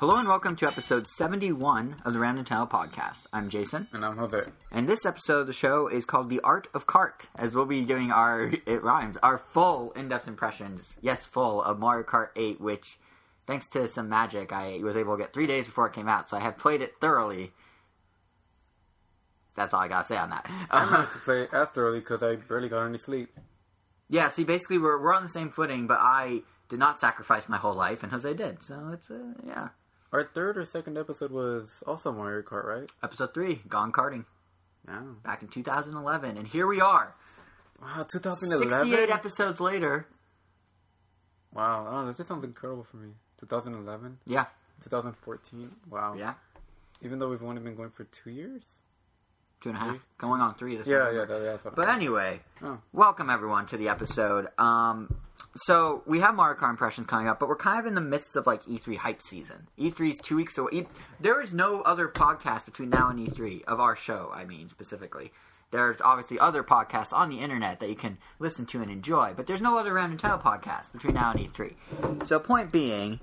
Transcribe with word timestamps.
Hello 0.00 0.16
and 0.16 0.26
welcome 0.26 0.56
to 0.56 0.66
episode 0.66 1.06
71 1.06 1.96
of 2.06 2.14
the 2.14 2.18
Random 2.18 2.42
Tile 2.44 2.66
podcast. 2.66 3.26
I'm 3.34 3.50
Jason, 3.50 3.86
And 3.92 4.02
I'm 4.02 4.16
Jose. 4.16 4.44
and 4.72 4.88
this 4.88 5.04
episode 5.04 5.40
of 5.42 5.46
the 5.46 5.52
show 5.52 5.88
is 5.88 6.06
called 6.06 6.30
The 6.30 6.40
Art 6.40 6.68
of 6.72 6.86
Cart, 6.86 7.28
as 7.36 7.54
we'll 7.54 7.66
be 7.66 7.84
doing 7.84 8.10
our, 8.10 8.50
it 8.66 8.82
rhymes, 8.82 9.18
our 9.22 9.38
full 9.38 9.92
in-depth 9.92 10.26
impressions, 10.26 10.96
yes, 11.02 11.26
full, 11.26 11.62
of 11.62 11.78
Mario 11.78 12.04
Kart 12.04 12.28
8, 12.34 12.60
which, 12.62 12.98
thanks 13.46 13.68
to 13.68 13.86
some 13.88 14.08
magic, 14.08 14.52
I 14.52 14.78
was 14.82 14.96
able 14.96 15.16
to 15.18 15.22
get 15.22 15.34
three 15.34 15.46
days 15.46 15.66
before 15.66 15.86
it 15.86 15.92
came 15.92 16.08
out, 16.08 16.30
so 16.30 16.38
I 16.38 16.40
have 16.40 16.56
played 16.56 16.80
it 16.80 16.94
thoroughly. 17.00 17.52
That's 19.54 19.74
all 19.74 19.80
I 19.82 19.88
gotta 19.88 20.04
say 20.04 20.16
on 20.16 20.30
that. 20.30 20.50
I 20.70 20.82
Uh, 20.84 20.90
managed 20.90 21.12
to 21.12 21.18
play 21.18 21.42
it 21.42 21.50
as 21.52 21.68
thoroughly 21.68 22.00
because 22.00 22.22
I 22.22 22.36
barely 22.36 22.70
got 22.70 22.86
any 22.86 22.96
sleep. 22.98 23.36
yeah, 24.08 24.28
see, 24.30 24.44
basically, 24.44 24.78
we're, 24.78 24.98
we're 25.00 25.14
on 25.14 25.22
the 25.24 25.28
same 25.28 25.50
footing, 25.50 25.86
but 25.86 25.98
I 26.00 26.40
did 26.70 26.78
not 26.78 26.98
sacrifice 26.98 27.50
my 27.50 27.58
whole 27.58 27.74
life, 27.74 28.02
and 28.02 28.10
Jose 28.12 28.32
did, 28.32 28.62
so 28.62 28.90
it's, 28.94 29.10
uh, 29.10 29.34
yeah. 29.46 29.68
Our 30.12 30.24
third 30.24 30.58
or 30.58 30.64
second 30.64 30.98
episode 30.98 31.30
was 31.30 31.82
also 31.86 32.12
Mario 32.12 32.42
Kart, 32.42 32.64
right? 32.64 32.90
Episode 33.02 33.32
3, 33.32 33.60
Gone 33.68 33.92
Karting, 33.92 34.24
Yeah. 34.86 35.02
back 35.22 35.42
in 35.42 35.48
2011, 35.48 36.36
and 36.36 36.48
here 36.48 36.66
we 36.66 36.80
are. 36.80 37.14
Wow, 37.80 38.04
2011? 38.12 38.88
68 38.88 39.10
episodes 39.10 39.60
later. 39.60 40.06
Wow, 41.52 41.86
oh, 41.90 42.06
that 42.06 42.16
just 42.16 42.28
sounds 42.28 42.44
incredible 42.44 42.84
for 42.84 42.96
me. 42.96 43.10
2011? 43.38 44.18
Yeah, 44.26 44.46
2014? 44.82 45.70
Wow. 45.88 46.14
yeah. 46.14 46.34
Even 47.02 47.18
though 47.18 47.28
we've 47.30 47.42
only 47.42 47.62
been 47.62 47.76
going 47.76 47.90
for 47.90 48.04
two 48.04 48.30
years? 48.30 48.62
Two 49.60 49.68
and 49.68 49.76
a 49.76 49.80
half. 49.80 49.98
Going 50.16 50.40
on 50.40 50.54
three 50.54 50.76
this 50.76 50.86
Yeah, 50.86 51.10
yeah, 51.10 51.24
that, 51.26 51.38
that's 51.42 51.64
what 51.64 51.76
But 51.76 51.88
anyway, 51.90 52.40
Oh. 52.62 52.78
welcome 52.92 53.28
everyone 53.28 53.66
to 53.66 53.76
the 53.76 53.88
episode. 53.90 54.48
Um, 54.58 55.14
so 55.54 56.02
we 56.06 56.20
have 56.20 56.34
Mario 56.34 56.58
Kart 56.58 56.70
impressions 56.70 57.06
coming 57.06 57.28
up, 57.28 57.38
but 57.38 57.48
we're 57.48 57.56
kind 57.56 57.78
of 57.78 57.84
in 57.86 57.94
the 57.94 58.00
midst 58.00 58.36
of 58.36 58.46
like 58.46 58.62
E3 58.64 58.96
hype 58.96 59.20
season. 59.20 59.66
E3 59.78 60.10
is 60.10 60.18
two 60.18 60.36
weeks 60.36 60.56
away. 60.56 60.70
E- 60.72 60.86
there 61.20 61.42
is 61.42 61.52
no 61.52 61.82
other 61.82 62.08
podcast 62.08 62.64
between 62.64 62.88
now 62.88 63.10
and 63.10 63.18
E3 63.28 63.62
of 63.64 63.80
our 63.80 63.94
show. 63.96 64.30
I 64.34 64.44
mean, 64.46 64.68
specifically. 64.70 65.30
There's 65.72 66.00
obviously 66.00 66.38
other 66.38 66.64
podcasts 66.64 67.12
on 67.12 67.28
the 67.28 67.40
internet 67.40 67.80
that 67.80 67.88
you 67.90 67.94
can 67.94 68.16
listen 68.38 68.66
to 68.66 68.80
and 68.82 68.90
enjoy, 68.90 69.34
but 69.36 69.46
there's 69.46 69.60
no 69.60 69.78
other 69.78 69.92
Round 69.92 70.10
and 70.10 70.18
Tale 70.18 70.38
podcast 70.38 70.90
between 70.92 71.14
now 71.14 71.30
and 71.32 71.38
E3. 71.38 72.26
So, 72.26 72.40
point 72.40 72.72
being, 72.72 73.20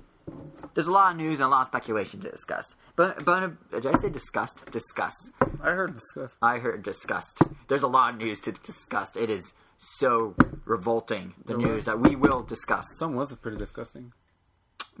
there's 0.74 0.86
a 0.86 0.92
lot 0.92 1.12
of 1.12 1.16
news 1.16 1.40
and 1.40 1.46
a 1.46 1.48
lot 1.48 1.62
of 1.62 1.66
speculation 1.68 2.20
to 2.20 2.30
discuss. 2.30 2.74
But, 2.96 3.24
but 3.24 3.52
did 3.70 3.86
I 3.86 3.94
say 3.94 4.10
discussed? 4.10 4.70
Discuss. 4.70 5.14
I 5.62 5.70
heard 5.70 5.94
discuss. 5.94 6.36
I 6.42 6.58
heard 6.58 6.82
discussed. 6.82 7.42
There's 7.68 7.82
a 7.82 7.88
lot 7.88 8.14
of 8.14 8.20
news 8.20 8.40
to 8.40 8.52
discuss. 8.52 9.16
It 9.16 9.30
is 9.30 9.52
so 9.78 10.34
revolting 10.64 11.34
the 11.46 11.56
There 11.56 11.58
news 11.58 11.74
was. 11.76 11.84
that 11.86 12.00
we 12.00 12.16
will 12.16 12.42
discuss. 12.42 12.84
Some 12.98 13.14
was 13.14 13.34
pretty 13.36 13.56
disgusting. 13.56 14.12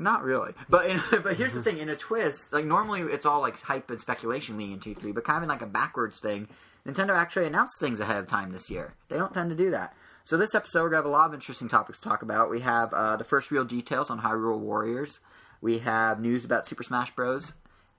Not 0.00 0.22
really, 0.22 0.52
but 0.68 0.86
in, 0.86 1.02
but 1.24 1.36
here's 1.36 1.54
the 1.54 1.62
thing: 1.62 1.78
in 1.78 1.88
a 1.88 1.96
twist, 1.96 2.52
like 2.52 2.64
normally 2.64 3.00
it's 3.00 3.26
all 3.26 3.40
like 3.40 3.60
hype 3.60 3.90
and 3.90 4.00
speculation 4.00 4.56
leading 4.56 4.74
into 4.74 4.94
three, 4.94 5.10
but 5.10 5.24
kind 5.24 5.38
of 5.38 5.42
in 5.42 5.48
like 5.48 5.62
a 5.62 5.66
backwards 5.66 6.20
thing. 6.20 6.48
Nintendo 6.86 7.16
actually 7.16 7.46
announced 7.46 7.80
things 7.80 7.98
ahead 7.98 8.16
of 8.16 8.28
time 8.28 8.52
this 8.52 8.70
year. 8.70 8.94
They 9.08 9.16
don't 9.18 9.34
tend 9.34 9.50
to 9.50 9.56
do 9.56 9.72
that. 9.72 9.94
So 10.28 10.36
this 10.36 10.54
episode 10.54 10.82
we're 10.82 10.90
gonna 10.90 10.98
have 10.98 11.04
a 11.06 11.08
lot 11.08 11.28
of 11.28 11.32
interesting 11.32 11.70
topics 11.70 12.00
to 12.00 12.06
talk 12.06 12.20
about. 12.20 12.50
We 12.50 12.60
have 12.60 12.92
uh, 12.92 13.16
the 13.16 13.24
first 13.24 13.50
real 13.50 13.64
details 13.64 14.10
on 14.10 14.20
Hyrule 14.20 14.58
Warriors. 14.58 15.20
We 15.62 15.78
have 15.78 16.20
news 16.20 16.44
about 16.44 16.66
Super 16.66 16.82
Smash 16.82 17.16
Bros. 17.16 17.54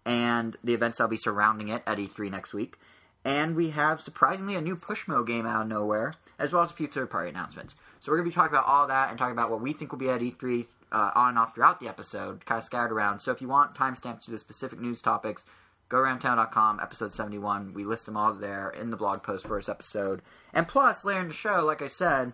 and 0.06 0.56
the 0.64 0.76
events 0.76 1.00
that'll 1.00 1.10
be 1.10 1.18
surrounding 1.18 1.70
it 1.70 1.82
at 1.88 1.98
E3 1.98 2.30
next 2.30 2.54
week. 2.54 2.78
And 3.26 3.56
we 3.56 3.72
have 3.72 4.00
surprisingly 4.00 4.54
a 4.54 4.62
new 4.62 4.76
Pushmo 4.76 5.26
game 5.26 5.48
out 5.48 5.64
of 5.64 5.70
nowhere, 5.70 6.14
as 6.38 6.54
well 6.54 6.62
as 6.62 6.70
a 6.70 6.74
few 6.74 6.86
third 6.86 7.10
party 7.10 7.32
announcements. 7.32 7.76
So 8.00 8.12
we're 8.12 8.20
going 8.20 8.30
to 8.30 8.32
be 8.32 8.36
talking 8.36 8.56
about 8.56 8.68
all 8.68 8.86
that 8.86 9.10
and 9.10 9.18
talking 9.18 9.32
about 9.32 9.50
what 9.50 9.62
we 9.62 9.74
think 9.74 9.92
will 9.92 9.98
be 9.98 10.12
at 10.12 10.22
E3 10.22 10.68
uh, 10.92 11.12
on 11.16 11.30
and 11.30 11.40
off 11.40 11.56
throughout 11.56 11.80
the 11.80 11.88
episode, 11.88 12.46
kind 12.46 12.60
of 12.60 12.64
scattered 12.64 12.94
around. 12.94 13.22
So 13.22 13.32
if 13.32 13.42
you 13.42 13.48
want 13.48 13.74
timestamps 13.74 14.26
to 14.26 14.32
the 14.32 14.38
specific 14.38 14.80
news 14.80 15.02
topics, 15.02 15.46
go 15.90 15.98
aroundtown.com, 15.98 16.80
episode 16.80 17.14
71. 17.14 17.74
We 17.74 17.84
list 17.84 18.06
them 18.06 18.16
all 18.16 18.34
there 18.34 18.70
in 18.70 18.92
the 18.92 18.98
blog 18.98 19.24
post 19.24 19.48
for 19.48 19.58
this 19.58 19.68
episode. 19.68 20.22
And 20.54 20.68
plus, 20.68 21.04
later 21.04 21.22
in 21.22 21.28
the 21.28 21.34
show, 21.34 21.66
like 21.66 21.82
I 21.82 21.88
said, 21.88 22.34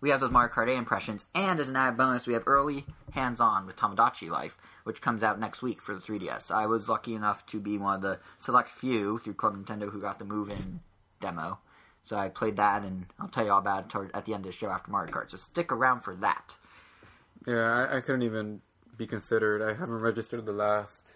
we 0.00 0.10
have 0.10 0.20
those 0.20 0.30
Mario 0.30 0.52
Kart 0.52 0.68
8 0.68 0.76
impressions, 0.76 1.24
and 1.34 1.60
as 1.60 1.68
an 1.68 1.76
added 1.76 1.98
bonus, 1.98 2.26
we 2.26 2.32
have 2.32 2.44
early 2.46 2.86
hands-on 3.12 3.66
with 3.66 3.76
Tomodachi 3.76 4.30
Life, 4.30 4.56
which 4.84 5.00
comes 5.00 5.22
out 5.22 5.40
next 5.40 5.60
week 5.60 5.82
for 5.82 5.94
the 5.94 6.00
3DS. 6.00 6.50
I 6.50 6.66
was 6.66 6.88
lucky 6.88 7.14
enough 7.14 7.44
to 7.46 7.60
be 7.60 7.78
one 7.78 7.96
of 7.96 8.02
the 8.02 8.20
select 8.38 8.70
few 8.70 9.18
through 9.18 9.34
Club 9.34 9.56
Nintendo 9.56 9.90
who 9.90 10.00
got 10.00 10.18
the 10.18 10.24
move-in 10.24 10.80
demo. 11.20 11.58
So 12.04 12.16
I 12.16 12.28
played 12.28 12.56
that, 12.56 12.84
and 12.84 13.06
I'll 13.18 13.28
tell 13.28 13.44
you 13.44 13.50
all 13.50 13.58
about 13.58 13.94
it 13.94 14.10
at 14.14 14.24
the 14.24 14.34
end 14.34 14.46
of 14.46 14.52
the 14.52 14.56
show 14.56 14.70
after 14.70 14.90
Mario 14.90 15.12
Kart. 15.12 15.30
So 15.30 15.36
stick 15.36 15.72
around 15.72 16.00
for 16.00 16.14
that. 16.16 16.54
Yeah, 17.46 17.88
I, 17.90 17.98
I 17.98 18.00
couldn't 18.00 18.22
even 18.22 18.62
be 18.96 19.06
considered. 19.06 19.62
I 19.62 19.78
haven't 19.78 20.00
registered 20.00 20.46
the 20.46 20.52
last 20.52 21.07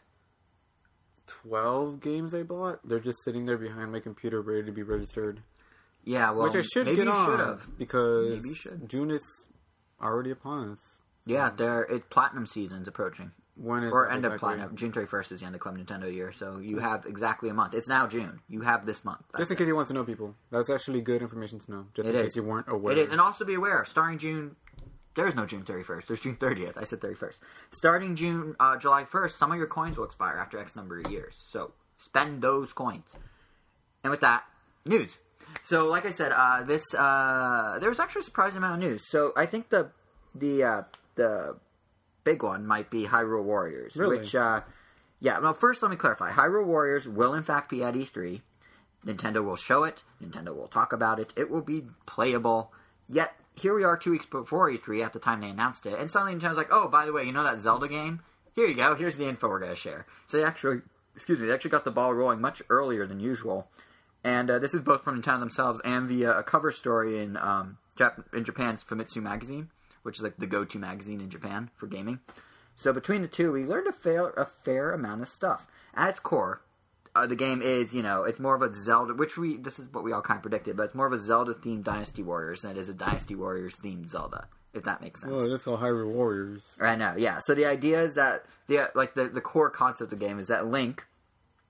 12 1.27 2.00
games 2.00 2.34
I 2.34 2.43
bought. 2.43 2.81
They're 2.87 3.00
just 3.00 3.19
sitting 3.25 3.47
there 3.47 3.59
behind 3.59 3.93
my 3.93 4.00
computer 4.00 4.41
ready 4.41 4.65
to 4.65 4.72
be 4.72 4.83
registered. 4.83 5.43
Yeah, 6.05 6.31
well, 6.33 6.44
Which 6.49 6.56
I 6.56 6.62
should 6.62 6.87
maybe 6.87 6.97
get 6.97 7.06
you 7.06 7.12
on. 7.12 7.31
should 7.31 7.41
have. 7.41 7.78
Because 7.78 8.31
Maybe 8.37 8.49
you 8.50 8.55
should. 8.55 8.88
June 8.88 9.10
is 9.10 9.22
already 10.03 10.31
upon 10.31 10.71
us. 10.72 10.78
Yeah, 11.25 11.50
there. 11.56 11.82
It 11.84 12.11
platinum 12.11 12.47
season's 12.47 12.88
approaching, 12.88 13.31
When 13.55 13.84
is 13.84 13.93
or 13.93 14.11
end 14.11 14.25
of 14.25 14.32
exactly? 14.32 14.56
platinum. 14.56 14.77
June 14.77 14.91
31st 14.91 15.31
is 15.32 15.41
the 15.41 15.47
end 15.47 15.55
of 15.55 15.61
Club 15.61 15.78
Nintendo 15.78 16.12
year, 16.12 16.32
so 16.32 16.59
you 16.59 16.81
have 16.81 17.06
exactly 17.06 17.49
a 17.49 17.55
month. 17.55 17.75
It's 17.75 17.88
now 17.88 18.09
June. 18.09 18.41
You 18.49 18.62
have 18.62 18.84
this 18.84 19.05
month. 19.05 19.21
That's 19.32 19.43
Just 19.43 19.50
in 19.53 19.56
it. 19.56 19.59
case 19.59 19.69
you 19.69 19.77
want 19.77 19.87
to 19.88 19.94
know, 19.94 20.03
people. 20.05 20.34
That's 20.50 20.69
actually 20.71 21.00
good 21.03 21.22
information 21.22 21.61
to 21.61 21.71
know. 21.71 21.87
Just 21.94 22.09
It 22.09 22.16
in 22.16 22.21
is. 22.25 22.32
case 22.32 22.37
you 22.37 22.43
weren't 22.43 22.66
aware. 22.69 22.93
It 22.93 22.99
is, 22.99 23.11
and 23.11 23.21
also 23.21 23.44
be 23.44 23.55
aware, 23.55 23.84
starting 23.84 24.19
June, 24.19 24.56
there 25.15 25.27
is 25.28 25.34
no 25.34 25.47
June 25.47 25.62
31st. 25.62 26.06
There's 26.06 26.21
June 26.21 26.37
30th. 26.37 26.77
I 26.77 26.84
said 26.84 27.00
31st. 27.00 27.34
Starting 27.71 28.17
June, 28.17 28.56
uh, 28.59 28.77
July 28.77 29.05
1st, 29.05 29.31
some 29.33 29.53
of 29.53 29.59
your 29.59 29.67
coins 29.67 29.97
will 29.97 30.05
expire 30.05 30.37
after 30.39 30.59
X 30.59 30.75
number 30.77 31.00
of 31.00 31.11
years. 31.11 31.34
So 31.50 31.73
spend 31.99 32.43
those 32.43 32.73
coins. 32.73 33.12
And 34.05 34.11
with 34.11 34.21
that, 34.21 34.45
news. 34.84 35.19
So, 35.65 35.87
like 35.87 36.06
I 36.06 36.11
said, 36.11 36.33
uh, 36.33 36.62
this 36.62 36.95
uh, 36.95 37.78
there 37.81 37.89
was 37.89 38.00
actually 38.00 38.21
a 38.21 38.25
surprising 38.25 38.59
amount 38.59 38.83
of 38.83 38.89
news. 38.89 39.09
So 39.09 39.33
I 39.37 39.47
think 39.47 39.69
the 39.69 39.91
the 40.34 40.65
uh, 40.65 40.83
the 41.15 41.56
big 42.25 42.43
one 42.43 42.67
might 42.67 42.91
be 42.91 43.05
Hyrule 43.06 43.43
Warriors, 43.44 43.94
Really? 43.97 44.19
which 44.19 44.34
uh, 44.34 44.62
yeah. 45.21 45.39
Well, 45.41 45.55
first 45.55 45.83
let 45.83 45.91
me 45.91 45.97
clarify: 45.97 46.31
Hyrule 46.31 46.65
Warriors 46.65 47.06
will 47.06 47.34
in 47.34 47.43
fact 47.43 47.71
be 47.71 47.83
at 47.83 47.94
E3. 47.94 48.41
Nintendo 49.06 49.44
will 49.44 49.56
show 49.56 49.83
it. 49.84 50.03
Nintendo 50.23 50.55
will 50.56 50.69
talk 50.69 50.93
about 50.93 51.19
it. 51.19 51.33
It 51.37 51.50
will 51.50 51.61
be 51.62 51.83
playable. 52.06 52.73
Yet 53.09 53.34
here 53.55 53.75
we 53.75 53.85
are, 53.85 53.97
two 53.97 54.11
weeks 54.11 54.27
before 54.27 54.71
E3, 54.71 55.05
at 55.05 55.13
the 55.13 55.19
time 55.19 55.41
they 55.41 55.49
announced 55.49 55.87
it, 55.87 55.99
and 55.99 56.11
suddenly 56.11 56.35
Nintendo's 56.35 56.57
like, 56.57 56.73
"Oh, 56.73 56.89
by 56.89 57.07
the 57.07 57.13
way, 57.13 57.25
you 57.25 57.33
know 57.33 57.45
that 57.45 57.61
Zelda 57.61 57.89
game? 57.89 58.21
Here 58.55 58.67
you 58.67 58.75
go. 58.75 58.95
Here's 58.95 59.17
the 59.17 59.29
info 59.29 59.49
we're 59.49 59.59
going 59.61 59.71
to 59.71 59.77
share." 59.77 60.07
So 60.27 60.37
they 60.37 60.45
actually, 60.45 60.83
excuse 61.15 61.39
me, 61.39 61.47
they 61.47 61.55
actually 61.55 61.71
got 61.71 61.85
the 61.85 61.91
ball 61.91 62.15
rolling 62.15 62.41
much 62.41 62.62
earlier 62.69 63.07
than 63.07 63.21
usual. 63.21 63.69
And 64.25 64.51
uh, 64.51 64.59
this 64.59 64.73
is 64.73 64.81
both 64.81 65.03
from 65.03 65.21
Nintendo 65.21 65.41
themselves 65.41 65.81
and 65.85 66.09
via 66.09 66.39
a 66.39 66.43
cover 66.43 66.71
story 66.71 67.19
in 67.19 67.37
um, 67.37 67.79
Jap- 67.99 68.33
in 68.33 68.45
Japan's 68.45 68.85
Famitsu 68.85 69.21
magazine, 69.21 69.71
which 70.03 70.19
is 70.19 70.23
like 70.23 70.37
the 70.37 70.47
go-to 70.47 70.79
magazine 70.79 71.21
in 71.21 71.29
Japan 71.29 71.71
for 71.77 71.87
gaming. 71.87 72.21
So 72.75 72.93
between 72.93 73.23
the 73.23 73.29
two, 73.29 73.53
we 73.53 73.65
learned 73.65 73.89
a 73.89 73.93
fair 73.93 74.31
a 74.31 74.47
fair 74.47 74.93
amount 74.93 75.23
of 75.23 75.29
stuff. 75.29 75.67
At 75.95 76.11
its 76.11 76.21
core, 76.21 76.62
uh, 77.15 77.27
the 77.27 77.37
game 77.37 77.62
is 77.62 77.95
you 77.95 78.03
know 78.03 78.25
it's 78.25 78.41
more 78.41 78.55
of 78.55 78.62
a 78.62 78.75
Zelda, 78.75 79.15
which 79.15 79.37
we 79.37 79.56
this 79.56 79.78
is 79.78 79.93
what 79.93 80.05
we 80.05 80.12
all 80.12 80.23
kind 80.23 80.39
of 80.39 80.43
predicted, 80.43 80.77
but 80.77 80.84
it's 80.84 80.95
more 80.95 81.06
of 81.06 81.12
a 81.12 81.21
Zelda 81.21 81.55
themed 81.55 81.84
Dynasty 81.84 82.23
Warriors 82.23 82.62
than 82.62 82.73
it 82.73 82.78
is 82.78 82.89
a 82.89 82.95
Dynasty 82.95 83.34
Warriors 83.34 83.78
themed 83.78 84.09
Zelda. 84.09 84.49
If 84.75 84.84
that 84.84 85.03
makes 85.03 85.21
sense. 85.21 85.33
Oh, 85.37 85.47
that's 85.49 85.65
called 85.65 85.81
Hyrule 85.81 86.12
Warriors. 86.12 86.62
I 86.81 86.97
know, 86.97 87.15
yeah. 87.19 87.41
So 87.41 87.55
the 87.55 87.67
idea 87.67 88.03
is 88.03 88.15
that 88.15 88.47
the 88.69 88.91
like 88.95 89.12
the, 89.15 89.28
the 89.28 89.43
core 89.43 89.69
concept 89.69 90.12
of 90.12 90.19
the 90.19 90.25
game 90.25 90.39
is 90.39 90.49
that 90.49 90.67
Link, 90.67 91.06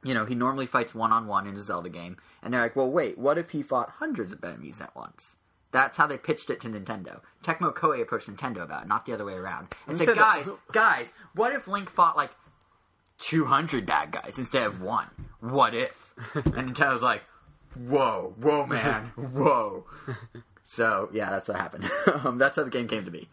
you 0.04 0.14
know, 0.14 0.24
he 0.24 0.36
normally 0.36 0.66
fights 0.66 0.94
one 0.94 1.10
on 1.10 1.26
one 1.26 1.48
in 1.48 1.56
a 1.56 1.58
Zelda 1.58 1.88
game, 1.88 2.18
and 2.42 2.54
they're 2.54 2.62
like, 2.62 2.76
well, 2.76 2.88
wait, 2.88 3.18
what 3.18 3.38
if 3.38 3.50
he 3.50 3.64
fought 3.64 3.90
hundreds 3.90 4.32
of 4.32 4.44
enemies 4.44 4.80
at 4.80 4.94
once? 4.94 5.36
That's 5.72 5.96
how 5.96 6.06
they 6.06 6.18
pitched 6.18 6.50
it 6.50 6.60
to 6.60 6.68
Nintendo. 6.68 7.22
Tecmo 7.42 7.74
Koei 7.74 8.02
approached 8.02 8.28
Nintendo 8.28 8.62
about 8.62 8.84
it, 8.84 8.88
not 8.88 9.06
the 9.06 9.14
other 9.14 9.24
way 9.24 9.34
around, 9.34 9.74
and 9.88 9.98
said, 9.98 10.14
guys, 10.14 10.48
guys, 10.70 11.12
what 11.34 11.52
if 11.52 11.66
Link 11.66 11.90
fought 11.90 12.16
like 12.16 12.30
two 13.18 13.46
hundred 13.46 13.84
bad 13.84 14.12
guys 14.12 14.38
instead 14.38 14.66
of 14.66 14.80
one? 14.80 15.08
What 15.42 15.74
if? 15.74 16.14
and 16.34 16.74
Nintendo's 16.74 17.02
like, 17.02 17.24
whoa, 17.74 18.32
whoa, 18.40 18.64
man, 18.64 19.06
whoa. 19.16 19.84
So 20.62 21.10
yeah, 21.12 21.30
that's 21.30 21.48
what 21.48 21.56
happened. 21.56 21.90
um, 22.24 22.38
that's 22.38 22.56
how 22.56 22.62
the 22.62 22.70
game 22.70 22.86
came 22.86 23.04
to 23.04 23.10
be. 23.10 23.28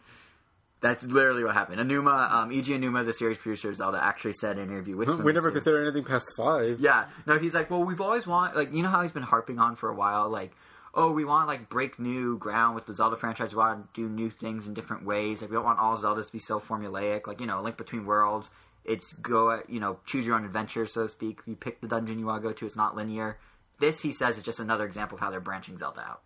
That's 0.80 1.04
literally 1.04 1.44
what 1.44 1.54
happened. 1.54 1.78
Aonuma, 1.78 2.32
um, 2.32 2.50
Eiji 2.50 2.78
Aonuma, 2.78 3.04
the 3.04 3.12
series 3.12 3.38
producer 3.38 3.68
of 3.68 3.76
Zelda, 3.76 4.02
actually 4.02 4.32
said 4.32 4.58
in 4.58 4.64
an 4.64 4.70
interview 4.70 4.96
with 4.96 5.08
We 5.08 5.32
never 5.32 5.50
considered 5.50 5.82
anything 5.82 6.04
past 6.04 6.26
five. 6.36 6.80
Yeah, 6.80 7.04
no, 7.26 7.38
he's 7.38 7.54
like, 7.54 7.70
well, 7.70 7.84
we've 7.84 8.00
always 8.00 8.26
wanted, 8.26 8.56
like, 8.56 8.72
you 8.72 8.82
know 8.82 8.88
how 8.88 9.02
he's 9.02 9.12
been 9.12 9.22
harping 9.22 9.58
on 9.58 9.76
for 9.76 9.90
a 9.90 9.94
while, 9.94 10.30
like, 10.30 10.52
oh, 10.94 11.12
we 11.12 11.24
want 11.24 11.44
to 11.44 11.46
like 11.46 11.68
break 11.68 11.98
new 11.98 12.38
ground 12.38 12.74
with 12.74 12.86
the 12.86 12.94
Zelda 12.94 13.16
franchise. 13.16 13.52
We 13.52 13.58
want 13.58 13.94
to 13.94 14.00
do 14.00 14.08
new 14.08 14.30
things 14.30 14.66
in 14.66 14.74
different 14.74 15.04
ways. 15.04 15.42
Like, 15.42 15.50
we 15.50 15.54
don't 15.54 15.64
want 15.64 15.78
all 15.78 15.96
Zeldas 15.96 16.26
to 16.26 16.32
be 16.32 16.40
so 16.40 16.58
formulaic. 16.58 17.26
Like, 17.26 17.40
you 17.40 17.46
know, 17.46 17.60
Link 17.60 17.76
Between 17.76 18.06
Worlds. 18.06 18.50
It's 18.90 19.12
go 19.12 19.50
at 19.52 19.70
you 19.70 19.78
know 19.78 20.00
choose 20.04 20.26
your 20.26 20.34
own 20.34 20.44
adventure, 20.44 20.84
so 20.86 21.04
to 21.04 21.08
speak. 21.08 21.40
You 21.46 21.54
pick 21.54 21.80
the 21.80 21.86
dungeon 21.88 22.18
you 22.18 22.26
want 22.26 22.42
to 22.42 22.48
go 22.48 22.52
to. 22.52 22.66
It's 22.66 22.76
not 22.76 22.96
linear. 22.96 23.38
This, 23.78 24.02
he 24.02 24.12
says, 24.12 24.36
is 24.36 24.42
just 24.42 24.60
another 24.60 24.84
example 24.84 25.14
of 25.16 25.20
how 25.20 25.30
they're 25.30 25.40
branching 25.40 25.78
Zelda 25.78 26.00
out. 26.00 26.22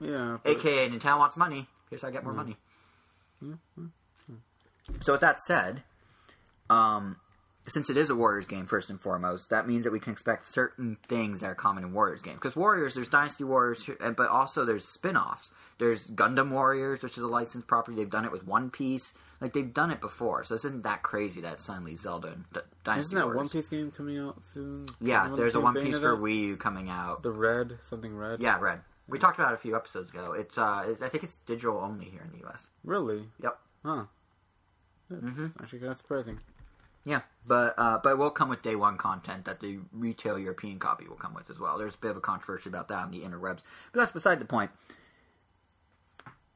Yeah. 0.00 0.38
but- 0.42 0.50
AKA 0.58 0.90
Nintendo 0.90 1.18
wants 1.18 1.36
money. 1.36 1.66
Here's 1.88 2.02
how 2.02 2.08
I 2.08 2.10
get 2.10 2.24
more 2.24 2.34
money. 2.34 2.56
So 5.00 5.12
with 5.12 5.20
that 5.22 5.40
said, 5.40 5.82
um, 6.68 7.16
since 7.68 7.88
it 7.90 7.96
is 7.96 8.10
a 8.10 8.14
Warriors 8.16 8.46
game 8.46 8.66
first 8.66 8.90
and 8.90 9.00
foremost, 9.00 9.50
that 9.50 9.66
means 9.66 9.84
that 9.84 9.92
we 9.92 10.00
can 10.00 10.12
expect 10.12 10.48
certain 10.48 10.96
things 11.08 11.40
that 11.40 11.46
are 11.46 11.54
common 11.54 11.84
in 11.84 11.92
Warriors 11.92 12.22
games. 12.22 12.36
Because 12.36 12.56
Warriors, 12.56 12.94
there's 12.94 13.08
Dynasty 13.08 13.44
Warriors, 13.44 13.88
but 13.98 14.28
also 14.28 14.64
there's 14.64 14.84
spin-offs. 14.86 15.50
There's 15.78 16.06
Gundam 16.08 16.50
Warriors, 16.50 17.02
which 17.02 17.16
is 17.16 17.22
a 17.22 17.28
licensed 17.28 17.66
property. 17.66 17.96
They've 17.96 18.10
done 18.10 18.24
it 18.24 18.32
with 18.32 18.46
One 18.46 18.70
Piece. 18.70 19.12
Like 19.40 19.54
they've 19.54 19.72
done 19.72 19.90
it 19.90 20.00
before, 20.02 20.44
so 20.44 20.54
this 20.54 20.64
isn't 20.66 20.82
that 20.82 21.02
crazy 21.02 21.40
that 21.40 21.60
suddenly 21.62 21.96
Zelda 21.96 22.28
and 22.28 22.44
D- 22.52 22.60
Dynasty 22.84 23.06
Isn't 23.08 23.14
that 23.18 23.24
Warriors. 23.24 23.36
One 23.38 23.48
Piece 23.48 23.68
game 23.68 23.90
coming 23.90 24.18
out 24.18 24.42
soon? 24.52 24.86
Yeah, 25.00 25.32
there's 25.34 25.52
a 25.52 25.56
same 25.56 25.62
One 25.62 25.74
vein 25.74 25.86
Piece 25.86 25.94
of 25.96 26.02
for 26.02 26.16
that? 26.16 26.22
Wii 26.22 26.40
U 26.48 26.56
coming 26.58 26.90
out. 26.90 27.22
The 27.22 27.30
red, 27.30 27.78
something 27.88 28.14
red. 28.14 28.40
Yeah, 28.40 28.58
Red. 28.60 28.80
We 29.08 29.18
talked 29.18 29.38
about 29.38 29.52
it 29.52 29.54
a 29.54 29.58
few 29.58 29.74
episodes 29.74 30.10
ago. 30.10 30.32
It's 30.34 30.56
uh, 30.58 30.84
it- 30.90 31.02
I 31.02 31.08
think 31.08 31.24
it's 31.24 31.36
digital 31.46 31.78
only 31.78 32.04
here 32.04 32.20
in 32.22 32.30
the 32.32 32.38
U.S. 32.46 32.66
Really? 32.84 33.24
Yep. 33.42 33.58
Huh. 33.84 34.04
Mm-hmm. 35.10 35.46
Actually, 35.60 35.78
kind 35.80 35.92
of 35.92 35.98
surprising. 35.98 36.38
Yeah, 37.04 37.22
but 37.46 37.74
uh, 37.78 37.98
but 38.02 38.10
it 38.10 38.18
will 38.18 38.30
come 38.30 38.50
with 38.50 38.62
day 38.62 38.76
one 38.76 38.98
content 38.98 39.46
that 39.46 39.60
the 39.60 39.78
retail 39.90 40.38
European 40.38 40.78
copy 40.78 41.08
will 41.08 41.16
come 41.16 41.32
with 41.32 41.48
as 41.48 41.58
well. 41.58 41.78
There's 41.78 41.94
a 41.94 41.98
bit 41.98 42.10
of 42.10 42.18
a 42.18 42.20
controversy 42.20 42.68
about 42.68 42.88
that 42.88 42.98
on 42.98 43.10
the 43.10 43.20
interwebs, 43.20 43.62
but 43.92 44.00
that's 44.00 44.12
beside 44.12 44.38
the 44.38 44.44
point. 44.44 44.70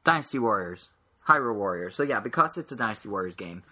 Dynasty 0.03 0.37
Warriors, 0.37 0.89
Hyrule 1.27 1.55
Warriors. 1.55 1.95
So 1.95 2.03
yeah, 2.03 2.19
because 2.19 2.57
it's 2.57 2.71
a 2.71 2.75
Dynasty 2.75 3.09
Warriors 3.09 3.35
game, 3.35 3.63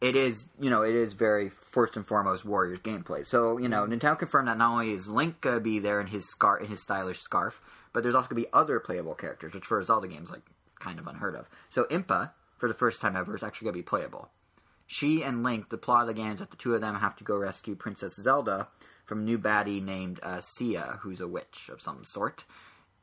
it 0.00 0.14
is 0.14 0.44
you 0.60 0.70
know 0.70 0.82
it 0.82 0.94
is 0.94 1.14
very 1.14 1.48
first 1.48 1.96
and 1.96 2.06
foremost 2.06 2.44
Warriors 2.44 2.80
gameplay. 2.80 3.26
So 3.26 3.58
you 3.58 3.68
know 3.68 3.86
Nintendo 3.86 4.18
confirmed 4.18 4.48
that 4.48 4.58
not 4.58 4.72
only 4.72 4.92
is 4.92 5.08
Link 5.08 5.40
gonna 5.40 5.60
be 5.60 5.78
there 5.78 6.00
in 6.00 6.06
his 6.06 6.28
scar 6.28 6.58
in 6.58 6.66
his 6.66 6.82
stylish 6.82 7.20
scarf, 7.20 7.62
but 7.92 8.02
there's 8.02 8.14
also 8.14 8.28
gonna 8.28 8.42
be 8.42 8.52
other 8.52 8.78
playable 8.80 9.14
characters, 9.14 9.54
which 9.54 9.64
for 9.64 9.80
a 9.80 9.84
Zelda 9.84 10.08
game 10.08 10.22
is 10.22 10.30
like 10.30 10.42
kind 10.78 10.98
of 10.98 11.06
unheard 11.06 11.34
of. 11.34 11.48
So 11.70 11.84
Impa, 11.84 12.32
for 12.58 12.68
the 12.68 12.74
first 12.74 13.00
time 13.00 13.16
ever, 13.16 13.34
is 13.34 13.42
actually 13.42 13.66
gonna 13.66 13.78
be 13.78 13.82
playable. 13.82 14.28
She 14.86 15.22
and 15.22 15.42
Link, 15.42 15.68
the 15.70 15.78
plot 15.78 16.02
of 16.02 16.08
the 16.08 16.14
game 16.14 16.32
is 16.32 16.38
that 16.38 16.50
the 16.50 16.56
two 16.56 16.74
of 16.74 16.80
them 16.80 16.94
have 16.94 17.16
to 17.16 17.24
go 17.24 17.36
rescue 17.36 17.74
Princess 17.74 18.14
Zelda 18.14 18.68
from 19.04 19.20
a 19.20 19.22
new 19.22 19.38
baddie 19.38 19.82
named 19.82 20.20
uh, 20.22 20.40
Cia, 20.40 20.98
who's 21.00 21.20
a 21.20 21.26
witch 21.26 21.70
of 21.72 21.80
some 21.80 22.04
sort, 22.04 22.44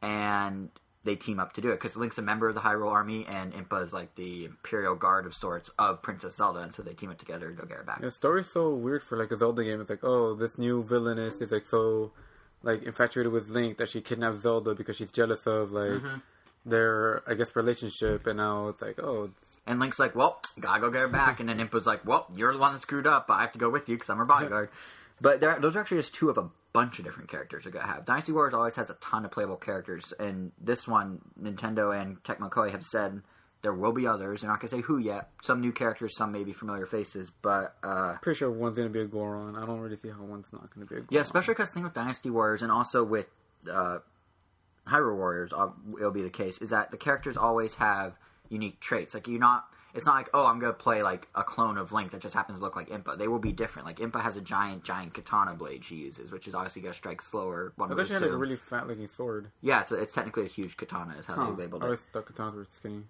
and 0.02 0.70
they 1.06 1.16
team 1.16 1.40
up 1.40 1.54
to 1.54 1.62
do 1.62 1.70
it 1.72 1.76
because 1.82 1.96
Link's 1.98 2.18
a 2.18 2.22
member 2.22 2.48
of 2.48 2.56
the 2.56 2.62
Hyrule 2.62 2.92
Army 2.92 3.26
and 3.28 3.54
Impa 3.54 3.84
is 3.84 3.92
like 3.94 4.16
the 4.16 4.46
Imperial 4.46 4.96
Guard 4.96 5.26
of 5.26 5.34
sorts 5.34 5.70
of 5.78 6.02
Princess 6.02 6.36
Zelda, 6.38 6.60
and 6.60 6.74
so 6.74 6.82
they 6.82 6.94
team 6.94 7.10
up 7.10 7.18
together 7.20 7.50
to 7.50 7.54
go 7.56 7.66
get 7.66 7.78
her 7.78 7.84
back. 7.84 8.00
Yeah, 8.00 8.06
the 8.08 8.12
story's 8.12 8.48
so 8.50 8.74
weird 8.74 9.04
for 9.04 9.18
like 9.18 9.32
a 9.32 9.38
Zelda 9.38 9.64
game. 9.64 9.82
It's 9.82 9.90
like, 9.90 10.04
oh, 10.04 10.34
this 10.36 10.58
new 10.58 10.84
villainess 10.84 11.42
is 11.42 11.52
like 11.52 11.66
so 11.66 12.12
like 12.62 12.84
infatuated 12.84 13.32
with 13.34 13.50
Link 13.50 13.78
that 13.78 13.90
she 13.90 14.00
kidnapped 14.02 14.40
Zelda 14.40 14.74
because 14.74 14.96
she's 14.96 15.12
jealous 15.12 15.46
of 15.46 15.72
like 15.74 15.90
Mm-hmm. 15.92 16.18
their 16.66 17.22
I 17.30 17.34
guess 17.34 17.56
relationship, 17.56 18.26
and 18.28 18.38
now 18.38 18.70
it's 18.70 18.82
like, 18.82 18.98
oh, 19.00 19.30
And 19.68 19.80
Link's 19.80 20.00
like, 20.00 20.16
"Well, 20.16 20.40
gotta 20.60 20.80
go 20.82 20.90
get 20.90 21.02
her 21.02 21.08
back," 21.10 21.40
and 21.42 21.50
then 21.50 21.60
Impa's 21.60 21.86
like, 21.86 22.06
"Well, 22.06 22.28
you're 22.36 22.54
the 22.54 22.60
one 22.60 22.74
that 22.74 22.82
screwed 22.82 23.08
up. 23.08 23.26
I 23.30 23.42
have 23.42 23.52
to 23.54 23.60
go 23.60 23.70
with 23.70 23.90
you 23.90 23.96
because 23.98 24.10
I'm 24.10 24.18
her 24.18 24.26
bodyguard." 24.26 24.70
but 25.22 25.42
there, 25.42 25.60
those 25.60 25.76
are 25.76 25.80
actually 25.82 25.98
just 25.98 26.14
two 26.16 26.30
of 26.30 26.38
a 26.38 26.50
bunch 26.74 27.00
of 27.00 27.06
different 27.06 27.30
characters 27.30 27.64
they're 27.64 27.72
gonna 27.72 27.88
have. 27.88 28.06
Dynasty 28.06 28.32
Warriors 28.32 28.54
always 28.54 28.76
has 28.76 28.90
a 28.90 28.96
ton 28.96 29.26
of 29.26 29.32
playable 29.32 29.56
characters, 29.58 30.14
and 30.20 30.52
this 30.60 30.88
one, 30.88 31.22
Nintendo 31.42 32.00
and 32.00 32.22
Tecmo 32.24 32.50
Koei 32.50 32.72
have 32.72 32.86
said 32.86 33.22
there 33.62 33.74
will 33.74 33.94
be 33.94 34.06
others. 34.06 34.42
They're 34.42 34.50
not 34.50 34.60
gonna 34.60 34.70
say 34.70 34.82
who 34.82 34.98
yet. 34.98 35.30
Some 35.42 35.62
new 35.62 35.72
characters, 35.72 36.18
some 36.18 36.32
maybe 36.32 36.52
familiar 36.52 36.86
faces, 36.86 37.32
but 37.42 37.76
uh, 37.84 38.16
pretty 38.22 38.38
sure 38.38 38.52
one's 38.52 38.76
gonna 38.76 38.90
be 38.90 39.02
a 39.02 39.06
Goron. 39.06 39.56
I 39.56 39.66
don't 39.66 39.80
really 39.80 39.98
see 39.98 40.10
how 40.10 40.24
one's 40.24 40.52
not 40.52 40.70
gonna 40.74 40.86
be 40.86 40.96
a 40.96 40.98
Goron. 40.98 41.08
yeah, 41.12 41.22
especially 41.22 41.54
because 41.54 41.70
the 41.70 41.76
thing 41.76 41.84
with 41.84 41.94
Dynasty 41.94 42.30
Warriors 42.30 42.62
and 42.62 42.72
also 42.72 43.04
with 43.04 43.28
uh, 43.72 44.00
Hyrule 44.88 45.16
Warriors, 45.16 45.52
uh, 45.56 45.70
it'll 45.98 46.12
be 46.12 46.24
the 46.24 46.30
case 46.30 46.58
is 46.62 46.72
that 46.72 46.92
the 46.92 46.98
characters 46.98 47.38
always 47.38 47.76
have 47.76 48.18
unique 48.50 48.80
traits. 48.80 49.14
Like 49.14 49.28
you're 49.28 49.40
not, 49.40 49.66
it's 49.94 50.06
not 50.06 50.16
like 50.16 50.30
oh, 50.34 50.46
I'm 50.46 50.60
gonna 50.60 50.74
play 50.74 51.04
like 51.04 51.28
a 51.36 51.44
clone 51.44 51.78
of 51.78 51.92
Link 51.92 52.12
that 52.12 52.22
just 52.22 52.34
happens 52.36 52.58
to 52.60 52.64
look 52.64 52.76
like 52.76 52.90
Impa. 52.90 53.18
They 53.18 53.28
will 53.28 53.40
be 53.40 53.52
different. 53.52 53.88
Like 53.88 53.98
Impa 54.00 54.22
has 54.22 54.36
a 54.36 54.42
giant, 54.42 54.84
giant 54.84 55.14
katana 55.14 55.54
blade 55.56 55.84
she 55.84 55.96
uses, 55.96 56.32
which 56.32 56.48
is 56.48 56.56
obviously 56.56 56.82
gonna 56.82 56.94
strike 56.94 57.22
slower. 57.22 57.74
One 57.76 57.90
I 57.90 57.94
would 57.94 58.00
thought 58.00 58.08
she 58.08 58.14
had 58.14 58.22
like 58.24 58.32
a 58.32 58.38
really 58.38 58.56
fat 58.56 58.88
looking 58.88 59.08
sword. 59.08 59.50
yeah, 59.62 59.82
it's, 59.82 59.92
a, 59.92 59.96
it's 59.96 60.14
technically 60.14 60.44
a 60.46 60.48
huge 60.48 60.78
katana. 60.78 61.16
Is 61.18 61.26
how 61.26 61.36
Huh. 61.36 61.52
they 61.52 61.64
labeled 61.64 61.84
I 61.84 61.86
it. 61.86 61.88
always 61.90 62.00
thought 62.02 62.26
katanas 62.26 62.56
were 62.56 62.68
skinny. 62.70 63.04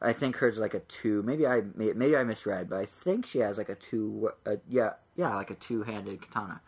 I 0.00 0.12
think 0.12 0.36
hers 0.36 0.54
is 0.54 0.60
like 0.60 0.74
a 0.74 0.80
two. 0.80 1.22
Maybe 1.24 1.46
I 1.46 1.62
maybe 1.74 2.16
I 2.16 2.22
misread, 2.24 2.68
but 2.70 2.76
I 2.76 2.86
think 2.86 3.26
she 3.26 3.38
has 3.38 3.58
like 3.58 3.68
a 3.68 3.74
two. 3.74 4.30
Uh, 4.46 4.56
yeah, 4.68 4.92
yeah, 5.16 5.34
like 5.34 5.50
a 5.50 5.54
two-handed 5.56 6.22
katana. 6.22 6.60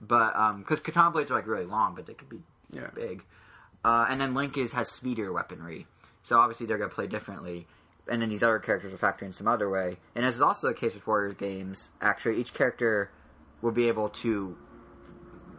But 0.00 0.36
um, 0.36 0.60
because 0.60 0.78
katana 0.80 1.10
blades 1.10 1.30
are 1.30 1.34
like 1.34 1.46
really 1.46 1.64
long, 1.64 1.94
but 1.96 2.06
they 2.06 2.14
could 2.14 2.28
be 2.28 2.38
Yeah. 2.70 2.90
big. 2.94 3.24
Uh, 3.84 4.06
and 4.08 4.20
then 4.20 4.32
Link 4.34 4.56
is 4.56 4.72
has 4.72 4.88
speedier 4.88 5.32
weaponry, 5.32 5.86
so 6.22 6.38
obviously 6.38 6.66
they're 6.66 6.78
gonna 6.78 6.90
play 6.90 7.06
differently. 7.08 7.66
And 8.08 8.20
then 8.20 8.28
these 8.28 8.42
other 8.42 8.58
characters 8.58 8.90
will 8.90 8.98
factor 8.98 9.24
in 9.24 9.32
some 9.32 9.46
other 9.46 9.70
way. 9.70 9.98
And 10.14 10.24
as 10.24 10.36
is 10.36 10.42
also 10.42 10.68
the 10.68 10.74
case 10.74 10.94
with 10.94 11.06
Warriors 11.06 11.34
games, 11.34 11.90
actually 12.00 12.40
each 12.40 12.52
character 12.52 13.10
will 13.60 13.70
be 13.70 13.88
able 13.88 14.08
to, 14.08 14.56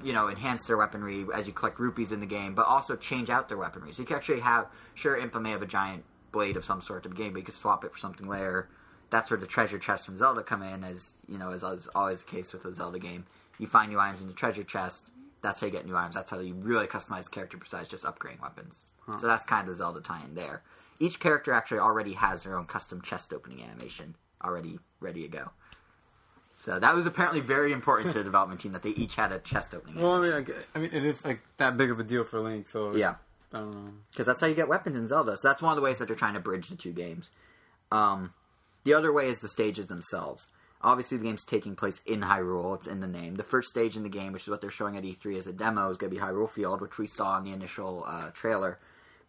you 0.04 0.14
know, 0.14 0.28
enhance 0.28 0.66
their 0.66 0.76
weaponry 0.76 1.26
as 1.34 1.48
you 1.48 1.54
collect 1.54 1.80
rupees 1.80 2.12
in 2.12 2.20
the 2.20 2.26
game, 2.26 2.54
but 2.54 2.68
also 2.68 2.98
change 2.98 3.30
out 3.30 3.48
their 3.48 3.58
weaponry. 3.58 3.94
So 3.94 4.02
you 4.02 4.06
can 4.06 4.18
actually 4.18 4.42
have, 4.42 4.68
sure, 4.94 5.18
Impa 5.18 5.42
may 5.42 5.52
have 5.52 5.62
a 5.62 5.68
giant 5.68 6.04
blade 6.34 6.58
of 6.58 6.66
some 6.66 6.82
sort 6.82 7.04
the 7.04 7.10
beginning, 7.10 7.34
but 7.34 7.40
you 7.40 7.46
can 7.46 7.54
swap 7.54 7.86
it 7.86 7.94
for 7.94 8.00
something 8.00 8.28
later. 8.28 8.68
That's 9.10 9.32
where 9.32 9.40
the 9.40 9.48
treasure 9.48 9.80
chests 9.80 10.06
from 10.06 10.18
Zelda 10.18 10.44
come 10.44 10.64
in, 10.64 10.84
as 10.84 11.14
you 11.30 11.38
know, 11.38 11.52
as 11.52 11.64
is 11.64 11.88
always 11.96 12.24
the 12.24 12.30
case 12.30 12.52
with 12.52 12.66
a 12.66 12.74
Zelda 12.74 13.00
game. 13.00 13.26
You 13.60 13.68
find 13.68 13.90
new 13.90 14.00
items 14.00 14.22
in 14.22 14.28
the 14.28 14.34
treasure 14.34 14.64
chest. 14.64 15.10
That's 15.42 15.62
how 15.62 15.68
you 15.68 15.72
get 15.72 15.86
new 15.86 15.96
items. 15.96 16.16
That's 16.16 16.32
how 16.32 16.40
you 16.40 16.56
really 16.56 16.88
customize 16.88 17.30
character 17.30 17.58
besides 17.58 17.88
just 17.88 18.04
upgrading 18.04 18.42
weapons. 18.42 18.86
So 19.20 19.28
that's 19.28 19.46
kind 19.46 19.62
of 19.62 19.68
the 19.68 19.76
Zelda 19.76 20.02
tie-in 20.02 20.34
there. 20.34 20.64
Each 21.04 21.20
character 21.20 21.52
actually 21.52 21.80
already 21.80 22.14
has 22.14 22.44
their 22.44 22.58
own 22.58 22.66
custom 22.66 23.02
chest 23.02 23.34
opening 23.34 23.62
animation 23.62 24.16
already 24.44 24.80
ready 25.02 25.22
to 25.24 25.28
go. 25.28 25.52
So 26.54 26.80
that 26.80 26.96
was 26.96 27.06
apparently 27.06 27.40
very 27.42 27.72
important 27.74 28.12
to 28.12 28.20
the 28.20 28.24
development 28.32 28.62
team 28.62 28.72
that 28.74 28.84
they 28.84 28.92
each 28.92 29.16
had 29.16 29.32
a 29.32 29.40
chest 29.40 29.74
opening. 29.74 30.02
Well, 30.02 30.14
I 30.14 30.22
mean, 30.22 30.32
I, 30.34 30.78
I 30.78 30.82
mean, 30.82 30.92
it 30.94 31.04
is 31.04 31.26
like 31.26 31.42
that 31.58 31.76
big 31.78 31.92
of 31.92 32.00
a 32.00 32.04
deal 32.04 32.24
for 32.24 32.40
Link, 32.40 32.68
so 32.70 32.96
Yeah. 32.96 33.16
I 33.52 33.58
don't 33.60 33.72
know. 33.72 33.92
because 34.12 34.26
that's 34.26 34.40
how 34.42 34.48
you 34.48 34.56
get 34.56 34.68
weapons 34.68 34.98
in 34.98 35.08
Zelda. 35.08 35.36
So 35.38 35.48
that's 35.48 35.62
one 35.62 35.72
of 35.72 35.76
the 35.76 35.82
ways 35.84 35.98
that 36.00 36.08
they're 36.08 36.16
trying 36.16 36.34
to 36.36 36.40
bridge 36.40 36.70
the 36.70 36.76
two 36.76 36.92
games. 36.94 37.30
Um, 37.92 38.34
the 38.84 38.94
other 38.96 39.12
way 39.14 39.28
is 39.28 39.40
the 39.40 39.48
stages 39.48 39.88
themselves. 39.88 40.48
Obviously, 40.82 41.18
the 41.18 41.24
game's 41.26 41.46
taking 41.46 41.76
place 41.76 42.02
in 42.06 42.22
Hyrule. 42.22 42.76
It's 42.76 42.88
in 42.88 43.00
the 43.00 43.08
name. 43.08 43.36
The 43.36 43.44
first 43.44 43.70
stage 43.70 43.96
in 43.96 44.04
the 44.04 44.10
game, 44.10 44.34
which 44.34 44.44
is 44.44 44.50
what 44.50 44.60
they're 44.62 44.70
showing 44.70 44.98
at 44.98 45.04
E3 45.04 45.38
as 45.38 45.48
a 45.48 45.54
demo, 45.54 45.90
is 45.90 45.98
going 45.98 46.12
to 46.12 46.16
be 46.20 46.22
Hyrule 46.26 46.50
Field, 46.50 46.82
which 46.82 46.98
we 46.98 47.08
saw 47.08 47.38
in 47.38 47.44
the 47.46 47.52
initial 47.54 48.04
uh, 48.08 48.32
trailer. 48.32 48.80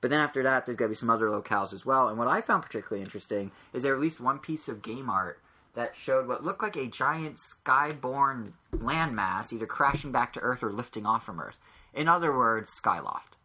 But 0.05 0.11
then 0.11 0.21
after 0.21 0.43
that, 0.43 0.67
there's 0.67 0.77
going 0.77 0.91
to 0.91 0.93
be 0.93 0.97
some 0.97 1.09
other 1.09 1.29
locales 1.29 1.73
as 1.73 1.87
well. 1.87 2.09
And 2.09 2.19
what 2.19 2.29
I 2.29 2.43
found 2.43 2.63
particularly 2.63 3.03
interesting 3.03 3.53
is 3.73 3.83
there 3.83 3.95
at 3.95 4.01
least 4.03 4.21
one 4.21 4.39
piece 4.39 4.69
of 4.69 4.83
game 4.83 5.09
art 5.09 5.41
that 5.73 5.97
showed 5.97 6.29
what 6.29 6.45
looked 6.45 6.63
like 6.63 6.77
a 6.77 6.89
giant 6.89 7.39
skyborne 7.39 8.53
landmass 8.75 9.51
either 9.51 9.65
crashing 9.65 10.13
back 10.13 10.35
to 10.35 10.41
Earth 10.41 10.63
or 10.63 10.75
lifting 10.75 11.07
off 11.07 11.25
from 11.25 11.41
Earth. 11.41 11.57
In 11.95 12.07
other 12.07 12.37
words, 12.37 12.79
Skyloft. 12.79 13.39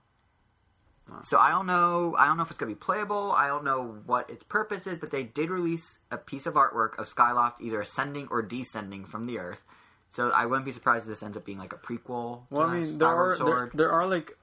So 1.22 1.40
I 1.40 1.50
don't 1.52 1.66
know. 1.66 2.14
I 2.20 2.26
don't 2.26 2.36
know 2.36 2.44
if 2.44 2.50
it's 2.50 2.60
going 2.60 2.74
to 2.74 2.76
be 2.76 2.86
playable. 2.86 3.32
I 3.32 3.48
don't 3.48 3.64
know 3.64 4.02
what 4.06 4.30
its 4.30 4.44
purpose 4.44 4.86
is, 4.86 5.00
but 5.00 5.12
they 5.12 5.24
did 5.24 5.50
release 5.50 6.00
a 6.12 6.18
piece 6.18 6.46
of 6.46 6.56
artwork 6.56 7.00
of 7.00 7.08
Skyloft 7.08 7.62
either 7.62 7.80
ascending 7.80 8.28
or 8.30 8.42
descending 8.42 9.06
from 9.06 9.28
the 9.28 9.40
Earth. 9.40 9.62
So 10.10 10.30
I 10.32 10.46
wouldn't 10.46 10.66
be 10.66 10.74
surprised 10.74 11.04
if 11.06 11.08
this 11.08 11.24
ends 11.24 11.38
up 11.38 11.46
being 11.46 11.58
like 11.58 11.72
a 11.72 11.78
prequel. 11.78 12.42
Well, 12.50 12.68
I 12.68 12.74
mean, 12.74 12.98
there 12.98 13.08
Skyward 13.08 13.40
are 13.40 13.46
there, 13.46 13.72
there 13.76 13.92
are 13.92 14.06
like 14.06 14.34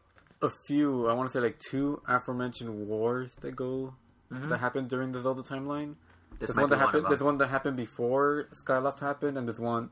a 0.42 0.50
few. 0.66 1.08
I 1.08 1.12
want 1.14 1.28
to 1.30 1.32
say 1.32 1.40
like 1.40 1.58
two 1.58 2.00
aforementioned 2.08 2.86
wars 2.88 3.34
that 3.40 3.56
go 3.56 3.94
that 4.30 4.58
happened 4.58 4.88
during 4.90 5.12
the 5.12 5.20
Zelda 5.20 5.42
timeline. 5.42 5.94
Mm-hmm. 5.94 6.38
this 6.38 6.50
There's 6.50 6.56
one 6.56 6.70
that 6.70 6.78
happened. 6.78 7.06
There's 7.08 7.22
one 7.22 7.38
that 7.38 7.48
happened 7.48 7.76
before 7.76 8.48
Skyloft 8.54 9.00
happened, 9.00 9.38
and 9.38 9.46
there's 9.46 9.60
one 9.60 9.90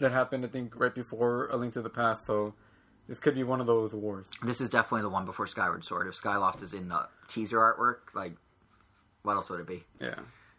that 0.00 0.10
happened 0.12 0.44
I 0.44 0.48
think 0.48 0.78
right 0.78 0.94
before 0.94 1.48
A 1.52 1.56
Link 1.56 1.74
to 1.74 1.82
the 1.82 1.90
Past. 1.90 2.26
So 2.26 2.54
this 3.08 3.18
could 3.18 3.34
be 3.34 3.44
one 3.44 3.60
of 3.60 3.66
those 3.66 3.94
wars. 3.94 4.26
This 4.42 4.60
is 4.60 4.68
definitely 4.70 5.02
the 5.02 5.10
one 5.10 5.26
before 5.26 5.46
Skyward 5.46 5.84
Sword. 5.84 6.06
If 6.08 6.14
Skyloft 6.20 6.62
is 6.62 6.72
in 6.72 6.88
the 6.88 7.06
teaser 7.28 7.58
artwork, 7.58 8.14
like 8.14 8.32
what 9.22 9.34
else 9.36 9.48
would 9.50 9.60
it 9.60 9.66
be? 9.66 9.84
Yeah. 10.00 10.14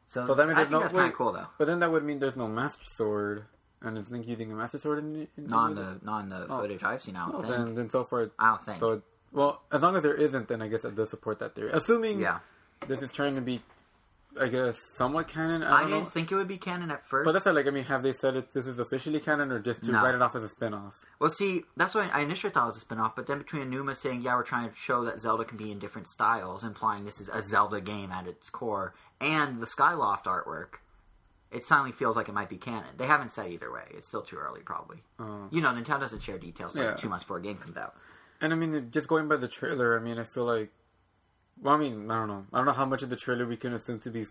So, 0.06 0.28
So 0.28 0.36
that 0.36 0.46
means 0.46 0.58
I 0.58 0.62
there's 0.62 0.72
no 0.72 0.80
that's 0.82 0.94
kind 0.94 1.08
of 1.12 1.14
cool 1.18 1.34
though. 1.34 1.48
But 1.58 1.66
then 1.66 1.80
that 1.80 1.92
would 1.92 2.04
mean 2.04 2.20
there's 2.20 2.36
no 2.36 2.48
Master 2.48 2.86
Sword, 2.86 3.46
and 3.82 3.98
is 3.98 4.10
Link 4.12 4.28
using 4.28 4.52
a 4.52 4.56
Master 4.56 4.78
Sword 4.78 5.00
in, 5.00 5.28
in 5.36 5.48
Not 5.48 5.72
in 5.72 5.76
the 5.78 6.00
not 6.04 6.20
in 6.24 6.30
the 6.30 6.46
footage 6.48 6.84
I've 6.84 7.02
seen. 7.02 7.16
I 7.16 7.26
don't 7.26 7.34
Well, 7.34 7.42
think. 7.42 7.54
then, 7.56 7.74
then 7.74 7.90
so 7.90 8.04
far, 8.04 8.30
I 8.38 8.50
don't 8.52 8.64
think. 8.64 8.80
so 8.80 9.02
well, 9.36 9.62
as 9.72 9.82
long 9.82 9.96
as 9.96 10.02
there 10.04 10.16
isn't, 10.16 10.48
then 10.48 10.62
I 10.62 10.68
guess 10.68 10.82
that 10.82 10.96
does 10.96 11.10
support 11.12 11.40
that 11.40 11.54
theory. 11.56 11.70
Assuming 11.74 12.20
yeah, 12.22 12.40
this 12.88 13.02
is 13.04 13.12
trying 13.12 13.36
to 13.36 13.42
be, 13.42 13.62
I 14.42 14.48
guess, 14.48 14.78
somewhat 14.96 15.28
canon. 15.28 15.62
I 15.64 15.68
I, 15.68 15.82
don't 15.82 15.90
didn't 15.90 16.04
know. 16.06 16.10
think 16.10 16.32
it 16.32 16.36
would 16.36 16.48
be 16.48 16.58
canon 16.58 16.90
at 16.92 17.06
first. 17.06 17.26
But 17.26 17.34
that's 17.34 17.46
not 17.46 17.56
like 17.56 17.68
I 17.68 17.70
mean, 17.72 17.84
have 17.86 18.02
they 18.04 18.14
said 18.14 18.36
it? 18.36 18.52
This 18.54 18.66
is 18.68 18.80
officially 18.80 19.20
canon, 19.20 19.52
or 19.52 19.60
just 19.60 19.84
to 19.84 19.92
No. 19.92 20.02
write 20.02 20.16
it 20.16 20.22
off 20.22 20.36
as 20.36 20.44
a 20.44 20.50
spin-off? 20.50 20.96
Well, 21.20 21.30
see, 21.30 21.64
that's 21.78 21.94
what 21.96 22.14
I 22.14 22.22
initially 22.22 22.52
thought 22.52 22.64
it 22.66 22.68
was 22.68 22.78
a 22.78 22.82
spin-off, 22.82 23.16
but 23.16 23.28
then 23.28 23.38
between 23.38 23.70
Aonuma 23.72 23.96
saying, 23.96 24.22
yeah, 24.24 24.36
we're 24.36 24.44
trying 24.44 24.70
to 24.70 24.76
show 24.76 25.06
that 25.06 25.22
Zelda 25.22 25.46
can 25.46 25.58
be 25.58 25.72
in 25.72 25.80
different 25.80 26.08
styles, 26.10 26.64
implying 26.64 27.06
this 27.06 27.22
is 27.22 27.30
a 27.30 27.42
Zelda 27.44 27.80
game 27.80 28.12
at 28.12 28.28
its 28.28 28.50
core, 28.50 28.94
and 29.22 29.62
the 29.62 29.66
Skyloft 29.68 30.24
artwork, 30.26 30.80
it 31.52 31.64
suddenly 31.64 31.94
feels 31.94 32.18
like 32.18 32.28
it 32.28 32.34
might 32.34 32.50
be 32.50 32.58
canon. 32.58 32.96
They 32.98 33.06
haven't 33.06 33.32
said 33.32 33.50
either 33.52 33.72
way. 33.72 33.84
It's 33.92 34.10
still 34.10 34.24
too 34.24 34.36
early, 34.36 34.60
probably. 34.62 34.98
Uh, 35.18 35.48
You 35.52 35.62
know, 35.62 35.70
Nintendo 35.70 36.02
doesn't 36.02 36.22
share 36.22 36.38
details 36.38 36.76
like 36.76 36.84
Yeah. 36.86 36.96
two 36.96 37.08
months 37.08 37.24
before 37.24 37.38
a 37.38 37.42
game 37.42 37.58
comes 37.58 37.78
out. 37.78 37.96
And 38.46 38.54
I 38.54 38.56
mean, 38.56 38.90
just 38.92 39.08
going 39.08 39.28
by 39.28 39.38
the 39.38 39.48
trailer, 39.48 39.98
I 40.00 40.02
mean, 40.02 40.18
I 40.20 40.24
feel 40.24 40.46
like, 40.46 40.72
well, 41.62 41.74
I 41.76 41.78
mean, 41.78 42.10
I 42.12 42.16
don't 42.20 42.28
know, 42.28 42.46
I 42.54 42.58
don't 42.58 42.66
know 42.66 42.74
how 42.82 42.86
much 42.86 43.02
of 43.04 43.10
the 43.10 43.16
trailer 43.16 43.46
we 43.46 43.58
can 43.58 43.74
assume 43.74 44.00
to 44.02 44.10
be 44.10 44.26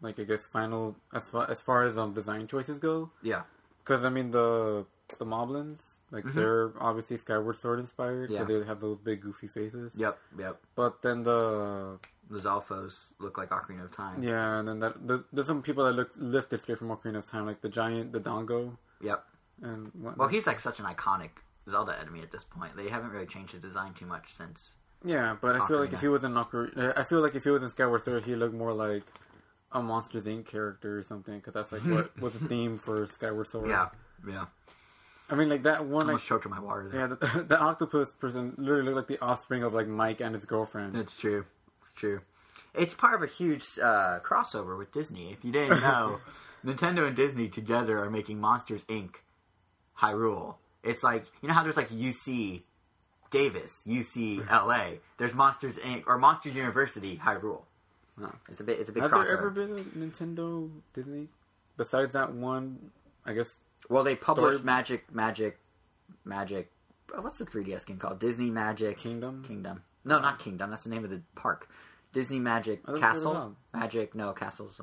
like 0.00 0.18
I 0.20 0.24
guess 0.24 0.46
final 0.46 0.94
as 1.12 1.24
far 1.24 1.50
as 1.50 1.60
far 1.60 1.82
as 1.84 1.98
um 1.98 2.14
design 2.14 2.46
choices 2.46 2.78
go. 2.78 3.10
Yeah. 3.22 3.42
Because 3.80 4.04
I 4.04 4.10
mean 4.10 4.30
the 4.30 4.86
the 5.18 5.24
Moblins, 5.26 5.80
like 6.10 6.24
they're 6.36 6.72
obviously 6.80 7.16
Skyward 7.16 7.56
Sword 7.56 7.80
inspired. 7.80 8.30
Mm-hmm. 8.30 8.50
Yeah. 8.50 8.58
They 8.60 8.66
have 8.66 8.80
those 8.80 8.98
big 8.98 9.22
goofy 9.22 9.48
faces. 9.48 9.92
Yep. 9.96 10.18
Yep. 10.38 10.60
But 10.76 11.02
then 11.02 11.22
the 11.24 11.98
The 12.30 12.38
Zalfos 12.38 12.94
look 13.24 13.38
like 13.38 13.48
Ocarina 13.48 13.84
of 13.88 13.90
Time. 13.90 14.22
yeah, 14.22 14.58
and 14.58 14.68
then 14.68 14.78
that 14.80 14.94
the, 15.08 15.24
there's 15.32 15.46
some 15.48 15.62
people 15.62 15.84
that 15.86 15.92
look 16.00 16.10
lifted 16.16 16.60
straight 16.60 16.78
from 16.78 16.88
Ocarina 16.94 17.18
of 17.18 17.26
Time, 17.26 17.46
like 17.46 17.62
the 17.62 17.70
giant, 17.80 18.12
the 18.12 18.20
Dongo, 18.20 18.76
Yep. 19.00 19.24
and 19.62 19.90
what, 20.02 20.18
Well, 20.18 20.28
he's 20.28 20.46
like 20.46 20.60
such 20.60 20.78
an 20.78 20.84
iconic 20.84 21.30
Zelda 21.68 21.96
enemy 22.00 22.20
at 22.22 22.30
this 22.30 22.44
point. 22.44 22.76
They 22.76 22.88
haven't 22.88 23.10
really 23.10 23.26
changed 23.26 23.52
his 23.52 23.62
design 23.62 23.94
too 23.94 24.06
much 24.06 24.34
since. 24.36 24.70
yeah. 25.04 25.36
But 25.40 25.56
I 25.56 25.66
feel 25.66 25.78
like 25.80 25.92
if 25.92 26.00
he 26.00 26.08
was 26.08 26.24
in 26.24 26.32
Ocarina, 26.32 26.98
I 26.98 27.04
feel 27.04 27.20
like 27.20 27.34
if 27.34 27.44
he 27.44 27.50
was 27.50 27.62
in 27.62 27.68
Skyward 27.70 28.04
Sword, 28.04 28.24
he 28.24 28.34
looked 28.34 28.54
more 28.54 28.72
like 28.72 29.04
a 29.72 29.82
Monsters 29.82 30.24
Inc. 30.24 30.46
character 30.46 30.98
or 30.98 31.02
something, 31.02 31.36
because 31.36 31.54
that's 31.54 31.72
like 31.72 31.82
what 31.82 32.18
was 32.20 32.32
the 32.34 32.46
theme 32.48 32.78
for 32.78 33.06
Skyward 33.06 33.48
Sword. 33.48 33.68
Yeah. 33.68 33.88
Yeah. 34.26 34.46
I 35.30 35.34
mean, 35.34 35.50
like 35.50 35.64
that 35.64 35.84
one, 35.84 36.06
like 36.06 36.22
choked 36.22 36.46
on 36.46 36.52
my 36.52 36.60
water 36.60 36.88
there. 36.88 37.00
yeah, 37.02 37.06
the, 37.08 37.44
the 37.48 37.58
octopus 37.60 38.08
person 38.18 38.54
literally 38.56 38.84
looked 38.92 39.10
like 39.10 39.18
the 39.20 39.24
offspring 39.24 39.62
of 39.62 39.74
like 39.74 39.86
Mike 39.86 40.20
and 40.22 40.34
his 40.34 40.46
girlfriend. 40.46 40.96
It's 40.96 41.14
true. 41.14 41.44
It's 41.82 41.92
true. 41.92 42.22
It's 42.74 42.94
part 42.94 43.14
of 43.14 43.22
a 43.22 43.30
huge 43.32 43.64
uh, 43.78 44.20
crossover 44.20 44.78
with 44.78 44.92
Disney. 44.92 45.32
If 45.32 45.44
you 45.44 45.52
didn't 45.52 45.80
know, 45.82 46.20
Nintendo 46.64 47.06
and 47.06 47.14
Disney 47.16 47.48
together 47.48 47.98
are 48.02 48.10
making 48.10 48.40
Monsters 48.40 48.84
Inc. 48.84 49.16
Hyrule. 50.00 50.54
It's 50.88 51.02
like 51.02 51.24
you 51.42 51.48
know 51.48 51.54
how 51.54 51.62
there's 51.62 51.76
like 51.76 51.90
UC 51.90 52.62
Davis, 53.30 53.82
UC 53.86 54.48
LA. 54.50 54.98
There's 55.18 55.34
Monsters 55.34 55.76
Inc. 55.78 56.04
or 56.06 56.18
Monsters 56.18 56.56
University 56.56 57.20
Hyrule. 57.22 57.62
No. 58.16 58.34
It's 58.48 58.60
a 58.60 58.64
bit. 58.64 58.80
It's 58.80 58.88
a 58.90 58.92
big 58.92 59.02
Has 59.02 59.12
crossover. 59.12 59.24
there 59.26 59.36
ever 59.38 59.50
been 59.50 59.72
a 59.72 59.82
Nintendo 59.98 60.70
Disney 60.94 61.28
besides 61.76 62.14
that 62.14 62.32
one? 62.32 62.90
I 63.24 63.32
guess 63.34 63.54
well, 63.88 64.02
they 64.02 64.16
published 64.16 64.58
Story- 64.58 64.64
Magic, 64.66 65.14
Magic, 65.14 65.58
Magic. 66.24 66.70
oh, 67.14 67.20
What's 67.22 67.38
the 67.38 67.44
3DS 67.44 67.86
game 67.86 67.98
called? 67.98 68.18
Disney 68.18 68.50
Magic 68.50 68.96
Kingdom. 68.98 69.44
Kingdom. 69.46 69.82
No, 70.04 70.18
not 70.18 70.38
Kingdom. 70.38 70.70
That's 70.70 70.84
the 70.84 70.90
name 70.90 71.04
of 71.04 71.10
the 71.10 71.22
park. 71.34 71.68
Disney 72.12 72.38
Magic 72.38 72.80
that's 72.86 72.88
what 72.88 72.96
it 72.96 73.06
was 73.06 73.22
Castle. 73.22 73.56
Magic. 73.74 74.14
No, 74.14 74.32
Castle's. 74.32 74.80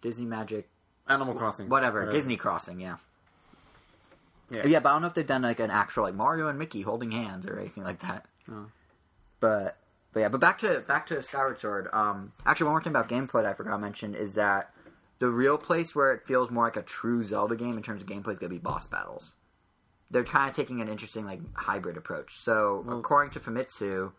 Disney 0.00 0.24
Magic. 0.26 0.68
Animal 1.08 1.34
Crossing. 1.34 1.68
Whatever. 1.68 2.08
Disney 2.10 2.36
Crossing. 2.36 2.80
Yeah. 2.80 2.96
Yeah. 4.50 4.66
Yeah, 4.66 4.80
but 4.80 4.90
I 4.90 4.92
don't 4.92 5.02
know 5.02 5.08
if 5.08 5.14
they've 5.14 5.26
done 5.26 5.42
like 5.42 5.60
an 5.60 5.70
actual 5.70 6.04
like 6.04 6.14
Mario 6.14 6.48
and 6.48 6.58
Mickey 6.58 6.82
holding 6.82 7.10
hands 7.10 7.46
or 7.46 7.58
anything 7.58 7.84
like 7.84 8.00
that. 8.00 8.26
Oh. 8.50 8.66
But 9.38 9.76
but 10.12 10.20
yeah, 10.20 10.28
but 10.28 10.40
back 10.40 10.58
to 10.60 10.80
back 10.86 11.06
to 11.08 11.22
Skyward 11.22 11.60
Sword. 11.60 11.88
Um, 11.92 12.32
actually, 12.44 12.64
one 12.64 12.74
more 12.74 12.82
thing 12.82 12.92
about 12.92 13.08
gameplay 13.08 13.42
that 13.42 13.46
I 13.46 13.54
forgot 13.54 13.72
to 13.72 13.78
mention 13.78 14.14
is 14.14 14.34
that 14.34 14.72
the 15.20 15.30
real 15.30 15.56
place 15.56 15.94
where 15.94 16.12
it 16.12 16.26
feels 16.26 16.50
more 16.50 16.64
like 16.64 16.76
a 16.76 16.82
true 16.82 17.22
Zelda 17.22 17.54
game 17.54 17.76
in 17.76 17.82
terms 17.82 18.02
of 18.02 18.08
gameplay 18.08 18.32
is 18.32 18.38
going 18.38 18.50
to 18.50 18.56
be 18.56 18.58
boss 18.58 18.86
battles. 18.86 19.34
They're 20.10 20.24
kind 20.24 20.50
of 20.50 20.56
taking 20.56 20.80
an 20.80 20.88
interesting 20.88 21.24
like 21.24 21.40
hybrid 21.54 21.96
approach. 21.96 22.34
So 22.34 22.84
according 22.88 23.32
to 23.32 23.40
Famitsu, 23.40 24.12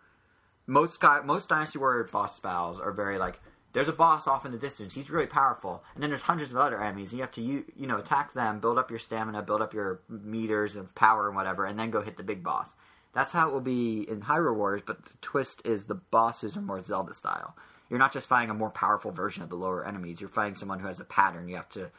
most 0.67 0.93
Sky, 0.93 1.19
most 1.25 1.49
Dynasty 1.49 1.79
Warrior 1.79 2.05
boss 2.05 2.39
battles 2.39 2.79
are 2.79 2.93
very 2.93 3.17
like 3.17 3.41
there's 3.73 3.87
a 3.87 3.93
boss 3.93 4.27
off 4.27 4.45
in 4.45 4.51
the 4.51 4.57
distance. 4.57 4.93
He's 4.93 5.09
really 5.09 5.27
powerful, 5.27 5.83
and 5.93 6.03
then 6.03 6.09
there's 6.09 6.23
hundreds 6.23 6.51
of 6.51 6.57
other 6.57 6.81
enemies. 6.81 7.13
You 7.13 7.21
have 7.21 7.31
to 7.33 7.41
you 7.41 7.65
you 7.75 7.87
know 7.87 7.97
attack 7.97 8.33
them, 8.33 8.59
build 8.59 8.77
up 8.77 8.89
your 8.89 8.99
stamina, 8.99 9.41
build 9.41 9.61
up 9.61 9.73
your 9.73 10.01
meters 10.09 10.75
of 10.75 10.93
power 10.95 11.27
and 11.27 11.35
whatever, 11.35 11.65
and 11.65 11.79
then 11.79 11.91
go 11.91 12.01
hit 12.01 12.17
the 12.17 12.23
big 12.23 12.43
boss. 12.43 12.73
That's 13.13 13.31
how 13.31 13.49
it 13.49 13.53
will 13.53 13.61
be 13.61 14.07
in 14.09 14.21
Hyrule 14.21 14.55
Warriors. 14.55 14.83
But 14.85 15.05
the 15.05 15.13
twist 15.21 15.61
is 15.65 15.85
the 15.85 15.95
bosses 15.95 16.57
are 16.57 16.61
more 16.61 16.81
Zelda 16.81 17.13
style. 17.13 17.55
You're 17.89 17.99
not 17.99 18.13
just 18.13 18.27
fighting 18.27 18.49
a 18.49 18.53
more 18.53 18.69
powerful 18.69 19.11
version 19.11 19.43
of 19.43 19.49
the 19.49 19.57
lower 19.57 19.85
enemies. 19.85 20.21
You're 20.21 20.29
fighting 20.29 20.55
someone 20.55 20.79
who 20.79 20.87
has 20.87 20.99
a 20.99 21.05
pattern 21.05 21.49
you 21.49 21.57
have 21.57 21.69
to 21.69 21.91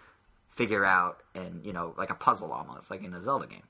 figure 0.49 0.85
out, 0.85 1.23
and 1.35 1.64
you 1.64 1.73
know 1.73 1.95
like 1.97 2.11
a 2.11 2.14
puzzle 2.14 2.52
almost, 2.52 2.91
like 2.91 3.02
in 3.02 3.14
a 3.14 3.23
Zelda 3.23 3.47
game. 3.47 3.62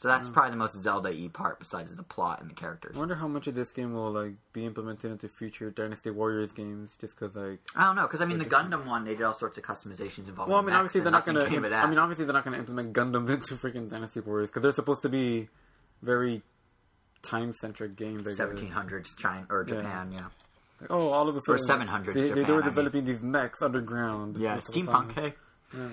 So 0.00 0.08
that's 0.08 0.30
mm. 0.30 0.32
probably 0.32 0.52
the 0.52 0.56
most 0.56 0.80
Zelda-y 0.80 1.28
part, 1.30 1.58
besides 1.58 1.94
the 1.94 2.02
plot 2.02 2.40
and 2.40 2.48
the 2.48 2.54
characters. 2.54 2.96
I 2.96 2.98
wonder 2.98 3.16
how 3.16 3.28
much 3.28 3.46
of 3.48 3.54
this 3.54 3.70
game 3.70 3.92
will 3.92 4.10
like 4.10 4.32
be 4.54 4.64
implemented 4.64 5.12
into 5.12 5.28
future 5.28 5.70
Dynasty 5.70 6.08
Warriors 6.08 6.52
games, 6.52 6.96
just 6.98 7.18
because 7.18 7.36
like. 7.36 7.60
I 7.76 7.84
don't 7.84 7.96
know 7.96 8.06
because 8.06 8.22
I 8.22 8.24
mean 8.24 8.38
the 8.38 8.46
Gundam 8.46 8.86
one 8.86 9.04
they 9.04 9.14
did 9.14 9.22
all 9.22 9.34
sorts 9.34 9.58
of 9.58 9.64
customizations 9.64 10.28
involving. 10.28 10.52
Well, 10.52 10.62
I 10.62 10.64
mean, 10.64 10.74
obviously 10.74 11.02
they're 11.02 11.12
not 11.12 11.26
gonna. 11.26 11.44
I 11.44 11.86
mean, 11.86 11.98
obviously 11.98 12.24
they're 12.24 12.32
not 12.32 12.44
gonna 12.44 12.56
implement 12.56 12.94
Gundams 12.94 13.28
into 13.28 13.56
freaking 13.56 13.90
Dynasty 13.90 14.20
Warriors 14.20 14.48
because 14.48 14.62
they're 14.62 14.72
supposed 14.72 15.02
to 15.02 15.10
be 15.10 15.50
very 16.00 16.42
time 17.20 17.52
centric 17.52 17.94
games. 17.94 18.34
Seventeen 18.34 18.70
hundreds 18.70 19.14
China 19.16 19.46
or 19.50 19.64
Japan, 19.64 20.12
yeah, 20.12 20.28
Like, 20.80 20.90
oh, 20.90 21.10
all 21.10 21.28
of 21.28 21.36
a 21.36 21.40
sudden, 21.42 21.86
700s 21.86 22.06
They, 22.06 22.12
they, 22.12 22.28
Japan, 22.28 22.44
they 22.44 22.52
were 22.52 22.62
I 22.62 22.64
mean. 22.64 22.74
developing 22.74 23.04
these 23.04 23.20
mechs 23.20 23.60
underground. 23.60 24.38
yeah, 24.38 24.54
most 24.54 24.70
of 24.70 24.74
the 24.74 24.80
steampunk. 24.80 25.14
time. 25.14 25.92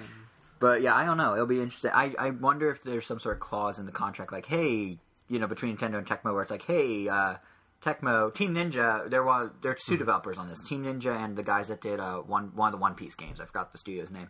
But 0.59 0.81
yeah, 0.81 0.95
I 0.95 1.05
don't 1.05 1.17
know. 1.17 1.33
It'll 1.33 1.45
be 1.45 1.61
interesting. 1.61 1.91
I 1.93 2.13
I 2.17 2.29
wonder 2.31 2.71
if 2.71 2.83
there's 2.83 3.05
some 3.05 3.19
sort 3.19 3.35
of 3.35 3.39
clause 3.41 3.79
in 3.79 3.85
the 3.85 3.91
contract, 3.91 4.31
like, 4.31 4.45
hey, 4.45 4.97
you 5.29 5.39
know, 5.39 5.47
between 5.47 5.77
Nintendo 5.77 5.97
and 5.97 6.07
Tecmo, 6.07 6.33
where 6.33 6.41
it's 6.41 6.51
like, 6.51 6.65
hey, 6.65 7.07
uh, 7.09 7.35
Tecmo, 7.83 8.33
Team 8.33 8.55
Ninja, 8.55 9.09
there 9.09 9.23
was 9.23 9.51
there 9.61 9.71
are 9.71 9.75
two 9.75 9.93
Hmm. 9.93 9.99
developers 9.99 10.37
on 10.37 10.47
this, 10.47 10.61
Team 10.61 10.83
Ninja 10.85 11.15
and 11.15 11.35
the 11.35 11.43
guys 11.43 11.67
that 11.67 11.81
did 11.81 11.99
uh, 11.99 12.17
one 12.19 12.55
one 12.55 12.69
of 12.73 12.79
the 12.79 12.81
One 12.81 12.95
Piece 12.95 13.15
games. 13.15 13.39
I 13.39 13.45
forgot 13.45 13.71
the 13.71 13.77
studio's 13.77 14.09
name, 14.11 14.29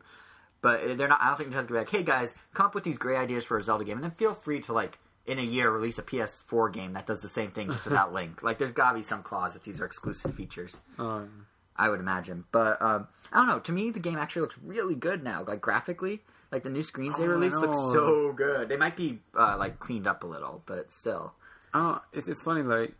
but 0.61 0.97
they're 0.97 1.07
not. 1.07 1.21
I 1.21 1.27
don't 1.29 1.37
think 1.37 1.49
Nintendo's 1.51 1.67
gonna 1.67 1.67
be 1.67 1.73
like, 1.85 1.89
hey 1.89 2.03
guys, 2.03 2.35
come 2.53 2.65
up 2.65 2.75
with 2.75 2.83
these 2.83 2.97
great 2.97 3.17
ideas 3.17 3.45
for 3.45 3.57
a 3.57 3.63
Zelda 3.63 3.85
game, 3.85 3.95
and 3.97 4.03
then 4.03 4.11
feel 4.11 4.33
free 4.33 4.61
to 4.61 4.73
like. 4.73 4.99
In 5.25 5.39
a 5.39 5.41
year, 5.41 5.69
release 5.69 5.97
a 5.97 6.03
PS4 6.03 6.71
game 6.71 6.93
that 6.93 7.05
does 7.05 7.21
the 7.21 7.27
same 7.27 7.51
thing 7.51 7.67
just 7.69 7.83
without 7.83 8.13
Link. 8.19 8.43
Like, 8.43 8.57
there's 8.59 8.71
gotta 8.71 8.95
be 8.95 9.01
some 9.01 9.23
clause 9.23 9.57
if 9.57 9.63
these 9.63 9.81
are 9.81 9.85
exclusive 9.85 10.33
features. 10.33 10.77
Um, 10.97 11.46
I 11.77 11.89
would 11.89 11.99
imagine. 11.99 12.45
But 12.51 12.81
um, 12.81 13.07
I 13.31 13.37
don't 13.37 13.47
know. 13.47 13.59
To 13.59 13.71
me, 13.71 13.91
the 13.91 13.99
game 13.99 14.17
actually 14.17 14.43
looks 14.43 14.57
really 14.63 14.95
good 14.95 15.23
now. 15.23 15.43
Like 15.45 15.61
graphically, 15.61 16.21
like 16.51 16.63
the 16.63 16.69
new 16.69 16.83
screens 16.83 17.17
they 17.17 17.23
Oh, 17.23 17.27
I 17.27 17.31
released 17.31 17.57
look 17.57 17.73
so 17.73 18.33
good. 18.33 18.69
They 18.69 18.77
might 18.77 18.95
be 18.95 19.19
uh, 19.37 19.55
like 19.57 19.79
cleaned 19.79 20.07
up 20.07 20.23
a 20.23 20.27
little, 20.27 20.63
but 20.65 20.91
still. 20.91 21.33
I 21.73 21.79
don't. 21.79 22.01
It's 22.13 22.27
it's 22.27 22.41
funny 22.41 22.63
like 22.63 22.93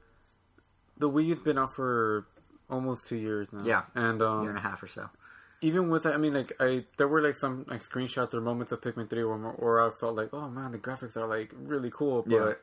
the 0.98 1.10
Wii's 1.10 1.39
been 1.39 1.57
out 1.57 1.74
for 1.75 2.27
almost 2.69 3.07
two 3.07 3.15
years 3.15 3.48
now. 3.51 3.63
Yeah. 3.63 3.84
and 3.96 4.22
A 4.22 4.27
um, 4.29 4.41
year 4.41 4.51
and 4.51 4.60
a 4.60 4.62
half 4.62 4.84
or 4.84 4.88
so. 4.88 5.10
even 5.62 5.89
with 5.89 6.03
that, 6.03 6.13
I 6.13 6.17
mean, 6.17 6.34
like 6.34 6.53
I 6.60 6.86
there 6.98 7.07
were 7.07 7.22
like 7.22 7.36
some 7.36 7.65
like 7.67 7.81
screenshots 7.84 8.34
or 8.34 8.41
moments 8.41 8.72
of 8.72 8.81
Pikmin 8.81 9.10
three 9.10 9.24
where, 9.24 9.38
where 9.38 9.81
I 9.81 9.89
felt 10.00 10.15
like, 10.15 10.34
oh 10.34 10.50
man, 10.50 10.72
the 10.72 10.77
graphics 10.77 11.17
are 11.17 11.27
like 11.27 11.51
really 11.57 11.89
cool, 11.91 12.24
but. 12.24 12.36
Yeah. 12.36 12.53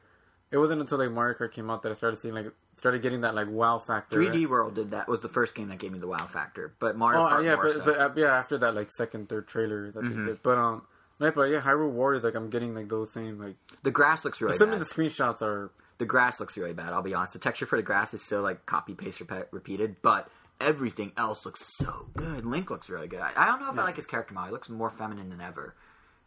It 0.55 0.59
wasn't 0.59 0.81
until 0.83 0.99
like 0.99 1.11
Mario 1.11 1.37
Kart 1.37 1.51
came 1.51 1.69
out 1.69 1.83
that 1.83 1.91
I 1.91 1.97
started 1.97 2.21
seeing 2.21 2.33
like 2.33 2.47
started 2.77 3.03
getting 3.03 3.23
that 3.23 3.35
like 3.35 3.49
wow 3.51 3.79
factor. 3.81 4.17
3D 4.21 4.47
World 4.47 4.77
did 4.77 4.93
that. 4.93 5.09
Was 5.09 5.21
the 5.21 5.29
first 5.29 5.57
game 5.57 5.69
that 5.71 5.81
gave 5.81 5.91
me 5.91 5.99
the 5.99 6.07
wow 6.07 6.27
factor. 6.27 6.73
But 6.79 6.97
Mario 6.97 7.23
Oh 7.23 7.29
Kart 7.29 7.45
yeah, 7.45 7.55
more 7.57 7.65
but, 7.65 7.73
so. 7.75 7.81
Mm-hmm. 7.81 7.91
but 7.91 7.99
uh, 7.99 8.11
yeah, 8.15 8.39
after 8.39 8.59
that 8.59 8.73
like 8.77 8.89
second, 8.93 9.29
third 9.29 9.49
trailer 9.49 9.91
that 9.91 10.01
they 10.01 10.15
did. 10.15 10.43
But 10.45 10.57
um, 10.59 10.83
like, 11.19 11.35
but 11.35 11.51
yeah, 11.51 11.61
Hyrule 11.61 11.91
Warriors 11.91 12.23
like 12.23 12.37
I'm 12.37 12.51
getting 12.51 12.73
like 12.73 12.89
those 12.89 13.13
same 13.13 13.41
like 13.41 13.57
the 13.83 13.91
grass 13.91 14.25
looks 14.25 14.41
really 14.41 14.57
some 14.57 14.71
bad. 14.71 14.81
of 14.81 14.89
the 14.89 14.95
screenshots 14.95 15.43
are 15.43 15.73
the 15.99 16.07
grass 16.07 16.39
looks 16.39 16.57
really 16.57 16.73
bad. 16.73 16.93
I'll 16.93 17.03
be 17.03 17.15
honest. 17.15 17.33
The 17.33 17.41
texture 17.41 17.67
for 17.67 17.77
the 17.77 17.83
grass 17.83 18.15
is 18.15 18.25
so 18.25 18.41
like 18.41 18.65
copy 18.65 18.95
paste 18.95 19.19
repe- 19.19 19.47
repeated, 19.51 19.97
but 20.03 20.29
everything 20.61 21.11
else 21.17 21.45
looks 21.45 21.65
so 21.79 22.07
good. 22.17 22.47
Link 22.47 22.71
looks 22.71 22.89
really 22.89 23.09
good. 23.09 23.21
I, 23.21 23.33
I 23.37 23.47
don't 23.47 23.61
know 23.61 23.73
if 23.73 23.79
I 23.79 23.83
like 23.83 23.97
his 23.97 24.07
character 24.07 24.35
model. 24.35 24.49
He 24.49 24.53
looks 24.53 24.69
more 24.69 24.91
feminine 24.91 25.31
than 25.31 25.41
ever, 25.41 25.75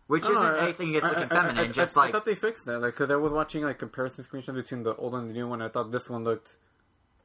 which 0.07 0.23
isn't 0.23 0.33
know, 0.33 0.41
I- 0.41 0.63
anything 0.63 0.89
against 0.95 1.05
I- 1.05 1.19
looking 1.21 1.37
I- 1.37 1.39
I- 1.39 1.43
feminine. 1.43 1.69
I- 1.69 1.73
just 1.73 1.95
I, 1.97 1.99
like 2.01 2.09
I 2.09 2.11
thought 2.13 2.25
they 2.25 2.35
fixed 2.35 2.65
that, 2.65 2.79
like, 2.79 2.93
because 2.93 3.11
I 3.11 3.15
was 3.15 3.31
watching 3.31 3.63
like 3.63 3.77
comparison 3.79 4.23
screenshots 4.25 4.55
between 4.55 4.83
the 4.83 4.95
old 4.95 5.15
and 5.15 5.29
the 5.29 5.33
new 5.33 5.47
one. 5.47 5.61
I 5.61 5.69
thought 5.69 5.91
this 5.91 6.09
one 6.09 6.23
looked 6.23 6.57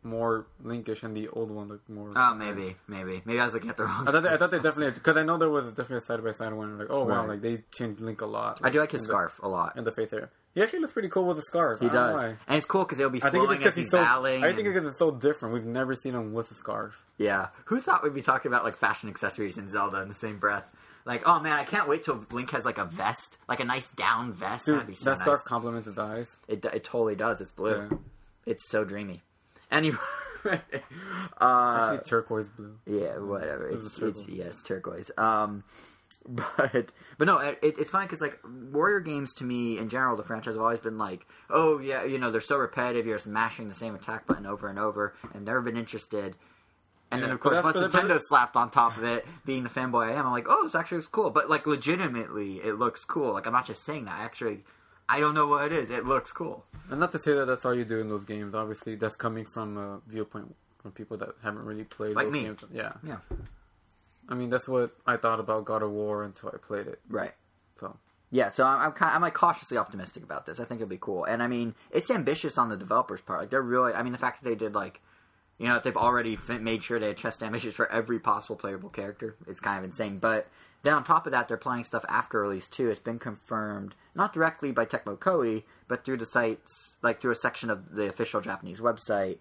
more 0.05 0.47
linkish, 0.65 1.05
and 1.05 1.17
the 1.17 1.29
old 1.29 1.51
one 1.51 1.69
looked 1.69 1.89
more. 1.89 2.11
Oh, 2.17 2.35
maybe, 2.35 2.77
maybe, 2.89 3.23
maybe 3.25 3.39
I 3.39 3.45
was 3.45 3.55
looking 3.55 3.71
at 3.71 3.77
the 3.77 3.85
wrong. 3.85 4.09
I 4.09 4.11
thought 4.11 4.23
they, 4.25 4.31
I 4.31 4.37
thought 4.37 4.51
they 4.51 4.59
definitely 4.59 4.91
because 4.91 5.17
I 5.17 5.23
know 5.23 5.39
there 5.39 5.49
was 5.49 5.67
definitely 5.69 5.99
a 5.99 6.01
side 6.01 6.25
by 6.25 6.33
side 6.33 6.53
one. 6.53 6.77
Like, 6.79 6.89
oh 6.91 7.05
wow, 7.05 7.21
Right. 7.21 7.29
like 7.29 7.41
they 7.43 7.63
changed 7.73 8.01
Link 8.01 8.21
a 8.21 8.27
lot. 8.27 8.59
I 8.63 8.71
do 8.71 8.81
like 8.81 8.91
his 8.91 9.03
in 9.03 9.07
scarf 9.09 9.39
a 9.43 9.49
lot. 9.49 9.75
the, 9.75 9.79
in 9.79 9.85
the 9.85 9.93
face 9.93 10.13
area. 10.13 10.29
He 10.55 10.63
actually 10.63 10.81
looks 10.81 10.93
pretty 10.93 11.09
cool 11.09 11.25
with 11.27 11.37
the 11.37 11.43
scarf. 11.45 11.79
He 11.81 11.87
I 11.87 11.93
don't 11.93 12.15
know 12.15 12.21
does, 12.23 12.37
and 12.49 12.57
it's 12.59 12.67
cool 12.67 12.83
because 12.83 12.99
it'll 12.99 13.11
be 13.11 13.23
I 13.23 13.31
think 13.31 13.45
it's 13.45 13.47
flowing 13.47 13.59
as 13.59 13.59
because 13.59 13.75
he's 13.77 13.85
he's 13.87 13.91
so. 13.93 14.05
bowling. 14.05 14.43
I 14.45 14.53
think 14.53 14.67
it's 14.67 14.75
because 14.75 14.89
it's 14.89 14.99
so 14.99 15.11
different. 15.13 15.55
We've 15.55 15.65
never 15.65 15.95
seen 15.95 16.15
him 16.15 16.33
with 16.33 16.51
a 16.51 16.55
scarf. 16.55 17.01
yeah. 17.17 17.49
Who 17.67 17.81
thought 17.81 18.03
we'd 18.03 18.13
be 18.13 18.23
talking 18.23 18.51
about 18.51 18.65
like 18.65 18.75
fashion 18.75 19.09
accessories 19.09 19.57
in 19.57 19.69
Zelda 19.69 20.03
in 20.03 20.09
the 20.09 20.15
same 20.15 20.39
breath? 20.39 20.67
Like, 21.05 21.23
oh 21.27 21.41
man, 21.41 21.59
I 21.59 21.65
can't 21.65 21.89
wait 21.89 22.05
till 22.05 22.25
Link 22.31 22.51
has 22.51 22.65
like 22.65 22.79
a 22.79 22.85
vest, 22.85 23.39
like 23.49 23.61
a 23.61 23.65
nice 23.65 23.91
down 23.91 24.33
vest. 24.33 24.67
Dude, 24.67 24.77
That'd 24.77 24.89
be 24.89 24.95
so 24.95 25.07
that 25.07 25.11
nice. 25.19 25.21
scarf 25.23 25.45
complements 25.45 25.87
his 25.87 25.99
eyes. 25.99 26.37
It, 26.49 26.65
it 26.65 26.85
totally 26.85 27.17
does. 27.17 27.41
It's 27.41 27.51
blue. 27.51 27.89
Yeah. 27.91 27.97
It's 28.47 28.69
so 28.71 28.85
dreamy. 28.85 29.23
Anyway, 29.71 29.97
uh, 30.45 30.59
Actually, 31.41 32.09
turquoise 32.09 32.49
blue. 32.49 32.79
yeah, 32.87 33.19
whatever. 33.19 33.69
It 33.69 33.79
It's, 33.79 33.99
it's 33.99 34.29
yes, 34.29 34.63
turquoise. 34.63 35.11
Um, 35.17 35.65
but 36.29 36.93
but 37.19 37.27
no, 37.27 37.39
it, 37.39 37.59
it's 37.63 37.91
fine 37.91 38.07
because 38.07 38.21
like 38.21 38.39
warrior 38.71 39.01
games 39.01 39.33
to 39.35 39.45
me 39.45 39.79
in 39.79 39.89
general, 39.89 40.17
the 40.17 40.23
franchise 40.23 40.55
have 40.55 40.63
always 40.63 40.79
been 40.81 40.99
like, 40.99 41.27
oh 41.51 41.79
yeah, 41.81 42.05
you 42.05 42.19
know, 42.19 42.31
they're 42.31 42.41
so 42.41 42.59
repetitive. 42.59 43.07
You're 43.07 43.17
just 43.17 43.27
mashing 43.27 43.69
the 43.69 43.75
same 43.75 43.95
attack 43.95 44.27
button 44.27 44.47
over 44.47 44.69
and 44.69 44.79
over, 44.79 45.15
and 45.35 45.45
never 45.45 45.61
been 45.63 45.77
interested. 45.77 46.37
And 47.13 47.23
then 47.23 47.31
of 47.31 47.41
course, 47.41 47.63
once 47.63 47.77
that's- 47.77 47.95
Nintendo 47.95 48.19
slapped 48.21 48.57
on 48.57 48.71
top 48.71 48.97
of 48.97 49.05
it, 49.05 49.27
being 49.45 49.63
the 49.63 49.69
fanboy 49.69 50.09
I 50.09 50.13
am, 50.13 50.27
I'm 50.27 50.33
like, 50.33 50.47
oh, 50.49 50.65
this 50.65 50.75
actually 50.75 50.99
looks 50.99 51.09
cool. 51.09 51.31
But 51.31 51.49
like 51.51 51.67
legitimately, 51.67 52.57
it 52.65 52.75
looks 52.79 53.05
cool. 53.05 53.33
Like 53.35 53.47
I'm 53.47 53.53
not 53.53 53.67
just 53.67 53.85
saying 53.85 54.07
that. 54.07 54.19
I 54.19 54.25
actually, 54.25 54.65
I 55.09 55.21
don't 55.21 55.35
know 55.35 55.47
what 55.47 55.65
it 55.67 55.73
is. 55.73 55.91
It 55.91 56.07
looks 56.07 56.33
cool. 56.33 56.65
And 56.91 56.99
not 57.01 57.13
to 57.13 57.19
say 57.19 57.35
that 57.35 57.45
that's 57.47 57.65
all 57.65 57.75
you 57.75 57.85
do 57.85 57.99
in 57.99 58.09
those 58.09 58.25
games. 58.25 58.55
Obviously, 58.55 58.97
that's 58.97 59.17
coming 59.17 59.45
from 59.45 59.77
a 59.77 60.01
viewpoint 60.09 60.55
from 60.81 60.93
people 60.93 61.17
that 61.19 61.31
haven't 61.43 61.65
really 61.65 61.85
played 61.85 62.17
Like 62.17 62.27
those 62.27 62.33
me. 62.33 62.43
games. 62.43 62.65
Yeah. 62.73 62.93
Yeah. 63.07 63.19
I 64.29 64.35
mean, 64.35 64.51
that's 64.51 64.67
what 64.69 64.91
I 65.07 65.17
thought 65.17 65.41
about 65.41 65.65
God 65.65 65.83
of 65.83 65.91
War 65.91 66.23
until 66.25 66.51
I 66.53 66.57
played 66.57 66.87
it. 66.87 67.01
Right. 67.09 67.33
So 67.79 67.97
Yeah, 68.31 68.51
so 68.53 68.65
I'm 68.65 68.81
I'm, 68.81 68.93
kind 68.93 69.15
I'm 69.15 69.21
like 69.21 69.35
cautiously 69.35 69.77
optimistic 69.77 70.23
about 70.23 70.47
this. 70.47 70.59
I 70.61 70.65
think 70.65 70.81
it'll 70.81 70.89
be 70.91 70.99
cool, 70.99 71.25
and 71.25 71.43
I 71.43 71.47
mean 71.49 71.75
it's 71.91 72.11
ambitious 72.11 72.57
on 72.59 72.69
the 72.69 72.77
developers' 72.77 73.21
part. 73.21 73.41
Like 73.41 73.51
they're 73.51 73.63
really, 73.63 73.93
I 73.93 74.03
mean 74.03 74.13
the 74.13 74.19
fact 74.19 74.43
that 74.43 74.49
they 74.49 74.55
did 74.55 74.75
like, 74.75 75.01
you 75.63 75.69
know, 75.69 75.79
they've 75.79 75.97
already 75.97 76.37
made 76.49 76.83
sure 76.83 76.99
they 76.99 77.07
had 77.07 77.17
chest 77.17 77.39
damages 77.39 77.73
for 77.73 77.91
every 77.91 78.19
possible 78.19 78.57
playable 78.57 78.89
character 78.89 79.37
It's 79.47 79.61
kind 79.61 79.79
of 79.79 79.85
insane. 79.85 80.19
But 80.19 80.49
then 80.83 80.95
on 80.95 81.05
top 81.05 81.25
of 81.25 81.31
that, 81.31 81.47
they're 81.47 81.57
planning 81.57 81.85
stuff 81.85 82.05
after 82.09 82.41
release 82.41 82.67
too. 82.67 82.91
It's 82.91 82.99
been 82.99 83.21
confirmed 83.21 83.95
not 84.13 84.33
directly 84.33 84.73
by 84.73 84.87
Tecmo 84.87 85.17
Koei, 85.17 85.63
but 85.87 86.05
through 86.05 86.17
the 86.17 86.27
sites, 86.27 86.97
like 87.01 87.21
through 87.21 87.31
a 87.31 87.37
section 87.37 87.71
of 87.71 87.95
the 87.95 88.09
official 88.09 88.41
Japanese 88.41 88.81
website, 88.81 89.39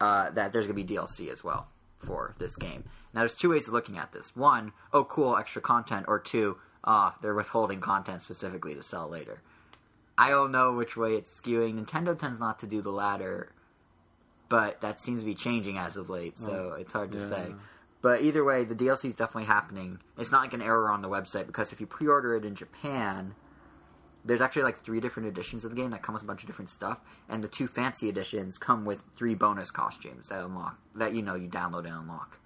uh, 0.00 0.30
that 0.30 0.54
there's 0.54 0.66
going 0.66 0.74
to 0.74 0.84
be 0.84 0.94
DLC 0.94 1.30
as 1.30 1.44
well 1.44 1.68
for 1.98 2.34
this 2.38 2.56
game. 2.56 2.84
Now, 3.12 3.20
there's 3.20 3.36
two 3.36 3.50
ways 3.50 3.68
of 3.68 3.74
looking 3.74 3.98
at 3.98 4.12
this. 4.12 4.34
One, 4.34 4.72
oh, 4.94 5.04
cool, 5.04 5.36
extra 5.36 5.60
content, 5.60 6.06
or 6.08 6.18
two, 6.18 6.56
ah, 6.82 7.14
they're 7.20 7.34
withholding 7.34 7.82
content 7.82 8.22
specifically 8.22 8.74
to 8.74 8.82
sell 8.82 9.06
later. 9.06 9.42
I 10.16 10.30
don't 10.30 10.50
know 10.50 10.72
which 10.72 10.96
way 10.96 11.16
it's 11.16 11.38
skewing. 11.38 11.74
Nintendo 11.74 12.18
tends 12.18 12.40
not 12.40 12.58
to 12.60 12.66
do 12.66 12.80
the 12.80 12.90
latter, 12.90 13.52
but 14.52 14.82
that 14.82 15.00
seems 15.00 15.20
to 15.20 15.24
be 15.24 15.34
changing 15.34 15.78
as 15.78 15.96
of 15.96 16.10
late, 16.10 16.36
so 16.36 16.74
oh, 16.74 16.78
it's 16.78 16.92
hard 16.92 17.10
to 17.12 17.16
yeah. 17.16 17.26
say. 17.26 17.54
But 18.02 18.20
either 18.20 18.44
way, 18.44 18.64
the 18.64 18.74
DLC 18.74 19.06
is 19.06 19.14
definitely 19.14 19.46
happening. 19.46 19.98
It's 20.18 20.30
not 20.30 20.42
like 20.42 20.52
an 20.52 20.60
error 20.60 20.90
on 20.90 21.00
the 21.00 21.08
website 21.08 21.46
because 21.46 21.72
if 21.72 21.80
you 21.80 21.86
pre-order 21.86 22.36
it 22.36 22.44
in 22.44 22.54
Japan, 22.54 23.34
there's 24.26 24.42
actually 24.42 24.64
like 24.64 24.76
three 24.76 25.00
different 25.00 25.30
editions 25.30 25.64
of 25.64 25.70
the 25.70 25.76
game 25.80 25.90
that 25.92 26.02
come 26.02 26.12
with 26.12 26.22
a 26.22 26.26
bunch 26.26 26.42
of 26.42 26.48
different 26.48 26.68
stuff, 26.68 26.98
and 27.30 27.42
the 27.42 27.48
two 27.48 27.66
fancy 27.66 28.10
editions 28.10 28.58
come 28.58 28.84
with 28.84 29.02
three 29.16 29.34
bonus 29.34 29.70
costumes 29.70 30.28
that 30.28 30.44
unlock 30.44 30.78
that 30.96 31.14
you 31.14 31.22
know 31.22 31.34
you 31.34 31.48
download 31.48 31.86
and 31.86 31.94
unlock. 31.94 32.38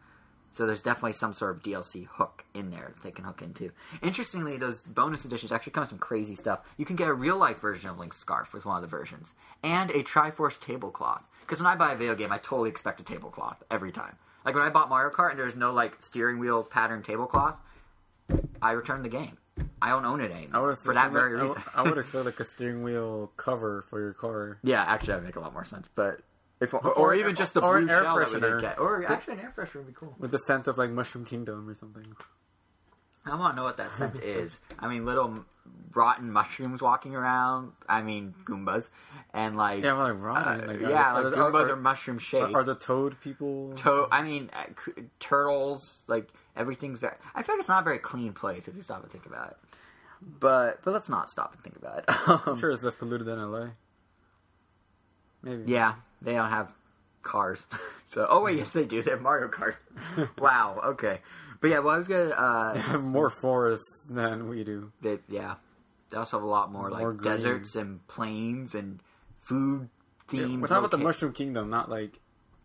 So 0.52 0.64
there's 0.64 0.82
definitely 0.82 1.14
some 1.14 1.34
sort 1.34 1.56
of 1.56 1.62
DLC 1.64 2.06
hook 2.06 2.44
in 2.54 2.70
there 2.70 2.92
that 2.94 3.02
they 3.02 3.10
can 3.10 3.24
hook 3.24 3.42
into. 3.42 3.72
Interestingly, 4.00 4.58
those 4.58 4.82
bonus 4.82 5.24
editions 5.24 5.50
actually 5.50 5.72
come 5.72 5.82
with 5.82 5.90
some 5.90 5.98
crazy 5.98 6.36
stuff. 6.36 6.60
You 6.76 6.84
can 6.84 6.94
get 6.94 7.08
a 7.08 7.12
real 7.12 7.36
life 7.36 7.58
version 7.58 7.90
of 7.90 7.98
Link's 7.98 8.16
scarf 8.16 8.54
with 8.54 8.64
one 8.64 8.76
of 8.76 8.82
the 8.82 8.88
versions, 8.88 9.34
and 9.64 9.90
a 9.90 10.04
Triforce 10.04 10.60
tablecloth. 10.60 11.28
Because 11.46 11.60
when 11.60 11.66
I 11.68 11.76
buy 11.76 11.92
a 11.92 11.96
video 11.96 12.14
game, 12.16 12.32
I 12.32 12.38
totally 12.38 12.68
expect 12.70 13.00
a 13.00 13.04
tablecloth 13.04 13.62
every 13.70 13.92
time. 13.92 14.16
Like 14.44 14.54
when 14.54 14.64
I 14.64 14.70
bought 14.70 14.88
Mario 14.88 15.10
Kart 15.14 15.30
and 15.30 15.38
there's 15.38 15.56
no 15.56 15.72
like 15.72 15.96
steering 16.00 16.38
wheel 16.38 16.62
pattern 16.64 17.02
tablecloth, 17.02 17.56
I 18.60 18.72
returned 18.72 19.04
the 19.04 19.08
game. 19.08 19.38
I 19.80 19.90
don't 19.90 20.04
own 20.04 20.20
it 20.20 20.30
anymore 20.32 20.76
for 20.76 20.92
that 20.94 21.12
very 21.12 21.40
reason. 21.40 21.62
I 21.74 21.82
would 21.82 21.96
expect 21.98 22.24
like 22.26 22.40
a 22.40 22.44
steering 22.44 22.82
wheel 22.82 23.30
cover 23.36 23.84
for 23.88 24.00
your 24.00 24.12
car. 24.12 24.58
yeah, 24.62 24.82
actually, 24.82 25.08
that 25.08 25.16
would 25.16 25.24
make 25.24 25.36
a 25.36 25.40
lot 25.40 25.52
more 25.52 25.64
sense. 25.64 25.88
But 25.94 26.20
if 26.60 26.74
or, 26.74 26.80
Or- 26.80 27.14
even 27.14 27.34
just 27.36 27.54
the 27.54 27.60
or 27.62 27.74
blue 27.78 27.84
an 27.84 27.90
air 27.90 28.02
shell 28.02 28.18
that 28.18 28.32
we 28.32 28.40
did 28.40 28.60
get, 28.60 28.78
or 28.78 29.04
actually 29.06 29.34
an 29.34 29.40
air 29.40 29.54
freshener 29.56 29.76
would 29.76 29.86
be 29.86 29.92
cool. 29.92 30.14
With 30.18 30.30
the 30.30 30.38
scent 30.40 30.68
of 30.68 30.76
like 30.78 30.90
Mushroom 30.90 31.24
Kingdom 31.24 31.68
or 31.68 31.74
something. 31.74 32.04
I 33.26 33.34
want 33.36 33.52
to 33.52 33.56
know 33.56 33.64
what 33.64 33.76
that 33.78 33.94
scent 33.94 34.20
is. 34.22 34.58
I 34.78 34.88
mean, 34.88 35.04
little 35.04 35.44
rotten 35.94 36.30
mushrooms 36.30 36.80
walking 36.80 37.14
around. 37.16 37.72
I 37.88 38.02
mean, 38.02 38.34
Goombas, 38.44 38.90
and 39.32 39.56
like 39.56 39.82
Yeah, 39.82 39.92
like 39.94 40.20
rotten. 40.20 40.60
uh, 40.60 40.66
like, 40.68 40.80
yeah, 40.80 41.12
are, 41.12 41.24
like 41.24 41.36
are- 41.36 41.36
Goombas 41.50 41.68
are- 41.68 41.72
are, 41.72 41.76
mushroom 41.76 42.18
shaped. 42.18 42.54
Are, 42.54 42.60
are 42.60 42.64
the 42.64 42.74
toad 42.74 43.20
people? 43.20 43.72
Toad. 43.76 44.08
I 44.12 44.22
mean, 44.22 44.50
uh, 44.54 44.64
c- 44.84 45.02
turtles. 45.18 45.98
Like 46.06 46.28
everything's 46.56 46.98
very. 47.00 47.14
I 47.34 47.42
feel 47.42 47.54
like 47.56 47.60
it's 47.60 47.68
not 47.68 47.82
a 47.82 47.84
very 47.84 47.98
clean 47.98 48.32
place 48.32 48.68
if 48.68 48.76
you 48.76 48.82
stop 48.82 49.02
and 49.02 49.10
think 49.10 49.26
about 49.26 49.50
it. 49.50 49.56
But 50.22 50.82
but 50.84 50.92
let's 50.92 51.08
not 51.08 51.28
stop 51.28 51.52
and 51.54 51.62
think 51.62 51.76
about 51.76 51.98
it. 51.98 52.04
I'm 52.08 52.40
Um, 52.52 52.58
sure 52.58 52.70
it's 52.70 52.82
less 52.82 52.94
polluted 52.94 53.26
than 53.26 53.38
LA. 53.50 53.68
Maybe. 55.42 55.70
Yeah, 55.72 55.94
they 56.22 56.32
don't 56.32 56.48
have 56.50 56.72
cars. 57.22 57.66
so 58.06 58.26
oh 58.28 58.42
wait, 58.44 58.56
yes 58.58 58.72
they 58.72 58.84
do. 58.84 59.02
They 59.02 59.10
have 59.10 59.20
Mario 59.22 59.48
Kart. 59.48 59.74
wow. 60.38 60.80
Okay. 60.84 61.18
But 61.60 61.70
yeah, 61.70 61.78
well 61.80 61.94
I 61.94 61.98
was 61.98 62.08
gonna. 62.08 62.30
Uh, 62.30 62.98
more 63.02 63.30
forests 63.30 64.06
than 64.08 64.48
we 64.48 64.64
do. 64.64 64.92
They, 65.00 65.18
yeah, 65.28 65.54
they 66.10 66.16
also 66.16 66.38
have 66.38 66.44
a 66.44 66.48
lot 66.48 66.70
more 66.72 66.90
like 66.90 67.02
green. 67.04 67.16
deserts 67.18 67.76
and 67.76 68.06
plains 68.08 68.74
and 68.74 69.00
food 69.42 69.88
themed. 70.28 70.60
We're 70.60 70.68
talking 70.68 70.78
about 70.78 70.90
the 70.90 70.98
Mushroom 70.98 71.32
Kingdom, 71.32 71.70
not 71.70 71.88
like 71.90 72.18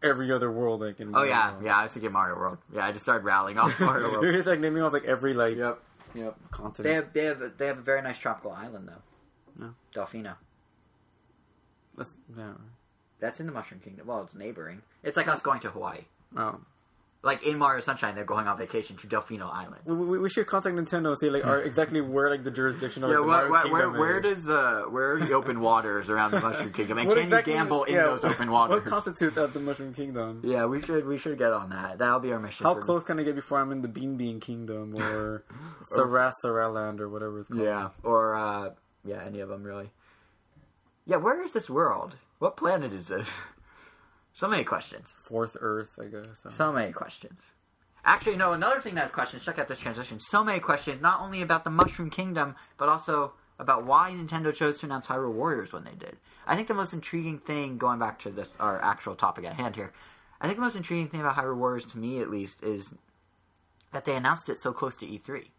every 0.03 0.31
other 0.31 0.51
world. 0.51 0.81
Like 0.81 0.99
in 0.99 1.15
Oh 1.15 1.23
yeah, 1.23 1.51
Mario. 1.53 1.65
yeah. 1.67 1.77
I 1.77 1.83
was 1.83 1.93
thinking 1.93 2.11
Mario 2.11 2.35
World. 2.37 2.57
Yeah, 2.73 2.85
I 2.85 2.91
just 2.91 3.03
started 3.03 3.23
rattling 3.23 3.57
off 3.57 3.79
Mario 3.79 4.11
World. 4.11 4.23
You're 4.23 4.33
just 4.33 4.47
like 4.47 4.59
naming 4.59 4.81
off 4.83 4.93
like 4.93 5.05
every 5.05 5.33
like 5.33 5.57
yep, 5.57 5.79
yep. 6.13 6.35
continent. 6.51 6.83
They 6.83 6.93
have 6.95 7.13
they 7.13 7.23
have 7.25 7.41
a, 7.41 7.51
they 7.57 7.67
have 7.67 7.77
a 7.77 7.81
very 7.81 8.01
nice 8.01 8.17
tropical 8.17 8.51
island 8.51 8.89
though. 8.89 9.65
No. 9.65 9.73
Delfino. 9.93 10.35
That's- 11.97 12.15
yeah. 12.37 12.53
That's 13.19 13.39
in 13.39 13.45
the 13.45 13.51
Mushroom 13.51 13.79
Kingdom. 13.81 14.07
Well, 14.07 14.23
it's 14.23 14.33
neighboring. 14.33 14.81
It's 15.03 15.15
like 15.15 15.27
us 15.27 15.41
going 15.41 15.59
to 15.59 15.69
Hawaii. 15.69 15.99
Oh. 16.35 16.59
Like 17.23 17.45
in 17.45 17.59
Mario 17.59 17.81
Sunshine, 17.81 18.15
they're 18.15 18.23
going 18.25 18.47
on 18.47 18.57
vacation 18.57 18.95
to 18.97 19.05
Delfino 19.07 19.47
Island. 19.53 19.81
We, 19.85 19.93
we, 19.95 20.17
we 20.17 20.27
should 20.29 20.47
contact 20.47 20.75
Nintendo 20.75 21.09
and 21.09 21.19
see 21.19 21.29
like 21.29 21.45
are 21.45 21.61
exactly 21.61 22.01
where 22.01 22.31
like 22.31 22.43
the 22.43 22.49
jurisdiction 22.49 23.03
of 23.03 23.11
Yeah, 23.11 23.17
the 23.17 23.21
where, 23.23 23.47
where, 23.47 23.49
where, 23.51 23.61
Kingdom 23.83 23.97
where 23.99 24.19
is. 24.21 24.45
does 24.45 24.49
uh 24.49 24.81
where 24.89 25.13
are 25.13 25.19
the 25.19 25.33
open 25.33 25.59
waters 25.69 26.09
around 26.09 26.31
the 26.31 26.39
Mushroom 26.41 26.73
Kingdom, 26.73 26.97
and 26.97 27.07
What 27.07 27.17
can 27.17 27.25
exactly- 27.27 27.53
you 27.53 27.59
gamble 27.59 27.83
in 27.83 27.93
yeah, 27.93 28.03
those 28.05 28.23
open 28.23 28.49
waters? 28.49 28.81
What 28.81 28.85
constitutes 28.85 29.37
as 29.37 29.51
the 29.51 29.59
Mushroom 29.59 29.93
Kingdom? 29.93 30.41
yeah, 30.43 30.65
we 30.65 30.81
should 30.81 31.05
we 31.05 31.19
should 31.19 31.37
get 31.37 31.53
on 31.53 31.69
that. 31.69 31.99
That'll 31.99 32.19
be 32.21 32.31
our 32.33 32.39
mission. 32.39 32.65
How 32.65 32.73
close 32.73 33.03
can 33.03 33.19
I 33.19 33.23
get 33.23 33.35
before 33.35 33.59
I'm 33.59 33.71
in 33.71 33.83
the 33.83 33.87
Bean 33.87 34.17
Bean 34.17 34.39
Kingdom 34.39 34.95
or 34.99 35.43
Sarathara 35.91 36.73
Land 36.73 37.01
or 37.01 37.07
whatever 37.07 37.39
it's 37.41 37.49
called? 37.49 37.61
Yeah, 37.61 37.89
or 38.01 38.35
uh, 38.35 38.69
yeah, 39.05 39.21
any 39.23 39.41
of 39.41 39.49
them 39.49 39.61
really. 39.63 39.91
Yeah, 41.05 41.17
where 41.17 41.43
is 41.43 41.53
this 41.53 41.69
world? 41.69 42.15
What 42.39 42.57
planet 42.57 42.93
is 42.93 43.11
it? 43.11 43.27
so 44.33 44.47
many 44.47 44.63
questions. 44.63 45.13
Fourth 45.23 45.57
Earth, 45.59 45.99
I 45.99 46.05
guess. 46.05 46.27
So 46.49 46.71
many 46.71 46.91
questions. 46.91 47.39
Actually, 48.03 48.37
no. 48.37 48.53
Another 48.53 48.81
thing 48.81 48.95
that 48.95 49.01
has 49.01 49.11
questions. 49.11 49.43
Check 49.43 49.59
out 49.59 49.67
this 49.67 49.79
transition. 49.79 50.19
So 50.19 50.43
many 50.43 50.59
questions, 50.59 51.01
not 51.01 51.21
only 51.21 51.41
about 51.41 51.63
the 51.63 51.69
Mushroom 51.69 52.09
Kingdom, 52.09 52.55
but 52.77 52.89
also 52.89 53.33
about 53.59 53.85
why 53.85 54.11
Nintendo 54.11 54.53
chose 54.53 54.79
to 54.79 54.87
announce 54.87 55.05
Hyrule 55.05 55.33
Warriors 55.33 55.71
when 55.71 55.83
they 55.83 55.93
did. 55.93 56.17
I 56.47 56.55
think 56.55 56.67
the 56.67 56.73
most 56.73 56.93
intriguing 56.93 57.37
thing, 57.37 57.77
going 57.77 57.99
back 57.99 58.19
to 58.21 58.31
this 58.31 58.49
our 58.59 58.81
actual 58.83 59.15
topic 59.15 59.45
at 59.45 59.53
hand 59.53 59.75
here, 59.75 59.93
I 60.39 60.47
think 60.47 60.57
the 60.57 60.63
most 60.63 60.75
intriguing 60.75 61.09
thing 61.09 61.19
about 61.21 61.35
Hyrule 61.35 61.57
Warriors, 61.57 61.85
to 61.85 61.99
me 61.99 62.19
at 62.19 62.31
least, 62.31 62.63
is 62.63 62.95
that 63.91 64.05
they 64.05 64.15
announced 64.15 64.49
it 64.49 64.59
so 64.59 64.73
close 64.73 64.95
to 64.97 65.05
E3. 65.05 65.49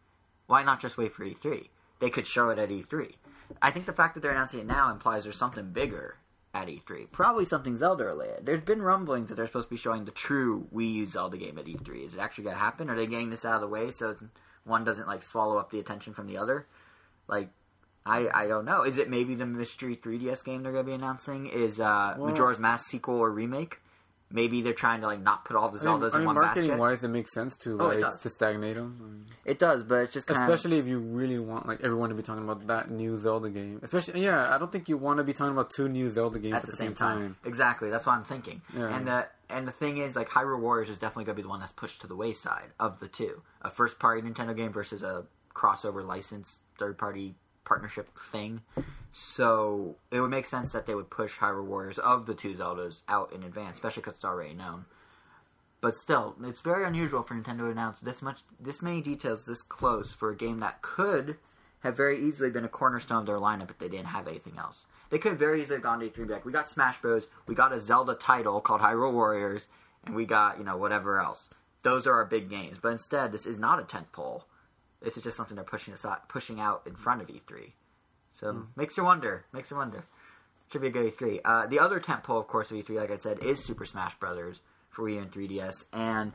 Why 0.49 0.65
not 0.65 0.81
just 0.81 0.99
wait 0.99 1.15
for 1.15 1.25
E3? 1.25 1.69
They 2.01 2.11
could 2.11 2.27
show 2.27 2.49
it 2.49 2.59
at 2.59 2.71
E3. 2.71 3.13
I 3.61 3.71
think 3.71 3.87
the 3.87 3.93
fact 3.93 4.15
that 4.15 4.21
they're 4.21 4.33
announcing 4.33 4.61
it 4.61 4.67
now 4.67 4.91
implies 4.91 5.23
there's 5.23 5.37
something 5.37 5.71
bigger 5.71 6.17
at 6.55 6.69
E3. 6.69 7.11
Probably 7.11 7.45
something 7.45 7.77
Zelda 7.77 8.05
related. 8.05 8.45
There's 8.45 8.63
been 8.63 8.83
rumblings 8.83 9.29
that 9.29 9.37
they're 9.37 9.47
supposed 9.47 9.69
to 9.69 9.75
be 9.75 9.79
showing 9.79 10.05
the 10.05 10.11
true 10.11 10.67
Wii 10.75 10.93
U 10.95 11.07
Zelda 11.07 11.37
game 11.39 11.59
at 11.59 11.65
E3. 11.67 12.07
Is 12.07 12.15
it 12.15 12.21
actually 12.21 12.45
going 12.45 12.57
to 12.57 12.61
happen? 12.63 12.91
Are 12.91 12.97
they 12.97 13.07
getting 13.07 13.31
this 13.31 13.45
out 13.45 13.55
of 13.55 13.61
the 13.63 13.69
way 13.69 13.91
so 13.91 14.17
one 14.65 14.85
doesn't 14.85 15.07
like 15.09 15.23
swallow 15.23 15.57
up 15.59 15.71
the 15.71 15.79
attention 15.81 16.13
from 16.13 16.27
the 16.27 16.37
other? 16.37 16.67
Like, 17.29 17.49
I 18.05 18.29
I 18.35 18.49
don't 18.49 18.65
know. 18.65 18.83
Is 18.83 18.99
it 18.99 19.09
maybe 19.09 19.35
the 19.35 19.47
mystery 19.47 19.97
3DS 19.97 20.45
game 20.45 20.63
they're 20.63 20.73
going 20.73 20.85
to 20.85 20.91
be 20.91 20.95
announcing? 20.95 21.47
Is 21.47 21.81
uh, 21.81 22.17
Well- 22.19 22.29
Majora's 22.29 22.59
Mask 22.59 22.87
sequel 22.87 23.15
or 23.17 23.31
remake? 23.31 23.79
Maybe 24.33 24.63
they're 24.63 24.73
trying 24.73 25.03
to 25.03 25.07
like 25.07 25.21
not 25.21 25.45
put 25.45 25.57
all 25.57 25.69
the 25.69 25.79
I 25.79 25.93
mean, 25.93 26.01
Zeldas 26.01 26.13
I 26.13 26.17
in 26.17 26.19
mean 26.21 26.27
one 26.27 26.35
marketing 26.37 26.69
basket. 26.71 26.81
wise, 26.81 27.05
it 27.05 27.09
makes 27.09 27.33
sense 27.33 27.57
to 27.59 27.79
Oh, 27.81 27.89
like 27.89 28.01
does. 28.01 28.21
to 28.23 28.31
stagnate 28.31 28.77
them. 28.77 29.27
It 29.45 29.59
does, 29.59 29.83
but 29.85 29.97
it's 30.01 30.13
just 30.13 30.27
kind 30.27 30.43
Especially 30.43 30.79
if 30.79 30.87
you 30.87 30.99
really 30.99 31.39
want 31.39 31.67
like 31.67 31.81
everyone 31.83 32.09
to 32.09 32.15
be 32.15 32.23
talking 32.23 32.43
about 32.45 32.67
that 32.69 32.91
new 32.91 33.19
Zelda 33.19 33.51
game. 33.51 33.81
Especially, 33.83 34.23
yeah, 34.25 34.55
I 34.55 34.59
don't 34.59 34.73
think 34.73 34.89
you 34.89 34.97
want 34.97 35.19
to 35.19 35.25
be 35.25 35.33
talking 35.33 35.53
about 35.53 35.71
two 35.71 35.89
new 35.89 36.09
Zelda 36.11 36.39
games 36.39 36.55
at 36.55 36.63
the 36.67 36.73
same 36.73 36.95
time. 36.95 37.37
Exactly, 37.45 37.91
that's 37.91 38.07
what 38.07 38.17
I'm 38.17 38.25
thinking. 38.25 38.63
Yeah. 38.77 38.95
And 38.97 39.07
the 39.07 39.29
and 39.51 39.69
the 39.69 39.73
thing 39.73 39.99
is, 39.99 40.17
like 40.17 40.29
Hyrule 40.31 40.61
Warriors 40.61 40.89
is 40.89 40.97
definitely 40.99 41.25
going 41.25 41.37
to 41.37 41.41
be 41.41 41.43
the 41.43 41.49
one 41.51 41.61
that's 41.61 41.73
pushed 41.73 42.01
to 42.01 42.07
the 42.07 42.17
wayside 42.17 42.69
of 42.81 43.01
the 43.01 43.09
two. 43.09 43.43
A 43.61 43.71
first 43.71 43.99
party 43.99 44.23
Nintendo 44.23 44.57
game 44.57 44.73
versus 44.73 45.03
a 45.03 45.25
crossover 45.55 46.03
licensed 46.05 46.61
third 46.79 46.97
party 46.97 47.35
partnership 47.65 48.09
thing. 48.19 48.63
So 49.13 49.97
it 50.11 50.21
would 50.21 50.31
make 50.31 50.47
sense 50.47 50.73
that 50.73 50.87
they 50.87 50.95
would 50.95 51.11
push 51.11 51.39
Hyrule 51.39 51.67
Warriors 51.67 51.99
of 51.99 52.27
the 52.27 52.35
two 52.35 52.55
Zeldas 52.55 53.01
out 53.09 53.33
in 53.33 53.43
advance, 53.43 53.75
especially 53.75 54.03
because 54.03 54.15
it's 54.15 54.25
already 54.25 54.55
known. 54.55 54.87
But 55.81 55.97
still, 55.97 56.37
it's 56.43 56.61
very 56.61 56.85
unusual 56.87 57.23
for 57.23 57.35
Nintendo 57.35 57.59
to 57.59 57.71
announce 57.71 58.01
this 58.01 58.23
much, 58.23 58.41
this 58.61 58.83
many 58.83 59.01
details 59.01 59.45
this 59.45 59.63
close 59.63 60.13
for 60.13 60.31
a 60.31 60.37
game 60.37 60.61
that 60.61 60.81
could 60.81 61.39
have 61.81 61.97
very 61.97 62.25
easily 62.25 62.51
been 62.51 62.65
a 62.65 62.69
cornerstone 62.69 63.19
of 63.19 63.27
their 63.27 63.37
lineup 63.37 63.71
if 63.71 63.79
they 63.79 63.89
didn't 63.89 64.07
have 64.07 64.29
anything 64.29 64.57
else. 64.57 64.87
They 65.11 65.19
could 65.19 65.39
very 65.39 65.61
easily 65.61 65.81
gone 65.81 66.01
to 66.01 66.09
E3 66.09 66.19
and 66.19 66.29
be 66.29 66.33
like, 66.35 66.47
we 66.47 66.53
got 66.53 66.71
Smash 66.71 67.01
Bros, 67.03 67.27
we 67.47 67.55
got 67.55 67.73
a 67.73 67.81
Zelda 67.81 68.15
title 68.15 68.61
called 68.61 68.81
Hyrule 68.81 69.13
Warriors, 69.13 69.67
and 70.05 70.15
we 70.15 70.25
got, 70.25 70.59
you 70.59 70.65
know, 70.65 70.77
whatever 70.77 71.21
else. 71.21 71.49
Those 71.83 72.07
are 72.07 72.15
our 72.15 72.25
big 72.25 72.49
games. 72.49 72.79
But 72.81 72.93
instead, 72.93 73.33
this 73.33 73.45
is 73.45 73.59
not 73.59 73.81
a 73.81 73.85
tent 73.85 74.13
pole. 74.13 74.47
This 75.03 75.17
is 75.17 75.25
just 75.25 75.37
something 75.37 75.57
they're 75.57 75.65
pushing 75.65 75.95
aside, 75.95 76.19
pushing 76.29 76.61
out 76.61 76.83
in 76.87 76.95
front 76.95 77.23
of 77.23 77.29
E3. 77.29 77.73
So 78.31 78.67
makes 78.77 78.97
you 78.97 79.05
wonder. 79.05 79.45
Makes 79.53 79.71
you 79.71 79.77
wonder. 79.77 80.05
Should 80.71 80.81
be 80.81 80.89
a 80.89 80.91
good 80.91 81.17
E3. 81.17 81.41
Uh, 81.45 81.67
the 81.67 81.81
other 81.81 82.01
tent 82.01 82.23
pole, 82.23 82.39
of 82.39 82.49
course, 82.49 82.71
of 82.71 82.77
E3, 82.77 82.97
like 82.97 83.11
I 83.11 83.19
said, 83.19 83.43
is 83.43 83.63
Super 83.63 83.85
Smash 83.85 84.19
Brothers 84.19 84.61
for 84.89 85.05
Wii 85.05 85.15
U 85.15 85.21
and 85.21 85.33
3DS, 85.33 85.85
and 85.93 86.33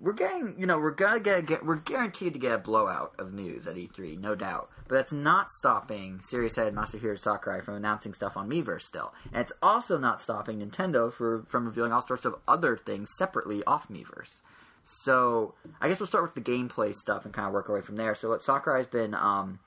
we're 0.00 0.12
getting, 0.12 0.54
you 0.58 0.66
know, 0.66 0.78
we're 0.78 0.92
gonna 0.92 1.20
get, 1.20 1.46
get 1.46 1.64
we're 1.64 1.76
guaranteed 1.76 2.32
to 2.32 2.38
get 2.38 2.52
a 2.52 2.58
blowout 2.58 3.12
of 3.18 3.32
news 3.32 3.66
at 3.66 3.76
E3, 3.76 4.18
no 4.18 4.34
doubt. 4.34 4.70
But 4.88 4.96
that's 4.96 5.12
not 5.12 5.50
stopping 5.50 6.20
Serious 6.22 6.56
Head 6.56 6.74
Masahiro 6.74 7.18
Sakurai 7.18 7.60
from 7.60 7.74
announcing 7.74 8.14
stuff 8.14 8.36
on 8.36 8.48
Miiverse 8.48 8.82
still, 8.82 9.12
and 9.32 9.42
it's 9.42 9.52
also 9.62 9.98
not 9.98 10.20
stopping 10.20 10.60
Nintendo 10.60 11.12
for 11.12 11.44
from 11.48 11.66
revealing 11.66 11.92
all 11.92 12.02
sorts 12.02 12.24
of 12.24 12.36
other 12.48 12.76
things 12.76 13.10
separately 13.18 13.62
off 13.64 13.88
Miiverse. 13.88 14.42
So 14.84 15.54
I 15.80 15.88
guess 15.88 16.00
we'll 16.00 16.06
start 16.06 16.24
with 16.24 16.34
the 16.44 16.50
gameplay 16.50 16.94
stuff 16.94 17.24
and 17.24 17.32
kind 17.34 17.46
of 17.46 17.52
work 17.54 17.68
our 17.68 17.76
way 17.76 17.80
from 17.82 17.96
there. 17.96 18.14
So 18.14 18.28
what 18.30 18.42
Sakurai's 18.42 18.86
been 18.86 19.14
um, 19.14 19.60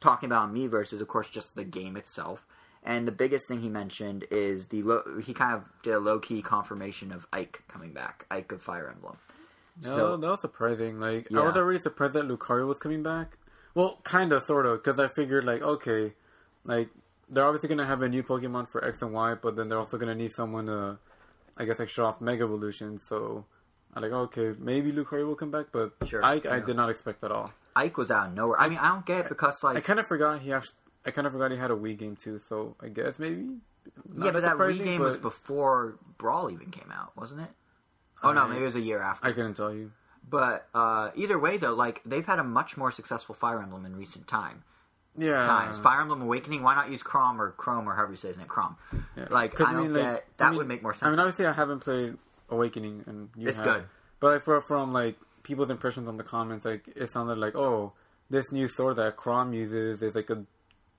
talking 0.00 0.28
about 0.28 0.48
in 0.48 0.54
Miiverse 0.54 0.92
is, 0.92 1.00
of 1.00 1.08
course, 1.08 1.30
just 1.30 1.54
the 1.54 1.64
game 1.64 1.96
itself. 1.96 2.46
And 2.84 3.06
the 3.06 3.12
biggest 3.12 3.46
thing 3.46 3.60
he 3.60 3.68
mentioned 3.68 4.24
is 4.32 4.66
the 4.66 4.82
lo- 4.82 5.20
he 5.24 5.32
kind 5.34 5.54
of 5.54 5.64
did 5.84 5.92
a 5.94 6.00
low 6.00 6.18
key 6.18 6.42
confirmation 6.42 7.12
of 7.12 7.26
Ike 7.32 7.62
coming 7.68 7.92
back, 7.92 8.26
Ike 8.30 8.50
of 8.52 8.60
Fire 8.62 8.88
Emblem. 8.92 9.16
No, 9.82 9.96
So- 9.96 10.16
that 10.16 10.26
was 10.26 10.40
surprising. 10.40 10.98
Like 10.98 11.28
I 11.32 11.40
was 11.42 11.56
already 11.56 11.78
surprised 11.78 12.14
that 12.14 12.26
Lucario 12.26 12.66
was 12.66 12.78
coming 12.78 13.02
back. 13.04 13.38
Well, 13.74 14.00
kind 14.02 14.32
of, 14.32 14.42
sort 14.42 14.66
of, 14.66 14.82
because 14.82 14.98
I 14.98 15.08
figured 15.08 15.44
like, 15.44 15.62
okay, 15.62 16.12
like 16.64 16.88
they're 17.30 17.44
obviously 17.46 17.68
gonna 17.68 17.86
have 17.86 18.02
a 18.02 18.08
new 18.08 18.22
Pokemon 18.24 18.68
for 18.68 18.84
X 18.84 19.00
and 19.00 19.12
Y, 19.12 19.34
but 19.40 19.54
then 19.56 19.68
they're 19.68 19.78
also 19.78 19.96
gonna 19.96 20.14
need 20.16 20.32
someone 20.32 20.66
to, 20.66 20.98
I 21.56 21.64
guess, 21.64 21.78
like 21.78 21.88
show 21.88 22.04
off 22.06 22.20
Mega 22.20 22.42
Evolution. 22.42 22.98
So 23.08 23.44
I'm 23.94 24.02
like, 24.02 24.12
okay, 24.12 24.54
maybe 24.58 24.90
Luke 24.92 25.10
Lucario 25.10 25.26
will 25.26 25.34
come 25.34 25.50
back, 25.50 25.66
but 25.72 25.92
Sure, 26.06 26.24
Ike, 26.24 26.46
I 26.46 26.56
yeah. 26.58 26.64
did 26.64 26.76
not 26.76 26.88
expect 26.90 27.22
at 27.24 27.30
all. 27.30 27.52
Ike 27.76 27.96
was 27.98 28.10
out 28.10 28.28
of 28.28 28.34
nowhere. 28.34 28.58
I 28.60 28.68
mean, 28.68 28.78
I 28.78 28.88
don't 28.88 29.04
get 29.06 29.26
it 29.26 29.28
because 29.28 29.62
like 29.62 29.76
I 29.76 29.80
kind 29.80 29.98
of 30.00 30.06
forgot 30.06 30.40
he 30.40 30.52
actually. 30.52 30.76
I 31.04 31.10
kind 31.10 31.26
of 31.26 31.32
forgot 31.32 31.50
he 31.50 31.56
had 31.56 31.70
a 31.70 31.74
Wii 31.74 31.98
game 31.98 32.16
too, 32.16 32.40
so 32.48 32.76
I 32.80 32.88
guess 32.88 33.18
maybe. 33.18 33.46
yeah, 34.16 34.30
but 34.30 34.42
that 34.42 34.56
Wii 34.56 34.82
game 34.82 35.00
was 35.00 35.16
before 35.16 35.96
Brawl 36.18 36.50
even 36.50 36.70
came 36.70 36.90
out, 36.92 37.16
wasn't 37.16 37.40
it? 37.40 37.48
Oh 38.22 38.32
no, 38.32 38.46
maybe 38.46 38.60
it 38.62 38.64
was 38.66 38.76
a 38.76 38.80
year 38.80 39.02
after. 39.02 39.26
I 39.26 39.32
couldn't 39.32 39.54
tell 39.54 39.74
you. 39.74 39.90
But 40.28 40.68
uh, 40.72 41.10
either 41.16 41.38
way, 41.38 41.56
though, 41.56 41.74
like 41.74 42.00
they've 42.06 42.24
had 42.24 42.38
a 42.38 42.44
much 42.44 42.76
more 42.76 42.92
successful 42.92 43.34
Fire 43.34 43.60
Emblem 43.60 43.84
in 43.84 43.96
recent 43.96 44.28
time 44.28 44.62
Yeah. 45.18 45.44
times. 45.44 45.76
Fire 45.78 46.00
Emblem 46.00 46.22
Awakening. 46.22 46.62
Why 46.62 46.76
not 46.76 46.90
use 46.90 47.02
Chrom 47.02 47.38
or 47.40 47.50
Chrome 47.50 47.88
or 47.88 47.94
however 47.96 48.12
you 48.12 48.16
say 48.16 48.28
his 48.28 48.38
name, 48.38 48.46
Chrom? 48.46 48.76
Yeah. 49.16 49.26
Like 49.30 49.60
I 49.60 49.72
don't 49.72 49.92
like, 49.92 50.02
get 50.02 50.12
I 50.14 50.20
that 50.38 50.50
mean- 50.50 50.58
would 50.58 50.68
make 50.68 50.82
more 50.82 50.94
sense. 50.94 51.02
I 51.02 51.10
mean, 51.10 51.18
obviously, 51.18 51.46
I 51.46 51.52
haven't 51.52 51.80
played 51.80 52.16
Awakening, 52.52 53.04
and 53.06 53.28
you 53.36 53.48
It's 53.48 53.56
have. 53.58 53.64
good. 53.66 53.84
But 54.20 54.32
like, 54.34 54.44
for, 54.44 54.60
from 54.60 54.92
like 54.92 55.16
people's 55.42 55.70
impressions 55.70 56.06
on 56.08 56.16
the 56.16 56.22
comments, 56.24 56.64
like 56.64 56.86
it 56.94 57.10
sounded 57.12 57.38
like, 57.38 57.56
oh, 57.56 57.92
this 58.30 58.52
new 58.52 58.68
sword 58.68 58.96
that 58.96 59.16
Chrom 59.16 59.54
uses 59.54 60.02
is 60.02 60.14
like 60.14 60.30
a 60.30 60.44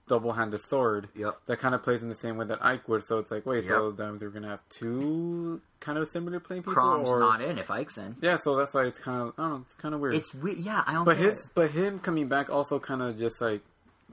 double-handed 0.08 0.62
sword. 0.62 1.08
Yep. 1.16 1.46
That 1.46 1.60
kind 1.60 1.74
of 1.74 1.82
plays 1.84 2.04
in 2.04 2.10
the 2.10 2.16
same 2.16 2.36
way 2.38 2.46
that 2.48 2.63
Ike 2.63 2.88
would. 2.89 3.06
So 3.06 3.20
it's 3.20 3.32
like, 3.32 3.46
wait, 3.46 3.66
so 3.68 3.88
Yep. 3.89 3.98
then 3.98 4.18
they're 4.20 4.30
gonna 4.30 4.50
have 4.50 4.60
two 4.70 5.62
kind 5.80 5.98
of 5.98 6.10
similar 6.10 6.39
playing 6.42 6.63
people, 6.63 6.74
Chrom's 6.76 7.08
or 7.08 7.20
not 7.20 7.42
in 7.42 7.58
if 7.58 7.72
Ike's 7.72 7.98
in. 7.98 8.18
yeah. 8.22 8.38
So 8.44 8.56
that's 8.58 8.74
why 8.74 8.84
it's 8.86 9.00
kind 9.00 9.22
of, 9.22 9.34
I 9.38 9.42
don't 9.44 9.52
know, 9.52 9.66
it's 9.66 9.76
kind 9.76 9.96
of 9.96 10.02
weird. 10.02 10.16
It's 10.16 10.34
weird. 10.34 10.58
yeah, 10.60 10.84
I 10.86 10.94
don't. 10.94 11.06
but 11.06 11.16
his, 11.18 11.34
it. 11.39 11.50
but 11.56 11.72
him 11.72 12.00
coming 12.00 12.28
back 12.28 12.50
also 12.50 12.80
kind 12.80 13.02
of 13.02 13.18
just 13.18 13.39
like, 13.39 13.62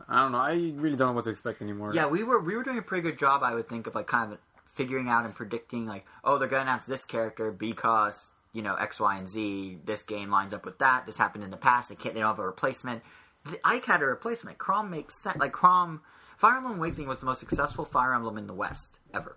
I 0.09 0.23
don't 0.23 0.33
know. 0.33 0.39
I 0.39 0.53
really 0.77 0.97
don't 0.97 1.09
know 1.09 1.13
what 1.13 1.25
to 1.25 1.31
expect 1.31 1.61
anymore. 1.61 1.93
Yeah, 1.95 2.07
we 2.07 2.23
were 2.23 2.39
we 2.41 2.57
were 2.57 2.63
doing 2.63 2.79
a 2.79 2.83
pretty 2.83 3.03
good 3.03 3.19
job, 3.19 3.43
I 3.43 3.55
would 3.55 3.69
think, 3.69 3.87
of 3.89 3.95
like 3.97 4.07
kind 4.07 4.33
of 4.33 4.39
figuring 4.81 5.11
out 5.11 5.27
and 5.27 5.35
predicting 5.35 5.85
like, 5.85 6.07
oh, 6.25 6.39
they're 6.39 6.49
gonna 6.49 6.63
announce 6.63 6.87
this 6.87 7.05
character 7.05 7.53
because 7.53 8.31
you 8.55 8.63
know 8.63 8.75
X, 8.77 8.99
Y, 8.99 9.19
and 9.19 9.29
Z. 9.29 9.81
This 9.85 10.03
game 10.03 10.31
lines 10.31 10.55
up 10.55 10.65
with 10.65 10.79
that. 10.79 11.05
This 11.05 11.19
happened 11.19 11.45
in 11.45 11.51
the 11.51 11.59
past. 11.59 11.91
They 11.91 11.97
can't. 11.97 12.15
They 12.15 12.21
don't 12.21 12.31
have 12.31 12.39
a 12.39 12.47
replacement. 12.47 13.03
The, 13.45 13.61
Ike 13.63 13.85
had 13.85 14.01
a 14.01 14.07
replacement. 14.07 14.57
Chrom 14.57 14.89
makes 14.89 15.15
sense. 15.15 15.37
Like 15.37 15.53
Chrom, 15.53 16.01
Fire 16.39 16.57
Emblem 16.57 16.79
Awakening 16.79 17.09
was 17.09 17.21
the 17.21 17.27
most 17.27 17.41
successful 17.41 17.85
Fire 17.85 18.15
Emblem 18.15 18.39
in 18.39 18.47
the 18.47 18.55
West 18.55 18.99
ever. 19.13 19.37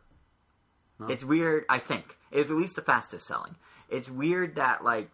It's 1.09 1.25
weird. 1.25 1.65
I 1.67 1.79
think 1.79 2.17
it 2.31 2.37
was 2.37 2.49
at 2.49 2.55
least 2.55 2.77
the 2.77 2.81
fastest 2.81 3.27
selling. 3.27 3.55
It's 3.89 4.09
weird 4.09 4.55
that 4.55 4.85
like 4.85 5.09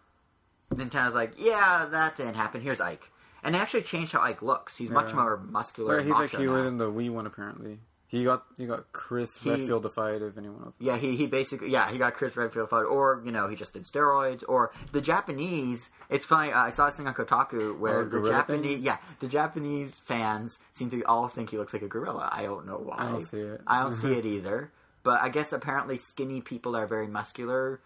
Nintendo's 0.72 1.16
like, 1.16 1.32
yeah, 1.36 1.88
that 1.90 2.16
didn't 2.16 2.34
happen. 2.34 2.60
Here's 2.60 2.80
Ike. 2.80 3.10
And 3.42 3.54
they 3.54 3.58
actually 3.58 3.82
changed 3.82 4.12
how 4.12 4.20
Ike 4.20 4.42
looks. 4.42 4.76
He's 4.76 4.90
much 4.90 5.12
more 5.12 5.38
muscular. 5.38 6.00
He's 6.00 6.10
macho 6.10 6.22
actually 6.22 6.46
now. 6.46 6.56
within 6.56 6.76
the 6.76 6.92
Wii 6.92 7.10
one 7.10 7.26
apparently. 7.26 7.80
He 8.10 8.24
got 8.24 8.42
he 8.58 8.66
got 8.66 8.90
Chris 8.92 9.36
He- 9.36 9.48
Redfield 9.50 9.84
to 9.84 9.88
fight 9.88 10.20
if 10.20 10.36
anyone 10.36 10.62
else. 10.64 10.74
Yeah, 10.80 10.96
he, 10.96 11.14
he 11.16 11.26
basically 11.26 11.70
yeah 11.70 11.88
he 11.90 11.96
got 11.96 12.14
Chris 12.14 12.36
Redfield 12.36 12.68
fight, 12.68 12.82
or 12.82 13.22
you 13.24 13.30
know 13.30 13.46
he 13.48 13.54
just 13.56 13.72
did 13.72 13.84
steroids, 13.84 14.42
or 14.48 14.72
the 14.90 15.00
Japanese. 15.00 15.90
It's 16.08 16.26
funny. 16.26 16.52
Uh, 16.52 16.58
I 16.62 16.70
saw 16.70 16.86
this 16.86 16.96
thing 16.96 17.06
on 17.06 17.14
Kotaku 17.14 17.78
where 17.78 18.00
Oh, 18.00 18.04
the 18.08 18.28
Japanese 18.28 18.74
thing? 18.78 18.82
yeah 18.82 18.96
the 19.20 19.28
Japanese 19.28 19.98
fans 20.00 20.58
seem 20.72 20.90
to 20.90 21.02
all 21.04 21.28
think 21.28 21.50
he 21.50 21.56
looks 21.58 21.72
like 21.72 21.82
a 21.82 21.88
gorilla. 21.88 22.28
I 22.32 22.42
don't 22.42 22.66
know 22.66 22.78
why. 22.78 22.96
I 22.98 23.08
don't 23.12 23.22
see 23.24 23.38
it. 23.38 23.60
I 23.66 23.82
don't 23.84 23.94
see 23.94 24.12
it 24.12 24.26
either. 24.26 24.72
But 25.02 25.20
I 25.22 25.28
guess 25.30 25.52
apparently 25.52 25.96
skinny 25.96 26.40
people 26.42 26.76
are 26.76 26.86
very 26.86 27.06
muscular 27.06 27.80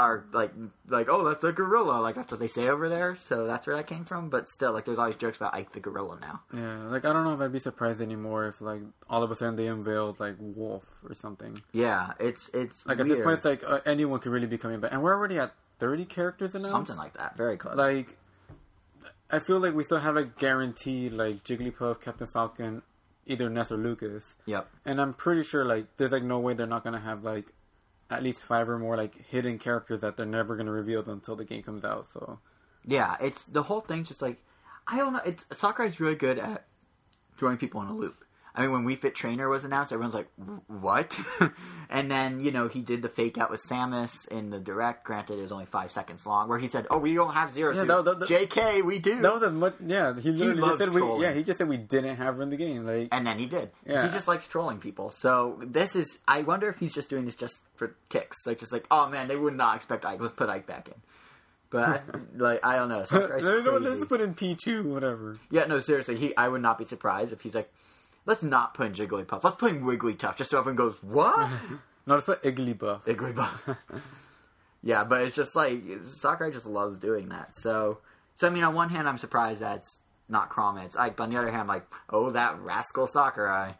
are 0.00 0.24
like 0.32 0.52
like 0.88 1.08
oh 1.10 1.28
that's 1.28 1.44
a 1.44 1.52
gorilla 1.52 2.00
like 2.00 2.14
that's 2.14 2.30
what 2.32 2.40
they 2.40 2.46
say 2.46 2.68
over 2.68 2.88
there. 2.88 3.16
So 3.16 3.46
that's 3.46 3.66
where 3.66 3.76
that 3.76 3.86
came 3.86 4.04
from. 4.06 4.30
But 4.30 4.48
still, 4.48 4.72
like 4.72 4.86
there's 4.86 4.98
always 4.98 5.16
jokes 5.16 5.36
about 5.36 5.54
Ike 5.54 5.72
the 5.72 5.80
gorilla 5.80 6.18
now. 6.20 6.40
Yeah, 6.54 6.88
like 6.88 7.04
I 7.04 7.12
don't 7.12 7.24
know 7.24 7.34
if 7.34 7.40
I'd 7.40 7.52
be 7.52 7.58
surprised 7.58 8.00
anymore 8.00 8.46
if 8.48 8.60
like 8.60 8.80
all 9.10 9.22
of 9.22 9.30
a 9.30 9.36
sudden 9.36 9.56
they 9.56 9.66
unveiled 9.66 10.18
like 10.18 10.36
Wolf 10.38 10.84
or 11.06 11.14
something. 11.14 11.62
Yeah, 11.72 12.12
it's 12.18 12.48
it's 12.54 12.86
Like 12.86 12.98
at 12.98 13.08
this 13.08 13.20
point, 13.20 13.36
it's 13.36 13.44
like 13.44 13.62
uh, 13.68 13.80
anyone 13.84 14.20
could 14.20 14.32
really 14.32 14.46
be 14.46 14.58
coming 14.58 14.80
back, 14.80 14.92
and 14.92 15.02
we're 15.02 15.14
already 15.14 15.38
at 15.38 15.52
thirty 15.78 16.06
characters 16.06 16.54
announced. 16.54 16.72
something 16.72 16.96
like 16.96 17.14
that. 17.18 17.36
Very 17.36 17.58
close. 17.58 17.76
like 17.76 18.16
I 19.30 19.38
feel 19.38 19.58
like 19.58 19.74
we 19.74 19.84
still 19.84 19.98
have 19.98 20.16
like 20.16 20.38
guaranteed 20.38 21.12
like 21.12 21.44
Jigglypuff, 21.44 22.00
Captain 22.00 22.26
Falcon, 22.26 22.82
either 23.26 23.50
Ness 23.50 23.70
or 23.70 23.76
Lucas, 23.76 24.36
yep. 24.46 24.66
and 24.86 24.98
I'm 24.98 25.12
pretty 25.12 25.44
sure 25.44 25.64
like 25.64 25.96
there's 25.98 26.12
like 26.12 26.24
no 26.24 26.38
way 26.38 26.54
they're 26.54 26.66
not 26.66 26.84
gonna 26.84 27.00
have 27.00 27.22
like 27.22 27.52
at 28.10 28.22
least 28.22 28.42
five 28.42 28.68
or 28.68 28.78
more 28.78 28.96
like 28.96 29.26
hidden 29.26 29.58
characters 29.58 30.00
that 30.00 30.16
they're 30.16 30.26
never 30.26 30.56
gonna 30.56 30.72
reveal 30.72 31.08
until 31.08 31.36
the 31.36 31.44
game 31.44 31.62
comes 31.62 31.84
out. 31.84 32.08
So 32.12 32.38
Yeah, 32.86 33.16
it's 33.20 33.46
the 33.46 33.62
whole 33.62 33.80
thing's 33.80 34.08
just 34.08 34.22
like 34.22 34.42
I 34.86 34.96
don't 34.96 35.12
know. 35.12 35.20
It's 35.24 35.46
Sakurai's 35.52 36.00
really 36.00 36.16
good 36.16 36.38
at 36.38 36.66
throwing 37.36 37.56
people 37.56 37.80
in 37.82 37.88
a 37.88 37.94
loop. 37.94 38.16
I 38.54 38.62
mean, 38.62 38.72
when 38.72 38.84
Wii 38.84 38.98
Fit 38.98 39.14
Trainer 39.14 39.48
was 39.48 39.64
announced, 39.64 39.92
everyone's 39.92 40.14
like, 40.14 40.28
"What?" 40.66 41.16
and 41.90 42.10
then 42.10 42.40
you 42.40 42.50
know 42.50 42.66
he 42.68 42.80
did 42.80 43.00
the 43.02 43.08
fake 43.08 43.38
out 43.38 43.50
with 43.50 43.60
Samus 43.70 44.26
in 44.28 44.50
the 44.50 44.58
direct. 44.58 45.04
Granted, 45.04 45.38
it 45.38 45.42
was 45.42 45.52
only 45.52 45.66
five 45.66 45.90
seconds 45.92 46.26
long, 46.26 46.48
where 46.48 46.58
he 46.58 46.66
said, 46.66 46.86
"Oh, 46.90 46.98
we 46.98 47.14
don't 47.14 47.32
have 47.34 47.52
zero 47.52 47.72
Yeah, 47.72 47.82
suit." 47.82 47.88
that- 47.88 48.04
that- 48.04 48.18
that- 48.20 48.28
Jk, 48.28 48.84
we 48.84 48.98
do. 48.98 49.20
that 49.20 49.32
was 49.32 49.42
as 49.44 49.52
much. 49.52 49.74
Yeah, 49.84 50.14
he 50.18 50.30
literally 50.32 50.60
loves 50.60 50.72
just 50.72 50.78
said 50.84 50.94
we. 50.94 51.00
trolling. 51.00 51.22
Yeah, 51.22 51.32
he 51.32 51.42
just 51.44 51.58
said 51.58 51.68
we 51.68 51.76
didn't 51.76 52.16
have 52.16 52.36
her 52.36 52.42
in 52.42 52.50
the 52.50 52.56
game. 52.56 52.84
Like 52.86 53.08
and 53.12 53.26
then 53.26 53.38
he 53.38 53.46
did. 53.46 53.70
Yeah. 53.86 54.06
He 54.06 54.12
just 54.12 54.26
likes 54.26 54.46
trolling 54.46 54.78
people. 54.78 55.10
So 55.10 55.60
this 55.64 55.94
is. 55.94 56.18
I 56.26 56.42
wonder 56.42 56.68
if 56.68 56.78
he's 56.78 56.92
just 56.94 57.08
doing 57.08 57.24
this 57.26 57.36
just 57.36 57.54
for 57.76 57.94
kicks, 58.08 58.46
like 58.46 58.58
just 58.58 58.72
like, 58.72 58.86
oh 58.90 59.08
man, 59.08 59.28
they 59.28 59.36
would 59.36 59.56
not 59.56 59.76
expect 59.76 60.04
Ike. 60.04 60.20
Let's 60.20 60.34
put 60.34 60.48
Ike 60.48 60.66
back 60.66 60.88
in. 60.88 60.94
But 61.70 62.02
like 62.36 62.66
I 62.66 62.74
don't 62.76 62.88
know. 62.88 63.04
No, 63.12 63.60
no, 63.62 63.78
let's 63.78 64.04
put 64.06 64.20
in 64.20 64.34
Pichu, 64.34 64.82
whatever. 64.84 65.38
Yeah, 65.52 65.66
no, 65.66 65.78
seriously, 65.78 66.16
he. 66.16 66.36
I 66.36 66.48
would 66.48 66.62
not 66.62 66.78
be 66.78 66.84
surprised 66.84 67.32
if 67.32 67.42
he's 67.42 67.54
like, 67.54 67.72
let's 68.30 68.44
not 68.44 68.74
put 68.74 68.86
in 68.86 68.92
Jigglypuff. 68.92 69.42
Let's 69.42 69.56
put 69.56 69.72
in 69.72 69.82
Wigglytuff, 69.82 70.36
just 70.36 70.50
so 70.50 70.58
everyone 70.58 70.76
goes, 70.76 71.02
what? 71.02 71.50
No, 72.06 72.14
let's 72.14 72.24
put 72.24 72.42
Igglybuff. 72.42 73.04
Igglybuff. 73.04 73.76
yeah, 74.82 75.04
but 75.04 75.20
it's 75.20 75.36
just 75.36 75.54
like 75.54 75.80
Sakurai 76.02 76.50
just 76.50 76.64
loves 76.64 76.98
doing 76.98 77.28
that. 77.28 77.54
So, 77.54 77.98
so 78.34 78.46
I 78.48 78.50
mean, 78.50 78.64
on 78.64 78.74
one 78.74 78.88
hand, 78.88 79.06
I'm 79.06 79.18
surprised 79.18 79.60
that's 79.60 79.98
not 80.28 80.50
it's 80.78 80.96
Ike. 80.96 81.16
But 81.16 81.24
on 81.24 81.30
the 81.30 81.36
other 81.36 81.50
hand, 81.50 81.60
I'm 81.60 81.66
like, 81.68 81.84
oh, 82.08 82.30
that 82.30 82.58
rascal 82.60 83.06
Sakurai. 83.06 83.74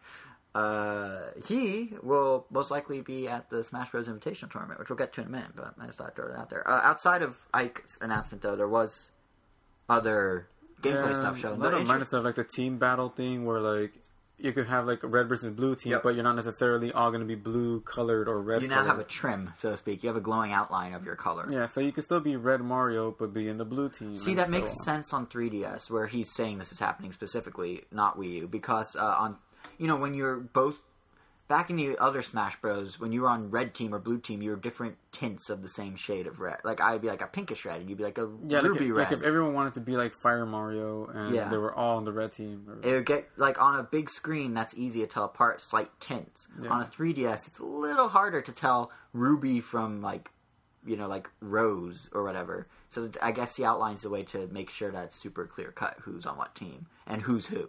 Uh, 0.55 1.31
he 1.49 1.95
will 2.03 2.47
most 2.51 2.71
likely 2.71 3.01
be 3.01 3.27
at 3.27 3.49
the 3.49 3.65
Smash 3.65 3.91
Bros. 3.91 4.07
Invitational 4.07 4.51
tournament, 4.51 4.79
which 4.79 4.91
we'll 4.91 4.99
get 4.99 5.15
to 5.15 5.23
in 5.23 5.29
a 5.29 5.31
minute. 5.31 5.53
But 5.57 5.75
I 5.81 5.87
just 5.87 5.97
thought 5.99 6.09
I'd 6.09 6.17
throw 6.17 6.29
that 6.29 6.39
out 6.39 6.51
there. 6.51 6.69
Uh, 6.69 6.83
outside 6.83 7.23
of 7.23 7.39
Ike's 7.55 7.99
announcement, 8.03 8.43
though, 8.43 8.55
there 8.55 8.69
was 8.69 9.11
other 9.89 10.47
gameplay 10.83 11.15
stuff 11.15 11.39
shown. 11.39 11.59
A 11.59 11.65
lot 11.65 11.75
of 11.75 11.87
minor 11.87 12.05
stuff 12.05 12.23
like 12.23 12.35
the 12.35 12.45
team 12.45 12.79
battle 12.79 13.09
thing, 13.09 13.47
where 13.47 13.61
like 13.61 13.95
you 14.43 14.53
could 14.53 14.67
have 14.67 14.87
like 14.87 15.03
a 15.03 15.07
red 15.07 15.29
versus 15.29 15.51
blue 15.51 15.75
team, 15.77 15.93
Yep. 15.93 16.03
but 16.03 16.15
you're 16.15 16.25
not 16.25 16.37
necessarily 16.37 16.93
all 16.93 17.11
going 17.11 17.21
to 17.21 17.27
be 17.27 17.35
blue 17.35 17.81
colored 17.81 18.29
or 18.29 18.41
red. 18.43 18.63
You 18.63 18.69
now 18.69 18.77
colored. 18.77 18.89
have 18.89 18.99
a 18.99 19.05
trim, 19.05 19.53
so 19.57 19.71
to 19.71 19.77
speak. 19.77 20.03
You 20.03 20.09
have 20.09 20.17
a 20.17 20.21
glowing 20.21 20.53
outline 20.53 20.95
of 20.95 21.05
your 21.05 21.17
color. 21.17 21.47
yeah, 21.51 21.67
so 21.69 21.81
you 21.81 21.93
could 21.93 22.05
still 22.05 22.21
be 22.21 22.37
red 22.37 22.61
Mario, 22.61 23.15
but 23.19 23.33
be 23.35 23.49
in 23.49 23.59
the 23.59 23.65
blue 23.65 23.89
team. 23.89 24.17
See, 24.17 24.35
that 24.35 24.47
so 24.47 24.51
makes 24.51 24.71
on. 24.71 24.77
sense 24.77 25.13
on 25.13 25.27
3DS, 25.27 25.91
where 25.91 26.07
he's 26.07 26.35
saying 26.35 26.59
this 26.59 26.73
is 26.73 26.79
happening 26.81 27.13
specifically, 27.13 27.83
not 27.93 28.19
Wii 28.19 28.33
U, 28.41 28.49
because 28.49 28.97
uh, 28.97 29.05
on, 29.05 29.37
you 29.79 29.87
know, 29.87 29.97
when 29.97 30.15
you're 30.15 30.37
both 30.37 30.77
back 31.51 31.69
in 31.69 31.77
the 31.77 31.99
other 31.99 32.23
Smash 32.23 32.59
Bros, 32.63 32.99
when 32.99 33.13
you 33.13 33.23
were 33.23 33.29
on 33.29 33.51
red 33.51 33.75
team 33.75 33.93
or 33.93 33.99
blue 33.99 34.19
team, 34.19 34.41
you 34.41 34.51
were 34.51 34.57
different 34.57 34.97
tints 35.13 35.51
of 35.51 35.63
the 35.63 35.69
same 35.69 35.97
shade 35.97 36.27
of 36.27 36.39
red. 36.41 36.59
Like 36.65 36.81
I'd 36.81 37.03
be 37.03 37.09
like 37.09 37.21
a 37.23 37.27
pinkish 37.27 37.65
red, 37.67 37.81
and 37.81 37.91
you'd 37.91 37.99
be 37.99 38.05
like 38.05 38.19
a 38.19 38.31
Yeah, 38.47 38.61
like, 38.61 38.69
ruby 38.71 38.87
if, 38.87 38.93
red. 38.93 39.03
like 39.11 39.13
if 39.19 39.23
everyone 39.25 39.53
wanted 39.53 39.75
to 39.75 39.81
be 39.81 39.97
like 39.97 40.15
Fire 40.15 40.47
Mario 40.47 41.07
and 41.07 41.35
Yeah. 41.35 41.49
they 41.51 41.59
were 41.59 41.75
all 41.75 41.97
on 41.99 42.05
the 42.05 42.13
red 42.13 42.33
team. 42.33 42.65
Or, 42.69 42.89
it 42.89 42.95
would 42.95 43.05
get 43.07 43.29
like 43.37 43.61
on 43.61 43.79
a 43.79 43.83
big 43.83 44.09
screen 44.09 44.55
that's 44.55 44.73
easy 44.75 45.01
to 45.01 45.07
tell 45.09 45.25
apart 45.25 45.61
slight 45.61 45.91
tints 46.01 46.47
Yeah. 46.63 46.71
on 46.71 46.81
a 46.83 46.87
3ds 46.87 47.49
it's 47.49 47.59
a 47.59 47.65
little 47.65 48.09
harder 48.09 48.41
to 48.41 48.53
tell 48.53 48.93
ruby 49.13 49.61
from 49.61 50.01
like 50.01 50.31
you 50.87 50.97
know 50.97 51.09
like 51.09 51.29
rose 51.41 52.09
or 52.13 52.23
whatever 52.23 52.67
so 52.89 53.11
i 53.21 53.33
guess 53.33 53.57
the 53.57 53.65
outline's 53.67 54.03
the 54.03 54.09
way 54.09 54.23
to 54.23 54.47
make 54.53 54.71
sure 54.71 54.91
that's 54.91 55.21
super 55.21 55.47
clear 55.47 55.73
cut 55.73 55.97
who's 56.03 56.25
on 56.27 56.39
what 56.39 56.55
team 56.55 56.87
and 57.07 57.21
who's 57.23 57.47
who 57.49 57.69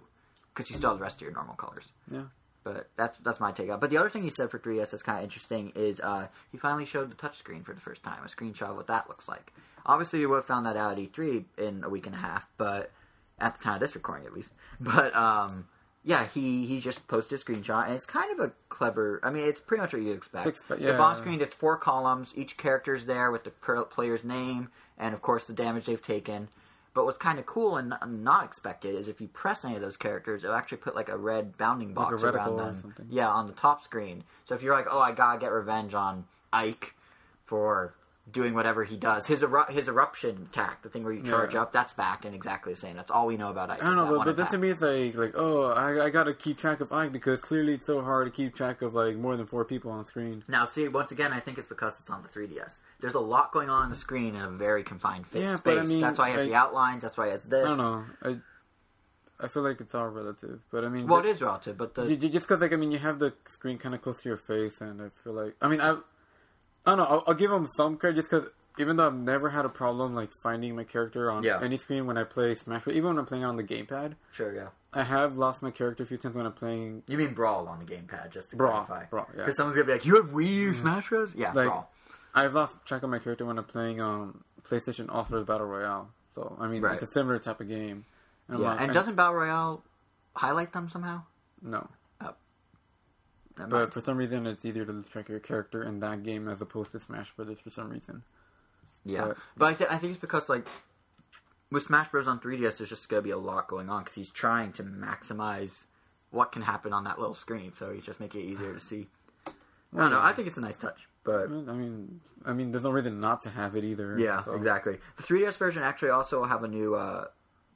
because 0.53 0.69
you 0.69 0.75
still 0.77 0.91
have 0.91 0.99
the 0.99 1.03
rest 1.03 1.15
of 1.17 1.21
your 1.23 1.31
normal 1.33 1.55
colors 1.55 1.91
yeah. 2.09 2.23
But 2.63 2.89
that's 2.97 3.17
that's 3.17 3.39
my 3.39 3.51
take 3.51 3.69
on. 3.71 3.79
But 3.79 3.89
the 3.89 3.97
other 3.97 4.09
thing 4.09 4.23
he 4.23 4.29
said 4.29 4.49
for 4.51 4.59
3DS 4.59 4.91
that's 4.91 5.03
kind 5.03 5.17
of 5.19 5.23
interesting 5.23 5.71
is 5.75 5.99
uh, 5.99 6.27
he 6.51 6.57
finally 6.57 6.85
showed 6.85 7.09
the 7.09 7.15
touchscreen 7.15 7.63
for 7.63 7.73
the 7.73 7.81
first 7.81 8.03
time, 8.03 8.19
a 8.23 8.27
screenshot 8.27 8.69
of 8.69 8.75
what 8.77 8.87
that 8.87 9.07
looks 9.09 9.27
like. 9.27 9.51
Obviously, 9.85 10.19
we 10.19 10.27
would 10.27 10.35
have 10.37 10.45
found 10.45 10.65
that 10.65 10.77
out 10.77 10.91
at 10.91 10.97
E3 10.99 11.43
in 11.57 11.83
a 11.83 11.89
week 11.89 12.05
and 12.05 12.15
a 12.15 12.19
half, 12.19 12.47
but 12.57 12.91
at 13.39 13.55
the 13.57 13.63
time 13.63 13.75
of 13.75 13.79
this 13.79 13.95
recording, 13.95 14.25
at 14.27 14.33
least. 14.33 14.53
But 14.79 15.15
um, 15.15 15.67
yeah, 16.03 16.25
he 16.27 16.65
he 16.65 16.79
just 16.79 17.07
posted 17.07 17.39
a 17.39 17.43
screenshot, 17.43 17.85
and 17.85 17.93
it's 17.95 18.05
kind 18.05 18.31
of 18.31 18.45
a 18.45 18.53
clever. 18.69 19.19
I 19.23 19.29
mean, 19.31 19.43
it's 19.47 19.59
pretty 19.59 19.81
much 19.81 19.93
what 19.93 20.01
you 20.03 20.11
expect. 20.11 20.47
Expe- 20.47 20.77
The 20.79 20.83
yeah. 20.85 20.97
bomb 20.97 21.17
screen, 21.17 21.41
it's 21.41 21.55
four 21.55 21.77
columns. 21.77 22.31
Each 22.35 22.57
character's 22.57 23.05
there 23.07 23.31
with 23.31 23.43
the 23.43 23.51
per- 23.51 23.85
player's 23.85 24.23
name 24.23 24.69
and, 24.97 25.15
of 25.15 25.21
course, 25.21 25.45
the 25.45 25.53
damage 25.53 25.87
they've 25.87 26.01
taken. 26.01 26.49
But 26.93 27.05
what's 27.05 27.17
kind 27.17 27.39
of 27.39 27.45
cool 27.45 27.77
and 27.77 27.93
not 28.05 28.43
expected 28.43 28.95
is 28.95 29.07
if 29.07 29.21
you 29.21 29.29
press 29.29 29.63
any 29.63 29.75
of 29.75 29.81
those 29.81 29.95
characters, 29.95 30.43
it'll 30.43 30.55
actually 30.55 30.79
put 30.79 30.93
like 30.95 31.07
a 31.07 31.17
red 31.17 31.57
bounding 31.57 31.89
Like 31.89 32.09
box 32.09 32.23
around 32.23 32.33
reticle 32.33 32.53
or 32.53 32.73
them. 32.73 33.07
Yeah, 33.09 33.29
on 33.29 33.47
the 33.47 33.53
top 33.53 33.83
screen. 33.83 34.23
So 34.43 34.55
if 34.55 34.61
you're 34.61 34.75
like, 34.75 34.87
oh, 34.91 34.99
I 34.99 35.13
gotta 35.13 35.39
get 35.39 35.53
revenge 35.53 35.93
on 35.93 36.25
Ike 36.51 36.93
for 37.45 37.93
doing 38.29 38.53
whatever 38.53 38.83
he 38.83 38.95
does, 38.97 39.25
his 39.27 39.41
eru- 39.43 39.65
his 39.69 39.87
eruption 39.87 40.47
attack, 40.51 40.83
the 40.83 40.89
thing 40.89 41.03
where 41.03 41.11
you 41.11 41.23
charge 41.23 41.53
Yeah. 41.53 41.63
up, 41.63 41.71
that's 41.73 41.91
back 41.93 42.23
and 42.23 42.35
exactly 42.35 42.73
the 42.73 42.79
same. 42.79 42.95
That's 42.95 43.09
all 43.11 43.27
we 43.27 43.35
know 43.35 43.49
about 43.49 43.71
Ike. 43.71 43.81
I 43.83 43.87
don't 43.87 43.95
know, 43.95 44.05
that 44.05 44.17
but, 44.19 44.25
but 44.25 44.37
then 44.37 44.47
to 44.47 44.57
me 44.57 44.69
it's 44.69 44.79
like 44.81 45.15
like 45.15 45.33
oh 45.35 45.71
I, 45.71 46.05
I 46.05 46.09
gotta 46.11 46.33
keep 46.33 46.57
track 46.57 46.81
of 46.81 46.93
Ike 46.93 47.11
because 47.11 47.41
clearly 47.41 47.73
it's 47.73 47.85
so 47.87 48.01
hard 48.01 48.27
to 48.27 48.31
keep 48.31 48.55
track 48.55 48.81
of 48.83 48.93
like 48.93 49.15
more 49.15 49.35
than 49.35 49.47
four 49.47 49.65
people 49.65 49.91
on 49.91 50.05
screen. 50.05 50.43
Now, 50.47 50.65
see, 50.65 50.87
once 50.87 51.11
again, 51.11 51.33
I 51.33 51.39
think 51.39 51.57
it's 51.57 51.67
because 51.67 51.99
it's 51.99 52.09
on 52.09 52.21
the 52.23 52.29
3DS. 52.29 52.77
There's 52.99 53.15
a 53.15 53.19
lot 53.19 53.51
going 53.51 53.69
on 53.69 53.83
on 53.83 53.89
the 53.89 53.95
screen 53.95 54.35
in 54.35 54.41
a 54.41 54.49
very 54.49 54.83
confined 54.83 55.25
fa- 55.27 55.39
Yeah, 55.39 55.55
space. 55.57 55.79
I 55.79 55.83
mean, 55.83 56.01
that's 56.01 56.19
why 56.19 56.27
he 56.29 56.33
has 56.33 56.41
I- 56.43 56.45
the 56.49 56.55
outlines. 56.55 57.01
That's 57.01 57.17
why 57.17 57.25
he 57.25 57.31
has 57.31 57.43
this. 57.45 57.65
I 57.65 57.69
don't 57.69 57.77
know. 57.79 58.05
I 58.23 58.37
I 59.43 59.47
feel 59.47 59.63
like 59.63 59.81
it's 59.81 59.95
all 59.95 60.07
relative, 60.07 60.59
but 60.71 60.85
I 60.85 60.89
mean, 60.89 61.07
Well, 61.07 61.21
but- 61.21 61.27
it 61.27 61.31
is 61.31 61.41
relative, 61.41 61.75
but 61.75 61.95
the 61.95 62.05
Ju- 62.05 62.15
ju- 62.15 62.29
just 62.29 62.47
because 62.47 62.61
like 62.61 62.73
I 62.73 62.75
mean 62.75 62.91
you 62.91 62.99
have 62.99 63.17
the 63.17 63.33
screen 63.47 63.79
kind 63.79 63.95
of 63.95 64.01
close 64.03 64.21
to 64.21 64.29
your 64.29 64.37
face, 64.37 64.79
and 64.81 65.01
I 65.01 65.09
feel 65.23 65.33
like 65.33 65.55
I 65.61 65.67
mean 65.67 65.81
I 65.81 65.97
I 66.85 66.91
don't 66.91 66.97
know. 66.99 67.05
I'll, 67.05 67.23
I'll 67.27 67.33
give 67.33 67.51
them 67.51 67.67
some 67.77 67.97
credit 67.97 68.15
just 68.17 68.29
because 68.29 68.49
even 68.79 68.95
though 68.95 69.07
I've 69.07 69.13
never 69.15 69.49
had 69.49 69.65
a 69.65 69.69
problem 69.69 70.15
like 70.15 70.29
finding 70.41 70.75
my 70.75 70.83
character 70.83 71.29
on 71.29 71.43
Yeah. 71.43 71.59
any 71.61 71.77
screen 71.77 72.05
when 72.07 72.17
I 72.17 72.23
play 72.23 72.55
Smash, 72.55 72.83
but 72.85 72.93
even 72.95 73.09
when 73.09 73.19
I'm 73.19 73.25
playing 73.25 73.43
on 73.43 73.57
the 73.57 73.63
gamepad, 73.63 74.15
sure, 74.31 74.53
yeah. 74.55 74.67
I 74.93 75.03
have 75.03 75.37
lost 75.37 75.61
my 75.61 75.71
character 75.71 76.03
a 76.03 76.05
few 76.05 76.17
times 76.17 76.35
when 76.35 76.45
I'm 76.45 76.53
playing. 76.53 77.03
You 77.07 77.17
mean 77.17 77.33
Brawl 77.33 77.67
on 77.67 77.79
the 77.79 77.85
gamepad, 77.85 78.31
just 78.31 78.49
to 78.51 78.55
Brawl, 78.55 78.83
clarify. 78.83 79.05
Brawl, 79.09 79.27
yeah. 79.33 79.37
Because 79.41 79.57
someone's 79.57 79.75
gonna 79.77 79.85
be 79.87 79.93
like, 79.93 80.05
"You 80.05 80.15
have 80.17 80.31
Wii 80.31 80.47
U 80.53 80.73
Smash 80.73 81.09
Bros." 81.09 81.35
Yeah, 81.35 81.51
Like- 81.53 81.67
Brawl. 81.67 81.91
I've 82.33 82.53
lost 82.53 82.75
track 82.85 83.03
of 83.03 83.09
my 83.09 83.19
character 83.19 83.45
when 83.45 83.57
I'm 83.57 83.65
playing 83.65 83.99
um 84.01 84.43
PlayStation 84.63 85.05
Stars 85.25 85.45
Battle 85.45 85.67
Royale. 85.67 86.09
So 86.33 86.57
I 86.59 86.67
mean 86.67 86.81
Right. 86.81 86.93
it's 86.93 87.03
a 87.03 87.13
similar 87.13 87.39
type 87.39 87.59
of 87.61 87.67
game. 87.67 88.05
And 88.47 88.59
Yeah, 88.59 88.67
like- 88.69 88.81
and 88.81 88.93
doesn't 88.93 89.15
Battle 89.15 89.35
Royale 89.35 89.83
highlight 90.35 90.71
them 90.73 90.89
somehow? 90.89 91.23
no, 91.61 91.87
But 93.55 93.93
for 93.93 94.01
some 94.01 94.17
reason 94.17 94.47
it's 94.47 94.63
easier 94.65 94.85
to 94.85 95.03
track 95.03 95.29
your 95.29 95.39
character 95.39 95.83
in 95.83 95.99
that 95.99 96.23
game 96.23 96.47
as 96.47 96.61
opposed 96.61 96.91
to 96.93 96.99
Smash 96.99 97.31
Brothers 97.31 97.59
for 97.59 97.69
some 97.69 97.89
reason. 97.89 98.23
Yeah, 99.05 99.27
But- 99.29 99.37
but 99.57 99.65
I, 99.67 99.73
th- 99.73 99.89
I 99.89 99.97
think 99.97 100.11
it's 100.13 100.21
because 100.21 100.47
like 100.49 100.67
with 101.71 101.83
Smash 101.83 102.09
Bros 102.09 102.27
on 102.27 102.39
3DS, 102.39 102.77
there's 102.77 102.89
just 102.89 103.07
gonna 103.09 103.21
be 103.21 103.29
a 103.31 103.37
lot 103.37 103.67
going 103.67 103.89
on 103.89 104.03
because 104.03 104.15
he's 104.15 104.29
trying 104.29 104.73
to 104.73 104.83
maximize 104.83 105.85
what 106.29 106.51
can 106.51 106.61
happen 106.61 106.93
on 106.93 107.03
that 107.05 107.19
little 107.19 107.33
screen, 107.35 107.73
so 107.73 107.91
he's 107.93 108.03
just 108.05 108.19
making 108.19 108.41
it 108.41 108.45
easier 108.45 108.73
to 108.73 108.79
see. 108.79 109.07
I 109.47 109.51
don't 109.97 110.11
know. 110.11 110.21
I 110.21 110.31
think 110.31 110.47
it's 110.47 110.55
a 110.57 110.61
nice 110.61 110.77
touch, 110.77 111.09
but 111.25 111.45
I 111.45 111.47
mean, 111.73 112.21
I 112.45 112.53
mean, 112.53 112.71
there's 112.71 112.83
no 112.85 112.91
reason 112.91 113.19
not 113.19 113.41
to 113.43 113.49
have 113.49 113.75
it 113.75 113.83
either. 113.83 114.17
yeah, 114.17 114.43
so- 114.45 114.53
exactly. 114.53 114.97
The 115.17 115.23
3DS 115.23 115.57
version 115.57 115.83
actually 115.83 116.11
also 116.11 116.45
have 116.45 116.63
a 116.63 116.67
new 116.69 116.95
uh, 116.95 117.25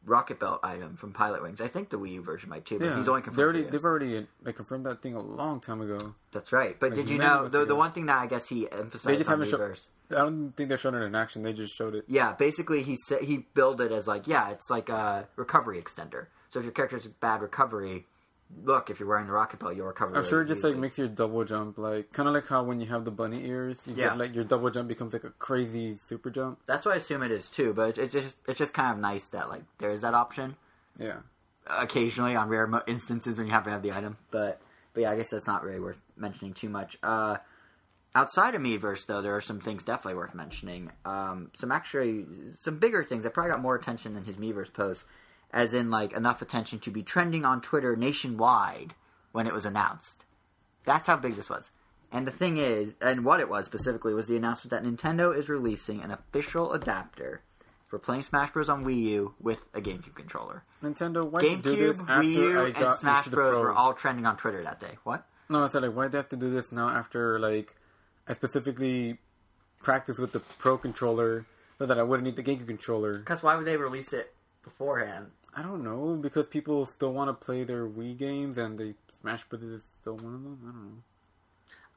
rocket 0.05 0.39
belt 0.39 0.59
item 0.63 0.95
from 0.95 1.11
Pilot 1.13 1.41
Wings. 1.43 1.61
I 1.61 1.67
think 1.67 1.89
the 1.89 1.97
Wii 1.97 2.13
U 2.13 2.23
version 2.23 2.49
might 2.49 2.65
too, 2.65 2.79
but 2.79 2.85
Yeah, 2.85 2.97
he's 2.97 3.07
only 3.07 3.21
they 3.21 3.25
confirmed. 3.25 3.43
already, 3.43 3.59
it. 3.61 3.71
they've 3.71 3.83
already 3.83 4.27
like, 4.43 4.55
confirmed 4.55 4.85
that 4.85 5.01
thing 5.01 5.15
a 5.15 5.21
long 5.21 5.59
time 5.59 5.81
ago. 5.81 6.13
That's 6.31 6.51
right. 6.51 6.79
But 6.79 6.91
like, 6.91 6.95
did 6.95 7.09
you 7.09 7.17
know 7.17 7.47
the 7.47 7.65
the 7.65 7.75
one 7.75 7.91
thing 7.91 8.05
that 8.07 8.17
I 8.21 8.27
guess 8.27 8.47
he 8.47 8.69
emphasized 8.71 9.07
They 9.07 9.17
just 9.17 9.29
on 9.29 9.39
haven't 9.39 9.49
shown. 9.49 9.75
I 10.11 10.15
don't 10.21 10.51
think 10.55 10.69
they've 10.69 10.79
shown 10.79 10.93
it 10.93 11.03
in 11.03 11.15
action. 11.15 11.41
They 11.41 11.53
just 11.53 11.75
showed 11.75 11.95
it. 11.95 12.05
Yeah, 12.07 12.33
basically 12.33 12.83
he 12.83 12.95
said 13.07 13.23
he 13.23 13.47
billed 13.55 13.81
it 13.81 13.91
as 13.91 14.05
like, 14.07 14.27
yeah, 14.27 14.51
it's 14.51 14.69
like 14.69 14.89
a 14.89 15.27
recovery 15.35 15.81
extender. 15.81 16.27
So 16.49 16.59
if 16.59 16.65
your 16.65 16.73
character's 16.73 17.07
bad 17.07 17.41
recovery, 17.41 18.05
look, 18.63 18.89
if 18.89 18.99
you're 18.99 19.09
wearing 19.09 19.27
the 19.27 19.33
rocket 19.33 19.59
belt, 19.59 19.75
you'll 19.75 19.87
recover. 19.87 20.15
I'm 20.15 20.23
sure 20.23 20.41
it 20.41 20.47
just 20.47 20.63
like 20.63 20.75
makes 20.75 20.97
your 20.97 21.07
double 21.07 21.43
jump 21.43 21.77
like 21.77 22.11
kind 22.13 22.27
of 22.29 22.35
like 22.35 22.47
how 22.47 22.63
when 22.63 22.79
you 22.79 22.87
have 22.87 23.05
the 23.05 23.11
bunny 23.11 23.45
ears, 23.45 23.79
you 23.85 23.93
Yeah. 23.95 24.09
get 24.09 24.17
like 24.17 24.35
your 24.35 24.43
double 24.43 24.69
jump 24.69 24.87
becomes 24.87 25.13
like 25.13 25.23
a 25.23 25.31
crazy 25.31 25.95
super 25.95 26.29
jump. 26.29 26.59
That's 26.65 26.85
what 26.85 26.93
I 26.93 26.97
assume 26.97 27.23
it 27.23 27.31
is 27.31 27.49
too. 27.49 27.73
But 27.73 27.97
it's 27.97 28.13
just 28.13 28.37
it's 28.47 28.57
just 28.59 28.73
kind 28.73 28.91
of 28.91 28.99
nice 28.99 29.29
that 29.29 29.49
like 29.49 29.63
there 29.79 29.91
is 29.91 30.01
that 30.01 30.13
option 30.13 30.55
Yeah. 30.97 31.17
occasionally 31.67 32.35
on 32.35 32.49
rare 32.49 32.67
mo- 32.67 32.83
instances 32.87 33.37
when 33.37 33.47
you 33.47 33.53
happen 33.53 33.67
to 33.67 33.73
have 33.73 33.81
the 33.83 33.91
item. 33.91 34.17
But 34.31 34.61
but 34.93 35.01
yeah, 35.01 35.11
I 35.11 35.15
guess 35.15 35.29
that's 35.31 35.47
not 35.47 35.63
really 35.63 35.79
worth 35.79 35.97
mentioning 36.15 36.53
too 36.53 36.69
much. 36.69 36.97
Uh, 37.03 37.37
outside 38.13 38.55
of 38.55 38.61
Miiverse, 38.61 39.05
though, 39.07 39.21
there 39.21 39.35
are 39.35 39.41
some 39.41 39.59
things 39.59 39.83
definitely 39.83 40.15
worth 40.17 40.33
mentioning. 40.33 40.91
Um, 41.03 41.51
some 41.55 41.71
actually 41.71 42.25
some 42.57 42.77
bigger 42.79 43.03
things 43.03 43.23
that 43.23 43.33
probably 43.33 43.51
got 43.51 43.61
more 43.61 43.75
attention 43.75 44.13
than 44.13 44.23
his 44.23 44.37
Miiverse 44.37 44.71
post, 44.71 45.03
as 45.55 45.73
in 45.73 45.89
like 45.89 46.11
enough 46.11 46.41
attention 46.41 46.77
to 46.79 46.91
be 46.91 47.01
trending 47.01 47.45
on 47.45 47.61
Twitter 47.61 47.95
nationwide 47.95 48.93
when 49.31 49.47
it 49.47 49.53
was 49.53 49.65
announced. 49.65 50.25
That's 50.83 51.07
how 51.07 51.15
big 51.15 51.33
this 51.33 51.49
was. 51.49 51.71
And 52.11 52.27
the 52.27 52.31
thing 52.31 52.57
is, 52.57 52.93
and 53.01 53.25
what 53.25 53.39
it 53.39 53.49
was 53.49 53.65
specifically, 53.65 54.13
was 54.13 54.27
the 54.27 54.37
announcement 54.37 54.71
that 54.71 54.83
Nintendo 54.83 55.35
is 55.35 55.49
releasing 55.49 56.01
an 56.01 56.11
official 56.11 56.73
adapter 56.73 57.41
for 57.87 57.97
playing 57.97 58.21
Smash 58.21 58.51
Bros. 58.51 58.69
on 58.69 58.85
Wii 58.85 59.01
U 59.03 59.33
with 59.39 59.67
a 59.73 59.81
GameCube 59.81 60.15
controller. 60.15 60.63
Nintendo, 60.83 61.27
why 61.27 61.39
did 61.39 61.51
you 61.51 61.61
do 61.61 61.93
GameCube, 61.93 62.05
Wii 62.05 62.33
U, 62.33 62.59
and 62.65 62.95
Smash 62.95 63.27
Bros. 63.27 63.57
Were 63.57 63.73
all 63.73 63.93
trending 63.93 64.25
on 64.25 64.37
Twitter 64.37 64.63
that 64.63 64.79
day. 64.79 64.97
What? 65.03 65.25
No, 65.49 65.63
I 65.63 65.69
said 65.69 65.83
like, 65.83 65.95
why 65.95 66.05
do 66.05 66.09
they 66.09 66.17
have 66.17 66.29
to 66.29 66.37
do 66.37 66.51
this 66.51 66.71
now 66.71 66.89
after 66.89 67.39
like 67.39 67.75
I 68.27 68.33
specifically 68.33 69.19
practiced 69.81 70.19
with 70.19 70.33
the 70.33 70.39
Pro 70.39 70.77
controller 70.77 71.45
so 71.77 71.85
that 71.85 71.97
I 71.97 72.03
wouldn't 72.03 72.25
need 72.25 72.35
the 72.35 72.43
GameCube 72.43 72.67
controller? 72.67 73.19
Because 73.19 73.41
why 73.41 73.55
would 73.55 73.65
they 73.65 73.77
release 73.77 74.11
it 74.13 74.33
beforehand? 74.63 75.31
I 75.55 75.61
don't 75.61 75.83
know 75.83 76.15
because 76.21 76.47
people 76.47 76.85
still 76.85 77.13
want 77.13 77.29
to 77.29 77.33
play 77.45 77.63
their 77.63 77.87
Wii 77.87 78.17
games 78.17 78.57
and 78.57 78.77
the 78.77 78.93
Smash 79.21 79.43
Brothers 79.45 79.71
is 79.79 79.81
still 80.01 80.17
one 80.17 80.35
of 80.35 80.43
them. 80.43 80.59
I 80.63 80.71
don't 80.71 80.85
know. 80.91 80.97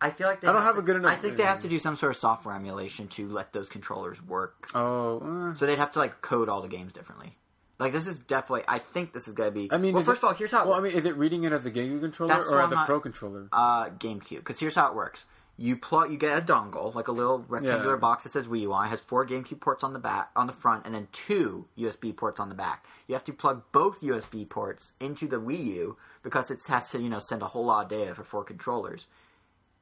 I 0.01 0.11
feel 0.11 0.29
like 0.29 0.40
they 0.40 0.47
I 0.49 0.53
don't 0.53 0.62
have 0.62 0.75
to- 0.77 0.81
a 0.81 0.85
good 0.85 0.97
enough- 0.97 1.11
I 1.11 1.16
think 1.16 1.37
they 1.37 1.42
have 1.42 1.61
to 1.62 1.68
do 1.68 1.79
some 1.81 1.97
sort 1.97 2.12
of 2.12 2.18
software 2.18 2.55
emulation 2.55 3.09
to 3.09 3.29
let 3.29 3.53
those 3.53 3.68
controllers 3.68 4.23
work. 4.23 4.71
Oh, 4.75 5.18
uh, 5.18 5.57
So 5.57 5.66
they'd 5.66 5.79
have 5.79 5.90
to 5.92 5.99
like 5.99 6.21
code 6.21 6.49
all 6.49 6.62
the 6.62 6.68
games 6.68 6.92
differently. 6.92 7.37
Like 7.81 7.92
this 7.92 8.07
is 8.07 8.16
definitely. 8.18 8.62
I 8.68 8.79
think 8.79 9.12
this 9.12 9.27
is 9.27 9.35
gonna 9.35 9.51
be. 9.51 9.71
I 9.73 9.79
mean, 9.79 9.94
well, 9.94 10.05
first 10.05 10.18
it- 10.23 10.25
of 10.27 10.29
all, 10.31 10.35
here's 10.35 10.51
how. 10.53 10.66
Well, 10.66 10.79
I 10.79 10.81
mean, 10.81 10.92
is 10.92 11.05
it 11.05 11.16
reading 11.16 11.42
it 11.44 11.53
as 11.53 11.66
a 11.66 11.71
GameCube 11.71 12.01
controller 12.01 12.35
That's 12.35 12.49
or 12.49 12.61
as 12.61 12.71
a 12.71 12.75
not- 12.75 12.87
Pro 12.87 13.01
controller? 13.01 13.49
uh, 13.53 13.87
GameCube. 13.90 14.38
Because 14.38 14.59
here's 14.61 14.75
how 14.77 14.88
it 14.88 14.94
works: 14.94 15.27
you 15.61 15.77
plug, 15.77 16.11
you 16.12 16.16
get 16.16 16.38
a 16.38 16.40
dongle, 16.40 16.94
like 16.94 17.09
a 17.09 17.12
little 17.12 17.44
rectangular 17.49 17.94
Yeah. 17.94 18.01
box 18.01 18.23
that 18.23 18.31
says 18.31 18.47
Wii 18.47 18.61
U 18.61 18.73
on. 18.73 18.87
It 18.87 18.90
has 18.90 19.01
four 19.01 19.27
GameCube 19.27 19.61
ports 19.61 19.83
on 19.83 19.92
the 19.92 19.99
back, 19.99 20.31
on 20.37 20.47
the 20.47 20.53
front, 20.53 20.87
and 20.87 20.94
then 20.94 21.09
two 21.11 21.66
USB 21.77 22.12
ports 22.16 22.38
on 22.38 22.49
the 22.49 22.55
back. 22.55 22.87
You 23.09 23.14
have 23.14 23.25
to 23.25 23.33
plug 23.33 23.64
both 23.73 24.01
USB 24.01 24.49
ports 24.49 24.92
into 25.01 25.27
the 25.27 25.40
Wii 25.40 25.64
U 25.64 25.97
because 26.23 26.51
it 26.53 26.61
has 26.68 26.90
to, 26.90 27.01
you 27.01 27.09
know, 27.09 27.18
send 27.18 27.42
a 27.42 27.47
whole 27.47 27.64
lot 27.64 27.85
of 27.85 27.90
data 27.90 28.14
for 28.14 28.23
four 28.23 28.44
controllers, 28.44 29.09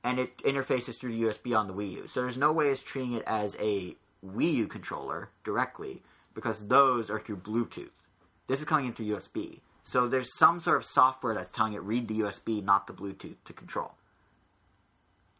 and 0.02 0.18
it 0.18 0.38
interfaces 0.38 0.98
through 0.98 1.12
the 1.12 1.22
USB 1.24 1.54
on 1.54 1.66
the 1.66 1.74
Wii 1.74 1.92
U. 1.92 2.06
So 2.08 2.22
there's 2.22 2.38
no 2.38 2.52
way 2.52 2.68
it's 2.70 2.82
treating 2.82 3.12
it 3.12 3.24
as 3.26 3.54
a 3.60 3.96
Wii 4.24 4.54
U 4.54 4.66
controller 4.68 5.28
directly 5.44 6.02
because 6.34 6.68
those 6.68 7.10
are 7.10 7.20
through 7.20 7.36
Bluetooth. 7.36 7.90
This 8.46 8.60
is 8.60 8.66
coming 8.66 8.86
in 8.86 8.92
through 8.94 9.06
USB. 9.06 9.60
So 9.84 10.08
there's 10.08 10.36
some 10.38 10.60
sort 10.60 10.78
of 10.78 10.86
software 10.86 11.34
that's 11.34 11.52
telling 11.52 11.74
it 11.74 11.82
read 11.82 12.08
the 12.08 12.20
USB, 12.20 12.62
not 12.64 12.86
the 12.86 12.92
Bluetooth, 12.94 13.36
to 13.44 13.52
control. 13.52 13.92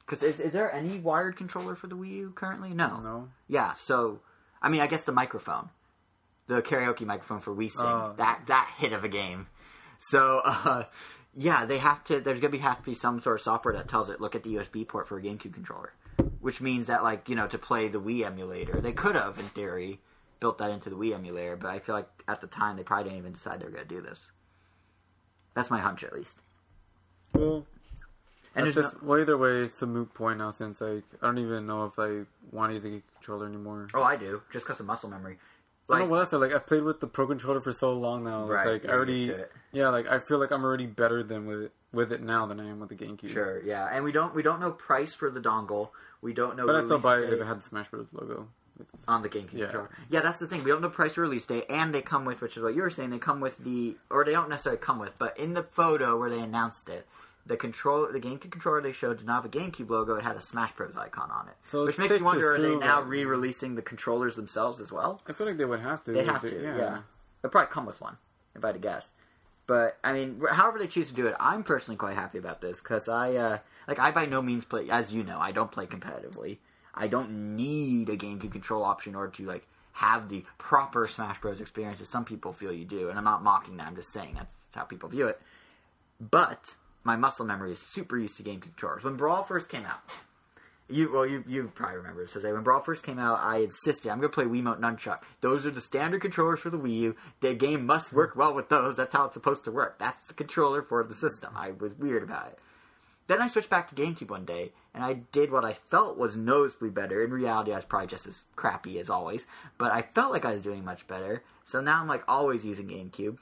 Because 0.07 0.23
is, 0.23 0.38
is 0.40 0.53
there 0.53 0.73
any 0.73 0.99
wired 0.99 1.37
controller 1.37 1.75
for 1.75 1.88
the 1.88 1.97
Wii 1.97 2.11
U 2.19 2.33
currently? 2.35 2.71
No. 2.71 3.01
no. 3.01 3.29
Yeah. 3.49 3.75
So, 3.75 4.21
I 4.62 4.69
mean, 4.69 4.81
I 4.81 4.87
guess 4.87 5.03
the 5.05 5.12
microphone, 5.12 5.71
the 6.47 6.62
karaoke 6.62 7.05
microphone 7.05 7.40
for 7.40 7.55
Wii 7.55 7.71
Sing, 7.73 7.85
Oh. 7.87 8.14
that 8.16 8.42
that 8.47 8.73
hit 8.79 8.92
of 8.92 9.03
a 9.03 9.09
game. 9.09 9.49
So, 9.99 10.40
uh, 10.45 10.85
yeah, 11.35 11.64
they 11.64 11.79
have 11.79 12.05
to. 12.05 12.21
There's 12.21 12.38
gonna 12.40 12.53
be 12.53 12.59
have 12.59 12.79
to 12.79 12.85
be 12.85 12.95
some 12.95 13.21
sort 13.21 13.37
of 13.37 13.42
software 13.42 13.75
that 13.75 13.88
tells 13.88 14.09
it 14.09 14.21
look 14.21 14.35
at 14.37 14.42
the 14.45 14.55
USB 14.55 14.87
port 14.87 15.09
for 15.09 15.19
a 15.19 15.23
GameCube 15.23 15.55
controller, 15.55 15.92
which 16.40 16.61
means 16.61 16.87
that 16.87 17.03
like 17.03 17.29
you 17.29 17.35
know 17.35 17.49
to 17.49 17.59
play 17.59 17.88
the 17.88 18.01
Wii 18.01 18.25
emulator, 18.25 18.81
they 18.81 18.92
could 18.92 19.16
have 19.16 19.38
in 19.38 19.45
theory 19.47 20.01
built 20.38 20.59
that 20.59 20.71
into 20.71 20.88
the 20.90 20.97
Wii 20.97 21.14
emulator, 21.14 21.57
but 21.57 21.69
I 21.69 21.79
feel 21.81 21.95
like 21.95 22.09
at 22.29 22.40
the 22.40 22.47
time 22.47 22.77
they 22.77 22.83
probably 22.83 23.05
didn't 23.05 23.19
even 23.19 23.33
decide 23.33 23.59
they 23.61 23.64
were 23.64 23.71
gonna 23.71 23.85
do 23.87 24.01
this. 24.03 24.21
That's 25.55 25.71
my 25.71 25.79
hunch, 25.81 26.05
at 26.05 26.12
least. 26.12 26.38
Well, 27.33 27.64
And 28.57 28.73
just, 28.73 29.03
well, 29.03 29.21
either 29.21 29.37
way, 29.37 29.62
it's 29.62 29.81
a 29.83 29.87
moot 29.87 30.12
point 30.14 30.38
now 30.38 30.53
since 30.53 30.81
like 30.81 31.05
I 31.23 31.27
don't 31.27 31.38
even 31.38 31.66
know 31.66 31.85
if 31.85 31.99
I 31.99 32.23
want 32.51 32.71
to 32.71 32.75
use 32.75 32.83
GameCube 32.85 33.03
controller 33.14 33.47
anymore. 33.47 33.88
oh, 33.95 34.03
I 34.03 34.16
do 34.16 34.42
just 34.53 34.66
because 34.66 34.81
of 34.81 34.87
muscle 34.87 35.11
memory. 35.11 35.37
I 35.88 35.92
Like, 35.92 35.99
don't 36.01 36.09
know 36.09 36.12
what 36.12 36.21
else. 36.23 36.33
Like 36.33 36.53
I've 36.55 36.66
played 36.66 36.83
with 36.83 37.01
the 37.01 37.07
Pro 37.07 37.27
controller 37.27 37.61
for 37.61 37.73
so 37.73 37.92
long 37.92 38.25
now. 38.25 38.40
it's 38.42 38.51
Right, 38.51 38.66
like 38.66 38.87
I 38.87 38.92
already, 38.95 39.19
used 39.19 39.33
to 39.33 39.38
it. 39.42 39.53
yeah. 39.73 39.88
Like 39.90 40.09
I 40.11 40.19
feel 40.19 40.38
like 40.38 40.51
I'm 40.53 40.64
already 40.64 40.87
better 40.87 41.23
than 41.23 41.47
with 41.47 41.62
it 41.64 41.73
with 41.92 42.12
it 42.12 42.23
now 42.23 42.47
than 42.47 42.59
I 42.61 42.69
am 42.69 42.81
with 42.81 42.88
the 42.88 42.95
GameCube. 42.97 43.33
Sure, 43.33 43.62
yeah, 43.62 43.88
and 43.92 44.05
we 44.05 44.11
don't 44.12 44.35
we 44.35 44.42
don't 44.42 44.61
know 44.61 44.71
price 44.73 45.12
for 45.14 45.31
the 45.31 45.40
dongle. 45.40 45.90
We 46.23 46.33
don't 46.33 46.57
know. 46.57 46.66
But 46.66 46.77
I 46.77 46.81
still 46.85 46.99
buy 46.99 47.19
it 47.19 47.33
if 47.33 47.40
it 47.40 47.47
had 47.47 47.59
the 47.59 47.62
Smash 47.69 47.88
Bros. 47.88 48.09
logo. 48.12 48.49
on 49.09 49.23
the 49.23 49.29
GameCube 49.29 49.53
Yeah. 49.53 49.64
controller. 49.66 49.90
Yeah, 50.11 50.21
that's 50.21 50.38
the 50.38 50.47
thing. 50.47 50.64
We 50.64 50.71
don't 50.71 50.83
know 50.83 50.88
price 50.90 51.16
or 51.16 51.23
release 51.23 51.47
date, 51.47 51.64
and 51.71 51.95
they 51.95 52.03
come 52.03 52.25
with, 52.25 52.40
which 52.40 52.57
is 52.57 52.62
what 52.62 52.75
you 52.75 52.83
were 52.83 52.90
saying. 52.90 53.11
They 53.11 53.19
come 53.19 53.40
with 53.40 53.57
the, 53.59 53.97
or 54.11 54.25
they 54.25 54.33
don't 54.33 54.49
necessarily 54.51 54.81
come 54.81 54.99
with, 54.99 55.19
but 55.19 55.38
in 55.38 55.55
the 55.55 55.62
photo 55.62 56.19
where 56.19 56.29
they 56.29 56.40
announced 56.40 56.88
it, 56.90 57.07
the 57.46 57.56
control, 57.56 58.09
the 58.11 58.20
GameCube 58.20 58.50
controller 58.50 58.80
they 58.80 58.92
showed 58.92 59.18
did 59.18 59.26
not 59.26 59.42
have 59.42 59.44
a 59.44 59.48
GameCube 59.48 59.88
logo. 59.88 60.16
It 60.16 60.24
had 60.24 60.37
a 60.37 60.40
Smash 60.40 60.72
Bros. 60.72 60.96
icon 60.96 61.30
on 61.30 61.48
it, 61.48 61.54
So 61.64 61.87
which 61.87 61.98
makes 61.98 62.18
you 62.18 62.24
wonder: 62.24 62.54
Are 62.54 62.59
they 62.59 62.76
now 62.76 63.02
re-releasing 63.02 63.74
the 63.76 63.82
controllers 63.82 64.37
themselves 64.37 64.80
as 64.80 64.90
well? 64.90 65.22
I 65.26 65.32
feel 65.32 65.46
like 65.46 65.56
they 65.56 65.64
would 65.64 65.80
have 65.80 66.04
to. 66.04 66.12
They 66.12 66.24
have 66.24 66.42
to, 66.42 66.62
yeah. 66.62 66.98
They'll 67.42 67.50
probably 67.50 67.72
come 67.72 67.87
with 67.87 68.00
one, 68.00 68.16
if 68.54 68.64
I 68.64 68.68
had 68.68 68.72
to 68.74 68.78
guess. 68.80 69.12
But 69.66 69.98
I 70.02 70.12
mean, 70.12 70.40
however 70.50 70.78
they 70.78 70.87
choose 70.87 71.09
to 71.09 71.14
do 71.14 71.26
it, 71.26 71.35
I'm 71.38 71.62
personally 71.62 71.96
quite 71.96 72.14
happy 72.14 72.38
about 72.38 72.61
this 72.61 72.80
because 72.80 73.09
I 73.09 73.35
uh, 73.35 73.59
like 73.88 73.98
I 73.98 74.11
by 74.11 74.26
no 74.26 74.42
means 74.42 74.64
play, 74.64 74.90
as 74.90 75.12
you 75.12 75.22
know, 75.22 75.38
I 75.38 75.52
don't 75.52 75.70
play 75.70 75.87
competitively. 75.87 76.59
I 76.94 77.09
don't 77.09 77.56
need 77.56 78.09
a 78.09 78.16
GameCube 78.16 78.52
control 78.52 78.82
option 78.82 79.12
in 79.12 79.16
order 79.16 79.32
to 79.32 79.44
like 79.44 79.66
have 79.92 80.28
the 80.28 80.44
proper 80.59 81.06
Smash 81.06 81.40
Bros. 81.40 81.61
experience 81.61 81.98
that 81.98 82.06
some 82.06 82.24
people 82.24 82.52
feel 82.52 82.72
you 82.72 82.85
do. 82.85 83.09
And 83.09 83.18
I'm 83.18 83.24
not 83.24 83.42
mocking 83.42 83.76
that. 83.78 83.87
I'm 83.87 83.96
just 83.96 84.12
saying 84.12 84.35
that's 84.35 84.54
how 84.74 84.85
people 84.85 85.09
view 85.09 85.26
it. 85.26 85.40
But 86.20 86.76
my 87.07 87.16
muscle 87.16 87.47
memory 87.47 87.71
is 87.73 87.79
super 87.79 88.19
used 88.19 88.37
to 88.37 88.42
GameCube 88.42 88.62
controllers. 88.62 89.05
When 89.05 89.16
Brawl 89.16 89.45
first 89.45 89.71
came 89.71 89.87
out, 89.87 90.01
you 90.90 91.12
well, 91.12 91.25
you 91.25 91.45
you 91.47 91.71
probably 91.75 91.99
remember 91.99 92.27
this. 92.27 92.35
When 92.35 92.62
Brawl 92.62 92.83
first 92.83 93.05
came 93.05 93.19
out, 93.19 93.38
I 93.40 93.59
insisted 93.59 94.11
I'm 94.11 94.19
going 94.19 94.31
to 94.31 94.35
play 94.35 94.45
Wiimote 94.45 94.81
Nunchuk. 94.81 95.21
Those 95.40 95.64
are 95.64 95.71
the 95.71 95.81
standard 95.81 96.21
controllers 96.21 96.61
for 96.61 96.69
the 96.69 96.79
Wii 96.79 96.99
U. 96.99 97.16
The 97.40 97.55
game 97.55 97.87
must 97.87 98.12
work 98.12 98.37
well 98.37 98.53
with 98.53 98.69
those. 98.69 98.97
That's 98.97 99.14
how 99.14 99.25
it's 99.27 99.35
supposed 99.35 99.64
to 99.64 99.71
work. 99.71 99.99
That's 99.99 100.27
the 100.29 100.35
controller 100.35 100.83
for 100.83 101.03
the 101.05 101.14
system. 101.14 101.55
I 101.57 101.71
was 101.71 101.95
weird 101.95 102.23
about 102.25 102.49
it. 102.49 102.59
Then 103.29 103.42
I 103.42 103.49
switched 103.49 103.71
back 103.71 103.88
to 103.88 103.95
GameCube 103.95 104.31
one 104.31 104.45
day, 104.45 104.73
and 104.95 105.03
I 105.03 105.14
did 105.33 105.51
what 105.51 105.64
I 105.64 105.73
felt 105.73 106.16
was 106.16 106.37
noticeably 106.37 106.90
better. 106.90 107.25
In 107.25 107.33
reality, 107.33 107.73
I 107.73 107.77
was 107.77 107.85
probably 107.85 108.07
just 108.07 108.29
as 108.29 108.45
crappy 108.55 109.01
as 109.01 109.11
always, 109.11 109.49
but 109.79 109.90
I 109.92 110.03
felt 110.03 110.31
like 110.33 110.45
I 110.45 110.55
was 110.55 110.62
doing 110.62 110.85
much 110.85 111.09
better. 111.09 111.42
So 111.64 111.81
now 111.81 112.01
I'm 112.01 112.07
like 112.07 112.23
always 112.29 112.64
using 112.64 112.87
GameCube, 112.87 113.38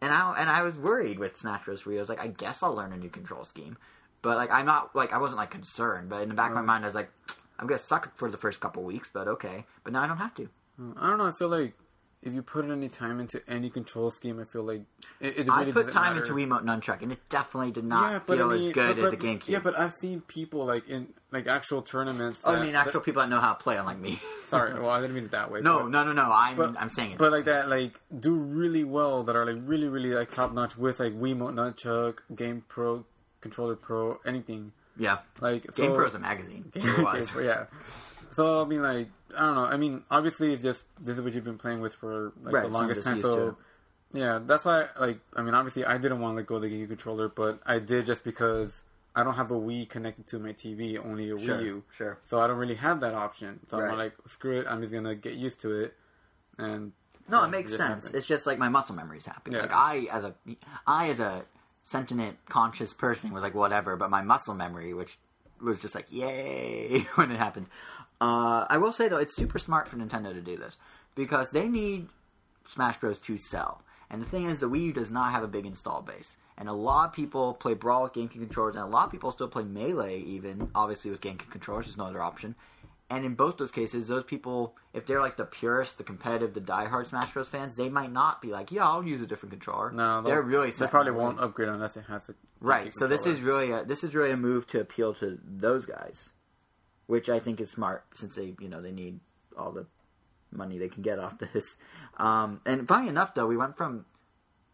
and 0.00 0.12
I 0.12 0.34
and 0.38 0.50
I 0.50 0.62
was 0.62 0.76
worried 0.76 1.18
with 1.18 1.36
Smash 1.36 1.64
Bros. 1.64 1.82
Wii. 1.84 1.96
I 1.96 2.00
was 2.00 2.08
like, 2.08 2.20
I 2.20 2.28
guess 2.28 2.62
I'll 2.62 2.74
learn 2.74 2.92
a 2.92 2.96
new 2.96 3.10
control 3.10 3.44
scheme, 3.44 3.76
but 4.22 4.36
like 4.36 4.50
I'm 4.50 4.66
not 4.66 4.94
like 4.94 5.12
I 5.12 5.18
wasn't 5.18 5.38
like 5.38 5.50
concerned. 5.50 6.08
But 6.08 6.22
in 6.22 6.28
the 6.28 6.34
back 6.34 6.50
of 6.50 6.56
my 6.56 6.62
oh. 6.62 6.66
mind, 6.66 6.84
I 6.84 6.88
was 6.88 6.94
like, 6.94 7.10
I'm 7.58 7.66
gonna 7.66 7.78
suck 7.78 8.16
for 8.16 8.30
the 8.30 8.36
first 8.36 8.60
couple 8.60 8.82
weeks, 8.82 9.10
but 9.12 9.28
okay. 9.28 9.64
But 9.82 9.92
now 9.92 10.02
I 10.02 10.06
don't 10.06 10.18
have 10.18 10.34
to. 10.36 10.48
I 10.96 11.08
don't 11.08 11.18
know. 11.18 11.26
I 11.26 11.32
feel 11.32 11.48
like 11.48 11.74
if 12.24 12.32
you 12.32 12.42
put 12.42 12.64
any 12.70 12.88
time 12.88 13.20
into 13.20 13.40
any 13.46 13.68
control 13.68 14.10
scheme, 14.10 14.40
I 14.40 14.44
feel 14.44 14.62
like 14.64 14.82
it, 15.20 15.38
it 15.38 15.48
I 15.48 15.60
really 15.60 15.72
put 15.72 15.86
doesn't 15.86 15.92
time 15.92 16.16
matter. 16.16 16.24
into 16.26 16.34
Wiimote 16.34 16.64
Nunchuk, 16.64 17.02
and 17.02 17.12
it 17.12 17.18
definitely 17.28 17.70
did 17.70 17.84
not 17.84 18.10
yeah, 18.12 18.20
but 18.26 18.38
feel 18.38 18.50
I 18.50 18.54
mean, 18.54 18.68
as 18.68 18.72
good 18.72 18.96
but, 18.96 19.04
as 19.04 19.12
a 19.12 19.16
GameCube. 19.18 19.48
Yeah, 19.48 19.58
but 19.58 19.78
I've 19.78 19.92
seen 19.92 20.22
people 20.22 20.64
like 20.64 20.88
in 20.88 21.08
like 21.30 21.46
actual 21.46 21.82
tournaments. 21.82 22.38
oh, 22.44 22.54
I 22.54 22.64
mean, 22.64 22.74
actual 22.74 23.00
that- 23.00 23.04
people 23.04 23.20
that 23.22 23.28
know 23.28 23.40
how 23.40 23.52
to 23.52 23.62
play, 23.62 23.76
unlike 23.76 23.98
me. 23.98 24.18
sorry, 24.48 24.72
well, 24.80 24.90
I 24.90 25.00
didn't 25.00 25.14
mean 25.14 25.24
it 25.24 25.30
that 25.32 25.50
way. 25.50 25.60
no, 25.60 25.80
but, 25.80 25.90
no, 25.90 26.04
no, 26.04 26.12
no. 26.12 26.30
I'm 26.32 26.56
but- 26.56 26.74
I'm 26.80 26.88
saying 26.88 27.12
it. 27.12 27.18
But 27.18 27.30
like 27.30 27.44
that, 27.44 27.68
like 27.68 28.00
do 28.18 28.34
really 28.34 28.84
well. 28.84 29.22
That 29.24 29.36
are 29.36 29.44
like 29.44 29.62
really, 29.66 29.88
really 29.88 30.14
like 30.14 30.30
top 30.30 30.52
notch 30.54 30.76
with 30.78 31.00
like 31.00 31.12
Wiimote, 31.12 31.54
Nunchuk, 31.54 32.18
Game 32.34 32.64
Pro, 32.68 33.04
Controller 33.42 33.76
Pro, 33.76 34.18
anything. 34.24 34.72
yeah, 34.96 35.18
Like 35.40 35.62
Game 35.74 35.92
so, 35.94 36.04
is 36.06 36.14
a 36.14 36.18
magazine. 36.18 36.64
Game 36.72 37.02
was. 37.02 37.30
Pro, 37.30 37.42
yeah. 37.42 37.66
So 38.34 38.62
I 38.62 38.64
mean, 38.64 38.82
like 38.82 39.08
I 39.36 39.40
don't 39.46 39.54
know. 39.54 39.64
I 39.64 39.76
mean, 39.76 40.04
obviously, 40.10 40.52
it's 40.52 40.62
just 40.62 40.84
this 41.00 41.16
is 41.16 41.22
what 41.22 41.34
you've 41.34 41.44
been 41.44 41.58
playing 41.58 41.80
with 41.80 41.94
for 41.94 42.32
like 42.42 42.54
Right, 42.54 42.62
the 42.64 42.68
longest 42.68 43.02
time. 43.02 43.22
So 43.22 43.56
yeah, 44.12 44.40
that's 44.44 44.64
why. 44.64 44.86
Like, 44.98 45.18
I 45.34 45.42
mean, 45.42 45.54
obviously, 45.54 45.84
I 45.84 45.98
didn't 45.98 46.20
want 46.20 46.32
to 46.34 46.36
let 46.36 46.46
go 46.46 46.56
of 46.56 46.62
the 46.62 46.68
GameCube 46.68 46.88
controller, 46.88 47.28
but 47.28 47.60
I 47.66 47.78
did 47.78 48.06
just 48.06 48.24
because 48.24 48.82
I 49.14 49.24
don't 49.24 49.34
have 49.34 49.50
a 49.50 49.54
Wii 49.54 49.88
connected 49.88 50.26
to 50.28 50.38
my 50.38 50.52
TV, 50.52 50.98
only 51.04 51.30
a 51.30 51.38
Sure, 51.38 51.56
Wii 51.58 51.64
U. 51.64 51.82
sure. 51.96 52.18
So 52.24 52.40
I 52.40 52.46
don't 52.46 52.58
really 52.58 52.76
have 52.76 53.00
that 53.00 53.14
option. 53.14 53.60
So 53.70 53.80
I'm 53.80 53.96
like, 53.96 54.14
screw 54.26 54.60
it. 54.60 54.66
I'm 54.68 54.80
just 54.80 54.92
gonna 54.92 55.14
get 55.14 55.34
used 55.34 55.60
to 55.62 55.80
it, 55.82 55.94
and 56.58 56.92
No, 57.28 57.40
yeah, 57.40 57.46
it 57.46 57.50
makes 57.50 57.72
just 57.72 57.84
sense. 57.84 58.10
It's 58.10 58.26
just 58.26 58.46
like 58.46 58.58
my 58.58 58.68
muscle 58.68 58.94
memory 58.94 59.18
is 59.18 59.26
happy. 59.26 59.52
Yeah. 59.52 59.62
Like 59.62 59.72
I, 59.72 60.06
as 60.10 60.24
a, 60.24 60.34
I 60.86 61.10
as 61.10 61.20
a 61.20 61.44
sentient, 61.84 62.38
conscious 62.48 62.92
person, 62.94 63.32
was 63.32 63.42
like 63.42 63.54
whatever. 63.54 63.96
But 63.96 64.10
my 64.10 64.22
muscle 64.22 64.54
memory, 64.54 64.94
which 64.94 65.18
was 65.60 65.80
just 65.80 65.94
like 65.94 66.12
yay 66.12 67.00
when 67.14 67.30
it 67.30 67.38
happened. 67.38 67.66
Uh, 68.20 68.66
I 68.68 68.78
will 68.78 68.92
say 68.92 69.08
though, 69.08 69.18
it's 69.18 69.36
super 69.36 69.58
smart 69.58 69.88
for 69.88 69.96
Nintendo 69.96 70.32
to 70.32 70.40
do 70.40 70.56
this 70.56 70.76
because 71.14 71.50
they 71.50 71.68
need 71.68 72.08
Smash 72.68 72.98
Bros. 72.98 73.18
to 73.20 73.38
sell. 73.38 73.82
And 74.10 74.20
the 74.20 74.26
thing 74.26 74.44
is, 74.44 74.60
the 74.60 74.68
Wii 74.68 74.86
U 74.86 74.92
does 74.92 75.10
not 75.10 75.32
have 75.32 75.42
a 75.42 75.48
big 75.48 75.66
install 75.66 76.02
base. 76.02 76.36
And 76.56 76.68
a 76.68 76.72
lot 76.72 77.08
of 77.08 77.12
people 77.12 77.54
play 77.54 77.74
Brawl 77.74 78.04
with 78.04 78.12
GameCube 78.12 78.38
controllers, 78.38 78.76
and 78.76 78.84
a 78.84 78.88
lot 78.88 79.06
of 79.06 79.10
people 79.10 79.32
still 79.32 79.48
play 79.48 79.64
Melee, 79.64 80.18
even, 80.20 80.70
obviously, 80.74 81.10
with 81.10 81.20
GameCube 81.20 81.50
controllers. 81.50 81.86
There's 81.86 81.96
no 81.96 82.04
other 82.04 82.22
option. 82.22 82.54
And 83.10 83.24
in 83.24 83.34
both 83.34 83.58
those 83.58 83.70
cases, 83.70 84.06
those 84.06 84.24
people, 84.24 84.76
if 84.92 85.04
they're 85.06 85.20
like 85.20 85.36
the 85.36 85.44
purist, 85.44 85.98
the 85.98 86.04
competitive, 86.04 86.54
the 86.54 86.60
diehard 86.60 87.06
Smash 87.08 87.32
Bros. 87.32 87.48
fans, 87.48 87.74
they 87.76 87.88
might 87.88 88.12
not 88.12 88.40
be 88.40 88.48
like, 88.48 88.70
yeah, 88.70 88.86
I'll 88.86 89.04
use 89.04 89.20
a 89.20 89.26
different 89.26 89.52
controller. 89.52 89.90
no, 89.90 90.22
they're 90.22 90.42
really 90.42 90.70
they 90.70 90.86
probably 90.86 91.12
won't 91.12 91.40
upgrade 91.40 91.68
unless 91.68 91.96
it 91.96 92.04
has 92.08 92.28
a 92.28 92.34
Right. 92.60 92.92
So 92.94 93.06
this 93.06 93.26
is 93.26 93.40
really 93.40 93.72
a, 93.72 93.84
this 93.84 94.04
is 94.04 94.14
really 94.14 94.30
a 94.30 94.36
move 94.36 94.66
to 94.68 94.80
appeal 94.80 95.12
to 95.14 95.38
those 95.44 95.84
guys, 95.84 96.30
which 97.06 97.28
I 97.28 97.38
think 97.38 97.60
is 97.60 97.70
smart 97.70 98.04
since 98.14 98.36
they 98.36 98.54
you 98.60 98.68
know 98.68 98.80
they 98.80 98.92
need 98.92 99.20
all 99.56 99.72
the 99.72 99.86
money 100.52 100.78
they 100.78 100.88
can 100.88 101.02
get 101.02 101.18
off 101.18 101.38
this. 101.38 101.76
Um, 102.16 102.60
and 102.64 102.86
funny 102.86 103.08
enough, 103.08 103.34
though, 103.34 103.46
we 103.46 103.56
went 103.56 103.76
from 103.76 104.04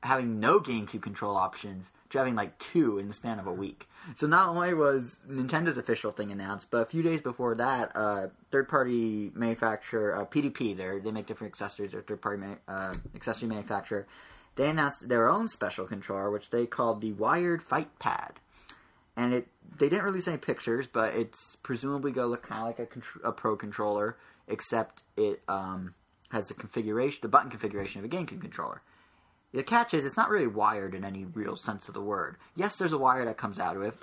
having 0.02 0.40
no 0.40 0.60
GameCube 0.60 1.02
control 1.02 1.36
options 1.36 1.90
to 2.08 2.18
having 2.18 2.34
like 2.34 2.58
two 2.58 2.98
in 2.98 3.08
the 3.08 3.14
span 3.14 3.38
of 3.38 3.46
a 3.46 3.52
week. 3.52 3.86
So 4.16 4.26
not 4.26 4.48
only 4.48 4.72
was 4.72 5.18
Nintendo's 5.28 5.76
official 5.76 6.10
thing 6.10 6.32
announced, 6.32 6.68
but 6.70 6.78
a 6.78 6.86
few 6.86 7.02
days 7.02 7.20
before 7.20 7.54
that, 7.56 7.92
uh, 7.94 8.28
third-party 8.50 9.32
manufacturer 9.34 10.16
uh, 10.16 10.24
PDP, 10.24 10.76
they 10.76 10.98
they 11.00 11.12
make 11.12 11.26
different 11.26 11.52
accessories. 11.52 11.92
They're 11.92 12.00
third-party 12.00 12.42
ma- 12.42 12.72
uh, 12.74 12.94
accessory 13.14 13.48
manufacturer. 13.48 14.06
They 14.56 14.70
announced 14.70 15.08
their 15.08 15.28
own 15.28 15.48
special 15.48 15.86
controller, 15.86 16.30
which 16.30 16.50
they 16.50 16.66
called 16.66 17.00
the 17.00 17.12
Wired 17.12 17.62
Fight 17.62 17.98
Pad 17.98 18.40
and 19.20 19.34
it 19.34 19.48
they 19.78 19.88
didn't 19.88 20.04
release 20.04 20.26
any 20.28 20.38
pictures, 20.38 20.86
but 20.86 21.14
it's 21.14 21.56
presumably 21.62 22.10
going 22.10 22.26
to 22.26 22.30
look 22.30 22.42
kind 22.42 22.62
of 22.62 22.78
like 22.78 22.96
a, 23.24 23.28
a 23.28 23.32
pro 23.32 23.56
controller, 23.56 24.16
except 24.48 25.02
it 25.16 25.42
um, 25.46 25.94
has 26.30 26.48
the 26.48 26.54
configuration, 26.54 27.20
the 27.22 27.28
button 27.28 27.50
configuration 27.50 27.98
of 27.98 28.04
a 28.04 28.08
GameCube 28.08 28.40
controller. 28.40 28.82
The 29.52 29.62
catch 29.62 29.94
is 29.94 30.04
it's 30.04 30.16
not 30.16 30.30
really 30.30 30.46
wired 30.46 30.94
in 30.94 31.04
any 31.04 31.24
real 31.24 31.56
sense 31.56 31.88
of 31.88 31.94
the 31.94 32.02
word. 32.02 32.36
Yes, 32.54 32.76
there's 32.76 32.92
a 32.92 32.98
wire 32.98 33.24
that 33.24 33.36
comes 33.36 33.58
out 33.58 33.76
of 33.76 33.82
it, 33.82 33.94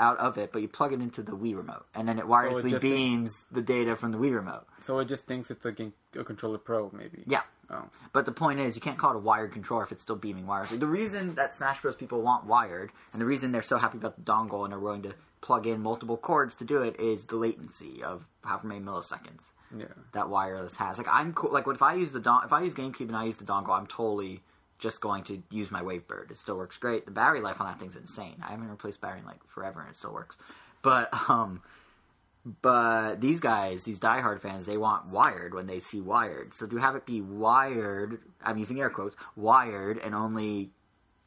out 0.00 0.18
of 0.18 0.38
it, 0.38 0.50
but 0.52 0.62
you 0.62 0.68
plug 0.68 0.92
it 0.92 1.00
into 1.00 1.22
the 1.22 1.32
Wii 1.32 1.56
remote, 1.56 1.86
and 1.94 2.08
then 2.08 2.18
it 2.18 2.24
wirelessly 2.24 2.70
just- 2.70 2.82
beams 2.82 3.46
the 3.52 3.62
data 3.62 3.94
from 3.94 4.10
the 4.10 4.18
Wii 4.18 4.34
remote. 4.34 4.66
So 4.84 4.98
it 4.98 5.04
just 5.04 5.26
thinks 5.26 5.50
it's 5.50 5.64
a, 5.66 5.72
game, 5.72 5.92
a 6.18 6.24
controller 6.24 6.58
pro, 6.58 6.90
maybe. 6.92 7.22
Yeah. 7.26 7.42
Oh. 7.72 7.84
But 8.12 8.24
the 8.24 8.32
point 8.32 8.58
is, 8.58 8.74
you 8.74 8.80
can't 8.80 8.98
call 8.98 9.12
it 9.12 9.16
a 9.16 9.20
wired 9.20 9.52
controller 9.52 9.84
if 9.84 9.92
it's 9.92 10.02
still 10.02 10.16
beaming 10.16 10.46
wirelessly. 10.46 10.80
The 10.80 10.86
reason 10.88 11.36
that 11.36 11.54
Smash 11.54 11.82
Bros. 11.82 11.94
people 11.94 12.20
want 12.22 12.46
wired, 12.46 12.90
and 13.12 13.20
the 13.22 13.26
reason 13.26 13.52
they're 13.52 13.62
so 13.62 13.78
happy 13.78 13.98
about 13.98 14.16
the 14.16 14.22
dongle 14.22 14.64
and 14.64 14.74
are 14.74 14.80
willing 14.80 15.02
to 15.02 15.14
plug 15.40 15.66
in 15.66 15.80
multiple 15.80 16.16
cords 16.16 16.56
to 16.56 16.64
do 16.64 16.82
it, 16.82 16.98
is 16.98 17.26
the 17.26 17.36
latency 17.36 18.02
of 18.02 18.26
however 18.42 18.66
many 18.66 18.80
milliseconds 18.80 19.42
Yeah. 19.76 19.84
that 20.12 20.28
wireless 20.28 20.76
has. 20.76 20.98
Like 20.98 21.06
I'm 21.08 21.32
cool. 21.32 21.52
Like 21.52 21.66
if 21.68 21.82
I 21.82 21.94
use 21.94 22.10
the 22.10 22.18
don- 22.20 22.44
if 22.44 22.52
I 22.52 22.62
use 22.62 22.74
GameCube 22.74 23.08
and 23.08 23.16
I 23.16 23.24
use 23.24 23.36
the 23.36 23.44
dongle, 23.44 23.70
I'm 23.78 23.86
totally 23.86 24.42
just 24.80 25.00
going 25.00 25.24
to 25.24 25.42
use 25.50 25.70
my 25.70 25.82
Wavebird. 25.82 26.30
It 26.30 26.38
still 26.38 26.56
works 26.56 26.76
great. 26.76 27.04
The 27.04 27.12
battery 27.12 27.40
life 27.40 27.60
on 27.60 27.66
that 27.66 27.78
thing's 27.78 27.96
insane. 27.96 28.42
I 28.42 28.50
haven't 28.50 28.68
replaced 28.68 29.00
battery 29.00 29.20
in 29.20 29.26
like 29.26 29.46
forever, 29.48 29.80
and 29.80 29.90
it 29.90 29.96
still 29.96 30.12
works. 30.12 30.36
But 30.82 31.10
um, 31.28 31.62
but 32.62 33.20
these 33.20 33.40
guys, 33.40 33.84
these 33.84 34.00
diehard 34.00 34.40
fans, 34.40 34.66
they 34.66 34.78
want 34.78 35.12
wired 35.12 35.54
when 35.54 35.66
they 35.66 35.80
see 35.80 36.00
wired. 36.00 36.54
So 36.54 36.66
to 36.66 36.76
have 36.78 36.96
it 36.96 37.04
be 37.04 37.20
wired, 37.20 38.18
I'm 38.42 38.58
using 38.58 38.80
air 38.80 38.90
quotes, 38.90 39.16
wired, 39.36 39.98
and 39.98 40.14
only 40.14 40.70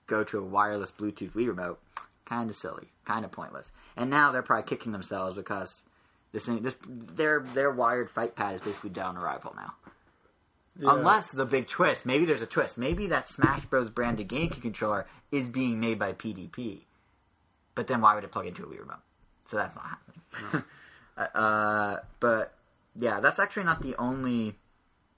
go 0.07 0.23
to 0.23 0.39
a 0.39 0.43
wireless 0.43 0.91
Bluetooth 0.91 1.31
Wii 1.31 1.47
remote, 1.47 1.79
kind 2.25 2.49
of 2.49 2.55
silly, 2.55 2.87
kind 3.05 3.23
of 3.23 3.31
pointless. 3.31 3.71
And 3.95 4.09
now 4.09 4.31
they're 4.31 4.41
probably 4.41 4.67
kicking 4.67 4.91
themselves 4.91 5.37
because 5.37 5.83
this 6.31 6.47
thing, 6.47 6.63
this 6.63 6.75
their 6.87 7.41
their 7.41 7.71
wired 7.71 8.09
fight 8.09 8.35
pad 8.35 8.55
is 8.55 8.61
basically 8.61 8.89
down 8.89 9.15
arrival 9.15 9.53
now. 9.55 9.73
Yeah. 10.79 10.95
Unless 10.95 11.31
the 11.31 11.45
big 11.45 11.67
twist, 11.67 12.05
maybe 12.05 12.25
there's 12.25 12.41
a 12.41 12.47
twist. 12.47 12.77
Maybe 12.77 13.07
that 13.07 13.29
Smash 13.29 13.65
Bros. 13.65 13.89
branded 13.89 14.27
GameCube 14.27 14.61
controller 14.61 15.05
is 15.31 15.47
being 15.47 15.79
made 15.79 15.99
by 15.99 16.13
PDP. 16.13 16.81
But 17.75 17.87
then 17.87 18.01
why 18.01 18.15
would 18.15 18.23
it 18.23 18.31
plug 18.31 18.47
into 18.47 18.63
a 18.63 18.67
Wii 18.67 18.79
remote? 18.79 19.01
So 19.45 19.57
that's 19.57 19.75
not 19.75 19.85
happening. 19.85 20.63
uh, 21.17 21.97
but 22.19 22.55
yeah, 22.95 23.19
that's 23.19 23.39
actually 23.39 23.65
not 23.65 23.81
the 23.81 23.95
only 23.97 24.55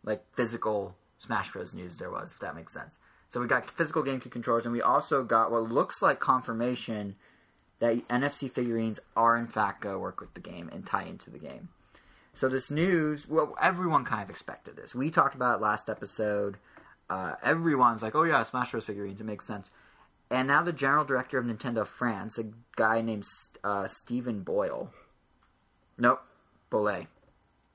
like 0.04 0.24
physical 0.36 0.96
Smash 1.20 1.52
Bros. 1.52 1.74
news 1.74 1.98
there 1.98 2.12
was, 2.12 2.32
if 2.32 2.40
that 2.40 2.56
makes 2.56 2.74
sense. 2.74 2.98
So 3.28 3.42
we 3.42 3.48
got 3.48 3.70
physical 3.70 4.04
GameCube 4.04 4.32
controllers, 4.32 4.66
and 4.66 4.74
we 4.74 4.82
also 4.82 5.24
got 5.24 5.52
what 5.52 5.64
looks 5.64 6.02
like 6.02 6.20
confirmation 6.20 7.16
that 7.80 8.08
NFC 8.08 8.52
figurines 8.52 9.00
are 9.16 9.36
in 9.36 9.48
fact 9.48 9.82
going 9.82 9.96
to 9.96 10.00
work 10.00 10.22
with 10.22 10.34
the 10.34 10.40
game 10.40 10.70
and 10.72 10.86
tie 10.86 11.04
into 11.04 11.30
the 11.30 11.40
game. 11.40 11.70
So 12.36 12.50
this 12.50 12.70
news, 12.70 13.28
well, 13.30 13.56
everyone 13.62 14.04
kind 14.04 14.22
of 14.22 14.30
expected 14.30 14.76
this. 14.76 14.94
We 14.94 15.10
talked 15.10 15.36
about 15.36 15.60
it 15.60 15.62
last 15.62 15.90
episode. 15.90 16.58
Uh, 17.10 17.36
everyone's 17.42 18.02
like, 18.02 18.14
"Oh 18.14 18.24
yeah, 18.24 18.44
Smash 18.44 18.72
Bros. 18.72 18.84
figurines. 18.84 19.22
It 19.22 19.26
makes 19.26 19.48
sense." 19.48 19.72
And 20.30 20.48
now 20.48 20.62
the 20.62 20.74
general 20.74 21.06
director 21.06 21.38
of 21.38 21.46
Nintendo 21.46 21.88
France, 21.88 22.38
a 22.38 22.46
guy 22.76 23.02
named 23.02 23.26
uh, 23.64 23.88
Stephen 23.88 24.42
Boyle. 24.42 24.92
Nope, 25.98 26.22
Bolle 26.70 27.08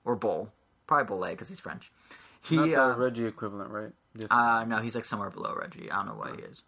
or 0.04 0.14
Bowl, 0.14 0.52
probably 0.86 1.06
Bolle 1.06 1.30
because 1.30 1.48
he's 1.48 1.60
French. 1.60 1.90
He 2.42 2.56
Not 2.56 2.68
the 2.68 2.76
uh, 2.76 2.96
Reggie 2.96 3.26
equivalent, 3.26 3.70
right? 3.70 3.92
Uh, 4.30 4.64
no, 4.66 4.78
he's 4.78 4.94
like 4.94 5.04
somewhere 5.06 5.30
below 5.30 5.54
Reggie. 5.54 5.90
I 5.90 5.96
don't 5.96 6.06
know 6.06 6.14
what 6.14 6.36
he 6.36 6.42
is. 6.42 6.60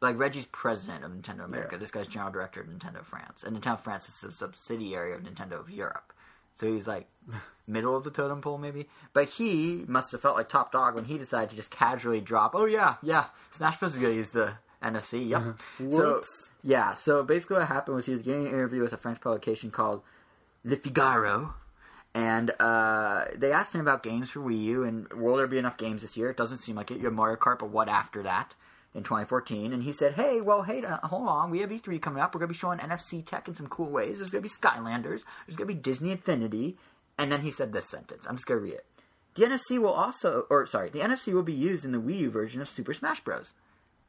Like 0.00 0.18
Reggie's 0.18 0.46
president 0.46 1.04
of 1.04 1.10
Nintendo 1.10 1.44
America. 1.44 1.70
Yeah. 1.72 1.78
This 1.78 1.90
guy's 1.90 2.06
general 2.06 2.30
director 2.30 2.60
of 2.60 2.68
Nintendo 2.68 3.04
France, 3.04 3.42
and 3.42 3.60
Nintendo 3.60 3.80
France 3.80 4.08
is 4.08 4.22
a 4.22 4.32
subsidiary 4.32 5.14
of 5.14 5.22
Nintendo 5.22 5.58
of 5.58 5.68
Europe. 5.68 6.12
So 6.60 6.70
he's 6.72 6.86
like 6.86 7.08
middle 7.66 7.96
of 7.96 8.04
the 8.04 8.10
totem 8.10 8.42
pole, 8.42 8.58
maybe. 8.58 8.86
But 9.14 9.30
he 9.30 9.84
must 9.88 10.12
have 10.12 10.20
felt 10.20 10.36
like 10.36 10.48
top 10.48 10.72
dog 10.72 10.94
when 10.94 11.06
he 11.06 11.16
decided 11.16 11.50
to 11.50 11.56
just 11.56 11.70
casually 11.70 12.20
drop. 12.20 12.52
Oh 12.54 12.66
yeah, 12.66 12.96
yeah, 13.02 13.26
Smash 13.50 13.78
Bros 13.78 13.94
is 13.94 14.00
gonna 14.00 14.14
use 14.14 14.30
the 14.30 14.54
NFC. 14.82 15.28
Yep. 15.28 15.92
so 15.92 16.22
yeah, 16.62 16.94
so 16.94 17.22
basically 17.22 17.56
what 17.56 17.68
happened 17.68 17.96
was 17.96 18.06
he 18.06 18.12
was 18.12 18.22
getting 18.22 18.46
an 18.46 18.52
interview 18.52 18.82
with 18.82 18.92
a 18.92 18.98
French 18.98 19.20
publication 19.20 19.70
called 19.70 20.02
Le 20.62 20.76
Figaro, 20.76 21.54
and 22.14 22.50
uh, 22.60 23.24
they 23.34 23.52
asked 23.52 23.74
him 23.74 23.80
about 23.80 24.02
games 24.02 24.28
for 24.30 24.40
Wii 24.40 24.62
U 24.64 24.84
and 24.84 25.10
will 25.14 25.36
there 25.36 25.46
be 25.46 25.58
enough 25.58 25.78
games 25.78 26.02
this 26.02 26.16
year? 26.16 26.28
It 26.28 26.36
doesn't 26.36 26.58
seem 26.58 26.76
like 26.76 26.90
it. 26.90 26.98
You 26.98 27.04
have 27.04 27.14
Mario 27.14 27.36
Kart, 27.36 27.58
but 27.58 27.70
what 27.70 27.88
after 27.88 28.22
that? 28.24 28.54
In 28.92 29.04
2014, 29.04 29.72
and 29.72 29.84
he 29.84 29.92
said, 29.92 30.14
"Hey, 30.14 30.40
well, 30.40 30.62
hey, 30.62 30.82
uh, 30.84 30.98
hold 31.06 31.28
on. 31.28 31.50
We 31.50 31.60
have 31.60 31.70
E3 31.70 32.00
coming 32.00 32.20
up. 32.20 32.34
We're 32.34 32.40
gonna 32.40 32.48
be 32.48 32.54
showing 32.54 32.80
NFC 32.80 33.24
tech 33.24 33.46
in 33.46 33.54
some 33.54 33.68
cool 33.68 33.88
ways. 33.88 34.18
There's 34.18 34.32
gonna 34.32 34.42
be 34.42 34.48
Skylanders. 34.48 35.22
There's 35.46 35.56
gonna 35.56 35.66
be 35.68 35.74
Disney 35.74 36.10
Infinity." 36.10 36.76
And 37.16 37.30
then 37.30 37.42
he 37.42 37.52
said 37.52 37.72
this 37.72 37.88
sentence. 37.88 38.26
I'm 38.26 38.34
just 38.34 38.46
gonna 38.46 38.60
read 38.60 38.72
it. 38.72 38.86
The 39.34 39.44
NFC 39.44 39.78
will 39.78 39.92
also, 39.92 40.46
or 40.50 40.66
sorry, 40.66 40.90
the 40.90 41.00
NFC 41.00 41.32
will 41.32 41.44
be 41.44 41.52
used 41.52 41.84
in 41.84 41.92
the 41.92 41.98
Wii 42.00 42.18
U 42.18 42.30
version 42.30 42.60
of 42.60 42.68
Super 42.68 42.92
Smash 42.92 43.20
Bros. 43.20 43.52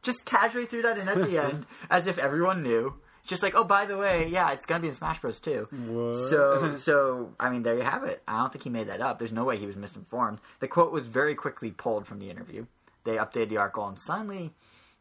Just 0.02 0.26
casually 0.26 0.66
threw 0.66 0.82
that 0.82 0.98
in 0.98 1.08
at 1.08 1.22
the 1.22 1.38
end, 1.44 1.68
as 1.90 2.08
if 2.08 2.18
everyone 2.18 2.64
knew. 2.64 2.96
Just 3.24 3.44
like, 3.44 3.54
oh, 3.54 3.64
by 3.64 3.86
the 3.86 3.98
way, 3.98 4.28
yeah, 4.30 4.50
it's 4.52 4.66
gonna 4.66 4.80
be 4.80 4.88
in 4.88 4.96
Smash 4.96 5.20
Bros. 5.22 5.40
too. 5.40 5.68
What? 5.70 6.16
So, 6.30 6.76
so 6.80 7.34
I 7.40 7.52
mean, 7.52 7.62
there 7.62 7.76
you 7.76 7.84
have 7.84 8.04
it. 8.04 8.24
I 8.28 8.40
don't 8.40 8.52
think 8.52 8.64
he 8.64 8.72
made 8.72 8.88
that 8.88 9.00
up. 9.00 9.20
There's 9.20 9.32
no 9.32 9.44
way 9.44 9.58
he 9.58 9.68
was 9.68 9.76
misinformed. 9.76 10.40
The 10.60 10.68
quote 10.68 10.92
was 10.92 11.06
very 11.06 11.36
quickly 11.36 11.70
pulled 11.70 12.08
from 12.08 12.18
the 12.18 12.32
interview. 12.32 12.66
They 13.04 13.16
updated 13.18 13.50
the 13.50 13.58
article, 13.58 13.88
and 13.88 14.00
suddenly 14.00 14.54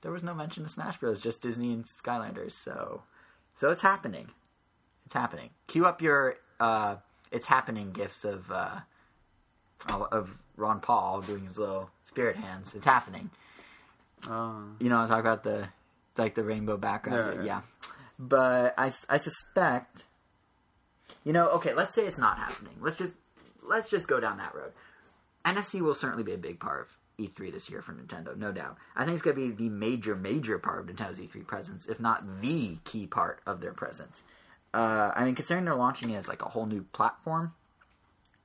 there 0.03 0.11
was 0.11 0.23
no 0.23 0.35
mention 0.35 0.65
of 0.65 0.71
Smash 0.71 0.99
Bros. 0.99 1.21
Just 1.21 1.43
Disney 1.43 1.73
and 1.73 1.85
Skylanders. 1.85 2.53
So, 2.53 3.03
so 3.57 3.71
it's 3.71 3.83
happening. 3.83 4.29
It's 5.05 5.15
happening. 5.15 5.51
Cue 5.67 5.87
up 5.87 6.01
your 6.01 6.37
uh, 6.59 6.97
"It's 7.31 7.47
happening" 7.47 7.93
gifts 7.93 8.25
of 8.25 8.51
uh, 8.51 8.81
of 9.89 10.39
Ron 10.57 10.81
Paul 10.81 11.23
doing 11.23 11.47
his 11.47 11.59
little 11.59 11.91
spirit 12.05 12.37
hands. 12.37 12.75
It's 12.75 12.87
happening. 12.87 13.31
Uh, 14.29 14.63
You 14.79 14.89
know, 14.89 15.01
I 15.01 15.07
talk 15.07 15.21
about 15.21 15.43
the 15.43 15.69
like 16.17 16.35
the 16.35 16.45
rainbow 16.45 16.77
background. 16.77 17.37
Yeah, 17.37 17.41
Yeah, 17.41 17.47
yeah. 17.47 17.61
But 18.19 18.75
I, 18.77 18.93
I 19.09 19.17
suspect, 19.17 20.05
you 21.25 21.33
know, 21.33 21.49
okay, 21.53 21.73
let's 21.73 21.95
say 21.95 22.05
it's 22.07 22.19
not 22.19 22.37
happening. 22.37 22.75
Let's 22.81 22.99
just 22.99 23.15
let's 23.63 23.89
just 23.89 24.09
go 24.09 24.21
down 24.21 24.37
that 24.39 24.55
road. 24.55 24.73
NFC 25.45 25.81
will 25.81 25.95
certainly 25.95 26.23
be 26.23 26.35
a 26.35 26.39
big 26.39 26.61
part 26.61 26.83
of 26.83 26.97
E3 27.21 27.53
this 27.53 27.71
year 27.71 27.83
for 27.83 27.93
Nintendo, 27.93 28.37
no 28.37 28.53
doubt. 28.53 28.77
I 28.97 29.05
think 29.05 29.15
it's 29.15 29.23
going 29.23 29.37
to 29.37 29.55
be 29.55 29.69
the 29.69 29.71
major, 29.71 30.17
major 30.17 30.59
part 30.59 30.81
of 30.81 30.87
Nintendo's 30.87 31.19
E3 31.19 31.47
presence, 31.47 31.87
if 31.87 32.01
not 32.01 32.41
the 32.41 32.79
key 32.85 33.07
part 33.07 33.41
of 33.47 33.61
their 33.61 33.73
presence. 33.73 34.23
Uh, 34.73 35.11
I 35.15 35.25
mean, 35.25 35.35
considering 35.35 35.65
they're 35.65 35.75
launching 35.75 36.11
it 36.11 36.17
as 36.17 36.29
like 36.29 36.43
a 36.43 36.49
whole 36.49 36.67
new 36.67 36.85
platform, 36.93 37.55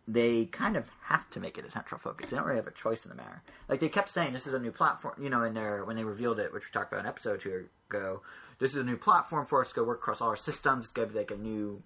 they 0.07 0.45
kind 0.45 0.75
of 0.75 0.89
have 1.03 1.29
to 1.31 1.39
make 1.39 1.57
it 1.57 1.65
a 1.65 1.71
central 1.71 1.99
focus. 1.99 2.29
They 2.29 2.37
don't 2.37 2.45
really 2.45 2.57
have 2.57 2.67
a 2.67 2.71
choice 2.71 3.05
in 3.05 3.09
the 3.09 3.15
matter. 3.15 3.41
Like 3.67 3.79
they 3.79 3.89
kept 3.89 4.09
saying, 4.09 4.33
this 4.33 4.45
is 4.45 4.53
a 4.53 4.59
new 4.59 4.71
platform. 4.71 5.15
You 5.19 5.29
know, 5.29 5.43
in 5.43 5.53
their 5.53 5.83
when 5.83 5.95
they 5.95 6.03
revealed 6.03 6.39
it, 6.39 6.53
which 6.53 6.63
we 6.65 6.71
talked 6.71 6.91
about 6.91 7.03
an 7.03 7.09
episode 7.09 7.41
two 7.41 7.69
ago. 7.89 8.21
This 8.57 8.71
is 8.71 8.77
a 8.77 8.83
new 8.83 8.97
platform 8.97 9.45
for 9.45 9.61
us 9.61 9.69
to 9.69 9.75
go 9.75 9.83
work 9.83 9.99
across 9.99 10.21
all 10.21 10.29
our 10.29 10.35
systems. 10.35 10.85
It's 10.85 10.93
gonna 10.93 11.07
be 11.07 11.17
like 11.17 11.31
a 11.31 11.37
new 11.37 11.81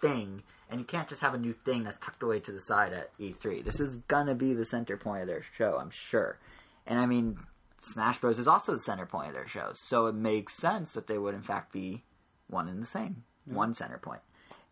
thing, 0.00 0.42
and 0.70 0.80
you 0.80 0.86
can't 0.86 1.08
just 1.08 1.20
have 1.20 1.34
a 1.34 1.38
new 1.38 1.52
thing 1.52 1.84
that's 1.84 1.96
tucked 1.96 2.22
away 2.22 2.40
to 2.40 2.52
the 2.52 2.60
side 2.60 2.92
at 2.92 3.16
E3. 3.18 3.64
This 3.64 3.80
is 3.80 3.96
gonna 4.08 4.34
be 4.34 4.54
the 4.54 4.64
center 4.64 4.96
point 4.96 5.22
of 5.22 5.28
their 5.28 5.44
show, 5.56 5.78
I'm 5.80 5.90
sure. 5.90 6.38
And 6.86 6.98
I 6.98 7.06
mean, 7.06 7.38
Smash 7.80 8.18
Bros 8.20 8.38
is 8.38 8.48
also 8.48 8.72
the 8.72 8.78
center 8.78 9.06
point 9.06 9.28
of 9.28 9.34
their 9.34 9.46
show, 9.46 9.70
so 9.74 10.06
it 10.06 10.14
makes 10.14 10.54
sense 10.54 10.92
that 10.92 11.06
they 11.06 11.18
would 11.18 11.34
in 11.34 11.42
fact 11.42 11.72
be 11.72 12.04
one 12.48 12.68
and 12.68 12.82
the 12.82 12.86
same, 12.86 13.24
one 13.44 13.74
center 13.74 13.98
point. 13.98 14.20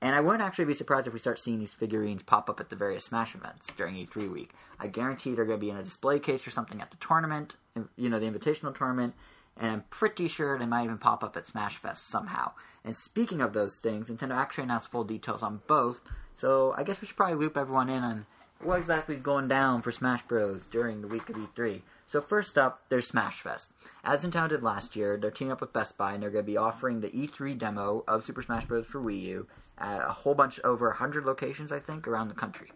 And 0.03 0.15
I 0.15 0.21
wouldn't 0.21 0.43
actually 0.43 0.67
be 0.67 0.75
surprised 0.75 1.07
if 1.07 1.15
we 1.15 1.19
start 1.19 1.39
seeing 1.39 1.59
these 1.59 1.73
figurines 1.73 2.23
pop 2.23 2.51
up 2.51 2.61
at 2.61 2.69
the 2.69 2.77
various 2.77 3.07
Smash 3.07 3.35
events 3.35 3.73
during 3.77 3.95
E3 3.95 4.31
week. 4.31 4.53
I 4.79 4.89
guarantee 4.89 5.35
they're 5.35 5.47
going 5.47 5.59
to 5.59 5.65
be 5.65 5.71
in 5.71 5.77
a 5.77 5.83
display 5.83 6.19
case 6.19 6.47
or 6.47 6.51
something 6.51 6.83
at 6.83 6.91
the 6.91 6.99
tournament, 6.99 7.57
you 7.97 8.11
know, 8.11 8.21
the 8.21 8.31
Invitational 8.31 8.77
tournament, 8.77 9.15
and 9.57 9.71
I'm 9.71 9.85
pretty 9.91 10.29
sure 10.29 10.59
they 10.59 10.67
might 10.67 10.85
even 10.85 10.99
pop 10.99 11.25
up 11.25 11.37
at 11.37 11.47
Smash 11.47 11.77
Fest 11.77 12.09
somehow. 12.09 12.53
And 12.85 12.97
speaking 12.97 13.41
of 13.41 13.53
those 13.53 13.79
things, 13.79 14.09
Nintendo 14.09 14.37
actually 14.37 14.65
announced 14.65 14.91
full 14.91 15.05
details 15.05 15.43
on 15.43 15.63
both, 15.67 16.01
so 16.35 16.75
I 16.77 16.83
guess 16.83 17.01
we 17.01 17.07
should 17.07 17.17
probably 17.17 17.37
loop 17.37 17.57
everyone 17.57 17.89
in 17.89 18.03
on 18.03 18.27
what 18.63 18.79
exactly 18.79 19.17
is 19.17 19.23
going 19.23 19.49
down 19.49 19.83
for 19.83 19.93
Smash 19.93 20.23
Bros. 20.23 20.67
during 20.67 21.03
the 21.03 21.09
week 21.09 21.29
of 21.29 21.37
E3. 21.37 21.83
So 22.07 22.21
first 22.21 22.57
up, 22.57 22.85
there's 22.89 23.09
Smash 23.09 23.41
Fest. 23.41 23.73
As 24.05 24.25
Nintendo 24.25 24.49
did 24.49 24.63
last 24.63 24.97
year, 24.97 25.17
they're 25.17 25.31
teaming 25.31 25.53
up 25.53 25.61
with 25.61 25.73
Best 25.73 25.99
Buy 25.99 26.15
and 26.15 26.23
they're 26.23 26.31
going 26.31 26.45
to 26.45 26.51
be 26.51 26.57
offering 26.57 27.01
the 27.01 27.11
E3 27.11 27.59
demo 27.59 28.05
of 28.07 28.25
Super 28.25 28.43
Smash 28.43 28.65
Bros. 28.65 28.87
for 28.87 29.01
Wii 29.01 29.21
U 29.23 29.47
at 29.79 30.01
a 30.01 30.13
whole 30.13 30.35
bunch, 30.35 30.59
over 30.65 30.89
100 30.89 31.25
locations, 31.25 31.73
I 31.73 31.81
think, 31.81 32.07
around 32.07 32.29
the 32.29 32.35
country 32.35 32.71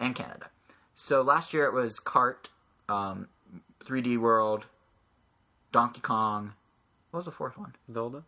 and 0.00 0.14
Canada. 0.14 0.50
So 0.94 1.22
last 1.22 1.52
year 1.52 1.64
it 1.66 1.74
was 1.74 2.00
Kart, 2.00 2.46
um, 2.88 3.28
3D 3.84 4.18
World, 4.18 4.66
Donkey 5.74 6.00
Kong. 6.00 6.52
What 7.10 7.18
was 7.18 7.24
the 7.24 7.32
fourth 7.32 7.58
one? 7.58 7.74
Zelda? 7.92 8.22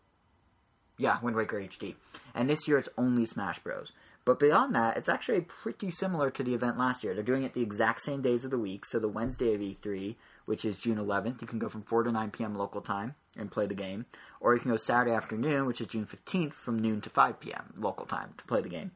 Yeah, 0.99 1.21
Wind 1.23 1.37
Waker 1.37 1.61
HD. 1.61 1.95
And 2.35 2.51
this 2.51 2.67
year 2.67 2.77
it's 2.77 2.89
only 2.99 3.25
Smash 3.25 3.61
Bros. 3.61 3.93
But 4.25 4.41
beyond 4.41 4.75
that, 4.75 4.97
it's 4.97 5.09
actually 5.09 5.43
pretty 5.43 5.93
similar 5.93 6.29
to 6.29 6.43
the 6.43 6.55
event 6.55 6.77
last 6.77 7.05
year. 7.05 7.15
They're 7.15 7.23
doing 7.23 7.45
it 7.45 7.55
the 7.55 7.63
exact 7.63 8.03
same 8.03 8.21
days 8.21 8.45
of 8.45 8.51
the 8.51 8.59
week. 8.59 8.85
So 8.85 8.99
the 8.99 9.07
Wednesday 9.07 9.55
of 9.55 9.61
E3, 9.61 10.17
which 10.47 10.65
is 10.65 10.81
June 10.81 10.99
11th, 10.99 11.41
you 11.41 11.47
can 11.47 11.61
go 11.61 11.69
from 11.69 11.83
4 11.83 12.03
to 12.03 12.11
9 12.11 12.33
p.m. 12.33 12.57
local 12.57 12.81
time 12.81 13.15
and 13.39 13.49
play 13.49 13.69
the 13.69 13.77
game. 13.77 14.07
Or 14.41 14.53
you 14.53 14.61
can 14.61 14.73
go 14.73 14.77
Saturday 14.77 15.15
afternoon, 15.15 15.67
which 15.67 15.81
is 15.81 15.87
June 15.87 16.05
15th, 16.05 16.53
from 16.53 16.81
noon 16.81 17.01
to 17.03 17.11
5 17.11 17.39
p.m. 17.39 17.75
local 17.79 18.07
time 18.07 18.35
to 18.39 18.45
play 18.45 18.61
the 18.61 18.69
game. 18.69 18.91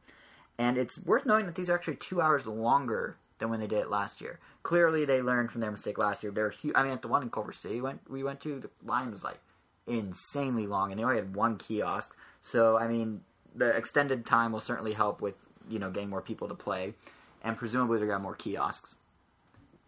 And 0.59 0.77
it's 0.77 0.99
worth 0.99 1.25
knowing 1.25 1.47
that 1.47 1.55
these 1.55 1.71
are 1.71 1.75
actually 1.77 1.97
two 1.97 2.21
hours 2.21 2.47
longer 2.47 3.17
than 3.41 3.51
when 3.51 3.59
they 3.61 3.67
did 3.67 3.79
it 3.79 3.91
last 3.91 4.21
year. 4.21 4.39
Clearly, 4.63 5.05
they 5.05 5.21
learned 5.21 5.51
from 5.51 5.61
their 5.61 5.71
mistake 5.71 5.99
last 5.99 6.23
year. 6.23 6.31
They 6.31 6.43
were 6.43 6.51
huge. 6.51 6.75
I 6.77 6.83
mean, 6.85 6.93
at 6.93 7.03
the 7.03 7.09
one 7.09 7.23
in 7.23 7.31
Culver 7.31 7.53
City 7.53 7.81
went 7.81 8.01
we 8.09 8.23
went 8.23 8.41
to, 8.43 8.61
the 8.61 8.71
line 8.85 9.11
was 9.11 9.25
like 9.25 9.41
insanely 9.87 10.67
long, 10.67 10.93
and 10.93 11.01
they 11.01 11.05
only 11.05 11.17
had 11.17 11.35
one 11.35 11.57
kiosk. 11.57 12.15
So, 12.41 12.79
I 12.79 12.87
mean, 12.87 13.23
the 13.55 13.77
extended 13.77 14.25
time 14.25 14.53
will 14.53 14.61
certainly 14.61 14.93
help 14.93 15.21
with 15.21 15.35
you 15.69 15.79
know 15.79 15.91
getting 15.91 16.11
more 16.11 16.23
people 16.23 16.49
to 16.49 16.55
play, 16.55 16.95
and 17.43 17.57
presumably 17.57 17.99
they're 17.99 18.07
gonna 18.07 18.19
have 18.19 18.23
more 18.23 18.37
kiosks. 18.37 18.95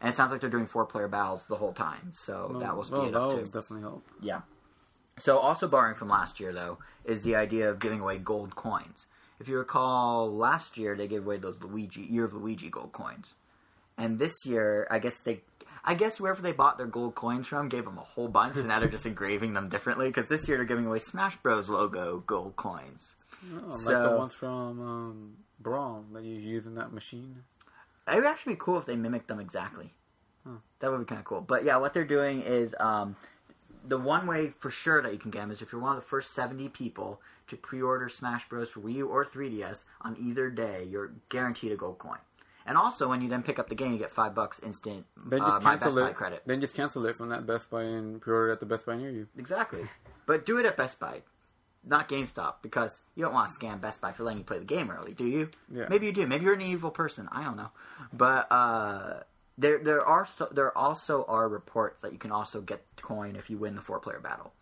And 0.00 0.10
it 0.10 0.16
sounds 0.16 0.32
like 0.32 0.40
they're 0.40 0.50
doing 0.50 0.66
four 0.66 0.84
player 0.84 1.06
battles 1.06 1.44
the 1.48 1.56
whole 1.56 1.72
time, 1.72 2.12
so 2.16 2.56
that 2.60 2.76
will 2.76 2.84
speed 2.84 2.96
well, 2.96 3.06
it 3.06 3.14
up 3.14 3.38
too. 3.38 3.44
definitely 3.44 3.82
help. 3.82 4.04
Yeah. 4.20 4.40
So 5.18 5.38
also 5.38 5.68
borrowing 5.68 5.94
from 5.94 6.08
last 6.08 6.40
year 6.40 6.52
though 6.52 6.78
is 7.04 7.22
the 7.22 7.36
idea 7.36 7.68
of 7.68 7.78
giving 7.78 8.00
away 8.00 8.18
gold 8.18 8.56
coins. 8.56 9.06
If 9.38 9.48
you 9.48 9.58
recall, 9.58 10.32
last 10.32 10.76
year 10.76 10.96
they 10.96 11.08
gave 11.08 11.24
away 11.24 11.36
those 11.36 11.62
Luigi 11.62 12.02
Year 12.02 12.24
of 12.24 12.32
Luigi 12.32 12.70
gold 12.70 12.92
coins, 12.92 13.34
and 13.98 14.18
this 14.18 14.44
year 14.44 14.86
I 14.90 14.98
guess 14.98 15.20
they, 15.20 15.40
I 15.84 15.94
guess 15.94 16.20
wherever 16.20 16.42
they 16.42 16.52
bought 16.52 16.78
their 16.78 16.86
gold 16.86 17.14
coins 17.14 17.46
from 17.46 17.68
gave 17.68 17.84
them 17.84 17.98
a 17.98 18.02
whole 18.02 18.28
bunch, 18.28 18.56
and 18.56 18.68
now 18.68 18.80
they're 18.80 18.88
just 18.88 19.06
engraving 19.06 19.54
them 19.54 19.68
differently 19.68 20.08
because 20.08 20.28
this 20.28 20.48
year 20.48 20.56
they're 20.56 20.66
giving 20.66 20.86
away 20.86 20.98
Smash 20.98 21.36
Bros 21.36 21.68
logo 21.68 22.22
gold 22.26 22.56
coins. 22.56 23.16
Oh, 23.54 23.68
like 23.68 24.02
the 24.02 24.16
ones 24.16 24.32
from 24.32 24.80
um, 24.80 25.32
Brawl 25.60 26.04
that 26.12 26.22
you 26.22 26.36
use 26.36 26.66
in 26.66 26.76
that 26.76 26.92
machine. 26.92 27.42
It 28.06 28.16
would 28.16 28.24
actually 28.24 28.54
be 28.54 28.60
cool 28.60 28.78
if 28.78 28.84
they 28.84 28.96
mimicked 28.96 29.28
them 29.28 29.40
exactly. 29.40 29.90
That 30.80 30.90
would 30.90 30.98
be 30.98 31.04
kind 31.04 31.20
of 31.20 31.24
cool. 31.24 31.40
But 31.40 31.64
yeah, 31.64 31.76
what 31.76 31.94
they're 31.94 32.04
doing 32.04 32.42
is 32.42 32.74
um, 32.80 33.14
the 33.86 33.98
one 33.98 34.26
way 34.26 34.52
for 34.58 34.70
sure 34.70 35.00
that 35.00 35.12
you 35.12 35.18
can 35.18 35.30
get 35.30 35.42
them 35.42 35.52
is 35.52 35.62
if 35.62 35.70
you're 35.72 35.80
one 35.80 35.96
of 35.96 36.02
the 36.02 36.08
first 36.08 36.34
70 36.34 36.68
people 36.70 37.20
to 37.48 37.56
pre-order 37.56 38.08
Smash 38.08 38.48
Bros. 38.48 38.70
for 38.70 38.80
Wii 38.80 38.94
U 38.94 39.08
or 39.08 39.24
3DS 39.24 39.84
on 40.00 40.16
either 40.20 40.50
day, 40.50 40.84
you're 40.90 41.12
guaranteed 41.28 41.70
a 41.70 41.76
gold 41.76 41.98
coin. 41.98 42.18
And 42.66 42.76
also, 42.78 43.08
when 43.08 43.20
you 43.22 43.28
then 43.28 43.42
pick 43.42 43.58
up 43.58 43.68
the 43.68 43.74
game, 43.74 43.92
you 43.92 43.98
get 43.98 44.12
five 44.12 44.34
bucks 44.34 44.60
instant 44.60 45.06
Then 45.26 45.40
uh, 45.42 45.48
just 45.48 45.62
my 45.62 45.72
Best 45.72 45.82
cancel 45.84 46.02
Buy 46.02 46.10
it. 46.10 46.14
credit. 46.16 46.42
Then 46.46 46.60
just 46.60 46.74
cancel 46.74 47.04
it 47.06 47.16
from 47.16 47.28
that 47.30 47.46
Best 47.46 47.70
Buy 47.70 47.82
and 47.82 48.20
pre-order 48.20 48.50
it 48.50 48.52
at 48.52 48.60
the 48.60 48.66
Best 48.66 48.86
Buy 48.86 48.96
near 48.96 49.10
you. 49.10 49.28
Exactly. 49.36 49.82
But 50.24 50.46
do 50.46 50.56
it 50.58 50.66
at 50.66 50.76
Best 50.76 51.00
Buy, 51.00 51.22
not 51.84 52.08
GameStop, 52.08 52.54
because 52.62 53.02
you 53.16 53.24
don't 53.24 53.34
want 53.34 53.50
to 53.50 53.58
scam 53.58 53.80
Best 53.80 54.00
Buy 54.00 54.12
for 54.12 54.22
letting 54.22 54.38
you 54.38 54.44
play 54.44 54.60
the 54.60 54.64
game 54.64 54.88
early, 54.88 55.14
do 55.14 55.26
you? 55.26 55.50
Yeah. 55.68 55.86
Maybe 55.90 56.06
you 56.06 56.12
do. 56.12 56.28
Maybe 56.28 56.44
you're 56.44 56.54
an 56.54 56.60
evil 56.60 56.92
person. 56.92 57.28
I 57.32 57.42
don't 57.42 57.56
know. 57.56 57.70
But 58.12 58.46
uh, 58.52 59.20
there, 59.58 59.78
there 59.82 60.06
are 60.06 60.26
so, 60.38 60.48
there 60.52 60.76
also 60.78 61.24
are 61.26 61.48
reports 61.48 62.02
that 62.02 62.12
you 62.12 62.18
can 62.18 62.30
also 62.30 62.60
get 62.60 62.84
coin 63.02 63.34
if 63.34 63.50
you 63.50 63.58
win 63.58 63.74
the 63.74 63.82
four 63.82 63.98
player 63.98 64.20
battle. 64.20 64.52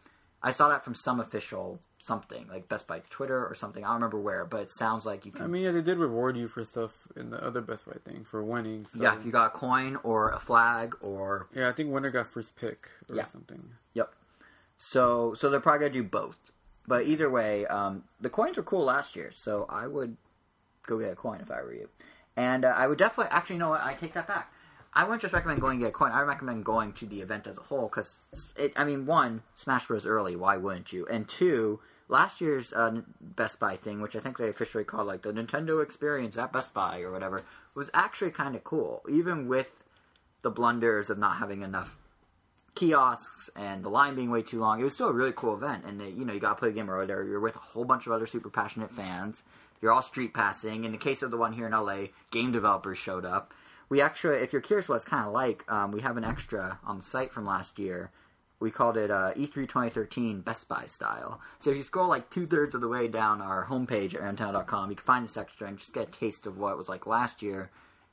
I 0.43 0.53
saw 0.53 0.71
that 0.71 0.83
from 0.83 0.95
some 0.95 1.21
official 1.21 1.79
something 2.03 2.49
like 2.49 2.67
Best 2.69 2.87
Buy 2.87 3.03
Twitter 3.11 3.47
or 3.47 3.55
something. 3.55 3.85
I 3.85 3.89
don't 3.89 3.97
remember 3.97 4.19
where, 4.19 4.45
but 4.47 4.63
it 4.63 4.71
sounds 4.71 5.05
like 5.05 5.27
you 5.27 5.33
can. 5.33 5.43
I 5.43 5.47
mean, 5.47 5.63
yeah, 5.63 5.71
they 5.71 5.83
did 5.83 5.99
reward 5.99 6.37
you 6.37 6.49
for 6.49 6.65
stuff 6.65 6.93
in 7.15 7.31
the 7.31 7.45
other 7.45 7.61
Best 7.61 7.85
Buy 7.87 7.97
thing 8.05 8.25
for 8.25 8.43
winning. 8.43 8.87
So. 8.87 9.03
yeah, 9.03 9.19
you 9.23 9.31
got 9.31 9.47
a 9.47 9.51
coin 9.51 9.97
or 10.03 10.31
a 10.31 10.41
flag 10.41 10.95
or 11.03 11.49
Yeah, 11.55 11.69
I 11.69 11.73
think 11.73 11.93
winner 11.93 12.11
got 12.11 12.27
first 12.27 12.57
pick 12.57 12.89
or 13.09 13.17
Yeah. 13.17 13.27
something. 13.27 13.63
Yep. 13.95 14.13
So 14.79 15.35
so 15.35 15.51
they're 15.51 15.61
probably 15.61 15.81
gonna 15.81 15.93
do 15.93 16.03
both. 16.03 16.37
But 16.87 17.05
either 17.07 17.31
way, 17.31 17.67
um, 17.67 18.05
the 18.21 18.31
coins 18.31 18.57
were 18.57 18.63
cool 18.63 18.85
last 18.85 19.15
year, 19.15 19.31
so 19.35 19.67
I 19.69 19.87
would 19.87 20.17
go 20.87 20.99
get 20.99 21.13
a 21.13 21.17
coin 21.17 21.41
if 21.41 21.51
I 21.51 21.63
were 21.63 21.75
you. 21.75 21.89
And 22.37 22.65
uh, 22.65 22.69
I 22.75 22.87
would 22.87 22.99
definitely 22.99 23.31
actually 23.31 23.57
you 23.57 23.61
know 23.61 23.71
what 23.71 23.83
I 23.85 23.95
take 23.95 24.15
that 24.15 24.27
back. 24.27 24.51
I 24.93 25.05
wouldn't 25.05 25.23
just 25.23 25.33
recommend 25.33 25.61
going 25.61 25.79
to 25.79 25.85
get 25.85 25.91
a 25.91 25.93
coin. 25.93 26.11
I 26.11 26.23
recommend 26.23 26.65
going 26.65 26.95
to 26.95 27.07
the 27.07 27.21
event 27.21 27.47
as 27.47 27.59
a 27.59 27.61
whole 27.61 27.87
because 27.89 28.27
it. 28.57 28.73
I 28.75 28.83
mean, 28.85 29.07
one, 29.07 29.43
Smash 29.55 29.87
Bros. 29.87 30.05
early. 30.05 30.35
Why 30.35 30.57
wouldn't 30.57 30.93
you? 30.93 31.07
And 31.07 31.29
two, 31.29 31.79
last 32.11 32.41
year's 32.41 32.73
uh, 32.73 33.01
Best 33.21 33.59
Buy 33.59 33.77
thing, 33.77 34.01
which 34.01 34.17
I 34.17 34.21
think 34.21 34.37
they 34.37 34.49
officially 34.49 34.85
called 34.85 35.07
like 35.07 35.23
the 35.23 35.33
Nintendo 35.33 35.83
Experience 35.83 36.37
at 36.37 36.53
Best 36.53 36.75
Buy 36.75 37.01
or 37.01 37.13
whatever, 37.13 37.45
was 37.75 37.91
actually 37.95 38.33
kind 38.33 38.55
of 38.55 38.65
cool, 38.65 39.03
even 39.09 39.49
with 39.49 39.83
the 40.43 40.51
blunders 40.51 41.11
of 41.11 41.19
not 41.19 41.37
having 41.37 41.63
enough 41.63 41.97
kiosks 42.75 43.51
and 43.57 43.85
the 43.85 43.89
line 43.89 44.15
being 44.15 44.31
way 44.31 44.43
too 44.43 44.59
long. 44.59 44.81
It 44.81 44.85
was 44.85 44.95
still 44.95 45.09
a 45.09 45.13
really 45.13 45.33
cool 45.35 45.55
event, 45.55 45.85
and 45.85 46.01
they, 46.01 46.09
you 46.11 46.25
know 46.25 46.33
you 46.33 46.41
got 46.41 46.55
to 46.55 46.61
play 46.61 46.71
a 46.71 46.73
game 46.73 46.91
early. 46.91 47.07
there. 47.07 47.25
You're 47.25 47.41
with 47.41 47.57
a 47.57 47.61
whole 47.61 47.85
bunch 47.85 48.07
of 48.07 48.13
other 48.13 48.27
super 48.27 48.51
passionate 48.51 48.91
fans. 48.91 49.43
You're 49.81 49.93
all 49.93 50.03
street 50.03 50.35
passing. 50.35 50.85
In 50.85 50.93
the 50.93 50.99
case 50.99 51.23
of 51.23 51.31
the 51.31 51.39
one 51.39 51.53
here 51.53 51.67
in 51.67 51.73
LA, 51.73 52.07
game 52.31 52.53
developers 52.53 52.99
showed 52.99 53.25
up. 53.25 53.55
We 53.89 54.01
actually, 54.01 54.37
if 54.37 54.53
you're 54.53 54.63
curious 54.63 54.89
what 54.89 54.97
it's 54.97 55.05
kind 55.05 55.27
of 55.27 55.33
like, 55.33 55.65
um, 55.71 55.91
we 55.91 56.01
have 56.03 56.17
an 56.17 56.25
extra 56.25 56.79
on 56.85 56.99
the 56.99 57.05
site 57.05 57.33
from 57.33 57.47
last 57.47 57.79
year. 57.79 58.11
We 58.61 58.71
called 58.71 58.99
it 58.99 59.11
uh, 59.11 59.33
E3 59.35 59.55
2013 59.55 60.43
Best 60.43 60.69
Buy 60.69 60.85
style. 60.87 61.41
So 61.59 61.71
if 61.71 61.77
you 61.79 61.83
scroll 61.83 62.09
like 62.09 62.29
two 62.29 62.47
thirds 62.47 62.75
of 62.75 62.83
the 62.83 62.89
way 62.89 63.09
down 63.09 63.41
our 63.41 63.65
homepage 63.67 64.15
at 64.15 64.21
Nintendo.com, 64.21 64.91
you 64.91 64.97
can 64.97 65.05
find 65.05 65.25
this 65.25 65.39
extra 65.39 65.67
and 65.67 65.79
just 65.79 65.95
get 65.95 66.09
a 66.09 66.11
taste 66.13 66.47
of 66.47 66.59
what 66.59 66.73
it 66.73 66.79
was 66.79 66.89
like 66.89 67.07
last 67.07 67.41
year. 67.43 67.71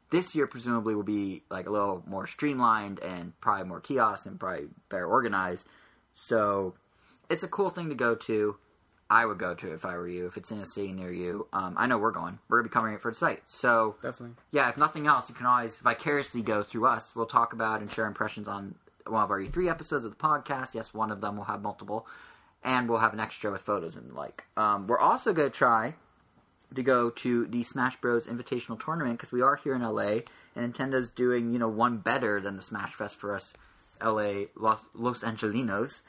This 0.10 0.34
year, 0.36 0.48
presumably, 0.48 0.96
will 0.96 1.04
be 1.04 1.44
like 1.50 1.68
a 1.68 1.70
little 1.70 2.02
more 2.08 2.26
streamlined 2.28 3.00
and 3.02 3.40
probably 3.42 3.66
more 3.68 3.82
kiosks 3.82 4.26
and 4.26 4.40
probably 4.40 4.68
better 4.90 5.06
organized. 5.06 5.66
So 6.14 6.76
it's 7.30 7.44
a 7.44 7.48
cool 7.50 7.70
thing 7.70 7.90
to 7.90 7.96
go 7.96 8.16
to. 8.16 8.56
I 9.10 9.26
would 9.26 9.38
go 9.38 9.54
to 9.54 9.72
it 9.72 9.74
if 9.74 9.86
I 9.86 9.96
were 9.96 10.08
you. 10.08 10.28
If 10.28 10.38
it's 10.38 10.52
in 10.52 10.60
a 10.60 10.66
city 10.66 10.92
near 10.92 11.12
you, 11.12 11.48
um, 11.54 11.76
I 11.78 11.88
know 11.88 11.98
we're 11.98 12.12
going. 12.12 12.40
We're 12.48 12.60
gonna 12.60 12.70
be 12.70 12.74
covering 12.74 12.96
it 12.96 13.02
for 13.02 13.12
the 13.12 13.18
site. 13.18 13.44
So 13.48 13.96
Definitely. 14.02 14.36
yeah, 14.52 14.70
if 14.70 14.78
nothing 14.78 15.08
else, 15.08 15.30
you 15.30 15.36
can 15.36 15.46
always 15.46 15.76
vicariously 15.78 16.42
go 16.42 16.64
through 16.64 16.86
us. 16.88 17.16
We'll 17.16 17.26
talk 17.26 17.54
about 17.54 17.82
and 17.82 17.92
share 17.92 18.06
impressions 18.06 18.48
on 18.48 18.76
one 19.12 19.24
of 19.24 19.32
our 19.32 19.40
E3 19.40 19.70
episodes 19.70 20.06
of 20.06 20.12
the 20.12 20.18
podcast. 20.18 20.74
Yes, 20.74 20.94
one 20.94 21.12
of 21.12 21.22
them 21.22 21.38
will 21.38 21.46
have 21.46 21.62
multiple, 21.62 22.08
and 22.64 22.90
we'll 22.90 23.00
have 23.00 23.14
an 23.14 23.20
extra 23.20 23.52
with 23.52 23.62
photos 23.62 23.96
and 23.96 24.12
the 24.12 24.14
like. 24.14 24.46
Um, 24.56 24.88
we're 24.88 25.00
also 25.00 25.34
gonna 25.34 25.50
try 25.50 25.96
to 26.74 26.84
go 26.84 27.10
to 27.10 27.46
the 27.46 27.64
Smash 27.64 28.00
Bros. 28.02 28.28
Invitational 28.28 28.84
Tournament 28.84 29.18
because 29.18 29.32
we 29.32 29.42
are 29.42 29.56
here 29.56 29.76
in 29.76 29.82
LA, 29.82 30.22
and 30.56 30.74
Nintendo's 30.74 31.10
doing 31.10 31.52
you 31.52 31.60
know 31.60 31.70
one 31.70 31.98
better 31.98 32.40
than 32.40 32.56
the 32.56 32.62
Smash 32.62 32.94
Fest 32.94 33.20
for 33.20 33.34
us, 33.34 33.54
LA 34.02 34.46
Los, 34.56 34.80
Los 34.94 35.24
Angelinos, 35.24 36.02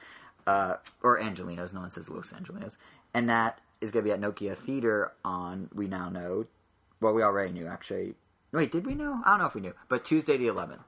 uh, 0.47 0.75
or 1.03 1.21
Angelinos. 1.21 1.73
No 1.73 1.81
one 1.81 1.91
says 1.91 2.09
Los 2.09 2.33
Angelinos, 2.33 2.77
and 3.15 3.29
that 3.29 3.61
is 3.81 3.91
going 3.91 4.05
to 4.05 4.09
be 4.09 4.13
at 4.13 4.21
Nokia 4.21 4.57
Theater 4.57 5.13
on 5.25 5.69
we 5.75 5.87
now 5.87 6.09
know. 6.09 6.47
Well, 7.01 7.15
we 7.15 7.23
already 7.23 7.53
knew 7.53 7.67
actually. 7.67 8.15
Wait, 8.51 8.73
did 8.73 8.87
we 8.87 8.95
know? 8.95 9.21
I 9.25 9.31
don't 9.31 9.41
know 9.41 9.47
if 9.47 9.55
we 9.55 9.61
knew, 9.61 9.75
but 9.89 10.07
Tuesday 10.07 10.39
the 10.39 10.47
11th 10.47 10.81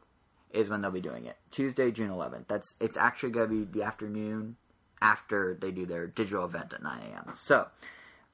is 0.53 0.68
when 0.68 0.82
they'll 0.82 0.90
be 0.90 1.01
doing 1.01 1.24
it. 1.26 1.36
Tuesday, 1.51 1.90
June 1.90 2.11
11th. 2.11 2.46
That's 2.48 2.74
it's 2.80 2.96
actually 2.96 3.30
going 3.30 3.48
to 3.48 3.64
be 3.66 3.78
the 3.78 3.84
afternoon 3.84 4.57
after 5.01 5.57
they 5.61 5.70
do 5.70 5.86
their 5.86 6.07
digital 6.07 6.44
event 6.44 6.72
at 6.72 6.82
9 6.82 6.98
a.m. 7.12 7.32
So, 7.34 7.66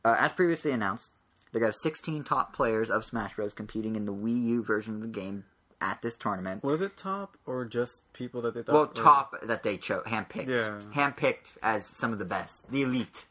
uh, 0.04 0.16
as 0.18 0.32
previously 0.32 0.72
announced, 0.72 1.10
they 1.52 1.60
got 1.60 1.74
16 1.74 2.24
top 2.24 2.52
players 2.54 2.90
of 2.90 3.04
Smash 3.04 3.34
Bros. 3.36 3.54
competing 3.54 3.96
in 3.96 4.04
the 4.06 4.12
Wii 4.12 4.42
U 4.44 4.64
version 4.64 4.94
of 4.96 5.00
the 5.00 5.06
game 5.06 5.44
at 5.80 6.02
this 6.02 6.16
tournament. 6.16 6.64
Was 6.64 6.80
it 6.80 6.96
top 6.96 7.36
or 7.46 7.64
just 7.64 8.00
people 8.12 8.40
that 8.42 8.54
they 8.54 8.62
thought? 8.62 8.74
Well, 8.74 8.86
top 8.88 9.34
that 9.42 9.62
they 9.62 9.76
chose, 9.76 10.04
handpicked, 10.06 10.48
Yeah. 10.48 10.80
handpicked 10.94 11.56
as 11.62 11.86
some 11.86 12.12
of 12.12 12.18
the 12.18 12.24
best, 12.24 12.70
the 12.70 12.82
elite. 12.82 13.26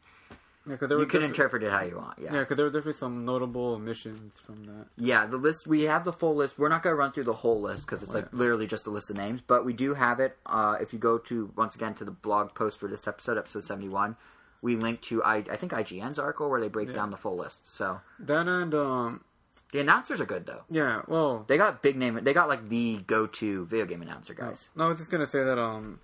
Yeah, 0.68 0.76
there 0.80 0.98
You 0.98 1.06
can 1.06 1.22
interpret 1.22 1.62
it 1.62 1.70
how 1.70 1.82
you 1.82 1.96
want. 1.96 2.18
Yeah, 2.18 2.30
because 2.40 2.56
there 2.56 2.66
were 2.66 2.70
definitely 2.70 2.98
some 2.98 3.24
notable 3.24 3.74
omissions 3.74 4.34
from 4.44 4.64
that. 4.64 4.86
Yeah, 4.96 5.26
the 5.26 5.36
list 5.36 5.66
we 5.66 5.82
have 5.84 6.04
the 6.04 6.12
full 6.12 6.34
list. 6.34 6.58
We're 6.58 6.68
not 6.68 6.82
going 6.82 6.92
to 6.92 6.96
run 6.98 7.12
through 7.12 7.24
the 7.24 7.32
whole 7.34 7.60
list 7.60 7.86
because 7.86 8.02
it's 8.02 8.12
like 8.12 8.24
Right. 8.24 8.34
literally 8.34 8.66
just 8.66 8.86
a 8.86 8.90
list 8.90 9.10
of 9.10 9.16
names, 9.16 9.40
but 9.40 9.64
we 9.64 9.72
do 9.72 9.94
have 9.94 10.18
it. 10.18 10.36
Uh, 10.44 10.76
if 10.80 10.92
you 10.92 10.98
go 10.98 11.18
to 11.18 11.52
once 11.56 11.74
again 11.76 11.94
to 11.94 12.04
the 12.04 12.10
blog 12.10 12.54
post 12.54 12.78
for 12.80 12.88
this 12.88 13.06
episode, 13.06 13.38
episode 13.38 13.62
seventy 13.64 13.88
one, 13.88 14.16
we 14.62 14.74
link 14.76 15.02
to 15.02 15.22
I, 15.22 15.36
I 15.50 15.56
think 15.56 15.70
IGN's 15.72 16.18
article 16.18 16.50
where 16.50 16.60
they 16.60 16.68
break 16.68 16.88
Yeah. 16.88 16.94
down 16.94 17.10
the 17.10 17.16
full 17.16 17.36
list. 17.36 17.68
So 17.68 18.00
That 18.18 18.48
and 18.48 18.74
um, 18.74 19.20
the 19.72 19.78
announcers 19.80 20.20
are 20.20 20.26
good 20.26 20.46
though. 20.46 20.62
yeah, 20.68 21.02
well, 21.06 21.44
They 21.46 21.56
got 21.58 21.80
big 21.82 21.96
name. 21.96 22.18
They 22.24 22.32
got 22.32 22.48
like 22.48 22.68
the 22.68 22.98
go 23.06 23.26
to 23.28 23.66
video 23.66 23.86
game 23.86 24.02
announcer 24.02 24.34
guys. 24.34 24.70
No, 24.74 24.86
I 24.86 24.88
was 24.88 24.98
just 24.98 25.10
gonna 25.12 25.26
say 25.28 25.44
that. 25.44 25.58
Um, 25.60 26.00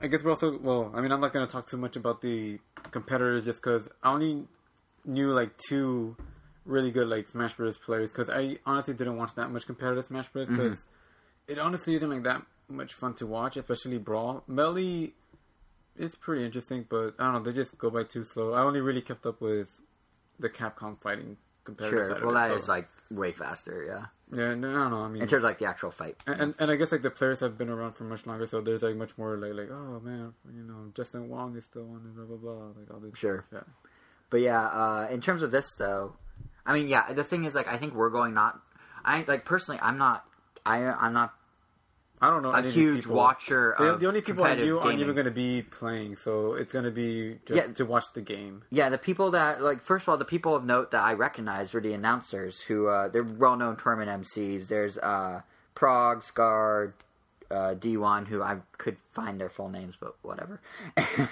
I 0.00 0.06
guess 0.06 0.22
we're 0.22 0.30
also 0.30 0.56
well. 0.58 0.92
I 0.94 1.00
mean, 1.00 1.10
I'm 1.10 1.20
not 1.20 1.32
gonna 1.32 1.48
talk 1.48 1.66
too 1.66 1.76
much 1.76 1.96
about 1.96 2.20
the 2.20 2.60
competitors 2.90 3.44
just 3.44 3.62
because 3.62 3.88
I 4.02 4.12
only 4.12 4.44
knew 5.04 5.32
like 5.32 5.56
two 5.56 6.16
really 6.64 6.90
good 6.90 7.08
like 7.08 7.26
Smash 7.26 7.54
Bros. 7.54 7.78
players 7.78 8.12
because 8.12 8.30
I 8.30 8.58
honestly 8.66 8.94
didn't 8.94 9.16
watch 9.16 9.34
that 9.36 9.50
much 9.50 9.66
competitive 9.66 10.04
Smash 10.04 10.28
Bros. 10.28 10.48
because 10.48 10.78
mm-hmm. 10.78 11.52
it 11.52 11.58
honestly 11.58 11.96
isn't 11.96 12.10
like 12.10 12.24
that 12.24 12.42
much 12.68 12.94
fun 12.94 13.14
to 13.14 13.26
watch, 13.26 13.56
especially 13.56 13.98
Brawl. 13.98 14.44
Melee, 14.46 15.12
it's 15.96 16.14
pretty 16.14 16.44
interesting, 16.44 16.86
but 16.88 17.14
I 17.18 17.24
don't 17.24 17.32
know. 17.34 17.40
They 17.40 17.52
just 17.52 17.76
go 17.78 17.90
by 17.90 18.04
too 18.04 18.24
slow. 18.24 18.52
I 18.52 18.60
only 18.60 18.80
really 18.80 19.02
kept 19.02 19.26
up 19.26 19.40
with 19.40 19.80
the 20.38 20.48
Capcom 20.48 21.00
fighting 21.00 21.36
competitive. 21.64 22.16
Sure. 22.16 22.26
Well, 22.26 22.36
it, 22.36 22.40
that 22.40 22.50
so- 22.50 22.56
is 22.56 22.68
like 22.68 22.88
way 23.10 23.32
faster. 23.32 23.84
Yeah. 23.86 24.06
Yeah. 24.32 24.54
No, 24.54 24.70
no, 24.72 24.88
no. 24.88 24.96
I 25.02 25.08
mean, 25.08 25.22
In 25.22 25.28
terms 25.28 25.42
of 25.44 25.48
like 25.48 25.58
the 25.58 25.66
actual 25.66 25.90
fight. 25.90 26.16
and, 26.26 26.40
and 26.40 26.54
and 26.58 26.70
I 26.70 26.76
guess 26.76 26.92
like 26.92 27.02
the 27.02 27.10
players 27.10 27.40
have 27.40 27.56
been 27.56 27.68
around 27.68 27.94
for 27.94 28.04
much 28.04 28.26
longer, 28.26 28.46
so 28.46 28.60
there's 28.60 28.82
like 28.82 28.96
much 28.96 29.16
more 29.18 29.36
like 29.36 29.54
like 29.54 29.70
oh 29.70 30.00
man, 30.00 30.34
you 30.54 30.62
know 30.62 30.90
Justin 30.94 31.28
Wong 31.28 31.56
is 31.56 31.64
still 31.64 31.82
on 31.90 32.02
and 32.04 32.14
blah 32.14 32.24
blah 32.24 32.36
blah 32.36 32.66
like 32.78 32.90
all 32.92 33.00
this. 33.00 33.16
Sure. 33.18 33.44
Yeah. 33.52 33.60
But 34.30 34.40
yeah, 34.42 34.66
uh, 34.66 35.08
in 35.10 35.20
terms 35.20 35.42
of 35.42 35.50
this 35.50 35.74
though, 35.78 36.16
I 36.66 36.74
mean, 36.74 36.88
yeah, 36.88 37.12
the 37.12 37.24
thing 37.24 37.44
is 37.44 37.54
like 37.54 37.68
I 37.68 37.76
think 37.78 37.94
we're 37.94 38.10
going 38.10 38.34
not. 38.34 38.60
I 39.04 39.24
like 39.26 39.44
personally, 39.44 39.80
I'm 39.82 39.96
not. 39.98 40.24
I 40.66 40.84
I'm 40.84 41.14
not 41.14 41.34
I 42.20 42.30
don't 42.30 42.42
know. 42.42 42.50
a 42.52 42.62
huge 42.62 43.02
people. 43.04 43.16
watcher. 43.16 43.74
The, 43.78 43.96
the 43.96 44.06
only 44.08 44.20
people 44.20 44.44
I 44.44 44.54
knew 44.54 44.78
aren't 44.78 45.00
even 45.00 45.14
going 45.14 45.24
to 45.26 45.30
be 45.30 45.62
playing, 45.62 46.16
so 46.16 46.54
it's 46.54 46.72
going 46.72 46.84
to 46.84 46.90
be 46.90 47.38
just 47.46 47.68
Yeah. 47.68 47.72
to 47.74 47.84
watch 47.84 48.12
the 48.14 48.20
game. 48.20 48.62
Yeah, 48.70 48.88
the 48.88 48.98
people 48.98 49.30
that 49.32 49.62
like 49.62 49.80
first 49.82 50.04
of 50.04 50.08
all, 50.08 50.16
the 50.16 50.24
people 50.24 50.54
of 50.56 50.64
note 50.64 50.90
that 50.90 51.02
I 51.02 51.12
recognized 51.12 51.74
were 51.74 51.80
the 51.80 51.92
announcers 51.92 52.60
who 52.62 52.88
uh, 52.88 53.08
they're 53.08 53.22
well-known 53.22 53.76
tournament 53.76 54.24
MCs. 54.24 54.68
There's 54.68 54.98
uh, 54.98 55.42
Prog, 55.74 56.24
Scar, 56.24 56.94
uh, 57.50 57.74
D1, 57.78 58.26
who 58.28 58.42
I 58.42 58.58
could 58.76 58.96
find 59.12 59.40
their 59.40 59.48
full 59.48 59.68
names, 59.68 59.94
but 59.98 60.14
whatever. 60.22 60.60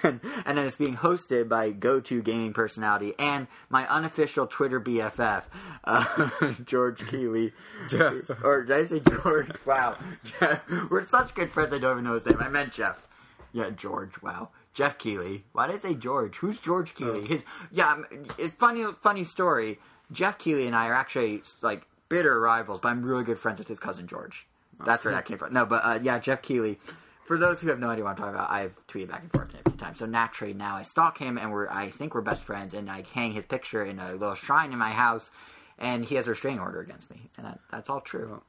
And, 0.02 0.20
and 0.46 0.58
then 0.58 0.66
it's 0.66 0.76
being 0.76 0.96
hosted 0.96 1.48
by 1.48 1.70
go-to 1.70 2.22
gaming 2.22 2.52
personality 2.52 3.14
and 3.18 3.46
my 3.68 3.86
unofficial 3.88 4.46
Twitter 4.46 4.80
BFF, 4.80 5.42
uh, 5.84 6.52
George 6.64 7.06
Keighley. 7.08 7.52
Geoff. 7.88 8.30
Or 8.42 8.62
did 8.64 8.76
I 8.76 8.84
say 8.84 9.00
George? 9.00 9.50
Wow, 9.66 9.96
Geoff. 10.24 10.90
We're 10.90 11.06
such 11.06 11.34
good 11.34 11.50
friends. 11.52 11.72
I 11.72 11.78
don't 11.78 11.92
even 11.92 12.04
know 12.04 12.14
his 12.14 12.26
name. 12.26 12.38
I 12.40 12.48
meant 12.48 12.72
Geoff. 12.72 13.06
Yeah, 13.52 13.70
George. 13.70 14.20
Wow, 14.22 14.50
Geoff 14.74 14.98
Keighley. 14.98 15.44
Why 15.52 15.66
did 15.66 15.76
I 15.76 15.78
say 15.78 15.94
George? 15.94 16.36
Who's 16.36 16.60
George 16.60 16.94
Keighley? 16.94 17.22
Oh. 17.22 17.26
His, 17.26 17.42
yeah, 17.70 17.86
I'm- 17.88 18.26
it's 18.38 18.54
funny. 18.56 18.84
Funny 19.02 19.24
story. 19.24 19.78
Geoff 20.12 20.38
Keighley 20.38 20.66
and 20.66 20.76
I 20.76 20.86
are 20.88 20.94
actually 20.94 21.42
like 21.62 21.86
bitter 22.08 22.40
rivals, 22.40 22.80
but 22.80 22.88
I'm 22.88 23.02
really 23.02 23.24
good 23.24 23.38
friends 23.38 23.58
with 23.58 23.68
his 23.68 23.80
cousin 23.80 24.06
George. 24.06 24.46
That's 24.84 25.04
where 25.04 25.14
that 25.14 25.24
came 25.24 25.38
from. 25.38 25.52
No, 25.52 25.64
but 25.66 25.82
uh, 25.84 25.98
yeah, 26.02 26.18
Geoff 26.18 26.42
Keighley. 26.42 26.78
For 27.24 27.38
those 27.38 27.60
who 27.60 27.68
have 27.70 27.80
no 27.80 27.88
idea 27.90 28.04
what 28.04 28.10
I'm 28.10 28.16
talking 28.16 28.34
about, 28.34 28.50
I've 28.50 28.74
tweeted 28.86 29.08
back 29.08 29.22
and 29.22 29.32
forth 29.32 29.52
a 29.54 29.68
few 29.68 29.76
times. 29.78 29.98
So 29.98 30.06
naturally, 30.06 30.54
now 30.54 30.76
I 30.76 30.82
stalk 30.82 31.18
him, 31.18 31.38
and 31.38 31.50
we're 31.50 31.68
I 31.68 31.90
think 31.90 32.14
we're 32.14 32.20
best 32.20 32.42
friends, 32.42 32.72
and 32.74 32.88
I 32.90 33.02
hang 33.14 33.32
his 33.32 33.44
picture 33.44 33.84
in 33.84 33.98
a 33.98 34.12
little 34.12 34.34
shrine 34.36 34.72
in 34.72 34.78
my 34.78 34.90
house, 34.90 35.30
and 35.78 36.04
he 36.04 36.14
has 36.16 36.26
a 36.26 36.30
restraining 36.30 36.60
order 36.60 36.80
against 36.80 37.10
me, 37.10 37.30
and 37.36 37.46
that, 37.46 37.58
that's 37.70 37.90
all 37.90 38.00
true. 38.00 38.42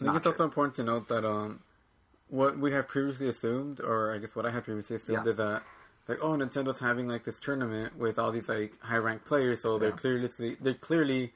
I 0.00 0.04
think 0.04 0.16
it's 0.16 0.26
also 0.26 0.44
important 0.44 0.74
to 0.76 0.82
note 0.82 1.08
that 1.08 1.24
um, 1.24 1.60
what 2.28 2.58
we 2.58 2.72
have 2.72 2.88
previously 2.88 3.28
assumed, 3.28 3.80
or 3.80 4.12
I 4.12 4.18
guess 4.18 4.34
what 4.34 4.44
I 4.44 4.50
had 4.50 4.64
previously 4.64 4.96
assumed, 4.96 5.24
Yeah. 5.24 5.30
is 5.30 5.36
that 5.36 5.62
like 6.08 6.18
oh 6.22 6.32
Nintendo's 6.36 6.80
having 6.80 7.06
like 7.06 7.24
this 7.24 7.38
tournament 7.38 7.96
with 7.96 8.18
all 8.18 8.32
these 8.32 8.48
like 8.48 8.80
high 8.80 8.96
ranked 8.96 9.24
players, 9.24 9.62
so 9.62 9.78
they're 9.78 9.92
clearly 9.92 10.56
they're 10.60 10.74
clearly 10.74 11.32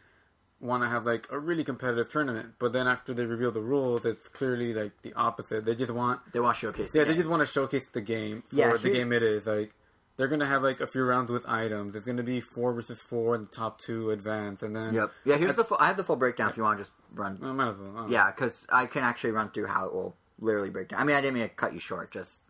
want 0.60 0.82
to 0.82 0.88
have 0.88 1.06
like 1.06 1.26
a 1.30 1.38
really 1.38 1.64
competitive 1.64 2.10
tournament. 2.10 2.54
But 2.58 2.72
then 2.72 2.86
after 2.86 3.14
they 3.14 3.24
reveal 3.24 3.50
the 3.50 3.60
rules, 3.62 4.04
it's 4.04 4.28
clearly 4.28 4.74
like 4.74 4.92
the 5.02 5.12
opposite. 5.14 5.64
They 5.64 5.74
just 5.74 5.92
want 5.92 6.20
They 6.32 6.40
want 6.40 6.56
to 6.56 6.60
showcase. 6.60 6.92
the 6.92 6.98
yeah, 6.98 7.04
they 7.04 7.10
game. 7.12 7.16
just 7.18 7.28
want 7.30 7.40
to 7.40 7.46
showcase 7.46 7.86
the 7.92 8.00
game 8.00 8.42
for 8.48 8.56
Yeah, 8.56 8.76
the 8.76 8.90
game 8.90 9.12
it 9.12 9.22
is. 9.22 9.46
Like 9.46 9.74
they're 10.16 10.28
gonna 10.28 10.46
have 10.46 10.62
like 10.62 10.80
a 10.80 10.86
few 10.86 11.02
rounds 11.04 11.30
with 11.30 11.48
items. 11.48 11.96
It's 11.96 12.04
gonna 12.06 12.22
be 12.22 12.40
four 12.40 12.74
versus 12.74 13.00
four, 13.00 13.34
and 13.34 13.46
the 13.46 13.50
top 13.50 13.80
two 13.80 14.10
advance, 14.10 14.62
and 14.62 14.76
then 14.76 14.92
Yep. 14.94 15.10
Yeah. 15.24 15.36
Here's 15.38 15.54
the. 15.54 15.64
Full, 15.64 15.78
I 15.80 15.86
have 15.86 15.96
the 15.96 16.04
full 16.04 16.16
breakdown 16.16 16.50
if 16.50 16.56
you 16.58 16.62
want 16.62 16.76
to 16.78 16.84
just 16.84 16.92
run. 17.14 17.38
I 17.42 17.52
might 17.52 17.70
as 17.70 17.76
well. 17.78 18.04
I. 18.04 18.08
Yeah, 18.08 18.30
because 18.30 18.66
I 18.68 18.84
can 18.86 19.02
actually 19.02 19.30
run 19.30 19.50
through 19.50 19.66
how 19.66 19.86
it 19.86 19.94
will 19.94 20.14
literally 20.38 20.68
break 20.70 20.88
down. 20.90 21.00
I 21.00 21.04
mean, 21.04 21.16
I 21.16 21.20
didn't 21.22 21.34
mean 21.34 21.44
to 21.44 21.48
cut 21.48 21.72
you 21.72 21.80
short. 21.80 22.10
Just 22.10 22.40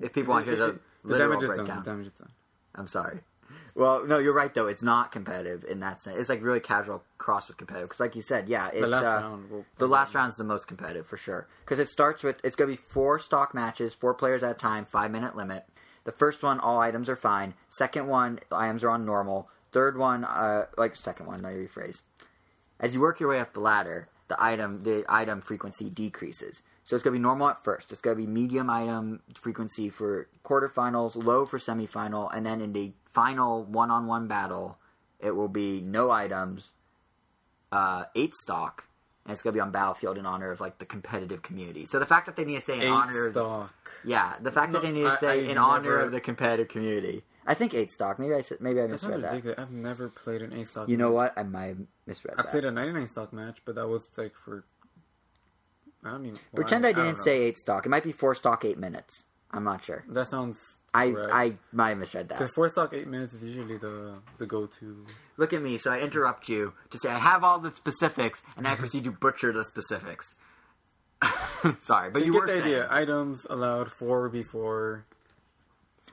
if 0.00 0.12
people 0.12 0.32
want 0.34 0.46
to 0.46 0.52
hear 0.54 0.60
the, 0.64 0.72
the 1.02 1.08
literal 1.08 1.40
damage 1.40 1.42
is 1.42 1.48
done. 1.48 1.56
breakdown. 1.66 1.82
The 1.84 1.90
damage 1.90 2.06
is 2.06 2.12
done. 2.12 2.30
I'm 2.76 2.86
sorry. 2.86 3.18
Well, 3.78 4.04
no, 4.04 4.18
you're 4.18 4.34
right 4.34 4.52
though. 4.52 4.66
It's 4.66 4.82
not 4.82 5.12
competitive 5.12 5.62
in 5.62 5.78
that 5.80 6.02
sense. 6.02 6.16
It's 6.16 6.28
like 6.28 6.42
really 6.42 6.58
casual 6.58 7.04
cross 7.16 7.46
with 7.46 7.58
competitive. 7.58 7.88
Because, 7.88 8.00
like 8.00 8.16
you 8.16 8.22
said, 8.22 8.48
yeah, 8.48 8.70
it's 8.72 8.80
The 8.80 8.88
last 8.88 9.04
uh, 9.04 9.22
round 9.22 9.50
will 9.50 9.64
the 9.76 9.86
last 9.86 10.14
round's 10.16 10.36
the 10.36 10.42
most 10.42 10.66
competitive 10.66 11.06
for 11.06 11.16
sure. 11.16 11.46
Because 11.64 11.78
it 11.78 11.88
starts 11.88 12.24
with 12.24 12.40
it's 12.42 12.56
going 12.56 12.68
to 12.68 12.76
be 12.76 12.82
four 12.88 13.20
stock 13.20 13.54
matches, 13.54 13.94
four 13.94 14.14
players 14.14 14.42
at 14.42 14.50
a 14.50 14.54
time, 14.54 14.84
five 14.84 15.12
minute 15.12 15.36
limit. 15.36 15.64
The 16.02 16.10
first 16.10 16.42
one, 16.42 16.58
all 16.58 16.80
items 16.80 17.08
are 17.08 17.16
fine. 17.16 17.54
Second 17.68 18.08
one, 18.08 18.40
items 18.50 18.82
are 18.82 18.90
on 18.90 19.06
normal. 19.06 19.48
Third 19.70 19.96
one, 19.96 20.24
uh, 20.24 20.66
like 20.76 20.96
second 20.96 21.26
one, 21.26 21.42
let 21.42 21.54
me 21.54 21.64
rephrase. 21.64 22.00
As 22.80 22.94
you 22.94 23.00
work 23.00 23.20
your 23.20 23.28
way 23.28 23.38
up 23.38 23.52
the 23.52 23.60
ladder, 23.60 24.08
the 24.26 24.42
item 24.42 24.82
the 24.82 25.04
item 25.08 25.40
frequency 25.40 25.88
decreases. 25.88 26.62
So 26.88 26.96
it's 26.96 27.02
going 27.02 27.12
to 27.12 27.18
be 27.18 27.22
normal 27.22 27.50
at 27.50 27.62
first. 27.62 27.92
It's 27.92 28.00
going 28.00 28.16
to 28.16 28.22
be 28.22 28.26
medium 28.26 28.70
item 28.70 29.20
frequency 29.34 29.90
for 29.90 30.26
quarterfinals, 30.42 31.22
low 31.22 31.44
for 31.44 31.58
semifinal, 31.58 32.34
and 32.34 32.46
then 32.46 32.62
in 32.62 32.72
the 32.72 32.94
final 33.04 33.62
one-on-one 33.64 34.26
battle, 34.26 34.78
it 35.20 35.32
will 35.32 35.48
be 35.48 35.82
no 35.82 36.10
items, 36.10 36.70
uh, 37.72 38.04
eight 38.14 38.34
stock, 38.34 38.84
and 39.26 39.32
it's 39.32 39.42
going 39.42 39.52
to 39.52 39.56
be 39.58 39.60
on 39.60 39.70
Battlefield 39.70 40.16
in 40.16 40.24
honor 40.24 40.50
of 40.50 40.62
like 40.62 40.78
the 40.78 40.86
competitive 40.86 41.42
community. 41.42 41.84
So 41.84 41.98
the 41.98 42.06
fact 42.06 42.24
that 42.24 42.36
they 42.36 42.46
need 42.46 42.60
to 42.60 42.64
say 42.64 42.76
in 42.76 42.84
Eight 42.84 42.88
honor, 42.88 43.26
of, 43.26 43.34
stock. 43.34 43.90
yeah, 44.02 44.36
the 44.40 44.50
fact 44.50 44.72
No, 44.72 44.80
that 44.80 44.86
they 44.86 44.92
need 44.94 45.02
to 45.02 45.16
say 45.18 45.42
I've 45.44 45.50
in 45.50 45.58
honor 45.58 45.98
of 46.00 46.10
the 46.10 46.20
competitive 46.22 46.68
community. 46.68 47.22
I 47.46 47.52
think 47.52 47.74
eight 47.74 47.90
stock. 47.92 48.18
Maybe 48.18 48.34
I 48.34 48.40
said, 48.40 48.62
maybe 48.62 48.80
I 48.80 48.86
misread 48.86 49.22
that. 49.24 49.30
ridiculous. 49.32 49.58
I've 49.58 49.70
never 49.72 50.08
played 50.08 50.40
an 50.40 50.54
eight 50.54 50.68
stock. 50.68 50.88
You 50.88 50.96
know 50.96 51.08
match. 51.10 51.34
what? 51.36 51.38
I 51.38 51.42
might 51.42 51.66
have 51.66 51.78
misread 52.06 52.34
I 52.38 52.42
that. 52.42 52.50
played 52.50 52.64
a 52.64 52.70
99 52.70 53.08
stock 53.10 53.32
match, 53.34 53.58
but 53.66 53.74
that 53.74 53.86
was 53.88 54.08
like 54.16 54.34
for. 54.34 54.64
I 56.04 56.10
don't 56.10 56.26
even. 56.26 56.38
Pretend 56.54 56.86
I 56.86 56.92
didn't 56.92 57.18
know. 57.18 57.24
say 57.24 57.42
eight 57.42 57.58
stock. 57.58 57.86
It 57.86 57.88
might 57.88 58.04
be 58.04 58.12
four 58.12 58.34
stock, 58.34 58.64
eight 58.64 58.78
minutes. 58.78 59.24
I'm 59.50 59.64
not 59.64 59.84
sure. 59.84 60.04
That 60.08 60.28
sounds. 60.28 60.58
I 60.94 61.10
correct. 61.10 61.34
I 61.34 61.52
might 61.72 61.90
have 61.90 61.98
misread 61.98 62.28
that. 62.28 62.38
Because 62.38 62.54
four 62.54 62.68
stock 62.70 62.94
eight 62.94 63.06
minutes 63.08 63.34
is 63.34 63.42
usually 63.42 63.76
the 63.78 64.14
the 64.38 64.46
go 64.46 64.66
to. 64.66 65.06
Look 65.36 65.52
at 65.52 65.62
me. 65.62 65.78
So 65.78 65.92
I 65.92 65.98
interrupt 65.98 66.48
you 66.48 66.72
to 66.90 66.98
say 66.98 67.10
I 67.10 67.18
have 67.18 67.44
all 67.44 67.58
the 67.58 67.74
specifics, 67.74 68.42
and 68.56 68.66
I 68.66 68.74
proceed 68.74 69.04
to 69.04 69.10
butcher 69.12 69.52
the 69.52 69.64
specifics. 69.64 70.36
Sorry, 71.78 72.10
but 72.10 72.24
you, 72.24 72.32
get 72.32 72.40
were 72.40 72.46
the 72.46 72.52
saying. 72.52 72.64
idea. 72.64 72.88
Items 72.90 73.46
allowed 73.50 73.90
four 73.90 74.28
before. 74.28 75.04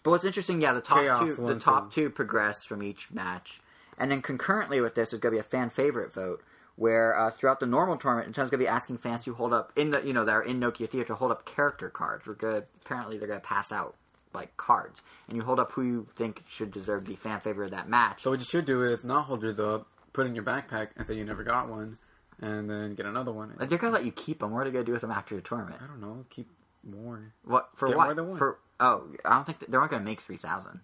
But 0.04 0.12
what's 0.12 0.26
interesting, 0.26 0.62
yeah, 0.62 0.74
the 0.74 0.82
top 0.82 1.00
Chaos 1.00 1.36
two, 1.36 1.48
the 1.48 1.60
top 1.60 1.94
two 1.94 2.10
progress 2.10 2.64
from 2.64 2.84
each 2.84 3.12
match, 3.12 3.60
and 3.98 4.12
then 4.12 4.22
concurrently 4.22 4.82
with 4.82 4.96
this, 4.96 5.12
there's 5.12 5.20
going 5.20 5.34
to 5.34 5.38
be 5.38 5.40
a 5.40 5.44
fan 5.50 5.70
favorite 5.70 6.14
vote 6.14 6.44
where 6.76 7.18
uh, 7.18 7.32
throughout 7.32 7.60
the 7.60 7.66
normal 7.66 7.98
tournament, 7.98 8.30
Nintendo's 8.30 8.50
going 8.50 8.60
to 8.60 8.66
be 8.66 8.68
asking 8.68 8.98
fans 8.98 9.24
to 9.26 9.34
hold 9.34 9.54
up 9.54 9.72
in 9.76 9.92
the 9.92 10.06
you 10.06 10.14
know 10.14 10.26
that 10.26 10.32
are 10.32 10.44
in 10.44 10.60
Nokia 10.60 10.90
Theater 10.90 11.08
to 11.08 11.16
hold 11.16 11.32
up 11.32 11.46
character 11.46 11.90
cards. 11.90 12.28
We're 12.28 12.34
going 12.34 12.64
apparently 12.84 13.18
they're 13.18 13.28
going 13.28 13.42
to 13.42 13.48
pass 13.48 13.72
out 13.72 13.96
like 14.34 14.56
cards, 14.58 15.02
and 15.28 15.38
you 15.38 15.44
hold 15.44 15.60
up 15.60 15.72
who 15.72 15.84
you 15.84 16.08
think 16.16 16.44
should 16.48 16.72
deserve 16.72 17.06
the 17.06 17.16
fan 17.16 17.40
favorite 17.40 17.66
of 17.66 17.72
that 17.72 17.88
match. 17.88 18.22
So 18.24 18.32
what 18.32 18.40
you 18.40 18.46
should 18.46 18.66
do 18.66 18.84
is 18.84 19.04
not 19.04 19.26
hold 19.26 19.42
yours 19.42 19.60
up, 19.60 19.88
put 20.14 20.26
it 20.26 20.30
in 20.30 20.36
your 20.36 20.44
backpack, 20.44 20.90
and 20.98 21.08
say 21.08 21.16
you 21.16 21.24
never 21.24 21.44
got 21.44 21.70
one, 21.70 21.98
and 22.42 22.70
then 22.70 22.96
get 22.96 23.06
another 23.06 23.32
one. 23.32 23.54
Like, 23.58 23.70
they're 23.70 23.78
going 23.78 23.94
to 23.94 23.98
let 23.98 24.06
you 24.06 24.12
keep 24.12 24.40
them. 24.40 24.52
What 24.52 24.62
are 24.62 24.66
they 24.66 24.72
going 24.72 24.86
to 24.86 24.90
do 24.90 24.94
with 24.94 25.02
them 25.02 25.12
after 25.12 25.36
the 25.36 25.42
tournament? 25.42 25.82
I 25.82 25.88
don't 25.88 26.02
know. 26.02 26.26
Keep 26.30 26.50
more. 26.84 27.34
What 27.44 27.70
for? 27.76 27.88
Get 27.88 27.98
what 27.98 28.06
more 28.06 28.14
than 28.14 28.30
one. 28.30 28.38
for? 28.38 28.60
Oh, 28.80 29.08
I 29.24 29.36
don't 29.36 29.46
think 29.46 29.60
they're 29.60 29.80
not 29.80 29.90
going 29.90 30.02
to 30.02 30.06
make 30.06 30.22
three 30.22 30.38
thousand. 30.38 30.82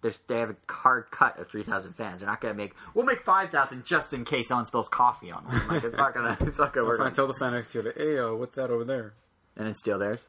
There's 0.00 0.18
they 0.28 0.38
have 0.38 0.50
a 0.50 0.56
hard 0.72 1.10
cut 1.10 1.38
of 1.38 1.48
three 1.50 1.64
thousand 1.64 1.94
fans. 1.94 2.20
They're 2.20 2.28
not 2.28 2.40
going 2.40 2.54
to 2.54 2.56
make. 2.56 2.72
We'll 2.94 3.04
make 3.04 3.22
five 3.22 3.50
thousand 3.50 3.84
just 3.84 4.12
in 4.12 4.24
case 4.24 4.48
someone 4.48 4.66
spills 4.66 4.88
coffee 4.88 5.32
on 5.32 5.44
them. 5.44 5.68
Like 5.68 5.84
it's 5.84 5.96
not 5.96 6.14
gonna. 6.14 6.36
It's 6.40 6.58
not 6.58 6.72
gonna 6.72 6.86
work. 6.86 7.00
I 7.00 7.10
tell 7.10 7.26
the 7.26 7.34
fan 7.34 7.52
next 7.52 7.72
to 7.72 7.82
you, 7.82 7.92
hey, 7.96 8.18
uh, 8.18 8.32
what's 8.34 8.54
that 8.56 8.70
over 8.70 8.84
there? 8.84 9.14
and 9.56 9.66
then 9.66 9.74
steal 9.74 9.98
theirs. 9.98 10.28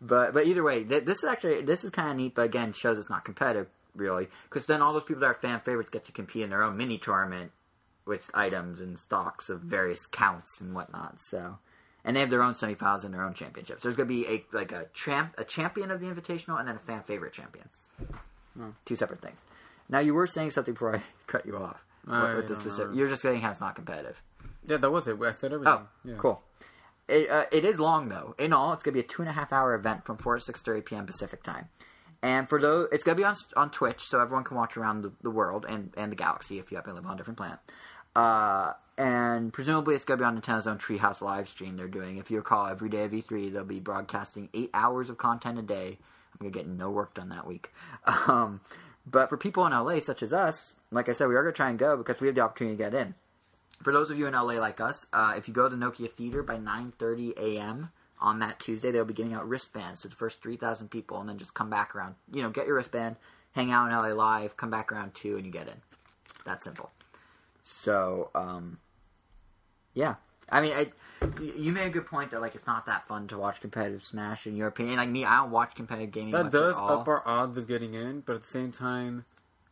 But 0.00 0.34
but 0.34 0.46
either 0.46 0.62
way, 0.62 0.84
th- 0.84 1.04
this 1.04 1.22
is 1.22 1.30
actually 1.30 1.62
this 1.62 1.84
is 1.84 1.90
kind 1.90 2.10
of 2.10 2.16
neat. 2.16 2.34
But 2.34 2.42
again, 2.46 2.72
shows 2.72 2.98
it's 2.98 3.08
not 3.08 3.24
competitive 3.24 3.68
really, 3.94 4.26
because 4.50 4.66
then 4.66 4.82
all 4.82 4.92
those 4.92 5.04
people 5.04 5.20
that 5.20 5.26
are 5.26 5.34
fan 5.34 5.60
favorites 5.60 5.88
get 5.90 6.04
to 6.04 6.12
compete 6.12 6.42
in 6.42 6.50
their 6.50 6.64
own 6.64 6.76
mini 6.76 6.98
tournament 6.98 7.52
with 8.04 8.28
items 8.34 8.80
and 8.80 8.98
stocks 8.98 9.48
of 9.48 9.60
various 9.60 10.04
counts 10.06 10.60
and 10.60 10.74
whatnot. 10.74 11.20
So, 11.20 11.58
and 12.04 12.16
they 12.16 12.20
have 12.20 12.28
their 12.30 12.42
own 12.42 12.54
semifinals 12.54 13.04
and 13.04 13.14
their 13.14 13.22
own 13.22 13.34
championships. 13.34 13.84
There's 13.84 13.96
going 13.96 14.08
to 14.08 14.14
be 14.14 14.26
a 14.26 14.44
like 14.52 14.72
a 14.72 14.86
champ 14.92 15.34
a 15.38 15.44
champion 15.44 15.90
of 15.92 16.00
the 16.00 16.06
invitational 16.08 16.58
and 16.58 16.68
then 16.68 16.74
a 16.76 16.80
fan 16.80 17.04
favorite 17.04 17.32
champion. 17.32 17.68
Two 18.84 18.96
separate 18.96 19.20
things. 19.20 19.42
Now 19.88 19.98
you 19.98 20.14
were 20.14 20.26
saying 20.26 20.50
something 20.50 20.74
before 20.74 20.96
I 20.96 21.02
cut 21.26 21.46
you 21.46 21.56
off. 21.56 21.84
I 22.08 22.34
with 22.34 22.48
the 22.48 22.54
specific, 22.54 22.90
know. 22.90 22.96
you're 22.98 23.08
just 23.08 23.22
saying 23.22 23.40
how 23.40 23.50
it's 23.50 23.60
not 23.60 23.74
competitive. 23.74 24.20
Yeah, 24.66 24.76
that 24.76 24.90
was 24.90 25.08
it. 25.08 25.16
I 25.20 25.32
said 25.32 25.52
everything. 25.52 25.74
Oh, 25.74 25.86
yeah. 26.04 26.14
cool. 26.18 26.42
It, 27.08 27.30
uh, 27.30 27.44
it 27.52 27.64
is 27.64 27.78
long 27.78 28.08
though. 28.08 28.34
In 28.38 28.52
all, 28.52 28.72
it's 28.72 28.82
gonna 28.82 28.94
be 28.94 29.00
a 29.00 29.04
two 29.04 29.22
and 29.22 29.28
a 29.28 29.32
half 29.32 29.52
hour 29.52 29.74
event 29.74 30.04
from 30.04 30.16
four 30.16 30.36
to 30.36 30.40
six 30.40 30.62
thirty 30.62 30.80
p.m. 30.80 31.06
Pacific 31.06 31.42
time. 31.42 31.68
And 32.22 32.48
for 32.48 32.60
those, 32.60 32.88
it's 32.92 33.04
gonna 33.04 33.16
be 33.16 33.24
on 33.24 33.36
on 33.56 33.70
Twitch, 33.70 34.00
so 34.00 34.20
everyone 34.20 34.44
can 34.44 34.56
watch 34.56 34.76
around 34.76 35.02
the, 35.02 35.12
the 35.22 35.30
world 35.30 35.66
and, 35.68 35.92
and 35.96 36.10
the 36.10 36.16
galaxy 36.16 36.58
if 36.58 36.70
you 36.70 36.76
happen 36.76 36.90
to 36.92 36.96
live 36.96 37.06
on 37.06 37.14
a 37.14 37.16
different 37.16 37.36
planet. 37.36 37.58
Uh, 38.16 38.72
and 38.96 39.52
presumably, 39.52 39.94
it's 39.94 40.04
gonna 40.04 40.18
be 40.18 40.24
on 40.24 40.40
Nintendo's 40.40 40.66
own 40.66 40.78
Treehouse 40.78 41.20
live 41.20 41.48
stream. 41.48 41.76
They're 41.76 41.88
doing, 41.88 42.16
if 42.16 42.30
you 42.30 42.38
recall, 42.38 42.68
every 42.68 42.88
day 42.88 43.04
of 43.04 43.12
E3, 43.12 43.52
they'll 43.52 43.64
be 43.64 43.80
broadcasting 43.80 44.48
eight 44.54 44.70
hours 44.72 45.10
of 45.10 45.18
content 45.18 45.58
a 45.58 45.62
day. 45.62 45.98
I'm 46.34 46.50
gonna 46.50 46.50
get 46.50 46.66
no 46.66 46.90
work 46.90 47.14
done 47.14 47.30
that 47.30 47.46
week. 47.46 47.72
Um, 48.28 48.60
but 49.06 49.28
for 49.28 49.36
people 49.36 49.66
in 49.66 49.72
LA, 49.72 50.00
such 50.00 50.22
as 50.22 50.32
us, 50.32 50.72
like 50.90 51.10
I 51.10 51.12
said, 51.12 51.28
we 51.28 51.34
are 51.34 51.42
gonna 51.42 51.52
try 51.52 51.68
and 51.68 51.78
go 51.78 51.96
because 51.96 52.20
we 52.20 52.26
have 52.26 52.34
the 52.34 52.40
opportunity 52.40 52.76
to 52.76 52.82
get 52.82 52.94
in 52.94 53.14
for 53.82 53.92
those 53.92 54.10
of 54.10 54.18
you 54.18 54.26
in 54.26 54.34
LA 54.34 54.54
like 54.54 54.80
us, 54.80 55.06
uh, 55.12 55.34
if 55.36 55.48
you 55.48 55.54
go 55.54 55.68
to 55.68 55.76
Nokia 55.76 56.10
Theater 56.10 56.42
by 56.42 56.56
9:30 56.56 57.36
a.m. 57.36 57.90
on 58.18 58.38
that 58.38 58.58
Tuesday, 58.58 58.90
they'll 58.90 59.04
be 59.04 59.14
giving 59.14 59.34
out 59.34 59.48
wristbands 59.48 60.00
to 60.02 60.08
the 60.08 60.16
first 60.16 60.40
3,000 60.42 60.90
people, 60.90 61.20
and 61.20 61.28
then 61.28 61.38
just 61.38 61.54
come 61.54 61.70
back 61.70 61.94
around. 61.94 62.14
You 62.32 62.42
know, 62.42 62.50
get 62.50 62.66
your 62.66 62.76
wristband, 62.76 63.16
hang 63.52 63.70
out 63.70 63.90
in 63.90 63.96
LA 63.96 64.14
Live, 64.14 64.56
come 64.56 64.70
back 64.70 64.90
around 64.90 65.14
two, 65.14 65.36
and 65.36 65.44
you 65.44 65.52
get 65.52 65.68
in. 65.68 65.82
That 66.46 66.62
simple. 66.62 66.90
So, 67.62 68.30
um, 68.34 68.78
yeah. 69.92 70.16
I 70.50 70.60
mean, 70.60 70.72
I, 70.72 70.86
you 71.56 71.72
made 71.72 71.86
a 71.86 71.90
good 71.90 72.06
point 72.06 72.30
that 72.32 72.40
like 72.40 72.54
it's 72.54 72.66
not 72.66 72.86
that 72.86 73.06
fun 73.08 73.28
to 73.28 73.38
watch 73.38 73.60
competitive 73.60 74.04
Smash 74.04 74.46
in 74.46 74.56
your 74.56 74.68
opinion. 74.68 74.96
Like 74.96 75.08
me, 75.08 75.24
I 75.24 75.36
don't 75.36 75.50
watch 75.50 75.74
competitive 75.74 76.12
gaming. 76.12 76.32
That 76.32 76.44
much 76.44 76.52
does 76.52 76.74
at 76.74 76.78
all. 76.78 77.00
up 77.00 77.08
our 77.08 77.26
odds 77.26 77.56
of 77.56 77.66
getting 77.66 77.94
in, 77.94 78.20
but 78.20 78.36
at 78.36 78.42
the 78.42 78.48
same 78.48 78.72
time, 78.72 79.24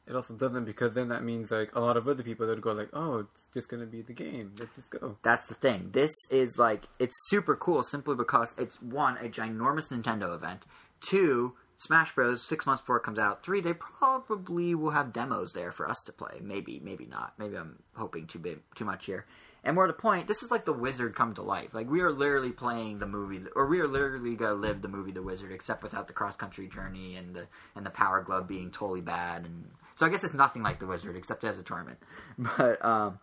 it 0.06 0.16
also 0.16 0.34
doesn't 0.34 0.64
because 0.64 0.94
then 0.94 1.08
that 1.08 1.22
means 1.22 1.50
like 1.50 1.74
a 1.74 1.80
lot 1.80 1.96
of 1.96 2.08
other 2.08 2.22
people 2.22 2.46
that 2.46 2.54
would 2.54 2.62
go 2.62 2.72
like, 2.72 2.88
oh, 2.92 3.20
it's 3.20 3.46
just 3.54 3.68
gonna 3.68 3.86
be 3.86 4.02
the 4.02 4.12
game. 4.12 4.52
Let's 4.58 4.74
just 4.74 4.90
go. 4.90 5.16
That's 5.22 5.46
the 5.46 5.54
thing. 5.54 5.90
This 5.92 6.12
is 6.30 6.58
like 6.58 6.88
it's 6.98 7.14
super 7.28 7.54
cool 7.54 7.82
simply 7.82 8.16
because 8.16 8.54
it's 8.58 8.80
one 8.82 9.16
a 9.18 9.28
ginormous 9.28 9.88
Nintendo 9.88 10.34
event. 10.34 10.62
Two, 11.00 11.54
Smash 11.76 12.14
Bros. 12.14 12.42
Six 12.42 12.64
months 12.66 12.82
before 12.82 12.96
it 12.96 13.02
comes 13.02 13.18
out. 13.18 13.44
Three, 13.44 13.60
they 13.60 13.74
probably 13.74 14.74
will 14.74 14.90
have 14.90 15.12
demos 15.12 15.52
there 15.52 15.72
for 15.72 15.88
us 15.88 16.00
to 16.06 16.12
play. 16.12 16.38
Maybe, 16.40 16.80
maybe 16.82 17.06
not. 17.06 17.34
Maybe 17.38 17.56
I'm 17.56 17.82
hoping 17.94 18.26
too 18.26 18.38
big, 18.38 18.60
too 18.74 18.84
much 18.84 19.06
here. 19.06 19.26
And 19.64 19.76
more 19.76 19.86
to 19.86 19.92
point, 19.92 20.26
this 20.26 20.42
is 20.42 20.50
like 20.50 20.64
the 20.64 20.72
Wizard 20.72 21.14
come 21.14 21.34
to 21.34 21.42
life. 21.42 21.72
Like 21.72 21.88
we 21.88 22.00
are 22.00 22.10
literally 22.10 22.50
playing 22.50 22.98
the 22.98 23.06
movie, 23.06 23.42
or 23.54 23.66
we 23.66 23.80
are 23.80 23.86
literally 23.86 24.34
gonna 24.34 24.54
live 24.54 24.82
the 24.82 24.88
movie 24.88 25.12
The 25.12 25.22
Wizard, 25.22 25.52
except 25.52 25.84
without 25.84 26.08
the 26.08 26.12
cross 26.12 26.34
country 26.34 26.66
journey 26.66 27.14
and 27.14 27.34
the 27.34 27.46
and 27.76 27.86
the 27.86 27.90
Power 27.90 28.22
Glove 28.22 28.48
being 28.48 28.72
totally 28.72 29.00
bad. 29.00 29.44
And 29.44 29.70
so 29.94 30.04
I 30.04 30.08
guess 30.08 30.24
it's 30.24 30.34
nothing 30.34 30.62
like 30.64 30.80
the 30.80 30.86
Wizard, 30.86 31.16
except 31.16 31.44
as 31.44 31.58
a 31.58 31.62
tournament. 31.62 31.98
But 32.38 32.84
um, 32.84 33.20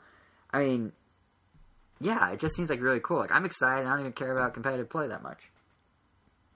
I 0.51 0.63
mean, 0.63 0.93
yeah, 1.99 2.31
it 2.31 2.39
just 2.39 2.55
seems 2.55 2.69
like 2.69 2.81
really 2.81 3.01
cool. 3.01 3.17
Like 3.17 3.35
I'm 3.35 3.45
excited. 3.45 3.85
I 3.85 3.89
don't 3.89 3.99
even 3.99 4.13
care 4.13 4.31
about 4.31 4.53
competitive 4.53 4.89
play 4.89 5.07
that 5.07 5.21
much, 5.21 5.39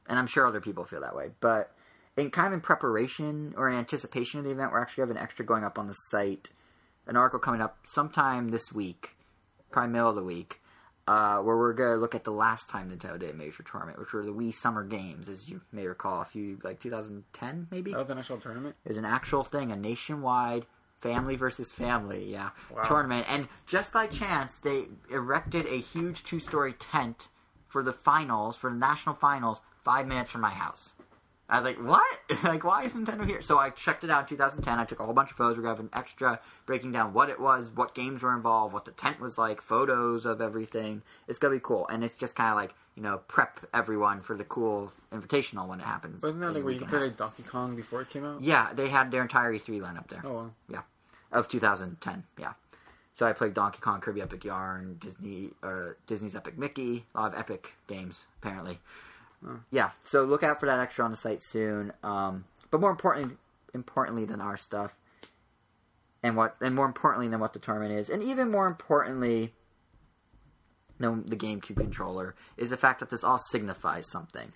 and 0.07 0.17
I'm 0.17 0.27
sure 0.27 0.47
other 0.47 0.61
people 0.61 0.86
feel 0.86 1.01
that 1.01 1.15
way. 1.15 1.31
But 1.41 1.75
in 2.15 2.31
kind 2.31 2.47
of 2.47 2.53
in 2.53 2.61
preparation 2.61 3.53
or 3.57 3.69
in 3.69 3.77
anticipation 3.77 4.39
of 4.39 4.45
the 4.45 4.51
event, 4.51 4.71
we're 4.71 4.81
actually 4.81 5.01
having 5.01 5.17
an 5.17 5.23
extra 5.23 5.45
going 5.45 5.63
up 5.63 5.77
on 5.77 5.88
the 5.88 5.93
site. 5.93 6.51
An 7.05 7.17
article 7.17 7.39
coming 7.39 7.59
up 7.59 7.79
sometime 7.86 8.47
this 8.47 8.71
week, 8.71 9.17
probably 9.74 9.91
middle 9.91 10.09
of 10.09 10.15
the 10.15 10.24
week, 10.24 10.61
uh, 11.07 11.39
where 11.39 11.57
we're 11.57 11.74
gonna 11.74 11.97
look 11.97 12.15
at 12.15 12.24
the 12.24 12.32
last 12.32 12.69
time 12.69 12.89
Nintendo 12.89 13.19
did 13.19 13.32
a 13.32 13.34
major 13.34 13.63
tournament, 13.63 13.99
which 13.99 14.13
were 14.13 14.24
the 14.24 14.32
Wii 14.32 14.53
Summer 14.53 14.84
Games, 14.84 15.28
as 15.28 15.49
you 15.49 15.61
may 15.71 15.86
recall, 15.88 16.21
a 16.21 16.26
few 16.26 16.59
like 16.63 16.80
2010 16.80 17.67
maybe. 17.71 17.91
That 17.91 18.07
the 18.07 18.15
actual 18.17 18.38
tournament. 18.38 18.76
It 18.86 18.89
was 18.89 18.97
an 18.97 19.05
actual 19.05 19.43
thing, 19.43 19.71
a 19.71 19.76
nationwide 19.76 20.65
family 21.01 21.36
versus 21.36 21.69
family, 21.71 22.32
yeah, 22.32 22.51
Wow. 22.74 22.84
tournament. 22.84 23.26
And 23.30 23.49
just 23.65 23.91
by 23.91 24.07
chance, 24.07 24.59
they 24.59 24.86
erected 25.11 25.65
a 25.65 25.78
huge 25.80 26.24
two-story 26.24 26.74
tent 26.74 27.28
for 27.67 27.84
the 27.84 27.91
finals, 27.91 28.55
for 28.55 28.69
the 28.69 28.78
national 28.78 29.15
finals, 29.15 29.59
five 29.84 30.07
minutes 30.07 30.32
from 30.32 30.41
my 30.41 30.51
house. 30.51 30.93
I 31.49 31.59
was 31.59 31.65
like, 31.65 31.77
what? 31.77 32.19
like, 32.43 32.63
why 32.63 32.83
is 32.83 32.93
Nintendo 32.93 33.25
here? 33.25 33.41
So 33.41 33.59
I 33.59 33.69
checked 33.69 34.03
it 34.03 34.09
out 34.09 34.21
in 34.21 34.27
2010. 34.27 34.79
I 34.79 34.85
took 34.85 34.99
a 34.99 35.05
whole 35.05 35.13
bunch 35.13 35.31
of 35.31 35.37
photos. 35.37 35.57
We're 35.57 35.71
an 35.71 35.89
extra 35.93 36.39
breaking 36.65 36.93
down 36.93 37.13
what 37.13 37.29
it 37.29 37.39
was, 37.39 37.69
what 37.75 37.93
games 37.93 38.21
were 38.21 38.33
involved, 38.33 38.73
what 38.73 38.85
the 38.85 38.91
tent 38.91 39.19
was 39.19 39.37
like, 39.37 39.61
photos 39.61 40.25
of 40.25 40.41
everything. 40.41 41.03
It's 41.27 41.39
going 41.39 41.53
to 41.53 41.59
be 41.59 41.63
cool. 41.63 41.87
And 41.87 42.03
it's 42.03 42.17
just 42.17 42.35
kind 42.35 42.49
of 42.49 42.55
like, 42.55 42.73
you 42.95 43.03
know, 43.03 43.19
prep 43.27 43.59
everyone 43.73 44.21
for 44.21 44.37
the 44.37 44.45
cool 44.45 44.91
invitational 45.11 45.67
when 45.67 45.79
it 45.79 45.85
happens. 45.85 46.23
Wasn't 46.23 46.39
that 46.41 46.53
like 46.53 46.63
where 46.63 46.73
you 46.73 46.79
could 46.79 46.87
and 46.87 46.95
a 46.95 46.97
play 46.97 47.07
like 47.07 47.17
Donkey 47.17 47.43
Kong 47.43 47.75
before 47.75 48.01
it 48.01 48.09
came 48.09 48.25
out? 48.25 48.41
Yeah, 48.41 48.71
they 48.73 48.87
had 48.87 49.11
their 49.11 49.21
entire 49.21 49.53
E3 49.53 49.81
lineup 49.81 50.07
there. 50.07 50.21
Oh, 50.23 50.33
well. 50.33 50.55
Yeah, 50.69 50.81
of 51.31 51.47
2010. 51.47 52.23
Yeah. 52.39 52.53
So 53.15 53.27
I 53.27 53.33
played 53.33 53.53
Donkey 53.53 53.79
Kong, 53.79 53.99
Kirby 53.99 54.21
Epic 54.21 54.43
Yarn, 54.43 54.97
Disney, 54.99 55.51
uh, 55.61 55.89
Disney's 56.07 56.35
Epic 56.35 56.57
Mickey, 56.57 57.05
a 57.13 57.21
lot 57.21 57.33
of 57.33 57.39
Epic 57.39 57.73
games 57.87 58.25
apparently. 58.41 58.79
Yeah, 59.71 59.91
so 60.03 60.23
look 60.23 60.43
out 60.43 60.59
for 60.59 60.65
that 60.67 60.79
extra 60.79 61.05
on 61.05 61.11
the 61.11 61.17
site 61.17 61.43
soon. 61.43 61.93
Um, 62.03 62.45
but 62.71 62.79
more 62.81 62.91
importantly, 62.91 63.35
importantly 63.73 64.25
than 64.25 64.41
our 64.41 64.57
stuff, 64.57 64.93
and 66.23 66.37
what, 66.37 66.55
and 66.61 66.73
more 66.75 66.85
importantly 66.85 67.27
than 67.27 67.39
what 67.39 67.53
the 67.53 67.59
tournament 67.59 67.93
is, 67.93 68.09
and 68.09 68.23
even 68.23 68.49
more 68.49 68.67
importantly 68.67 69.53
than 70.99 71.25
the 71.27 71.35
GameCube 71.35 71.77
controller, 71.77 72.35
is 72.57 72.69
the 72.69 72.77
fact 72.77 72.99
that 73.01 73.09
this 73.09 73.23
all 73.23 73.37
signifies 73.37 74.09
something 74.09 74.53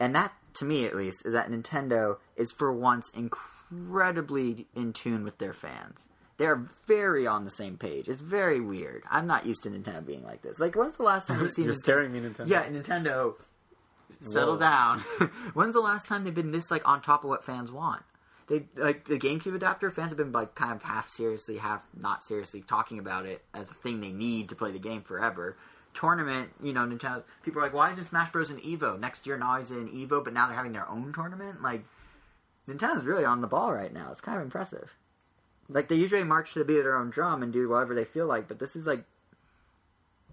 and 0.00 0.14
that 0.14 0.32
to 0.54 0.64
me 0.64 0.84
at 0.84 0.94
least 0.94 1.24
is 1.24 1.32
that 1.32 1.50
Nintendo 1.50 2.16
is 2.36 2.50
for 2.50 2.72
once 2.72 3.10
incredibly 3.14 4.66
in 4.74 4.92
tune 4.92 5.24
with 5.24 5.38
their 5.38 5.52
fans. 5.52 6.08
They're 6.38 6.68
very 6.86 7.26
on 7.26 7.44
the 7.44 7.50
same 7.50 7.78
page. 7.78 8.08
It's 8.08 8.20
very 8.20 8.60
weird. 8.60 9.04
I'm 9.10 9.26
not 9.26 9.46
used 9.46 9.62
to 9.62 9.70
Nintendo 9.70 10.04
being 10.04 10.22
like 10.22 10.42
this. 10.42 10.60
Like, 10.60 10.76
when's 10.76 10.98
the 10.98 11.02
last 11.02 11.28
time 11.28 11.40
you've 11.40 11.52
seen 11.52 11.64
You're 11.66 11.74
Nintendo- 11.74 11.78
scaring 11.78 12.12
me, 12.12 12.20
Nintendo. 12.20 12.48
Yeah, 12.48 12.68
Nintendo, 12.68 13.34
settle 14.20 14.54
Whoa. 14.54 14.60
down. 14.60 14.98
when's 15.54 15.74
the 15.74 15.80
last 15.80 16.08
time 16.08 16.24
they've 16.24 16.34
been 16.34 16.52
this 16.52 16.70
like 16.70 16.86
on 16.88 17.00
top 17.00 17.24
of 17.24 17.30
what 17.30 17.44
fans 17.44 17.72
want? 17.72 18.02
They 18.48 18.66
like 18.76 19.06
the 19.06 19.18
GameCube 19.18 19.54
adapter. 19.54 19.90
Fans 19.90 20.10
have 20.10 20.18
been 20.18 20.32
like 20.32 20.54
kind 20.54 20.72
of 20.72 20.82
half 20.82 21.08
seriously, 21.08 21.58
half 21.58 21.84
not 21.98 22.22
seriously 22.22 22.62
talking 22.62 22.98
about 22.98 23.26
it 23.26 23.42
as 23.52 23.70
a 23.70 23.74
thing 23.74 24.00
they 24.00 24.12
need 24.12 24.48
to 24.50 24.54
play 24.54 24.70
the 24.70 24.78
game 24.78 25.02
forever. 25.02 25.56
Tournament, 25.94 26.50
you 26.62 26.72
know, 26.72 26.86
Nintendo. 26.86 27.24
People 27.42 27.60
are 27.60 27.64
like, 27.64 27.74
why 27.74 27.90
isn't 27.90 28.04
Smash 28.04 28.30
Bros. 28.30 28.50
in 28.50 28.58
Evo 28.58 29.00
next 29.00 29.26
year? 29.26 29.38
Now 29.38 29.58
he's 29.58 29.70
in 29.70 29.88
Evo, 29.88 30.22
but 30.22 30.34
now 30.34 30.46
they're 30.46 30.56
having 30.56 30.72
their 30.72 30.88
own 30.88 31.12
tournament. 31.12 31.62
Like, 31.62 31.84
Nintendo's 32.68 33.04
really 33.04 33.24
on 33.24 33.40
the 33.40 33.46
ball 33.46 33.72
right 33.72 33.92
now. 33.92 34.10
It's 34.10 34.20
kind 34.20 34.36
of 34.36 34.44
impressive. 34.44 34.94
Like 35.68 35.88
they 35.88 35.96
usually 35.96 36.22
march 36.24 36.52
to 36.52 36.60
the 36.60 36.64
beat 36.64 36.78
of 36.78 36.84
their 36.84 36.96
own 36.96 37.10
drum 37.10 37.42
and 37.42 37.52
do 37.52 37.68
whatever 37.68 37.94
they 37.94 38.04
feel 38.04 38.26
like, 38.26 38.48
but 38.48 38.58
this 38.58 38.76
is 38.76 38.86
like 38.86 39.04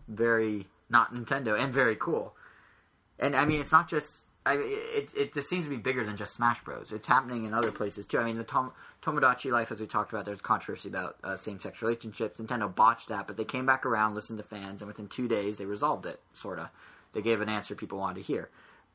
very 0.08 0.68
not 0.90 1.14
Nintendo 1.14 1.60
and 1.60 1.74
very 1.74 1.96
cool. 1.96 2.36
And 3.20 3.36
I 3.36 3.46
mean, 3.46 3.62
it's 3.62 3.72
not 3.72 3.90
just. 3.90 4.26
I 4.46 4.56
it 4.56 5.10
it 5.16 5.34
just 5.34 5.48
seems 5.48 5.64
to 5.64 5.70
be 5.70 5.78
bigger 5.78 6.04
than 6.04 6.18
just 6.18 6.34
Smash 6.36 6.62
Bros. 6.66 6.92
It's 6.92 7.08
happening 7.08 7.46
in 7.46 7.54
other 7.54 7.72
places 7.72 8.06
too. 8.06 8.20
I 8.20 8.26
mean, 8.26 8.38
the 8.38 8.44
Tom, 8.44 8.74
Tomodachi 9.02 9.50
Life, 9.52 9.72
as 9.72 9.80
we 9.80 9.88
talked 9.88 10.12
about, 10.12 10.26
there's 10.26 10.42
controversy 10.42 10.90
about 10.90 11.16
uh, 11.24 11.38
same-sex 11.38 11.82
relationships. 11.82 12.42
Nintendo 12.42 12.74
botched 12.74 13.08
that, 13.08 13.26
but 13.26 13.38
they 13.38 13.46
came 13.46 13.66
back 13.66 13.86
around, 13.86 14.16
listened 14.16 14.40
to 14.40 14.44
fans, 14.44 14.82
and 14.82 14.88
within 14.90 15.08
two 15.08 15.30
days 15.30 15.58
they 15.58 15.66
resolved 15.66 16.06
it. 16.06 16.20
Sorta, 16.34 16.72
they 17.14 17.22
gave 17.22 17.40
an 17.40 17.48
answer 17.48 17.74
people 17.74 18.00
wanted 18.00 18.16
to 18.16 18.22
hear. 18.22 18.50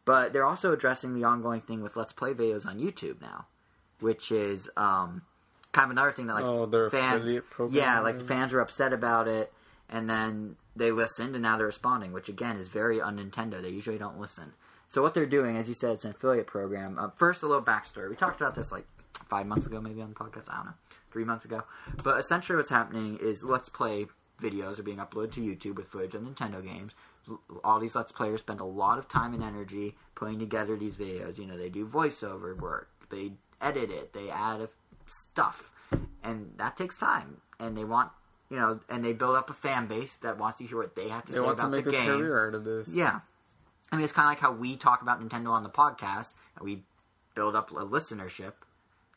But 0.04 0.34
they're 0.34 0.44
also 0.44 0.72
addressing 0.72 1.14
the 1.14 1.24
ongoing 1.24 1.62
thing 1.62 1.82
with 1.82 1.96
Let's 1.96 2.12
Play 2.12 2.34
videos 2.34 2.66
on 2.66 2.78
YouTube 2.78 3.22
now, 3.22 3.46
which 4.00 4.30
is 4.30 4.68
um, 4.76 5.22
kind 5.72 5.86
of 5.86 5.90
another 5.92 6.12
thing 6.12 6.26
that 6.26 6.34
like 6.34 6.44
Oh, 6.44 6.66
fan, 6.90 7.20
yeah, 7.74 8.00
like 8.00 8.16
fans 8.28 8.52
are 8.52 8.60
upset 8.60 8.92
about 8.92 9.28
it, 9.28 9.50
and 9.88 10.10
then 10.10 10.56
they 10.78 10.90
listened, 10.90 11.34
and 11.34 11.42
now 11.42 11.56
they're 11.56 11.66
responding, 11.66 12.12
which 12.12 12.28
again 12.28 12.56
is 12.56 12.68
very 12.68 13.00
un 13.00 13.18
Nintendo. 13.18 13.60
They 13.60 13.70
usually 13.70 13.98
don't 13.98 14.18
listen. 14.18 14.52
So 14.88 15.02
what 15.02 15.12
they're 15.14 15.26
doing, 15.26 15.56
as 15.56 15.68
you 15.68 15.74
said, 15.74 15.90
it's 15.92 16.04
an 16.04 16.12
affiliate 16.12 16.46
program. 16.46 16.98
Uh, 16.98 17.10
first, 17.14 17.42
a 17.42 17.46
little 17.46 17.62
backstory. 17.62 18.08
We 18.08 18.16
talked 18.16 18.40
about 18.40 18.54
this 18.54 18.72
like 18.72 18.86
five 19.28 19.46
months 19.46 19.66
ago, 19.66 19.80
maybe 19.80 20.00
on 20.00 20.08
the 20.08 20.14
podcast. 20.14 20.44
I 20.48 20.56
don't 20.56 20.66
know, 20.66 20.74
three 21.10 21.24
months 21.24 21.44
ago. 21.44 21.62
But 22.02 22.18
essentially, 22.18 22.56
what's 22.56 22.70
happening 22.70 23.18
is 23.20 23.42
Let's 23.42 23.68
Play 23.68 24.06
videos 24.40 24.78
are 24.78 24.84
being 24.84 24.98
uploaded 24.98 25.32
to 25.32 25.40
YouTube 25.40 25.76
with 25.76 25.88
footage 25.88 26.14
of 26.14 26.22
Nintendo 26.22 26.62
games. 26.62 26.92
All 27.62 27.78
these 27.78 27.94
Let's 27.94 28.12
Players 28.12 28.40
spend 28.40 28.60
a 28.60 28.64
lot 28.64 28.98
of 28.98 29.08
time 29.08 29.34
and 29.34 29.42
energy 29.42 29.96
putting 30.14 30.38
together 30.38 30.76
these 30.76 30.96
videos. 30.96 31.38
You 31.38 31.46
know, 31.46 31.58
they 31.58 31.68
do 31.68 31.86
voiceover 31.86 32.56
work, 32.58 32.88
they 33.10 33.32
edit 33.60 33.90
it, 33.90 34.12
they 34.12 34.30
add 34.30 34.68
stuff, 35.06 35.70
and 36.22 36.52
that 36.56 36.76
takes 36.76 36.98
time. 36.98 37.42
And 37.60 37.76
they 37.76 37.84
want, 37.84 38.10
you 38.50 38.56
know, 38.56 38.80
and 38.88 39.04
they 39.04 39.12
build 39.12 39.36
up 39.36 39.50
a 39.50 39.54
fan 39.54 39.86
base 39.86 40.14
that 40.16 40.38
wants 40.38 40.58
to 40.58 40.64
hear 40.66 40.78
what 40.78 40.94
they 40.96 41.08
have 41.08 41.24
to 41.26 41.32
They 41.32 41.38
say 41.38 41.44
want 41.44 41.58
to 41.58 41.64
about 41.64 41.72
make 41.72 41.84
the 41.84 41.90
a 41.90 41.92
game. 41.92 42.06
career 42.06 42.48
out 42.48 42.54
of 42.54 42.64
this. 42.64 42.88
Yeah. 42.88 43.20
I 43.92 43.96
mean, 43.96 44.04
it's 44.04 44.12
kind 44.12 44.26
of 44.26 44.30
like 44.30 44.40
how 44.40 44.52
we 44.52 44.76
talk 44.76 45.02
about 45.02 45.20
Nintendo 45.20 45.50
on 45.50 45.62
the 45.62 45.70
podcast 45.70 46.32
and 46.56 46.64
we 46.64 46.82
build 47.34 47.54
up 47.56 47.70
a 47.70 47.74
listenership. 47.74 48.52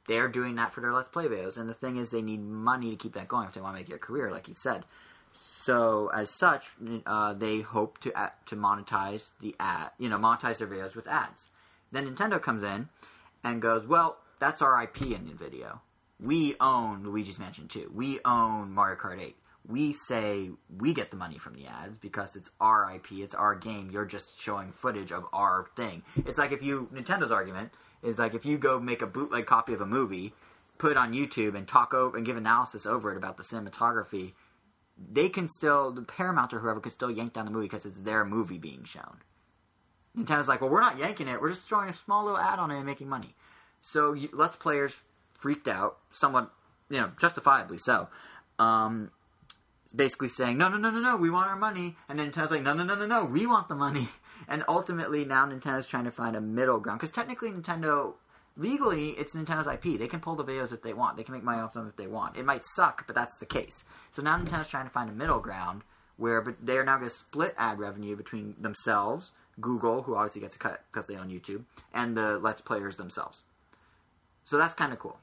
They're 0.08 0.28
doing 0.28 0.56
that 0.56 0.74
for 0.74 0.82
their 0.82 0.92
Let's 0.94 1.08
Play 1.10 1.26
videos. 1.28 1.58
And 1.58 1.70
the 1.70 1.74
thing 1.74 1.98
is, 1.98 2.10
they 2.10 2.22
need 2.22 2.42
money 2.42 2.90
to 2.90 2.96
keep 2.98 3.14
that 3.14 3.28
going 3.28 3.48
if 3.48 3.54
they 3.54 3.62
want 3.62 3.76
to 3.76 3.82
make 3.82 3.90
it 3.90 3.96
a 3.96 4.00
career, 4.00 4.32
like 4.32 4.48
you 4.48 4.56
said. 4.56 4.84
So, 5.34 6.10
as 6.14 6.30
such, 6.30 6.72
uh, 7.06 7.34
they 7.34 7.62
hope 7.62 8.00
to 8.00 8.12
uh, 8.20 8.30
to 8.48 8.56
monetize 8.58 9.30
the 9.40 9.56
ad, 9.60 9.92
you 9.98 10.10
know, 10.10 10.18
monetize 10.18 10.58
their 10.58 10.68
videos 10.68 10.96
with 10.96 11.08
ads. 11.08 11.48
Then 11.92 12.06
Nintendo 12.14 12.42
comes 12.42 12.64
in 12.64 12.90
and 13.44 13.62
goes, 13.62 13.88
"Well, 13.88 14.18
that's 14.40 14.62
our 14.62 14.82
IP 14.84 15.04
in 15.04 15.28
the 15.28 15.34
video. 15.34 15.82
We 16.22 16.56
own 16.62 17.04
Luigi's 17.04 17.40
Mansion 17.40 17.68
2. 17.68 17.92
We 17.94 18.20
own 18.24 18.72
Mario 18.72 18.96
Kart 18.96 19.20
8. 19.20 19.36
We 19.68 19.94
say 19.94 20.52
we 20.76 20.94
get 20.94 21.10
the 21.10 21.18
money 21.18 21.40
from 21.40 21.56
the 21.56 21.66
ads 21.66 21.98
because 21.98 22.36
it's 22.36 22.50
our 22.60 22.94
IP, 22.94 23.14
it's 23.14 23.34
our 23.34 23.56
game. 23.56 23.90
You're 23.92 24.06
just 24.06 24.40
showing 24.40 24.72
footage 24.72 25.12
of 25.12 25.26
our 25.34 25.68
thing. 25.76 26.04
It's 26.26 26.38
like 26.38 26.52
if 26.52 26.62
you 26.62 26.90
Nintendo's 26.94 27.32
argument 27.32 27.72
is 28.04 28.20
like 28.20 28.34
if 28.34 28.46
you 28.46 28.58
go 28.58 28.80
make 28.80 29.02
a 29.02 29.08
bootleg 29.08 29.46
copy 29.46 29.74
of 29.74 29.82
a 29.82 29.86
movie, 29.86 30.34
put 30.78 30.92
it 30.92 30.98
on 30.98 31.14
YouTube 31.14 31.56
and 31.56 31.68
talk 31.68 31.94
over 31.94 32.18
and 32.18 32.26
give 32.26 32.38
analysis 32.38 32.86
over 32.86 33.12
it 33.12 33.18
about 33.18 33.38
the 33.38 33.44
cinematography, 33.44 34.34
they 34.98 35.30
can 35.30 35.48
still 35.48 35.92
the 35.92 36.02
Paramount 36.02 36.54
or 36.54 36.60
whoever 36.60 36.80
could 36.80 36.92
still 36.92 37.12
yank 37.12 37.34
down 37.34 37.46
the 37.46 37.52
movie 37.52 37.66
because 37.66 37.86
it's 37.86 38.00
their 38.00 38.26
movie 38.26 38.58
being 38.58 38.84
shown. 38.84 39.18
Nintendo's 40.18 40.48
like, 40.48 40.62
well, 40.62 40.70
we're 40.70 40.82
not 40.82 40.98
yanking 40.98 41.28
it. 41.28 41.42
We're 41.42 41.50
just 41.50 41.68
throwing 41.68 41.90
a 41.90 41.96
small 41.96 42.26
little 42.26 42.40
ad 42.40 42.60
on 42.60 42.70
it 42.72 42.78
and 42.78 42.86
making 42.86 43.10
money. 43.10 43.36
So 43.82 44.14
you, 44.14 44.30
Let's 44.34 44.56
Players 44.56 45.00
freaked 45.42 45.68
out, 45.68 45.98
somewhat, 46.12 46.52
you 46.89 47.02
know, 47.02 47.12
justifiably 47.20 47.78
so. 47.78 48.08
Um, 48.60 49.12
basically 49.96 50.30
saying, 50.30 50.58
no, 50.58 50.70
no, 50.70 50.78
no, 50.78 50.89
no, 50.89 51.00
no, 51.00 51.18
we 51.18 51.30
want 51.30 51.50
our 51.50 51.56
money. 51.56 51.98
And 52.08 52.18
then 52.18 52.32
Nintendo's 52.32 52.52
like, 52.52 52.62
no, 52.62 52.74
no, 52.74 52.84
no, 52.84 52.96
no, 52.96 53.06
no, 53.06 53.26
we 53.26 53.46
want 53.46 53.68
the 53.68 53.76
money. 53.76 54.08
And 54.48 54.64
ultimately, 54.68 55.24
now 55.24 55.46
Nintendo's 55.46 55.86
trying 55.86 56.06
to 56.06 56.12
find 56.12 56.36
a 56.36 56.42
middle 56.42 56.80
ground. 56.80 57.00
Because 57.00 57.12
technically, 57.12 57.52
Nintendo, 57.52 58.16
legally, 58.58 59.10
it's 59.12 59.36
Nintendo's 59.36 59.68
IP. 59.68 60.00
They 60.00 60.08
can 60.08 60.20
pull 60.20 60.36
the 60.36 60.44
videos 60.44 60.74
if 60.74 60.82
they 60.82 60.94
want. 60.94 61.16
They 61.16 61.24
can 61.24 61.36
make 61.36 61.44
money 61.44 61.62
off 61.62 61.74
them 61.74 61.88
if 61.88 61.96
they 61.96 62.08
want. 62.08 62.36
It 62.38 62.44
might 62.44 62.64
suck, 62.66 63.06
but 63.06 63.16
that's 63.16 63.38
the 63.38 63.46
case. 63.46 63.86
So 64.12 64.24
now 64.24 64.39
Nintendo's 64.39 64.68
trying 64.68 64.88
to 64.88 64.92
find 64.92 65.12
a 65.12 65.14
middle 65.14 65.39
ground 65.39 65.84
where 66.18 66.56
they 66.62 66.76
are 66.78 66.84
now 66.84 66.98
going 66.98 67.10
to 67.10 67.16
split 67.16 67.54
ad 67.56 67.78
revenue 67.78 68.16
between 68.16 68.56
themselves, 68.60 69.32
Google, 69.60 70.02
who 70.02 70.16
obviously 70.16 70.42
gets 70.42 70.56
a 70.56 70.60
cut 70.60 70.84
because 70.92 71.08
they 71.08 71.16
own 71.16 71.30
YouTube, 71.30 71.64
and 71.94 72.18
the 72.18 72.39
Let's 72.39 72.62
Players 72.62 72.96
themselves. 72.96 73.44
So 74.46 74.58
that's 74.58 74.74
kind 74.74 74.92
of 74.92 75.00
cool. 75.00 75.20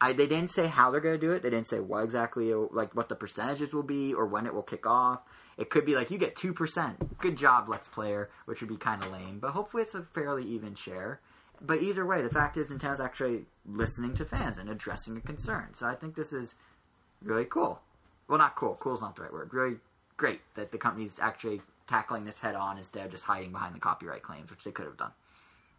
I, 0.00 0.12
they 0.12 0.26
didn't 0.28 0.50
say 0.52 0.66
how 0.68 0.90
they're 0.90 1.00
going 1.00 1.18
to 1.18 1.26
do 1.26 1.32
it. 1.32 1.42
They 1.42 1.50
didn't 1.50 1.68
say 1.68 1.80
what 1.80 2.04
exactly, 2.04 2.52
like 2.54 2.94
what 2.94 3.08
the 3.08 3.16
percentages 3.16 3.72
will 3.72 3.82
be 3.82 4.14
or 4.14 4.26
when 4.26 4.46
it 4.46 4.54
will 4.54 4.62
kick 4.62 4.86
off. 4.86 5.20
It 5.56 5.70
could 5.70 5.84
be 5.84 5.96
like 5.96 6.10
you 6.12 6.18
get 6.18 6.36
two 6.36 6.52
percent. 6.54 7.18
Good 7.18 7.36
job, 7.36 7.68
Let's 7.68 7.88
Player, 7.88 8.30
which 8.44 8.60
would 8.60 8.70
be 8.70 8.76
kind 8.76 9.02
of 9.02 9.10
lame. 9.10 9.40
But 9.40 9.50
hopefully, 9.52 9.82
it's 9.82 9.94
a 9.94 10.02
fairly 10.02 10.44
even 10.44 10.74
share. 10.76 11.20
But 11.60 11.82
either 11.82 12.06
way, 12.06 12.22
the 12.22 12.30
fact 12.30 12.56
is 12.56 12.68
Nintendo's 12.68 13.00
actually 13.00 13.46
listening 13.66 14.14
to 14.14 14.24
fans 14.24 14.58
and 14.58 14.70
addressing 14.70 15.16
a 15.16 15.20
concern. 15.20 15.70
So 15.74 15.86
I 15.86 15.96
think 15.96 16.14
this 16.14 16.32
is 16.32 16.54
really 17.20 17.44
cool. 17.44 17.80
Well, 18.28 18.38
not 18.38 18.54
cool. 18.54 18.76
Cool 18.78 18.94
is 18.94 19.00
not 19.00 19.16
the 19.16 19.22
right 19.22 19.32
word. 19.32 19.52
Really 19.52 19.78
great 20.16 20.40
that 20.54 20.70
the 20.70 20.78
company's 20.78 21.18
actually 21.20 21.60
tackling 21.88 22.24
this 22.24 22.38
head 22.38 22.54
on 22.54 22.78
instead 22.78 23.04
of 23.06 23.10
just 23.10 23.24
hiding 23.24 23.50
behind 23.50 23.74
the 23.74 23.80
copyright 23.80 24.22
claims, 24.22 24.50
which 24.50 24.62
they 24.62 24.70
could 24.70 24.84
have 24.86 24.96
done. 24.96 25.10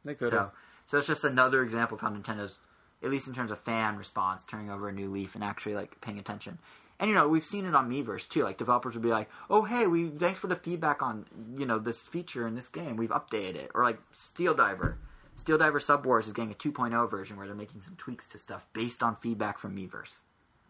They 0.04 0.16
could 0.16 0.32
So, 0.32 0.38
have. 0.38 0.52
so 0.88 0.98
it's 0.98 1.08
just 1.08 1.24
another 1.24 1.64
example 1.64 1.96
of 1.96 2.02
how 2.02 2.10
Nintendo's, 2.10 2.58
at 3.04 3.10
least 3.10 3.28
in 3.28 3.34
terms 3.34 3.52
of 3.52 3.60
fan 3.60 3.98
response, 3.98 4.44
turning 4.48 4.70
over 4.70 4.90
a 4.90 4.94
new 4.94 5.10
leaf 5.10 5.36
and 5.36 5.44
actually 5.44 5.76
like 5.76 6.00
paying 6.02 6.20
attention. 6.20 6.60
And 7.00 7.10
you 7.10 7.16
know, 7.16 7.28
we've 7.30 7.44
seen 7.44 7.66
it 7.66 7.76
on 7.76 7.90
Miiverse 7.90 8.28
too. 8.28 8.44
Like 8.44 8.58
developers 8.58 8.94
would 8.94 9.04
be 9.04 9.10
like, 9.10 9.30
"Oh, 9.50 9.64
hey, 9.64 9.88
we 9.88 10.10
thanks 10.10 10.40
for 10.40 10.48
the 10.48 10.56
feedback 10.56 11.02
on 11.02 11.26
you 11.58 11.66
know 11.66 11.80
this 11.80 12.00
feature 12.00 12.46
in 12.46 12.56
this 12.56 12.68
game. 12.68 12.98
We've 12.98 13.10
updated 13.10 13.56
it." 13.56 13.72
Or 13.74 13.84
like 13.84 14.00
Steel 14.14 14.54
Diver, 14.54 14.98
Steel 15.36 15.58
Diver 15.58 15.80
Sub 15.80 16.06
Wars 16.06 16.28
is 16.28 16.34
getting 16.34 16.52
a 16.52 16.56
2.0 16.56 17.10
version 17.10 17.38
where 17.38 17.48
they're 17.48 17.56
making 17.56 17.82
some 17.82 17.96
tweaks 17.96 18.28
to 18.28 18.38
stuff 18.38 18.68
based 18.74 19.02
on 19.02 19.16
feedback 19.16 19.58
from 19.58 19.76
Miiverse. 19.76 20.18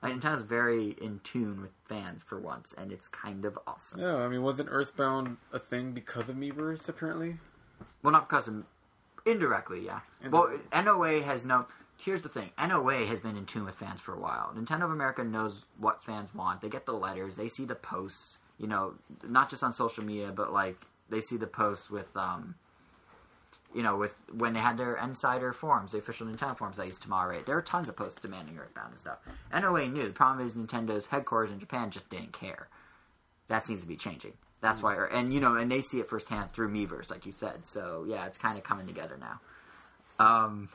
Like 0.02 0.14
Nintendo's 0.14 0.44
very 0.44 0.96
in 1.02 1.20
tune 1.24 1.62
with 1.62 1.72
fans 1.86 2.22
for 2.24 2.40
once, 2.40 2.74
and 2.78 2.92
it's 2.92 3.08
kind 3.08 3.44
of 3.44 3.58
awesome. 3.68 4.00
Yeah, 4.00 4.18
I 4.18 4.30
mean, 4.30 4.44
wasn't 4.44 4.70
Earthbound 4.72 5.38
a 5.52 5.60
thing 5.60 5.92
because 5.92 6.30
of 6.30 6.36
Miiverse, 6.36 6.88
apparently? 6.88 7.38
Well, 8.04 8.14
not 8.14 8.30
because 8.30 8.48
of 8.48 8.64
indirectly, 9.26 9.86
yeah. 9.86 10.02
Well, 10.30 10.52
NOA 10.72 11.22
has 11.22 11.44
no. 11.44 11.66
Here's 12.00 12.22
the 12.22 12.30
thing: 12.30 12.52
NOA 12.58 13.06
has 13.06 13.20
been 13.20 13.36
in 13.36 13.46
tune 13.46 13.66
with 13.66 13.76
fans 13.76 14.00
for 14.00 14.14
a 14.14 14.20
while. 14.20 14.54
Nintendo 14.56 14.86
of 14.86 14.92
America 14.92 15.24
knows 15.24 15.64
what 15.78 16.02
fans 16.04 16.34
want. 16.34 16.62
They 16.62 16.70
get 16.70 16.86
the 16.86 16.94
letters. 16.94 17.36
They 17.36 17.48
see 17.48 17.66
the 17.66 17.76
posts. 17.76 18.38
You 18.58 18.68
know, 18.68 18.94
not 19.28 19.50
just 19.50 19.64
on 19.64 19.74
social 19.74 20.04
media, 20.04 20.32
but 20.36 20.52
like 20.52 20.78
they 21.10 21.20
see 21.22 21.38
the 21.38 21.48
posts 21.48 21.90
with, 21.90 22.16
um, 22.18 22.56
you 23.74 23.84
know, 23.84 23.96
with 23.96 24.16
when 24.34 24.54
they 24.54 24.60
had 24.60 24.78
their 24.78 24.96
Insider 24.96 25.54
forums, 25.54 25.92
the 25.92 25.98
official 25.98 26.28
Nintendo 26.28 26.58
forums 26.58 26.78
that 26.78 26.86
used 26.86 27.02
to 27.04 27.10
moderate. 27.10 27.46
There 27.46 27.56
were 27.56 27.62
tons 27.62 27.90
of 27.90 27.96
posts 27.96 28.20
demanding 28.22 28.58
Earthbound 28.58 28.92
and 28.92 29.00
stuff. 29.00 29.20
NOA 29.54 29.88
knew. 29.88 30.04
The 30.04 30.14
problem 30.14 30.46
is 30.46 30.54
Nintendo's 30.54 31.06
headquarters 31.06 31.52
in 31.52 31.60
Japan 31.60 31.90
just 31.90 32.10
didn't 32.10 32.34
care. 32.34 32.68
That 33.48 33.66
seems 33.66 33.82
to 33.82 33.88
be 33.88 33.96
changing. 33.96 34.34
That's 34.62 34.82
why, 34.82 34.96
and 35.12 35.34
you 35.34 35.40
know, 35.40 35.56
and 35.56 35.72
they 35.72 35.82
see 35.82 36.00
it 36.00 36.10
firsthand 36.10 36.52
through 36.52 36.70
Miiverse, 36.70 37.10
like 37.10 37.26
you 37.26 37.32
said. 37.32 37.66
So 37.66 38.06
yeah, 38.08 38.26
it's 38.26 38.38
kind 38.38 38.58
of 38.58 38.64
coming 38.64 38.88
together 38.88 39.18
now. 39.18 39.40
Um, 40.20 40.70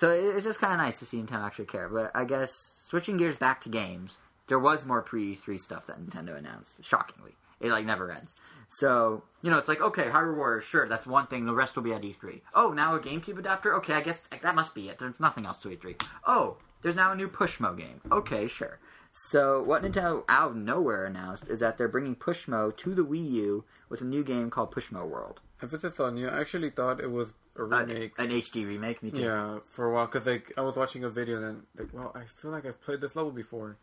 so 0.00 0.10
it- 0.10 0.34
it's 0.36 0.44
just 0.44 0.58
kind 0.60 0.72
of 0.72 0.78
nice 0.78 0.98
to 1.00 1.04
see 1.04 1.20
Nintendo 1.22 1.44
actually 1.44 1.66
care. 1.66 1.88
But 1.88 2.10
I 2.14 2.24
guess 2.24 2.50
switching 2.88 3.18
gears 3.18 3.36
back 3.38 3.60
to 3.62 3.68
games, 3.68 4.16
there 4.48 4.58
was 4.58 4.86
more 4.86 5.02
pre 5.02 5.36
E3 5.36 5.58
stuff 5.58 5.86
that 5.86 6.00
Nintendo 6.00 6.36
announced. 6.36 6.82
Shockingly, 6.82 7.36
it 7.60 7.70
like 7.70 7.84
never 7.84 8.10
ends. 8.10 8.34
So 8.68 9.24
you 9.42 9.50
know, 9.50 9.58
it's 9.58 9.68
like 9.68 9.80
okay, 9.82 10.04
Hyrule 10.04 10.36
Warriors, 10.36 10.64
sure, 10.64 10.88
that's 10.88 11.06
one 11.06 11.26
thing. 11.26 11.44
The 11.44 11.54
rest 11.54 11.76
will 11.76 11.82
be 11.82 11.92
at 11.92 12.02
E3. 12.02 12.40
Oh, 12.54 12.70
now 12.72 12.94
a 12.94 13.00
GameCube 13.00 13.38
adapter. 13.38 13.74
Okay, 13.76 13.94
I 13.94 14.00
guess 14.00 14.20
that 14.42 14.54
must 14.54 14.74
be 14.74 14.88
it. 14.88 14.98
There's 14.98 15.20
nothing 15.20 15.44
else 15.44 15.58
to 15.60 15.68
E3. 15.68 16.00
Oh, 16.26 16.56
there's 16.82 16.96
now 16.96 17.12
a 17.12 17.16
new 17.16 17.28
Pushmo 17.28 17.76
game. 17.76 18.00
Okay, 18.10 18.48
sure. 18.48 18.78
So 19.12 19.60
what 19.62 19.82
Nintendo 19.82 20.24
out 20.28 20.52
of 20.52 20.56
nowhere 20.56 21.04
announced 21.04 21.48
is 21.48 21.58
that 21.60 21.76
they're 21.76 21.88
bringing 21.88 22.14
Pushmo 22.14 22.74
to 22.76 22.94
the 22.94 23.04
Wii 23.04 23.28
U 23.32 23.64
with 23.88 24.00
a 24.00 24.04
new 24.04 24.22
game 24.22 24.50
called 24.50 24.72
Pushmo 24.72 25.04
World. 25.06 25.40
Emphasis 25.60 25.98
on 25.98 26.16
you. 26.16 26.28
I 26.28 26.38
actually 26.40 26.70
thought 26.70 27.00
it 27.00 27.10
was 27.10 27.34
a 27.64 27.76
Uh, 27.76 27.78
an 28.18 28.30
HD 28.30 28.66
remake. 28.66 29.02
Me 29.02 29.10
too. 29.10 29.20
yeah, 29.22 29.58
for 29.70 29.86
a 29.86 29.92
while 29.92 30.06
because 30.06 30.26
like 30.26 30.52
I 30.56 30.62
was 30.62 30.76
watching 30.76 31.04
a 31.04 31.10
video 31.10 31.36
and 31.36 31.44
then 31.44 31.62
like, 31.78 31.92
well, 31.92 32.12
I 32.14 32.24
feel 32.40 32.50
like 32.50 32.64
I've 32.66 32.80
played 32.82 33.00
this 33.00 33.14
level 33.16 33.32
before 33.32 33.76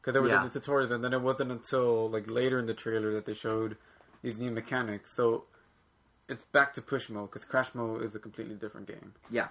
because 0.00 0.14
they 0.14 0.20
were 0.20 0.28
Yeah. 0.28 0.40
doing 0.40 0.50
the 0.50 0.60
tutorials 0.60 0.90
and 0.90 1.02
then 1.04 1.12
it 1.12 1.20
wasn't 1.22 1.50
until 1.52 2.10
like 2.10 2.30
later 2.30 2.58
in 2.58 2.66
the 2.66 2.74
trailer 2.74 3.12
that 3.14 3.24
they 3.26 3.34
showed 3.34 3.76
these 4.22 4.38
new 4.38 4.50
mechanics. 4.50 5.12
So 5.14 5.44
it's 6.28 6.44
back 6.44 6.72
to 6.74 6.80
Pushmo 6.80 7.28
because 7.30 7.44
Crashmo 7.44 8.02
is 8.02 8.14
a 8.14 8.18
completely 8.18 8.54
different 8.54 8.86
game. 8.86 9.12
Yeah. 9.28 9.48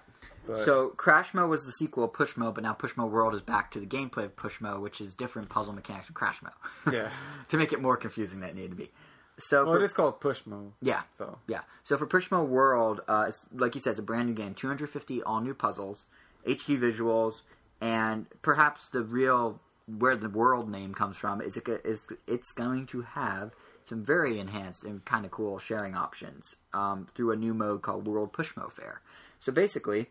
But 0.47 0.65
So 0.65 0.91
Crashmo 0.95 1.47
was 1.47 1.65
the 1.65 1.71
sequel 1.71 2.05
of 2.05 2.11
Pushmo, 2.13 2.53
but 2.53 2.63
now 2.63 2.73
Pushmo 2.73 3.09
World 3.09 3.35
is 3.35 3.41
back 3.41 3.71
to 3.71 3.79
the 3.79 3.85
gameplay 3.85 4.25
of 4.25 4.35
Pushmo, 4.35 4.79
which 4.79 4.99
is 5.01 5.13
different 5.13 5.49
puzzle 5.49 5.73
mechanics 5.73 6.07
from 6.07 6.15
Crashmo. 6.15 6.51
Yeah. 6.91 7.09
to 7.49 7.57
make 7.57 7.71
it 7.73 7.81
more 7.81 7.97
confusing 7.97 8.39
than 8.39 8.49
it 8.51 8.55
needed 8.55 8.71
to 8.71 8.77
be. 8.77 8.91
So 9.37 9.65
well, 9.65 9.75
for- 9.75 9.81
it 9.81 9.85
is 9.85 9.93
called 9.93 10.21
Pushmo. 10.21 10.71
yeah, 10.81 11.01
So 11.17 11.39
yeah. 11.47 11.61
So 11.83 11.97
for 11.97 12.05
Pushmo 12.07 12.47
World, 12.47 13.01
uh, 13.07 13.25
it's, 13.29 13.41
like 13.53 13.75
you 13.75 13.81
said, 13.81 13.91
it's 13.91 13.99
a 13.99 14.03
brand 14.03 14.27
new 14.27 14.35
game. 14.35 14.53
250 14.53 15.23
all 15.23 15.41
new 15.41 15.53
puzzles, 15.53 16.05
HD 16.45 16.79
visuals, 16.79 17.41
and 17.79 18.27
perhaps 18.41 18.89
the 18.89 19.03
real 19.03 19.59
where 19.87 20.15
the 20.15 20.29
world 20.29 20.69
name 20.69 20.93
comes 20.93 21.17
from 21.17 21.41
is 21.41 21.57
it 21.57 21.67
is 21.83 22.07
it's 22.27 22.51
going 22.51 22.85
to 22.87 23.01
have 23.01 23.51
some 23.83 24.03
very 24.05 24.39
enhanced 24.39 24.83
and 24.83 25.03
kind 25.05 25.25
of 25.25 25.31
cool 25.31 25.57
sharing 25.57 25.95
options 25.95 26.55
um, 26.73 27.07
through 27.15 27.31
a 27.31 27.35
new 27.35 27.53
mode 27.53 27.81
called 27.81 28.07
World 28.07 28.31
Pushmo 28.31 28.71
Fair. 28.71 29.01
So 29.39 29.51
basically, 29.51 30.07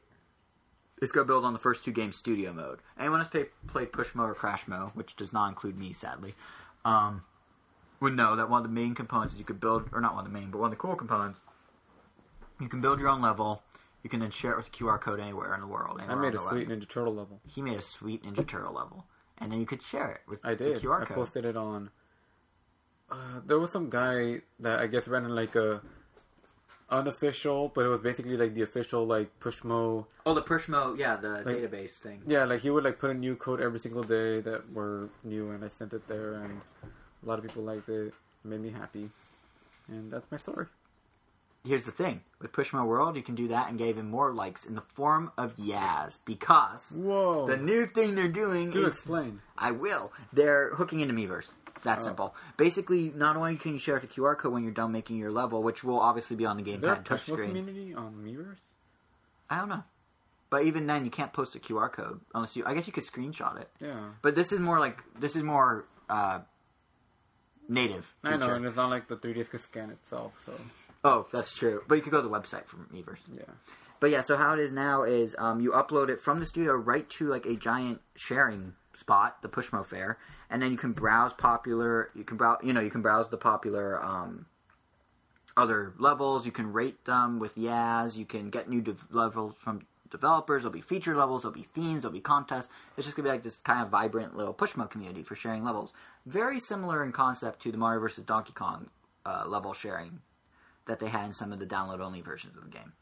it's 1.00 1.12
going 1.12 1.24
to 1.24 1.32
build 1.32 1.44
on 1.44 1.52
the 1.52 1.58
first 1.58 1.84
two 1.84 1.92
games 1.92 2.16
studio 2.16 2.52
mode. 2.52 2.80
Anyone 2.98 3.20
has 3.20 3.28
played 3.28 3.92
Pushmo 3.92 4.22
or 4.28 4.34
Crashmo, 4.34 4.94
which 4.96 5.14
does 5.16 5.32
not 5.32 5.48
include 5.48 5.78
me, 5.78 5.92
sadly, 5.92 6.34
um, 6.84 7.22
would 8.01 8.16
know 8.16 8.36
that 8.36 8.48
one 8.48 8.59
of 8.59 8.68
the 8.68 8.72
main 8.74 8.94
components 8.94 9.34
is 9.34 9.38
you 9.40 9.44
could 9.44 9.61
build, 9.61 9.88
or 9.92 10.01
not 10.01 10.14
one 10.14 10.26
of 10.26 10.32
the 10.32 10.38
main, 10.38 10.51
but 10.51 10.59
one 10.59 10.66
of 10.68 10.70
the 10.72 10.76
cool 10.76 10.96
components, 10.96 11.40
you 12.61 12.68
can 12.68 12.80
build 12.80 12.98
your 13.01 13.09
own 13.09 13.20
level. 13.20 13.62
You 14.03 14.09
can 14.09 14.20
then 14.20 14.30
share 14.30 14.53
it 14.53 14.57
with 14.57 14.68
a 14.68 14.70
QR 14.70 14.98
code 15.01 15.20
anywhere 15.20 15.55
in 15.55 15.61
the 15.61 15.66
world. 15.66 16.01
I 16.07 16.14
made 16.14 16.34
a 16.34 16.38
sweet. 16.38 16.68
Ninja 16.68 16.88
Turtle 16.88 17.14
level. 17.14 17.40
He 17.46 17.61
made 17.61 17.78
a 17.78 17.82
sweet 17.82 18.22
Ninja 18.24 18.46
Turtle 18.46 18.72
level, 18.72 19.05
and 19.38 19.53
then 19.53 19.61
you 19.61 19.66
could 19.66 19.82
share 19.82 20.11
it 20.12 20.20
with 20.26 20.40
I 20.42 20.55
did. 20.55 20.76
the 20.76 20.80
QR 20.80 21.03
I 21.03 21.05
code. 21.05 21.16
posted 21.16 21.44
it 21.44 21.57
on. 21.57 21.90
Uh, 23.11 23.40
there 23.44 23.59
was 23.59 23.70
some 23.72 23.90
guy 23.90 24.40
that 24.61 24.80
I 24.80 24.86
guess 24.86 25.07
ran 25.07 25.24
in 25.24 25.34
like 25.34 25.55
a 25.57 25.82
unofficial, 26.90 27.70
but 27.74 27.84
it 27.84 27.88
was 27.88 28.01
basically 28.01 28.36
like 28.36 28.55
the 28.55 28.62
official 28.62 29.07
like 29.07 29.38
Pushmo. 29.40 30.07
Oh, 30.26 30.34
the 30.34 30.42
Pushmo, 30.42 30.98
yeah, 30.98 31.16
the 31.16 31.42
Like- 31.42 31.46
database 31.46 31.90
thing. 31.98 32.22
Yeah, 32.26 32.44
like 32.46 32.61
he 32.61 32.70
would 32.70 32.84
like 32.84 32.98
put 32.98 33.11
a 33.11 33.14
new 33.14 33.36
code 33.36 33.61
every 33.61 33.78
single 33.78 34.03
day 34.03 34.40
that 34.40 34.72
were 34.72 35.11
new, 35.24 35.51
and 35.51 35.64
I 35.64 35.68
sent 35.68 35.92
it 35.92 36.07
there, 36.09 36.34
and 36.34 36.61
a 37.24 37.28
lot 37.28 37.38
of 37.38 37.44
people 37.46 37.62
liked 37.62 37.88
it. 37.88 38.08
it 38.08 38.14
made 38.44 38.60
me 38.60 38.70
happy, 38.70 39.10
and 39.88 40.10
that's 40.12 40.30
my 40.30 40.36
story. 40.38 40.66
Here's 41.64 41.84
the 41.84 41.92
thing: 41.92 42.22
with 42.40 42.52
Pushmo 42.52 42.86
World, 42.86 43.16
you 43.16 43.22
can 43.22 43.34
do 43.34 43.48
that 43.48 43.68
and 43.68 43.78
gave 43.78 43.98
him 43.98 44.10
more 44.10 44.32
likes 44.32 44.64
in 44.64 44.74
the 44.74 44.80
form 44.80 45.30
of 45.36 45.58
yas 45.58 46.18
because 46.24 46.90
Whoa! 46.92 47.46
the 47.46 47.56
new 47.58 47.84
thing 47.86 48.14
they're 48.14 48.28
doing 48.28 48.70
Do 48.70 48.86
is 48.86 48.92
explain. 48.92 49.40
I 49.58 49.72
will. 49.72 50.12
They're 50.32 50.70
hooking 50.74 51.00
into 51.00 51.12
Miiverse. 51.14 51.46
That 51.82 51.98
Oh. 52.00 52.02
simple. 52.02 52.34
Basically, 52.58 53.10
not 53.14 53.36
only 53.36 53.56
can 53.56 53.72
you 53.74 53.78
share 53.78 53.98
the 53.98 54.06
QR 54.06 54.36
code 54.36 54.52
when 54.52 54.62
you're 54.64 54.72
done 54.72 54.92
making 54.92 55.16
your 55.16 55.30
level, 55.32 55.62
which 55.62 55.82
will 55.82 55.98
obviously 55.98 56.36
be 56.36 56.44
on 56.46 56.56
the 56.58 56.62
Is 56.72 56.80
there 56.80 56.92
a 56.92 56.96
gamepad 56.96 56.98
and 56.98 57.06
touchscreen. 57.06 57.44
community 57.46 57.94
on 57.94 58.14
Miiverse? 58.22 58.58
I 59.48 59.58
don't 59.58 59.68
know, 59.70 59.82
but 60.50 60.64
even 60.64 60.86
then, 60.86 61.04
you 61.04 61.10
can't 61.10 61.32
post 61.32 61.54
a 61.56 61.58
QR 61.58 61.90
code 61.92 62.20
unless 62.34 62.54
you. 62.56 62.64
I 62.66 62.72
guess 62.74 62.86
you 62.86 62.92
could 62.92 63.04
screenshot 63.06 63.60
it, 63.60 63.68
Yeah, 63.80 64.10
but 64.22 64.34
this 64.34 64.52
is 64.52 64.60
more 64.60 64.78
like 64.78 64.98
this 65.18 65.36
is 65.36 65.42
more 65.42 65.86
uh, 66.08 66.40
native. 67.70 68.12
I 68.24 68.36
know, 68.36 68.52
and 68.52 68.66
it's 68.66 68.76
not 68.76 68.90
like 68.90 69.08
the 69.08 69.16
3ds 69.16 69.48
can 69.50 69.58
scan 69.60 69.90
itself. 69.90 70.32
So 70.44 70.52
Oh, 71.04 71.26
that's 71.32 71.54
true. 71.56 71.82
But 71.88 71.94
you 71.94 72.02
could 72.02 72.10
go 72.12 72.20
to 72.20 72.28
the 72.28 72.34
website 72.34 72.66
from 72.66 72.86
Miiverse. 72.92 73.20
yeah, 73.34 73.44
But 74.00 74.10
yeah, 74.10 74.20
so 74.20 74.36
how 74.36 74.52
it 74.52 74.58
is 74.60 74.72
now 74.72 75.02
is 75.04 75.34
um, 75.38 75.60
you 75.60 75.70
upload 75.70 76.10
it 76.10 76.20
from 76.20 76.40
the 76.40 76.46
studio 76.46 76.74
right 76.74 77.08
to 77.10 77.26
like 77.28 77.46
a 77.46 77.54
giant 77.56 78.02
sharing 78.16 78.74
spot, 78.92 79.40
the 79.40 79.48
Pushmo 79.48 79.86
Fair, 79.86 80.18
and 80.50 80.60
then 80.60 80.72
you 80.72 80.76
can 80.76 80.92
browse 80.92 81.32
popular. 81.32 82.10
You 82.14 82.24
can 82.24 82.36
browse, 82.36 82.58
you 82.62 82.72
know, 82.74 82.80
you 82.80 82.90
can 82.90 83.00
browse 83.02 83.30
the 83.30 83.38
popular 83.38 84.02
um, 84.04 84.44
other 85.56 85.94
levels. 85.98 86.44
You 86.44 86.52
can 86.52 86.72
rate 86.72 87.04
them 87.04 87.38
with 87.38 87.54
Yaz. 87.56 88.16
You 88.16 88.26
can 88.26 88.50
get 88.50 88.68
new 88.68 88.84
levels 89.10 89.54
from 89.58 89.86
developers. 90.10 90.62
There'll 90.62 90.72
be 90.72 90.80
feature 90.80 91.16
levels. 91.16 91.42
There'll 91.42 91.54
be 91.54 91.68
themes. 91.74 92.02
There'll 92.02 92.12
be 92.12 92.20
contests. 92.20 92.68
It's 92.96 93.06
just 93.06 93.16
gonna 93.16 93.28
be 93.28 93.32
like 93.32 93.42
this 93.44 93.56
kind 93.58 93.82
of 93.82 93.88
vibrant 93.90 94.36
little 94.36 94.52
Pushmo 94.54 94.90
community 94.90 95.22
for 95.22 95.34
sharing 95.36 95.64
levels. 95.64 95.92
Very 96.26 96.60
similar 96.60 97.02
in 97.04 97.12
concept 97.12 97.62
to 97.62 97.72
the 97.72 97.78
Mario 97.78 98.00
vs 98.00 98.24
Donkey 98.24 98.52
Kong 98.52 98.90
uh, 99.24 99.44
level 99.46 99.72
sharing 99.72 100.20
that 100.86 101.00
they 101.00 101.08
had 101.08 101.26
in 101.26 101.32
some 101.32 101.52
of 101.52 101.58
the 101.58 101.66
download 101.66 102.00
only 102.00 102.20
versions 102.20 102.56
of 102.56 102.64
the 102.64 102.70
game. 102.70 102.92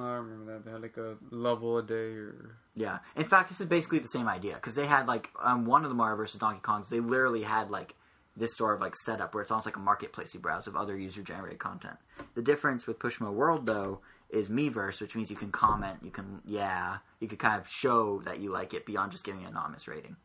I 0.00 0.14
remember 0.14 0.52
that 0.52 0.64
they 0.64 0.70
had 0.70 0.80
like 0.80 0.96
a 0.96 1.16
level 1.30 1.76
a 1.78 1.82
day 1.82 2.14
or 2.14 2.56
Yeah. 2.74 3.00
In 3.16 3.24
fact, 3.24 3.50
this 3.50 3.60
is 3.60 3.66
basically 3.66 3.98
the 3.98 4.08
same 4.08 4.28
idea 4.28 4.54
because 4.54 4.74
they 4.74 4.86
had 4.86 5.06
like 5.06 5.28
um, 5.42 5.66
one 5.66 5.84
of 5.84 5.90
the 5.90 5.94
Mario 5.94 6.16
vs 6.16 6.40
Donkey 6.40 6.60
Kongs. 6.60 6.88
They 6.88 7.00
literally 7.00 7.42
had 7.42 7.70
like 7.70 7.94
this 8.36 8.56
sort 8.56 8.74
of 8.74 8.80
like 8.80 8.94
setup 9.04 9.34
where 9.34 9.42
it's 9.42 9.50
almost 9.50 9.66
like 9.66 9.76
a 9.76 9.80
marketplace 9.80 10.32
you 10.32 10.40
browse 10.40 10.66
of 10.66 10.76
other 10.76 10.96
user 10.96 11.22
generated 11.22 11.58
content. 11.58 11.96
The 12.34 12.42
difference 12.42 12.86
with 12.86 12.98
Pushmo 12.98 13.32
World 13.32 13.66
though 13.66 14.00
is 14.30 14.48
Miiverse, 14.48 15.00
which 15.02 15.14
means 15.14 15.30
you 15.30 15.36
can 15.36 15.52
comment, 15.52 15.98
you 16.02 16.10
can 16.10 16.40
yeah, 16.46 16.98
you 17.20 17.28
can 17.28 17.36
kind 17.36 17.60
of 17.60 17.68
show 17.68 18.22
that 18.24 18.40
you 18.40 18.50
like 18.50 18.72
it 18.72 18.86
beyond 18.86 19.12
just 19.12 19.24
giving 19.24 19.42
an 19.42 19.48
anonymous 19.48 19.86
rating. 19.86 20.16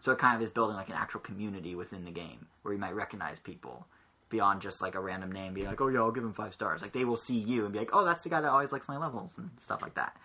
So 0.00 0.12
it 0.12 0.18
kind 0.18 0.36
of 0.36 0.42
is 0.42 0.50
building 0.50 0.76
like 0.76 0.88
an 0.88 0.96
actual 0.96 1.20
community 1.20 1.74
within 1.74 2.04
the 2.04 2.10
game 2.10 2.46
where 2.62 2.74
you 2.74 2.80
might 2.80 2.94
recognize 2.94 3.38
people 3.38 3.86
beyond 4.28 4.62
just 4.62 4.80
like 4.80 4.94
a 4.94 5.00
random 5.00 5.30
name 5.30 5.54
being 5.54 5.66
like, 5.66 5.80
oh 5.80 5.88
yeah, 5.88 6.00
I'll 6.00 6.10
give 6.10 6.24
him 6.24 6.32
five 6.32 6.52
stars. 6.54 6.82
Like 6.82 6.92
they 6.92 7.04
will 7.04 7.16
see 7.16 7.38
you 7.38 7.64
and 7.64 7.72
be 7.72 7.78
like, 7.78 7.90
oh, 7.92 8.04
that's 8.04 8.22
the 8.22 8.30
guy 8.30 8.40
that 8.40 8.50
always 8.50 8.72
likes 8.72 8.88
my 8.88 8.96
levels 8.96 9.32
and 9.36 9.50
stuff 9.60 9.82
like 9.82 9.94
that. 9.94 10.16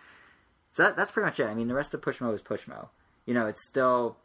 So 0.72 0.84
that, 0.84 0.96
that's 0.96 1.10
pretty 1.10 1.26
much 1.26 1.40
it. 1.40 1.46
I 1.46 1.54
mean, 1.54 1.68
the 1.68 1.74
rest 1.74 1.94
of 1.94 2.00
Pushmo 2.00 2.34
is 2.34 2.42
Pushmo. 2.42 2.88
You 3.26 3.34
know, 3.34 3.46
it's 3.46 3.66
still 3.66 4.16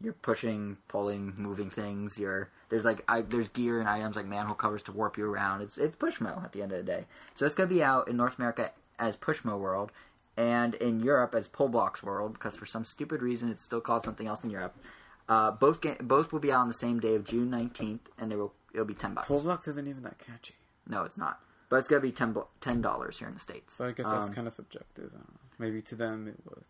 you're 0.00 0.12
pushing, 0.12 0.76
pulling, 0.88 1.34
moving 1.36 1.70
things. 1.70 2.18
You're 2.18 2.50
there's 2.68 2.84
like 2.84 3.04
I, 3.08 3.22
there's 3.22 3.48
gear 3.48 3.80
and 3.80 3.88
items 3.88 4.16
like 4.16 4.26
manhole 4.26 4.54
covers 4.54 4.82
to 4.84 4.92
warp 4.92 5.16
you 5.16 5.30
around. 5.30 5.62
It's 5.62 5.78
it's 5.78 5.96
Pushmo 5.96 6.42
at 6.44 6.52
the 6.52 6.62
end 6.62 6.72
of 6.72 6.78
the 6.78 6.84
day. 6.84 7.06
So 7.34 7.46
it's 7.46 7.54
gonna 7.54 7.68
be 7.68 7.82
out 7.82 8.08
in 8.08 8.16
North 8.16 8.38
America 8.38 8.72
as 8.98 9.16
Pushmo 9.16 9.58
World, 9.58 9.92
and 10.38 10.74
in 10.76 11.00
Europe 11.00 11.34
as 11.34 11.48
Pullblox 11.48 12.02
World 12.02 12.32
because 12.34 12.54
for 12.54 12.64
some 12.64 12.84
stupid 12.84 13.20
reason 13.20 13.50
it's 13.50 13.64
still 13.64 13.80
called 13.82 14.04
something 14.04 14.26
else 14.26 14.42
in 14.44 14.50
Europe. 14.50 14.74
Uh, 15.28 15.50
both 15.50 15.82
ga- 15.82 15.96
both 16.00 16.32
will 16.32 16.40
be 16.40 16.50
out 16.52 16.60
on 16.60 16.68
the 16.68 16.74
same 16.74 17.00
day 17.00 17.14
of 17.14 17.24
June 17.24 17.50
nineteenth, 17.50 18.08
and 18.18 18.30
they 18.30 18.36
will 18.36 18.54
it'll 18.72 18.86
be 18.86 18.94
ten 18.94 19.12
bucks. 19.12 19.28
Pullblox 19.28 19.68
isn't 19.68 19.86
even 19.86 20.02
that 20.04 20.18
catchy. 20.18 20.54
No, 20.86 21.02
it's 21.02 21.18
not. 21.18 21.40
But 21.68 21.76
it's 21.76 21.88
gonna 21.88 22.00
be 22.00 22.12
ten 22.12 22.80
dollars 22.80 23.18
here 23.18 23.28
in 23.28 23.34
the 23.34 23.40
states. 23.40 23.74
So 23.74 23.84
I 23.84 23.92
guess 23.92 24.06
that's 24.06 24.28
Um, 24.28 24.32
kind 24.34 24.46
of 24.46 24.54
subjective. 24.54 25.10
I 25.12 25.16
don't 25.18 25.28
know. 25.34 25.40
Maybe 25.58 25.82
to 25.82 25.94
them 25.96 26.28
it 26.28 26.36
was. 26.46 26.64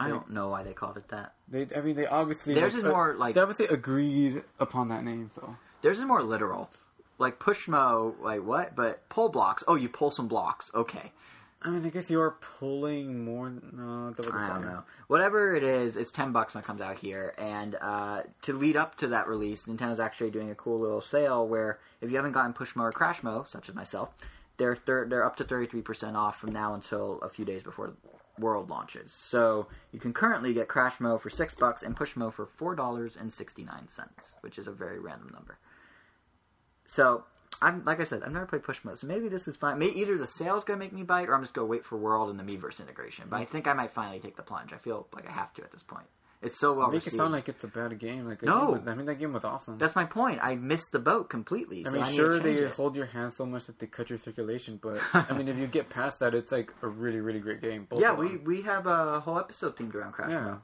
I 0.00 0.08
don't 0.08 0.30
know 0.30 0.48
why 0.48 0.62
they 0.62 0.72
called 0.72 0.96
it 0.96 1.08
that. 1.08 1.34
They, 1.46 1.68
I 1.76 1.82
mean, 1.82 1.94
they 1.94 2.06
obviously 2.06 2.54
Theirs 2.54 2.74
is 2.74 2.84
more 2.84 3.14
like- 3.18 3.34
they 3.34 3.40
obviously 3.42 3.66
agreed 3.66 4.42
upon 4.58 4.88
that 4.88 5.04
name. 5.04 5.30
So 5.34 5.56
Theirs 5.82 5.98
is 5.98 6.04
more 6.06 6.22
literal. 6.22 6.70
Like 7.18 7.38
Pushmo, 7.38 8.14
like 8.20 8.42
what? 8.42 8.74
But 8.74 9.06
pull 9.10 9.28
blocks. 9.28 9.62
Oh, 9.68 9.74
you 9.74 9.90
pull 9.90 10.10
some 10.10 10.26
blocks. 10.26 10.70
Okay. 10.74 11.12
I 11.62 11.68
mean, 11.68 11.84
I 11.84 11.90
guess 11.90 12.08
you 12.08 12.20
are 12.20 12.36
pulling 12.58 13.24
more. 13.24 13.50
No, 13.50 14.14
I 14.32 14.48
don't 14.48 14.64
know. 14.64 14.82
Whatever 15.08 15.54
it 15.54 15.62
is, 15.62 15.96
it's 15.96 16.10
ten 16.10 16.32
bucks 16.32 16.54
when 16.54 16.62
it 16.62 16.66
comes 16.66 16.80
out 16.80 16.98
here. 16.98 17.34
And 17.36 17.76
uh, 17.80 18.22
to 18.42 18.54
lead 18.54 18.76
up 18.76 18.96
to 18.96 19.08
that 19.08 19.28
release, 19.28 19.64
Nintendo's 19.64 20.00
actually 20.00 20.30
doing 20.30 20.50
a 20.50 20.54
cool 20.54 20.80
little 20.80 21.02
sale 21.02 21.46
where 21.46 21.78
if 22.00 22.10
you 22.10 22.16
haven't 22.16 22.32
gotten 22.32 22.54
Pushmo 22.54 22.80
or 22.80 22.92
Crashmo, 22.92 23.46
such 23.46 23.68
as 23.68 23.74
myself, 23.74 24.14
they're 24.56 24.78
they're, 24.86 25.06
they're 25.06 25.24
up 25.24 25.36
to 25.36 25.44
thirty 25.44 25.66
three 25.66 25.82
percent 25.82 26.16
off 26.16 26.38
from 26.38 26.52
now 26.52 26.72
until 26.72 27.18
a 27.20 27.28
few 27.28 27.44
days 27.44 27.62
before 27.62 27.88
the 27.88 27.96
World 28.38 28.70
launches. 28.70 29.12
So 29.12 29.66
you 29.92 30.00
can 30.00 30.14
currently 30.14 30.54
get 30.54 30.66
Crashmo 30.66 31.20
for 31.20 31.28
six 31.28 31.54
bucks 31.54 31.82
and 31.82 31.94
Pushmo 31.94 32.32
for 32.32 32.46
four 32.46 32.74
dollars 32.74 33.14
and 33.14 33.30
sixty 33.30 33.64
nine 33.64 33.86
cents, 33.86 34.36
which 34.40 34.58
is 34.58 34.66
a 34.66 34.70
very 34.70 34.98
random 34.98 35.30
number. 35.34 35.58
So 36.86 37.24
I'm 37.62 37.84
like 37.84 38.00
I 38.00 38.04
said, 38.04 38.22
I've 38.22 38.32
never 38.32 38.46
played 38.46 38.62
Pushmo, 38.62 38.96
so 38.96 39.06
maybe 39.06 39.28
this 39.28 39.46
is 39.48 39.56
fine. 39.56 39.78
Maybe 39.78 40.00
either 40.00 40.16
the 40.16 40.26
sale's 40.26 40.64
gonna 40.64 40.78
make 40.78 40.92
me 40.92 41.02
buy 41.02 41.22
it, 41.22 41.28
or 41.28 41.34
I'm 41.34 41.42
just 41.42 41.54
gonna 41.54 41.66
wait 41.66 41.84
for 41.84 41.96
World 41.96 42.30
and 42.30 42.38
the 42.38 42.44
Miiverse 42.44 42.80
integration. 42.80 43.26
But 43.28 43.40
I 43.40 43.44
think 43.44 43.68
I 43.68 43.72
might 43.74 43.92
finally 43.92 44.18
take 44.20 44.36
the 44.36 44.42
plunge. 44.42 44.72
I 44.72 44.78
feel 44.78 45.06
like 45.14 45.28
I 45.28 45.32
have 45.32 45.52
to 45.54 45.62
at 45.62 45.72
this 45.72 45.82
point. 45.82 46.06
It's 46.42 46.58
so 46.58 46.72
well 46.72 46.90
Make 46.90 47.06
it 47.06 47.12
sound 47.12 47.32
like 47.32 47.50
it's 47.50 47.64
a 47.64 47.68
bad 47.68 47.98
game. 47.98 48.26
Like 48.26 48.42
No. 48.42 48.74
game 48.74 48.88
I 48.88 48.94
mean 48.94 49.04
that 49.06 49.16
game 49.16 49.34
was 49.34 49.44
awesome. 49.44 49.76
That's 49.76 49.94
my 49.94 50.04
point. 50.04 50.38
I 50.42 50.54
missed 50.54 50.90
the 50.90 50.98
boat 50.98 51.28
completely. 51.28 51.84
I 51.84 51.90
so 51.90 51.94
mean, 51.96 52.02
I 52.02 52.12
sure 52.12 52.38
they 52.38 52.54
it. 52.54 52.70
hold 52.72 52.96
your 52.96 53.04
hand 53.06 53.34
so 53.34 53.44
much 53.44 53.66
that 53.66 53.78
they 53.78 53.86
cut 53.86 54.08
your 54.08 54.18
circulation, 54.18 54.78
but 54.82 55.02
I 55.12 55.34
mean, 55.34 55.48
if 55.48 55.58
you 55.58 55.66
get 55.66 55.90
past 55.90 56.18
that, 56.20 56.34
it's 56.34 56.50
like 56.50 56.72
a 56.80 56.88
really, 56.88 57.20
really 57.20 57.40
great 57.40 57.60
game. 57.60 57.86
Both 57.90 58.00
Yeah, 58.00 58.14
we 58.14 58.38
we 58.38 58.62
have 58.62 58.86
a 58.86 59.20
whole 59.20 59.38
episode 59.38 59.76
themed 59.76 59.94
around 59.94 60.12
Crash 60.12 60.30
yeah. 60.30 60.40
Mode. 60.44 60.60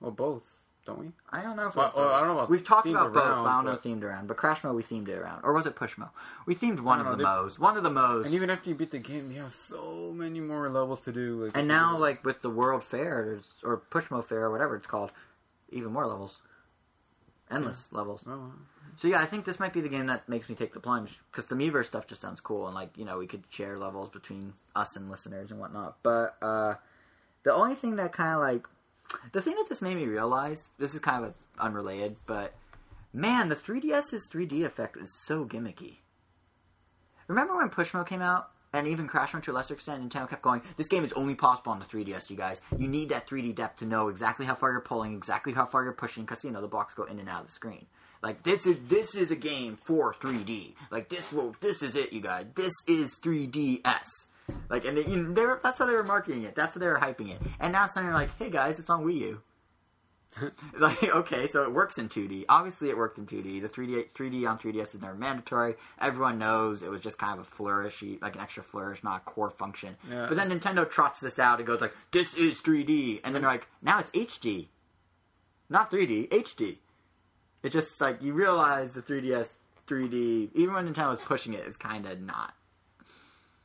Well, 0.00 0.10
both, 0.10 0.42
don't 0.86 0.98
we? 0.98 1.12
I 1.32 1.40
don't 1.42 1.56
know 1.56 1.66
if 1.68 1.76
Well, 1.76 1.92
well. 1.96 2.12
I 2.12 2.18
don't 2.20 2.28
know 2.28 2.34
about 2.34 2.50
We've 2.50 2.64
talked 2.64 2.86
themed 2.86 2.92
about 2.92 3.12
both, 3.12 3.22
but 3.22 3.30
around, 3.30 3.46
I 3.46 3.62
don't 3.62 3.64
know 3.64 3.76
themed 3.78 4.02
around. 4.02 4.28
But 4.28 4.36
Crashmo 4.36 4.74
we 4.74 4.82
themed 4.82 5.08
it 5.08 5.18
around, 5.18 5.40
or 5.44 5.52
was 5.52 5.66
it 5.66 5.74
Pushmo? 5.76 6.10
We 6.46 6.54
themed 6.54 6.80
one 6.80 7.00
of 7.00 7.06
don't 7.06 7.18
the 7.18 7.24
know, 7.24 7.36
they- 7.36 7.42
modes. 7.42 7.58
One 7.58 7.76
of 7.76 7.82
the 7.82 7.90
modes. 7.90 8.26
And 8.26 8.34
even 8.34 8.50
after 8.50 8.68
you 8.70 8.76
beat 8.76 8.90
the 8.90 8.98
game, 8.98 9.30
you 9.32 9.40
have 9.42 9.54
so 9.54 10.12
many 10.14 10.40
more 10.40 10.68
levels 10.68 11.00
to 11.02 11.12
do. 11.12 11.44
Like, 11.44 11.56
And 11.56 11.66
now, 11.68 11.96
like 11.96 12.24
with 12.24 12.42
the 12.42 12.50
World 12.50 12.84
Fair 12.84 13.24
there's- 13.24 13.52
or 13.62 13.78
Pushmo 13.90 14.24
Fair 14.24 14.44
or 14.44 14.50
whatever 14.50 14.76
it's 14.76 14.86
called, 14.86 15.10
even 15.70 15.92
more 15.92 16.06
levels, 16.06 16.36
endless 17.50 17.88
levels. 17.92 18.24
oh, 18.28 18.52
So 18.96 19.08
yeah, 19.08 19.20
I 19.20 19.26
think 19.26 19.44
this 19.44 19.58
might 19.58 19.72
be 19.72 19.80
the 19.80 19.88
game 19.88 20.06
that 20.06 20.28
makes 20.28 20.48
me 20.48 20.54
take 20.54 20.72
the 20.74 20.80
plunge 20.80 21.20
because 21.30 21.48
the 21.48 21.54
Miiverse 21.56 21.86
stuff 21.86 22.06
just 22.06 22.20
sounds 22.20 22.40
cool, 22.40 22.66
and 22.66 22.74
like 22.74 22.96
you 22.96 23.04
know 23.04 23.18
we 23.18 23.26
could 23.26 23.44
share 23.50 23.78
levels 23.78 24.08
between 24.10 24.52
us 24.76 24.96
and 24.96 25.10
listeners 25.10 25.50
and 25.50 25.58
whatnot. 25.60 25.96
But 26.02 26.36
uh, 26.42 26.74
the 27.42 27.52
only 27.54 27.74
thing 27.74 27.96
that 27.96 28.12
kind 28.12 28.34
of 28.34 28.40
like 28.40 28.66
the 29.32 29.40
thing 29.40 29.54
that 29.56 29.68
this 29.68 29.82
made 29.82 29.96
me 29.96 30.06
realize 30.06 30.68
this 30.78 30.94
is 30.94 31.00
kind 31.00 31.24
of 31.24 31.34
unrelated, 31.58 32.16
but 32.26 32.54
man, 33.12 33.48
the 33.48 33.56
3DS's 33.56 34.28
3D 34.32 34.64
effect 34.64 34.96
is 34.96 35.10
so 35.26 35.44
gimmicky. 35.44 35.98
Remember 37.28 37.56
when 37.56 37.70
Pushmo 37.70 38.06
came 38.06 38.22
out? 38.22 38.50
And 38.74 38.88
even 38.88 39.08
Crashmo 39.08 39.40
to 39.44 39.52
a 39.52 39.54
lesser 39.54 39.74
extent, 39.74 40.02
Nintendo 40.02 40.28
kept 40.28 40.42
going, 40.42 40.60
this 40.76 40.88
game 40.88 41.04
is 41.04 41.12
only 41.12 41.36
possible 41.36 41.70
on 41.70 41.78
the 41.78 41.84
3DS, 41.84 42.28
you 42.28 42.36
guys. 42.36 42.60
You 42.76 42.88
need 42.88 43.10
that 43.10 43.28
3D 43.28 43.54
depth 43.54 43.78
to 43.78 43.84
know 43.84 44.08
exactly 44.08 44.46
how 44.46 44.56
far 44.56 44.72
you're 44.72 44.80
pulling, 44.80 45.14
exactly 45.14 45.52
how 45.52 45.64
far 45.64 45.84
you're 45.84 45.92
pushing, 45.92 46.24
because, 46.24 46.42
you 46.42 46.50
know, 46.50 46.60
the 46.60 46.66
blocks 46.66 46.92
go 46.92 47.04
in 47.04 47.20
and 47.20 47.28
out 47.28 47.42
of 47.42 47.46
the 47.46 47.52
screen. 47.52 47.86
Like, 48.20 48.42
this 48.42 48.66
is 48.66 48.78
this 48.88 49.14
is 49.14 49.30
a 49.30 49.36
game 49.36 49.78
for 49.84 50.12
3D. 50.12 50.74
Like, 50.90 51.08
this 51.08 51.30
will, 51.32 51.54
this 51.60 51.84
is 51.84 51.94
it, 51.94 52.12
you 52.12 52.20
guys. 52.20 52.46
This 52.56 52.72
is 52.88 53.16
3DS. 53.22 54.06
Like, 54.68 54.84
and 54.84 54.96
they, 54.96 55.04
you 55.04 55.16
know, 55.16 55.32
they 55.32 55.46
were, 55.46 55.60
that's 55.62 55.78
how 55.78 55.86
they 55.86 55.94
were 55.94 56.04
marketing 56.04 56.42
it. 56.42 56.54
That's 56.54 56.74
how 56.74 56.80
they 56.80 56.86
were 56.86 56.98
hyping 56.98 57.30
it. 57.30 57.40
And 57.60 57.72
now 57.72 57.86
suddenly 57.86 58.10
you're 58.10 58.20
like, 58.20 58.36
hey 58.38 58.50
guys, 58.50 58.78
it's 58.78 58.90
on 58.90 59.04
Wii 59.04 59.18
U. 59.20 59.42
like 60.78 61.02
okay, 61.02 61.46
so 61.46 61.62
it 61.62 61.72
works 61.72 61.98
in 61.98 62.08
2D. 62.08 62.44
Obviously, 62.48 62.88
it 62.90 62.96
worked 62.96 63.18
in 63.18 63.26
2D. 63.26 63.62
The 63.62 63.68
3D 63.68 64.06
3D 64.14 64.48
on 64.48 64.58
3DS 64.58 64.94
is 64.94 65.00
never 65.00 65.14
mandatory. 65.14 65.74
Everyone 66.00 66.38
knows 66.38 66.82
it 66.82 66.90
was 66.90 67.02
just 67.02 67.18
kind 67.18 67.38
of 67.38 67.46
a 67.46 67.48
flourish, 67.48 68.02
like 68.20 68.34
an 68.34 68.40
extra 68.40 68.62
flourish, 68.62 69.04
not 69.04 69.18
a 69.18 69.20
core 69.20 69.50
function. 69.50 69.96
Yeah. 70.10 70.26
But 70.28 70.36
then 70.36 70.50
Nintendo 70.50 70.90
trots 70.90 71.20
this 71.20 71.38
out 71.38 71.58
and 71.58 71.66
goes 71.66 71.80
like, 71.80 71.94
"This 72.10 72.36
is 72.36 72.60
3D," 72.60 73.20
and 73.22 73.34
then 73.34 73.42
they're 73.42 73.50
like, 73.50 73.68
"Now 73.80 74.00
it's 74.00 74.10
HD, 74.10 74.68
not 75.68 75.90
3D, 75.90 76.28
HD." 76.30 76.78
It's 77.62 77.72
just 77.72 78.00
like 78.00 78.20
you 78.20 78.32
realize 78.32 78.94
the 78.94 79.02
3DS 79.02 79.56
3D, 79.86 80.50
even 80.54 80.74
when 80.74 80.92
Nintendo 80.92 81.10
was 81.10 81.20
pushing 81.20 81.54
it, 81.54 81.64
is 81.66 81.76
kind 81.76 82.06
of 82.06 82.20
not. 82.20 82.54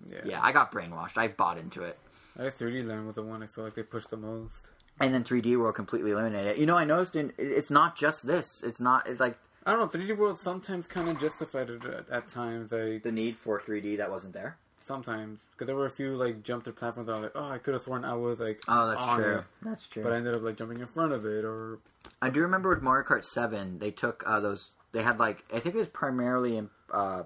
Yeah. 0.08 0.22
Yeah, 0.26 0.40
I 0.42 0.52
got 0.52 0.72
brainwashed. 0.72 1.18
I 1.18 1.28
bought 1.28 1.58
into 1.58 1.84
it. 1.84 1.98
I 2.38 2.44
guess 2.44 2.58
3D 2.58 2.86
Land 2.88 3.06
was 3.06 3.16
the 3.16 3.24
one 3.24 3.44
I 3.44 3.48
feel 3.48 3.64
like 3.64 3.76
they 3.76 3.84
pushed 3.84 4.10
the 4.10 4.18
most. 4.18 4.66
And 5.02 5.14
then 5.14 5.24
3D 5.24 5.58
World 5.58 5.76
completely 5.76 6.12
eliminated 6.12 6.48
it. 6.54 6.58
You 6.58 6.66
know, 6.66 6.78
I 6.78 6.86
noticed 6.86 7.16
in, 7.16 7.34
it's 7.38 7.70
not 7.72 7.98
just 7.98 8.26
this. 8.28 8.62
It's 8.64 8.80
not. 8.82 9.08
It's 9.08 9.20
like 9.20 9.38
I 9.66 9.72
don't 9.74 9.80
know. 9.94 10.00
3D 10.00 10.18
World 10.18 10.40
sometimes 10.40 10.88
kind 10.88 11.10
of 11.10 11.20
justified 11.20 11.70
it 11.70 11.84
at, 11.86 12.10
at 12.10 12.28
times. 12.30 12.72
Like 12.72 13.04
the 13.04 13.12
need 13.12 13.36
for 13.38 13.60
3D 13.62 13.98
that 13.98 14.10
wasn't 14.10 14.34
there. 14.34 14.58
sometimes 14.86 15.46
because 15.52 15.68
there 15.68 15.76
were 15.76 15.86
a 15.86 15.92
few 15.92 16.16
like 16.16 16.44
jump 16.44 16.64
to 16.66 16.72
platforms. 16.72 17.08
That 17.08 17.14
I 17.14 17.20
was 17.20 17.24
like, 17.36 17.44
oh, 17.44 17.50
I 17.52 17.58
could 17.58 17.74
have 17.74 17.84
sworn 17.84 18.06
I 18.06 18.14
was 18.14 18.40
like, 18.40 18.62
Oh, 18.68 18.88
that's 18.88 19.02
on 19.02 19.18
true. 19.18 19.38
it, 19.40 19.46
That's 19.62 19.88
true. 19.88 20.04
but 20.04 20.14
I 20.14 20.18
ended 20.18 20.36
up 20.36 20.42
like 20.42 20.58
jumping 20.58 20.80
in 20.80 20.88
front 20.88 21.12
of 21.14 21.26
it 21.26 21.44
or 21.46 21.80
I 22.22 22.30
do 22.30 22.42
remember 22.42 22.70
with 22.70 22.82
Mario 22.82 23.06
Kart 23.08 23.24
Seven, 23.26 23.80
they 23.80 23.92
took 23.92 24.24
uh, 24.26 24.40
those. 24.40 24.70
They 24.94 25.04
had 25.04 25.20
like 25.20 25.44
I 25.54 25.60
think 25.60 25.76
it 25.76 25.80
was 25.80 25.88
primarily 25.90 26.58
in 26.58 26.70
uh, 26.94 27.24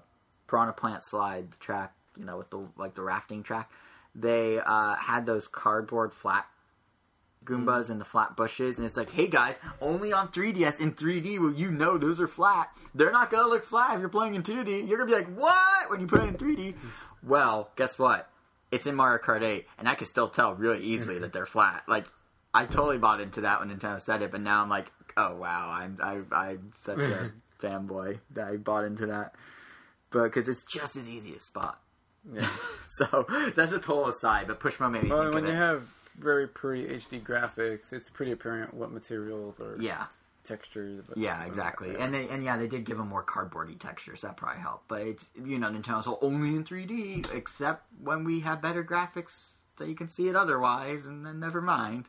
Piranha 0.47 0.73
Plant 0.73 1.03
Slide 1.03 1.51
the 1.51 1.57
track. 1.57 1.93
You 2.17 2.25
know, 2.25 2.37
with 2.37 2.49
the 2.49 2.67
like 2.77 2.95
the 2.95 3.01
rafting 3.01 3.43
track. 3.43 3.69
They 4.15 4.59
uh, 4.59 4.95
had 4.95 5.25
those 5.25 5.47
cardboard 5.47 6.13
flat 6.13 6.45
Goombas 7.45 7.89
and 7.89 7.99
the 7.99 8.05
flat 8.05 8.35
bushes, 8.35 8.77
and 8.77 8.85
it's 8.85 8.97
like, 8.97 9.11
hey 9.11 9.27
guys, 9.27 9.55
only 9.81 10.13
on 10.13 10.29
3DS 10.29 10.79
in 10.79 10.93
3D 10.93 11.39
will 11.39 11.53
you 11.53 11.71
know 11.71 11.97
those 11.97 12.19
are 12.19 12.27
flat. 12.27 12.69
They're 12.95 13.11
not 13.11 13.29
gonna 13.29 13.47
look 13.47 13.65
flat 13.65 13.95
if 13.95 13.99
you're 13.99 14.09
playing 14.09 14.35
in 14.35 14.43
2D. 14.43 14.87
You're 14.87 14.97
gonna 14.97 15.09
be 15.09 15.15
like, 15.15 15.35
what 15.35 15.89
when 15.89 15.99
you 15.99 16.07
put 16.07 16.21
it 16.21 16.27
in 16.27 16.35
3D? 16.35 16.75
Well, 17.21 17.71
guess 17.75 17.97
what? 17.97 18.29
It's 18.71 18.87
in 18.87 18.95
Mario 18.95 19.21
Kart 19.21 19.43
8, 19.43 19.67
and 19.77 19.87
I 19.87 19.95
can 19.95 20.07
still 20.07 20.27
tell 20.27 20.55
really 20.55 20.83
easily 20.83 21.19
that 21.19 21.31
they're 21.31 21.45
flat. 21.45 21.83
Like, 21.87 22.05
I 22.53 22.65
totally 22.65 22.97
bought 22.97 23.21
into 23.21 23.41
that 23.41 23.59
when 23.59 23.69
Nintendo 23.69 24.01
said 24.01 24.21
it, 24.21 24.31
but 24.31 24.41
now 24.41 24.61
I'm 24.61 24.69
like, 24.69 24.91
oh 25.17 25.35
wow, 25.35 25.69
I'm 25.71 25.97
I, 26.01 26.21
I'm 26.31 26.71
such 26.75 26.99
a 26.99 27.31
fanboy 27.61 28.19
that 28.31 28.47
I 28.47 28.57
bought 28.57 28.85
into 28.85 29.07
that. 29.07 29.35
But 30.09 30.23
because 30.25 30.47
it's 30.47 30.63
just 30.63 30.95
as 30.95 31.09
easy 31.09 31.35
as 31.35 31.43
Spot. 31.43 31.79
Yeah. 32.31 32.49
so 32.89 33.25
that's 33.55 33.71
a 33.71 33.79
total 33.79 34.07
aside, 34.07 34.47
but 34.47 34.59
Pushmo 34.59 34.91
made 34.91 35.03
me 35.03 35.09
well, 35.09 35.23
think 35.23 35.35
when 35.35 35.43
of 35.45 35.49
you 35.49 35.55
it. 35.55 35.59
have 35.59 35.87
very 36.17 36.47
pretty 36.47 36.85
HD 36.85 37.21
graphics, 37.21 37.91
it's 37.91 38.09
pretty 38.09 38.31
apparent 38.31 38.73
what 38.73 38.91
materials 38.91 39.59
or 39.59 39.77
yeah, 39.79 40.05
textures. 40.43 41.03
yeah, 41.15 41.45
exactly. 41.45 41.95
And 41.97 42.13
they 42.13 42.27
and 42.29 42.43
yeah, 42.43 42.57
they 42.57 42.67
did 42.67 42.85
give 42.85 42.97
them 42.97 43.09
more 43.09 43.23
cardboardy 43.23 43.79
textures. 43.79 44.21
That 44.21 44.37
probably 44.37 44.61
helped. 44.61 44.87
But 44.87 45.01
it's 45.01 45.25
you 45.43 45.57
know 45.57 45.69
Nintendo's 45.69 46.07
only 46.21 46.49
in 46.49 46.63
3D, 46.63 47.33
except 47.33 47.85
when 48.01 48.23
we 48.23 48.41
have 48.41 48.61
better 48.61 48.83
graphics 48.83 49.53
so 49.77 49.85
you 49.85 49.95
can 49.95 50.07
see 50.07 50.27
it 50.27 50.35
otherwise, 50.35 51.05
and 51.05 51.25
then 51.25 51.39
never 51.39 51.61
mind. 51.61 52.05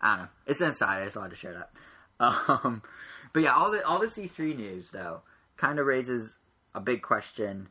I 0.00 0.08
don't 0.10 0.18
know. 0.24 0.28
It's 0.46 0.60
inside. 0.60 1.00
I 1.00 1.04
just 1.04 1.16
wanted 1.16 1.30
to 1.30 1.36
share 1.36 1.54
that. 1.54 1.70
Um, 2.20 2.80
but 3.32 3.42
yeah, 3.42 3.54
all 3.54 3.72
the 3.72 3.84
all 3.84 3.98
this 3.98 4.16
E3 4.16 4.56
news 4.56 4.92
though 4.92 5.22
kind 5.56 5.80
of 5.80 5.86
raises 5.86 6.36
a 6.72 6.80
big 6.80 7.02
question 7.02 7.68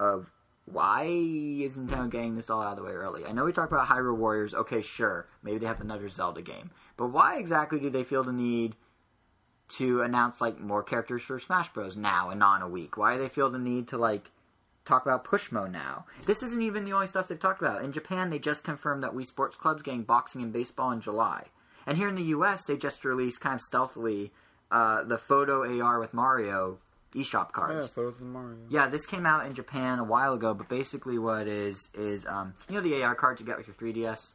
of 0.00 0.32
why 0.66 1.04
is 1.04 1.78
Nintendo 1.78 2.10
getting 2.10 2.36
this 2.36 2.48
all 2.48 2.62
out 2.62 2.72
of 2.72 2.76
the 2.78 2.84
way 2.84 2.92
early? 2.92 3.24
I 3.24 3.32
know 3.32 3.44
we 3.44 3.52
talked 3.52 3.72
about 3.72 3.88
Hyrule 3.88 4.16
Warriors. 4.16 4.54
Okay, 4.54 4.82
sure, 4.82 5.26
maybe 5.42 5.58
they 5.58 5.66
have 5.66 5.80
another 5.80 6.08
Zelda 6.08 6.42
game, 6.42 6.70
but 6.96 7.08
why 7.08 7.38
exactly 7.38 7.78
do 7.78 7.90
they 7.90 8.04
feel 8.04 8.24
the 8.24 8.32
need 8.32 8.76
to 9.76 10.02
announce 10.02 10.40
like 10.40 10.58
more 10.58 10.82
characters 10.82 11.22
for 11.22 11.38
Smash 11.38 11.72
Bros. 11.72 11.96
now 11.96 12.30
and 12.30 12.40
not 12.40 12.56
in 12.56 12.62
a 12.62 12.68
week? 12.68 12.96
Why 12.96 13.14
do 13.14 13.22
they 13.22 13.28
feel 13.28 13.50
the 13.50 13.58
need 13.58 13.88
to 13.88 13.98
like 13.98 14.30
talk 14.84 15.04
about 15.04 15.24
Pushmo 15.24 15.70
now? 15.70 16.06
This 16.26 16.42
isn't 16.42 16.62
even 16.62 16.84
the 16.84 16.92
only 16.92 17.06
stuff 17.06 17.28
they've 17.28 17.38
talked 17.38 17.60
about. 17.60 17.84
In 17.84 17.92
Japan, 17.92 18.30
they 18.30 18.38
just 18.38 18.64
confirmed 18.64 19.02
that 19.02 19.12
Wii 19.12 19.26
Sports 19.26 19.56
Club's 19.58 19.82
getting 19.82 20.02
boxing 20.02 20.42
and 20.42 20.52
baseball 20.52 20.90
in 20.92 21.00
July, 21.00 21.46
and 21.86 21.98
here 21.98 22.08
in 22.08 22.16
the 22.16 22.22
U.S., 22.22 22.64
they 22.64 22.76
just 22.76 23.04
released 23.04 23.40
kind 23.40 23.56
of 23.56 23.60
stealthily 23.60 24.32
uh, 24.70 25.04
the 25.04 25.18
photo 25.18 25.80
AR 25.82 26.00
with 26.00 26.14
Mario 26.14 26.78
eShop 27.14 27.52
cards. 27.52 27.88
Yeah, 27.88 27.94
photos 27.94 28.20
of 28.20 28.26
Mario. 28.26 28.58
Yeah, 28.68 28.86
this 28.86 29.06
came 29.06 29.24
out 29.26 29.46
in 29.46 29.54
Japan 29.54 29.98
a 29.98 30.04
while 30.04 30.34
ago, 30.34 30.54
but 30.54 30.68
basically 30.68 31.18
what 31.18 31.42
it 31.42 31.48
is 31.48 31.90
is 31.94 32.26
um, 32.26 32.54
you 32.68 32.74
know 32.74 32.80
the 32.80 33.02
AR 33.02 33.14
cards 33.14 33.40
you 33.40 33.46
get 33.46 33.56
with 33.56 33.66
your 33.66 33.76
3DS, 33.76 34.32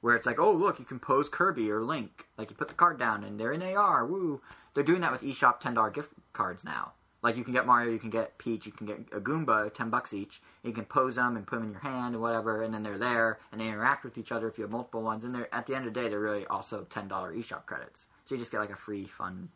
where 0.00 0.16
it's 0.16 0.26
like, 0.26 0.38
oh 0.38 0.52
look, 0.52 0.78
you 0.78 0.84
can 0.84 0.98
pose 0.98 1.28
Kirby 1.28 1.70
or 1.70 1.82
Link, 1.82 2.26
like 2.36 2.50
you 2.50 2.56
put 2.56 2.68
the 2.68 2.74
card 2.74 2.98
down 2.98 3.24
and 3.24 3.38
they're 3.38 3.52
in 3.52 3.62
AR. 3.62 4.06
Woo! 4.06 4.40
They're 4.74 4.84
doing 4.84 5.00
that 5.00 5.12
with 5.12 5.22
eShop 5.22 5.60
ten 5.60 5.74
dollar 5.74 5.90
gift 5.90 6.10
cards 6.32 6.64
now. 6.64 6.92
Like 7.22 7.36
you 7.36 7.44
can 7.44 7.52
get 7.52 7.66
Mario, 7.66 7.92
you 7.92 7.98
can 7.98 8.08
get 8.08 8.38
Peach, 8.38 8.64
you 8.64 8.72
can 8.72 8.86
get 8.86 9.00
a 9.12 9.20
Goomba, 9.20 9.72
ten 9.74 9.90
bucks 9.90 10.14
each. 10.14 10.40
You 10.62 10.72
can 10.72 10.86
pose 10.86 11.16
them 11.16 11.36
and 11.36 11.46
put 11.46 11.56
them 11.56 11.66
in 11.66 11.72
your 11.72 11.80
hand 11.80 12.14
and 12.14 12.22
whatever, 12.22 12.62
and 12.62 12.72
then 12.72 12.82
they're 12.82 12.96
there 12.96 13.38
and 13.52 13.60
they 13.60 13.68
interact 13.68 14.04
with 14.04 14.16
each 14.16 14.32
other 14.32 14.48
if 14.48 14.56
you 14.56 14.62
have 14.64 14.70
multiple 14.70 15.02
ones. 15.02 15.22
And 15.22 15.34
they're 15.34 15.54
at 15.54 15.66
the 15.66 15.74
end 15.74 15.86
of 15.86 15.92
the 15.92 16.00
day, 16.00 16.08
they're 16.08 16.18
really 16.18 16.46
also 16.46 16.84
ten 16.88 17.08
dollar 17.08 17.34
eShop 17.34 17.66
credits. 17.66 18.06
So 18.24 18.34
you 18.34 18.38
just 18.38 18.50
get 18.50 18.60
like 18.60 18.70
a 18.70 18.76
free 18.76 19.04
fun 19.04 19.50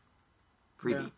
freebie 0.83 1.05
Yeah. 1.05 1.09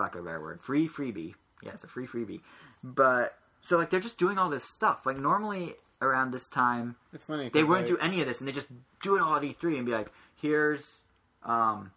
For 0.00 0.04
lack 0.04 0.14
of 0.14 0.22
a 0.22 0.24
better 0.24 0.40
word. 0.40 0.60
Free 0.60 0.88
freebie. 0.88 1.34
Yeah, 1.62 1.72
it's 1.72 1.84
a 1.84 1.88
free 1.88 2.06
freebie. 2.06 2.40
But 2.82 3.36
so 3.62 3.76
like 3.76 3.90
they're 3.90 4.00
just 4.00 4.18
doing 4.18 4.38
all 4.38 4.48
this 4.48 4.64
stuff. 4.64 5.04
Like 5.04 5.18
normally 5.18 5.74
around 6.00 6.32
this 6.32 6.48
time 6.48 6.96
It's 7.12 7.24
funny. 7.24 7.50
they 7.50 7.62
wouldn't 7.62 7.90
like, 7.90 8.00
do 8.00 8.06
any 8.06 8.22
of 8.22 8.26
this 8.26 8.40
and 8.40 8.48
they 8.48 8.52
just 8.52 8.68
do 9.02 9.16
it 9.16 9.22
all 9.22 9.36
at 9.36 9.42
E3 9.42 9.76
and 9.76 9.84
be 9.84 9.92
like, 9.92 10.10
here's 10.34 10.98
um 11.44 11.92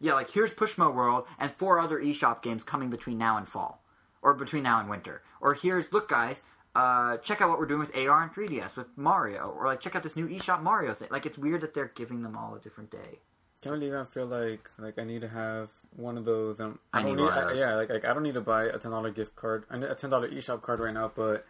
yeah, 0.00 0.14
like 0.14 0.30
here's 0.30 0.50
Pushmo 0.52 0.92
World 0.92 1.26
and 1.38 1.50
four 1.52 1.78
other 1.78 2.00
eShop 2.00 2.42
games 2.42 2.64
coming 2.64 2.90
between 2.90 3.16
now 3.18 3.36
and 3.36 3.48
fall. 3.48 3.80
Or 4.22 4.34
between 4.34 4.62
now 4.64 4.80
and 4.80 4.88
winter. 4.88 5.22
Or 5.40 5.54
here's 5.54 5.92
look 5.92 6.08
guys, 6.08 6.42
uh, 6.74 7.18
check 7.18 7.40
out 7.40 7.50
what 7.50 7.58
we're 7.58 7.66
doing 7.66 7.80
with 7.80 7.96
AR 7.96 8.22
and 8.22 8.32
3DS 8.32 8.74
with 8.74 8.88
Mario, 8.96 9.54
or 9.56 9.66
like 9.66 9.80
check 9.80 9.94
out 9.94 10.02
this 10.02 10.16
new 10.16 10.26
eShop 10.26 10.62
Mario 10.62 10.94
thing. 10.94 11.08
Like 11.10 11.26
it's 11.26 11.38
weird 11.38 11.60
that 11.60 11.74
they're 11.74 11.92
giving 11.94 12.22
them 12.22 12.36
all 12.36 12.54
a 12.54 12.58
different 12.58 12.90
day. 12.90 13.20
Can't 13.64 13.80
believe 13.80 13.94
I 13.94 14.04
feel 14.04 14.26
like 14.26 14.68
like 14.78 14.98
I 14.98 15.04
need 15.04 15.22
to 15.22 15.28
have 15.28 15.70
one 15.96 16.18
of 16.18 16.24
those. 16.24 16.60
Um, 16.60 16.78
I 16.92 17.02
don't 17.02 17.16
need 17.16 17.22
I- 17.28 17.54
yeah, 17.54 17.76
like, 17.76 17.88
like 17.90 18.04
I 18.04 18.12
don't 18.12 18.22
need 18.22 18.34
to 18.34 18.40
buy 18.42 18.64
a 18.64 18.78
ten 18.78 18.90
dollar 18.90 19.10
gift 19.10 19.34
card. 19.36 19.64
I 19.70 19.78
a 19.78 19.94
ten 19.94 20.10
dollar 20.10 20.28
eShop 20.28 20.60
card 20.62 20.80
right 20.80 20.92
now, 20.92 21.10
but 21.14 21.46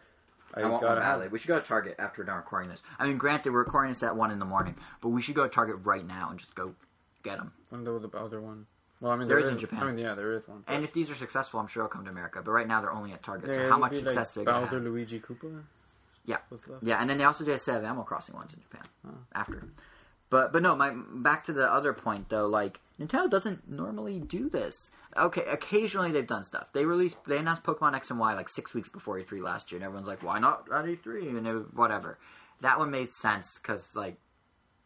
I, 0.54 0.60
I 0.60 0.64
want 0.66 0.82
one. 0.84 1.30
We 1.32 1.38
should 1.40 1.48
go 1.48 1.58
to 1.58 1.66
Target 1.66 1.96
after 1.98 2.22
we're 2.22 2.26
done 2.26 2.36
recording 2.36 2.70
this. 2.70 2.80
I 3.00 3.06
mean, 3.06 3.18
granted, 3.18 3.52
we're 3.52 3.64
recording 3.64 3.92
this 3.92 4.02
at 4.04 4.14
one 4.16 4.30
in 4.30 4.38
the 4.38 4.44
morning, 4.44 4.76
but 5.00 5.08
we 5.08 5.22
should 5.22 5.34
go 5.34 5.42
to 5.42 5.48
Target 5.48 5.76
right 5.82 6.06
now 6.06 6.30
and 6.30 6.38
just 6.38 6.54
go 6.54 6.74
get 7.24 7.38
them. 7.38 7.52
Of 7.72 7.84
the 7.84 8.16
other 8.16 8.40
one. 8.40 8.66
Well, 9.00 9.10
I 9.10 9.16
mean, 9.16 9.26
There 9.26 9.38
there 9.40 9.46
is 9.46 9.52
in 9.52 9.58
Japan. 9.58 9.82
I 9.82 9.86
mean, 9.86 9.98
yeah, 9.98 10.14
there 10.14 10.32
is 10.34 10.46
one. 10.46 10.62
And 10.68 10.84
if 10.84 10.92
these 10.92 11.10
are 11.10 11.16
successful, 11.16 11.58
I'm 11.58 11.66
sure 11.66 11.82
it'll 11.84 11.90
come 11.92 12.04
to 12.04 12.10
America. 12.10 12.40
But 12.44 12.52
right 12.52 12.68
now, 12.68 12.80
they're 12.80 12.92
only 12.92 13.12
at 13.12 13.24
Target. 13.24 13.50
yeah, 13.50 13.56
so 13.56 13.68
how 13.70 13.78
much 13.78 13.96
success 13.96 14.36
like 14.36 14.46
Bowser? 14.46 14.78
Luigi, 14.78 15.18
Koopa. 15.18 15.62
Yeah, 16.26 16.38
yeah, 16.80 17.00
and 17.00 17.10
then 17.10 17.18
they 17.18 17.24
also 17.24 17.44
did 17.44 17.54
a 17.54 17.58
set 17.58 17.76
of 17.78 17.84
Animal 17.84 18.04
Crossing 18.04 18.34
ones 18.36 18.52
in 18.54 18.60
Japan 18.60 18.82
after. 19.34 19.64
But 20.35 20.53
but 20.53 20.62
no, 20.62 20.74
my 20.74 20.91
back 20.93 21.45
to 21.45 21.53
the 21.53 21.72
other 21.72 21.93
point 21.93 22.28
though. 22.28 22.49
Like 22.49 22.80
Nintendo 22.99 23.30
doesn't 23.30 23.70
normally 23.70 24.18
do 24.18 24.51
this. 24.51 24.91
Okay, 25.16 25.45
occasionally 25.49 26.11
they've 26.11 26.26
done 26.26 26.43
stuff. 26.43 26.72
They 26.72 26.87
released, 26.87 27.18
they 27.24 27.39
announced 27.39 27.62
Pokemon 27.62 27.95
X 27.95 28.11
and 28.11 28.18
Y 28.18 28.35
like 28.35 28.49
six 28.49 28.74
weeks 28.74 28.89
before 28.89 29.16
E3 29.16 29.41
last 29.41 29.70
year, 29.70 29.76
and 29.76 29.85
everyone's 29.85 30.09
like, 30.09 30.24
"Why 30.24 30.41
not 30.41 30.66
at 30.74 30.87
E3?" 30.87 31.39
And 31.39 31.47
it 31.47 31.74
whatever. 31.74 32.18
That 32.62 32.80
one 32.80 32.91
made 32.91 33.12
sense 33.12 33.61
because 33.62 33.95
like 33.95 34.16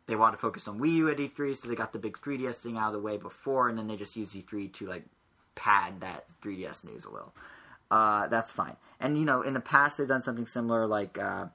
they 0.05 0.17
wanted 0.17 0.33
to 0.33 0.43
focus 0.43 0.69
on 0.69 0.81
Wii 0.81 0.97
U 0.97 1.09
at 1.09 1.17
E3, 1.17 1.57
so 1.57 1.67
they 1.67 1.75
got 1.75 1.95
the 1.95 1.99
big 1.99 2.19
3DS 2.19 2.57
thing 2.57 2.77
out 2.77 2.89
of 2.89 2.93
the 2.93 3.01
way 3.01 3.17
before, 3.17 3.71
and 3.71 3.79
then 3.79 3.87
they 3.87 3.97
just 3.97 4.17
used 4.17 4.35
E3 4.35 4.71
to 4.75 4.87
like 4.87 5.07
pad 5.55 6.03
that 6.03 6.27
3DS 6.45 6.85
news 6.85 7.07
a 7.07 7.11
little. 7.11 7.33
Uh, 7.91 8.29
that's 8.29 8.53
fine. 8.53 8.77
And 9.01 9.17
you 9.19 9.25
know, 9.25 9.41
in 9.41 9.55
the 9.55 9.61
past 9.61 9.97
they've 9.97 10.07
done 10.07 10.21
something 10.21 10.47
similar, 10.47 10.87
like 10.87 11.17
uh, 11.17 11.47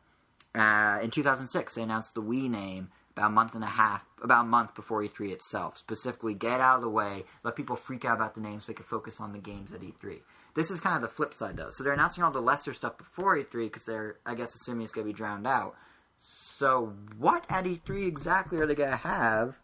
uh, 0.55 0.99
in 1.03 1.11
2006 1.11 1.75
they 1.75 1.83
announced 1.83 2.15
the 2.15 2.23
Wii 2.23 2.49
name 2.49 2.89
about 3.15 3.27
a 3.27 3.33
month 3.33 3.55
and 3.55 3.63
a 3.63 3.67
half, 3.67 4.05
about 4.21 4.45
a 4.45 4.47
month 4.47 4.75
before 4.75 5.01
E3 5.01 5.31
itself. 5.31 5.77
Specifically, 5.77 6.33
get 6.33 6.59
out 6.59 6.77
of 6.77 6.81
the 6.81 6.89
way, 6.89 7.23
let 7.43 7.55
people 7.55 7.75
freak 7.75 8.05
out 8.05 8.15
about 8.15 8.35
the 8.35 8.41
names 8.41 8.65
so 8.65 8.71
they 8.71 8.75
can 8.75 8.85
focus 8.85 9.19
on 9.19 9.33
the 9.33 9.39
games 9.39 9.71
at 9.71 9.81
E3. 9.81 10.19
This 10.55 10.71
is 10.71 10.79
kind 10.79 10.95
of 10.95 11.01
the 11.01 11.07
flip 11.07 11.33
side, 11.33 11.57
though. 11.57 11.69
So 11.69 11.83
they're 11.83 11.93
announcing 11.93 12.23
all 12.23 12.31
the 12.31 12.41
lesser 12.41 12.73
stuff 12.73 12.97
before 12.97 13.37
E3 13.37 13.51
because 13.51 13.85
they're, 13.85 14.17
I 14.25 14.35
guess, 14.35 14.55
assuming 14.55 14.83
it's 14.83 14.93
going 14.93 15.05
to 15.07 15.13
be 15.13 15.17
drowned 15.17 15.47
out. 15.47 15.75
So 16.17 16.93
what 17.17 17.45
at 17.49 17.65
E3 17.65 18.07
exactly 18.07 18.57
are 18.57 18.65
they 18.65 18.75
going 18.75 18.91
to 18.91 18.95
have 18.97 19.55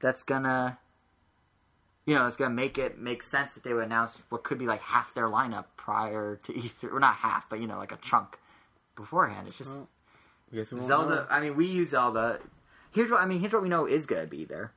that's 0.00 0.22
going 0.22 0.44
to, 0.44 0.76
you 2.06 2.14
know, 2.14 2.26
it's 2.26 2.36
going 2.36 2.50
to 2.50 2.54
make 2.54 2.78
it 2.78 2.98
make 2.98 3.22
sense 3.22 3.54
that 3.54 3.62
they 3.62 3.72
would 3.72 3.84
announce 3.84 4.18
what 4.28 4.42
could 4.42 4.58
be 4.58 4.66
like 4.66 4.80
half 4.80 5.14
their 5.14 5.28
lineup 5.28 5.66
prior 5.76 6.38
to 6.46 6.52
E3, 6.52 6.92
or 6.92 7.00
not 7.00 7.16
half, 7.16 7.48
but 7.48 7.60
you 7.60 7.66
know, 7.66 7.78
like 7.78 7.92
a 7.92 7.96
chunk 7.96 8.38
beforehand. 8.96 9.46
It's 9.46 9.58
just 9.58 9.70
Well, 9.70 9.88
I 10.52 10.56
guess 10.56 10.70
we 10.70 10.78
won't 10.78 10.88
Zelda. 10.88 11.26
I 11.30 11.40
mean, 11.40 11.54
Wii 11.54 11.68
U 11.68 11.86
Zelda. 11.86 12.40
Here's 12.90 13.10
what 13.10 13.20
I 13.20 13.26
mean. 13.26 13.40
Here's 13.40 13.52
what 13.52 13.62
we 13.62 13.68
know 13.68 13.86
is 13.86 14.06
going 14.06 14.22
to 14.22 14.28
be 14.28 14.44
there. 14.44 14.72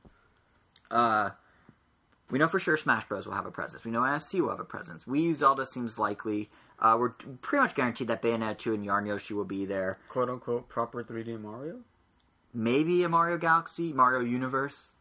Uh, 0.90 1.30
we 2.30 2.38
know 2.38 2.48
for 2.48 2.58
sure 2.58 2.76
Smash 2.76 3.06
Bros. 3.08 3.26
will 3.26 3.34
have 3.34 3.46
a 3.46 3.50
presence. 3.50 3.84
We 3.84 3.90
know 3.90 4.00
NFC 4.00 4.40
will 4.40 4.50
have 4.50 4.60
a 4.60 4.64
presence. 4.64 5.04
Wii 5.04 5.22
U 5.22 5.34
Zelda 5.34 5.66
seems 5.66 5.98
likely. 5.98 6.50
Uh, 6.78 6.96
we're 6.98 7.10
pretty 7.10 7.62
much 7.62 7.74
guaranteed 7.74 8.08
that 8.08 8.22
Bayonetta 8.22 8.58
2 8.58 8.74
and 8.74 8.84
Yarn 8.84 9.06
Yoshi 9.06 9.34
will 9.34 9.44
be 9.44 9.64
there. 9.66 9.98
quote 10.08 10.28
unquote 10.28 10.68
proper 10.68 11.04
3D 11.04 11.40
Mario. 11.40 11.80
Maybe 12.52 13.04
a 13.04 13.08
Mario 13.08 13.38
Galaxy, 13.38 13.92
Mario 13.92 14.20
Universe. 14.20 14.92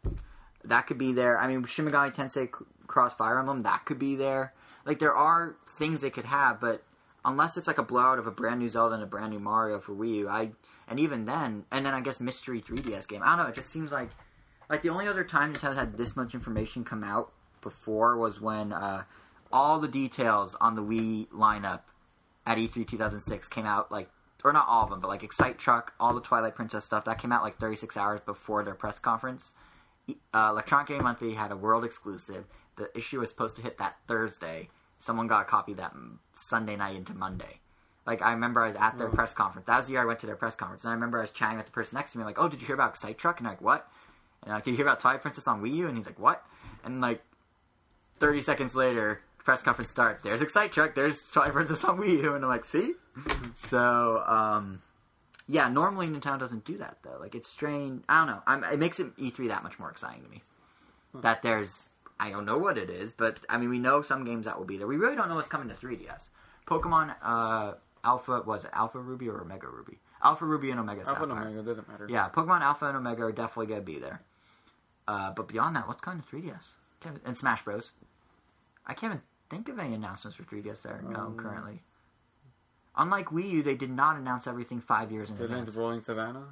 That 0.63 0.87
could 0.87 0.97
be 0.97 1.11
there. 1.11 1.39
I 1.39 1.47
mean, 1.47 1.65
Shin 1.65 1.85
Megami 1.85 2.13
Tensei 2.13 2.49
Cross 2.87 3.15
Fire 3.15 3.39
Emblem, 3.39 3.63
that 3.63 3.83
could 3.85 3.99
be 3.99 4.15
there. 4.15 4.53
Like, 4.85 4.99
there 4.99 5.13
are 5.13 5.55
things 5.67 6.01
they 6.01 6.09
could 6.09 6.25
have, 6.25 6.61
but 6.61 6.83
unless 7.23 7.57
it's 7.57 7.67
like 7.67 7.77
a 7.77 7.83
blowout 7.83 8.19
of 8.19 8.27
a 8.27 8.31
brand 8.31 8.59
new 8.59 8.69
Zelda 8.69 8.95
and 8.95 9.03
a 9.03 9.07
brand 9.07 9.31
new 9.31 9.39
Mario 9.39 9.79
for 9.79 9.93
Wii 9.93 10.15
U, 10.15 10.29
I 10.29 10.51
and 10.87 10.99
even 10.99 11.25
then, 11.25 11.65
and 11.71 11.85
then 11.85 11.93
I 11.93 12.01
guess 12.01 12.19
mystery 12.19 12.61
3DS 12.61 13.07
game. 13.07 13.21
I 13.23 13.35
don't 13.35 13.45
know. 13.45 13.51
It 13.51 13.55
just 13.55 13.69
seems 13.69 13.91
like 13.91 14.09
like 14.69 14.81
the 14.81 14.89
only 14.89 15.07
other 15.07 15.23
time 15.23 15.53
Nintendo 15.53 15.75
had 15.75 15.97
this 15.97 16.15
much 16.15 16.33
information 16.33 16.83
come 16.83 17.03
out 17.03 17.31
before 17.61 18.17
was 18.17 18.41
when 18.41 18.73
uh, 18.73 19.03
all 19.51 19.79
the 19.79 19.87
details 19.87 20.55
on 20.59 20.75
the 20.75 20.81
Wii 20.81 21.27
lineup 21.29 21.81
at 22.45 22.57
E 22.57 22.67
E3 22.67 22.87
2006 22.87 23.47
came 23.47 23.65
out 23.65 23.91
like 23.91 24.09
or 24.43 24.53
not 24.53 24.67
all 24.67 24.83
of 24.83 24.89
them, 24.89 24.99
but 24.99 25.07
like 25.07 25.23
Excite 25.23 25.57
Truck, 25.57 25.93
all 25.99 26.13
the 26.13 26.21
Twilight 26.21 26.55
Princess 26.55 26.85
stuff 26.85 27.05
that 27.05 27.19
came 27.19 27.31
out 27.31 27.43
like 27.43 27.59
36 27.59 27.95
hours 27.95 28.21
before 28.21 28.63
their 28.63 28.73
press 28.73 28.99
conference. 28.99 29.53
Uh, 30.33 30.47
Electronic 30.49 30.87
Game 30.87 31.03
Monthly 31.03 31.33
had 31.33 31.51
a 31.51 31.55
world 31.55 31.85
exclusive. 31.85 32.45
The 32.75 32.89
issue 32.97 33.19
was 33.19 33.29
supposed 33.29 33.55
to 33.57 33.61
hit 33.61 33.77
that 33.77 33.97
Thursday. 34.07 34.69
Someone 35.01 35.27
got 35.27 35.41
a 35.41 35.45
copy 35.45 35.73
that 35.73 35.93
Sunday 36.35 36.75
night 36.75 36.95
into 36.95 37.13
Monday. 37.13 37.59
Like 38.05 38.21
I 38.21 38.31
remember 38.31 38.61
I 38.61 38.67
was 38.67 38.77
at 38.77 38.97
their 38.97 39.09
mm. 39.09 39.13
press 39.13 39.33
conference. 39.33 39.67
That 39.67 39.77
was 39.77 39.85
the 39.85 39.93
year 39.93 40.01
I 40.01 40.05
went 40.05 40.19
to 40.19 40.25
their 40.25 40.35
press 40.35 40.55
conference, 40.55 40.83
and 40.83 40.91
I 40.91 40.93
remember 40.93 41.19
I 41.19 41.21
was 41.21 41.31
chatting 41.31 41.57
with 41.57 41.67
the 41.67 41.71
person 41.71 41.97
next 41.97 42.13
to 42.13 42.17
me, 42.17 42.23
like, 42.23 42.39
"Oh, 42.39 42.47
did 42.47 42.61
you 42.61 42.67
hear 42.67 42.75
about 42.75 42.91
Excite 42.91 43.17
Truck?" 43.17 43.39
And 43.39 43.47
I'm 43.47 43.53
like, 43.53 43.61
"What?" 43.61 43.87
And 44.41 44.51
I'm 44.51 44.57
like, 44.57 44.65
"Did 44.65 44.71
you 44.71 44.77
hear 44.77 44.85
about 44.85 44.99
Twilight 45.01 45.21
Princess 45.21 45.47
on 45.47 45.61
Wii 45.61 45.73
U?" 45.75 45.87
And 45.87 45.97
he's 45.97 46.05
like, 46.05 46.19
"What?" 46.19 46.43
And 46.83 46.99
like 46.99 47.21
30 48.19 48.41
seconds 48.41 48.75
later, 48.75 49.21
press 49.37 49.61
conference 49.61 49.91
starts. 49.91 50.23
There's 50.23 50.41
Excite 50.41 50.71
Truck. 50.71 50.95
There's 50.95 51.29
Twilight 51.29 51.53
Princess 51.53 51.83
on 51.83 51.99
Wii 51.99 52.21
U, 52.23 52.35
and 52.35 52.43
I'm 52.43 52.49
like, 52.49 52.65
"See?" 52.65 52.93
Mm-hmm. 53.17 53.49
so, 53.55 54.23
um, 54.25 54.81
yeah. 55.47 55.67
Normally 55.67 56.07
Nintendo 56.07 56.39
doesn't 56.39 56.65
do 56.65 56.77
that 56.77 56.97
though. 57.03 57.17
Like 57.19 57.35
it's 57.35 57.47
strange. 57.47 58.03
I 58.09 58.19
don't 58.19 58.35
know. 58.35 58.41
I'm, 58.47 58.63
it 58.63 58.79
makes 58.79 58.99
it 58.99 59.15
E3 59.17 59.49
that 59.49 59.63
much 59.63 59.77
more 59.77 59.91
exciting 59.91 60.23
to 60.23 60.29
me. 60.29 60.41
Hmm. 61.11 61.21
That 61.21 61.41
there's, 61.41 61.83
I 62.21 62.29
don't 62.29 62.45
know 62.45 62.59
what 62.59 62.77
it 62.77 62.89
is, 62.89 63.11
but 63.11 63.39
I 63.49 63.57
mean, 63.57 63.69
we 63.69 63.79
know 63.79 64.01
some 64.03 64.23
games 64.23 64.45
that 64.45 64.57
will 64.57 64.65
be 64.65 64.77
there. 64.77 64.85
We 64.85 64.95
really 64.97 65.15
don't 65.15 65.27
know 65.27 65.35
what's 65.35 65.47
coming 65.47 65.67
to 65.69 65.75
3DS. 65.75 66.29
Pokemon 66.67 67.15
uh, 67.23 67.73
Alpha 68.03 68.43
was 68.45 68.63
it 68.63 68.69
Alpha 68.73 68.99
Ruby 68.99 69.27
or 69.27 69.41
Omega 69.41 69.67
Ruby? 69.67 69.97
Alpha 70.23 70.45
Ruby 70.45 70.69
and 70.69 70.79
Omega 70.79 71.01
Alpha 71.07 71.23
and 71.23 71.31
Omega 71.31 71.63
doesn't 71.63 71.87
matter. 71.89 72.07
Yeah, 72.09 72.29
Pokemon 72.29 72.61
Alpha 72.61 72.85
and 72.85 72.95
Omega 72.97 73.23
are 73.23 73.31
definitely 73.31 73.67
gonna 73.67 73.81
be 73.81 73.97
there. 73.97 74.21
Uh, 75.07 75.33
but 75.35 75.47
beyond 75.47 75.75
that, 75.75 75.87
what's 75.87 75.99
coming 76.01 76.21
to 76.21 76.27
3DS? 76.35 76.67
And 77.25 77.35
Smash 77.35 77.63
Bros. 77.65 77.91
I 78.85 78.93
can't 78.93 79.13
even 79.13 79.23
think 79.49 79.67
of 79.67 79.79
any 79.79 79.95
announcements 79.95 80.37
for 80.37 80.43
3DS 80.43 80.83
there. 80.83 81.01
No, 81.07 81.19
Um, 81.21 81.37
currently. 81.37 81.81
Unlike 82.95 83.27
Wii 83.27 83.49
U, 83.49 83.63
they 83.63 83.75
did 83.75 83.89
not 83.89 84.17
announce 84.17 84.45
everything 84.45 84.79
five 84.79 85.11
years 85.11 85.29
in 85.31 85.41
advance. 85.41 85.73
Rolling 85.75 86.01
Savannah, 86.03 86.45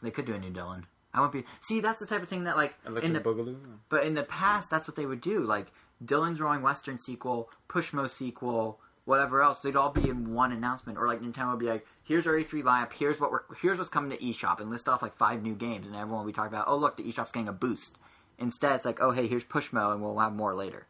They 0.00 0.10
could 0.10 0.26
do 0.26 0.34
a 0.34 0.38
new 0.38 0.50
Dillon. 0.50 0.86
I 1.14 1.20
won't 1.20 1.32
be. 1.32 1.44
See, 1.60 1.80
that's 1.80 2.00
the 2.00 2.06
type 2.06 2.22
of 2.22 2.28
thing 2.28 2.44
that 2.44 2.56
like 2.56 2.74
Electric 2.86 3.04
in 3.04 3.12
the 3.12 3.20
Boogaloo. 3.20 3.58
but 3.88 4.04
in 4.04 4.14
the 4.14 4.22
past, 4.22 4.70
that's 4.70 4.88
what 4.88 4.96
they 4.96 5.06
would 5.06 5.20
do. 5.20 5.40
Like 5.40 5.72
Dillon's 6.04 6.40
Rolling 6.40 6.62
Western 6.62 6.98
sequel, 6.98 7.50
Pushmo 7.68 8.08
sequel, 8.08 8.80
whatever 9.04 9.42
else, 9.42 9.60
they'd 9.60 9.76
all 9.76 9.90
be 9.90 10.08
in 10.08 10.32
one 10.32 10.52
announcement. 10.52 10.98
Or 10.98 11.06
like 11.06 11.20
Nintendo 11.20 11.50
would 11.50 11.58
be 11.60 11.66
like, 11.66 11.86
"Here's 12.02 12.26
our 12.26 12.34
E3 12.34 12.62
lineup. 12.62 12.92
Here's 12.92 13.20
what 13.20 13.30
we're 13.30 13.42
here's 13.60 13.78
what's 13.78 13.90
coming 13.90 14.10
to 14.10 14.24
eShop," 14.24 14.60
and 14.60 14.70
list 14.70 14.88
off 14.88 15.02
like 15.02 15.16
five 15.16 15.42
new 15.42 15.54
games, 15.54 15.86
and 15.86 15.94
everyone 15.94 16.20
will 16.20 16.32
be 16.32 16.32
talking 16.32 16.52
about, 16.52 16.68
"Oh, 16.68 16.76
look, 16.76 16.96
the 16.96 17.04
eShop's 17.04 17.32
getting 17.32 17.48
a 17.48 17.52
boost." 17.52 17.98
Instead, 18.38 18.76
it's 18.76 18.84
like, 18.84 19.00
"Oh, 19.00 19.10
hey, 19.10 19.26
here's 19.26 19.44
Pushmo, 19.44 19.92
and 19.92 20.02
we'll 20.02 20.18
have 20.18 20.34
more 20.34 20.54
later." 20.54 20.86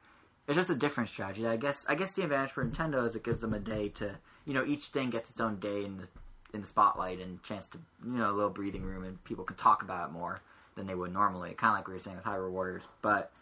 It's 0.46 0.56
just 0.56 0.70
a 0.70 0.74
different 0.74 1.08
strategy. 1.10 1.46
I 1.46 1.56
guess. 1.56 1.84
I 1.88 1.94
guess 1.94 2.14
the 2.14 2.22
advantage 2.22 2.52
for 2.52 2.64
Nintendo 2.64 3.06
is 3.08 3.14
it 3.14 3.24
gives 3.24 3.40
them 3.40 3.54
a 3.54 3.58
day 3.60 3.88
to, 3.90 4.18
you 4.44 4.54
know, 4.54 4.64
each 4.64 4.86
thing 4.86 5.10
gets 5.10 5.30
its 5.30 5.40
own 5.40 5.58
day 5.58 5.84
in 5.84 5.98
the 5.98 6.08
in 6.54 6.60
the 6.60 6.66
spotlight 6.66 7.20
and 7.20 7.42
chance 7.42 7.66
to, 7.68 7.78
you 8.04 8.12
know, 8.12 8.30
a 8.30 8.32
little 8.32 8.50
breathing 8.50 8.82
room, 8.82 9.04
and 9.04 9.22
people 9.24 9.44
can 9.44 9.56
talk 9.56 9.82
about 9.82 10.08
it 10.08 10.12
more 10.12 10.40
than 10.74 10.86
they 10.86 10.94
would 10.94 11.12
normally. 11.12 11.54
Kind 11.54 11.72
of 11.72 11.78
like 11.78 11.88
we 11.88 11.94
were 11.94 12.00
saying 12.00 12.16
with 12.16 12.24
Hyrule 12.24 12.50
Warriors, 12.50 12.84
but 13.00 13.32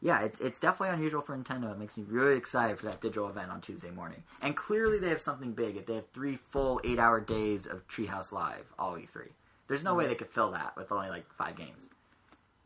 yeah, 0.00 0.20
it's 0.20 0.40
it's 0.40 0.60
definitely 0.60 0.94
unusual 0.94 1.22
for 1.22 1.36
Nintendo. 1.36 1.72
It 1.72 1.78
makes 1.78 1.96
me 1.96 2.04
really 2.06 2.36
excited 2.36 2.78
for 2.78 2.84
that 2.86 3.00
digital 3.00 3.28
event 3.28 3.50
on 3.50 3.62
Tuesday 3.62 3.90
morning. 3.90 4.22
And 4.42 4.54
clearly, 4.54 4.98
they 4.98 5.08
have 5.08 5.20
something 5.20 5.52
big. 5.52 5.76
If 5.76 5.86
they 5.86 5.94
have 5.94 6.08
three 6.12 6.38
full 6.50 6.80
eight-hour 6.84 7.22
days 7.22 7.66
of 7.66 7.88
Treehouse 7.88 8.30
Live, 8.30 8.66
all 8.78 8.96
E3, 8.96 9.28
there's 9.66 9.82
no 9.82 9.94
way 9.94 10.06
they 10.06 10.14
could 10.14 10.28
fill 10.28 10.50
that 10.52 10.76
with 10.76 10.92
only 10.92 11.08
like 11.08 11.32
five 11.32 11.56
games. 11.56 11.88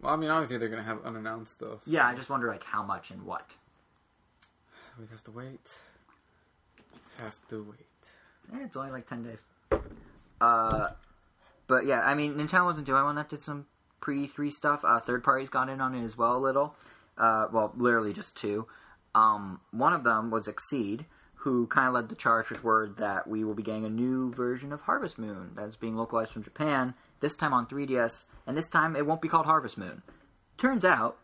Well, 0.00 0.12
I 0.12 0.16
mean, 0.16 0.30
obviously 0.30 0.58
they're 0.58 0.68
gonna 0.68 0.82
have 0.82 1.04
unannounced 1.04 1.52
stuff. 1.52 1.80
Yeah, 1.86 2.06
I 2.06 2.14
just 2.14 2.28
wonder 2.28 2.48
like 2.48 2.64
how 2.64 2.82
much 2.82 3.10
and 3.10 3.24
what. 3.24 3.54
We'd 4.98 5.10
have 5.10 5.24
to 5.24 5.30
wait. 5.30 5.64
Just 5.64 7.20
have 7.20 7.38
to 7.50 7.62
wait. 7.62 7.87
Eh, 8.52 8.64
it's 8.64 8.76
only 8.76 8.90
like 8.90 9.06
ten 9.06 9.22
days. 9.22 9.44
Uh, 10.40 10.88
but 11.66 11.86
yeah, 11.86 12.00
I 12.00 12.14
mean, 12.14 12.34
Nintendo 12.34 12.64
wasn't 12.64 12.88
only 12.88 13.02
one 13.02 13.16
that 13.16 13.28
did 13.28 13.42
some 13.42 13.66
pre 14.00 14.26
three 14.26 14.50
stuff. 14.50 14.84
Uh, 14.84 15.00
third 15.00 15.22
parties 15.22 15.50
got 15.50 15.68
in 15.68 15.80
on 15.80 15.94
it 15.94 16.04
as 16.04 16.16
well 16.16 16.36
a 16.36 16.38
little. 16.38 16.74
Uh, 17.16 17.46
well, 17.52 17.72
literally 17.76 18.12
just 18.12 18.36
two. 18.36 18.66
Um, 19.14 19.60
one 19.72 19.92
of 19.92 20.04
them 20.04 20.30
was 20.30 20.46
XSEED, 20.48 21.04
who 21.34 21.66
kind 21.66 21.88
of 21.88 21.94
led 21.94 22.08
the 22.08 22.14
charge 22.14 22.50
with 22.50 22.62
word 22.62 22.98
that 22.98 23.26
we 23.26 23.44
will 23.44 23.54
be 23.54 23.62
getting 23.62 23.84
a 23.84 23.90
new 23.90 24.32
version 24.32 24.72
of 24.72 24.82
Harvest 24.82 25.18
Moon 25.18 25.52
that's 25.56 25.76
being 25.76 25.96
localized 25.96 26.30
from 26.30 26.44
Japan. 26.44 26.94
This 27.20 27.36
time 27.36 27.52
on 27.52 27.66
3DS, 27.66 28.24
and 28.46 28.56
this 28.56 28.68
time 28.68 28.94
it 28.94 29.06
won't 29.06 29.22
be 29.22 29.28
called 29.28 29.46
Harvest 29.46 29.76
Moon. 29.76 30.02
Turns 30.56 30.84
out, 30.84 31.18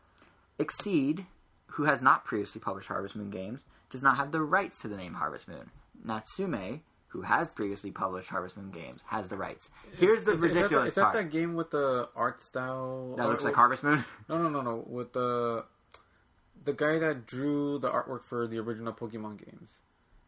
XSEED, 0.58 1.26
who 1.66 1.84
has 1.84 2.02
not 2.02 2.24
previously 2.24 2.60
published 2.60 2.88
Harvest 2.88 3.16
Moon 3.16 3.30
games, 3.30 3.60
does 3.90 4.02
not 4.02 4.16
have 4.16 4.32
the 4.32 4.42
rights 4.42 4.80
to 4.80 4.88
the 4.88 4.96
name 4.96 5.14
Harvest 5.14 5.46
Moon. 5.46 5.70
Natsume, 6.04 6.80
who 7.14 7.22
has 7.22 7.48
previously 7.48 7.92
published 7.92 8.28
Harvest 8.28 8.56
Moon 8.56 8.72
games, 8.72 9.02
has 9.06 9.28
the 9.28 9.36
rights. 9.36 9.70
Here's 9.98 10.24
the 10.24 10.32
Is- 10.32 10.36
is 10.36 10.40
that 10.42 10.54
ridiculous 10.56 10.88
Is 10.88 10.94
that, 10.96 11.02
part. 11.02 11.14
that 11.14 11.30
game 11.30 11.54
with 11.54 11.70
the 11.70 12.08
art 12.16 12.42
style? 12.42 13.14
that 13.16 13.28
looks 13.28 13.44
like 13.44 13.54
Harvest 13.54 13.84
Moon. 13.84 14.04
No, 14.28 14.36
no, 14.36 14.48
no, 14.48 14.60
no. 14.62 14.84
With 14.86 15.12
the 15.12 15.64
the 16.64 16.72
guy 16.72 16.98
that 16.98 17.24
drew 17.26 17.78
the 17.78 17.88
artwork 17.90 18.24
for 18.24 18.48
the 18.48 18.58
original 18.58 18.92
Pokemon 18.92 19.44
games. 19.44 19.70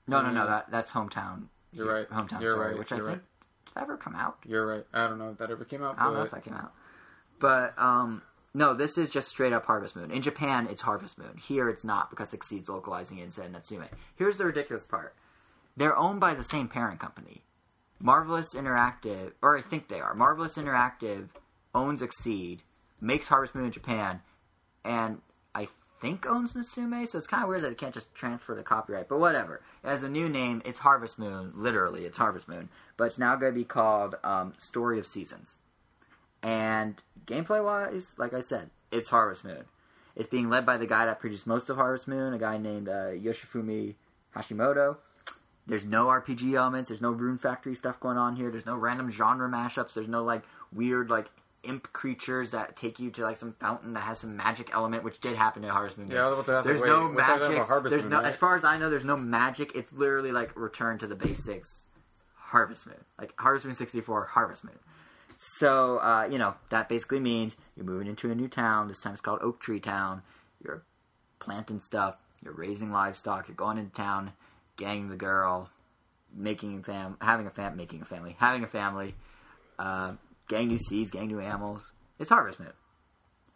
No, 0.06 0.22
no, 0.22 0.30
no. 0.30 0.42
Mm. 0.42 0.46
That 0.46 0.70
that's 0.70 0.92
hometown. 0.92 1.46
You're 1.72 1.92
right. 1.92 2.08
Hometown 2.08 2.40
You're 2.40 2.54
story, 2.54 2.68
right. 2.68 2.78
which 2.78 2.92
I 2.92 2.96
You're 2.98 3.06
think 3.10 3.18
did 3.66 3.74
that 3.74 3.82
ever 3.82 3.96
come 3.96 4.14
out. 4.14 4.38
You're 4.46 4.64
right. 4.66 4.86
I 4.94 5.08
don't 5.08 5.18
know 5.18 5.30
if 5.30 5.38
that 5.38 5.50
ever 5.50 5.64
came 5.64 5.82
out. 5.82 5.96
I 5.98 6.04
don't 6.04 6.14
know 6.14 6.22
if 6.22 6.30
that 6.30 6.44
came 6.44 6.54
out. 6.54 6.72
But 7.40 7.74
um, 7.78 8.22
no, 8.54 8.72
this 8.74 8.96
is 8.96 9.10
just 9.10 9.28
straight 9.28 9.52
up 9.52 9.66
Harvest 9.66 9.96
Moon. 9.96 10.10
In 10.12 10.22
Japan, 10.22 10.68
it's 10.70 10.82
Harvest 10.82 11.18
Moon. 11.18 11.36
Here, 11.36 11.68
it's 11.68 11.84
not 11.84 12.10
because 12.10 12.32
it 12.32 12.40
XSEED's 12.40 12.68
localizing 12.68 13.18
it 13.18 13.24
instead 13.24 13.46
of 13.46 13.52
Natsume. 13.52 13.84
Here's 14.14 14.38
the 14.38 14.44
ridiculous 14.46 14.84
part: 14.84 15.14
they're 15.76 15.96
owned 15.96 16.20
by 16.20 16.34
the 16.34 16.44
same 16.44 16.68
parent 16.68 17.00
company. 17.00 17.42
Marvelous 17.98 18.54
Interactive, 18.54 19.32
or 19.42 19.56
I 19.56 19.62
think 19.62 19.88
they 19.88 20.00
are. 20.00 20.14
Marvelous 20.14 20.56
Interactive 20.56 21.28
owns 21.74 22.02
XSEED, 22.02 22.60
makes 23.00 23.28
Harvest 23.28 23.54
Moon 23.54 23.66
in 23.66 23.72
Japan, 23.72 24.20
and 24.84 25.20
I 25.54 25.68
think 26.00 26.26
owns 26.26 26.54
Natsume. 26.54 27.06
So 27.06 27.18
it's 27.18 27.26
kind 27.26 27.42
of 27.42 27.48
weird 27.48 27.62
that 27.62 27.72
it 27.72 27.78
can't 27.78 27.94
just 27.94 28.14
transfer 28.14 28.54
the 28.54 28.62
copyright. 28.62 29.08
But 29.08 29.18
whatever. 29.18 29.62
As 29.82 30.02
a 30.02 30.08
new 30.08 30.28
name. 30.28 30.62
It's 30.64 30.78
Harvest 30.78 31.18
Moon. 31.18 31.52
Literally, 31.54 32.04
it's 32.04 32.18
Harvest 32.18 32.48
Moon. 32.48 32.68
But 32.96 33.04
it's 33.04 33.18
now 33.18 33.36
going 33.36 33.52
to 33.52 33.58
be 33.58 33.64
called 33.64 34.16
um, 34.22 34.54
Story 34.58 34.98
of 34.98 35.06
Seasons. 35.06 35.56
And 36.42 37.02
gameplay 37.26 37.64
wise, 37.64 38.14
like 38.18 38.34
I 38.34 38.40
said, 38.40 38.70
it's 38.92 39.08
Harvest 39.08 39.44
Moon. 39.44 39.64
It's 40.14 40.28
being 40.28 40.48
led 40.48 40.64
by 40.64 40.76
the 40.76 40.86
guy 40.86 41.06
that 41.06 41.20
produced 41.20 41.46
most 41.46 41.68
of 41.68 41.76
Harvest 41.76 42.08
Moon, 42.08 42.32
a 42.32 42.38
guy 42.38 42.56
named 42.58 42.88
uh, 42.88 43.10
Yoshifumi 43.10 43.94
Hashimoto. 44.34 44.96
There's 45.66 45.84
no 45.84 46.06
RPG 46.06 46.54
elements. 46.54 46.88
There's 46.88 47.00
no 47.00 47.10
Rune 47.10 47.38
Factory 47.38 47.74
stuff 47.74 47.98
going 47.98 48.16
on 48.16 48.36
here. 48.36 48.50
There's 48.50 48.66
no 48.66 48.76
random 48.76 49.10
genre 49.10 49.48
mashups. 49.48 49.94
There's 49.94 50.08
no 50.08 50.22
like 50.22 50.42
weird 50.72 51.10
like 51.10 51.28
imp 51.64 51.92
creatures 51.92 52.52
that 52.52 52.76
take 52.76 53.00
you 53.00 53.10
to 53.10 53.22
like 53.22 53.36
some 53.36 53.52
fountain 53.58 53.94
that 53.94 54.00
has 54.00 54.20
some 54.20 54.36
magic 54.36 54.70
element, 54.72 55.02
which 55.02 55.20
did 55.20 55.34
happen 55.36 55.64
in 55.64 55.70
Harvest 55.70 55.98
Moon. 55.98 56.10
Yeah, 56.10 56.32
about 56.32 56.46
to 56.46 56.62
There's 56.64 56.80
wait, 56.80 56.88
no 56.88 57.08
magic. 57.08 57.66
there's 57.90 58.02
Moon, 58.02 58.10
no, 58.10 58.18
right? 58.18 58.26
as 58.26 58.36
far 58.36 58.54
as 58.56 58.62
I 58.64 58.78
know, 58.78 58.88
there's 58.90 59.04
no 59.04 59.16
magic. 59.16 59.72
It's 59.74 59.92
literally 59.92 60.30
like 60.32 60.54
return 60.56 60.98
to 60.98 61.06
the 61.06 61.16
basics. 61.16 61.86
Harvest 62.36 62.86
Moon, 62.86 63.04
like 63.18 63.34
Harvest 63.40 63.66
Moon 63.66 63.74
64, 63.74 64.26
Harvest 64.26 64.62
Moon. 64.64 64.78
So 65.38 65.98
uh, 65.98 66.28
you 66.30 66.38
know 66.38 66.54
that 66.70 66.88
basically 66.88 67.20
means 67.20 67.56
you're 67.76 67.84
moving 67.84 68.06
into 68.06 68.30
a 68.30 68.34
new 68.34 68.48
town. 68.48 68.86
This 68.88 69.00
time 69.00 69.12
it's 69.12 69.20
called 69.20 69.40
Oak 69.42 69.60
Tree 69.60 69.80
Town. 69.80 70.22
You're 70.64 70.84
planting 71.40 71.80
stuff. 71.80 72.16
You're 72.44 72.54
raising 72.54 72.92
livestock. 72.92 73.48
You're 73.48 73.56
going 73.56 73.78
into 73.78 73.92
town, 73.92 74.32
getting 74.76 75.08
the 75.08 75.16
girl, 75.16 75.70
making 76.34 76.78
a 76.78 76.82
fam, 76.82 77.16
having 77.20 77.46
a 77.46 77.50
fam, 77.50 77.76
making 77.76 78.02
a 78.02 78.04
family, 78.04 78.36
having 78.38 78.62
a 78.64 78.68
family, 78.68 79.14
uh, 79.78 80.12
getting 80.48 80.68
new 80.68 80.78
seeds, 80.78 81.10
getting 81.10 81.28
new 81.28 81.40
animals. 81.40 81.92
It's 82.18 82.30
Harvest 82.30 82.60
Moon. 82.60 82.72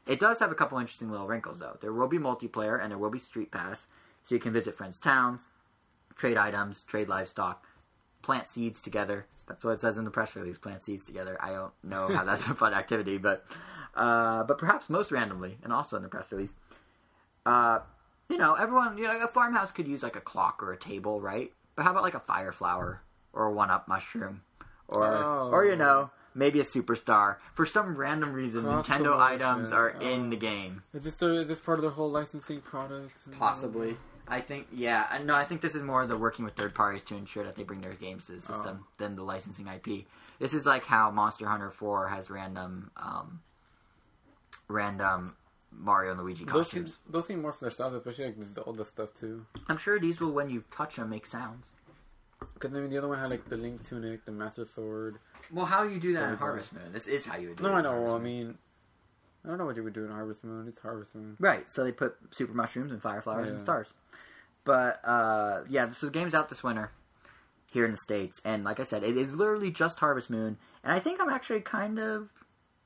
It 0.07 0.19
does 0.19 0.39
have 0.41 0.51
a 0.51 0.55
couple 0.55 0.79
interesting 0.79 1.11
little 1.11 1.29
wrinkles 1.29 1.61
though. 1.61 1.77
There 1.81 1.93
will 1.93 2.09
be 2.09 2.19
multiplayer 2.19 2.81
and 2.81 2.91
there 2.91 2.99
will 2.99 3.11
be 3.11 3.19
Street 3.19 3.51
Pass, 3.51 3.87
so 4.25 4.35
you 4.35 4.41
can 4.41 4.53
visit 4.53 4.77
friends' 4.77 4.99
towns, 4.99 5.43
trade 6.17 6.37
items, 6.37 6.83
trade 6.83 7.09
livestock, 7.09 7.65
plant 8.23 8.49
seeds 8.49 8.83
together. 8.83 9.27
That's 9.47 9.65
what 9.65 9.73
it 9.73 9.81
says 9.81 9.99
in 9.99 10.05
the 10.05 10.11
press 10.11 10.37
release. 10.37 10.59
Plant 10.59 10.83
seeds 10.83 11.07
together. 11.07 11.37
I 11.41 11.53
don't 11.53 11.73
know 11.83 12.09
how 12.09 12.25
that's 12.25 12.47
a 12.47 12.55
fun 12.55 12.73
activity, 12.75 13.19
but 13.19 13.45
uh, 13.95 14.45
but 14.45 14.59
perhaps 14.59 14.89
most 14.89 15.11
randomly, 15.11 15.59
and 15.63 15.73
also 15.73 15.97
in 15.97 16.03
the 16.03 16.09
press 16.09 16.31
release, 16.31 16.55
uh, 17.45 17.81
you 18.31 18.39
know, 18.39 18.55
everyone, 18.55 18.97
you 18.97 19.05
know, 19.05 19.19
a 19.23 19.27
farmhouse 19.29 19.71
could 19.73 19.87
use 19.89 20.03
like 20.03 20.17
a 20.17 20.21
clock 20.21 20.63
or 20.63 20.73
a 20.73 20.77
table, 20.79 21.21
right? 21.21 21.53
But 21.77 21.83
how 21.85 21.91
about 21.91 22.03
like 22.05 22.15
a 22.15 22.21
fire 22.21 22.53
flower 22.53 23.03
or 23.33 23.47
a 23.47 23.53
one-up 23.53 23.89
mushroom, 23.89 24.43
or 24.89 25.07
Oh. 25.07 25.51
or 25.53 25.65
you 25.65 25.77
know, 25.77 26.11
maybe 26.35 26.61
a 26.61 26.65
superstar? 26.65 27.37
For 27.55 27.67
some 27.67 27.97
random 27.97 28.33
reason, 28.33 28.65
Cross 28.65 28.89
Nintendo 28.89 29.19
items 29.19 29.73
are 29.73 29.91
in 29.91 30.27
Oh. 30.27 30.31
the 30.31 30.37
game. 30.37 30.83
Is 30.95 31.03
this 31.05 31.17
the, 31.17 31.33
is 31.41 31.49
this 31.49 31.61
part 31.61 31.79
of 31.79 31.85
the 31.85 31.91
whole 31.91 32.11
licensing 32.11 32.61
products? 32.61 33.23
Possibly. 33.39 33.97
I 34.29 34.41
think, 34.41 34.69
yeah. 34.73 35.19
No, 35.25 35.35
I 35.35 35.45
think 35.45 35.61
this 35.61 35.75
is 35.75 35.83
more 35.83 36.07
the 36.07 36.17
working 36.17 36.45
with 36.45 36.55
third 36.55 36.73
parties 36.73 37.03
to 37.05 37.17
ensure 37.17 37.43
that 37.45 37.57
they 37.57 37.65
bring 37.65 37.81
their 37.81 37.95
games 37.95 38.27
to 38.27 38.33
the 38.33 38.41
system 38.41 38.87
than 38.99 39.17
the 39.17 39.25
licensing 39.25 39.67
IP. 39.67 40.07
This 40.39 40.55
is 40.55 40.65
like 40.65 40.85
how 40.85 41.11
Monster 41.11 41.47
Hunter 41.49 41.71
4 41.73 42.07
has 42.09 42.31
random, 42.31 42.93
um, 42.97 43.41
random 44.69 45.35
Mario 45.73 46.13
and 46.13 46.21
Luigi 46.21 46.45
Those 46.45 46.71
seem, 46.71 46.83
costumes. 46.85 46.99
those 47.09 47.27
seem 47.27 47.43
more 47.43 47.53
for 47.53 47.65
their 47.65 47.71
stuff, 47.71 47.93
especially 47.93 48.27
like 48.27 48.39
the 48.55 48.63
Zelda 48.63 48.85
stuff 48.85 49.15
too. 49.19 49.47
I'm 49.69 49.79
sure 49.79 49.99
these 49.99 50.21
will, 50.21 50.33
when 50.33 50.51
you 50.51 50.65
touch 50.71 50.97
them, 50.97 51.11
make 51.11 51.27
sounds. 51.27 51.67
Because 52.55 52.75
I 52.75 52.81
mean, 52.81 52.91
the 52.91 52.99
other 52.99 53.09
one 53.09 53.19
had 53.19 53.31
like 53.31 53.49
the 53.49 53.57
Link 53.57 53.83
tunic, 53.87 54.25
the 54.25 54.33
Master 54.33 54.65
Sword. 54.65 55.17
Well, 55.53 55.67
how 55.67 55.83
you 55.83 55.99
do 56.01 56.13
that 56.15 56.31
in 56.31 56.37
Harvest 56.37 56.73
Moon? 56.73 56.93
This 56.93 57.07
is 57.07 57.25
how 57.27 57.37
you 57.37 57.49
would 57.49 57.59
do 57.59 57.65
No, 57.65 57.71
it. 57.71 57.79
I 57.79 57.83
know. 57.83 58.15
I 58.17 58.19
mean, 58.19 58.57
I 59.45 59.49
don't 59.49 59.59
know 59.59 59.67
what 59.67 59.77
you 59.77 59.85
would 59.85 59.93
do 59.93 60.05
in 60.05 60.11
Harvest 60.11 60.43
Moon. 60.45 60.67
It's 60.69 60.81
Harvest 60.81 61.15
Moon. 61.15 61.37
Right, 61.39 61.69
so 61.71 61.85
they 61.85 61.93
put 61.93 62.17
super 62.31 62.53
mushrooms 62.55 62.93
and 62.93 63.01
fire 63.03 63.21
flowers 63.23 63.49
and 63.51 63.61
stars. 63.61 63.89
But 64.65 65.01
uh, 65.05 65.63
yeah, 65.69 65.93
so 65.93 66.07
the 66.07 66.13
game's 66.13 66.35
out 66.35 66.49
this 66.49 66.63
winter 66.63 66.91
here 67.67 67.85
in 67.85 67.93
the 67.93 67.97
states, 67.99 68.41
and 68.45 68.65
like 68.65 68.81
I 68.81 68.85
said, 68.85 69.03
it 69.05 69.17
is 69.17 69.33
literally 69.35 69.71
just 69.71 69.99
Harvest 70.01 70.29
Moon, 70.31 70.59
and 70.83 70.93
I 70.93 70.99
think 70.99 71.21
I'm 71.23 71.31
actually 71.31 71.61
kind 71.61 71.99
of 71.99 72.29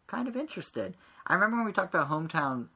kind 0.06 0.28
of 0.28 0.36
interested. 0.36 0.96
I 1.26 1.34
remember 1.34 1.56
when 1.56 1.66
we 1.66 1.72
talked 1.72 1.94
about 1.94 2.10
Hometown 2.10 2.66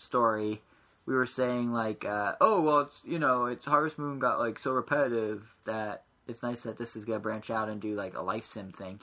Story, 0.00 0.62
we 1.06 1.14
were 1.14 1.26
saying 1.26 1.72
like, 1.72 2.04
uh, 2.04 2.34
oh 2.40 2.60
well, 2.62 2.80
it's 2.80 3.00
you 3.04 3.18
know, 3.18 3.46
it's 3.46 3.66
Harvest 3.66 3.98
Moon 3.98 4.18
got 4.18 4.38
like 4.38 4.58
so 4.58 4.72
repetitive 4.72 5.54
that 5.64 6.04
it's 6.26 6.42
nice 6.42 6.62
that 6.62 6.76
this 6.76 6.96
is 6.96 7.04
gonna 7.04 7.18
branch 7.18 7.50
out 7.50 7.68
and 7.68 7.80
do 7.80 7.94
like 7.94 8.16
a 8.16 8.22
life 8.22 8.44
sim 8.44 8.72
thing. 8.72 9.00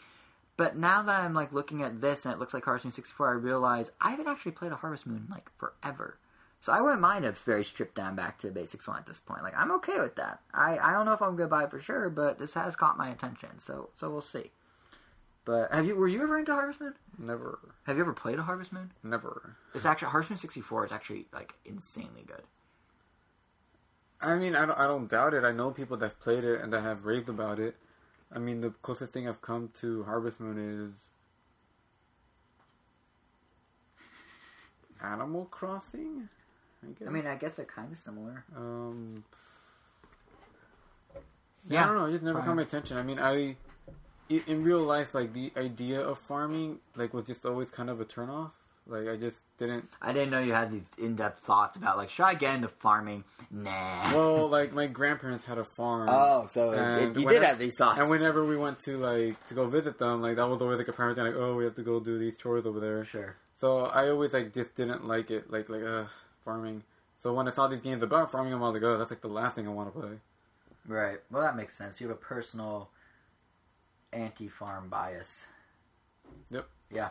But 0.58 0.76
now 0.76 1.04
that 1.04 1.24
I'm 1.24 1.36
like 1.36 1.54
looking 1.54 1.84
at 1.84 2.02
this 2.02 2.26
and 2.26 2.34
it 2.34 2.40
looks 2.40 2.54
like 2.54 2.66
Harvest 2.66 2.86
Moon 2.86 2.92
64, 2.92 3.30
I 3.30 3.34
realize 3.34 3.92
I 4.02 4.10
haven't 4.10 4.28
actually 4.28 4.54
played 4.54 4.72
a 4.72 4.76
Harvest 4.76 5.06
Moon 5.06 5.28
like 5.30 5.50
forever. 5.58 6.18
So 6.62 6.74
I 6.74 6.82
wouldn't 6.82 7.02
mind 7.02 7.26
a 7.26 7.32
very 7.32 7.64
stripped 7.64 7.96
down 7.96 8.16
back 8.16 8.40
to 8.40 8.48
the 8.48 8.54
basics 8.54 8.88
one 8.88 8.98
at 8.98 9.06
this 9.06 9.20
point. 9.20 9.44
Like 9.44 9.56
I'm 9.56 9.72
okay 9.74 10.00
with 10.00 10.16
that. 10.16 10.42
I, 10.54 10.80
I 10.80 10.94
don't 10.94 11.06
know 11.06 11.14
if 11.14 11.22
I'm 11.22 11.36
gonna 11.36 11.48
buy 11.48 11.66
it 11.66 11.72
for 11.72 11.80
sure, 11.80 12.10
but 12.10 12.40
this 12.40 12.56
has 12.56 12.76
caught 12.76 12.98
my 12.98 13.10
attention. 13.10 13.60
So 13.60 13.90
so 13.96 14.10
we'll 14.10 14.22
see. 14.22 14.52
But 15.48 15.72
have 15.74 15.86
you 15.88 15.96
were 15.96 16.10
you 16.10 16.22
ever 16.24 16.38
into 16.38 16.54
Harvest 16.54 16.82
Moon? 16.82 16.94
Never, 17.18 17.60
Have 17.86 17.96
you 17.96 18.04
ever 18.04 18.12
played 18.12 18.38
a 18.38 18.44
Harvest 18.44 18.74
Moon? 18.74 18.92
never. 19.02 19.56
It's 19.74 19.86
actually 19.86 20.10
Harvest 20.10 20.30
Moon 20.32 20.38
64 20.38 20.88
is 20.88 20.92
actually 20.92 21.26
like 21.34 21.54
insanely 21.64 22.24
good. 22.28 22.44
I 24.22 24.36
mean, 24.36 24.56
I 24.58 24.66
don't, 24.66 24.78
I 24.78 24.88
don't 24.88 25.08
doubt 25.10 25.34
it. 25.34 25.46
I 25.46 25.54
know 25.54 25.72
people 25.72 25.96
that 25.98 26.06
have 26.06 26.20
played 26.20 26.44
it 26.44 26.60
and 26.60 26.74
that 26.74 26.82
have 26.82 27.06
raved 27.06 27.30
about 27.30 27.60
it. 27.60 27.78
I 28.30 28.40
mean, 28.40 28.60
the 28.60 28.72
closest 28.82 29.14
thing 29.14 29.26
I've 29.30 29.42
come 29.42 29.70
to 29.76 30.04
Harvest 30.04 30.42
Moon 30.42 30.58
is 30.58 31.06
Animal 35.02 35.46
Crossing. 35.46 36.28
I 36.84 36.88
guess. 37.00 37.08
I 37.08 37.12
mean, 37.12 37.26
I 37.28 37.36
guess 37.36 37.56
they're 37.56 37.66
kind 37.66 37.92
of 37.92 37.98
similar. 37.98 38.44
um, 38.56 39.24
Yeah. 41.70 41.84
I 41.84 41.88
don't 41.88 41.96
know. 41.96 42.06
It 42.06 42.12
just 42.12 42.24
never 42.24 42.42
caught 42.42 42.56
my 42.56 42.62
attention. 42.64 42.98
I 42.98 43.04
mean, 43.04 43.20
i- 43.20 43.56
in 44.30 44.64
real 44.64 44.82
life, 44.84 45.14
like 45.14 45.34
the 45.34 45.52
idea 45.58 46.00
of 46.02 46.18
farming, 46.20 46.80
like 46.96 47.14
was 47.14 47.26
just 47.28 47.46
always 47.46 47.70
kind 47.70 47.90
of 47.90 48.00
a 48.02 48.06
turnoff. 48.06 48.52
Like 48.90 49.08
I 49.10 49.18
just 49.18 49.40
didn't. 49.58 49.90
I 50.02 50.14
didn't 50.14 50.30
know 50.32 50.40
you 50.40 50.54
had 50.54 50.72
these 50.72 50.84
in-depth 50.98 51.42
thoughts 51.42 51.76
about 51.76 51.98
like 51.98 52.10
should 52.10 52.24
I 52.24 52.36
get 52.36 52.56
into 52.56 52.70
farming? 52.70 53.26
Nah. 53.52 54.14
Well, 54.14 54.48
like 54.58 54.72
my 54.72 54.88
grandparents 54.88 55.44
had 55.46 55.58
a 55.58 55.66
farm. 55.66 56.08
oh, 56.10 56.48
so 56.48 56.72
it, 56.72 56.78
you 56.78 57.26
whenever- 57.26 57.30
did 57.30 57.44
have 57.44 57.60
these 57.60 57.76
thoughts. 57.78 58.00
And 58.00 58.10
whenever 58.10 58.46
we 58.46 58.56
went 58.58 58.80
to 58.82 58.98
like 58.98 59.46
to 59.48 59.54
go 59.54 59.68
visit 59.68 60.00
them, 60.00 60.22
like 60.22 60.38
that 60.38 60.48
was 60.48 60.62
always 60.62 60.78
like 60.78 60.88
a 60.88 60.94
parent 60.94 61.18
thing, 61.18 61.26
like, 61.26 61.36
oh, 61.36 61.56
we 61.56 61.66
have 61.66 61.76
to 61.76 61.84
go 61.84 62.00
do 62.00 62.18
these 62.18 62.38
chores 62.38 62.66
over 62.66 62.80
there. 62.80 63.04
sure. 63.06 63.36
So 63.60 63.88
I 63.88 64.10
always 64.10 64.34
like 64.34 64.54
just 64.54 64.76
didn't 64.76 65.06
like 65.08 65.32
it, 65.32 65.52
like 65.52 65.68
like 65.68 65.84
uh 65.84 66.06
farming. 66.46 66.84
So 67.24 67.34
when 67.34 67.48
I 67.48 67.52
saw 67.52 67.68
these 67.68 67.82
games 67.82 68.04
about 68.04 68.32
farming, 68.32 68.54
I'm 68.54 68.62
like, 68.62 68.82
oh, 68.84 68.98
that's 68.98 69.10
like 69.12 69.22
the 69.22 69.28
last 69.28 69.56
thing 69.56 69.68
I 69.68 69.72
want 69.72 69.94
to 69.94 70.00
play. 70.00 70.12
Right. 70.88 71.18
Well, 71.30 71.42
that 71.42 71.58
makes 71.58 71.78
sense. 71.78 72.00
You 72.00 72.08
have 72.08 72.16
a 72.16 72.20
personal 72.20 72.90
anti-farm 74.14 74.90
bias. 74.90 75.46
Yep. 76.52 76.68
Yeah. 76.92 77.10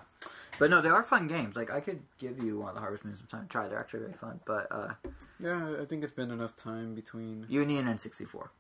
But 0.59 0.70
no, 0.70 0.81
they 0.81 0.89
are 0.89 1.02
fun 1.02 1.28
games. 1.28 1.56
Like 1.56 1.70
I 1.70 1.81
could 1.81 2.01
give 2.18 2.43
you 2.43 2.59
one 2.59 2.70
of 2.70 2.74
the 2.74 2.81
Harvest 2.81 3.05
Moons 3.05 3.18
sometime 3.18 3.43
to 3.43 3.48
try. 3.48 3.68
They're 3.68 3.78
actually 3.78 4.01
very 4.01 4.14
fun. 4.14 4.40
But 4.44 4.66
uh, 4.70 4.94
Yeah, 5.39 5.77
I 5.81 5.85
think 5.85 6.02
it's 6.02 6.12
been 6.12 6.31
enough 6.31 6.56
time 6.56 6.94
between. 6.94 7.47
Union 7.48 7.86
and 7.89 8.01
64. 8.01 8.51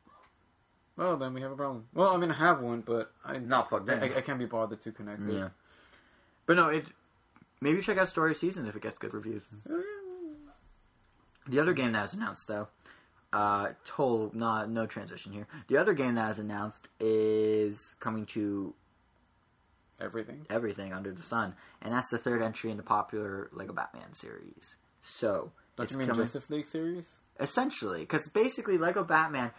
Well, 0.96 1.16
then 1.16 1.34
we 1.34 1.42
have 1.42 1.52
a 1.52 1.56
problem. 1.56 1.86
Well, 1.92 2.14
I 2.14 2.16
mean, 2.18 2.30
I 2.30 2.34
have 2.34 2.60
one, 2.60 2.80
but 2.80 3.12
I 3.24 3.38
Not 3.38 3.68
plugged 3.68 3.88
in. 3.88 4.02
I, 4.02 4.16
I 4.16 4.20
can't 4.22 4.38
be 4.38 4.46
bothered 4.46 4.80
to 4.82 4.92
connect 4.92 5.20
it. 5.28 5.34
Yeah. 5.34 5.48
But 6.46 6.56
no, 6.56 6.68
it 6.68 6.86
maybe 7.60 7.82
check 7.82 7.98
out 7.98 8.08
Story 8.08 8.32
of 8.32 8.38
Seasons 8.38 8.68
if 8.68 8.76
it 8.76 8.82
gets 8.82 8.98
good 8.98 9.12
reviews. 9.12 9.42
The 11.48 11.60
other 11.60 11.74
game 11.74 11.92
that 11.92 12.02
was 12.02 12.14
announced 12.14 12.48
though, 12.48 12.68
uh, 13.36 13.66
total 13.86 14.30
not 14.34 14.70
no 14.70 14.86
transition 14.86 15.32
here. 15.32 15.46
The 15.68 15.76
other 15.76 15.92
game 15.94 16.14
that 16.14 16.28
was 16.30 16.38
announced 16.38 16.88
is 17.00 17.94
coming 18.00 18.24
to 18.36 18.74
Everything. 20.00 20.46
everything 20.50 20.92
under 20.92 21.10
the 21.12 21.22
sun, 21.22 21.54
and 21.80 21.92
that's 21.92 22.10
the 22.10 22.18
third 22.18 22.42
entry 22.42 22.70
in 22.70 22.76
the 22.76 22.82
popular 22.82 23.48
Lego 23.52 23.72
Batman 23.72 24.12
series. 24.12 24.76
So 25.02 25.52
it's 25.78 25.92
you 25.92 25.98
mean 25.98 26.08
coming 26.08 26.24
Justice 26.26 26.50
League 26.50 26.66
series? 26.66 27.06
essentially 27.40 28.00
because 28.00 28.28
basically 28.28 28.76
Lego 28.78 29.04
Batman. 29.04 29.50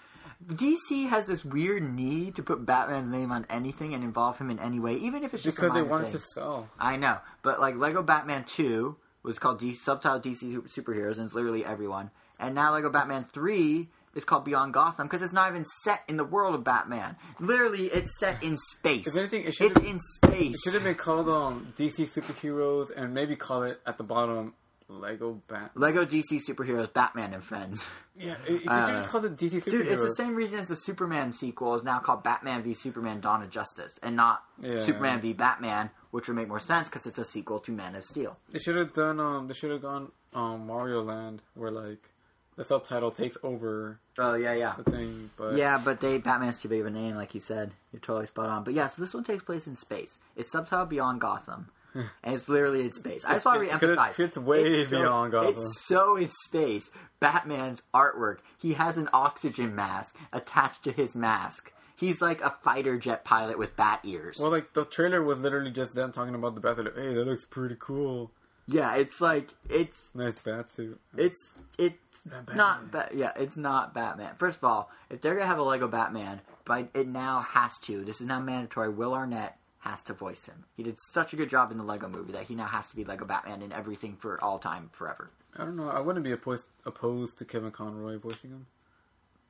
DC 0.46 1.08
has 1.10 1.26
this 1.26 1.44
weird 1.46 1.82
need 1.84 2.36
to 2.36 2.44
put 2.44 2.66
Batman's 2.66 3.10
name 3.10 3.32
on 3.32 3.46
anything 3.50 3.94
and 3.96 4.04
involve 4.04 4.38
him 4.38 4.50
in 4.52 4.60
any 4.60 4.80
way, 4.80 4.96
even 4.98 5.24
if 5.24 5.34
it's 5.34 5.42
just 5.42 5.58
a 5.58 5.62
Because 5.62 5.74
they 5.76 5.82
wanted 5.82 6.12
thing. 6.12 6.20
to 6.20 6.26
sell. 6.34 6.70
I 6.78 6.98
know, 6.98 7.18
but 7.44 7.60
like 7.60 7.76
Lego 7.76 8.04
Batman 8.04 8.44
Two 8.44 8.98
was 9.24 9.40
called 9.40 9.60
D- 9.60 9.74
subtitled 9.88 10.24
DC 10.24 10.44
Superheroes, 10.68 11.18
and 11.18 11.26
it's 11.26 11.34
literally 11.34 11.66
everyone. 11.66 12.12
And 12.40 12.56
now 12.56 12.74
Lego 12.74 12.90
Batman 12.90 13.24
Three 13.26 13.90
is 14.16 14.24
called 14.24 14.46
Beyond 14.46 14.74
Gotham 14.74 15.08
because 15.08 15.22
it's 15.22 15.34
not 15.34 15.50
even 15.52 15.64
set 15.84 16.04
in 16.08 16.18
the 16.18 16.24
world 16.24 16.56
of 16.56 16.64
Batman. 16.64 17.16
Literally, 17.40 17.86
it's 17.88 18.18
set 18.20 18.44
in 18.44 18.58
space. 18.58 19.08
If 19.08 19.16
anything, 19.16 19.44
it 19.46 19.54
should 19.54 19.72
it's 19.78 19.82
in 19.86 20.00
space. 20.00 20.56
It 20.56 20.60
should 20.64 20.74
have 20.74 20.84
been 20.84 20.96
called 20.96 21.30
um, 21.30 21.74
DC 21.78 22.08
Superheroes 22.10 22.90
and 22.96 23.14
maybe 23.14 23.36
call 23.36 23.64
it 23.64 23.80
at 23.86 23.98
the 23.98 24.04
bottom 24.04 24.54
Lego 24.90 25.42
Bat. 25.48 25.72
Lego 25.76 26.06
DC 26.06 26.40
Superheroes 26.48 26.92
Batman 26.94 27.34
and 27.34 27.44
Friends. 27.44 27.86
Yeah, 28.16 28.36
it, 28.48 28.62
it, 28.64 28.68
Uh, 28.68 28.88
should 28.88 28.96
just 28.96 29.10
call 29.10 29.26
it 29.26 29.36
DC 29.36 29.62
Superheroes. 29.62 29.70
Dude, 29.70 29.88
it's 29.88 30.02
the 30.02 30.16
same 30.16 30.34
reason 30.34 30.60
as 30.60 30.70
the 30.70 30.76
Superman 30.76 31.34
sequel 31.34 31.76
is 31.76 31.84
now 31.84 32.00
called 32.00 32.24
Batman 32.24 32.64
v 32.64 32.74
Superman: 32.74 33.20
Dawn 33.20 33.44
of 33.44 33.50
Justice, 33.52 34.00
and 34.02 34.16
not 34.16 34.44
Yeah. 34.60 34.84
Superman 34.84 35.22
v 35.22 35.34
Batman, 35.34 35.92
which 36.12 36.28
would 36.28 36.36
make 36.36 36.48
more 36.48 36.60
sense 36.60 36.88
because 36.90 37.06
it's 37.06 37.18
a 37.20 37.26
sequel 37.26 37.60
to 37.60 37.72
Man 37.72 37.96
of 37.96 38.04
Steel. 38.06 38.38
They 38.50 38.60
should 38.60 38.76
have 38.76 38.94
done. 38.94 39.20
Um, 39.20 39.48
they 39.48 39.54
should 39.54 39.72
have 39.72 39.82
gone 39.82 40.12
um 40.34 40.66
Mario 40.66 41.04
Land, 41.04 41.42
where 41.54 41.70
like 41.70 42.10
the 42.58 42.64
subtitle 42.66 43.12
takes 43.12 43.38
over 43.44 44.00
Oh 44.18 44.34
yeah, 44.34 44.54
yeah. 44.54 44.76
the 44.84 44.92
thing. 44.92 45.30
But 45.38 45.56
Yeah, 45.56 45.80
but 45.84 46.00
they 46.02 46.18
Batman's 46.18 46.58
too 46.58 46.68
big 46.68 46.82
of 46.82 46.88
a 46.88 46.90
name, 46.90 47.16
like 47.16 47.34
you 47.34 47.40
said. 47.40 47.72
You're 47.94 48.00
totally 48.02 48.26
spot 48.26 48.50
on. 48.50 48.64
But 48.66 48.74
yeah, 48.74 48.88
so 48.88 49.02
this 49.02 49.14
one 49.14 49.24
takes 49.24 49.44
place 49.44 49.68
in 49.68 49.76
space. 49.76 50.20
It's 50.36 50.54
subtitled 50.54 50.90
Beyond 50.90 51.22
Gotham, 51.22 51.70
and 51.94 52.08
it's 52.36 52.50
literally 52.50 52.82
in 52.82 52.92
space. 52.92 53.24
I 53.26 53.34
just 53.34 53.46
want 53.46 53.62
to 53.70 53.76
reemphasize. 53.78 54.12
fits 54.14 54.38
way 54.38 54.64
it's 54.64 54.90
so- 54.90 55.00
beyond 55.00 55.32
Gotham. 55.32 55.54
It's 55.56 55.86
so 55.88 56.18
in 56.18 56.30
space. 56.48 56.90
Batman's 57.20 57.82
artwork. 57.94 58.40
He 58.60 58.74
has 58.74 58.98
an 58.98 59.10
oxygen 59.14 59.74
mask 59.76 60.16
attached 60.34 60.84
to 60.84 60.92
his 60.92 61.16
mask. 61.16 61.72
He's 61.96 62.22
like 62.22 62.42
a 62.42 62.52
fighter 62.62 62.98
jet 63.00 63.26
pilot 63.26 63.58
with 63.58 63.76
bat 63.76 64.02
ears. 64.04 64.38
Well, 64.40 64.52
like 64.52 64.74
the 64.74 64.86
trailer 64.86 65.24
was 65.24 65.40
literally 65.40 65.72
just 65.72 65.96
them 65.96 66.12
talking 66.12 66.36
about 66.36 66.54
the 66.54 66.62
bat. 66.62 66.78
Like, 66.78 66.96
hey, 66.96 67.14
that 67.16 67.26
looks 67.26 67.46
pretty 67.46 67.76
cool. 67.80 68.32
Yeah, 68.68 68.96
it's 68.96 69.22
like 69.22 69.50
it's 69.70 70.10
Nice 70.14 70.40
bat 70.40 70.70
suit. 70.70 71.00
It's 71.16 71.54
it's 71.78 71.98
Batman. 72.26 72.58
not 72.58 72.92
ba- 72.92 73.10
yeah, 73.14 73.32
it's 73.36 73.58
not 73.58 73.94
Batman. 73.94 74.36
First 74.38 74.58
of 74.58 74.64
all, 74.66 74.92
if 75.10 75.22
they're 75.22 75.36
gonna 75.36 75.48
have 75.48 75.60
a 75.60 75.64
Lego 75.64 75.88
Batman, 75.88 76.42
but 76.66 76.90
it 76.94 77.08
now 77.08 77.40
has 77.42 77.78
to. 77.84 78.04
This 78.04 78.20
is 78.22 78.28
now 78.28 78.40
mandatory. 78.40 78.90
Will 78.90 79.14
Arnett 79.14 79.58
has 79.80 80.02
to 80.04 80.14
voice 80.14 80.46
him. 80.48 80.66
He 80.76 80.84
did 80.84 80.98
such 81.00 81.32
a 81.34 81.36
good 81.38 81.50
job 81.50 81.72
in 81.72 81.78
the 81.78 81.84
Lego 81.84 82.10
movie 82.10 82.34
that 82.34 82.44
he 82.44 82.56
now 82.56 82.66
has 82.66 82.90
to 82.90 82.96
be 82.96 83.06
Lego 83.06 83.26
Batman 83.26 83.62
in 83.62 83.72
everything 83.72 84.18
for 84.18 84.44
all 84.44 84.60
time, 84.60 84.90
forever. 84.92 85.30
I 85.56 85.64
don't 85.64 85.78
know. 85.78 85.90
I 85.90 86.02
wouldn't 86.02 86.26
be 86.26 86.32
opposed 86.34 86.66
opposed 86.86 87.38
to 87.40 87.46
Kevin 87.46 87.72
Conroy 87.72 88.18
voicing 88.20 88.50
him. 88.52 88.66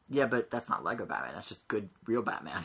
Yeah, 0.10 0.26
but 0.26 0.52
that's 0.52 0.69
not 0.69 0.84
Lego 0.84 1.06
Batman. 1.06 1.34
That's 1.34 1.49
just 1.49 1.68
good, 1.68 1.89
real 2.06 2.22
Batman. 2.22 2.64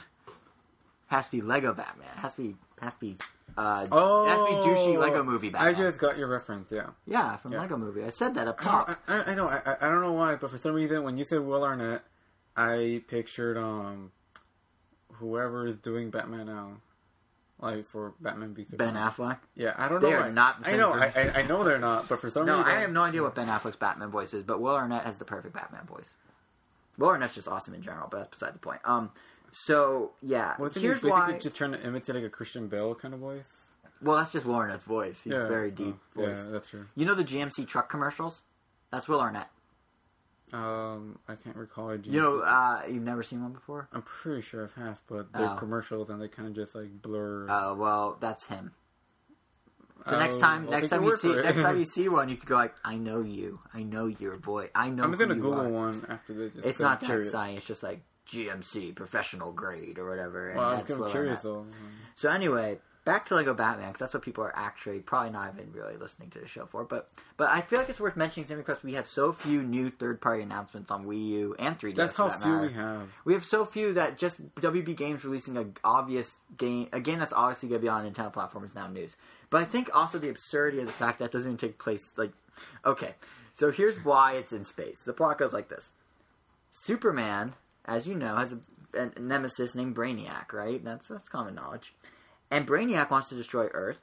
Has 1.12 1.26
to 1.26 1.32
be 1.32 1.43
Lego 1.43 1.74
Batman. 1.74 2.09
Has 2.16 2.34
to 2.36 2.43
be 2.43 2.56
has 2.80 2.94
to 2.94 3.01
be 3.01 3.16
uh, 3.59 3.84
Oh, 3.93 4.24
it 4.24 4.28
has 4.30 4.39
to 4.39 4.47
be 4.47 4.80
douchey 4.80 4.98
Lego 4.98 5.22
movie 5.22 5.51
Batman. 5.51 5.74
I 5.74 5.78
just 5.78 5.98
got 5.98 6.16
your 6.16 6.26
reference. 6.26 6.72
Yeah. 6.72 6.86
yeah, 7.06 7.36
from 7.36 7.52
Yeah. 7.52 7.60
Lego 7.60 7.76
movie. 7.76 8.02
I 8.02 8.09
said 8.09 8.34
that 8.36 8.48
up 8.48 8.56
I, 8.60 8.64
top. 8.64 8.90
I, 9.06 9.22
I 9.26 9.34
know. 9.34 9.47
I, 9.47 9.60
I- 9.66 9.76
I 9.82 9.89
don't 9.90 10.01
know 10.01 10.12
why, 10.14 10.36
but 10.36 10.51
for 10.51 10.56
some 10.56 10.72
reason, 10.72 11.02
when 11.05 11.18
you 11.18 11.24
said 11.24 11.40
Will 11.40 11.64
Arnett, 11.64 12.02
I 12.56 13.02
pictured 13.09 13.59
um 13.59 14.10
whoever 15.16 15.66
is 15.66 15.76
doing 15.76 16.10
Batman 16.10 16.47
now, 16.47 16.72
like 17.60 17.86
for 17.86 18.14
Batman 18.18 18.55
v 18.55 18.64
Ben 18.72 18.94
Affleck. 18.94 19.36
Yeah, 19.55 19.74
I 19.76 19.89
don't 19.90 20.02
know. 20.02 20.09
They 20.09 20.14
are 20.14 20.30
not 20.32 20.66
I 20.66 20.76
know. 20.76 20.93
I. 20.93 21.12
I, 21.14 21.40
I 21.40 21.43
know 21.43 21.62
they're 21.62 21.78
not, 21.78 22.09
but 22.09 22.22
for 22.22 22.30
some 22.30 22.44
reason 22.47 22.59
No, 22.59 22.64
reason, 22.64 22.78
I 22.78 22.80
have 22.80 22.90
no 22.93 23.02
idea 23.02 23.22
what 23.22 23.34
Ben 23.34 23.48
Affleck's 23.48 23.76
Batman 23.76 24.09
voice 24.10 24.32
is, 24.32 24.44
but 24.44 24.62
Will 24.62 24.74
Arnett 24.74 25.05
has 25.05 25.18
the 25.18 25.26
perfect 25.26 25.55
Batman 25.55 25.84
voice. 25.84 26.14
Will 26.97 27.09
Arnett's 27.09 27.34
just 27.34 27.48
awesome 27.48 27.74
in 27.74 27.82
general, 27.82 28.09
but 28.10 28.18
that's 28.18 28.39
beside 28.39 28.55
the 28.55 28.59
point. 28.59 28.80
Um, 28.86 29.10
so 29.52 30.12
yeah, 30.22 30.54
Well, 30.58 30.70
here's 30.70 31.02
basically 31.02 31.10
why. 31.10 31.38
just 31.38 31.56
trying 31.56 31.72
to 31.72 31.86
imitate 31.86 32.14
like 32.16 32.24
a 32.24 32.30
Christian 32.30 32.68
Bale 32.68 32.94
kind 32.94 33.14
of 33.14 33.20
voice. 33.20 33.68
Well, 34.00 34.16
that's 34.16 34.32
just 34.32 34.44
Will 34.46 34.56
Arnett's 34.56 34.82
voice. 34.84 35.22
He's 35.22 35.32
yeah, 35.34 35.46
very 35.46 35.70
deep 35.70 35.96
Oh, 36.16 36.22
voice. 36.24 36.36
Yeah, 36.44 36.50
that's 36.50 36.70
true. 36.70 36.86
You 36.96 37.06
know 37.06 37.14
the 37.14 37.22
GMC 37.24 37.68
truck 37.68 37.88
commercials? 37.88 38.42
That's 38.90 39.08
Will 39.08 39.20
Arnett. 39.20 39.48
Um, 40.52 41.18
I 41.28 41.34
can't 41.36 41.56
recall. 41.56 41.90
A 41.90 41.96
You 41.98 42.20
know, 42.20 42.40
uh, 42.40 42.82
you've 42.86 43.02
never 43.02 43.22
seen 43.22 43.42
one 43.42 43.52
before. 43.52 43.88
I'm 43.92 44.02
pretty 44.02 44.42
sure 44.42 44.64
I've 44.64 44.74
half, 44.74 45.00
but 45.08 45.32
they're 45.32 45.50
Oh. 45.52 45.56
commercials 45.56 46.10
and 46.10 46.20
they 46.20 46.28
kind 46.28 46.46
of 46.48 46.54
just 46.54 46.74
like 46.74 47.00
blur. 47.00 47.48
Uh, 47.48 47.74
well, 47.74 48.16
that's 48.20 48.46
him. 48.48 48.72
So 50.06 50.18
next 50.18 50.40
time, 50.40 50.64
I'll 50.64 50.72
next 50.72 50.88
time 50.90 51.04
you 51.04 51.16
see, 51.16 51.32
next 51.34 51.60
time 51.60 51.78
you 51.78 51.84
see 51.84 52.08
one, 52.08 52.28
you 52.28 52.36
could 52.36 52.48
go 52.48 52.56
like, 52.56 52.74
"I 52.84 52.96
know 52.96 53.20
you. 53.22 53.60
I 53.72 53.84
know 53.84 54.06
your 54.06 54.36
voice. 54.36 54.68
I 54.74 54.88
know." 54.90 55.04
I'm 55.04 55.12
gonna 55.12 55.36
Google 55.36 55.60
are." 55.60 55.68
one 55.68 56.04
after 56.08 56.34
this. 56.34 56.52
It's, 56.56 56.66
It's 56.66 56.80
not 56.80 57.00
that 57.00 57.06
curious. 57.06 57.32
It's 57.32 57.66
just 57.66 57.84
like 57.84 58.02
GMC 58.31 58.94
professional 58.94 59.53
grade 59.53 59.99
or 59.99 60.09
whatever. 60.09 60.49
And 60.51 60.59
Well, 60.59 60.69
I'm 60.69 60.77
that's 60.77 60.89
kind 60.89 61.01
Will 61.01 61.07
of 61.07 61.12
curious 61.12 61.40
though. 61.40 61.66
So 62.15 62.31
anyway, 62.31 62.78
back 63.05 63.27
to 63.27 63.35
Lego 63.35 63.53
Batman 63.53 63.89
because 63.89 64.01
that's 64.01 64.15
what 64.15 64.23
people 64.23 64.44
are 64.44 64.57
actually 64.57 65.01
probably 65.01 65.31
not 65.31 65.53
even 65.55 65.73
really 65.73 65.97
listening 65.97 66.31
to 66.31 66.39
the 66.39 66.47
show 66.47 66.66
for. 66.66 66.85
But 66.85 67.09
but 67.36 67.49
I 67.51 67.61
feel 67.61 67.78
like 67.78 67.89
it's 67.89 68.01
worth 68.01 68.16
mentioning 68.16 68.47
simply 68.47 68.62
because 68.65 68.82
we 68.82 68.94
have 68.94 69.09
so 69.09 69.32
few 69.32 69.62
new 69.62 69.90
third 69.90 70.20
party 70.20 70.43
announcements 70.43 70.90
on 70.90 71.05
Wii 71.05 71.28
U 71.28 71.57
and 71.59 71.78
3DS. 71.78 71.97
That's 71.97 72.16
how 72.16 72.28
that 72.28 72.43
few 72.43 72.53
matter. 72.53 72.66
we 72.69 72.73
have. 72.74 73.09
We 73.24 73.35
have 73.35 73.44
so 73.44 73.65
few 73.65 73.94
that 73.94 74.19
just 74.19 74.55
WB 74.57 74.97
Games 74.97 75.24
releasing 75.24 75.57
a 75.57 75.66
obvious 75.85 76.35
game 76.57 76.89
a 76.93 77.01
game 77.01 77.19
that's 77.19 77.32
obviously 77.32 77.69
going 77.70 77.81
to 77.81 77.85
be 77.85 77.89
on 77.89 78.11
Nintendo 78.11 78.32
platform 78.32 78.65
is 78.65 78.74
now 78.74 78.86
news. 78.86 79.16
But 79.51 79.62
I 79.62 79.65
think 79.65 79.90
also 79.94 80.19
the 80.19 80.31
absurdity 80.31 80.81
of 80.81 80.86
the 80.86 80.93
fact 80.93 81.19
that 81.19 81.31
doesn't 81.31 81.49
even 81.49 81.59
take 81.59 81.78
place. 81.78 82.12
Like, 82.16 82.32
okay, 82.86 83.15
so 83.53 83.70
here's 83.70 84.03
why 84.05 84.35
it's 84.35 84.53
in 84.53 84.65
space. 84.65 85.01
The 85.01 85.12
plot 85.12 85.39
goes 85.39 85.53
like 85.53 85.69
this: 85.69 85.90
Superman, 86.70 87.55
as 87.84 88.06
you 88.06 88.14
know, 88.14 88.36
has 88.36 88.52
a, 88.52 88.59
a 88.98 89.20
nemesis 89.20 89.74
named 89.74 89.96
Brainiac. 89.96 90.52
Right? 90.52 90.82
That's 90.84 91.09
that's 91.09 91.28
common 91.28 91.54
knowledge. 91.54 91.94
And 92.50 92.66
Brainiac 92.66 93.10
wants 93.10 93.28
to 93.30 93.34
destroy 93.34 93.68
Earth. 93.72 94.00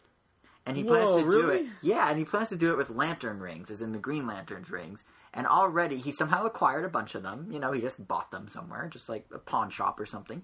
And 0.66 0.78
he 0.78 0.84
plans 0.84 1.10
Whoa, 1.10 1.24
to 1.24 1.32
do 1.32 1.50
it. 1.50 1.66
Yeah, 1.82 2.10
and 2.10 2.20
he 2.20 2.26
plans 2.26 2.50
to 2.50 2.56
do 2.56 2.72
it 2.72 2.78
with 2.78 2.92
lantern 2.92 3.40
rings, 3.40 3.72
as 3.72 3.82
in 3.82 3.92
the 3.92 3.98
Green 3.98 4.28
Lantern's 4.28 4.70
rings. 4.70 5.04
And 5.34 5.48
already 5.48 5.98
he 5.98 6.12
somehow 6.12 6.46
acquired 6.46 6.86
a 6.86 6.90
bunch 6.90 7.16
of 7.16 7.24
them. 7.24 7.50
You 7.52 7.60
know, 7.60 7.72
he 7.72 7.82
just 7.82 8.08
bought 8.08 8.30
them 8.30 8.50
somewhere, 8.50 8.88
just 8.92 9.10
like 9.10 9.26
a 9.34 9.40
pawn 9.40 9.72
shop 9.72 10.00
or 10.00 10.06
something. 10.06 10.44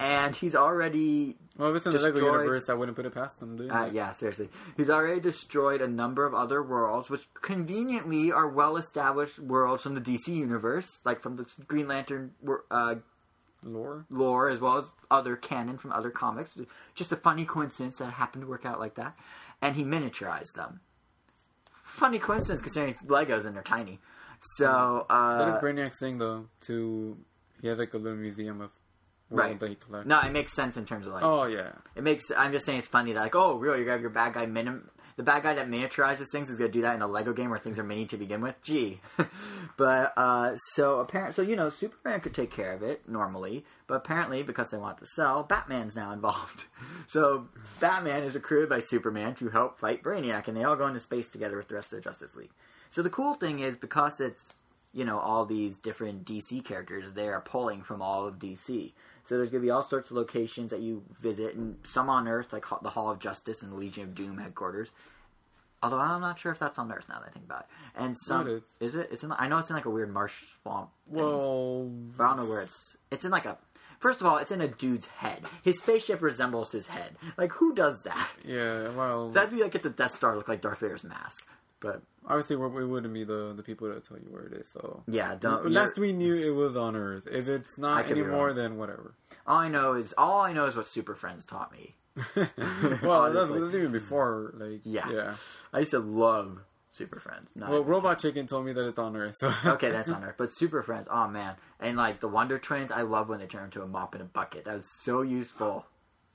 And 0.00 0.34
he's 0.34 0.54
already, 0.54 1.36
Well, 1.58 1.70
if 1.70 1.76
it's 1.76 1.86
in 1.86 1.92
the 1.92 1.98
Lego 1.98 2.24
universe, 2.24 2.70
I 2.70 2.74
wouldn't 2.74 2.96
put 2.96 3.04
it 3.04 3.12
past 3.12 3.38
them, 3.38 3.58
dude. 3.58 3.70
uh, 3.70 3.90
yeah, 3.92 4.12
seriously, 4.12 4.48
he's 4.76 4.88
already 4.88 5.20
destroyed 5.20 5.82
a 5.82 5.86
number 5.88 6.24
of 6.24 6.32
other 6.32 6.62
worlds, 6.62 7.10
which 7.10 7.28
conveniently 7.34 8.32
are 8.32 8.48
well-established 8.48 9.38
worlds 9.38 9.82
from 9.82 9.94
the 9.94 10.00
DC 10.00 10.28
universe, 10.28 10.88
like 11.04 11.20
from 11.20 11.36
the 11.36 11.46
Green 11.66 11.86
Lantern 11.86 12.32
uh, 12.70 12.94
Lore. 13.62 14.06
lore 14.08 14.48
as 14.48 14.58
well 14.58 14.78
as 14.78 14.86
other 15.10 15.36
canon 15.36 15.76
from 15.76 15.92
other 15.92 16.10
comics. 16.10 16.56
Just 16.94 17.12
a 17.12 17.16
funny 17.16 17.44
coincidence 17.44 17.98
that 17.98 18.06
happened 18.06 18.42
to 18.42 18.48
work 18.48 18.64
out 18.64 18.80
like 18.80 18.94
that. 18.94 19.14
And 19.60 19.76
he 19.76 19.84
miniaturized 19.84 20.54
them. 20.56 20.80
Funny 21.82 22.18
coincidence 22.18 22.62
considering 22.62 22.92
it's 22.92 23.02
Legos 23.02 23.44
and 23.44 23.54
they're 23.54 23.62
tiny. 23.62 23.98
So, 24.56 25.04
That 25.10 25.14
uh, 25.48 25.56
is 25.56 25.62
Brainiac's 25.62 25.98
thing, 26.00 26.16
though. 26.16 26.46
To 26.62 27.18
he 27.60 27.68
has 27.68 27.78
like 27.78 27.92
a 27.92 27.98
little 27.98 28.16
museum 28.16 28.62
of 28.62 28.70
Right. 29.38 29.52
no, 30.06 30.20
it 30.20 30.32
makes 30.32 30.54
sense 30.54 30.76
in 30.76 30.84
terms 30.86 31.06
of 31.06 31.12
like, 31.12 31.22
Oh 31.22 31.44
yeah. 31.44 31.72
it 31.94 32.02
makes, 32.02 32.24
I'm 32.36 32.52
just 32.52 32.66
saying 32.66 32.80
it's 32.80 32.88
funny 32.88 33.12
that 33.12 33.20
like, 33.20 33.34
oh, 33.36 33.62
you're 33.62 33.78
gonna 33.78 33.90
have 33.92 34.00
your 34.00 34.10
bad 34.10 34.34
guy 34.34 34.46
minim, 34.46 34.90
the 35.16 35.22
bad 35.22 35.42
guy 35.42 35.54
that 35.54 35.68
miniaturizes 35.68 36.26
things 36.32 36.48
is 36.50 36.58
gonna 36.58 36.70
do 36.70 36.82
that 36.82 36.94
in 36.96 37.02
a 37.02 37.06
Lego 37.06 37.32
game 37.32 37.50
where 37.50 37.58
things 37.58 37.78
are 37.78 37.84
mini 37.84 38.06
to 38.06 38.16
begin 38.16 38.40
with. 38.40 38.60
Gee. 38.62 39.00
but, 39.76 40.12
uh, 40.16 40.56
so 40.72 40.98
apparently, 41.00 41.34
so 41.34 41.42
you 41.42 41.56
know, 41.56 41.68
Superman 41.68 42.20
could 42.20 42.34
take 42.34 42.50
care 42.50 42.72
of 42.72 42.82
it 42.82 43.08
normally, 43.08 43.64
but 43.86 43.94
apparently 43.94 44.42
because 44.42 44.70
they 44.70 44.78
want 44.78 44.98
to 44.98 45.06
sell, 45.06 45.42
Batman's 45.42 45.94
now 45.96 46.12
involved. 46.14 46.64
so 47.06 47.48
Batman 47.80 48.24
is 48.24 48.34
recruited 48.34 48.68
by 48.68 48.80
Superman 48.80 49.34
to 49.36 49.48
help 49.50 49.78
fight 49.78 50.02
Brainiac, 50.02 50.48
and 50.48 50.56
they 50.56 50.64
all 50.64 50.76
go 50.76 50.86
into 50.86 51.00
space 51.00 51.28
together 51.28 51.56
with 51.56 51.68
the 51.68 51.74
rest 51.74 51.92
of 51.92 51.98
the 51.98 52.08
Justice 52.08 52.34
League. 52.34 52.52
So 52.90 53.02
the 53.02 53.10
cool 53.10 53.34
thing 53.34 53.60
is 53.60 53.76
because 53.76 54.20
it's 54.20 54.54
you 54.92 55.04
know 55.04 55.18
all 55.20 55.46
these 55.46 55.76
different 55.78 56.24
DC 56.24 56.64
characters, 56.64 57.12
they 57.12 57.28
are 57.28 57.40
pulling 57.42 57.82
from 57.82 58.02
all 58.02 58.26
of 58.26 58.38
DC. 58.40 58.92
So 59.30 59.36
there's 59.36 59.50
going 59.50 59.62
to 59.62 59.66
be 59.66 59.70
all 59.70 59.84
sorts 59.84 60.10
of 60.10 60.16
locations 60.16 60.72
that 60.72 60.80
you 60.80 61.04
visit, 61.20 61.54
and 61.54 61.76
some 61.84 62.10
on 62.10 62.26
Earth, 62.26 62.52
like 62.52 62.64
the 62.82 62.90
Hall 62.90 63.12
of 63.12 63.20
Justice 63.20 63.62
and 63.62 63.70
the 63.70 63.76
Legion 63.76 64.02
of 64.02 64.14
Doom 64.16 64.38
headquarters. 64.38 64.90
Although 65.80 66.00
I'm 66.00 66.20
not 66.20 66.40
sure 66.40 66.50
if 66.50 66.58
that's 66.58 66.80
on 66.80 66.90
Earth 66.90 67.04
now 67.08 67.20
that 67.20 67.28
I 67.28 67.30
think 67.30 67.44
about 67.44 67.60
it. 67.60 67.66
And 67.94 68.16
some 68.26 68.48
it 68.48 68.64
is 68.80 68.96
it? 68.96 69.08
It's 69.12 69.22
in. 69.22 69.30
I 69.30 69.46
know 69.46 69.58
it's 69.58 69.70
in 69.70 69.76
like 69.76 69.84
a 69.84 69.90
weird 69.90 70.12
marsh 70.12 70.34
swamp. 70.64 70.90
thing, 71.08 71.22
Well, 71.22 71.88
but 72.16 72.24
I 72.24 72.26
don't 72.30 72.38
know 72.38 72.50
where 72.50 72.62
it's. 72.62 72.96
It's 73.12 73.24
in 73.24 73.30
like 73.30 73.44
a. 73.44 73.56
First 74.00 74.20
of 74.20 74.26
all, 74.26 74.36
it's 74.38 74.50
in 74.50 74.60
a 74.60 74.66
dude's 74.66 75.06
head. 75.06 75.42
His 75.62 75.78
spaceship 75.78 76.22
resembles 76.22 76.72
his 76.72 76.88
head. 76.88 77.14
Like 77.38 77.52
who 77.52 77.72
does 77.72 78.02
that? 78.06 78.30
yeah. 78.44 78.88
Well, 78.88 79.30
That'd 79.30 79.52
be 79.56 79.62
like 79.62 79.76
if 79.76 79.82
the 79.82 79.90
Death 79.90 80.10
Star 80.16 80.34
looked 80.34 80.48
like 80.48 80.60
Darth 80.60 80.80
Vader's 80.80 81.04
mask. 81.04 81.46
But 81.78 82.02
obviously 82.26 82.56
we 82.56 82.68
we 82.68 82.84
wouldn't 82.84 83.12
be 83.12 83.24
the 83.24 83.52
the 83.56 83.62
people 83.62 83.88
that 83.88 84.04
tell 84.04 84.18
you 84.18 84.28
where 84.30 84.44
it 84.44 84.52
is. 84.52 84.68
So 84.72 85.02
yeah, 85.06 85.34
don't. 85.38 85.70
last 85.70 85.98
we 85.98 86.12
knew, 86.12 86.36
it 86.36 86.54
was 86.54 86.76
on 86.76 86.96
Earth. 86.96 87.26
If 87.30 87.48
it's 87.48 87.78
not 87.78 88.10
anymore, 88.10 88.52
then 88.52 88.76
whatever. 88.76 89.14
all 89.46 89.58
I 89.58 89.68
know 89.68 89.94
is 89.94 90.14
all 90.16 90.40
I 90.40 90.52
know 90.52 90.66
is 90.66 90.76
what 90.76 90.88
Super 90.88 91.14
Friends 91.14 91.44
taught 91.44 91.72
me. 91.72 91.96
well, 92.36 93.32
that's, 93.32 93.48
that's 93.48 93.74
even 93.74 93.92
before. 93.92 94.52
Like 94.56 94.80
Yeah. 94.84 95.10
yeah. 95.10 95.34
I 95.72 95.80
used 95.80 95.92
to 95.92 96.00
love 96.00 96.60
Super 96.90 97.20
Friends. 97.20 97.50
Not 97.54 97.70
Well, 97.70 97.84
Robot 97.84 98.18
Chicken 98.18 98.46
told 98.46 98.66
me 98.66 98.72
that 98.72 98.88
it's 98.88 98.98
on 98.98 99.16
Earth. 99.16 99.36
So 99.36 99.52
okay, 99.64 99.90
that's 99.90 100.08
on 100.10 100.24
Earth. 100.24 100.34
But 100.36 100.52
Super 100.52 100.82
Friends, 100.82 101.08
oh 101.10 101.28
man. 101.28 101.54
And 101.78 101.96
like 101.96 102.20
the 102.20 102.28
Wonder 102.28 102.58
Twins, 102.58 102.90
I 102.90 103.02
love 103.02 103.28
when 103.28 103.38
they 103.38 103.46
turn 103.46 103.64
into 103.64 103.82
a 103.82 103.86
mop 103.86 104.14
and 104.14 104.22
a 104.22 104.26
bucket. 104.26 104.64
That 104.64 104.76
was 104.76 104.90
so 105.02 105.22
useful 105.22 105.86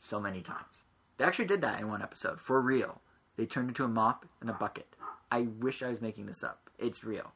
so 0.01 0.19
many 0.19 0.41
times. 0.41 0.83
They 1.17 1.25
actually 1.25 1.45
did 1.45 1.61
that 1.61 1.79
in 1.79 1.87
one 1.89 2.01
episode. 2.01 2.39
For 2.39 2.61
real. 2.61 3.01
They 3.37 3.45
turned 3.45 3.67
into 3.67 3.83
a 3.83 3.89
mop 3.89 4.25
and 4.39 4.49
a 4.49 4.53
bucket. 4.53 4.94
I 5.31 5.41
wish 5.41 5.83
I 5.83 5.89
was 5.89 6.01
making 6.01 6.25
this 6.25 6.43
up. 6.43 6.69
It's 6.77 7.03
real. 7.03 7.31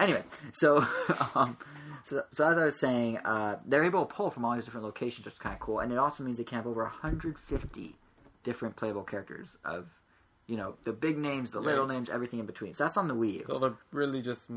Anyway, 0.00 0.24
so 0.50 0.84
um, 1.34 1.56
so, 2.02 2.22
so 2.32 2.48
as 2.48 2.58
I 2.58 2.64
was 2.64 2.76
saying, 2.76 3.18
uh, 3.18 3.56
they're 3.64 3.84
able 3.84 4.04
to 4.04 4.12
pull 4.12 4.30
from 4.30 4.44
all 4.44 4.54
these 4.54 4.64
different 4.64 4.84
locations, 4.84 5.24
which 5.24 5.34
is 5.34 5.38
kind 5.38 5.54
of 5.54 5.60
cool. 5.60 5.78
And 5.78 5.92
it 5.92 5.98
also 5.98 6.24
means 6.24 6.38
they 6.38 6.44
can 6.44 6.56
have 6.56 6.66
over 6.66 6.82
150 6.82 7.96
different 8.42 8.76
playable 8.76 9.04
characters 9.04 9.56
of, 9.64 9.86
you 10.46 10.56
know, 10.56 10.74
the 10.84 10.92
big 10.92 11.18
names, 11.18 11.52
the 11.52 11.60
little 11.60 11.86
names, 11.86 12.10
everything 12.10 12.40
in 12.40 12.46
between. 12.46 12.74
So 12.74 12.84
that's 12.84 12.96
on 12.96 13.06
the 13.06 13.14
Wii 13.14 13.34
U. 13.34 13.44
So 13.46 13.58
they're 13.58 13.74
really 13.92 14.22
just 14.22 14.50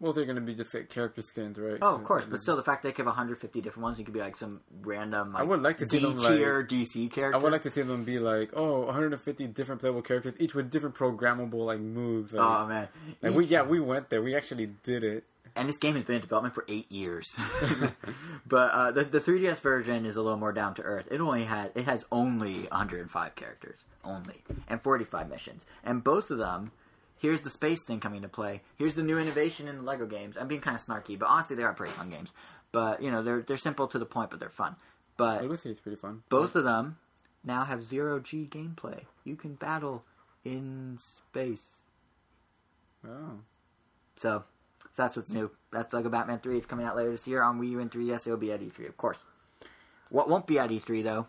well, 0.00 0.12
they're 0.12 0.24
gonna 0.24 0.40
be 0.40 0.54
just 0.54 0.72
like 0.74 0.88
character 0.88 1.22
skins, 1.22 1.58
right? 1.58 1.78
Oh, 1.82 1.94
of 1.94 2.04
course, 2.04 2.24
but 2.28 2.40
still, 2.40 2.56
the 2.56 2.62
fact 2.62 2.82
they 2.82 2.90
could 2.90 3.00
have 3.04 3.06
150 3.06 3.60
different 3.60 3.82
ones, 3.84 3.98
you 3.98 4.04
could 4.04 4.14
be 4.14 4.20
like 4.20 4.36
some 4.36 4.60
random. 4.82 5.34
Like, 5.34 5.42
I 5.42 5.44
would 5.46 5.62
like 5.62 5.76
to 5.78 5.86
see 5.88 5.98
D 6.00 6.06
them, 6.06 6.16
like- 6.18 6.32
DC 6.68 7.10
character. 7.12 7.36
I 7.38 7.42
would 7.42 7.52
like 7.52 7.62
to 7.62 7.70
see 7.70 7.82
them 7.82 8.04
be 8.04 8.18
like, 8.18 8.50
oh, 8.54 8.80
150 8.86 9.46
different 9.48 9.80
playable 9.80 10.02
characters, 10.02 10.34
each 10.38 10.54
with 10.54 10.70
different 10.70 10.94
programmable 10.94 11.64
like 11.66 11.80
moves. 11.80 12.32
Like, 12.32 12.44
Oh 12.44 12.66
man, 12.66 12.88
like, 13.22 13.34
we 13.34 13.44
yeah, 13.44 13.62
we 13.62 13.78
went 13.78 14.08
there. 14.10 14.22
We 14.22 14.34
actually 14.34 14.66
did 14.82 15.04
it. 15.04 15.24
and 15.56 15.68
this 15.68 15.78
game 15.78 15.96
has 15.96 16.04
been 16.04 16.14
in 16.16 16.22
development 16.22 16.54
for 16.54 16.64
eight 16.68 16.90
years. 16.90 17.34
but 18.46 18.70
uh, 18.72 18.90
the 18.92 19.04
the 19.04 19.20
3DS 19.20 19.58
version 19.60 20.06
is 20.06 20.16
a 20.16 20.22
little 20.22 20.38
more 20.38 20.52
down 20.52 20.74
to 20.74 20.82
earth. 20.82 21.06
It 21.10 21.20
only 21.20 21.44
has 21.44 21.70
it 21.74 21.84
has 21.84 22.04
only 22.12 22.60
105 22.70 23.34
characters, 23.34 23.80
only, 24.04 24.42
and 24.68 24.80
45 24.80 25.28
missions, 25.28 25.66
and 25.84 26.02
both 26.02 26.30
of 26.30 26.38
them. 26.38 26.72
Here's 27.20 27.42
the 27.42 27.50
space 27.50 27.84
thing 27.84 28.00
coming 28.00 28.16
into 28.16 28.28
play. 28.28 28.62
Here's 28.76 28.94
the 28.94 29.02
new 29.02 29.18
innovation 29.18 29.68
in 29.68 29.76
the 29.76 29.82
Lego 29.82 30.06
games. 30.06 30.36
I'm 30.36 30.48
being 30.48 30.60
kind 30.62 30.74
of 30.74 30.82
snarky, 30.84 31.18
but 31.18 31.28
honestly, 31.28 31.54
they 31.54 31.62
are 31.62 31.72
pretty 31.74 31.92
fun 31.92 32.10
games. 32.10 32.32
But 32.72 33.02
you 33.02 33.10
know, 33.10 33.22
they're 33.22 33.42
they're 33.42 33.56
simple 33.58 33.86
to 33.88 33.98
the 33.98 34.06
point, 34.06 34.30
but 34.30 34.40
they're 34.40 34.48
fun. 34.48 34.76
But 35.16 35.42
Legacy 35.42 35.70
is 35.70 35.80
pretty 35.80 35.96
fun. 35.96 36.22
both 36.30 36.56
of 36.56 36.64
them 36.64 36.96
now 37.44 37.64
have 37.64 37.84
zero 37.84 38.18
G 38.20 38.48
gameplay. 38.50 39.02
You 39.24 39.36
can 39.36 39.54
battle 39.54 40.04
in 40.44 40.98
space. 40.98 41.76
Oh, 43.06 43.40
So, 44.16 44.44
so 44.78 45.02
that's 45.02 45.16
what's 45.16 45.30
new. 45.30 45.50
That's 45.72 45.92
Lego 45.92 46.08
Batman 46.08 46.38
3. 46.38 46.56
It's 46.56 46.66
coming 46.66 46.86
out 46.86 46.96
later 46.96 47.10
this 47.10 47.26
year 47.26 47.42
on 47.42 47.60
Wii 47.60 47.70
U 47.70 47.80
and 47.80 47.90
3DS. 47.90 48.26
It'll 48.26 48.36
be 48.38 48.52
at 48.52 48.60
E3, 48.60 48.88
of 48.88 48.96
course. 48.96 49.18
What 50.10 50.28
won't 50.28 50.46
be 50.46 50.58
at 50.58 50.70
E3, 50.70 51.02
though, 51.02 51.26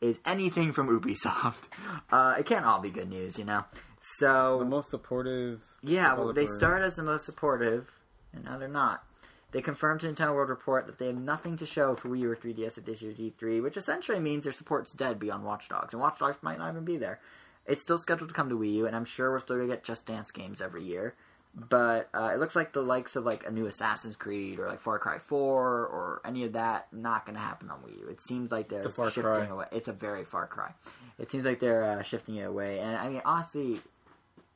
is 0.00 0.18
anything 0.26 0.72
from 0.72 0.88
Ubisoft. 0.88 1.68
Uh, 2.12 2.34
it 2.38 2.44
can't 2.46 2.64
all 2.66 2.80
be 2.80 2.90
good 2.90 3.08
news, 3.08 3.38
you 3.38 3.44
know. 3.44 3.64
So 4.00 4.58
The 4.60 4.64
most 4.64 4.90
supportive. 4.90 5.60
yeah, 5.82 6.14
well, 6.14 6.28
they 6.32 6.42
developer. 6.42 6.52
start 6.58 6.82
as 6.82 6.96
the 6.96 7.02
most 7.02 7.26
supportive, 7.26 7.90
and 8.32 8.44
now 8.44 8.58
they're 8.58 8.68
not. 8.68 9.04
They 9.52 9.60
confirmed 9.62 10.00
to 10.02 10.06
Nintendo 10.12 10.34
World 10.34 10.48
Report 10.48 10.86
that 10.86 10.98
they 10.98 11.06
have 11.08 11.16
nothing 11.16 11.56
to 11.56 11.66
show 11.66 11.96
for 11.96 12.08
Wii 12.08 12.20
U 12.20 12.30
or 12.30 12.36
3DS 12.36 12.78
at 12.78 12.86
this 12.86 13.02
year's 13.02 13.18
E3, 13.18 13.60
which 13.62 13.76
essentially 13.76 14.20
means 14.20 14.44
their 14.44 14.52
support's 14.52 14.92
dead 14.92 15.18
beyond 15.18 15.44
Watch 15.44 15.68
Dogs, 15.68 15.92
and 15.92 16.00
Watch 16.00 16.18
Dogs 16.20 16.36
might 16.40 16.58
not 16.58 16.70
even 16.70 16.84
be 16.84 16.96
there. 16.96 17.20
It's 17.66 17.82
still 17.82 17.98
scheduled 17.98 18.30
to 18.30 18.34
come 18.34 18.48
to 18.48 18.58
Wii 18.58 18.74
U, 18.74 18.86
and 18.86 18.94
I'm 18.94 19.04
sure 19.04 19.30
we're 19.32 19.40
still 19.40 19.56
gonna 19.56 19.68
get 19.68 19.82
Just 19.84 20.06
Dance 20.06 20.30
games 20.30 20.60
every 20.60 20.84
year. 20.84 21.14
But 21.52 22.08
uh, 22.14 22.30
it 22.32 22.38
looks 22.38 22.54
like 22.54 22.72
the 22.72 22.80
likes 22.80 23.16
of 23.16 23.24
like 23.24 23.44
a 23.44 23.50
new 23.50 23.66
Assassin's 23.66 24.14
Creed 24.14 24.60
or 24.60 24.68
like 24.68 24.78
Far 24.80 25.00
Cry 25.00 25.18
4 25.18 25.40
or 25.40 26.20
any 26.24 26.44
of 26.44 26.52
that 26.52 26.86
not 26.92 27.26
gonna 27.26 27.40
happen 27.40 27.70
on 27.70 27.80
Wii 27.80 27.98
U. 28.02 28.06
It 28.08 28.20
seems 28.20 28.52
like 28.52 28.68
they're 28.68 28.84
shifting 28.84 29.22
Cry. 29.24 29.46
away. 29.46 29.66
It's 29.72 29.88
a 29.88 29.92
very 29.92 30.24
Far 30.24 30.46
Cry. 30.46 30.72
It 31.18 31.28
seems 31.32 31.44
like 31.44 31.58
they're 31.58 31.82
uh, 31.82 32.02
shifting 32.02 32.36
it 32.36 32.42
away, 32.46 32.78
and 32.78 32.96
I 32.96 33.08
mean 33.08 33.22
honestly, 33.24 33.80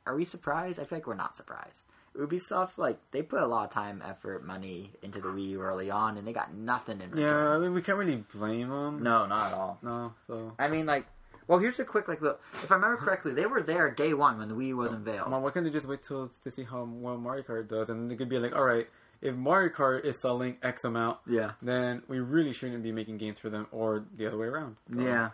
are 0.06 0.14
we 0.14 0.24
surprised? 0.24 0.78
I 0.78 0.84
feel 0.84 0.98
like 0.98 1.06
we're 1.06 1.14
not 1.14 1.36
surprised. 1.36 1.84
Ubisoft, 2.16 2.78
like, 2.78 2.98
they 3.10 3.22
put 3.22 3.42
a 3.42 3.46
lot 3.46 3.64
of 3.64 3.70
time, 3.70 4.00
effort, 4.06 4.44
money 4.46 4.92
into 5.02 5.20
the 5.20 5.28
Wii 5.28 5.48
U 5.50 5.62
early 5.62 5.90
on, 5.90 6.16
and 6.16 6.26
they 6.26 6.32
got 6.32 6.54
nothing 6.54 7.00
in 7.00 7.10
return. 7.10 7.22
Yeah, 7.28 7.48
I 7.50 7.58
mean, 7.58 7.74
we 7.74 7.82
can't 7.82 7.98
really 7.98 8.24
blame 8.32 8.68
them. 8.68 9.02
No, 9.02 9.26
not 9.26 9.48
at 9.48 9.52
all. 9.58 9.78
No, 9.82 10.14
so. 10.28 10.52
I 10.58 10.68
mean, 10.68 10.86
like, 10.86 11.06
well, 11.48 11.58
here's 11.58 11.78
a 11.80 11.84
quick, 11.84 12.06
like, 12.06 12.22
look. 12.22 12.40
If 12.52 12.70
I 12.70 12.76
remember 12.76 12.98
correctly, 12.98 13.34
they 13.34 13.46
were 13.46 13.62
there 13.62 13.90
day 13.90 14.14
one 14.14 14.38
when 14.38 14.48
the 14.48 14.54
Wii 14.54 14.68
U 14.68 14.76
was 14.76 14.92
unveiled. 14.92 15.30
Well, 15.30 15.40
why 15.40 15.50
can't 15.50 15.64
they 15.64 15.72
just 15.72 15.88
wait 15.88 16.04
till 16.04 16.28
to 16.44 16.50
see 16.52 16.62
how 16.62 16.84
well 16.84 17.16
Mario 17.18 17.42
Kart 17.42 17.66
does, 17.68 17.88
and 17.88 18.00
then 18.02 18.08
they 18.08 18.14
could 18.16 18.28
be 18.28 18.38
like, 18.38 18.54
all 18.54 18.64
right, 18.64 18.86
if 19.20 19.34
Mario 19.34 19.70
Kart 19.70 20.04
is 20.04 20.16
selling 20.20 20.56
X 20.62 20.84
amount, 20.84 21.18
Yeah. 21.26 21.52
then 21.62 22.02
we 22.06 22.20
really 22.20 22.52
shouldn't 22.52 22.84
be 22.84 22.92
making 22.92 23.18
games 23.18 23.40
for 23.40 23.50
them, 23.50 23.66
or 23.72 24.04
the 24.16 24.26
other 24.28 24.38
way 24.38 24.46
around. 24.46 24.76
So- 24.94 25.00
Yeah. 25.00 25.30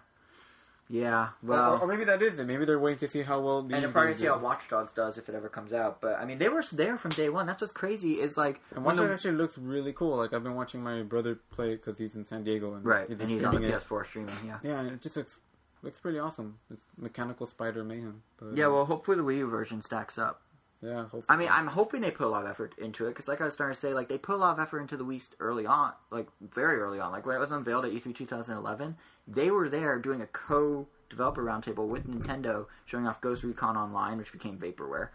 Yeah. 0.92 1.28
Well, 1.40 1.74
or, 1.74 1.80
or 1.82 1.86
maybe 1.86 2.04
that 2.06 2.20
is 2.20 2.38
it. 2.40 2.46
Maybe 2.46 2.64
they're 2.64 2.78
waiting 2.80 2.98
to 2.98 3.08
see 3.08 3.22
how 3.22 3.38
well 3.40 3.62
these 3.62 3.74
and 3.74 3.82
they're 3.84 3.90
probably 3.92 4.14
see 4.14 4.26
how. 4.26 4.38
Watch 4.38 4.68
Dogs 4.68 4.90
does 4.92 5.18
if 5.18 5.28
it 5.28 5.36
ever 5.36 5.48
comes 5.48 5.72
out. 5.72 6.00
But 6.00 6.18
I 6.18 6.24
mean, 6.24 6.38
they 6.38 6.48
were 6.48 6.64
there 6.72 6.98
from 6.98 7.12
day 7.12 7.28
one. 7.28 7.46
That's 7.46 7.60
what's 7.60 7.72
crazy. 7.72 8.14
Is 8.20 8.36
like 8.36 8.60
And 8.74 8.84
Watch 8.84 8.96
Dogs 8.96 9.08
the- 9.08 9.14
actually 9.14 9.32
looks 9.36 9.56
really 9.56 9.92
cool. 9.92 10.16
Like 10.16 10.34
I've 10.34 10.42
been 10.42 10.56
watching 10.56 10.82
my 10.82 11.02
brother 11.02 11.38
play 11.52 11.76
because 11.76 11.96
he's 11.96 12.16
in 12.16 12.26
San 12.26 12.42
Diego, 12.42 12.74
and 12.74 12.84
right, 12.84 13.08
he's 13.08 13.20
and 13.20 13.30
he's 13.30 13.44
on 13.44 13.54
the. 13.62 13.68
PS4 13.68 14.04
streaming. 14.06 14.34
Yeah. 14.44 14.58
Yeah, 14.64 14.80
and 14.80 14.88
it 14.90 15.00
just 15.00 15.16
looks 15.16 15.36
looks 15.82 15.98
pretty 16.00 16.18
awesome. 16.18 16.58
It's 16.72 16.82
mechanical 16.98 17.46
spider 17.46 17.84
mayhem. 17.84 18.22
But, 18.38 18.56
Yeah. 18.56 18.66
Well, 18.66 18.84
hopefully 18.84 19.16
the 19.16 19.22
Wii 19.22 19.38
U 19.38 19.48
version 19.48 19.82
stacks 19.82 20.18
up. 20.18 20.42
Yeah. 20.82 21.02
Hopefully. 21.02 21.24
I 21.28 21.36
mean, 21.36 21.48
I'm 21.50 21.66
hoping 21.66 22.00
they 22.00 22.10
put 22.10 22.26
a 22.26 22.30
lot 22.30 22.44
of 22.44 22.50
effort 22.50 22.74
into 22.78 23.06
it 23.06 23.10
because, 23.10 23.28
like 23.28 23.40
I 23.40 23.44
was 23.44 23.54
starting 23.54 23.74
to 23.74 23.80
say, 23.80 23.92
like 23.92 24.08
they 24.08 24.18
put 24.18 24.34
a 24.34 24.38
lot 24.38 24.52
of 24.52 24.60
effort 24.60 24.80
into 24.80 24.96
the 24.96 25.04
Wii 25.04 25.22
early 25.38 25.66
on, 25.66 25.92
like 26.10 26.28
very 26.40 26.78
early 26.78 27.00
on. 27.00 27.12
Like 27.12 27.26
when 27.26 27.36
it 27.36 27.40
was 27.40 27.50
unveiled 27.50 27.84
at 27.84 27.92
E 27.92 28.00
E3 28.00 28.14
2011, 28.14 28.96
they 29.28 29.50
were 29.50 29.68
there 29.68 29.98
doing 29.98 30.22
a 30.22 30.26
co-developer 30.26 31.44
roundtable 31.44 31.86
with 31.86 32.06
Nintendo, 32.08 32.66
showing 32.86 33.06
off 33.06 33.20
Ghost 33.20 33.42
Recon 33.42 33.76
Online, 33.76 34.16
which 34.16 34.32
became 34.32 34.58
Vaporware, 34.58 35.10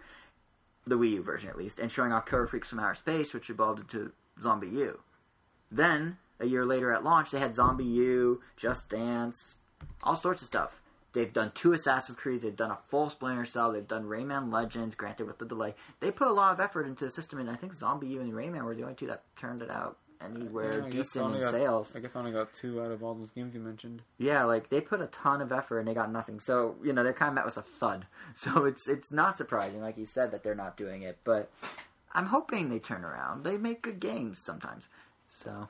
the 0.85 0.97
Wii 0.97 1.13
U 1.13 1.23
version 1.23 1.49
at 1.49 1.57
least, 1.57 1.79
and 1.79 1.91
showing 1.91 2.11
off 2.11 2.27
Killer 2.27 2.47
Freaks 2.47 2.69
from 2.69 2.79
Outer 2.79 2.95
Space, 2.95 3.33
which 3.33 3.49
evolved 3.49 3.79
into 3.79 4.11
ZombiU. 4.39 4.99
Then 5.71 6.17
a 6.39 6.45
year 6.45 6.65
later 6.65 6.93
at 6.93 7.03
launch, 7.03 7.31
they 7.31 7.39
had 7.39 7.55
ZombiU, 7.55 8.37
Just 8.55 8.89
Dance, 8.89 9.55
all 10.03 10.15
sorts 10.15 10.41
of 10.41 10.47
stuff. 10.47 10.79
They've 11.15 11.31
done 11.31 11.53
two 11.55 11.71
Assassin's 11.71 12.17
Creed. 12.17 12.41
They've 12.41 12.55
done 12.55 12.71
a 12.71 12.77
full 12.89 13.09
Splinter 13.09 13.45
Cell. 13.45 13.71
They've 13.71 13.87
done 13.87 14.03
Rayman 14.03 14.51
Legends, 14.51 14.95
granted 14.95 15.27
with 15.27 15.37
the 15.37 15.45
delay. 15.45 15.73
They 16.01 16.11
put 16.11 16.27
a 16.27 16.33
lot 16.33 16.51
of 16.51 16.59
effort 16.59 16.85
into 16.85 17.05
the 17.05 17.09
system, 17.09 17.39
and 17.39 17.49
I 17.49 17.55
think 17.55 17.73
Zombie 17.73 18.17
and 18.17 18.33
Rayman 18.33 18.63
were 18.65 18.75
the 18.75 18.83
only 18.83 18.95
two 18.95 19.07
that 19.07 19.23
turned 19.37 19.61
it 19.61 19.71
out 19.71 19.97
anywhere 20.21 20.79
Yeah, 20.79 20.85
I 20.85 20.89
guess 20.89 21.15
I 21.15 21.21
decent 21.21 21.35
in 21.35 21.41
got- 21.41 21.51
sales. 21.51 21.95
I 21.95 21.99
guess 21.99 22.15
I 22.15 22.19
only 22.19 22.31
got 22.33 22.53
two 22.53 22.81
out 22.81 22.91
of 22.91 23.01
all 23.01 23.13
those 23.15 23.31
games 23.31 23.53
you 23.55 23.61
mentioned. 23.61 24.01
Yeah, 24.17 24.43
like 24.43 24.69
they 24.69 24.81
put 24.81 24.99
a 24.99 25.07
ton 25.07 25.41
of 25.41 25.53
effort 25.53 25.79
and 25.79 25.87
they 25.87 25.93
got 25.93 26.11
nothing. 26.11 26.41
So 26.41 26.75
you 26.83 26.91
know 26.91 27.03
they're 27.03 27.13
kind 27.13 27.29
of 27.29 27.35
met 27.35 27.45
with 27.45 27.57
a 27.57 27.61
thud. 27.61 28.05
So 28.35 28.65
it's 28.65 28.87
it's 28.87 29.11
not 29.13 29.37
surprising, 29.37 29.81
like 29.81 29.97
you 29.97 30.05
said, 30.05 30.31
that 30.31 30.43
they're 30.43 30.55
not 30.55 30.75
doing 30.75 31.03
it. 31.03 31.19
But 31.23 31.49
I'm 32.13 32.25
hoping 32.25 32.69
they 32.69 32.79
turn 32.79 33.05
around. 33.05 33.45
They 33.45 33.57
make 33.57 33.81
good 33.81 34.01
games 34.01 34.39
sometimes. 34.39 34.89
So 35.27 35.69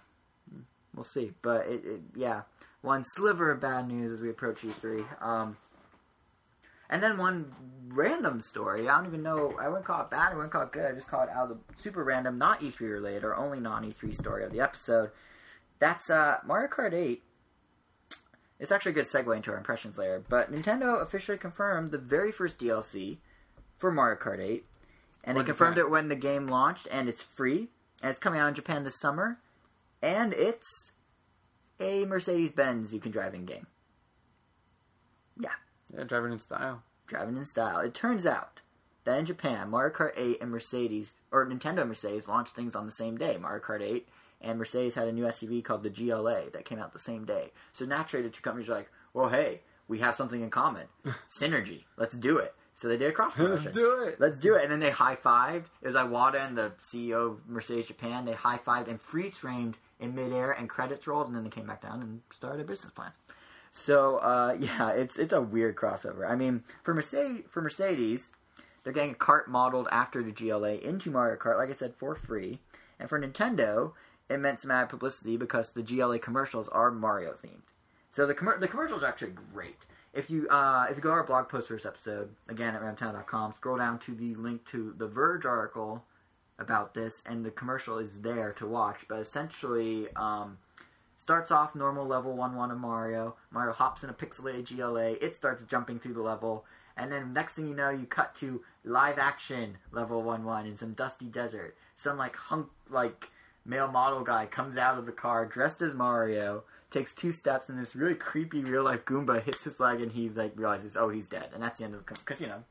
hmm. 0.51 0.61
we'll 0.95 1.03
see. 1.03 1.33
But 1.43 1.67
it, 1.67 1.85
it 1.85 2.01
yeah, 2.15 2.41
one 2.85 3.03
sliver 3.03 3.51
of 3.51 3.59
bad 3.59 3.87
news 3.87 4.11
as 4.11 4.21
we 4.21 4.29
approach 4.29 4.61
E3. 4.61 5.21
Um, 5.21 5.57
and 6.89 7.01
then 7.01 7.17
one 7.17 7.53
random 7.89 8.41
story. 8.41 8.87
I 8.87 8.97
don't 8.97 9.07
even 9.07 9.23
know. 9.23 9.55
I 9.59 9.67
wouldn't 9.67 9.85
call 9.85 10.01
it 10.01 10.11
bad. 10.11 10.31
I 10.31 10.35
wouldn't 10.35 10.53
call 10.53 10.63
it 10.63 10.71
good. 10.71 10.85
I 10.85 10.93
just 10.93 11.07
call 11.07 11.23
it 11.23 11.29
out 11.29 11.49
of 11.49 11.57
the 11.57 11.81
super 11.81 12.03
random, 12.03 12.37
not 12.37 12.61
E3 12.61 12.79
related, 12.79 13.23
or 13.23 13.35
only 13.35 13.59
non 13.59 13.83
E3 13.83 14.13
story 14.13 14.43
of 14.43 14.51
the 14.51 14.61
episode. 14.61 15.09
That's 15.79 16.09
uh, 16.09 16.37
Mario 16.45 16.69
Kart 16.69 16.93
8 16.93 17.21
it's 18.59 18.71
actually 18.71 18.91
a 18.91 18.95
good 18.95 19.05
segue 19.05 19.35
into 19.35 19.51
our 19.51 19.57
impressions 19.57 19.97
layer. 19.97 20.23
But 20.27 20.51
Nintendo 20.51 21.01
officially 21.01 21.37
confirmed 21.37 21.91
the 21.91 21.97
very 21.97 22.31
first 22.31 22.59
DLC 22.59 23.17
for 23.77 23.91
Mario 23.91 24.17
Kart 24.17 24.39
8, 24.39 24.65
and 25.23 25.37
they 25.37 25.43
confirmed 25.43 25.77
that? 25.77 25.81
it 25.81 25.89
when 25.89 26.07
the 26.07 26.15
game 26.15 26.47
launched, 26.47 26.87
and 26.91 27.09
it's 27.09 27.21
free, 27.21 27.69
and 28.01 28.09
it's 28.09 28.19
coming 28.19 28.39
out 28.39 28.47
in 28.47 28.53
Japan 28.53 28.83
this 28.83 28.99
summer, 28.99 29.39
and 30.01 30.33
it's 30.33 30.91
a 31.79 32.05
Mercedes 32.05 32.51
Benz 32.51 32.93
you 32.93 32.99
can 32.99 33.11
drive 33.11 33.33
in 33.33 33.45
game. 33.45 33.67
Yeah, 35.39 35.49
Yeah, 35.95 36.03
driving 36.03 36.31
in 36.31 36.39
style. 36.39 36.83
driving 37.07 37.37
in 37.37 37.45
style. 37.45 37.79
It 37.79 37.93
turns 37.93 38.25
out 38.25 38.61
that 39.03 39.19
in 39.19 39.25
Japan, 39.25 39.69
Mario 39.69 39.93
Kart 39.93 40.13
8 40.17 40.41
and 40.41 40.51
Mercedes, 40.51 41.13
or 41.31 41.45
Nintendo 41.45 41.79
and 41.81 41.89
Mercedes, 41.89 42.27
launched 42.27 42.55
things 42.55 42.75
on 42.75 42.85
the 42.85 42.91
same 42.91 43.17
day. 43.17 43.37
Mario 43.37 43.61
Kart 43.63 43.81
8 43.81 44.07
and 44.41 44.57
Mercedes 44.57 44.95
had 44.95 45.07
a 45.07 45.11
new 45.11 45.23
SUV 45.25 45.63
called 45.63 45.83
the 45.83 45.89
GLA 45.89 46.49
that 46.53 46.65
came 46.65 46.79
out 46.79 46.93
the 46.93 46.99
same 46.99 47.25
day. 47.25 47.51
So 47.73 47.85
naturally, 47.85 48.23
the 48.23 48.29
two 48.31 48.41
companies 48.41 48.69
are 48.69 48.75
like, 48.75 48.91
well, 49.13 49.29
hey, 49.29 49.61
we 49.87 49.99
have 49.99 50.15
something 50.15 50.41
in 50.41 50.49
common. 50.49 50.87
Synergy. 51.39 51.83
Let's 51.97 52.15
do 52.15 52.37
it. 52.37 52.53
So 52.73 52.87
they 52.87 52.97
did 52.97 53.09
a 53.09 53.13
cross 53.13 53.33
promotion. 53.35 53.65
Let's 53.65 53.77
do 53.77 54.03
it. 54.03 54.19
Let's 54.19 54.39
do 54.39 54.55
it. 54.55 54.63
And 54.63 54.71
then 54.71 54.79
they 54.79 54.89
high 54.89 55.15
fived. 55.15 55.65
It 55.81 55.87
was 55.87 55.95
Iwata 55.95 56.45
and 56.45 56.57
the 56.57 56.71
CEO 56.83 57.31
of 57.33 57.47
Mercedes 57.47 57.87
Japan. 57.87 58.25
They 58.25 58.33
high 58.33 58.57
fived 58.57 58.87
and 58.89 58.99
freeze 59.01 59.37
framed 59.37 59.77
in 59.99 60.15
midair, 60.15 60.51
and 60.51 60.69
credits 60.69 61.07
rolled, 61.07 61.27
and 61.27 61.35
then 61.35 61.43
they 61.43 61.49
came 61.49 61.67
back 61.67 61.81
down 61.81 62.01
and 62.01 62.21
started 62.33 62.59
their 62.59 62.65
business 62.65 62.93
plans. 62.93 63.15
So 63.71 64.17
uh, 64.17 64.57
yeah, 64.59 64.91
it's 64.91 65.17
it's 65.17 65.33
a 65.33 65.41
weird 65.41 65.75
crossover. 65.75 66.29
I 66.29 66.35
mean, 66.35 66.63
for 66.83 66.93
Mercedes, 66.93 67.43
for 67.49 67.61
Mercedes, 67.61 68.31
they're 68.83 68.93
getting 68.93 69.11
a 69.11 69.15
cart 69.15 69.49
modeled 69.49 69.87
after 69.91 70.23
the 70.23 70.31
GLA 70.31 70.75
into 70.75 71.11
Mario 71.11 71.37
Kart, 71.37 71.57
like 71.57 71.69
I 71.69 71.73
said, 71.73 71.95
for 71.95 72.15
free. 72.15 72.59
And 72.99 73.09
for 73.09 73.19
Nintendo, 73.19 73.91
it 74.29 74.39
meant 74.39 74.59
some 74.59 74.71
added 74.71 74.89
publicity 74.89 75.37
because 75.37 75.71
the 75.71 75.83
GLA 75.83 76.19
commercials 76.19 76.69
are 76.69 76.91
Mario 76.91 77.33
themed. 77.33 77.73
So 78.11 78.25
the 78.25 78.33
commer- 78.33 78.59
the 78.59 78.67
commercials 78.67 79.03
are 79.03 79.07
actually 79.07 79.33
great. 79.53 79.77
If 80.13 80.29
you 80.29 80.47
uh, 80.47 80.87
if 80.89 80.95
you 80.95 81.03
go 81.03 81.09
to 81.09 81.15
our 81.15 81.23
blog 81.23 81.49
post 81.49 81.67
for 81.67 81.73
this 81.73 81.85
episode 81.85 82.29
again 82.47 82.73
at 82.73 82.81
ramtown.com, 82.81 83.53
scroll 83.57 83.77
down 83.77 83.99
to 83.99 84.15
the 84.15 84.35
link 84.35 84.65
to 84.69 84.93
the 84.97 85.07
Verge 85.07 85.45
article 85.45 86.05
about 86.59 86.93
this, 86.93 87.21
and 87.25 87.45
the 87.45 87.51
commercial 87.51 87.97
is 87.97 88.21
there 88.21 88.53
to 88.53 88.65
watch. 88.65 89.05
But 89.07 89.19
essentially, 89.19 90.07
um, 90.15 90.57
starts 91.17 91.51
off 91.51 91.75
normal 91.75 92.05
level 92.05 92.35
one 92.35 92.55
one 92.55 92.71
of 92.71 92.77
Mario. 92.77 93.35
Mario 93.51 93.73
hops 93.73 94.03
in 94.03 94.09
a 94.09 94.13
pixelated 94.13 94.75
GLA. 94.75 95.13
It 95.25 95.35
starts 95.35 95.63
jumping 95.65 95.99
through 95.99 96.13
the 96.13 96.21
level, 96.21 96.65
and 96.97 97.11
then 97.11 97.33
next 97.33 97.55
thing 97.55 97.67
you 97.67 97.75
know, 97.75 97.89
you 97.89 98.05
cut 98.05 98.35
to 98.35 98.61
live 98.83 99.17
action 99.17 99.77
level 99.91 100.21
one 100.21 100.45
one 100.45 100.65
in 100.65 100.75
some 100.75 100.93
dusty 100.93 101.25
desert. 101.25 101.75
Some 101.95 102.17
like 102.17 102.35
hunk 102.35 102.67
like 102.89 103.29
male 103.65 103.91
model 103.91 104.23
guy 104.23 104.45
comes 104.45 104.77
out 104.77 104.97
of 104.97 105.05
the 105.05 105.11
car 105.11 105.45
dressed 105.45 105.81
as 105.81 105.93
Mario, 105.93 106.63
takes 106.91 107.13
two 107.13 107.31
steps, 107.31 107.69
and 107.69 107.79
this 107.79 107.95
really 107.95 108.15
creepy 108.15 108.63
real 108.63 108.83
life 108.83 109.03
Goomba 109.05 109.41
hits 109.41 109.63
his 109.63 109.79
leg, 109.79 110.01
and 110.01 110.11
he 110.11 110.29
like 110.29 110.53
realizes, 110.55 110.95
oh, 110.95 111.09
he's 111.09 111.27
dead, 111.27 111.49
and 111.53 111.61
that's 111.61 111.79
the 111.79 111.85
end 111.85 111.95
of 111.95 112.05
the 112.05 112.13
because 112.13 112.39
you 112.39 112.47
know. 112.47 112.63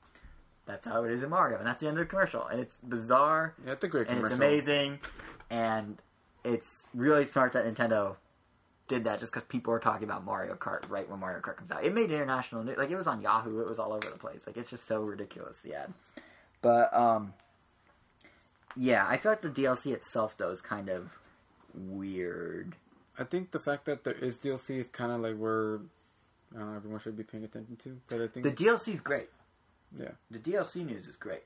That's 0.67 0.87
how 0.87 1.05
it 1.05 1.11
is 1.13 1.23
in 1.23 1.31
Mario, 1.31 1.59
and 1.59 1.67
that's 1.67 1.81
the 1.81 1.89
end 1.89 1.99
of 1.99 2.05
the 2.05 2.07
commercial. 2.07 2.47
And 2.47 2.61
it's 2.61 2.77
bizarre, 2.77 3.55
Yeah, 3.67 3.73
it's 3.73 3.85
a 3.85 3.89
great 3.89 4.09
and 4.09 4.21
it's 4.21 4.33
amazing, 4.33 4.99
and 5.51 5.99
it's 6.43 6.85
really 6.95 7.25
smart 7.25 7.53
that 7.53 7.67
Nintendo 7.67 8.17
did 8.89 9.05
that 9.05 9.19
just 9.19 9.33
because 9.33 9.45
people 9.45 9.73
were 9.73 9.81
talking 9.81 10.05
about 10.05 10.25
Mario 10.25 10.55
Kart 10.55 10.89
right 10.91 11.09
when 11.09 11.21
Mario 11.21 11.41
Kart 11.41 11.57
comes 11.57 11.71
out. 11.71 11.85
It 11.85 11.95
made 11.95 12.11
international 12.11 12.65
news, 12.65 12.77
like 12.77 12.91
it 12.91 12.97
was 12.97 13.07
on 13.07 13.23
Yahoo, 13.23 13.61
it 13.61 13.69
was 13.69 13.79
all 13.79 13.93
over 13.93 14.09
the 14.11 14.19
place. 14.19 14.47
Like 14.47 14.57
it's 14.57 14.71
just 14.71 14.87
so 14.87 15.03
ridiculous 15.03 15.59
the 15.61 15.75
ad. 15.75 15.93
But 16.63 16.95
um, 16.97 17.35
yeah, 18.77 19.07
I 19.07 19.17
feel 19.17 19.33
like 19.33 19.43
the 19.43 19.51
DLC 19.51 19.93
itself 19.93 20.37
though 20.37 20.51
is 20.51 20.61
kind 20.61 20.89
of 20.89 21.11
weird. 21.75 22.75
I 23.19 23.25
think 23.25 23.53
the 23.53 23.61
fact 23.61 23.85
that 23.87 24.05
there 24.05 24.15
is 24.15 24.39
DLC 24.39 24.81
is 24.81 24.89
kind 24.89 25.13
of 25.13 25.21
like 25.21 25.37
where 25.37 25.81
I 26.55 26.59
don't 26.59 26.71
know 26.71 26.77
everyone 26.77 27.01
should 27.01 27.17
be 27.17 27.23
paying 27.25 27.45
attention 27.45 27.77
to. 27.85 28.01
But 28.09 28.21
I 28.21 28.29
think 28.29 28.45
The 28.45 28.53
DLC 28.53 28.95
is 28.95 29.01
great. 29.01 29.29
Yeah, 29.99 30.11
The 30.31 30.39
DLC 30.39 30.85
news 30.87 31.07
is 31.09 31.17
great. 31.17 31.43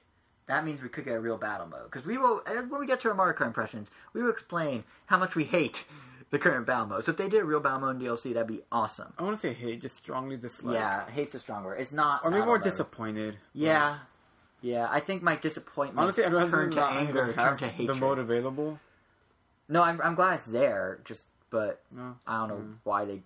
That 0.46 0.64
means 0.64 0.82
we 0.82 0.88
could 0.88 1.04
get 1.04 1.14
a 1.14 1.20
real 1.20 1.36
battle 1.36 1.66
mode 1.66 1.84
because 1.90 2.06
we 2.06 2.16
will. 2.16 2.40
When 2.46 2.80
we 2.80 2.86
get 2.86 3.00
to 3.02 3.08
our 3.08 3.14
Mario 3.14 3.36
Kart 3.36 3.46
impressions, 3.48 3.88
we 4.14 4.22
will 4.22 4.30
explain 4.30 4.84
how 5.06 5.18
much 5.18 5.34
we 5.36 5.44
hate 5.44 5.84
the 6.30 6.38
current 6.38 6.66
battle 6.66 6.86
mode. 6.86 7.04
So 7.04 7.10
if 7.10 7.18
they 7.18 7.28
did 7.28 7.42
a 7.42 7.44
real 7.44 7.60
battle 7.60 7.80
mode 7.80 8.00
in 8.00 8.08
DLC, 8.08 8.32
that'd 8.32 8.48
be 8.48 8.62
awesome. 8.72 9.12
I 9.18 9.24
want 9.24 9.38
to 9.38 9.46
say 9.46 9.52
hate, 9.52 9.82
just 9.82 9.96
strongly 9.96 10.38
dislike. 10.38 10.74
yeah, 10.74 11.08
hate's 11.10 11.34
a 11.34 11.38
strong 11.38 11.64
word. 11.64 11.78
It's 11.80 11.92
not. 11.92 12.22
or 12.24 12.30
maybe 12.30 12.46
more 12.46 12.56
mode. 12.56 12.64
disappointed. 12.64 13.36
Yeah, 13.52 13.98
yeah. 14.62 14.86
I 14.90 15.00
think 15.00 15.22
my 15.22 15.36
disappointment 15.36 15.98
Honestly, 16.00 16.24
I'd 16.24 16.32
rather 16.32 16.50
turn 16.50 16.70
to 16.70 16.84
anger, 16.84 17.22
even 17.24 17.34
turn 17.34 17.58
have 17.58 17.76
to 17.76 17.86
the 17.86 17.94
mode 17.94 18.18
available. 18.18 18.78
No, 19.68 19.82
I'm 19.82 20.00
I'm 20.00 20.14
glad 20.14 20.36
it's 20.36 20.46
there. 20.46 21.00
Just, 21.04 21.26
but 21.50 21.82
No. 21.90 22.16
I 22.26 22.38
don't 22.38 22.48
know 22.48 22.54
Mm. 22.56 22.74
why 22.84 23.04
they. 23.04 23.22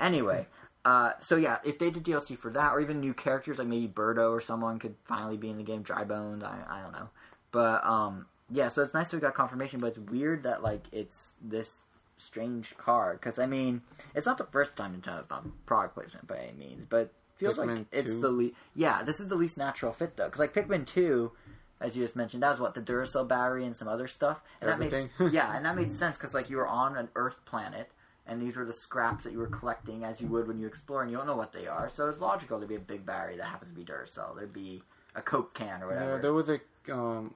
Anyway, 0.00 0.46
uh, 0.86 1.10
so 1.18 1.34
yeah, 1.34 1.58
if 1.64 1.80
they 1.80 1.90
did 1.90 2.04
DLC 2.04 2.38
for 2.38 2.48
that, 2.52 2.72
or 2.72 2.80
even 2.80 3.00
new 3.00 3.12
characters 3.12 3.58
like 3.58 3.66
maybe 3.66 3.88
Birdo 3.88 4.30
or 4.30 4.40
someone 4.40 4.78
could 4.78 4.94
finally 5.04 5.36
be 5.36 5.50
in 5.50 5.56
the 5.56 5.64
game, 5.64 5.82
Dry 5.82 6.04
Bones, 6.04 6.44
I, 6.44 6.60
I 6.70 6.80
don't 6.80 6.92
know. 6.92 7.08
But 7.50 7.84
um, 7.84 8.26
yeah, 8.52 8.68
so 8.68 8.82
it's 8.82 8.94
nice 8.94 9.10
that 9.10 9.16
we 9.16 9.20
got 9.20 9.34
confirmation, 9.34 9.80
but 9.80 9.88
it's 9.88 9.98
weird 9.98 10.44
that 10.44 10.62
like 10.62 10.84
it's 10.92 11.32
this 11.42 11.80
strange 12.18 12.76
car 12.78 13.14
because 13.14 13.40
I 13.40 13.46
mean 13.46 13.82
it's 14.14 14.26
not 14.26 14.38
the 14.38 14.44
first 14.44 14.76
time 14.76 14.94
Nintendo's 14.94 15.26
done 15.26 15.52
product 15.66 15.94
placement 15.94 16.28
by 16.28 16.36
any 16.36 16.52
means, 16.52 16.86
but 16.86 17.12
feels 17.36 17.58
like 17.58 17.68
Pikmin 17.68 17.86
it's 17.90 18.12
2? 18.12 18.20
the 18.20 18.28
least. 18.28 18.54
yeah 18.74 19.02
this 19.02 19.18
is 19.20 19.26
the 19.28 19.34
least 19.34 19.58
natural 19.58 19.92
fit 19.92 20.16
though 20.16 20.26
because 20.26 20.38
like 20.38 20.54
Pikmin 20.54 20.86
two. 20.86 21.32
As 21.78 21.94
you 21.94 22.02
just 22.02 22.16
mentioned, 22.16 22.42
that 22.42 22.52
was 22.52 22.58
what 22.58 22.72
the 22.72 22.80
Duracell 22.80 23.28
battery 23.28 23.66
and 23.66 23.76
some 23.76 23.86
other 23.86 24.06
stuff, 24.06 24.40
and 24.62 24.70
that 24.70 24.78
made 24.78 25.10
yeah, 25.30 25.54
and 25.54 25.66
that 25.66 25.76
made 25.76 25.92
sense 25.92 26.16
because 26.16 26.32
like 26.32 26.48
you 26.48 26.56
were 26.56 26.66
on 26.66 26.96
an 26.96 27.10
Earth 27.14 27.44
planet, 27.44 27.90
and 28.26 28.40
these 28.40 28.56
were 28.56 28.64
the 28.64 28.72
scraps 28.72 29.24
that 29.24 29.32
you 29.32 29.38
were 29.38 29.46
collecting 29.46 30.04
as 30.04 30.20
you 30.20 30.28
would 30.28 30.46
when 30.48 30.58
you 30.58 30.66
explore, 30.66 31.02
and 31.02 31.10
you 31.10 31.16
don't 31.16 31.26
know 31.26 31.36
what 31.36 31.52
they 31.52 31.66
are. 31.66 31.88
So 31.90 32.08
it's 32.08 32.20
logical 32.20 32.60
to 32.60 32.66
be 32.66 32.74
a 32.76 32.80
big 32.80 33.06
battery 33.06 33.36
that 33.36 33.44
happens 33.46 33.70
to 33.70 33.76
be 33.76 33.84
Duracell. 33.84 34.36
There'd 34.36 34.52
be 34.52 34.82
a 35.14 35.22
Coke 35.22 35.54
can 35.54 35.82
or 35.82 35.88
whatever. 35.88 36.16
Yeah, 36.16 36.18
there 36.22 36.32
was 36.32 36.48
a 36.48 36.60
um 36.92 37.34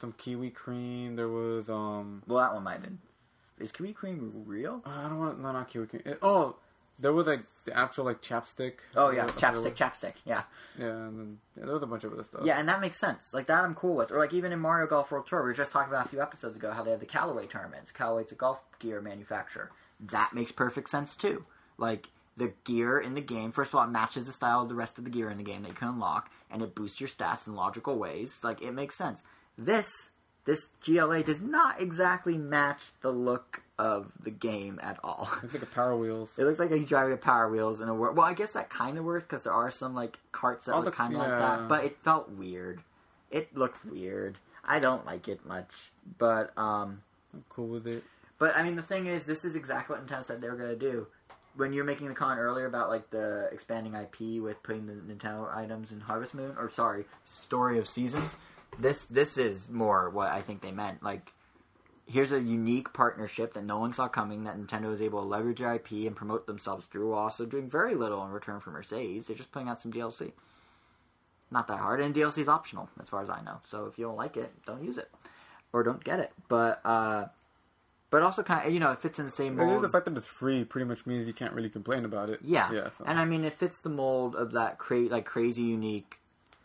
some 0.00 0.12
kiwi 0.18 0.50
cream. 0.50 1.16
There 1.16 1.28
was 1.28 1.68
um 1.68 2.22
well, 2.26 2.40
that 2.40 2.54
one 2.54 2.64
might 2.64 2.72
have 2.74 2.82
been. 2.82 2.98
Is 3.58 3.70
kiwi 3.72 3.92
cream 3.92 4.44
real? 4.46 4.82
I 4.84 5.08
don't 5.08 5.18
want 5.18 5.40
no 5.40 5.52
not 5.52 5.68
kiwi 5.68 5.86
cream. 5.86 6.02
It- 6.04 6.18
oh, 6.22 6.56
there 6.98 7.12
was 7.12 7.26
like 7.26 7.40
the 7.64 7.76
actual 7.76 8.04
like 8.04 8.20
chapstick. 8.22 8.74
Oh 8.96 9.10
yeah, 9.10 9.24
chapstick, 9.26 9.74
chapstick. 9.74 10.14
Yeah, 10.24 10.42
Yeah, 10.78 10.86
and 10.86 11.18
then 11.18 11.38
yeah, 11.56 11.64
there 11.64 11.74
was 11.74 11.82
a 11.82 11.86
bunch 11.86 12.04
of 12.04 12.12
other 12.12 12.24
stuff. 12.24 12.42
yeah, 12.44 12.58
and 12.58 12.68
that 12.68 12.80
makes 12.80 12.98
sense. 12.98 13.32
Like 13.32 13.46
that, 13.46 13.64
I'm 13.64 13.74
cool 13.74 13.96
with. 13.96 14.10
Or 14.10 14.18
like 14.18 14.32
even 14.34 14.52
in 14.52 14.58
Mario 14.60 14.86
Golf 14.86 15.10
World 15.10 15.26
Tour, 15.26 15.40
we 15.42 15.48
were 15.48 15.54
just 15.54 15.72
talking 15.72 15.92
about 15.92 16.06
a 16.06 16.08
few 16.08 16.20
episodes 16.20 16.56
ago 16.56 16.72
how 16.72 16.82
they 16.82 16.90
have 16.90 17.00
the 17.00 17.06
Callaway 17.06 17.46
tournaments. 17.46 17.90
Callaway's 17.90 18.30
a 18.32 18.34
golf 18.34 18.60
gear 18.78 19.00
manufacturer. 19.00 19.70
That 20.00 20.32
makes 20.34 20.52
perfect 20.52 20.90
sense 20.90 21.16
too. 21.16 21.44
Like 21.78 22.08
the 22.36 22.52
gear 22.64 22.98
in 22.98 23.14
the 23.14 23.20
game, 23.20 23.52
first 23.52 23.70
of 23.70 23.76
all, 23.76 23.84
it 23.84 23.90
matches 23.90 24.26
the 24.26 24.32
style 24.32 24.62
of 24.62 24.68
the 24.68 24.74
rest 24.74 24.98
of 24.98 25.04
the 25.04 25.10
gear 25.10 25.30
in 25.30 25.38
the 25.38 25.44
game 25.44 25.62
that 25.62 25.68
you 25.68 25.74
can 25.74 25.88
unlock, 25.88 26.30
and 26.50 26.62
it 26.62 26.74
boosts 26.74 27.00
your 27.00 27.08
stats 27.08 27.46
in 27.46 27.54
logical 27.54 27.96
ways. 27.98 28.40
Like 28.42 28.60
it 28.62 28.72
makes 28.72 28.94
sense. 28.96 29.22
This 29.56 30.10
this 30.44 30.68
GLA 30.84 31.22
does 31.22 31.40
not 31.40 31.80
exactly 31.80 32.36
match 32.36 32.82
the 33.00 33.10
look 33.10 33.62
of 33.78 34.10
the 34.22 34.30
game 34.30 34.78
at 34.82 34.98
all. 35.02 35.28
It's 35.42 35.52
like 35.52 35.62
a 35.62 35.66
Power 35.66 35.96
Wheels. 35.96 36.30
It 36.38 36.44
looks 36.44 36.58
like 36.58 36.70
he's 36.70 36.88
driving 36.88 37.12
a 37.14 37.16
Power 37.16 37.50
Wheels 37.50 37.80
in 37.80 37.88
a 37.88 37.94
world. 37.94 38.16
Well, 38.16 38.26
I 38.26 38.34
guess 38.34 38.52
that 38.52 38.70
kind 38.70 38.98
of 38.98 39.04
works 39.04 39.24
because 39.24 39.42
there 39.42 39.52
are 39.52 39.70
some 39.70 39.94
like 39.94 40.18
carts 40.32 40.66
that 40.66 40.74
All 40.74 40.82
look 40.82 40.94
kind 40.94 41.12
of 41.14 41.18
like 41.20 41.28
that, 41.28 41.68
but 41.68 41.84
it 41.84 41.96
felt 42.04 42.30
weird. 42.30 42.80
It 43.30 43.56
looks 43.56 43.84
weird. 43.84 44.38
I 44.64 44.78
don't 44.78 45.04
like 45.04 45.28
it 45.28 45.44
much, 45.44 45.72
but 46.18 46.56
um, 46.56 47.02
I'm 47.32 47.44
cool 47.50 47.66
with 47.68 47.86
it. 47.86 48.04
but 48.38 48.56
I 48.56 48.62
mean 48.62 48.76
the 48.76 48.82
thing 48.82 49.06
is, 49.06 49.26
this 49.26 49.44
is 49.44 49.56
exactly 49.56 49.96
what 49.96 50.06
Nintendo 50.06 50.24
said 50.24 50.40
they 50.40 50.48
were 50.48 50.56
gonna 50.56 50.76
do. 50.76 51.06
When 51.56 51.72
you 51.72 51.80
were 51.82 51.86
making 51.86 52.08
the 52.08 52.14
comment 52.14 52.40
earlier 52.40 52.66
about 52.66 52.88
like 52.88 53.10
the 53.10 53.48
expanding 53.52 53.94
IP 53.94 54.42
with 54.42 54.62
putting 54.62 54.86
the 54.86 54.94
Nintendo 54.94 55.54
items 55.54 55.90
in 55.92 56.00
Harvest 56.00 56.32
Moon, 56.34 56.54
or 56.58 56.70
sorry, 56.70 57.04
Story 57.24 57.78
of 57.78 57.88
Seasons, 57.88 58.36
this 58.78 59.04
this 59.04 59.36
is 59.36 59.68
more 59.68 60.10
what 60.10 60.30
I 60.30 60.40
think 60.42 60.62
they 60.62 60.72
meant. 60.72 61.02
Like 61.02 61.30
here's 62.06 62.32
a 62.32 62.40
unique 62.40 62.92
partnership 62.92 63.54
that 63.54 63.64
no 63.64 63.78
one 63.78 63.92
saw 63.92 64.08
coming 64.08 64.44
that 64.44 64.58
Nintendo 64.58 64.88
was 64.88 65.00
able 65.00 65.20
to 65.22 65.26
leverage 65.26 65.58
their 65.58 65.74
IP 65.74 65.90
and 66.06 66.14
promote 66.14 66.46
themselves 66.46 66.86
through 66.86 67.10
while 67.10 67.20
also 67.20 67.46
doing 67.46 67.68
very 67.68 67.94
little 67.94 68.24
in 68.24 68.30
return 68.30 68.60
for 68.60 68.70
Mercedes. 68.70 69.26
They're 69.26 69.36
just 69.36 69.52
putting 69.52 69.68
out 69.68 69.80
some 69.80 69.92
DLC. 69.92 70.32
Not 71.50 71.66
that 71.68 71.78
hard, 71.78 72.00
and 72.00 72.14
DLC 72.14 72.38
is 72.38 72.48
optional 72.48 72.88
as 73.00 73.08
far 73.08 73.22
as 73.22 73.30
I 73.30 73.40
know. 73.42 73.60
So 73.64 73.86
if 73.86 73.98
you 73.98 74.06
don't 74.06 74.16
like 74.16 74.36
it, 74.36 74.52
don't 74.66 74.82
use 74.82 74.98
it 74.98 75.10
or 75.72 75.82
don't 75.82 76.02
get 76.02 76.20
it. 76.20 76.32
But 76.48 76.80
uh, 76.84 77.26
but 78.10 78.22
also 78.22 78.42
kind 78.42 78.66
of 78.66 78.72
you 78.72 78.80
know 78.80 78.92
it 78.92 79.00
fits 79.00 79.18
in 79.18 79.26
the 79.26 79.30
same 79.30 79.56
mold. 79.56 79.82
the 79.82 79.88
fact 79.88 80.06
that 80.06 80.16
it's 80.16 80.26
free 80.26 80.64
pretty 80.64 80.86
much 80.86 81.04
means 81.06 81.26
you 81.26 81.32
can't 81.32 81.52
really 81.52 81.68
complain 81.68 82.04
about 82.04 82.30
it. 82.30 82.40
Yeah, 82.42 82.72
Yeah. 82.72 82.88
So. 82.96 83.04
and 83.06 83.18
I 83.18 83.24
mean 83.24 83.44
it 83.44 83.54
fits 83.54 83.78
the 83.78 83.88
mold 83.88 84.34
of 84.36 84.52
that 84.52 84.78
cra- 84.78 85.08
like 85.08 85.26
crazy 85.26 85.62
unique 85.62 86.18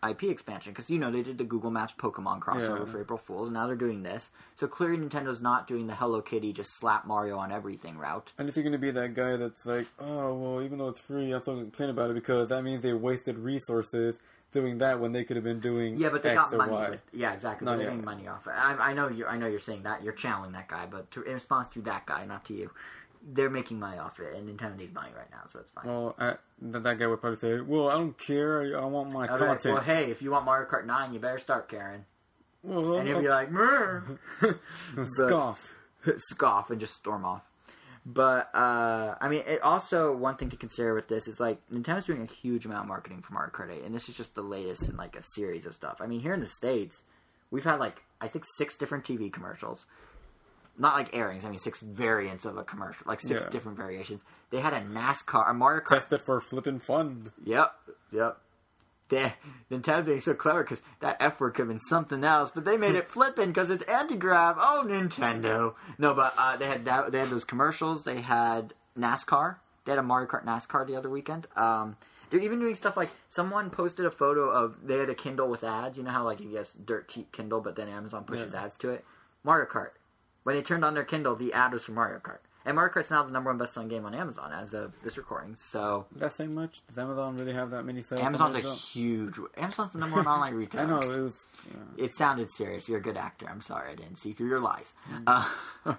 IP 0.08 0.24
expansion 0.24 0.72
because 0.72 0.90
you 0.90 0.98
know 0.98 1.12
they 1.12 1.22
did 1.22 1.38
the 1.38 1.44
Google 1.44 1.72
Maps 1.72 1.94
Pokemon 1.98 2.40
crossover 2.40 2.80
Yeah. 2.80 2.86
for 2.92 3.02
April 3.02 3.18
Fools, 3.18 3.48
and 3.50 3.54
now 3.56 3.68
they're 3.68 3.76
doing 3.76 4.04
this. 4.04 4.30
So 4.56 4.68
clearly 4.68 4.98
Nintendo's 4.98 5.42
not 5.42 5.68
doing 5.68 5.88
the 5.88 5.96
Hello 5.96 6.22
Kitty 6.22 6.54
just 6.54 6.74
slap 6.78 7.06
Mario 7.06 7.38
on 7.38 7.52
everything 7.52 7.98
route. 7.98 8.32
And 8.38 8.48
if 8.48 8.56
you're 8.56 8.64
gonna 8.64 8.78
be 8.78 8.92
that 8.92 9.14
guy 9.14 9.36
that's 9.36 9.66
like, 9.66 9.88
oh 10.00 10.34
well, 10.34 10.62
even 10.62 10.78
though 10.78 10.88
it's 10.90 11.02
free, 11.02 11.32
I'm 11.32 11.42
still 11.42 11.56
gonna 11.56 11.66
complain 11.66 11.90
about 11.90 12.12
it 12.12 12.14
because 12.14 12.50
that 12.50 12.64
means 12.64 12.82
they 12.84 12.94
wasted 12.94 13.38
resources 13.38 14.20
doing 14.52 14.80
that 14.80 15.00
when 15.00 15.12
they 15.12 15.24
could 15.24 15.36
have 15.36 15.44
been 15.44 15.60
doing 15.60 15.96
Yeah, 15.98 16.10
but 16.10 16.24
they 16.24 16.30
X 16.32 16.40
got 16.40 16.54
money. 16.58 16.92
With, 16.92 17.02
yeah, 17.14 17.34
exactly. 17.34 17.66
No, 17.66 17.74
they're 17.74 17.82
yeah. 17.82 17.90
getting 17.90 18.06
money 18.06 18.28
off 18.28 18.48
it. 18.48 18.52
I, 18.52 18.74
I 18.90 18.94
know 18.94 19.08
you. 19.10 19.26
I 19.28 19.38
know 19.38 19.48
you're 19.48 19.60
saying 19.60 19.84
that. 19.84 20.04
You're 20.04 20.14
channeling 20.14 20.54
that 20.54 20.68
guy, 20.68 20.88
but 20.90 21.12
to, 21.12 21.22
in 21.24 21.34
response 21.34 21.68
to 21.70 21.82
that 21.84 22.06
guy, 22.06 22.26
not 22.26 22.46
to 22.46 22.54
you, 22.54 22.72
they're 23.22 23.50
making 23.50 23.80
money 23.80 23.98
off 23.98 24.20
it, 24.20 24.36
and 24.36 24.48
Nintendo 24.48 24.78
needs 24.78 24.94
money 24.94 25.12
right 25.16 25.30
now, 25.32 25.42
so 25.50 25.60
it's 25.60 25.72
fine. 25.72 25.86
Well, 25.86 26.16
I, 26.20 26.36
that, 26.62 26.84
that 26.84 26.98
guy 26.98 27.08
would 27.08 27.22
probably 27.22 27.40
say, 27.40 27.60
"Well, 27.62 27.90
I 27.90 27.94
don't 27.94 28.18
care. 28.18 28.78
I, 28.80 28.86
want 28.86 29.12
my 29.12 29.28
like, 29.28 29.30
content." 29.40 29.74
well, 29.76 29.84
hey, 29.84 30.10
if 30.12 30.22
you 30.22 30.32
want 30.32 30.46
Mario 30.46 30.68
Kart 30.70 30.86
Nine, 30.86 31.14
you 31.14 31.20
better 31.20 31.40
start, 31.40 31.70
Karen. 31.70 32.06
Well, 32.64 32.98
And 32.98 33.08
he'll 33.08 33.18
I'll- 33.18 33.22
be 33.24 33.30
like, 33.30 33.52
"Meh." 33.52 34.02
scoff. 35.06 35.76
scoff 36.18 36.70
and 36.70 36.80
just 36.80 36.96
storm 36.96 37.26
off. 37.26 37.44
But 38.06 38.50
uh, 38.56 39.16
I 39.20 39.28
mean, 39.30 39.44
it 39.46 39.62
also 39.62 40.16
one 40.16 40.36
thing 40.38 40.50
to 40.50 40.58
consider 40.58 40.94
with 40.94 41.08
this 41.10 41.28
is 41.28 41.40
like 41.40 41.62
Nintendo's 41.72 42.06
doing 42.06 42.22
a 42.22 42.26
huge 42.26 42.66
amount 42.66 42.82
of 42.82 42.88
marketing 42.88 43.22
for 43.22 43.34
Mario 43.34 43.52
Kart 43.52 43.72
8, 43.72 43.84
and 43.84 43.94
this 43.94 44.10
is 44.10 44.16
just 44.16 44.36
the 44.36 44.42
latest 44.42 44.90
in 44.90 44.98
like 44.98 45.16
a 45.16 45.22
series 45.22 45.66
of 45.66 45.76
stuff. 45.76 45.98
I 46.00 46.08
mean, 46.08 46.22
here 46.22 46.34
in 46.34 46.40
the 46.40 46.48
states, 46.48 47.04
we've 47.52 47.66
had 47.66 47.80
like 47.80 48.04
I 48.22 48.28
think 48.28 48.46
six 48.58 48.76
different 48.76 49.04
TV 49.04 49.32
commercials, 49.32 49.86
not 50.80 50.96
like 50.96 51.16
airings. 51.16 51.46
I 51.46 51.50
mean, 51.50 51.60
six 51.60 51.82
variants 51.82 52.46
of 52.46 52.58
a 52.58 52.64
commercial, 52.64 53.04
like 53.06 53.20
six 53.22 53.44
Yeah. 53.44 53.50
different 53.50 53.78
variations. 53.78 54.24
They 54.50 54.60
had 54.60 54.74
a 54.74 54.82
NASCAR, 54.82 55.50
a 55.50 55.54
Mario 55.54 55.82
Kart 55.82 56.00
Tested 56.00 56.22
for 56.22 56.40
flipping 56.42 56.80
fun. 56.80 57.26
Yep, 57.44 57.74
yep. 58.12 58.38
They, 59.10 59.34
Nintendo's 59.72 60.06
being 60.06 60.20
so 60.22 60.36
clever 60.36 60.62
because 60.64 60.84
that 61.00 61.18
F 61.20 61.40
word 61.40 61.56
could 61.56 61.64
have 61.64 61.68
been 61.70 61.80
something 61.80 62.24
else, 62.24 62.52
but 62.54 62.64
they 62.64 62.78
made 62.78 62.94
it 62.96 63.10
flippin' 63.12 63.50
because 63.50 63.72
it's 63.72 63.82
anti-grav. 63.84 64.58
Oh, 64.60 64.84
Nintendo! 64.88 65.74
No, 65.98 66.14
but 66.14 66.34
uh, 66.38 66.58
they 66.58 66.68
had 66.68 66.86
that, 66.86 67.12
they 67.12 67.20
had 67.20 67.30
those 67.30 67.44
commercials. 67.44 68.04
They 68.04 68.22
had 68.22 68.74
NASCAR. 68.98 69.56
They 69.86 69.94
had 69.94 70.00
a 70.00 70.04
Mario 70.04 70.28
Kart 70.28 70.46
NASCAR 70.46 70.86
the 70.86 70.96
other 70.96 71.10
weekend. 71.10 71.48
Um, 71.56 71.98
they're 72.30 72.40
even 72.40 72.60
doing 72.60 72.76
stuff 72.76 72.96
like 72.96 73.10
someone 73.30 73.72
posted 73.72 74.06
a 74.06 74.12
photo 74.12 74.50
of 74.52 74.76
they 74.84 75.00
had 75.00 75.10
a 75.10 75.16
Kindle 75.16 75.50
with 75.50 75.64
ads. 75.64 75.98
You 75.98 76.04
know 76.04 76.12
how 76.12 76.24
like 76.24 76.40
you 76.40 76.52
get 76.52 76.72
dirt 76.86 77.10
cheap 77.10 77.32
Kindle, 77.32 77.62
but 77.62 77.76
then 77.76 77.88
Amazon 77.90 78.24
pushes 78.26 78.54
Yeah. 78.54 78.64
ads 78.66 78.76
to 78.78 78.90
it. 78.92 79.04
Mario 79.44 79.66
Kart. 79.68 79.90
When 80.44 80.56
they 80.56 80.62
turned 80.62 80.86
on 80.86 80.94
their 80.94 81.04
Kindle, 81.04 81.36
the 81.36 81.54
ad 81.54 81.74
was 81.74 81.84
for 81.84 81.92
Mario 81.92 82.20
Kart. 82.20 82.40
And 82.66 82.76
Mario 82.76 82.94
Kart's 82.94 83.10
now 83.10 83.24
the 83.24 83.32
number 83.32 83.50
one 83.50 83.58
best-selling 83.58 83.90
game 83.90 84.06
on 84.06 84.14
Amazon 84.14 84.52
as 84.54 84.74
of 84.74 84.94
this 85.02 85.18
recording. 85.18 85.56
So 85.56 86.06
That 86.18 86.34
saying 86.34 86.54
much? 86.54 86.86
Does 86.88 86.98
Amazon 86.98 87.38
really 87.38 87.54
have 87.54 87.72
that 87.72 87.84
many 87.84 88.02
sales? 88.02 88.22
Amazon's 88.22 88.64
a 88.66 88.76
huge. 88.76 89.36
Amazon's 89.58 89.94
the 89.94 90.00
number 90.00 90.18
one 90.18 90.28
online 90.28 90.54
retailer. 90.56 90.84
I 90.84 90.88
know 90.88 91.00
it 91.00 91.22
was. 91.22 91.34
Yeah. 91.68 92.06
It 92.06 92.14
sounded 92.14 92.52
serious. 92.52 92.88
You're 92.90 93.00
a 93.00 93.02
good 93.02 93.18
actor. 93.18 93.48
I'm 93.50 93.62
sorry 93.62 93.92
I 93.92 93.96
didn't 93.96 94.18
see 94.18 94.34
through 94.34 94.50
your 94.50 94.60
lies. 94.60 94.94
Uh, 95.26 95.48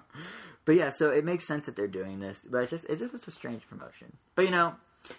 but 0.65 0.75
yeah, 0.75 0.89
so 0.91 1.09
it 1.11 1.25
makes 1.25 1.45
sense 1.45 1.65
that 1.65 1.75
they're 1.75 1.87
doing 1.87 2.19
this. 2.19 2.41
But 2.49 2.59
it's 2.59 2.71
just 2.71 2.85
it's 2.85 3.01
just 3.01 3.13
it's 3.15 3.27
a 3.27 3.31
strange 3.31 3.67
promotion. 3.67 4.15
But 4.35 4.45
you 4.45 4.51
know, 4.51 4.75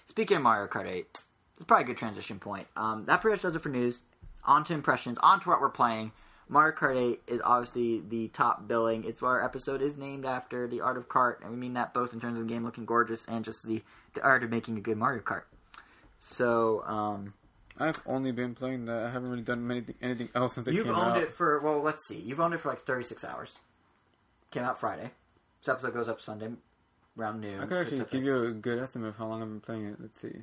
speaking 0.07 0.37
of 0.37 0.43
Mario 0.45 0.69
Kart 0.69 0.87
8, 0.87 1.07
it's 1.11 1.25
probably 1.67 1.85
a 1.85 1.87
good 1.89 1.99
transition 1.99 2.39
point. 2.39 2.67
Um, 2.77 3.05
that 3.07 3.21
pretty 3.21 3.35
much 3.35 3.43
does 3.43 3.57
it 3.57 3.63
for 3.63 3.69
news. 3.69 4.03
On 4.45 4.65
to 4.65 4.75
impressions. 4.75 5.19
On 5.23 5.41
to 5.41 5.49
what 5.49 5.61
we're 5.61 5.71
playing. 5.71 6.13
Mario 6.53 6.77
Kart 6.77 6.97
8 6.97 7.23
is 7.29 7.41
obviously 7.43 8.01
the 8.01 8.29
top 8.29 8.69
billing. 8.69 9.05
It's 9.05 9.23
what 9.23 9.29
our 9.29 9.43
episode 9.43 9.81
is 9.81 9.97
named 9.97 10.27
after, 10.27 10.69
the 10.69 10.83
art 10.83 10.99
of 10.99 11.09
kart, 11.09 11.41
and 11.41 11.51
we 11.51 11.57
mean 11.57 11.73
that 11.75 11.95
both 11.95 12.13
in 12.13 12.21
terms 12.21 12.39
of 12.39 12.47
the 12.47 12.53
game 12.53 12.63
looking 12.63 12.85
gorgeous 12.85 13.25
and 13.25 13.43
just 13.43 13.67
the, 13.67 13.83
the 14.13 14.21
art 14.21 14.45
of 14.45 14.51
making 14.51 14.77
a 14.77 14.83
good 14.83 14.99
Mario 14.99 15.23
Kart. 15.23 15.45
So, 16.21 16.85
um, 16.85 17.33
I've 17.79 18.03
only 18.05 18.33
been 18.33 18.55
playing 18.55 18.85
that. 18.85 19.07
I 19.07 19.11
haven't 19.11 19.31
really 19.31 19.43
done 19.43 19.69
anything, 19.71 19.95
anything 20.03 20.29
else 20.35 20.55
since 20.55 20.69
it 20.69 20.75
You've 20.75 20.85
came 20.85 20.95
owned 20.95 21.17
out. 21.17 21.23
it 21.23 21.33
for 21.33 21.59
well, 21.61 21.81
let's 21.81 22.07
see. 22.07 22.19
You've 22.19 22.39
owned 22.39 22.53
it 22.53 22.61
for 22.61 22.69
like 22.69 22.83
thirty 22.83 23.03
six 23.03 23.25
hours. 23.25 23.59
Came 24.51 24.63
out 24.63 24.79
Friday. 24.79 25.11
This 25.61 25.71
episode 25.71 25.95
goes 25.95 26.09
up 26.09 26.21
Sunday 26.21 26.51
around 27.19 27.41
noon. 27.41 27.61
I 27.61 27.65
could 27.65 27.79
actually 27.79 28.05
give 28.11 28.23
you 28.23 28.45
a 28.45 28.53
good 28.53 28.79
estimate 28.79 29.09
of 29.09 29.17
how 29.17 29.27
long 29.27 29.41
I've 29.41 29.49
been 29.49 29.61
playing 29.61 29.87
it. 29.87 29.97
Let's 29.99 30.21
see. 30.21 30.43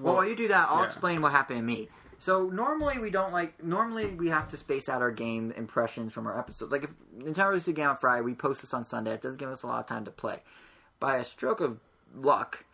Well, 0.00 0.14
while 0.14 0.28
you 0.28 0.36
do 0.36 0.48
that, 0.48 0.68
I'll 0.70 0.82
yeah. 0.82 0.86
explain 0.86 1.22
what 1.22 1.32
happened 1.32 1.58
to 1.58 1.62
me. 1.64 1.88
So 2.22 2.48
normally 2.50 3.00
we 3.00 3.10
don't 3.10 3.32
like. 3.32 3.64
Normally 3.64 4.06
we 4.06 4.28
have 4.28 4.48
to 4.50 4.56
space 4.56 4.88
out 4.88 5.02
our 5.02 5.10
game 5.10 5.52
impressions 5.56 6.12
from 6.12 6.28
our 6.28 6.38
episodes. 6.38 6.70
Like 6.70 6.84
if 6.84 6.90
Nintendo 7.18 7.48
releases 7.48 7.68
a 7.68 7.72
game 7.72 7.88
on 7.88 7.96
Friday, 7.96 8.22
we 8.22 8.34
post 8.34 8.60
this 8.60 8.72
on 8.72 8.84
Sunday. 8.84 9.12
It 9.12 9.22
does 9.22 9.36
give 9.36 9.48
us 9.50 9.64
a 9.64 9.66
lot 9.66 9.80
of 9.80 9.86
time 9.86 10.04
to 10.04 10.12
play. 10.12 10.40
By 11.00 11.16
a 11.16 11.24
stroke 11.24 11.60
of 11.60 11.80
luck, 12.14 12.64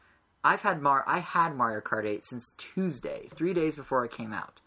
I've 0.44 0.60
had 0.60 0.82
Mar. 0.82 1.02
I 1.06 1.20
had 1.20 1.56
Mario 1.56 1.80
Kart 1.80 2.04
8 2.04 2.26
since 2.26 2.52
Tuesday, 2.58 3.28
three 3.34 3.54
days 3.54 3.74
before 3.74 4.04
it 4.04 4.10
came 4.10 4.34
out. 4.34 4.60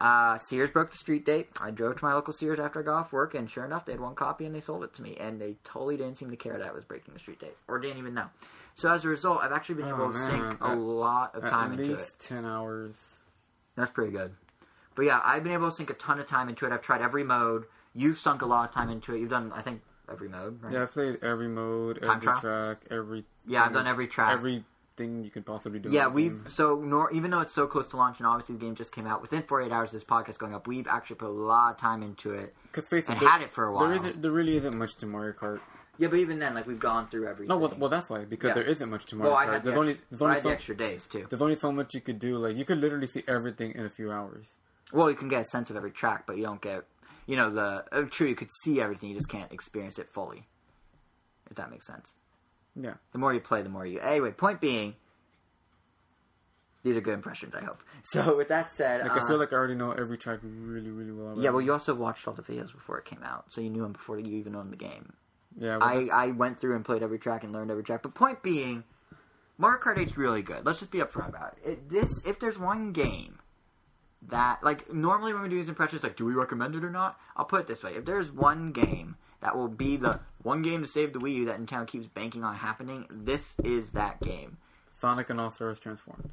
Uh, 0.00 0.36
Sears 0.38 0.70
broke 0.70 0.90
the 0.90 0.96
street 0.96 1.24
date. 1.24 1.48
I 1.60 1.70
drove 1.70 1.98
to 1.98 2.04
my 2.04 2.12
local 2.14 2.32
Sears 2.32 2.58
after 2.58 2.80
I 2.80 2.82
got 2.82 2.94
off 2.98 3.12
work, 3.12 3.34
and 3.34 3.48
sure 3.48 3.64
enough, 3.64 3.84
they 3.84 3.92
had 3.92 4.00
one 4.00 4.16
copy 4.16 4.46
and 4.46 4.54
they 4.54 4.60
sold 4.60 4.82
it 4.82 4.94
to 4.94 5.02
me. 5.02 5.16
And 5.20 5.40
they 5.40 5.56
totally 5.62 5.96
didn't 5.96 6.16
seem 6.16 6.30
to 6.30 6.36
care 6.36 6.58
that 6.58 6.66
I 6.68 6.72
was 6.72 6.84
breaking 6.84 7.14
the 7.14 7.20
street 7.20 7.38
date, 7.38 7.56
or 7.68 7.78
didn't 7.78 7.98
even 7.98 8.14
know. 8.14 8.26
So 8.74 8.92
as 8.92 9.04
a 9.04 9.08
result, 9.08 9.40
I've 9.42 9.52
actually 9.52 9.76
been 9.76 9.92
Oh, 9.92 9.94
able 9.94 10.12
to 10.12 10.18
man. 10.18 10.50
sink 10.50 10.60
a 10.60 10.74
lot 10.74 11.36
of 11.36 11.48
time 11.48 11.72
into 11.72 11.84
least 11.96 12.00
it. 12.10 12.18
ten 12.20 12.44
hours. 12.44 12.96
That's 13.78 13.90
pretty 13.90 14.12
good. 14.12 14.34
But 14.94 15.04
yeah, 15.04 15.20
I've 15.24 15.44
been 15.44 15.52
able 15.52 15.70
to 15.70 15.76
sink 15.76 15.90
a 15.90 15.94
ton 15.94 16.18
of 16.18 16.26
time 16.26 16.48
into 16.48 16.66
it. 16.66 16.72
I've 16.72 16.82
tried 16.82 17.00
every 17.00 17.22
mode. 17.22 17.66
You've 17.94 18.18
sunk 18.18 18.42
a 18.42 18.46
lot 18.46 18.68
of 18.68 18.74
time 18.74 18.90
into 18.90 19.14
it. 19.14 19.20
You've 19.20 19.30
done, 19.30 19.52
I 19.54 19.62
think, 19.62 19.82
every 20.10 20.28
mode. 20.28 20.62
Right? 20.62 20.72
Yeah, 20.72 20.82
I've 20.82 20.92
played 20.92 21.18
every 21.22 21.48
mode, 21.48 22.00
Time 22.00 22.16
every 22.16 22.22
trial? 22.22 22.40
track, 22.40 22.78
every. 22.90 23.24
Yeah, 23.46 23.64
I've 23.64 23.72
done 23.72 23.86
every 23.86 24.08
track. 24.08 24.32
Everything 24.32 25.22
you 25.24 25.30
can 25.30 25.44
possibly 25.44 25.78
do. 25.78 25.90
Yeah, 25.90 26.08
we've 26.08 26.40
so 26.48 26.76
nor, 26.84 27.12
even 27.12 27.30
though 27.30 27.40
it's 27.40 27.52
so 27.52 27.68
close 27.68 27.86
to 27.88 27.96
launch 27.96 28.18
and 28.18 28.26
obviously 28.26 28.56
the 28.56 28.60
game 28.64 28.74
just 28.74 28.92
came 28.92 29.06
out 29.06 29.22
within 29.22 29.42
48 29.42 29.70
hours 29.70 29.90
of 29.90 30.00
this 30.00 30.04
podcast 30.04 30.38
going 30.38 30.54
up, 30.54 30.66
we've 30.66 30.88
actually 30.88 31.16
put 31.16 31.28
a 31.28 31.30
lot 31.30 31.70
of 31.70 31.76
time 31.76 32.02
into 32.02 32.32
it 32.32 32.54
Cause 32.72 32.84
face 32.84 33.08
it, 33.08 33.12
and 33.12 33.20
had 33.20 33.42
it 33.42 33.52
for 33.52 33.66
a 33.66 33.72
while. 33.72 33.86
There 33.86 33.96
isn't. 33.96 34.22
There 34.22 34.32
really 34.32 34.56
isn't 34.56 34.76
much 34.76 34.96
to 34.96 35.06
Mario 35.06 35.32
Kart. 35.34 35.60
Yeah, 35.98 36.08
but 36.08 36.18
even 36.18 36.38
then, 36.38 36.54
like 36.54 36.66
we've 36.66 36.78
gone 36.78 37.08
through 37.08 37.26
everything. 37.28 37.48
No, 37.48 37.58
well, 37.58 37.74
well 37.78 37.90
that's 37.90 38.08
why 38.08 38.24
because 38.24 38.48
Yeah. 38.48 38.54
there 38.54 38.62
isn't 38.64 38.88
much 38.88 39.04
to 39.06 39.16
Mario 39.16 39.32
well, 39.32 39.40
I 39.40 39.52
had 39.52 39.62
the, 39.62 39.70
There's 39.70 39.78
only 39.78 39.90
extra, 39.92 40.06
there's 40.10 40.18
but 40.20 40.24
I 40.24 40.28
only 40.28 40.34
had 40.36 40.42
the 40.44 40.48
so, 40.48 40.52
extra 40.54 40.76
days 40.76 41.06
too. 41.06 41.26
there's 41.28 41.42
only 41.42 41.56
so 41.56 41.72
much 41.72 41.94
you 41.94 42.00
could 42.00 42.18
do. 42.18 42.36
Like 42.36 42.56
you 42.56 42.64
could 42.64 42.78
literally 42.78 43.06
see 43.06 43.22
everything 43.28 43.72
in 43.74 43.84
a 43.84 43.88
few 43.90 44.10
hours. 44.12 44.46
Well, 44.92 45.10
you 45.10 45.16
can 45.16 45.28
get 45.28 45.42
a 45.42 45.44
sense 45.44 45.68
of 45.70 45.76
every 45.76 45.90
track, 45.90 46.24
but 46.26 46.36
you 46.38 46.44
don't 46.44 46.62
get, 46.62 46.84
you 47.26 47.36
know, 47.36 47.50
the 47.50 47.84
uh, 47.92 48.02
true. 48.10 48.28
You 48.28 48.34
could 48.34 48.50
see 48.62 48.80
everything, 48.80 49.10
you 49.10 49.16
just 49.16 49.28
can't 49.28 49.52
experience 49.52 49.98
it 49.98 50.08
fully. 50.12 50.46
If 51.50 51.56
that 51.56 51.70
makes 51.70 51.86
sense. 51.86 52.14
Yeah. 52.74 52.94
The 53.12 53.18
more 53.18 53.34
you 53.34 53.40
play, 53.40 53.62
the 53.62 53.68
more 53.68 53.84
you. 53.84 53.98
Anyway, 54.00 54.30
point 54.32 54.60
being, 54.60 54.94
these 56.84 56.96
are 56.96 57.00
good 57.00 57.14
impressions. 57.14 57.54
I 57.54 57.60
hope. 57.64 57.82
So 58.04 58.36
with 58.36 58.48
that 58.48 58.72
said, 58.72 59.02
Like 59.02 59.16
uh, 59.20 59.24
I 59.24 59.28
feel 59.28 59.36
like 59.38 59.52
I 59.52 59.56
already 59.56 59.74
know 59.74 59.90
every 59.92 60.16
track 60.16 60.38
really, 60.42 60.88
really 60.90 61.12
well. 61.12 61.34
yeah. 61.38 61.50
Well, 61.50 61.60
you 61.60 61.72
also 61.72 61.94
watched 61.94 62.26
all 62.26 62.32
the 62.32 62.42
videos 62.42 62.72
before 62.72 62.96
it 62.98 63.04
came 63.04 63.22
out, 63.22 63.46
so 63.52 63.60
you 63.60 63.68
knew 63.68 63.82
them 63.82 63.92
before 63.92 64.18
you 64.18 64.36
even 64.38 64.54
owned 64.54 64.72
the 64.72 64.76
game. 64.78 65.12
Yeah. 65.56 65.78
Well, 65.78 65.88
I, 65.88 66.08
I 66.12 66.26
went 66.28 66.58
through 66.58 66.76
and 66.76 66.84
played 66.84 67.02
every 67.02 67.18
track 67.18 67.44
and 67.44 67.52
learned 67.52 67.70
every 67.70 67.84
track. 67.84 68.02
But 68.02 68.14
point 68.14 68.42
being, 68.42 68.84
Mario 69.56 69.80
Kart 69.80 69.96
8's 69.96 70.16
really 70.16 70.42
good. 70.42 70.64
Let's 70.64 70.80
just 70.80 70.90
be 70.90 70.98
upfront 70.98 71.28
about 71.28 71.56
it. 71.64 71.70
it. 71.70 71.88
This, 71.90 72.10
if 72.26 72.38
there's 72.38 72.58
one 72.58 72.92
game 72.92 73.40
that, 74.28 74.62
like, 74.62 74.92
normally 74.92 75.32
when 75.32 75.42
we 75.42 75.48
do 75.48 75.56
these 75.56 75.68
impressions, 75.68 76.02
like, 76.02 76.16
do 76.16 76.24
we 76.24 76.32
recommend 76.32 76.74
it 76.74 76.84
or 76.84 76.90
not? 76.90 77.18
I'll 77.36 77.44
put 77.44 77.60
it 77.60 77.66
this 77.66 77.82
way: 77.82 77.94
if 77.94 78.04
there's 78.04 78.30
one 78.30 78.72
game 78.72 79.16
that 79.40 79.56
will 79.56 79.68
be 79.68 79.96
the 79.96 80.20
one 80.42 80.62
game 80.62 80.82
to 80.82 80.88
save 80.88 81.12
the 81.12 81.18
Wii 81.18 81.34
U 81.36 81.44
that 81.46 81.60
Nintendo 81.60 81.86
keeps 81.86 82.06
banking 82.06 82.44
on 82.44 82.54
happening, 82.56 83.06
this 83.10 83.54
is 83.64 83.90
that 83.90 84.20
game. 84.20 84.58
Sonic 85.00 85.30
and 85.30 85.40
All 85.40 85.50
Stars 85.50 85.78
transformed. 85.78 86.30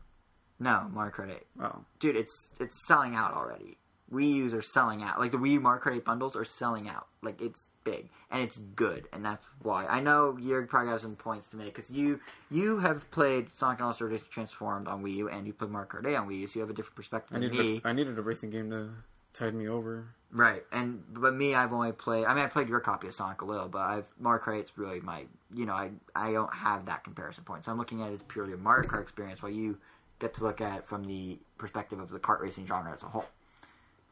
No, 0.60 0.88
Mario 0.92 1.12
Kart 1.12 1.32
8 1.32 1.48
Oh, 1.62 1.86
dude, 2.00 2.16
it's 2.16 2.52
it's 2.60 2.88
selling 2.88 3.16
out 3.16 3.34
already. 3.34 3.78
Wii 4.12 4.34
U's 4.34 4.54
are 4.54 4.62
selling 4.62 5.02
out. 5.02 5.20
Like 5.20 5.32
the 5.32 5.38
Wii 5.38 5.54
U 5.54 5.60
Mario 5.60 5.82
Kart 5.82 5.96
8 5.96 6.06
bundles 6.06 6.36
are 6.36 6.46
selling 6.46 6.88
out. 6.88 7.08
Like 7.22 7.42
it's 7.42 7.70
big 7.84 8.10
and 8.30 8.42
it's 8.42 8.58
good, 8.58 9.08
and 9.12 9.26
that's 9.26 9.46
why 9.62 9.86
I 9.86 10.00
know 10.00 10.38
you're 10.40 10.66
probably 10.68 10.92
have 10.92 11.02
some 11.02 11.16
points 11.16 11.48
to 11.50 11.58
make 11.58 11.74
because 11.74 11.90
you 11.90 12.20
you 12.50 12.80
have 12.80 13.10
played 13.12 13.48
Sonic 13.56 13.80
and 13.80 13.88
All 13.88 14.20
Transformed 14.30 14.88
on 14.88 15.04
Wii 15.04 15.16
U 15.16 15.30
and 15.30 15.48
you 15.48 15.54
played 15.54 15.72
Mario 15.72 15.90
Kart 15.90 16.08
8 16.08 16.16
on 16.16 16.28
Wii 16.28 16.40
U, 16.42 16.48
so 16.48 16.60
you 16.60 16.62
have 16.62 16.70
a 16.70 16.74
different 16.74 16.96
perspective 16.96 17.36
I 17.36 17.40
than 17.40 17.52
needed 17.52 17.66
me. 17.66 17.82
a, 17.84 17.88
I 17.88 17.94
needed 17.94 18.18
a 18.18 18.22
racing 18.22 18.52
game 18.52 18.70
to 18.70 18.90
tide 19.34 19.56
me 19.56 19.68
over. 19.68 20.06
Right, 20.32 20.64
and 20.72 21.04
but 21.14 21.34
me, 21.34 21.56
I've 21.56 21.74
only 21.74 21.92
played. 21.92 22.26
I 22.26 22.34
mean, 22.34 22.44
I 22.44 22.48
played 22.48 22.68
your 22.68 22.82
copy 22.82 23.08
of 23.08 23.14
Sonic 23.14 23.42
a 23.42 23.46
little, 23.46 23.70
but 23.70 23.80
I've 23.80 24.06
Mario 24.20 24.44
Kart 24.44 24.62
8's 24.62 24.78
really 24.78 25.00
my. 25.00 25.26
You 25.54 25.66
know, 25.66 25.74
I 25.74 25.92
I 26.16 26.32
don't 26.34 26.54
have 26.54 26.86
that 26.88 27.04
comparison 27.04 27.44
point, 27.44 27.66
so 27.66 27.72
I'm 27.72 27.78
looking 27.78 28.02
at 28.02 28.12
it 28.12 28.28
purely 28.28 28.54
a 28.54 28.58
Mario 28.58 28.88
Kart 28.88 29.02
experience, 29.02 29.42
while 29.42 29.52
you 29.52 29.78
get 30.20 30.34
to 30.36 30.44
look 30.44 30.62
at 30.62 30.80
it 30.80 30.88
from 30.88 31.06
the 31.06 31.38
perspective 31.58 32.00
of 32.00 32.10
the 32.10 32.20
kart 32.20 32.42
racing 32.42 32.66
genre 32.66 32.94
as 32.94 33.04
a 33.04 33.08
whole. 33.08 33.26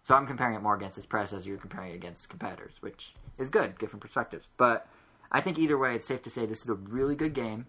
So 0.04 0.16
I'm 0.16 0.28
comparing 0.28 0.56
it 0.56 0.62
more 0.62 0.76
against 0.76 0.98
its 0.98 1.08
predecessor. 1.08 1.48
You're 1.48 1.58
comparing 1.58 1.92
it 1.92 1.96
against 1.96 2.30
competitors, 2.30 2.74
which 2.82 3.14
is 3.38 3.50
good, 3.50 3.78
different 3.78 4.02
perspectives. 4.02 4.46
But 4.58 4.88
I 5.32 5.42
think 5.42 5.58
either 5.58 5.78
way, 5.78 5.96
it's 5.96 6.06
safe 6.06 6.22
to 6.24 6.30
say 6.30 6.46
this 6.46 6.62
is 6.62 6.70
a 6.70 6.76
really 6.76 7.16
good 7.16 7.34
game. 7.34 7.68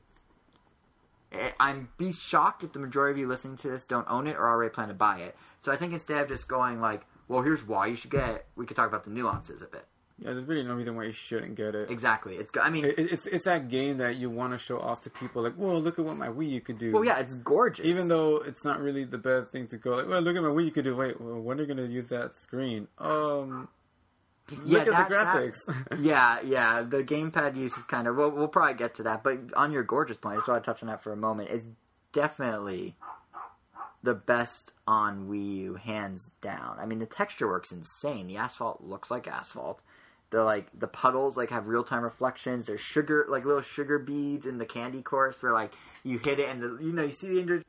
Eh, 1.32 1.50
I'm 1.58 1.88
be 1.96 2.12
shocked 2.12 2.64
if 2.64 2.72
the 2.72 2.80
majority 2.80 3.12
of 3.12 3.18
you 3.18 3.28
listening 3.28 3.56
to 3.58 3.68
this 3.68 3.84
don't 3.84 4.08
own 4.08 4.26
it 4.26 4.36
or 4.36 4.48
already 4.48 4.72
plan 4.72 4.88
to 4.88 4.94
buy 4.94 5.18
it. 5.18 5.36
So 5.60 5.72
I 5.72 5.76
think 5.76 5.92
instead 5.92 6.18
of 6.18 6.28
just 6.28 6.48
going 6.48 6.80
like, 6.80 7.02
well, 7.28 7.42
here's 7.42 7.66
why 7.66 7.86
you 7.86 7.96
should 7.96 8.10
get 8.10 8.28
it, 8.28 8.46
we 8.56 8.66
could 8.66 8.76
talk 8.76 8.88
about 8.88 9.04
the 9.04 9.10
nuances 9.10 9.62
a 9.62 9.66
bit. 9.66 9.86
Yeah, 10.18 10.32
there's 10.32 10.44
really 10.44 10.62
no 10.62 10.74
reason 10.74 10.94
why 10.94 11.04
you 11.04 11.12
shouldn't 11.12 11.56
get 11.56 11.74
it. 11.74 11.90
Exactly. 11.90 12.36
It's 12.36 12.52
good. 12.52 12.62
I 12.62 12.70
mean, 12.70 12.84
It- 12.84 12.98
it's 12.98 13.26
it's 13.26 13.44
that 13.46 13.68
game 13.68 13.98
that 13.98 14.14
you 14.16 14.30
want 14.30 14.52
to 14.52 14.58
show 14.58 14.78
off 14.78 15.00
to 15.02 15.10
people. 15.10 15.42
Like, 15.42 15.54
whoa, 15.56 15.76
look 15.78 15.98
at 15.98 16.04
what 16.04 16.16
my 16.16 16.28
Wii 16.28 16.50
U 16.50 16.60
could 16.60 16.78
do. 16.78 16.92
well, 16.92 17.04
yeah, 17.04 17.18
it's 17.18 17.34
gorgeous. 17.34 17.84
Even 17.84 18.06
though 18.08 18.36
it's 18.36 18.64
not 18.64 18.80
really 18.80 19.02
the 19.04 19.18
best 19.18 19.50
thing 19.50 19.66
to 19.68 19.76
go 19.76 19.90
like, 19.96 20.06
well, 20.08 20.20
look 20.20 20.36
at 20.36 20.42
my 20.42 20.48
Wii. 20.50 20.66
You 20.66 20.70
could 20.70 20.84
do. 20.84 20.94
Wait, 20.94 21.20
well, 21.20 21.40
when 21.40 21.58
are 21.58 21.62
you 21.62 21.66
going 21.74 21.84
to 21.84 21.92
use 21.92 22.08
that 22.10 22.36
screen? 22.36 22.86
Um, 22.98 23.68
yeah, 24.64 24.84
look 24.84 24.88
at 24.88 24.92
that- 24.92 25.08
the 25.08 25.14
that- 25.16 25.36
graphics. 25.36 26.00
yeah, 26.04 26.40
yeah, 26.44 26.82
the 26.82 27.02
gamepad 27.02 27.56
use 27.56 27.76
is 27.76 27.84
kind 27.86 28.06
of. 28.06 28.14
Well, 28.16 28.30
we'll 28.30 28.46
probably 28.46 28.74
get 28.74 28.94
to 28.96 29.02
that, 29.04 29.24
but 29.24 29.38
on 29.56 29.72
your 29.72 29.82
gorgeous 29.82 30.16
point, 30.18 30.34
I 30.34 30.38
just 30.38 30.48
want 30.48 30.62
to 30.62 30.70
touch 30.70 30.82
on 30.82 30.88
that 30.90 31.02
for 31.02 31.12
a 31.12 31.16
moment. 31.16 31.50
It's 31.50 31.66
definitely 32.12 32.94
the 34.04 34.14
best 34.14 34.72
on 34.86 35.28
Wii 35.28 35.56
U, 35.56 35.74
hands 35.74 36.30
down. 36.40 36.76
I 36.78 36.86
mean, 36.86 36.98
the 37.00 37.06
texture 37.06 37.48
works 37.48 37.72
insane. 37.72 38.26
The 38.28 38.36
asphalt 38.36 38.82
looks 38.82 39.10
like 39.10 39.26
asphalt. 39.26 39.80
The 40.34 40.42
like 40.42 40.66
the 40.76 40.88
puddles 40.88 41.36
like 41.36 41.50
have 41.50 41.68
real 41.68 41.84
time 41.84 42.02
reflections. 42.02 42.66
There's 42.66 42.80
sugar 42.80 43.24
like 43.28 43.44
little 43.44 43.62
sugar 43.62 44.00
beads 44.00 44.46
in 44.46 44.58
the 44.58 44.66
candy 44.66 45.00
course. 45.00 45.40
Where 45.40 45.52
like 45.52 45.72
you 46.02 46.18
hit 46.18 46.40
it 46.40 46.48
and 46.48 46.60
the 46.60 46.84
you 46.84 46.92
know 46.92 47.04
you 47.04 47.12
see 47.12 47.40
the 47.40 47.62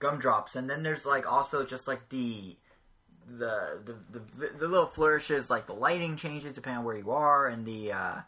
gumdrops, 0.00 0.54
and 0.54 0.68
then 0.68 0.82
there's 0.82 1.06
like 1.06 1.30
also 1.30 1.64
just 1.64 1.88
like 1.88 2.10
the 2.10 2.56
the 3.26 3.80
the 3.86 4.18
the, 4.18 4.46
the 4.58 4.68
little 4.68 4.84
flourishes 4.84 5.48
like 5.48 5.66
the 5.66 5.72
lighting 5.72 6.16
changes 6.16 6.52
depending 6.52 6.80
on 6.80 6.84
where 6.84 6.98
you 6.98 7.10
are 7.10 7.48
and 7.48 7.64
the 7.64 7.92
uh, 7.92 8.20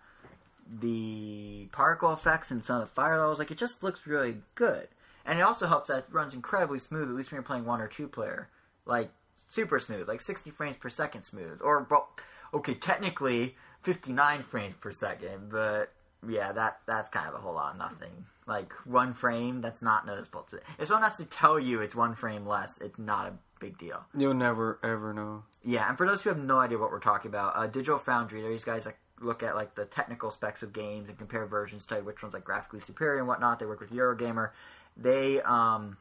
the 0.80 1.68
particle 1.70 2.14
effects 2.14 2.50
and 2.50 2.64
some 2.64 2.80
of 2.80 2.88
the 2.88 2.94
fire 2.94 3.18
levels. 3.18 3.38
Like 3.38 3.50
it 3.50 3.58
just 3.58 3.82
looks 3.82 4.06
really 4.06 4.38
good. 4.54 4.88
And 5.26 5.38
it 5.38 5.42
also 5.42 5.66
helps 5.66 5.88
that 5.88 5.98
it 5.98 6.04
runs 6.10 6.32
incredibly 6.32 6.78
smooth 6.78 7.10
at 7.10 7.14
least 7.14 7.30
when 7.30 7.36
you're 7.36 7.42
playing 7.42 7.66
one 7.66 7.82
or 7.82 7.88
two 7.88 8.08
player. 8.08 8.48
Like 8.86 9.10
super 9.50 9.78
smooth 9.78 10.08
like 10.08 10.22
60 10.22 10.50
frames 10.50 10.76
per 10.76 10.88
second 10.88 11.24
smooth. 11.24 11.60
Or 11.60 11.86
well, 11.90 12.08
okay 12.54 12.72
technically 12.72 13.54
59 13.86 14.42
frames 14.42 14.74
per 14.74 14.90
second 14.90 15.48
but 15.50 15.92
yeah 16.28 16.50
that 16.52 16.80
that's 16.86 17.08
kind 17.08 17.28
of 17.28 17.34
a 17.34 17.38
whole 17.38 17.54
lot 17.54 17.72
of 17.72 17.78
nothing 17.78 18.10
like 18.46 18.72
one 18.84 19.14
frame 19.14 19.60
that's 19.60 19.80
not 19.80 20.04
noticeable 20.06 20.42
to 20.42 20.58
if 20.78 20.88
someone 20.88 21.08
has 21.08 21.16
to 21.18 21.24
tell 21.24 21.58
you 21.58 21.80
it's 21.80 21.94
one 21.94 22.14
frame 22.14 22.44
less 22.46 22.78
it's 22.80 22.98
not 22.98 23.26
a 23.26 23.32
big 23.60 23.78
deal 23.78 24.04
You'll 24.16 24.34
never 24.34 24.78
ever 24.82 25.14
know. 25.14 25.44
yeah, 25.64 25.88
and 25.88 25.96
for 25.96 26.06
those 26.06 26.22
who 26.22 26.30
have 26.30 26.38
no 26.38 26.58
idea 26.58 26.76
what 26.78 26.90
we're 26.90 27.00
talking 27.00 27.30
about, 27.30 27.54
uh, 27.56 27.66
Digital 27.66 27.98
Foundry, 27.98 28.42
these 28.42 28.64
guys 28.64 28.84
that 28.84 28.96
look 29.20 29.42
at 29.42 29.54
like 29.54 29.74
the 29.74 29.86
technical 29.86 30.30
specs 30.30 30.62
of 30.62 30.74
games 30.74 31.08
and 31.08 31.16
compare 31.16 31.46
versions, 31.46 31.86
tell 31.86 31.98
you 31.98 32.04
which 32.04 32.22
one's 32.22 32.34
like 32.34 32.44
graphically 32.44 32.80
superior 32.80 33.18
and 33.18 33.26
whatnot. 33.26 33.58
They 33.58 33.64
work 33.64 33.80
with 33.80 33.90
Eurogamer. 33.92 34.50
They 34.94 35.40
um, 35.40 35.96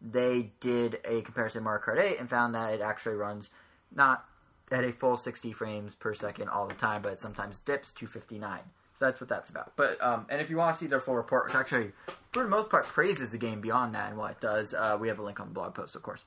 they 0.00 0.52
did 0.60 1.00
a 1.04 1.22
comparison 1.22 1.58
of 1.58 1.64
Mario 1.64 1.82
Kart 1.82 2.00
8 2.00 2.20
and 2.20 2.30
found 2.30 2.54
that 2.54 2.74
it 2.74 2.80
actually 2.80 3.16
runs 3.16 3.50
not 3.92 4.24
at 4.74 4.84
a 4.84 4.92
full 4.92 5.16
60 5.16 5.52
frames 5.52 5.94
per 5.94 6.14
second 6.14 6.48
all 6.48 6.66
the 6.66 6.74
time, 6.74 7.02
but 7.02 7.12
it 7.12 7.20
sometimes 7.20 7.58
dips 7.60 7.92
to 7.92 8.06
59. 8.06 8.60
So 8.96 9.04
that's 9.06 9.20
what 9.20 9.28
that's 9.28 9.50
about. 9.50 9.72
But 9.76 10.02
um, 10.02 10.26
and 10.28 10.40
if 10.40 10.50
you 10.50 10.56
want 10.56 10.76
to 10.76 10.80
see 10.84 10.86
their 10.88 11.00
full 11.00 11.16
report, 11.16 11.46
which 11.46 11.54
actually 11.56 11.92
for 12.32 12.42
the 12.44 12.48
most 12.48 12.70
part 12.70 12.84
praises 12.84 13.30
the 13.30 13.38
game 13.38 13.60
beyond 13.60 13.94
that 13.94 14.08
and 14.10 14.18
what 14.18 14.32
it 14.32 14.40
does, 14.40 14.72
uh, 14.72 14.96
we 15.00 15.08
have 15.08 15.18
a 15.18 15.22
link 15.22 15.40
on 15.40 15.48
the 15.48 15.52
blog 15.54 15.74
post, 15.74 15.96
of 15.96 16.02
course. 16.02 16.24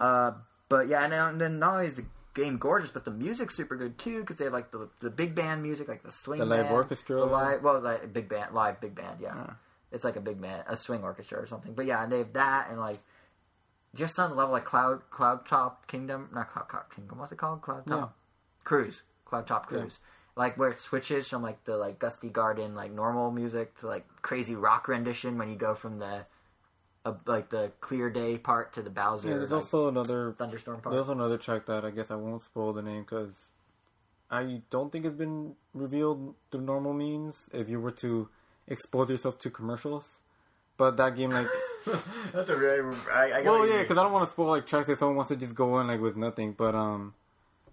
Uh, 0.00 0.32
but 0.68 0.88
yeah, 0.88 1.02
and 1.02 1.12
then, 1.12 1.28
and 1.28 1.40
then 1.40 1.58
not 1.58 1.74
only 1.74 1.86
is 1.86 1.96
the 1.96 2.04
game 2.34 2.56
gorgeous, 2.58 2.90
but 2.90 3.04
the 3.04 3.10
music's 3.10 3.54
super 3.56 3.76
good 3.76 3.98
too 3.98 4.20
because 4.20 4.36
they 4.38 4.44
have 4.44 4.52
like 4.52 4.70
the 4.70 4.88
the 5.00 5.10
big 5.10 5.34
band 5.34 5.62
music, 5.62 5.88
like 5.88 6.02
the 6.04 6.12
swing, 6.12 6.38
The 6.38 6.46
live 6.46 6.64
band, 6.66 6.74
orchestra? 6.74 7.16
the 7.16 7.26
live, 7.26 7.62
well, 7.62 7.80
like 7.80 8.12
big 8.12 8.28
band, 8.28 8.54
live 8.54 8.80
big 8.80 8.94
band, 8.94 9.18
yeah. 9.20 9.32
Ah. 9.34 9.56
It's 9.90 10.04
like 10.04 10.16
a 10.16 10.20
big 10.20 10.40
band, 10.40 10.64
a 10.68 10.76
swing 10.76 11.02
orchestra 11.02 11.40
or 11.40 11.46
something. 11.46 11.74
But 11.74 11.86
yeah, 11.86 12.02
and 12.02 12.10
they 12.12 12.18
have 12.18 12.32
that 12.34 12.68
and 12.70 12.78
like 12.80 12.98
just 13.94 14.18
on 14.18 14.30
the 14.30 14.36
level 14.36 14.52
like 14.52 14.64
Cloud 14.64 15.02
Cloud 15.10 15.46
Top 15.46 15.86
Kingdom, 15.86 16.28
not 16.32 16.50
Cloud 16.50 16.68
Top 16.68 16.94
Kingdom, 16.94 17.18
what's 17.18 17.32
it 17.32 17.38
called? 17.38 17.62
Cloud 17.62 17.86
Top 17.86 18.00
No. 18.00 18.10
Cruise, 18.64 19.02
Cloud 19.24 19.46
Top 19.46 19.66
Cruise. 19.66 19.98
Like 20.36 20.58
where 20.58 20.70
it 20.70 20.78
switches 20.80 21.28
from 21.28 21.42
like 21.42 21.64
the 21.64 21.76
like 21.76 21.98
Gusty 21.98 22.28
Garden 22.28 22.74
like 22.74 22.90
normal 22.90 23.30
music 23.30 23.76
to 23.78 23.86
like 23.86 24.04
crazy 24.22 24.56
rock 24.56 24.88
rendition 24.88 25.38
when 25.38 25.48
you 25.48 25.56
go 25.56 25.74
from 25.74 25.98
the 26.00 26.26
uh, 27.04 27.14
like 27.26 27.50
the 27.50 27.70
clear 27.80 28.10
day 28.10 28.38
part 28.38 28.72
to 28.74 28.82
the 28.82 28.90
Bowser 28.90 29.28
Yeah, 29.28 29.36
there's 29.36 29.50
like, 29.50 29.62
also 29.62 29.88
another. 29.88 30.32
thunderstorm 30.32 30.80
part. 30.80 30.94
There's 30.94 31.08
another 31.08 31.38
track 31.38 31.66
that 31.66 31.84
I 31.84 31.90
guess 31.90 32.10
I 32.10 32.16
won't 32.16 32.42
spoil 32.42 32.72
the 32.72 32.82
name 32.82 33.02
because 33.02 33.32
I 34.30 34.62
don't 34.70 34.90
think 34.90 35.04
it's 35.04 35.16
been 35.16 35.54
revealed 35.72 36.34
through 36.50 36.62
normal 36.62 36.94
means. 36.94 37.48
If 37.52 37.68
you 37.68 37.80
were 37.80 37.92
to 37.92 38.28
expose 38.66 39.10
yourself 39.10 39.38
to 39.40 39.50
commercials, 39.50 40.08
but 40.76 40.96
that 40.96 41.16
game 41.16 41.30
like. 41.30 41.46
That's 42.32 42.48
a 42.48 42.56
really. 42.56 42.96
I, 43.12 43.40
I 43.40 43.42
Well, 43.42 43.68
yeah, 43.68 43.82
because 43.82 43.98
I 43.98 44.02
don't 44.02 44.12
want 44.12 44.24
to 44.24 44.30
spoil 44.30 44.48
like 44.48 44.66
tracks 44.66 44.88
if 44.88 44.98
someone 44.98 45.16
wants 45.16 45.28
to 45.30 45.36
just 45.36 45.54
go 45.54 45.78
in 45.80 45.86
like 45.88 46.00
with 46.00 46.16
nothing. 46.16 46.52
But 46.52 46.74
um, 46.74 47.14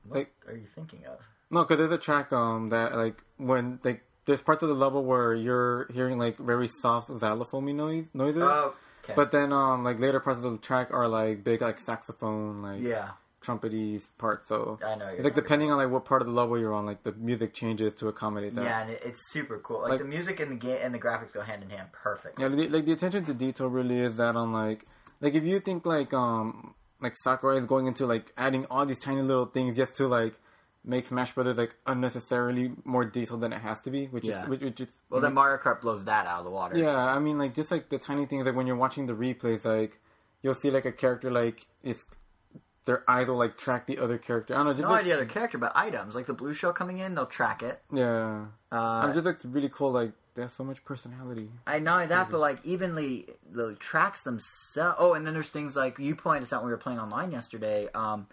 what 0.03 0.18
like- 0.19 0.34
are 0.48 0.53
you 0.53 0.68
thinking 0.76 1.06
of? 1.06 1.19
no, 1.49 1.64
because 1.64 1.78
there's 1.78 1.91
a 1.91 1.98
track 1.98 2.32
um 2.34 2.69
that 2.69 2.95
like 2.95 3.23
when 3.38 3.80
like 3.84 4.03
there's 4.26 4.41
parts 4.41 4.64
of 4.64 4.69
the 4.69 4.76
level 4.76 5.03
where 5.03 5.34
you're 5.34 5.88
hearing 5.94 6.18
like 6.18 6.38
very 6.38 6.68
soft 6.68 7.07
xylophone 7.18 7.76
noise 7.76 8.06
noises. 8.14 8.44
Oh, 8.44 8.76
okay. 9.03 9.14
But 9.15 9.32
then 9.32 9.52
um 9.53 9.84
like 9.84 9.99
later 9.99 10.19
parts 10.19 10.44
of 10.44 10.52
the 10.52 10.57
track 10.57 10.94
are 10.94 11.07
like 11.07 11.44
big 11.44 11.61
like 11.61 11.80
saxophone 11.80 12.61
like 12.61 12.82
yeah, 12.82 13.11
trumpety 13.41 14.01
parts. 14.18 14.47
So 14.47 14.80
I 14.85 14.95
know. 14.95 15.07
it's 15.07 15.23
like 15.23 15.34
depending 15.35 15.72
on 15.72 15.77
like 15.77 15.89
what 15.89 16.05
part 16.05 16.22
of 16.22 16.27
the 16.27 16.34
level 16.34 16.57
you're 16.59 16.73
on, 16.73 16.85
like 16.85 17.03
the 17.03 17.11
music 17.13 17.53
changes 17.53 17.93
to 17.95 18.07
accommodate 18.07 18.55
that. 18.55 18.63
Yeah, 18.63 18.81
and 18.81 18.91
it, 18.91 19.01
it's 19.03 19.31
super 19.31 19.57
cool. 19.59 19.81
Like, 19.81 19.91
Like- 19.91 19.99
the 19.99 20.05
music 20.05 20.39
and 20.39 20.51
the 20.51 20.55
game 20.55 20.80
and 20.81 20.93
the 20.93 20.99
graphics 20.99 21.34
go 21.34 21.41
hand 21.41 21.63
in 21.63 21.69
hand, 21.69 21.91
perfect. 21.91 22.39
Yeah, 22.39 22.47
the, 22.49 22.68
like 22.69 22.85
the 22.85 22.93
attention 22.93 23.26
to 23.26 23.34
detail 23.34 23.68
really 23.68 23.99
is 23.99 24.18
that 24.18 24.35
on 24.35 24.51
like 24.53 24.85
like 25.19 25.34
if 25.35 25.43
you 25.43 25.59
think 25.59 25.85
like 25.85 26.13
um 26.13 26.73
like 26.99 27.15
Sakurai 27.23 27.57
is 27.57 27.65
going 27.65 27.88
into 27.88 28.05
like 28.05 28.31
adding 28.38 28.65
all 28.69 28.85
these 28.85 28.99
tiny 28.99 29.22
little 29.22 29.45
things 29.47 29.76
just 29.76 29.95
to 29.97 30.07
like 30.07 30.39
make 30.84 31.05
Smash 31.05 31.34
Brothers 31.34 31.57
like 31.57 31.76
unnecessarily 31.85 32.72
more 32.85 33.05
detailed 33.05 33.41
than 33.41 33.53
it 33.53 33.61
has 33.61 33.80
to 33.81 33.89
be, 33.91 34.05
which 34.07 34.26
Yeah. 34.27 34.43
is 34.43 34.47
which, 34.49 34.61
which 34.61 34.81
is 34.81 34.89
Well, 35.09 35.22
then 35.22 35.34
Mario 35.34 35.57
Kart 35.57 35.81
blows 35.81 36.05
that 36.05 36.26
out 36.27 36.39
of 36.39 36.45
the 36.45 36.51
water. 36.51 36.77
yeah. 36.77 36.95
I 37.15 37.19
mean, 37.19 37.38
like 37.38 37.53
just 37.53 37.72
like 37.72 37.89
the 37.89 37.97
tiny 37.99 38.26
things 38.26 38.45
like 38.45 38.55
when 38.55 38.68
you're 38.68 38.76
watching 38.76 39.05
the 39.07 39.13
replays, 39.13 39.63
like 39.65 39.99
you'll 40.43 40.53
see 40.55 40.72
like 40.72 40.85
a 40.85 40.91
character 40.91 41.30
like 41.31 41.68
it's 41.84 42.05
their 42.85 43.09
eyes 43.09 43.27
will 43.27 43.35
like 43.37 43.57
track 43.57 43.85
the 43.87 43.99
other 43.99 44.17
character. 44.17 44.53
I 44.53 44.57
don't 44.57 44.65
know, 44.67 44.73
just 44.73 44.83
No 44.83 44.89
like 44.91 45.01
idea 45.01 45.17
the 45.17 45.25
character, 45.25 45.57
but 45.57 45.71
items 45.75 46.15
like 46.15 46.25
the 46.25 46.33
blue 46.33 46.53
shell 46.53 46.73
coming 46.73 46.97
in, 46.97 47.15
they'll 47.15 47.25
track 47.25 47.61
it. 47.63 47.81
yeah. 47.91 48.45
Uh, 48.71 48.75
I'm 48.75 49.13
just 49.13 49.25
like 49.25 49.37
really 49.43 49.69
cool. 49.69 49.91
Like 49.91 50.11
they 50.35 50.41
have 50.43 50.51
so 50.51 50.63
much 50.63 50.83
personality. 50.85 51.49
I 51.67 51.79
know 51.79 52.05
that, 52.07 52.31
but 52.31 52.39
like 52.39 52.59
evenly 52.65 53.27
the 53.51 53.75
tracks 53.79 54.23
themselves. 54.23 54.95
Oh, 54.99 55.13
and 55.13 55.27
then 55.27 55.33
there's 55.33 55.49
things 55.49 55.75
like 55.75 55.99
you 55.99 56.15
pointed 56.15 56.51
out 56.53 56.61
when 56.61 56.67
we 56.67 56.71
were 56.71 56.77
playing 56.77 56.99
online 56.99 57.31
yesterday. 57.31 57.87
Um, 57.93 58.27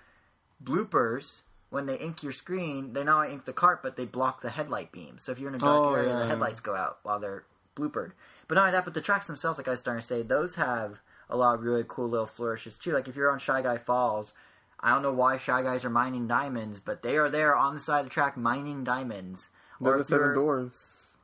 bloopers 0.63 1.43
when 1.71 1.85
they 1.87 1.97
ink 1.99 2.23
your 2.23 2.33
screen, 2.33 2.95
they 2.95 3.05
not 3.05 3.17
only 3.25 3.33
ink 3.35 3.45
the 3.45 3.53
cart, 3.53 3.83
but 3.83 3.97
they 3.97 4.07
block 4.07 4.41
the 4.41 4.49
headlight 4.49 4.91
beam. 4.91 5.19
So 5.19 5.33
if 5.33 5.39
you're 5.39 5.51
in 5.51 5.55
a 5.55 5.59
dark 5.59 5.87
Oh, 5.87 5.95
area, 5.95 6.09
yeah, 6.09 6.15
the 6.15 6.21
yeah. 6.23 6.29
headlights 6.29 6.61
go 6.61 6.75
out 6.75 6.99
while 7.03 7.21
they're 7.21 7.45
bloopered. 7.77 8.13
But 8.47 8.55
not 8.55 8.63
only 8.63 8.73
that, 8.73 8.87
but 8.87 8.95
the 8.95 9.03
tracks 9.03 9.27
themselves, 9.27 9.59
like 9.59 9.69
I 9.69 9.73
was 9.73 9.81
starting 9.81 10.01
to 10.01 10.07
say, 10.07 10.23
those 10.23 10.55
have 10.55 10.99
a 11.31 11.37
lot 11.37 11.55
of 11.55 11.63
really 11.63 11.85
cool 11.87 12.09
little 12.09 12.27
flourishes 12.27 12.79
too. 12.79 12.93
Like 12.93 13.09
if 13.09 13.17
you're 13.17 13.31
on 13.31 13.39
Shy 13.39 13.63
Guy 13.63 13.79
Falls. 13.79 14.33
I 14.81 14.91
don't 14.91 15.03
know 15.03 15.13
why 15.13 15.39
Shy 15.39 15.63
Guys 15.63 15.85
are 15.85 15.91
mining 15.91 16.29
diamonds, 16.29 16.79
but 16.79 17.03
they 17.03 17.17
are 17.17 17.29
there 17.29 17.57
on 17.57 17.75
the 17.75 17.81
side 17.81 17.99
of 17.99 18.07
the 18.07 18.11
track 18.11 18.37
mining 18.37 18.85
diamonds. 18.85 19.49
They're 19.81 19.99
the 19.99 20.05
seven 20.05 20.35
doors. 20.35 20.73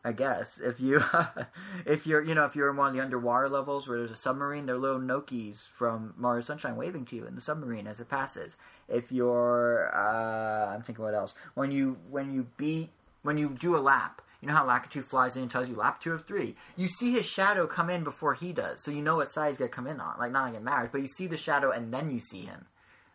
I 0.05 0.12
guess 0.12 0.60
if 0.62 0.81
you 0.81 1.02
if 1.86 2.06
you're 2.06 2.22
you 2.22 2.35
know 2.35 2.44
if 2.44 2.55
you're 2.55 2.70
in 2.70 2.76
one 2.76 2.89
of 2.89 2.94
the 2.94 3.01
underwater 3.01 3.48
levels 3.48 3.89
where 3.89 3.98
there's 3.98 4.10
a 4.10 4.16
submarine, 4.16 4.66
they're 4.66 4.76
little 4.76 5.01
Nokis 5.01 5.66
from 5.72 6.12
Mario 6.16 6.43
Sunshine 6.43 6.76
waving 6.76 7.06
to 7.06 7.16
you 7.16 7.26
in 7.26 7.35
the 7.35 7.40
submarine 7.40 7.86
as 7.86 8.01
it 8.01 8.10
passes. 8.10 8.56
If 8.89 9.10
you're 9.10 9.90
uh, 9.94 10.74
I'm 10.74 10.82
thinking 10.82 11.05
what 11.05 11.14
else 11.14 11.32
when 11.55 11.72
you 11.72 11.97
when 12.10 12.35
you 12.35 12.47
beat 12.59 12.90
when 13.22 13.39
you 13.39 13.48
do 13.48 13.76
a 13.76 13.78
lap. 13.78 14.20
You 14.45 14.49
know 14.49 14.57
how 14.57 14.66
Lakitu 14.66 15.03
flies 15.03 15.37
in 15.37 15.43
and 15.43 15.51
tells 15.51 15.71
you 15.71 15.75
lap 15.75 16.03
two 16.03 16.12
of 16.12 16.27
three. 16.27 16.55
You 16.77 16.87
see 16.87 17.12
his 17.12 17.25
shadow 17.25 17.66
come 17.66 17.89
in 17.89 18.05
before 18.05 18.35
he 18.35 18.53
does, 18.53 18.83
so 18.83 18.91
you 18.91 19.01
know 19.01 19.16
what 19.16 19.31
side 19.31 19.49
he's 19.49 19.57
gonna 19.57 19.71
come 19.71 19.87
in 19.87 20.01
on. 20.01 20.19
Like 20.19 20.33
not 20.33 20.45
like 20.45 20.55
it 20.55 20.62
matters, 20.62 20.91
but 20.93 21.01
you 21.01 21.09
see 21.09 21.27
the 21.27 21.39
shadow 21.39 21.71
and 21.71 21.95
then 21.95 22.11
you 22.11 22.21
see 22.21 22.43
him. 22.43 22.66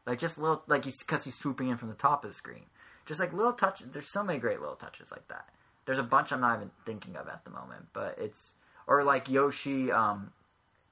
Like 0.07 0.17
just 0.17 0.39
little 0.39 0.63
like 0.65 0.85
he's 0.85 0.97
because 0.97 1.25
he's 1.25 1.37
swooping 1.37 1.67
in 1.67 1.77
from 1.77 1.89
the 1.89 1.93
top 1.93 2.23
of 2.23 2.31
the 2.31 2.33
screen. 2.33 2.65
Just 3.05 3.19
like 3.19 3.31
little 3.31 3.53
touches. 3.53 3.91
There's 3.91 4.11
so 4.11 4.23
many 4.23 4.39
great 4.39 4.59
little 4.59 4.75
touches 4.75 5.11
like 5.11 5.27
that. 5.27 5.49
There's 5.85 5.99
a 5.99 6.03
bunch 6.03 6.31
I'm 6.31 6.41
not 6.41 6.57
even 6.57 6.71
thinking 6.83 7.15
of 7.15 7.27
at 7.27 7.45
the 7.45 7.51
moment, 7.51 7.89
but 7.93 8.17
it's 8.17 8.53
or 8.87 9.03
like 9.03 9.29
Yoshi. 9.29 9.91
Um, 9.91 10.31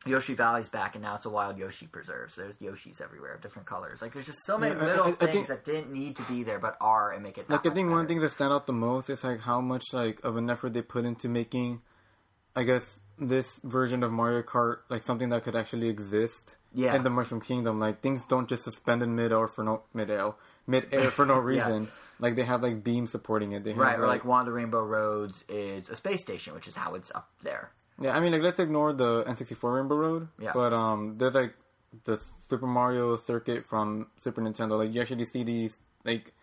Yoshi 0.10 0.34
Valley's 0.34 0.70
back, 0.70 0.96
and 0.96 1.04
now 1.04 1.16
it's 1.16 1.26
a 1.26 1.30
wild 1.30 1.58
Yoshi 1.58 1.88
preserve. 1.88 2.32
So 2.32 2.42
there's 2.42 2.58
Yoshis 2.58 3.02
everywhere, 3.02 3.34
of 3.34 3.42
different 3.42 3.68
colors. 3.68 4.02
Like 4.02 4.14
there's 4.14 4.26
just 4.26 4.44
so 4.46 4.58
many 4.58 4.76
Yeah, 4.76 4.84
little 4.86 5.06
I- 5.06 5.10
I 5.10 5.14
things 5.14 5.32
think- 5.34 5.48
that 5.48 5.64
didn't 5.66 5.92
need 5.92 6.16
to 6.18 6.24
be 6.24 6.44
there, 6.44 6.60
but 6.60 6.78
are 6.82 7.12
and 7.12 7.24
make 7.24 7.38
it. 7.38 7.50
Like 7.50 7.66
I 7.66 7.70
think 7.70 7.90
much 7.90 7.96
one 7.96 8.08
thing 8.08 8.20
that 8.22 8.30
stand 8.32 8.52
out 8.54 8.68
the 8.68 8.74
most 8.74 9.10
is 9.10 9.24
like 9.24 9.42
how 9.42 9.62
much 9.62 9.84
like 9.94 10.24
of 10.24 10.38
an 10.38 10.50
effort 10.50 10.74
they 10.74 10.82
put 10.82 11.06
into 11.06 11.28
making, 11.30 11.82
I 12.56 12.64
guess 12.64 13.00
this 13.20 13.60
version 13.64 14.04
of 14.04 14.12
Mario 14.12 14.44
Kart 14.44 14.78
like 14.90 15.04
something 15.04 15.30
that 15.30 15.44
could 15.44 15.56
actually 15.56 15.90
exist 15.90 16.56
Yeah. 16.74 16.94
in 16.96 17.02
the 17.04 17.10
Mushroom 17.10 17.42
Kingdom. 17.42 17.80
Like 17.80 18.02
things 18.02 18.22
don't 18.28 18.48
just 18.48 18.64
suspend 18.64 19.02
in 19.02 19.16
mid 19.16 19.32
air 19.34 19.48
for 19.48 19.64
no 19.64 19.84
mid 19.94 20.10
air 20.12 20.34
mid 20.68 20.94
air 20.94 21.10
for 21.10 21.26
no 21.26 21.38
reason. 21.52 21.88
Like 22.20 22.36
they 22.36 22.44
have 22.44 22.62
like 22.64 22.84
beams 22.84 23.12
supporting 23.12 23.52
it. 23.54 23.64
They 23.64 23.72
have, 23.72 23.80
right, 23.80 23.98
or 24.00 24.08
like 24.08 24.26
one 24.26 24.40
of 24.42 24.46
the 24.48 24.52
Rainbow 24.52 24.84
Roads 24.84 25.44
is 25.50 25.88
a 25.90 25.96
space 25.96 26.22
station, 26.22 26.54
which 26.54 26.68
is 26.68 26.76
how 26.76 26.94
it's 26.96 27.12
up 27.16 27.30
there. 27.44 27.72
Yeah, 28.00 28.16
I 28.16 28.20
mean, 28.20 28.32
like 28.32 28.42
let's 28.42 28.60
ignore 28.60 28.94
the 28.94 29.24
N64 29.24 29.76
Rainbow 29.78 29.96
Road. 29.96 30.28
Yeah. 30.40 30.52
But 30.54 30.74
um, 30.74 31.18
there's 31.18 31.34
like 31.34 31.54
the 32.04 32.18
Super 32.48 32.68
Mario 32.68 33.16
circuit 33.18 33.66
from 33.66 34.08
Super 34.18 34.42
Nintendo. 34.42 34.78
Like 34.78 34.94
you 34.94 35.02
actually 35.02 35.26
see 35.26 35.44
these 35.44 35.80
like 36.06 36.34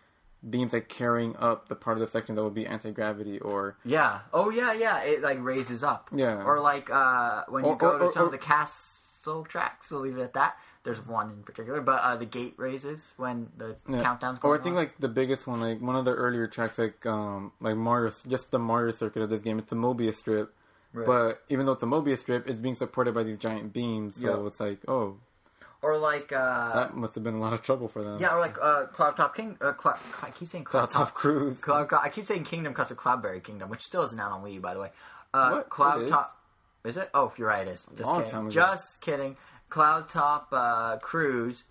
beams 0.47 0.73
like 0.73 0.89
carrying 0.89 1.35
up 1.37 1.69
the 1.69 1.75
part 1.75 1.97
of 1.97 2.01
the 2.01 2.07
section 2.07 2.35
that 2.35 2.43
would 2.43 2.53
be 2.53 2.67
anti 2.67 2.91
gravity 2.91 3.39
or 3.39 3.77
Yeah. 3.85 4.19
Oh 4.33 4.49
yeah, 4.49 4.73
yeah. 4.73 4.99
It 5.03 5.21
like 5.21 5.37
raises 5.41 5.83
up. 5.83 6.09
Yeah. 6.13 6.43
Or 6.43 6.59
like 6.59 6.89
uh, 6.91 7.43
when 7.47 7.63
you 7.63 7.71
Or- 7.71 7.77
go 7.77 7.91
or- 7.93 7.99
to 7.99 8.05
or- 8.05 8.13
some 8.13 8.25
of 8.25 8.31
the 8.31 8.37
castle 8.37 9.43
tracks, 9.45 9.89
we'll 9.89 10.01
leave 10.01 10.17
it 10.17 10.21
at 10.21 10.33
that. 10.33 10.57
There's 10.83 11.03
one 11.03 11.31
in 11.31 11.41
particular, 11.41 11.81
but 11.81 11.99
uh, 12.03 12.15
the 12.15 12.27
gate 12.27 12.53
raises 12.57 13.13
when 13.17 13.49
the 13.57 13.75
Yeah. 13.89 14.01
countdown's 14.03 14.37
Or 14.39 14.41
going 14.51 14.59
I 14.59 14.63
think 14.63 14.75
on. 14.75 14.81
like 14.83 14.97
the 14.99 15.07
biggest 15.09 15.47
one, 15.47 15.59
like 15.61 15.81
one 15.81 15.95
of 15.95 16.05
the 16.05 16.13
earlier 16.13 16.45
tracks, 16.47 16.77
like 16.77 17.03
um, 17.07 17.53
like 17.59 17.75
Mario, 17.75 18.11
just 18.27 18.51
the 18.51 18.59
Mario 18.59 18.91
circuit 18.91 19.23
of 19.23 19.29
this 19.31 19.41
game. 19.41 19.57
It's 19.57 19.71
a 19.71 19.75
Mobius 19.75 20.15
strip, 20.15 20.53
Right. 20.95 21.05
but 21.05 21.41
even 21.49 21.65
though 21.65 21.73
it's 21.73 21.83
a 21.83 21.87
Mobius 21.87 22.19
strip, 22.19 22.47
it's 22.49 22.59
being 22.59 22.75
supported 22.75 23.13
by 23.13 23.23
these 23.23 23.37
giant 23.37 23.73
beams. 23.73 24.15
So 24.21 24.37
Yep. 24.43 24.47
it's 24.47 24.59
like, 24.59 24.79
oh, 24.87 25.17
or 25.81 25.97
like 25.97 26.31
uh, 26.31 26.73
that 26.73 26.95
must 26.95 27.13
have 27.15 27.23
been 27.23 27.35
a 27.35 27.39
lot 27.39 27.53
of 27.53 27.61
trouble 27.61 27.87
for 27.87 28.01
them. 28.03 28.17
yeah, 28.19 28.33
or 28.33 28.39
like 28.39 28.55
uh, 28.61 28.85
Cloud 28.87 29.17
Top 29.17 29.35
King. 29.35 29.57
Uh, 29.61 29.73
Cloud, 29.73 29.99
I 30.23 30.29
keep 30.31 30.47
saying 30.47 30.63
Cloud, 30.63 30.89
Cloud 30.89 31.05
Top 31.05 31.13
Cruise. 31.13 31.59
Cloud, 31.59 31.89
Cloud- 31.89 32.01
I 32.03 32.09
keep 32.09 32.23
saying 32.25 32.45
Kingdom 32.45 32.73
because 32.73 32.89
of 32.91 32.97
Cloudberry 32.97 33.43
Kingdom, 33.43 33.69
which 33.69 33.83
still 33.83 34.01
isn't 34.03 34.19
out 34.19 34.31
on 34.31 34.43
Wii 34.43 34.53
U, 34.53 34.61
by 34.61 34.73
the 34.73 34.79
way. 34.79 34.89
Uh, 35.33 35.49
What? 35.51 35.69
Cloud 35.69 36.01
It 36.01 36.05
is? 36.05 36.11
Top. 36.11 36.31
Is 36.85 36.97
it? 36.97 37.09
Oh, 37.13 37.33
you're 37.37 37.47
right. 37.47 37.67
It 37.67 37.71
is. 37.71 37.85
Just 37.95 38.01
long 38.05 38.17
kidding. 38.21 38.31
time 38.31 38.41
ago. 38.47 38.51
Just 38.51 39.01
kidding. 39.01 39.37
Cloud 39.69 40.07
Top 40.09 40.47
uh, 40.51 40.97
Cruise. 40.97 41.63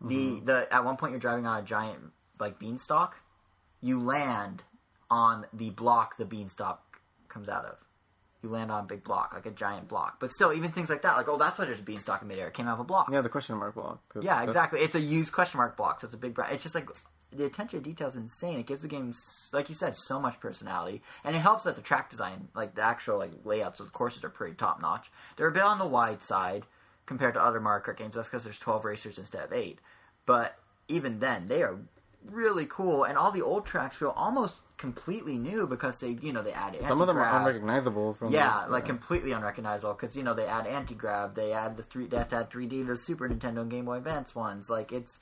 The 0.00 0.14
Mm-hmm. 0.16 0.44
the 0.46 0.74
at 0.74 0.84
one 0.84 0.96
point 0.96 1.12
you're 1.12 1.20
driving 1.20 1.46
on 1.46 1.60
a 1.60 1.62
giant 1.62 2.12
like 2.40 2.58
beanstalk. 2.58 3.16
You 3.80 4.00
land 4.00 4.64
on 5.10 5.46
the 5.52 5.70
block 5.70 6.16
the 6.16 6.24
beanstalk 6.24 6.80
comes 7.28 7.48
out 7.48 7.64
of. 7.64 7.76
You 8.42 8.48
land 8.48 8.72
on 8.72 8.84
a 8.84 8.86
big 8.86 9.04
block, 9.04 9.32
like 9.34 9.46
a 9.46 9.52
giant 9.52 9.86
block. 9.88 10.18
But 10.18 10.32
still, 10.32 10.52
even 10.52 10.72
things 10.72 10.90
like 10.90 11.02
that, 11.02 11.16
like 11.16 11.28
oh, 11.28 11.36
that's 11.38 11.58
why 11.58 11.64
there's 11.64 11.78
a 11.78 11.82
beanstalk 11.82 12.22
in 12.22 12.28
midair. 12.28 12.48
It 12.48 12.54
came 12.54 12.66
out 12.66 12.74
of 12.74 12.80
a 12.80 12.84
block. 12.84 13.08
Yeah, 13.10 13.20
the 13.20 13.28
question 13.28 13.56
mark 13.56 13.74
block. 13.74 14.00
Yeah, 14.20 14.42
exactly. 14.42 14.80
It's 14.80 14.96
a 14.96 15.00
used 15.00 15.32
question 15.32 15.58
mark 15.58 15.76
block, 15.76 16.00
so 16.00 16.06
it's 16.06 16.14
a 16.14 16.18
big. 16.18 16.34
Bra- 16.34 16.48
it's 16.50 16.64
just 16.64 16.74
like 16.74 16.88
the 17.32 17.44
attention 17.44 17.82
to 17.82 17.88
detail 17.88 18.08
is 18.08 18.16
insane. 18.16 18.58
It 18.58 18.66
gives 18.66 18.80
the 18.80 18.88
game, 18.88 19.14
like 19.52 19.68
you 19.68 19.74
said, 19.74 19.94
so 19.96 20.20
much 20.20 20.40
personality, 20.40 21.02
and 21.24 21.34
it 21.36 21.38
helps 21.38 21.64
that 21.64 21.76
the 21.76 21.82
track 21.82 22.10
design, 22.10 22.48
like 22.54 22.74
the 22.74 22.82
actual 22.82 23.18
like 23.18 23.30
layouts 23.44 23.80
of 23.80 23.86
the 23.86 23.92
courses, 23.92 24.24
are 24.24 24.28
pretty 24.28 24.54
top 24.54 24.82
notch. 24.82 25.10
They're 25.36 25.46
a 25.48 25.52
bit 25.52 25.62
on 25.62 25.78
the 25.78 25.86
wide 25.86 26.22
side 26.22 26.64
compared 27.06 27.34
to 27.34 27.42
other 27.42 27.60
Mario 27.60 27.84
Kart 27.84 27.96
games. 27.96 28.14
That's 28.14 28.28
because 28.28 28.44
there's 28.44 28.58
12 28.58 28.84
racers 28.84 29.18
instead 29.18 29.44
of 29.44 29.52
eight. 29.52 29.78
But 30.26 30.58
even 30.88 31.20
then, 31.20 31.48
they 31.48 31.62
are 31.62 31.78
really 32.24 32.66
cool, 32.66 33.04
and 33.04 33.16
all 33.16 33.32
the 33.32 33.42
old 33.42 33.66
tracks 33.66 33.96
feel 33.96 34.12
almost 34.16 34.56
completely 34.82 35.38
new 35.38 35.66
because 35.66 36.00
they, 36.00 36.18
you 36.20 36.32
know, 36.32 36.42
they 36.42 36.52
add 36.52 36.76
Some 36.88 37.00
of 37.00 37.06
them 37.06 37.16
are 37.16 37.38
unrecognizable. 37.40 38.14
From 38.14 38.32
Yeah, 38.32 38.64
the- 38.66 38.72
like 38.72 38.84
completely 38.84 39.30
unrecognizable 39.32 39.94
because 39.94 40.16
you 40.16 40.22
know 40.24 40.34
they 40.34 40.44
add 40.46 40.66
anti 40.66 40.94
grab, 40.94 41.34
they 41.36 41.52
add 41.52 41.76
the 41.76 41.84
three, 41.84 42.06
they 42.06 42.16
have 42.18 42.28
to 42.30 42.36
add 42.36 42.50
3D 42.50 42.70
to 42.82 42.84
the 42.84 42.96
Super 42.96 43.28
Nintendo 43.28 43.62
and 43.62 43.70
Game 43.70 43.84
Boy 43.86 43.96
Advance 43.98 44.34
ones. 44.34 44.68
Like 44.68 44.90
it's, 44.92 45.20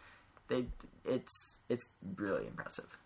they, 0.49 0.67
it's, 1.05 1.59
it's 1.69 1.85
really 2.17 2.47
impressive. 2.47 2.97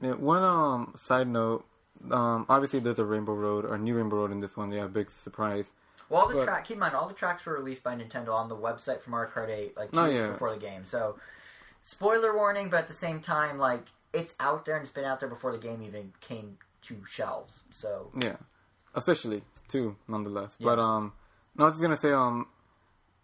Yeah, 0.00 0.12
one 0.12 0.44
um 0.44 0.94
side 0.96 1.26
note, 1.28 1.66
um 2.10 2.46
obviously 2.48 2.78
there's 2.80 2.98
a 3.00 3.04
Rainbow 3.04 3.34
Road 3.34 3.64
or 3.64 3.76
new 3.76 3.96
Rainbow 3.96 4.16
Road 4.18 4.30
in 4.30 4.40
this 4.40 4.56
one. 4.56 4.70
Yeah, 4.70 4.86
big 4.86 5.10
surprise. 5.10 5.66
Well, 6.08 6.22
all 6.22 6.28
the 6.28 6.34
But- 6.36 6.44
track, 6.44 6.64
keep 6.66 6.76
in 6.76 6.80
mind, 6.80 6.94
all 6.94 7.08
the 7.08 7.14
tracks 7.14 7.44
were 7.44 7.54
released 7.54 7.82
by 7.82 7.96
Nintendo 7.96 8.32
on 8.34 8.48
the 8.48 8.56
website 8.56 9.00
from 9.00 9.10
Mario 9.12 9.30
Kart 9.30 9.48
8, 9.48 9.76
like 9.76 9.90
two 9.90 9.98
Oh, 9.98 10.06
yeah. 10.06 10.28
before 10.28 10.52
the 10.54 10.60
game. 10.60 10.84
So, 10.86 11.16
spoiler 11.82 12.36
warning, 12.36 12.68
but 12.70 12.78
at 12.80 12.88
the 12.88 12.94
same 12.94 13.20
time, 13.20 13.58
like 13.58 13.84
it's 14.14 14.34
out 14.40 14.64
there 14.64 14.76
and 14.76 14.82
it's 14.82 14.92
been 14.92 15.04
out 15.04 15.20
there 15.20 15.28
before 15.28 15.52
the 15.52 15.58
game 15.58 15.82
even 15.82 16.12
came 16.20 16.58
to 16.82 16.96
shelves. 17.06 17.62
So, 17.70 18.10
Yeah, 18.20 18.36
officially 18.94 19.42
too, 19.68 19.96
nonetheless. 20.08 20.56
Yeah. 20.58 20.66
But 20.66 20.78
um, 20.78 21.12
no, 21.56 21.64
I 21.64 21.68
was 21.68 21.74
just 21.76 21.82
gonna 21.82 21.96
say 21.96 22.12
um, 22.12 22.46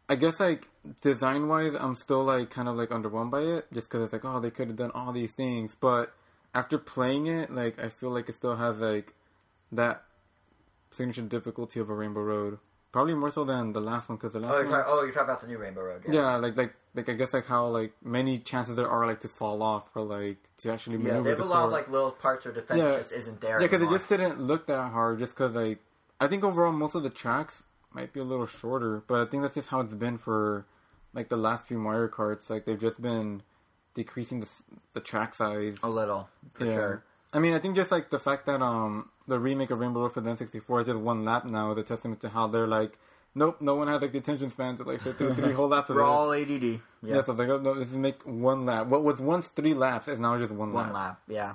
I 0.09 0.17
guess 0.17 0.41
like 0.41 0.69
design 1.01 1.49
wise, 1.49 1.75
I'm 1.75 1.95
still 1.95 2.25
like 2.25 2.51
kind 2.51 2.69
of 2.69 2.77
like 2.77 2.89
underwhelmed 2.91 3.31
by 3.31 3.41
it, 3.41 3.73
just 3.73 3.89
because 3.89 4.05
it's 4.05 4.13
like 4.13 4.25
oh 4.25 4.41
they 4.41 4.51
could 4.51 4.69
have 4.69 4.77
done 4.77 4.91
all 4.95 5.13
these 5.13 5.33
things, 5.33 5.77
but 5.79 6.13
after 6.55 6.79
playing 6.79 7.27
it, 7.27 7.55
like 7.55 7.83
I 7.83 7.89
feel 7.89 8.11
like 8.11 8.29
it 8.29 8.35
still 8.35 8.57
has 8.57 8.81
like 8.81 9.15
that 9.73 10.03
signature 10.91 11.23
difficulty 11.23 11.81
of 11.81 11.89
a 11.91 11.95
Rainbow 11.95 12.23
Road, 12.23 12.59
probably 12.93 13.15
more 13.15 13.31
so 13.31 13.45
than 13.45 13.73
the 13.73 13.81
last 13.81 14.09
one 14.09 14.19
because 14.19 14.33
the 14.33 14.41
last 14.41 14.53
oh, 14.53 14.61
you're, 14.61 14.71
one. 14.71 14.81
talking, 14.81 14.93
oh, 14.93 15.03
you're 15.03 15.13
talking 15.13 15.29
about 15.29 15.41
the 15.43 15.47
new 15.47 15.59
Rainbow 15.59 15.83
Road. 15.83 16.03
Yeah, 16.09 16.37
like 16.37 16.57
like 16.57 16.75
like 16.95 17.09
I 17.09 17.13
guess 17.13 17.33
like 17.33 17.47
how 17.47 17.69
like 17.69 17.93
many 18.03 18.39
chances 18.39 18.77
there 18.77 18.89
are 18.89 19.07
like 19.07 19.21
to 19.21 19.29
fall 19.29 19.63
off 19.63 19.85
or 19.95 20.03
like 20.03 20.39
to 20.59 20.73
actually 20.73 20.97
maneuver. 20.99 21.17
yeah. 21.19 21.23
They 21.23 21.29
have 21.31 21.39
the 21.39 21.45
a 21.45 21.47
lot 21.47 21.65
of 21.67 21.73
like 21.73 21.89
little 21.89 22.11
parts 22.11 22.45
where 22.45 22.53
defense 22.55 22.79
Yeah. 22.79 22.97
just 22.99 23.13
isn't 23.13 23.41
there. 23.41 23.61
Yeah, 23.61 23.67
because 23.67 23.83
it 23.83 23.91
just 23.91 24.09
didn't 24.09 24.41
look 24.41 24.67
that 24.67 24.91
hard. 24.91 25.19
Just 25.19 25.35
because, 25.35 25.55
like, 25.55 25.79
I 26.21 26.27
think 26.27 26.43
overall 26.45 26.73
most 26.73 26.95
of 26.95 27.03
the 27.03 27.11
tracks 27.11 27.63
might 27.93 28.13
be 28.13 28.21
a 28.21 28.25
little 28.25 28.47
shorter, 28.47 29.03
but 29.07 29.21
I 29.21 29.31
think 29.31 29.43
that's 29.43 29.55
just 29.55 29.69
how 29.69 29.81
it's 29.81 29.95
been 29.95 30.19
for 30.19 30.67
like 31.15 31.29
the 31.29 31.37
last 31.37 31.67
few 31.67 31.79
Mario 31.79 32.09
Karts. 32.09 32.51
Like 32.51 32.65
they've 32.65 32.81
just 32.81 33.01
been 33.01 33.43
decreasing 33.95 34.41
the 34.41 34.49
the 34.93 35.01
track 35.01 35.35
size. 35.35 35.79
a 35.83 35.89
little 35.89 36.29
for 36.55 36.65
yeah. 36.67 36.75
sure. 36.75 37.05
I 37.33 37.39
mean, 37.39 37.55
I 37.55 37.61
think 37.61 37.77
just 37.77 37.93
like 37.93 38.11
the 38.11 38.19
fact 38.19 38.47
that 38.47 38.61
um 38.63 39.11
the 39.29 39.39
remake 39.39 39.71
of 39.71 39.79
Rainbow 39.79 40.01
Road 40.01 40.13
for 40.15 40.21
the 40.21 40.31
N64 40.31 40.81
is 40.81 40.87
just 40.89 40.99
one 40.99 41.25
lap 41.25 41.45
now 41.45 41.71
is 41.73 41.79
a 41.79 41.83
testament 41.85 42.21
to 42.23 42.29
how 42.31 42.49
they're 42.49 42.67
like, 42.67 42.99
nope, 43.35 43.61
no 43.61 43.75
one 43.75 43.89
has 43.89 44.03
like 44.03 44.13
the 44.13 44.19
attention 44.19 44.51
span 44.51 44.77
to 44.77 44.85
like 44.85 45.01
through 45.01 45.35
three 45.35 45.53
whole 45.55 45.69
laps 45.69 45.91
of 45.91 45.97
We're 45.97 46.03
all 46.03 46.33
ADD. 46.33 46.63
Yeah, 46.63 46.79
Yeah, 47.03 47.23
so 47.23 47.33
it's 47.33 47.39
like, 47.39 47.49
oh, 47.49 47.59
no, 47.59 47.75
this 47.75 47.91
is 47.91 47.97
make 47.97 48.23
one 48.23 48.67
lap. 48.67 48.87
What 48.87 49.05
was 49.05 49.19
once 49.21 49.49
three 49.49 49.75
laps 49.75 50.09
is 50.09 50.19
now 50.19 50.39
just 50.39 50.53
one, 50.53 50.73
one 50.73 50.87
lap. 50.87 50.93
One 50.93 50.95
lap. 50.95 51.21
Yeah, 51.29 51.55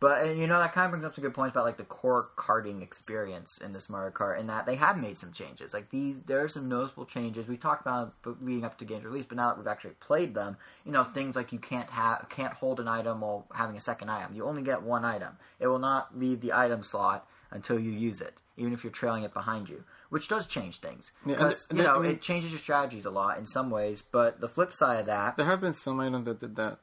But 0.00 0.26
and, 0.26 0.38
you 0.38 0.46
know 0.46 0.58
that 0.58 0.72
kind 0.72 0.86
of 0.86 0.90
brings 0.90 1.04
up 1.04 1.14
some 1.14 1.22
good 1.22 1.34
points 1.34 1.54
about 1.54 1.64
like 1.64 1.76
the 1.76 1.84
core 1.84 2.30
karting 2.36 2.82
experience 2.82 3.58
in 3.58 3.72
this 3.72 3.88
Mario 3.88 4.10
Kart, 4.10 4.38
in 4.38 4.48
that 4.48 4.66
they 4.66 4.74
have 4.76 5.00
made 5.00 5.16
some 5.16 5.32
changes. 5.32 5.72
Like 5.72 5.90
these, 5.90 6.20
there 6.26 6.42
are 6.42 6.48
some 6.48 6.68
noticeable 6.68 7.06
changes 7.06 7.46
we 7.46 7.56
talked 7.56 7.80
about 7.80 8.14
leading 8.40 8.64
up 8.64 8.76
to 8.78 8.84
games 8.84 9.04
release, 9.04 9.24
but 9.26 9.36
now 9.36 9.48
that 9.48 9.58
we've 9.58 9.66
actually 9.66 9.94
played 10.00 10.34
them, 10.34 10.56
you 10.84 10.92
know 10.92 11.04
things 11.04 11.36
like 11.36 11.52
you 11.52 11.58
can't 11.58 11.90
have 11.90 12.26
can't 12.28 12.52
hold 12.54 12.80
an 12.80 12.88
item 12.88 13.20
while 13.20 13.46
having 13.54 13.76
a 13.76 13.80
second 13.80 14.10
item. 14.10 14.34
You 14.34 14.44
only 14.44 14.62
get 14.62 14.82
one 14.82 15.04
item. 15.04 15.38
It 15.60 15.68
will 15.68 15.78
not 15.78 16.18
leave 16.18 16.40
the 16.40 16.52
item 16.52 16.82
slot 16.82 17.26
until 17.50 17.78
you 17.78 17.92
use 17.92 18.20
it, 18.20 18.40
even 18.56 18.72
if 18.72 18.82
you're 18.82 18.90
trailing 18.90 19.22
it 19.22 19.32
behind 19.32 19.68
you, 19.68 19.84
which 20.14 20.28
does 20.28 20.46
change 20.46 20.78
things. 20.78 21.10
Because 21.26 21.66
th- 21.66 21.76
you 21.76 21.84
know 21.84 21.96
I 21.96 21.98
mean- 21.98 22.12
it 22.12 22.22
changes 22.22 22.52
your 22.52 22.60
strategies 22.60 23.04
a 23.04 23.10
lot 23.10 23.36
in 23.36 23.46
some 23.46 23.68
ways, 23.68 24.00
but 24.12 24.40
the 24.40 24.48
flip 24.48 24.72
side 24.72 25.00
of 25.00 25.06
that, 25.06 25.36
There 25.36 25.44
have 25.44 25.60
been 25.60 25.72
some 25.72 25.98
items 25.98 26.26
that 26.26 26.38
did 26.38 26.54
that 26.54 26.78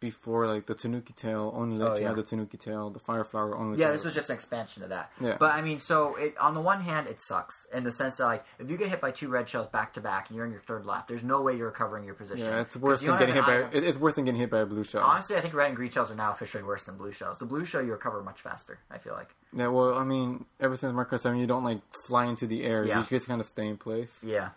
before, 0.00 0.46
like 0.46 0.66
the 0.66 0.74
Tanuki 0.74 1.12
tail 1.14 1.52
only 1.54 1.76
let 1.78 1.90
Oh, 1.90 1.94
you 1.94 2.02
yeah. 2.02 2.06
have 2.08 2.16
the 2.16 2.22
Tanuki 2.22 2.56
tail. 2.58 2.90
The 2.90 2.98
Fire 2.98 3.24
Flower 3.24 3.56
only. 3.56 3.78
Yeah, 3.78 3.92
this 3.92 4.04
was 4.04 4.14
just 4.14 4.30
an 4.30 4.34
expansion 4.34 4.82
of 4.82 4.90
that. 4.90 5.10
Yeah. 5.20 5.36
But 5.38 5.54
I 5.54 5.62
mean, 5.62 5.80
so 5.80 6.14
it, 6.16 6.36
on 6.38 6.54
the 6.54 6.60
one 6.60 6.80
hand, 6.80 7.06
it 7.08 7.22
sucks 7.22 7.66
in 7.74 7.84
the 7.84 7.92
sense 7.92 8.16
that 8.18 8.24
like 8.26 8.44
if 8.58 8.70
you 8.70 8.76
get 8.76 8.88
hit 8.88 9.00
by 9.00 9.10
two 9.10 9.28
red 9.28 9.48
shells 9.48 9.68
back 9.68 9.94
to 9.94 10.00
back 10.00 10.28
and 10.28 10.36
you're 10.36 10.44
in 10.46 10.52
your 10.52 10.60
third 10.60 10.84
lap, 10.86 11.08
there's 11.08 11.24
no 11.24 11.40
way 11.42 11.56
you're 11.56 11.66
recovering 11.68 12.04
your 12.04 12.14
position. 12.14 12.46
Yeah, 12.46 12.60
it's 12.60 12.76
worse 12.76 13.00
than 13.00 13.18
getting 13.18 13.34
hit 13.34 13.46
by. 13.46 13.56
It, 13.72 13.84
it's 13.84 13.98
worse 13.98 14.14
than 14.16 14.24
getting 14.24 14.40
hit 14.40 14.50
by 14.50 14.60
a 14.60 14.66
blue 14.66 14.84
shell. 14.84 15.02
Honestly, 15.04 15.36
I 15.36 15.40
think 15.40 15.54
red 15.54 15.68
and 15.68 15.76
green 15.76 15.90
shells 15.90 16.10
are 16.10 16.14
now 16.16 16.32
officially 16.32 16.62
worse 16.62 16.84
than 16.84 16.96
blue 16.96 17.12
shells. 17.12 17.38
The 17.38 17.46
blue 17.46 17.64
shell 17.64 17.82
you 17.82 17.92
recover 17.92 18.22
much 18.22 18.40
faster. 18.40 18.78
I 18.90 18.98
feel 18.98 19.14
like. 19.14 19.34
Yeah, 19.56 19.68
well, 19.68 19.96
I 19.96 20.04
mean, 20.04 20.44
ever 20.60 20.76
since 20.76 20.92
Mario 20.92 21.08
Kart 21.10 21.20
7, 21.20 21.38
you 21.38 21.46
don't 21.46 21.64
like 21.64 21.80
fly 22.06 22.26
into 22.26 22.46
the 22.46 22.64
air. 22.64 22.84
Yeah. 22.84 22.98
You 23.00 23.06
just 23.08 23.26
kind 23.28 23.40
of 23.40 23.46
stay 23.46 23.66
in 23.66 23.76
place. 23.78 24.18
Yeah, 24.22 24.50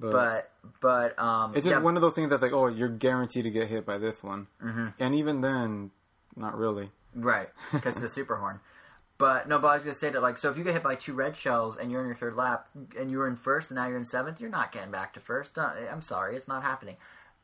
But, 0.00 0.10
but 0.12 0.50
but 0.80 1.18
um, 1.22 1.52
it's 1.54 1.64
just 1.64 1.76
yeah, 1.76 1.82
one 1.82 1.96
of 1.96 2.02
those 2.02 2.14
things 2.14 2.30
that's 2.30 2.42
like, 2.42 2.52
oh, 2.52 2.66
you're 2.66 2.88
guaranteed 2.88 3.44
to 3.44 3.50
get 3.50 3.68
hit 3.68 3.84
by 3.86 3.98
this 3.98 4.22
one, 4.22 4.46
Mm-hmm. 4.64 4.86
and 4.98 5.14
even 5.14 5.40
then, 5.40 5.90
not 6.36 6.56
really. 6.56 6.90
Right, 7.14 7.48
because 7.72 7.96
the 7.96 8.08
super 8.18 8.36
horn. 8.36 8.60
But 9.18 9.48
no, 9.48 9.58
but 9.58 9.68
I 9.68 9.74
was 9.74 9.82
gonna 9.82 9.94
say 9.94 10.08
that 10.10 10.22
like, 10.22 10.38
so 10.38 10.48
if 10.50 10.56
you 10.56 10.64
get 10.64 10.72
hit 10.72 10.82
by 10.82 10.94
two 10.94 11.12
red 11.12 11.36
shells 11.36 11.76
and 11.76 11.90
you're 11.90 12.00
in 12.00 12.06
your 12.06 12.16
third 12.16 12.36
lap 12.36 12.68
and 12.98 13.10
you 13.10 13.18
were 13.18 13.28
in 13.28 13.36
first 13.36 13.68
and 13.70 13.76
now 13.76 13.86
you're 13.86 13.98
in 13.98 14.04
seventh, 14.06 14.40
you're 14.40 14.48
not 14.48 14.72
getting 14.72 14.90
back 14.90 15.12
to 15.14 15.20
first. 15.20 15.58
I'm 15.58 16.00
sorry, 16.00 16.36
it's 16.36 16.48
not 16.48 16.62
happening. 16.62 16.96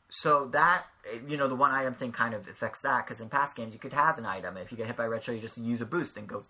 So 0.09 0.47
that 0.53 0.85
you 1.29 1.37
know, 1.37 1.49
the 1.49 1.55
one 1.55 1.73
item 1.73 1.93
thing 1.95 2.13
kind 2.13 2.33
of 2.33 2.49
affects 2.49 2.81
that 2.83 3.05
because 3.05 3.21
in 3.21 3.29
past 3.29 3.57
games 3.57 3.75
you 3.75 3.79
could 3.79 3.93
have 3.93 4.17
an 4.19 4.25
item. 4.25 4.57
If 4.57 4.71
you 4.71 4.79
get 4.79 4.87
hit 4.87 4.97
by 4.97 5.05
a 5.05 5.09
red 5.11 5.23
shell, 5.25 5.35
you 5.35 5.41
just 5.41 5.59
use 5.59 5.81
a 5.83 5.85
boost 5.87 6.17
and 6.17 6.27
go. 6.27 6.45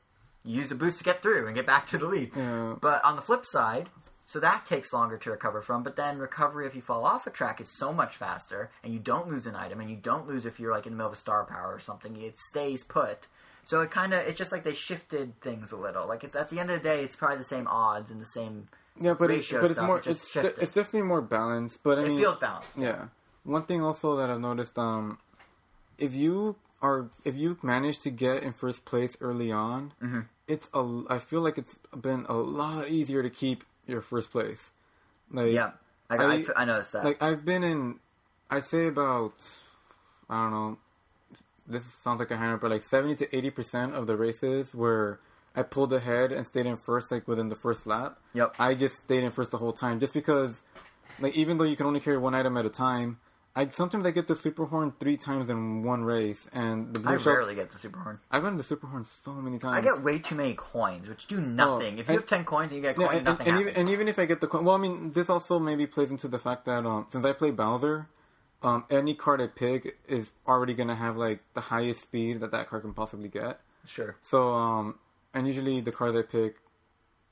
You 0.44 0.58
use 0.58 0.70
a 0.70 0.76
boost 0.76 0.98
to 0.98 1.04
get 1.04 1.22
through 1.22 1.46
and 1.46 1.56
get 1.56 1.66
back 1.66 1.86
to 1.88 1.98
the 1.98 2.06
lead. 2.06 2.30
Yeah. 2.36 2.76
But 2.80 3.04
on 3.04 3.16
the 3.16 3.22
flip 3.22 3.44
side, 3.46 3.88
so 4.26 4.40
that 4.40 4.66
takes 4.66 4.92
longer 4.92 5.16
to 5.18 5.30
recover 5.30 5.62
from. 5.62 5.82
But 5.82 5.96
then 5.96 6.18
recovery, 6.18 6.66
if 6.66 6.74
you 6.74 6.82
fall 6.82 7.04
off 7.06 7.26
a 7.26 7.30
track, 7.30 7.60
is 7.60 7.68
so 7.78 7.92
much 7.92 8.16
faster, 8.16 8.70
and 8.84 8.92
you 8.92 8.98
don't 8.98 9.28
lose 9.28 9.46
an 9.46 9.54
item, 9.56 9.80
and 9.80 9.88
you 9.88 9.96
don't 9.96 10.26
lose 10.28 10.44
if 10.44 10.58
you're 10.60 10.72
like 10.72 10.84
in 10.86 10.92
the 10.92 10.96
middle 10.96 11.12
of 11.12 11.16
a 11.16 11.20
star 11.20 11.44
power 11.44 11.72
or 11.72 11.78
something. 11.78 12.16
It 12.16 12.38
stays 12.50 12.84
put. 12.84 13.28
So 13.64 13.80
it 13.80 13.90
kind 13.90 14.12
of 14.12 14.20
it's 14.20 14.38
just 14.38 14.52
like 14.52 14.62
they 14.64 14.74
shifted 14.74 15.40
things 15.40 15.72
a 15.72 15.76
little. 15.76 16.06
Like 16.06 16.22
it's 16.24 16.36
at 16.36 16.50
the 16.50 16.60
end 16.60 16.70
of 16.70 16.82
the 16.82 16.88
day, 16.88 17.02
it's 17.02 17.16
probably 17.16 17.38
the 17.38 17.44
same 17.44 17.66
odds 17.66 18.10
and 18.10 18.20
the 18.20 18.26
same. 18.26 18.68
Yeah, 19.00 19.14
but 19.18 19.30
it's, 19.30 19.50
ratio 19.52 19.60
but 19.60 19.70
it's 19.72 19.80
more 19.80 19.98
it's 20.04 20.36
it's 20.36 20.72
definitely 20.72 21.02
more 21.02 21.20
balanced. 21.22 21.82
But 21.82 21.98
I 21.98 22.02
It 22.02 22.08
mean, 22.08 22.18
feels 22.18 22.36
balanced. 22.38 22.68
yeah. 22.76 23.06
One 23.44 23.62
thing 23.64 23.82
also 23.82 24.16
that 24.16 24.28
I've 24.30 24.40
noticed, 24.40 24.76
um, 24.78 25.18
if 25.98 26.14
you 26.14 26.56
are 26.82 27.10
if 27.24 27.34
you 27.34 27.58
manage 27.62 27.98
to 28.00 28.10
get 28.10 28.42
in 28.42 28.52
first 28.52 28.84
place 28.84 29.16
early 29.20 29.50
on, 29.52 29.92
Mm-hmm. 30.02 30.20
it's 30.48 30.68
a 30.74 31.02
I 31.08 31.18
feel 31.18 31.40
like 31.40 31.58
it's 31.58 31.76
been 32.00 32.24
a 32.28 32.34
lot 32.34 32.88
easier 32.88 33.22
to 33.22 33.30
keep 33.30 33.64
your 33.86 34.00
first 34.00 34.30
place. 34.30 34.72
Like 35.30 35.52
Yeah, 35.52 35.72
I, 36.10 36.16
I, 36.16 36.32
I- 36.34 36.44
I 36.56 36.64
noticed 36.64 36.92
that. 36.92 37.04
like 37.04 37.22
I've 37.22 37.44
been 37.44 37.64
in, 37.64 37.98
I'd 38.50 38.64
say 38.64 38.86
about, 38.88 39.34
I 40.30 40.42
don't 40.42 40.50
know, 40.52 40.78
this 41.66 41.84
sounds 42.02 42.20
like 42.20 42.30
a 42.30 42.36
high 42.36 42.46
number, 42.46 42.68
but 42.68 42.70
like 42.70 42.82
seventy 42.82 43.16
to 43.16 43.36
eighty 43.36 43.50
percent 43.50 43.94
of 43.94 44.06
the 44.06 44.16
races 44.16 44.74
where 44.74 45.18
I 45.56 45.62
pulled 45.62 45.92
ahead 45.92 46.30
and 46.32 46.46
stayed 46.46 46.66
in 46.66 46.76
first, 46.76 47.10
like 47.10 47.26
within 47.26 47.48
the 47.48 47.56
first 47.56 47.86
lap. 47.86 48.18
Yep. 48.34 48.54
I 48.58 48.74
just 48.74 48.96
stayed 48.98 49.24
in 49.24 49.30
first 49.30 49.50
the 49.50 49.58
whole 49.58 49.72
time, 49.72 49.98
just 49.98 50.14
because, 50.14 50.62
like 51.18 51.34
even 51.36 51.58
though 51.58 51.64
you 51.64 51.76
can 51.76 51.86
only 51.86 51.98
carry 52.00 52.18
one 52.18 52.34
item 52.34 52.56
at 52.56 52.66
a 52.66 52.70
time, 52.70 53.18
I 53.56 53.68
sometimes 53.68 54.04
I 54.06 54.10
get 54.10 54.28
the 54.28 54.36
super 54.36 54.66
horn 54.66 54.92
three 55.00 55.16
times 55.16 55.48
in 55.48 55.82
one 55.82 56.04
race, 56.04 56.46
and 56.52 56.92
the 56.92 57.00
blue 57.00 57.14
I 57.14 57.16
shell. 57.16 57.32
rarely 57.32 57.54
get 57.54 57.70
the 57.72 57.78
super 57.78 57.98
horn. 57.98 58.20
I've 58.30 58.42
gotten 58.42 58.58
the 58.58 58.62
super 58.62 58.86
horn 58.86 59.04
so 59.06 59.32
many 59.32 59.58
times. 59.58 59.74
I 59.76 59.80
get 59.80 60.02
way 60.02 60.18
too 60.18 60.34
many 60.34 60.52
coins, 60.52 61.08
which 61.08 61.26
do 61.26 61.40
nothing. 61.40 61.98
if 61.98 62.06
you 62.06 62.12
and- 62.14 62.20
have 62.20 62.26
ten 62.26 62.44
coins 62.44 62.70
and 62.72 62.76
you 62.76 62.82
get 62.82 62.98
a 62.98 63.00
Yeah, 63.00 63.12
and, 63.14 63.24
nothing 63.24 63.48
and, 63.48 63.60
even, 63.60 63.74
and 63.74 63.88
even 63.88 64.08
if 64.08 64.18
I 64.18 64.26
get 64.26 64.42
the 64.42 64.46
coin, 64.46 64.64
well, 64.66 64.74
I 64.74 64.78
mean, 64.78 65.12
this 65.12 65.30
also 65.30 65.58
maybe 65.58 65.86
plays 65.86 66.10
into 66.10 66.28
the 66.28 66.38
fact 66.38 66.66
that 66.66 66.84
um, 66.84 67.06
since 67.08 67.24
I 67.24 67.32
play 67.32 67.50
Bowser, 67.50 68.08
um, 68.62 68.84
any 68.90 69.14
card 69.14 69.40
I 69.40 69.46
pick 69.46 69.98
is 70.06 70.32
already 70.46 70.74
gonna 70.74 70.94
have 70.94 71.16
like 71.16 71.40
the 71.54 71.62
highest 71.62 72.02
speed 72.02 72.40
that 72.40 72.50
that 72.52 72.68
card 72.68 72.82
can 72.82 72.92
possibly 72.92 73.28
get. 73.28 73.60
sure. 73.86 74.16
So, 74.20 74.52
um, 74.52 74.98
and 75.32 75.46
usually 75.46 75.80
the 75.80 75.92
cards 75.92 76.14
I 76.14 76.22
pick 76.22 76.56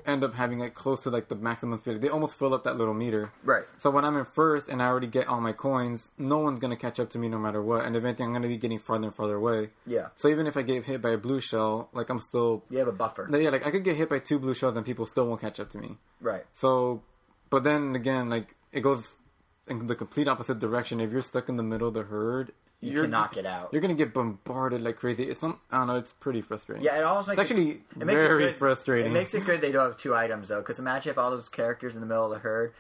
end 0.07 0.23
up 0.25 0.35
having 0.35 0.59
like 0.59 0.75
close 0.75 1.03
to 1.05 1.11
like 1.11 1.29
the 1.29 1.35
maximum 1.37 1.79
speed. 1.79 2.01
They 2.01 2.09
almost 2.09 2.35
fill 2.39 2.55
up 2.55 2.65
that 2.65 2.77
little 2.77 2.95
meter. 2.95 3.33
Right. 3.43 3.65
So 3.79 3.91
when 3.91 4.05
I'm 4.05 4.17
in 4.17 4.25
first 4.25 4.69
and 4.69 4.83
I 4.83 4.87
already 4.87 5.07
get 5.07 5.29
all 5.29 5.41
my 5.41 5.53
coins, 5.53 6.09
no 6.19 6.39
one's 6.39 6.59
gonna 6.59 6.77
catch 6.77 7.01
up 7.01 7.11
to 7.11 7.19
me 7.19 7.29
no 7.29 7.39
matter 7.39 7.63
what. 7.63 7.85
And 7.85 7.97
if 7.97 8.05
anything, 8.05 8.27
I'm 8.27 8.33
gonna 8.33 8.49
be 8.49 8.57
getting 8.57 8.79
farther 8.79 9.07
and 9.07 9.15
farther 9.15 9.37
away. 9.37 9.71
Yeah. 9.87 10.09
So 10.17 10.29
even 10.29 10.47
if 10.47 10.57
I 10.57 10.63
get 10.63 10.85
hit 10.85 11.01
by 11.03 11.11
a 11.11 11.19
blue 11.19 11.41
shell, 11.41 11.89
like 11.93 12.09
I'm 12.11 12.21
still 12.21 12.65
You 12.71 12.79
have 12.79 12.89
a 12.89 12.93
buffer. 12.93 13.29
yeah, 13.31 13.51
like 13.51 13.67
I 13.67 13.71
could 13.71 13.85
get 13.85 13.97
hit 13.97 14.09
by 14.11 14.19
two 14.19 14.39
blue 14.39 14.55
shells 14.55 14.77
and 14.77 14.85
people 14.85 15.07
still 15.07 15.27
won't 15.27 15.41
catch 15.41 15.59
up 15.61 15.71
to 15.71 15.79
me. 15.79 15.97
Right. 16.21 16.45
So, 16.53 17.03
but 17.51 17.65
then 17.65 17.95
again, 17.95 18.29
like 18.29 18.55
it 18.73 18.81
goes 18.81 19.15
in 19.67 19.87
the 19.87 19.95
complete 19.95 20.29
opposite 20.29 20.59
direction. 20.59 21.01
If 21.01 21.11
you're 21.13 21.23
stuck 21.23 21.49
in 21.49 21.57
the 21.57 21.63
middle 21.63 21.89
of 21.89 21.95
the 21.95 22.03
herd, 22.03 22.53
You 22.81 22.93
you're 22.93 23.05
cannot 23.05 23.33
get 23.33 23.47
out. 23.47 23.71
You're 23.73 23.81
gonna 23.81 23.95
get 23.95 24.13
bombarded 24.13 24.83
like 24.83 24.97
crazy. 24.97 25.25
It's 25.25 25.41
some, 25.41 25.59
I 25.71 25.79
don't 25.79 25.87
know. 25.87 25.97
It's 25.97 26.13
pretty 26.13 26.43
frustrating. 26.43 26.85
Yeah, 26.85 26.99
it 26.99 27.05
almost 27.05 27.29
makes 27.29 27.41
It's 27.41 27.51
actually 27.51 27.71
it, 27.71 27.81
it 28.01 28.05
makes 28.05 28.21
very 28.21 28.45
it 28.45 28.57
frustrating. 28.57 29.11
It 29.11 29.15
makes 29.15 29.33
it 29.33 29.45
good 29.47 29.61
they 29.63 29.73
don't 29.73 29.87
have 29.87 29.97
two 29.97 30.15
items 30.15 30.49
though, 30.49 30.61
because 30.61 30.79
imagine 30.79 31.11
if 31.11 31.19
all 31.19 31.31
those 31.31 31.49
characters 31.49 31.95
in 31.95 32.01
the 32.03 32.07
middle 32.07 32.25
of 32.25 32.31
the 32.31 32.39
herd 32.41 32.75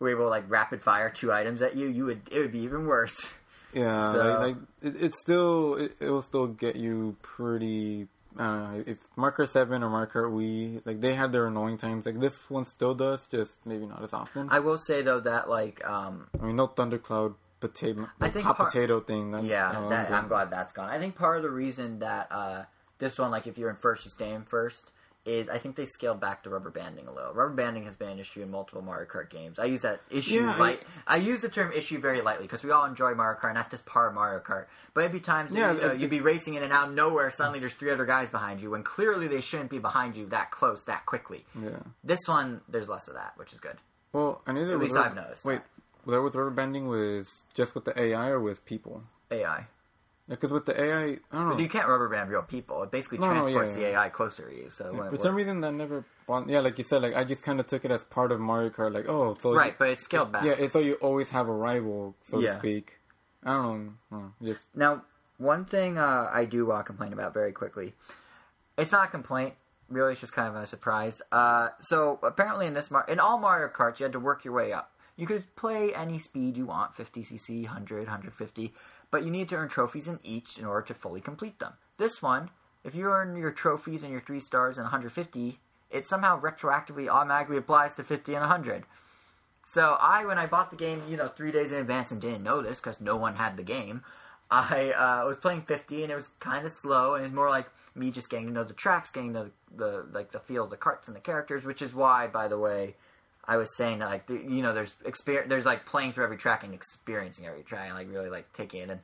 were 0.00 0.08
able 0.10 0.24
to 0.24 0.28
like 0.30 0.44
rapid 0.50 0.82
fire 0.82 1.10
two 1.10 1.32
items 1.32 1.62
at 1.62 1.76
you, 1.76 1.86
you 1.86 2.04
would 2.06 2.22
it 2.32 2.40
would 2.40 2.50
be 2.52 2.60
even 2.60 2.86
worse. 2.86 3.30
yeah, 3.72 4.12
So- 4.12 4.18
like, 4.18 4.38
like 4.40 4.56
it, 4.82 4.96
it's 5.00 5.20
still 5.20 5.74
it, 5.76 5.96
it 6.00 6.10
will 6.10 6.22
still 6.22 6.48
get 6.48 6.74
you 6.76 7.16
pretty. 7.22 8.08
I 8.38 8.44
don't 8.44 8.74
know 8.76 8.84
if 8.86 8.98
Marker 9.16 9.46
Seven 9.46 9.82
or 9.82 9.88
Marker 9.88 10.28
Wii 10.28 10.82
like 10.84 11.00
they 11.00 11.14
had 11.14 11.30
their 11.32 11.46
annoying 11.46 11.78
times. 11.78 12.04
Like 12.04 12.20
this 12.20 12.50
one 12.50 12.64
still 12.66 12.94
does, 12.94 13.26
just 13.28 13.64
maybe 13.64 13.86
not 13.86 14.02
as 14.02 14.12
often. 14.12 14.48
I, 14.50 14.56
I 14.56 14.58
will 14.58 14.76
say 14.76 15.00
though 15.02 15.20
that 15.20 15.48
like 15.48 15.86
um 15.88 16.26
I 16.38 16.44
mean, 16.44 16.56
no 16.56 16.66
Thundercloud 16.66 17.34
potato, 17.60 18.08
think 18.30 18.44
hot 18.44 18.56
part- 18.56 18.72
potato 18.72 19.00
thing. 19.00 19.30
That, 19.32 19.44
yeah, 19.44 19.86
that. 19.90 20.10
I'm 20.12 20.28
glad 20.28 20.50
that's 20.50 20.72
gone. 20.72 20.88
I 20.88 20.98
think 20.98 21.16
part 21.16 21.36
of 21.36 21.42
the 21.42 21.50
reason 21.50 22.00
that 22.00 22.28
uh 22.30 22.64
this 22.98 23.18
one 23.18 23.30
like 23.30 23.46
if 23.46 23.58
you're 23.58 23.70
in 23.70 23.76
first 23.76 24.04
you 24.04 24.10
stay 24.10 24.32
in 24.32 24.42
first 24.44 24.90
is 25.24 25.48
I 25.48 25.58
think 25.58 25.74
they 25.74 25.86
scaled 25.86 26.20
back 26.20 26.44
the 26.44 26.50
rubber 26.50 26.70
banding 26.70 27.08
a 27.08 27.12
little. 27.12 27.32
Rubber 27.32 27.52
banding 27.54 27.84
has 27.86 27.96
been 27.96 28.10
an 28.10 28.18
issue 28.20 28.42
in 28.42 28.50
multiple 28.52 28.80
Mario 28.80 29.08
Kart 29.08 29.28
games. 29.28 29.58
I 29.58 29.64
use 29.64 29.80
that 29.82 30.00
issue 30.08 30.34
Yeah, 30.34 30.54
I- 30.54 30.60
light. 30.60 30.84
I, 31.04 31.16
use 31.16 31.40
the 31.40 31.48
term 31.48 31.72
issue 31.72 31.98
very 32.00 32.20
lightly 32.22 32.44
because 32.44 32.62
we 32.62 32.70
all 32.70 32.84
enjoy 32.84 33.12
Mario 33.14 33.36
Kart 33.40 33.48
and 33.48 33.56
that's 33.56 33.68
just 33.68 33.84
part 33.86 34.06
of 34.10 34.14
Mario 34.14 34.38
Kart. 34.38 34.66
But 34.94 35.00
it'd 35.00 35.12
be 35.12 35.18
times 35.18 35.52
Yeah, 35.52 35.72
you 35.72 35.80
know, 35.80 35.88
it- 35.88 35.98
you'd 36.00 36.10
be 36.10 36.20
racing 36.20 36.54
in 36.54 36.62
and 36.62 36.72
out 36.72 36.88
of 36.90 36.94
nowhere. 36.94 37.32
Suddenly 37.32 37.58
there's 37.58 37.74
three 37.74 37.90
other 37.90 38.06
guys 38.06 38.30
behind 38.30 38.60
you 38.60 38.70
when 38.70 38.84
clearly 38.84 39.26
they 39.26 39.40
shouldn't 39.40 39.68
be 39.70 39.80
behind 39.80 40.14
you 40.14 40.26
that 40.26 40.52
close 40.52 40.84
that 40.84 41.06
quickly. 41.06 41.44
Yeah. 41.60 41.70
This 42.04 42.20
one 42.28 42.60
there's 42.68 42.88
less 42.88 43.08
of 43.08 43.14
that, 43.14 43.32
which 43.36 43.52
is 43.52 43.58
good. 43.58 43.78
Well, 44.12 44.42
I 44.46 44.52
knew 44.52 44.64
that 44.64 44.74
At 44.74 44.78
with 44.78 44.82
least 44.84 44.94
rubber- 44.94 45.08
I've 45.08 45.16
noticed 45.16 45.44
Wait, 45.44 45.54
that 45.56 45.64
with 46.06 46.34
rubber 46.34 46.50
banding 46.50 46.88
was 46.88 47.42
just 47.54 47.74
with 47.74 47.84
the 47.84 48.00
AI 48.00 48.28
or 48.28 48.40
with 48.40 48.64
people? 48.64 49.02
AI. 49.30 49.66
Because 50.28 50.50
with 50.50 50.66
the 50.66 50.80
AI, 50.80 51.02
I 51.04 51.18
don't 51.32 51.48
know. 51.50 51.54
But 51.54 51.62
you 51.62 51.68
can't 51.68 51.86
rubber 51.86 52.08
band 52.08 52.30
real 52.30 52.42
people. 52.42 52.82
It 52.82 52.90
basically 52.90 53.18
No, 53.18 53.28
no, 53.28 53.32
transports 53.42 53.72
yeah, 53.72 53.78
the 53.78 53.90
yeah. 53.92 54.00
AI 54.02 54.08
closer 54.08 54.48
to 54.50 54.56
you. 54.56 54.70
So 54.70 54.88
it 54.88 55.10
For 55.10 55.18
some 55.18 55.36
reason, 55.36 55.60
that 55.60 55.72
never. 55.72 56.04
bon- 56.26 56.48
Yeah, 56.48 56.60
like 56.60 56.78
you 56.78 56.84
said, 56.84 57.02
like 57.02 57.14
I 57.14 57.22
just 57.22 57.44
kind 57.44 57.60
of 57.60 57.66
took 57.68 57.84
it 57.84 57.92
as 57.92 58.02
part 58.02 58.32
of 58.32 58.40
Mario 58.40 58.70
Kart. 58.70 58.92
Like, 58.92 59.08
oh, 59.08 59.36
so 59.40 59.52
right, 59.52 59.76
but 59.78 59.90
it's 59.90 60.02
scaled 60.02 60.32
back. 60.32 60.44
yeah, 60.44 60.54
it's 60.58 60.72
so 60.72 60.80
you 60.80 60.94
always 60.94 61.30
have 61.30 61.48
a 61.48 61.52
rival, 61.52 62.16
so 62.28 62.40
Yeah. 62.40 62.54
to 62.54 62.58
speak. 62.58 62.98
I 63.44 63.52
don't 63.54 63.84
know. 63.86 63.92
no, 64.10 64.32
just 64.42 64.62
Now, 64.74 65.04
one 65.38 65.64
thing 65.64 65.96
uh, 65.96 66.28
I 66.32 66.44
do 66.44 66.66
want 66.66 66.80
to 66.80 66.84
complain 66.84 67.12
about 67.12 67.32
very 67.32 67.52
quickly. 67.52 67.94
It's 68.76 68.90
not 68.90 69.04
a 69.06 69.10
complaint. 69.10 69.54
Really, 69.88 70.12
it's 70.12 70.20
just 70.20 70.32
kind 70.32 70.48
of 70.48 70.56
a 70.56 70.66
surprise. 70.66 71.22
Uh, 71.30 71.68
so 71.80 72.18
apparently, 72.24 72.66
in 72.66 72.74
this 72.74 72.90
Mar- 72.90 73.06
in 73.08 73.20
all 73.20 73.38
Mario 73.38 73.68
Karts, 73.68 74.00
you 74.00 74.04
had 74.04 74.12
to 74.12 74.18
work 74.20 74.44
your 74.44 74.54
way 74.54 74.72
up. 74.72 74.90
You 75.16 75.26
could 75.26 75.54
play 75.56 75.94
any 75.94 76.18
speed 76.18 76.56
you 76.56 76.66
want, 76.66 76.96
50cc, 76.96 77.64
100, 77.64 77.98
150, 78.00 78.74
but 79.10 79.24
you 79.24 79.30
need 79.30 79.48
to 79.48 79.56
earn 79.56 79.68
trophies 79.68 80.08
in 80.08 80.20
each 80.22 80.58
in 80.58 80.66
order 80.66 80.86
to 80.88 80.94
fully 80.94 81.20
complete 81.20 81.58
them. 81.58 81.72
This 81.96 82.20
one, 82.20 82.50
if 82.84 82.94
you 82.94 83.06
earn 83.06 83.36
your 83.36 83.50
trophies 83.50 84.02
and 84.02 84.12
your 84.12 84.20
three 84.20 84.40
stars 84.40 84.76
in 84.76 84.84
150, 84.84 85.58
it 85.90 86.06
somehow 86.06 86.40
retroactively 86.40 87.08
automatically 87.08 87.56
applies 87.56 87.94
to 87.94 88.04
50 88.04 88.34
and 88.34 88.42
100. 88.42 88.84
So 89.64 89.96
I, 90.00 90.24
when 90.24 90.38
I 90.38 90.46
bought 90.46 90.70
the 90.70 90.76
game, 90.76 91.02
you 91.08 91.16
know, 91.16 91.28
three 91.28 91.50
days 91.50 91.72
in 91.72 91.80
advance 91.80 92.12
and 92.12 92.20
didn't 92.20 92.44
know 92.44 92.62
this 92.62 92.78
because 92.78 93.00
no 93.00 93.16
one 93.16 93.36
had 93.36 93.56
the 93.56 93.64
game, 93.64 94.02
I 94.50 94.92
uh, 94.92 95.26
was 95.26 95.36
playing 95.36 95.62
50 95.62 96.04
and 96.04 96.12
it 96.12 96.16
was 96.16 96.28
kind 96.38 96.64
of 96.64 96.70
slow 96.70 97.14
and 97.14 97.24
it 97.24 97.28
was 97.28 97.34
more 97.34 97.50
like 97.50 97.68
me 97.94 98.10
just 98.10 98.30
getting 98.30 98.46
to 98.46 98.52
know 98.52 98.64
the 98.64 98.74
tracks, 98.74 99.10
getting 99.10 99.32
to 99.32 99.38
know 99.40 99.50
the, 99.74 100.06
the 100.06 100.06
like 100.12 100.30
the 100.30 100.38
feel 100.38 100.64
of 100.64 100.70
the 100.70 100.76
carts 100.76 101.08
and 101.08 101.16
the 101.16 101.20
characters, 101.20 101.64
which 101.64 101.82
is 101.82 101.94
why, 101.94 102.26
by 102.28 102.46
the 102.46 102.58
way, 102.58 102.94
I 103.48 103.56
was 103.56 103.76
saying 103.76 104.00
that 104.00 104.08
like 104.08 104.28
you 104.28 104.62
know, 104.62 104.72
there's 104.74 104.94
experience, 105.04 105.48
there's 105.48 105.64
like 105.66 105.86
playing 105.86 106.12
through 106.12 106.24
every 106.24 106.36
track 106.36 106.64
and 106.64 106.74
experiencing 106.74 107.46
every 107.46 107.62
track 107.62 107.86
and 107.86 107.94
like 107.94 108.10
really 108.10 108.30
like 108.30 108.52
taking 108.52 108.80
it. 108.82 108.90
And 108.90 109.00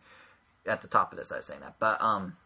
at 0.67 0.83
the 0.83 0.89
top 0.89 1.13
of 1.13 1.19
this, 1.19 1.33
I 1.33 1.37
was 1.37 1.45
saying 1.47 1.61
that, 1.61 1.77
but 1.79 2.01
um, 2.03 2.37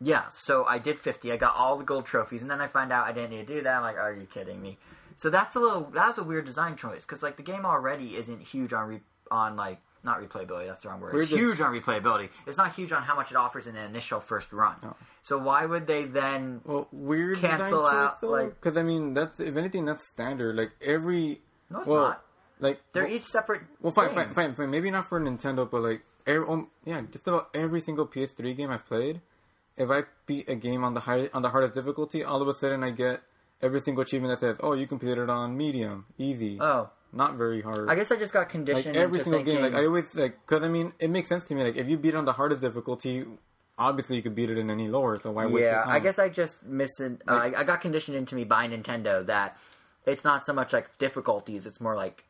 Yeah, 0.00 0.28
so 0.28 0.64
I 0.64 0.78
did 0.78 1.00
50. 1.00 1.32
I 1.32 1.36
got 1.36 1.56
all 1.56 1.76
the 1.76 1.84
gold 1.84 2.06
trophies, 2.06 2.42
and 2.42 2.50
then 2.50 2.60
I 2.60 2.68
find 2.68 2.92
out 2.92 3.06
I 3.06 3.12
didn't 3.12 3.30
need 3.30 3.46
to 3.46 3.54
do 3.54 3.62
that. 3.62 3.76
I'm 3.76 3.82
like, 3.82 3.96
are 3.96 4.12
you 4.12 4.26
kidding 4.26 4.62
me? 4.62 4.78
So 5.16 5.30
that's 5.30 5.56
a 5.56 5.60
little 5.60 5.82
that 5.94 6.08
was 6.08 6.18
a 6.18 6.22
weird 6.22 6.44
design 6.44 6.76
choice 6.76 7.02
because 7.02 7.22
like 7.22 7.36
the 7.36 7.42
game 7.42 7.66
already 7.66 8.14
isn't 8.16 8.40
huge 8.40 8.72
on 8.72 8.88
re, 8.88 9.00
on 9.32 9.56
like 9.56 9.80
not 10.04 10.20
replayability. 10.20 10.66
That's 10.66 10.80
the 10.82 10.88
wrong 10.88 11.00
word. 11.00 11.14
It's 11.14 11.30
huge 11.30 11.60
on 11.60 11.74
replayability. 11.74 12.28
It's 12.46 12.56
not 12.58 12.74
huge 12.74 12.92
on 12.92 13.02
how 13.02 13.14
much 13.16 13.30
it 13.30 13.36
offers 13.36 13.66
in 13.66 13.74
the 13.74 13.84
initial 13.84 14.20
first 14.20 14.52
run. 14.52 14.76
So 15.22 15.38
why 15.38 15.66
would 15.66 15.86
they 15.86 16.04
then? 16.04 16.60
Well, 16.64 16.88
weird 16.92 17.38
Cancel 17.38 17.86
out, 17.86 18.20
choice, 18.20 18.30
like- 18.30 18.60
because 18.60 18.76
I 18.76 18.82
mean 18.82 19.14
that's 19.14 19.40
if 19.40 19.56
anything 19.56 19.84
that's 19.84 20.06
standard. 20.06 20.56
Like 20.56 20.72
every 20.84 21.40
No, 21.70 21.80
it's 21.80 21.88
well, 21.88 22.02
not. 22.08 22.24
like 22.60 22.80
They're 22.92 23.04
well, 23.04 23.12
each 23.12 23.24
separate. 23.24 23.62
well, 23.80 23.92
fine, 23.92 24.14
fine, 24.14 24.30
fine, 24.30 24.54
fine. 24.54 24.70
Maybe 24.70 24.90
not 24.90 25.08
for 25.08 25.20
Nintendo, 25.20 25.68
but 25.70 25.82
like 25.82 26.02
every, 26.26 26.46
um, 26.48 26.68
yeah, 26.84 27.02
just 27.10 27.26
about 27.28 27.48
every 27.54 27.80
single 27.80 28.06
PS3 28.06 28.56
game 28.56 28.70
I've 28.70 28.86
played. 28.86 29.20
If 29.76 29.90
I 29.90 30.04
beat 30.26 30.48
a 30.48 30.56
game 30.56 30.82
on 30.82 30.94
the 30.94 31.00
high 31.00 31.28
on 31.34 31.42
the 31.42 31.50
hardest 31.50 31.74
difficulty, 31.74 32.24
all 32.24 32.40
of 32.42 32.48
a 32.48 32.54
sudden 32.54 32.82
I 32.82 32.90
get 32.90 33.22
every 33.62 33.80
single 33.80 34.02
achievement 34.02 34.32
that 34.32 34.40
says, 34.40 34.56
"Oh, 34.60 34.72
you 34.72 34.86
completed 34.86 35.24
it 35.24 35.30
on 35.30 35.56
medium, 35.56 36.06
easy, 36.16 36.58
Oh, 36.60 36.90
not 37.12 37.34
very 37.36 37.62
hard." 37.62 37.88
I 37.88 37.94
guess 37.94 38.10
I 38.10 38.16
just 38.16 38.32
got 38.32 38.48
conditioned. 38.48 38.94
like 38.94 39.04
every 39.04 39.18
single 39.20 39.38
thinking. 39.44 39.54
game, 39.56 39.62
like 39.62 39.74
I 39.74 39.86
always 39.86 40.14
like, 40.14 40.38
because 40.46 40.62
I 40.62 40.68
mean, 40.68 40.92
it 40.98 41.10
makes 41.10 41.28
sense 41.28 41.44
to 41.44 41.54
me. 41.54 41.62
Like 41.64 41.76
if 41.76 41.88
you 41.88 41.96
beat 41.96 42.10
it 42.10 42.16
on 42.16 42.24
the 42.24 42.32
hardest 42.32 42.60
difficulty, 42.60 43.24
obviously 43.78 44.16
you 44.16 44.22
could 44.22 44.34
beat 44.34 44.50
it 44.50 44.58
in 44.58 44.70
any 44.70 44.88
lower. 44.88 45.18
So 45.20 45.32
why 45.32 45.46
waste 45.46 45.64
yeah. 45.64 45.84
I 45.86 46.00
guess 46.00 46.18
I 46.18 46.28
just 46.28 46.64
missed. 46.64 47.00
Uh, 47.00 47.08
Like- 47.26 47.56
I, 47.56 47.60
I 47.60 47.64
got 47.64 47.80
conditioned 47.80 48.16
into 48.16 48.34
me 48.34 48.44
by 48.44 48.68
Nintendo 48.68 49.24
that 49.26 49.56
it's 50.06 50.24
not 50.24 50.44
so 50.44 50.52
much 50.52 50.72
like 50.72 50.96
difficulties; 50.98 51.66
it's 51.66 51.80
more 51.80 51.96
like 51.96 52.24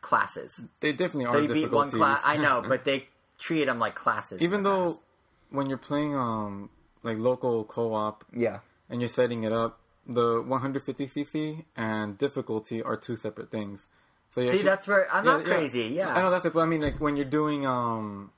classes. 0.00 0.64
they 0.80 0.92
definitely 0.92 1.26
So 1.26 1.38
are 1.38 1.42
you 1.42 1.48
beat 1.48 1.70
one 1.72 1.90
class. 1.90 2.20
I 2.24 2.36
know, 2.36 2.62
but 2.68 2.84
they 2.84 3.08
treat 3.38 3.64
them 3.64 3.78
like 3.78 3.94
classes. 3.94 4.40
even 4.42 4.62
though 4.62 4.92
past. 4.94 5.02
when 5.50 5.68
you're 5.68 5.78
playing 5.78 6.14
um 6.14 6.70
like 7.02 7.18
local 7.18 7.64
co-op 7.64 8.24
yeah, 8.34 8.60
and 8.90 9.00
you're 9.00 9.08
setting 9.08 9.44
it 9.44 9.52
up, 9.52 9.80
the 10.06 10.42
150cc 10.42 11.64
and 11.76 12.18
difficulty 12.18 12.82
are 12.82 12.96
two 12.96 13.16
separate 13.16 13.50
things. 13.50 13.88
So 14.30 14.40
you 14.40 14.46
see, 14.48 14.52
actually- 14.52 14.64
that's 14.68 14.86
where 14.88 15.12
I'm 15.12 15.24
yeah, 15.24 15.36
not 15.36 15.44
crazy. 15.44 15.82
Yeah, 15.88 16.14
I 16.14 16.22
know 16.22 16.30
that's 16.30 16.44
like, 16.44 16.52
but 16.54 16.60
I 16.60 16.66
mean, 16.66 16.80
like 16.82 17.00
when 17.00 17.16
you're 17.16 17.24
doing 17.24 17.66
um 17.66 18.30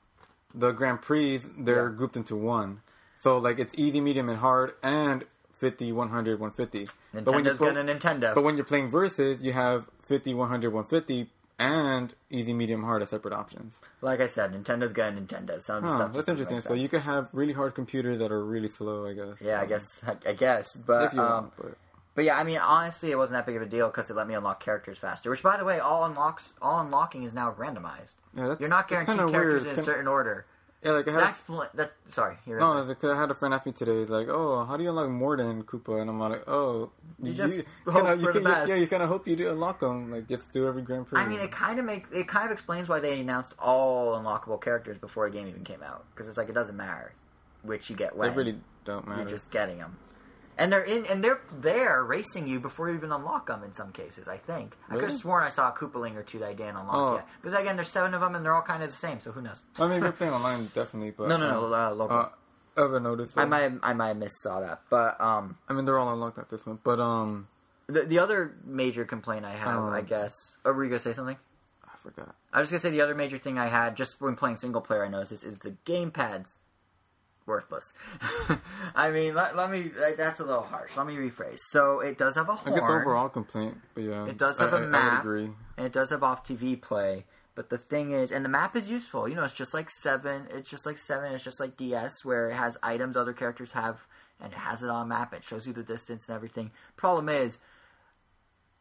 the 0.53 0.71
Grand 0.71 1.01
Prix, 1.01 1.37
they're 1.59 1.89
Yeah. 1.89 1.95
grouped 1.95 2.17
into 2.17 2.35
one. 2.35 2.81
So 3.19 3.37
like 3.37 3.59
it's 3.59 3.73
easy, 3.77 4.01
medium, 4.01 4.29
and 4.29 4.39
hard, 4.39 4.73
and 4.83 5.25
50, 5.57 5.91
100, 5.91 6.39
150. 6.39 6.87
but 7.13 7.33
when 7.33 7.45
you're 7.45 7.55
pl- 7.55 7.71
gonna 7.73 7.83
Nintendo. 7.83 8.33
but 8.33 8.43
when 8.43 8.55
you're 8.55 8.65
playing 8.65 8.89
versus, 8.89 9.41
you 9.41 9.53
have 9.53 9.85
50, 10.07 10.33
100, 10.33 10.73
150, 10.73 11.29
and 11.59 12.15
easy, 12.31 12.53
medium, 12.53 12.81
hard 12.83 13.03
as 13.03 13.09
separate 13.09 13.33
options. 13.33 13.79
like 14.01 14.19
I 14.19 14.25
said, 14.25 14.51
Nintendo's 14.53 14.93
gonna 14.93 15.21
Nintendo. 15.21 15.61
Some 15.61 15.83
Huh, 15.83 15.95
stuff. 15.95 16.13
that's 16.13 16.27
interesting. 16.29 16.61
So 16.61 16.73
you 16.73 16.89
could 16.89 17.01
have 17.01 17.29
really 17.33 17.53
hard 17.53 17.75
computers 17.75 18.17
that 18.17 18.31
are 18.31 18.43
really 18.43 18.67
slow, 18.69 19.05
I 19.07 19.13
guess. 19.13 19.39
Yeah, 19.39 19.59
I 19.59 19.63
Um, 19.63 19.67
guess. 19.69 20.01
I, 20.07 20.17
I 20.29 20.33
guess, 20.33 20.75
but 20.77 21.13
um, 21.13 21.19
want, 21.19 21.53
but 21.57 21.77
But 22.13 22.25
yeah, 22.25 22.37
I 22.37 22.43
mean, 22.43 22.57
honestly, 22.57 23.11
it 23.11 23.17
wasn't 23.17 23.37
that 23.37 23.45
big 23.45 23.55
of 23.55 23.61
a 23.61 23.65
deal 23.65 23.87
because 23.87 24.09
it 24.09 24.15
let 24.15 24.27
me 24.27 24.33
unlock 24.33 24.59
characters 24.61 24.97
faster. 24.97 25.29
Which, 25.29 25.41
by 25.43 25.55
the 25.57 25.63
way, 25.63 25.79
all 25.79 26.03
unlocks, 26.05 26.49
all 26.61 26.81
unlocking 26.81 27.23
is 27.23 27.33
now 27.33 27.53
randomized. 27.57 28.15
yeah, 28.35 28.47
that's, 28.49 28.59
You're 28.59 28.69
not 28.69 28.87
guaranteed 28.89 29.15
characters 29.17 29.33
weird. 29.33 29.61
in 29.63 29.67
a 29.67 29.69
kinda- 29.75 29.81
certain 29.83 30.07
order. 30.07 30.45
Yeah, 30.83 30.93
like 30.93 31.07
I 31.07 31.11
had. 31.11 31.21
That 31.21 31.29
explain 31.29 31.69
that. 31.75 31.91
Sorry, 32.07 32.37
you're 32.47 32.59
No, 32.59 32.73
like, 32.81 33.03
I 33.03 33.15
had 33.15 33.29
a 33.29 33.35
friend 33.35 33.53
ask 33.53 33.67
me 33.67 33.71
today. 33.71 33.99
He's 33.99 34.09
like, 34.09 34.27
"Oh, 34.29 34.65
how 34.65 34.77
do 34.77 34.83
you 34.83 34.89
unlock 34.89 35.09
Morton 35.11 35.61
Koopa?" 35.63 36.01
And 36.01 36.09
I'm 36.09 36.19
like, 36.19 36.43
"Oh, 36.49 36.89
You 37.21 37.35
just 37.35 37.53
hope 37.85 38.03
kinda, 38.03 38.15
the 38.15 38.31
can-. 38.31 38.67
Yeah, 38.67 38.75
you 38.75 38.87
kind 38.87 39.03
of 39.03 39.09
hope 39.09 39.27
you 39.27 39.35
do 39.35 39.51
unlock 39.51 39.79
them. 39.79 40.11
Like, 40.11 40.27
just 40.27 40.51
do 40.51 40.67
every 40.67 40.81
Grand 40.81 41.05
Prix." 41.05 41.21
I 41.21 41.27
mean, 41.27 41.39
it 41.39 41.51
kind 41.51 41.77
of 41.77 41.85
make 41.85 42.07
it 42.11 42.27
kind 42.27 42.45
of 42.47 42.51
explains 42.51 42.89
why 42.89 42.99
they 42.99 43.19
announced 43.21 43.53
all 43.59 44.19
unlockable 44.19 44.59
characters 44.59 44.97
before 44.97 45.29
the 45.29 45.37
game 45.37 45.47
even 45.47 45.63
came 45.63 45.83
out. 45.83 46.03
Because 46.15 46.27
it's 46.27 46.37
like 46.37 46.49
it 46.49 46.53
doesn't 46.55 46.75
matter 46.75 47.13
which 47.61 47.91
you 47.91 47.95
get 47.95 48.15
when. 48.15 48.31
they 48.31 48.35
really 48.35 48.59
don't 48.83 49.07
matter. 49.07 49.21
You're 49.21 49.29
just 49.29 49.51
getting 49.51 49.77
them. 49.77 49.95
And 50.57 50.71
they're 50.71 50.83
in, 50.83 51.05
and 51.07 51.23
they're 51.23 51.41
there 51.59 52.03
racing 52.03 52.47
you 52.47 52.59
before 52.59 52.89
you 52.89 52.95
even 52.95 53.11
unlock 53.11 53.47
them. 53.47 53.63
In 53.63 53.73
some 53.73 53.91
cases, 53.91 54.27
I 54.27 54.37
think 54.37 54.75
I 54.89 54.95
could 54.95 55.09
have 55.09 55.19
sworn 55.19 55.43
I 55.43 55.49
saw 55.49 55.69
a 55.69 55.71
Koopaling 55.71 56.15
or 56.15 56.23
two 56.23 56.39
that 56.39 56.49
I 56.49 56.53
didn't 56.53 56.75
unlock 56.75 56.95
Oh. 56.95 57.15
yet. 57.15 57.27
But 57.41 57.59
again, 57.59 57.75
there's 57.77 57.87
seven 57.89 58.13
of 58.13 58.21
them, 58.21 58.35
and 58.35 58.45
they're 58.45 58.53
all 58.53 58.61
kind 58.61 58.83
of 58.83 58.89
the 58.91 58.95
same. 58.95 59.19
So 59.19 59.31
who 59.31 59.41
knows? 59.41 59.61
I 59.79 59.87
mean, 59.87 60.01
we're 60.01 60.11
playing 60.11 60.33
online, 60.33 60.69
definitely, 60.73 61.11
but 61.11 61.29
No, 61.29 61.37
no, 61.37 61.49
no, 61.49 61.65
um, 61.67 61.73
uh, 61.73 61.91
local. 61.95 62.17
Uh, 62.17 62.29
ever 62.77 62.99
noticed? 62.99 63.37
I 63.37 63.45
might, 63.45 63.71
I 63.81 63.93
might 63.93 64.09
have 64.09 64.17
missed 64.17 64.41
saw 64.41 64.59
that, 64.59 64.81
but 64.89 65.19
um, 65.19 65.57
I 65.67 65.73
mean, 65.73 65.85
they're 65.85 65.97
all 65.99 66.11
unlocked 66.13 66.37
at 66.37 66.49
this 66.49 66.61
point, 66.61 66.81
but 66.83 66.99
um, 66.99 67.47
the, 67.87 68.03
the 68.03 68.19
other 68.19 68.55
major 68.63 69.03
complaint 69.05 69.45
I 69.45 69.51
have, 69.55 69.77
Um, 69.79 69.93
I 69.93 70.01
guess. 70.01 70.33
Oh, 70.63 70.71
were 70.73 70.83
you 70.83 70.89
gonna 70.89 70.99
say 70.99 71.13
something? 71.13 71.37
I 71.85 71.91
forgot. 72.03 72.35
I 72.53 72.59
was 72.59 72.69
gonna 72.69 72.79
say 72.79 72.89
the 72.89 73.01
other 73.01 73.15
major 73.15 73.37
thing 73.37 73.57
I 73.57 73.67
had 73.67 73.95
just 73.97 74.19
when 74.21 74.35
playing 74.35 74.57
single 74.57 74.81
player, 74.81 75.03
I 75.05 75.09
noticed 75.09 75.31
is, 75.31 75.43
is 75.43 75.59
the 75.59 75.75
gamepad's 75.85 76.55
worthless. 77.51 77.93
I 78.95 79.11
mean, 79.11 79.35
let, 79.35 79.55
let 79.55 79.69
me. 79.69 79.91
Like, 79.99 80.17
that's 80.17 80.39
a 80.39 80.43
little 80.43 80.63
harsh. 80.63 80.91
Let 80.97 81.05
me 81.05 81.15
rephrase. 81.15 81.59
So 81.69 81.99
it 81.99 82.17
does 82.17 82.35
have 82.35 82.49
a 82.49 82.55
horn, 82.55 82.73
I 82.73 82.79
guess 82.79 82.89
overall 82.89 83.29
complaint, 83.29 83.77
but 83.93 84.01
yeah, 84.03 84.25
It 84.27 84.37
does 84.37 84.57
have 84.59 84.73
a 84.73 84.77
I- 84.77 84.79
I 84.79 84.81
would 84.81 84.89
map. 84.89 85.23
agree. 85.23 85.49
and 85.77 85.85
it 85.85 85.91
does 85.91 86.09
have 86.09 86.23
off 86.23 86.43
TV 86.43 86.81
play. 86.81 87.25
But 87.53 87.69
the 87.69 87.77
thing 87.77 88.11
is, 88.11 88.31
and 88.31 88.45
the 88.45 88.49
map 88.49 88.75
is 88.77 88.89
useful. 88.89 89.27
You 89.27 89.35
know, 89.35 89.43
it's 89.43 89.53
just 89.53 89.73
like 89.73 89.89
seven. 89.89 90.47
It's 90.51 90.69
just 90.69 90.85
like 90.85 90.97
seven. 90.97 91.33
It's 91.33 91.43
just 91.43 91.59
like 91.59 91.75
DS, 91.77 92.23
where 92.23 92.49
it 92.49 92.53
has 92.55 92.77
items 92.81 93.17
other 93.17 93.33
characters 93.33 93.73
have, 93.73 94.07
and 94.39 94.53
it 94.53 94.57
has 94.59 94.83
it 94.83 94.89
on 94.89 95.03
a 95.05 95.09
map. 95.09 95.33
It 95.33 95.43
shows 95.43 95.67
you 95.67 95.73
the 95.73 95.83
distance 95.83 96.27
and 96.29 96.35
everything. 96.35 96.71
Problem 96.95 97.27
is, 97.27 97.57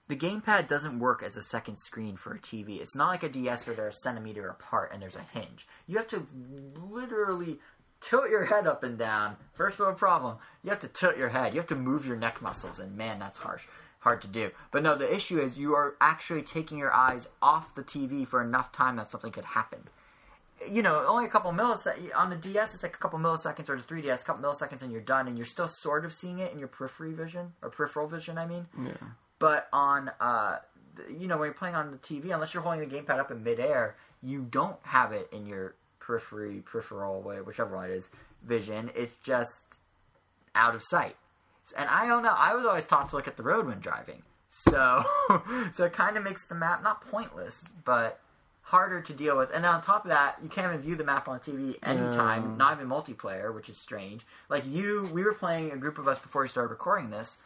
the 0.07 0.15
gamepad 0.17 0.69
doesn't 0.69 0.99
work 1.01 1.23
as 1.23 1.37
a 1.37 1.43
second 1.43 1.79
screen 1.79 2.17
for 2.17 2.33
a 2.35 2.39
TV. 2.39 2.81
It's 2.81 2.95
not 2.97 3.09
like 3.09 3.23
a 3.25 3.29
DS 3.29 3.67
where 3.67 3.75
they're 3.77 3.89
a 3.89 3.93
centimeter 3.93 4.49
apart 4.49 4.91
and 4.93 5.01
there's 5.03 5.17
a 5.17 5.23
hinge. 5.39 5.67
You 5.89 5.97
have 5.99 6.09
to 6.09 6.27
literally 6.75 7.59
tilt 8.01 8.31
your 8.31 8.45
head 8.47 8.67
up 8.67 8.83
and 8.83 8.99
down. 8.99 9.37
First 9.53 9.79
world 9.79 9.99
problem. 9.99 10.39
You 10.63 10.71
have 10.71 10.81
to 10.81 10.89
tilt 10.89 11.17
your 11.17 11.29
head. 11.31 11.53
You 11.55 11.61
have 11.61 11.69
to 11.69 11.77
move 11.77 12.07
your 12.07 12.17
neck 12.17 12.41
muscles, 12.43 12.79
and 12.79 12.97
man, 12.97 13.19
that's 13.19 13.39
harsh. 13.39 13.63
Hard 14.01 14.23
to 14.23 14.29
do. 14.29 14.51
But 14.71 14.83
no, 14.83 14.95
the 14.95 15.13
issue 15.15 15.39
is 15.41 15.59
you 15.59 15.75
are 15.75 15.95
actually 16.01 16.43
taking 16.43 16.79
your 16.79 16.93
eyes 16.93 17.29
off 17.43 17.75
the 17.75 17.83
TV 17.83 18.27
for 18.27 18.41
enough 18.43 18.73
time 18.73 18.97
that 18.97 19.11
something 19.11 19.31
could 19.33 19.45
happen. 19.45 19.89
You 20.67 20.83
know, 20.83 21.05
only 21.07 21.25
a 21.25 21.29
couple 21.29 21.51
milliseconds 21.53 22.11
on 22.15 22.31
the 22.31 22.37
DS. 22.37 22.75
It's 22.75 22.83
like 22.83 22.95
a 22.95 22.99
couple 22.99 23.19
milliseconds, 23.19 23.69
or 23.69 23.77
the 23.77 23.83
3DS, 23.83 24.23
a 24.23 24.25
couple 24.25 24.43
milliseconds, 24.43 24.83
and 24.83 24.91
you're 24.93 25.01
done. 25.03 25.27
And 25.29 25.37
you're 25.37 25.47
still 25.47 25.69
sort 25.69 26.05
of 26.05 26.13
seeing 26.13 26.39
it 26.39 26.53
in 26.53 26.59
your 26.59 26.69
periphery 26.69 27.13
vision 27.13 27.53
or 27.63 27.69
peripheral 27.71 28.07
vision. 28.09 28.39
I 28.39 28.47
mean, 28.47 28.67
Yeah. 28.79 28.93
but 29.39 29.69
on, 29.73 30.11
uh, 30.21 30.59
the- 30.95 31.13
you 31.13 31.29
know, 31.29 31.37
when 31.39 31.47
you're 31.47 31.55
playing 31.55 31.75
on 31.75 31.91
the 31.91 31.99
TV, 31.99 32.31
unless 32.31 32.53
you're 32.55 32.63
holding 32.63 32.87
the 32.87 32.95
gamepad 32.95 33.19
up 33.19 33.31
in 33.31 33.43
midair, 33.43 33.97
you 34.23 34.43
don't 34.43 34.79
have 34.83 35.13
it 35.13 35.29
in 35.33 35.47
your 35.47 35.75
periphery, 36.11 36.61
peripheral, 36.67 37.23
whichever 37.47 37.77
one 37.77 37.85
it 37.89 37.93
is, 37.93 38.11
vision. 38.43 38.91
It's 38.97 39.15
just 39.23 39.79
out 40.57 40.75
of 40.75 40.83
sight. 40.83 41.15
And 41.79 41.89
I 41.89 42.07
don't 42.09 42.25
know. 42.25 42.35
I 42.37 42.55
was 42.55 42.67
always 42.67 42.85
taught 42.85 43.11
to 43.11 43.17
look 43.17 43.29
at 43.29 43.37
the 43.37 43.45
road 43.45 43.67
when 43.67 43.79
driving, 43.79 44.23
so 44.49 45.05
so 45.73 45.85
it 45.85 45.93
kind 45.93 46.17
of 46.17 46.25
makes 46.25 46.49
the 46.49 46.57
map 46.57 46.83
not 46.83 47.01
pointless, 47.03 47.63
but 47.85 48.19
harder 48.63 49.01
to 49.01 49.13
deal 49.13 49.37
with. 49.39 49.51
And 49.55 49.63
then 49.65 49.73
on 49.73 49.83
top 49.83 50.05
of 50.05 50.11
that, 50.11 50.39
you 50.43 50.49
can't 50.49 50.67
even 50.67 50.81
view 50.83 50.97
the 50.97 51.05
map 51.05 51.29
on 51.29 51.39
TV 51.39 51.77
anytime, 51.85 52.43
Yeah. 52.43 52.57
not 52.57 52.77
even 52.77 52.89
multiplayer, 52.89 53.55
which 53.55 53.69
is 53.69 53.79
strange. 53.81 54.23
Like 54.49 54.65
you, 54.67 55.09
we 55.13 55.23
were 55.23 55.33
playing 55.35 55.71
a 55.71 55.77
group 55.77 55.97
of 55.99 56.09
us 56.09 56.19
before 56.19 56.43
we 56.43 56.49
started 56.49 56.71
recording 56.71 57.11
this, 57.11 57.37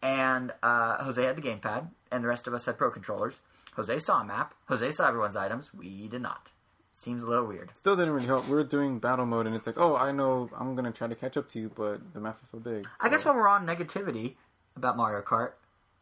and 0.00 0.52
uh, 0.62 1.02
Jose 1.02 1.20
had 1.20 1.34
the 1.36 1.42
gamepad, 1.42 1.88
and 2.12 2.22
the 2.22 2.28
rest 2.28 2.46
of 2.46 2.54
us 2.54 2.66
had 2.66 2.78
pro 2.78 2.90
controllers. 2.92 3.40
Jose 3.74 3.98
saw 3.98 4.20
a 4.20 4.24
map. 4.24 4.54
Jose 4.68 4.92
saw 4.92 5.08
everyone's 5.08 5.36
items. 5.36 5.74
We 5.74 6.06
did 6.08 6.22
not. 6.22 6.52
Seems 6.98 7.22
a 7.22 7.26
little 7.26 7.44
weird. 7.44 7.70
Still 7.76 7.94
didn't 7.94 8.14
really 8.14 8.26
help. 8.26 8.48
We 8.48 8.54
were 8.54 8.64
doing 8.64 8.98
battle 8.98 9.26
mode, 9.26 9.46
and 9.46 9.54
it's 9.54 9.66
like, 9.66 9.78
oh, 9.78 9.96
I 9.96 10.12
know 10.12 10.48
I'm 10.58 10.74
gonna 10.74 10.92
try 10.92 11.06
to 11.06 11.14
catch 11.14 11.36
up 11.36 11.50
to 11.50 11.60
you, 11.60 11.70
but 11.74 12.14
the 12.14 12.20
map 12.20 12.38
is 12.42 12.48
so 12.50 12.58
big. 12.58 12.88
I 12.98 13.10
guess 13.10 13.22
so- 13.22 13.30
while 13.30 13.36
we're 13.36 13.48
on 13.48 13.66
negativity 13.66 14.36
about 14.76 14.96
Mario 14.96 15.20
Kart, 15.22 15.52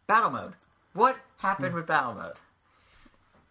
battle 0.06 0.30
mode. 0.30 0.52
What 0.92 1.16
happened 1.38 1.74
with 1.74 1.88
battle 1.88 2.14
mode? 2.14 2.36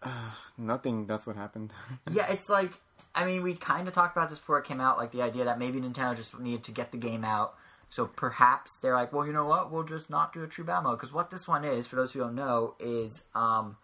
nothing. 0.58 1.06
That's 1.06 1.26
what 1.26 1.36
happened. 1.36 1.72
Yeah, 2.10 2.26
it's 2.32 2.48
like 2.48 2.72
I 3.14 3.26
mean, 3.26 3.42
we 3.42 3.54
kind 3.54 3.86
of 3.86 3.94
talked 3.94 4.16
about 4.16 4.30
this 4.30 4.38
before 4.38 4.58
it 4.58 4.64
came 4.64 4.80
out, 4.80 4.96
like 4.96 5.12
the 5.12 5.22
idea 5.22 5.44
that 5.44 5.58
maybe 5.58 5.80
Nintendo 5.80 6.16
just 6.16 6.38
needed 6.38 6.64
to 6.64 6.72
get 6.72 6.92
the 6.92 6.98
game 6.98 7.24
out. 7.24 7.54
So 7.90 8.06
perhaps 8.06 8.78
they're 8.78 8.94
like, 8.94 9.12
well, 9.12 9.26
you 9.26 9.32
know 9.32 9.44
what? 9.44 9.70
We'll 9.70 9.84
just 9.84 10.10
not 10.10 10.32
do 10.32 10.42
a 10.42 10.48
true 10.48 10.64
battle 10.64 10.84
mode 10.90 10.98
because 10.98 11.12
what 11.12 11.30
this 11.30 11.46
one 11.46 11.64
is, 11.64 11.86
for 11.86 11.96
those 11.96 12.12
who 12.12 12.20
don't 12.20 12.34
know, 12.34 12.74
is 12.80 13.24
um, 13.34 13.76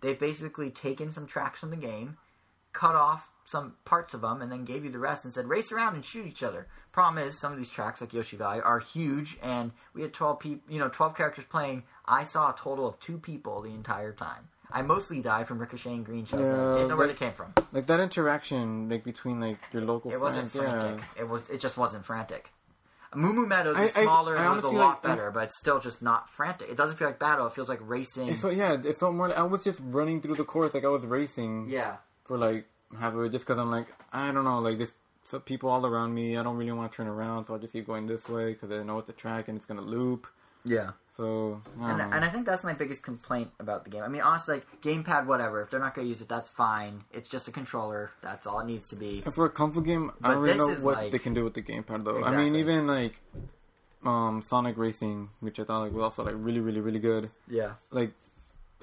they've 0.00 0.18
basically 0.18 0.70
taken 0.70 1.10
some 1.10 1.26
tracks 1.26 1.60
from 1.60 1.70
the 1.70 1.76
game, 1.76 2.18
cut 2.74 2.94
off 2.94 3.30
some 3.46 3.74
parts 3.84 4.14
of 4.14 4.20
them, 4.22 4.40
and 4.42 4.50
then 4.50 4.64
gave 4.64 4.84
you 4.84 4.90
the 4.90 4.98
rest 4.98 5.24
and 5.24 5.32
said 5.32 5.46
race 5.46 5.70
around 5.70 5.94
and 5.94 6.04
shoot 6.04 6.26
each 6.26 6.42
other. 6.42 6.66
Problem 6.92 7.26
is, 7.26 7.38
some 7.38 7.52
of 7.52 7.58
these 7.58 7.68
tracks, 7.70 8.00
like 8.00 8.12
Yoshi 8.14 8.36
Valley, 8.36 8.60
are 8.60 8.78
huge, 8.78 9.36
and 9.42 9.72
we 9.94 10.00
had 10.02 10.12
twelve 10.14 10.40
people, 10.40 10.62
you 10.72 10.78
know, 10.78 10.88
twelve 10.88 11.14
characters 11.16 11.44
playing. 11.48 11.84
I 12.06 12.24
saw 12.24 12.50
a 12.50 12.56
total 12.58 12.86
of 12.86 12.98
two 13.00 13.18
people 13.18 13.60
the 13.62 13.70
entire 13.70 14.12
time. 14.12 14.48
I 14.70 14.80
mostly 14.82 15.20
died 15.20 15.46
from 15.46 15.58
ricocheting 15.58 16.02
green 16.04 16.24
shells. 16.24 16.42
and 16.42 16.56
I 16.60 16.72
didn't 16.74 16.88
know 16.88 16.96
where 16.96 17.06
they 17.06 17.14
came 17.14 17.32
from. 17.32 17.52
like 17.70 17.86
that 17.86 18.00
interaction, 18.00 18.88
like 18.88 19.04
between 19.04 19.40
like 19.40 19.58
your 19.72 19.82
local. 19.82 20.10
It 20.10 20.20
wasn't 20.20 20.50
friends, 20.50 20.82
frantic. 20.82 21.04
Yeah. 21.16 21.22
It 21.22 21.28
was. 21.28 21.48
It 21.50 21.60
just 21.60 21.76
wasn't 21.76 22.04
frantic. 22.04 22.50
Moo 23.14 23.32
Moo 23.32 23.46
Meadows 23.46 23.76
I- 23.76 23.84
is 23.84 23.96
I- 23.96 24.02
smaller 24.02 24.36
I 24.36 24.42
and 24.44 24.52
it 24.58 24.64
was 24.64 24.64
a 24.64 24.76
lot 24.76 24.94
like, 24.94 25.02
better, 25.02 25.30
but 25.30 25.44
it's 25.44 25.58
still 25.58 25.78
just 25.80 26.02
not 26.02 26.28
frantic. 26.30 26.68
It 26.70 26.76
doesn't 26.76 26.96
feel 26.96 27.06
like 27.08 27.18
battle. 27.20 27.46
It 27.46 27.52
feels 27.54 27.68
like 27.68 27.78
racing. 27.82 28.28
It 28.28 28.38
felt, 28.38 28.54
yeah, 28.54 28.72
it 28.82 28.98
felt 28.98 29.14
more. 29.14 29.28
Like, 29.28 29.38
I 29.38 29.42
was 29.44 29.62
just 29.62 29.78
running 29.82 30.20
through 30.20 30.36
the 30.36 30.44
course, 30.44 30.74
like 30.74 30.84
I 30.84 30.88
was 30.88 31.04
racing 31.06 31.68
yeah, 31.68 31.98
for 32.24 32.38
like 32.38 32.66
half 32.98 33.14
of 33.14 33.24
it, 33.24 33.32
just 33.32 33.46
because 33.46 33.58
I'm 33.58 33.70
like, 33.70 33.88
I 34.12 34.32
don't 34.32 34.44
know, 34.44 34.60
like 34.60 34.78
this. 34.78 34.94
some 35.24 35.40
people 35.40 35.70
all 35.70 35.84
around 35.86 36.14
me. 36.14 36.36
I 36.36 36.42
don't 36.42 36.56
really 36.56 36.72
want 36.72 36.90
to 36.90 36.96
turn 36.96 37.06
around, 37.06 37.46
so 37.46 37.54
I'll 37.54 37.60
just 37.60 37.72
keep 37.72 37.86
going 37.86 38.06
this 38.06 38.28
way 38.28 38.52
because 38.52 38.70
I 38.70 38.82
know 38.82 38.98
it's 38.98 39.06
the 39.06 39.12
track 39.12 39.48
and 39.48 39.56
it's 39.56 39.66
gonna 39.66 39.82
loop. 39.82 40.26
Yeah. 40.64 40.92
So 41.16 41.60
I 41.80 41.92
And, 41.92 42.00
and 42.00 42.24
I 42.24 42.28
think 42.28 42.46
that's 42.46 42.64
my 42.64 42.72
biggest 42.72 43.02
complaint 43.02 43.50
about 43.60 43.84
the 43.84 43.90
game. 43.90 44.02
I 44.02 44.08
mean, 44.08 44.22
honestly, 44.22 44.56
like 44.56 44.80
gamepad, 44.82 45.26
whatever. 45.26 45.62
If 45.62 45.70
they're 45.70 45.78
not 45.78 45.94
going 45.94 46.06
to 46.06 46.08
use 46.08 46.20
it, 46.20 46.28
that's 46.28 46.48
fine. 46.50 47.04
It's 47.12 47.28
just 47.28 47.46
a 47.46 47.52
controller. 47.52 48.10
That's 48.20 48.46
all 48.46 48.58
it 48.60 48.66
needs 48.66 48.88
to 48.88 48.96
be. 48.96 49.22
And 49.24 49.32
for 49.32 49.44
a 49.44 49.50
console 49.50 49.82
game, 49.82 50.10
I 50.22 50.32
don't 50.32 50.42
really 50.42 50.58
know 50.58 50.74
what 50.74 50.96
like- 50.96 51.12
they 51.12 51.18
can 51.18 51.34
do 51.34 51.44
with 51.44 51.54
the 51.54 51.62
gamepad 51.62 52.04
though. 52.04 52.24
I 52.24 52.34
mean, 52.36 52.56
even 52.56 52.86
like 52.88 53.20
um, 54.04 54.42
Sonic 54.42 54.76
Racing, 54.76 55.30
which 55.40 55.60
I 55.60 55.64
thought 55.64 55.82
like, 55.82 55.92
was 55.92 56.04
also 56.04 56.24
like 56.24 56.34
really, 56.36 56.60
really, 56.60 56.80
really 56.80 56.98
good. 56.98 57.30
Yeah. 57.46 57.74
Like 57.90 58.12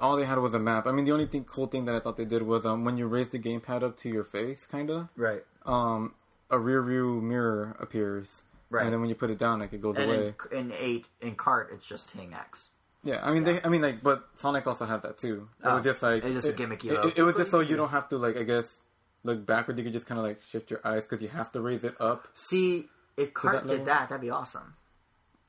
all 0.01 0.17
they 0.17 0.25
had 0.25 0.37
was 0.39 0.53
a 0.53 0.59
map. 0.59 0.87
I 0.87 0.91
mean, 0.91 1.05
the 1.05 1.11
only 1.11 1.27
thing 1.27 1.43
cool 1.45 1.67
thing 1.67 1.85
that 1.85 1.95
I 1.95 1.99
thought 1.99 2.17
they 2.17 2.25
did 2.25 2.41
was 2.43 2.65
um, 2.65 2.83
when 2.83 2.97
you 2.97 3.07
raise 3.07 3.29
the 3.29 3.39
gamepad 3.39 3.83
up 3.83 3.99
to 3.99 4.09
your 4.09 4.23
face, 4.23 4.65
kind 4.65 4.89
of, 4.89 5.07
Right. 5.15 5.43
um, 5.65 6.13
a 6.49 6.59
rear 6.59 6.81
view 6.83 7.21
mirror 7.21 7.75
appears, 7.79 8.27
Right. 8.69 8.83
and 8.83 8.93
then 8.93 8.99
when 9.01 9.09
you 9.09 9.15
put 9.15 9.29
it 9.29 9.37
down, 9.37 9.59
like 9.59 9.73
it 9.73 9.81
goes 9.81 9.97
And 9.97 10.11
away. 10.11 10.35
in, 10.51 10.57
in 10.57 10.73
eight 10.77 11.05
in 11.21 11.35
cart, 11.35 11.69
it's 11.73 11.85
just 11.85 12.09
hitting 12.11 12.33
X. 12.33 12.69
Yeah, 13.03 13.19
I 13.23 13.31
mean, 13.31 13.45
Yeah. 13.45 13.53
they, 13.53 13.61
I 13.63 13.69
mean, 13.69 13.81
like, 13.81 14.03
but 14.03 14.27
Sonic 14.37 14.67
also 14.67 14.85
had 14.85 15.01
that 15.03 15.17
too. 15.17 15.49
It 15.63 15.67
Oh, 15.67 15.75
was 15.75 15.83
just 15.83 16.03
like 16.03 16.23
it's 16.23 16.35
just 16.35 16.47
a 16.47 16.51
it- 16.51 16.57
gimmicky 16.57 16.91
It, 16.91 17.05
it, 17.05 17.17
it 17.19 17.23
was 17.23 17.35
just 17.35 17.49
so 17.51 17.59
you 17.61 17.75
don't 17.75 17.89
have 17.89 18.09
to 18.09 18.17
like, 18.17 18.37
I 18.37 18.43
guess, 18.43 18.77
look 19.23 19.45
backwards. 19.45 19.77
You 19.79 19.83
could 19.83 19.93
just 19.93 20.05
kind 20.05 20.19
of 20.19 20.25
like 20.25 20.41
shift 20.43 20.69
your 20.71 20.81
eyes 20.83 21.03
because 21.03 21.21
you 21.21 21.29
have 21.29 21.51
to 21.53 21.61
raise 21.61 21.83
it 21.83 21.95
up. 21.99 22.27
See, 22.33 22.89
if 23.17 23.33
cart 23.33 23.63
that 23.63 23.67
did 23.67 23.85
that, 23.85 24.09
that'd 24.09 24.21
be 24.21 24.29
awesome. 24.29 24.75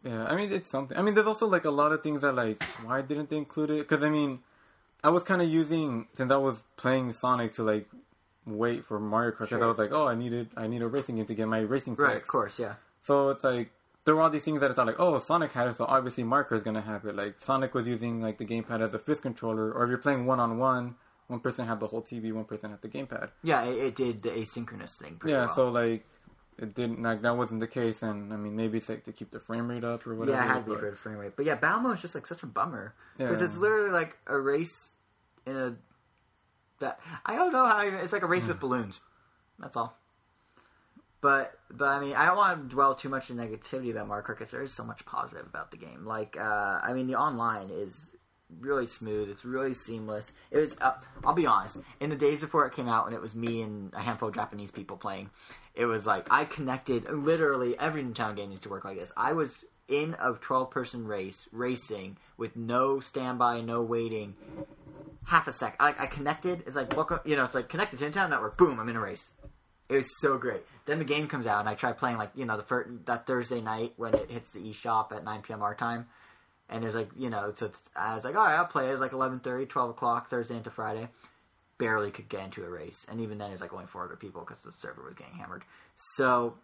Yeah, 0.04 0.24
I 0.24 0.34
mean, 0.34 0.52
it's 0.52 0.68
something. 0.68 0.96
I 0.98 1.02
mean, 1.02 1.14
there's 1.14 1.26
also 1.26 1.46
like 1.46 1.64
a 1.64 1.70
lot 1.70 1.92
of 1.92 2.02
things 2.02 2.22
that 2.22 2.32
like, 2.34 2.62
why 2.84 3.02
didn't 3.02 3.30
they 3.30 3.36
include 3.36 3.70
it? 3.70 3.78
Because 3.88 4.02
I 4.02 4.08
mean, 4.10 4.40
I 5.04 5.10
was 5.10 5.22
kind 5.22 5.40
of 5.42 5.48
using 5.48 6.08
since 6.14 6.30
I 6.32 6.36
was 6.36 6.62
playing 6.76 7.12
Sonic 7.12 7.52
to 7.54 7.62
like 7.62 7.86
wait 8.46 8.84
for 8.84 8.98
Mario 8.98 9.30
Kart 9.32 9.48
because 9.48 9.62
I 9.62 9.66
was 9.66 9.78
like, 9.78 9.90
oh, 9.92 10.08
I 10.08 10.14
needed, 10.14 10.48
I 10.56 10.66
need 10.66 10.82
a 10.82 10.88
racing 10.88 11.16
game 11.16 11.26
to 11.26 11.34
get 11.34 11.46
my 11.48 11.60
racing 11.60 11.94
Right. 11.94 12.14
fix. 12.14 12.26
Of 12.26 12.32
course. 12.32 12.58
Yeah. 12.58 12.74
So 13.02 13.30
it's 13.30 13.44
like 13.44 13.70
there 14.04 14.16
were 14.16 14.22
all 14.22 14.30
these 14.30 14.42
things 14.44 14.60
that 14.60 14.70
I 14.70 14.74
thought 14.74 14.86
like, 14.86 14.98
oh, 14.98 15.18
Sonic 15.18 15.52
had 15.52 15.68
it, 15.68 15.76
so 15.76 15.84
obviously 15.88 16.24
Marker 16.24 16.56
is 16.56 16.62
gonna 16.64 16.80
have 16.80 17.04
it. 17.04 17.14
Like 17.14 17.38
Sonic 17.38 17.72
was 17.74 17.86
using 17.86 18.20
like 18.20 18.38
the 18.38 18.44
gamepad 18.44 18.80
as 18.80 18.94
a 18.94 18.98
fist 18.98 19.22
controller, 19.22 19.72
or 19.72 19.84
if 19.84 19.88
you're 19.90 19.98
playing 19.98 20.26
one 20.26 20.40
on 20.40 20.58
one, 20.58 20.96
one 21.28 21.38
person 21.38 21.66
had 21.66 21.78
the 21.78 21.86
whole 21.86 22.02
TV, 22.02 22.32
one 22.32 22.44
person 22.44 22.70
had 22.70 22.82
the 22.82 22.88
gamepad. 22.88 23.30
Yeah. 23.44 23.62
It, 23.64 23.78
it 23.78 23.96
did 23.96 24.22
the 24.22 24.30
asynchronous 24.30 24.96
thing. 24.96 25.20
Yeah, 25.24 25.46
well. 25.46 25.54
so 25.54 25.68
like 25.68 26.04
it 26.58 26.74
didn't 26.74 27.02
like 27.02 27.22
that 27.22 27.36
wasn't 27.36 27.60
the 27.60 27.66
case, 27.66 28.02
and 28.02 28.32
I 28.32 28.36
mean 28.36 28.54
maybe 28.56 28.78
it's 28.78 28.88
like 28.88 29.04
to 29.04 29.12
keep 29.12 29.30
the 29.30 29.40
frame 29.40 29.68
rate 29.68 29.84
up 29.84 30.06
or 30.06 30.14
whatever. 30.14 30.36
Yeah, 30.36 30.44
it 30.44 30.48
had 30.48 30.58
to 30.60 30.64
be 30.64 30.70
but- 30.72 30.80
for 30.80 30.90
the 30.90 30.96
frame 30.96 31.16
rate. 31.16 31.32
But 31.36 31.46
yeah, 31.46 31.54
Battle 31.56 31.80
Mode 31.80 31.96
is 31.96 32.02
just 32.02 32.14
like 32.14 32.26
such 32.26 32.42
a 32.42 32.46
bummer 32.46 32.94
because 33.16 33.40
Yeah. 33.40 33.46
it's 33.46 33.56
literally 33.56 33.90
like 33.90 34.16
a 34.26 34.38
race 34.38 34.92
in 35.46 35.56
a. 35.56 35.76
That 36.80 36.98
I 37.24 37.36
don't 37.36 37.52
know 37.52 37.64
how. 37.64 37.84
Even, 37.86 38.00
it's 38.00 38.12
like 38.12 38.22
a 38.22 38.26
race 38.26 38.46
with 38.46 38.58
balloons. 38.60 39.00
That's 39.58 39.76
all. 39.76 39.96
But 41.20 41.56
but 41.70 41.86
I 41.88 42.00
mean 42.00 42.16
I 42.16 42.26
don't 42.26 42.36
want 42.36 42.68
to 42.68 42.74
dwell 42.74 42.94
too 42.96 43.08
much 43.08 43.30
in 43.30 43.36
negativity 43.36 43.90
about 43.92 44.08
Mario 44.08 44.24
Kart 44.26 44.38
because 44.38 44.50
there 44.50 44.62
is 44.62 44.72
so 44.74 44.82
much 44.84 45.04
positive 45.06 45.46
about 45.46 45.70
the 45.70 45.76
game. 45.76 46.04
Like 46.04 46.36
uh, 46.36 46.80
I 46.82 46.92
mean 46.92 47.06
the 47.06 47.14
online 47.14 47.70
is 47.70 48.02
really 48.60 48.86
smooth. 48.86 49.28
It's 49.30 49.44
really 49.44 49.72
seamless. 49.74 50.32
It 50.50 50.58
was. 50.58 50.76
Uh, 50.80 50.94
I'll 51.24 51.34
be 51.34 51.46
honest. 51.46 51.78
In 52.00 52.10
the 52.10 52.16
days 52.16 52.40
before 52.40 52.66
it 52.66 52.74
came 52.74 52.88
out, 52.88 53.04
when 53.04 53.14
it 53.14 53.20
was 53.20 53.34
me 53.36 53.62
and 53.62 53.94
a 53.94 54.00
handful 54.00 54.28
of 54.30 54.34
Japanese 54.34 54.72
people 54.72 54.96
playing, 54.96 55.30
it 55.74 55.86
was 55.86 56.06
like 56.06 56.26
I 56.30 56.44
connected. 56.44 57.10
Literally 57.10 57.78
every 57.78 58.02
Nintendo 58.02 58.36
game 58.36 58.50
needs 58.50 58.60
to 58.62 58.68
work 58.68 58.84
like 58.84 58.96
this. 58.96 59.12
I 59.16 59.32
was 59.32 59.64
in 59.88 60.16
a 60.20 60.34
twelve-person 60.34 61.06
race 61.06 61.48
racing 61.52 62.18
with 62.36 62.56
no 62.56 63.00
standby, 63.00 63.60
no 63.60 63.82
waiting. 63.82 64.36
Half 65.24 65.46
a 65.46 65.52
sec. 65.52 65.76
I, 65.78 65.94
I 65.98 66.06
connected. 66.06 66.64
It's 66.66 66.76
like 66.76 66.94
welcome. 66.96 67.20
You 67.24 67.36
know, 67.36 67.44
it's 67.44 67.54
like 67.54 67.68
connected 67.68 67.98
to 68.00 68.10
Nintendo 68.10 68.30
Network. 68.30 68.56
Boom! 68.56 68.80
I'm 68.80 68.88
in 68.88 68.96
a 68.96 69.00
race. 69.00 69.30
It 69.88 69.96
was 69.96 70.20
so 70.20 70.38
great. 70.38 70.62
Then 70.86 70.98
the 70.98 71.04
game 71.04 71.28
comes 71.28 71.46
out, 71.46 71.60
and 71.60 71.68
I 71.68 71.74
try 71.74 71.92
playing 71.92 72.16
like 72.16 72.30
you 72.34 72.44
know 72.44 72.56
the 72.56 72.62
first 72.62 72.90
that 73.06 73.26
Thursday 73.26 73.60
night 73.60 73.92
when 73.96 74.14
it 74.14 74.30
hits 74.30 74.50
the 74.52 74.60
eShop 74.60 75.12
at 75.12 75.24
9 75.24 75.42
p.m. 75.42 75.62
our 75.62 75.74
time. 75.74 76.08
And 76.68 76.82
there's 76.82 76.94
like 76.94 77.10
you 77.16 77.30
know, 77.30 77.52
so 77.54 77.70
I 77.94 78.14
was 78.14 78.24
like, 78.24 78.34
all 78.34 78.44
right, 78.44 78.56
I'll 78.56 78.66
play. 78.66 78.88
It 78.88 78.92
was 78.92 79.00
like 79.00 79.12
11:30, 79.12 79.68
12 79.68 79.90
o'clock 79.90 80.28
Thursday 80.28 80.56
into 80.56 80.70
Friday. 80.70 81.08
Barely 81.78 82.10
could 82.10 82.28
get 82.28 82.44
into 82.44 82.64
a 82.64 82.68
race, 82.68 83.06
and 83.08 83.20
even 83.20 83.38
then 83.38 83.50
it 83.50 83.54
was 83.54 83.60
like 83.60 83.72
only 83.72 83.86
400 83.86 84.20
people 84.20 84.44
because 84.46 84.62
the 84.62 84.72
server 84.72 85.02
was 85.02 85.14
getting 85.14 85.34
hammered. 85.34 85.64
So 86.16 86.54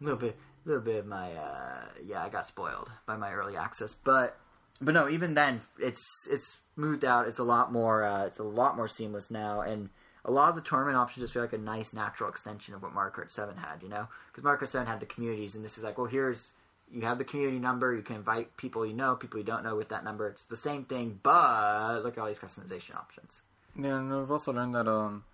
a 0.00 0.04
little 0.04 0.18
bit, 0.18 0.36
a 0.64 0.68
little 0.68 0.82
bit 0.82 0.96
of 0.96 1.06
my 1.06 1.32
uh, 1.32 1.84
yeah, 2.04 2.22
I 2.22 2.28
got 2.28 2.46
spoiled 2.46 2.90
by 3.06 3.16
my 3.16 3.32
early 3.32 3.56
access, 3.56 3.94
but 3.94 4.38
but 4.80 4.94
no, 4.94 5.08
even 5.08 5.34
then 5.34 5.62
it's 5.78 6.04
it's 6.30 6.58
smoothed 6.74 7.04
out. 7.04 7.28
It's 7.28 7.38
a 7.38 7.44
lot 7.44 7.72
more 7.72 8.04
uh, 8.04 8.26
it's 8.26 8.38
a 8.38 8.44
lot 8.44 8.76
more 8.76 8.88
seamless 8.88 9.30
now, 9.30 9.60
and 9.60 9.90
a 10.24 10.30
lot 10.30 10.48
of 10.48 10.54
the 10.56 10.60
tournament 10.60 10.96
options 10.96 11.24
just 11.24 11.34
feel 11.34 11.42
like 11.42 11.52
a 11.52 11.58
nice 11.58 11.92
natural 11.92 12.28
extension 12.28 12.74
of 12.74 12.82
what 12.82 12.92
Mario 12.92 13.12
Kart 13.12 13.30
Seven 13.30 13.56
had. 13.56 13.82
You 13.82 13.88
know, 13.88 14.08
because 14.28 14.44
Mario 14.44 14.60
Kart 14.60 14.70
Seven 14.70 14.86
had 14.86 15.00
the 15.00 15.06
communities, 15.06 15.54
and 15.54 15.64
this 15.64 15.78
is 15.78 15.84
like, 15.84 15.98
well, 15.98 16.06
here's 16.06 16.52
you 16.90 17.02
have 17.02 17.18
the 17.18 17.24
community 17.24 17.58
number. 17.58 17.94
You 17.94 18.02
can 18.02 18.16
invite 18.16 18.56
people 18.56 18.86
you 18.86 18.92
know, 18.92 19.16
people 19.16 19.38
you 19.38 19.44
don't 19.44 19.64
know 19.64 19.76
with 19.76 19.88
that 19.88 20.04
number. 20.04 20.28
It's 20.28 20.44
the 20.44 20.56
same 20.56 20.84
thing, 20.84 21.20
but 21.22 22.02
look 22.02 22.16
at 22.16 22.20
all 22.20 22.28
these 22.28 22.38
customization 22.38 22.94
options. 22.96 23.40
Yeah, 23.78 23.98
and 23.98 24.12
I've 24.12 24.30
also 24.30 24.52
learned 24.52 24.74
that 24.74 24.88
um, 24.88 25.24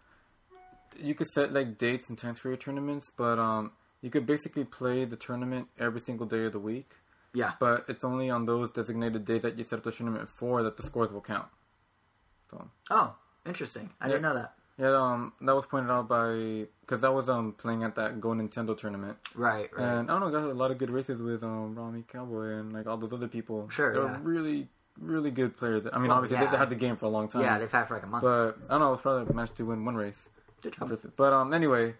you 1.00 1.14
could 1.14 1.28
set 1.28 1.52
like 1.52 1.78
dates 1.78 2.08
and 2.08 2.18
times 2.18 2.38
for 2.38 2.48
your 2.48 2.56
tournaments, 2.56 3.10
but 3.16 3.38
um, 3.38 3.72
you 4.00 4.10
could 4.10 4.26
basically 4.26 4.64
play 4.64 5.04
the 5.04 5.16
tournament 5.16 5.68
every 5.78 6.00
single 6.00 6.26
day 6.26 6.44
of 6.46 6.52
the 6.52 6.58
week. 6.58 6.90
Yeah. 7.34 7.52
But 7.58 7.84
it's 7.88 8.04
only 8.04 8.28
on 8.30 8.44
those 8.44 8.70
designated 8.72 9.24
days 9.24 9.42
that 9.42 9.56
you 9.56 9.64
set 9.64 9.78
up 9.78 9.84
the 9.84 9.92
tournament 9.92 10.28
for 10.28 10.62
that 10.64 10.76
the 10.76 10.82
scores 10.82 11.10
will 11.12 11.22
count. 11.22 11.48
So 12.50 12.68
Oh, 12.90 13.14
interesting. 13.46 13.90
I 14.00 14.08
didn't 14.08 14.22
know 14.22 14.34
that. 14.34 14.52
yeah, 14.76 14.94
um, 14.94 15.32
that 15.40 15.54
was 15.54 15.64
pointed 15.64 15.90
out 15.90 16.08
by 16.08 16.66
because 16.80 17.04
I 17.04 17.08
was 17.08 17.28
um 17.30 17.52
playing 17.56 17.84
at 17.84 17.94
that 17.94 18.20
GoNintendo 18.20 18.76
tournament, 18.76 19.16
Right, 19.34 19.70
right. 19.72 19.82
and 19.82 20.10
I 20.10 20.18
don't 20.18 20.20
know, 20.20 20.40
got 20.40 20.50
a 20.50 20.52
lot 20.52 20.70
of 20.70 20.76
good 20.78 20.90
races 20.90 21.22
with 21.22 21.42
um 21.42 21.74
Rawmeat 21.74 22.08
Cowboy 22.08 22.58
and 22.58 22.72
like 22.72 22.86
all 22.86 22.98
those 22.98 23.12
other 23.14 23.28
people. 23.28 23.68
Sure, 23.70 23.94
they're 23.94 24.02
yeah. 24.04 24.18
really 24.22 24.68
really 24.98 25.30
good 25.30 25.56
players. 25.56 25.86
I 25.92 25.98
mean, 25.98 26.08
Well, 26.08 26.18
obviously 26.18 26.36
yeah. 26.42 26.50
they've 26.50 26.58
had 26.58 26.70
the 26.70 26.76
game 26.76 26.96
for 26.96 27.06
a 27.06 27.08
long 27.08 27.28
time. 27.28 27.42
yeah, 27.42 27.58
they've 27.58 27.70
had 27.70 27.82
it 27.82 27.88
for 27.88 27.94
like 27.94 28.02
a 28.04 28.06
month. 28.06 28.22
But 28.22 28.58
I 28.68 28.72
don't 28.72 28.80
know. 28.80 28.88
I 28.88 28.90
was 28.90 29.00
probably 29.00 29.32
managed 29.34 29.56
to 29.56 29.64
win 29.64 29.84
one 29.84 29.94
race. 29.96 30.28
Good 30.62 30.74
job. 30.74 30.96
But 31.16 31.32
um, 31.32 31.52
anyway, 31.52 31.94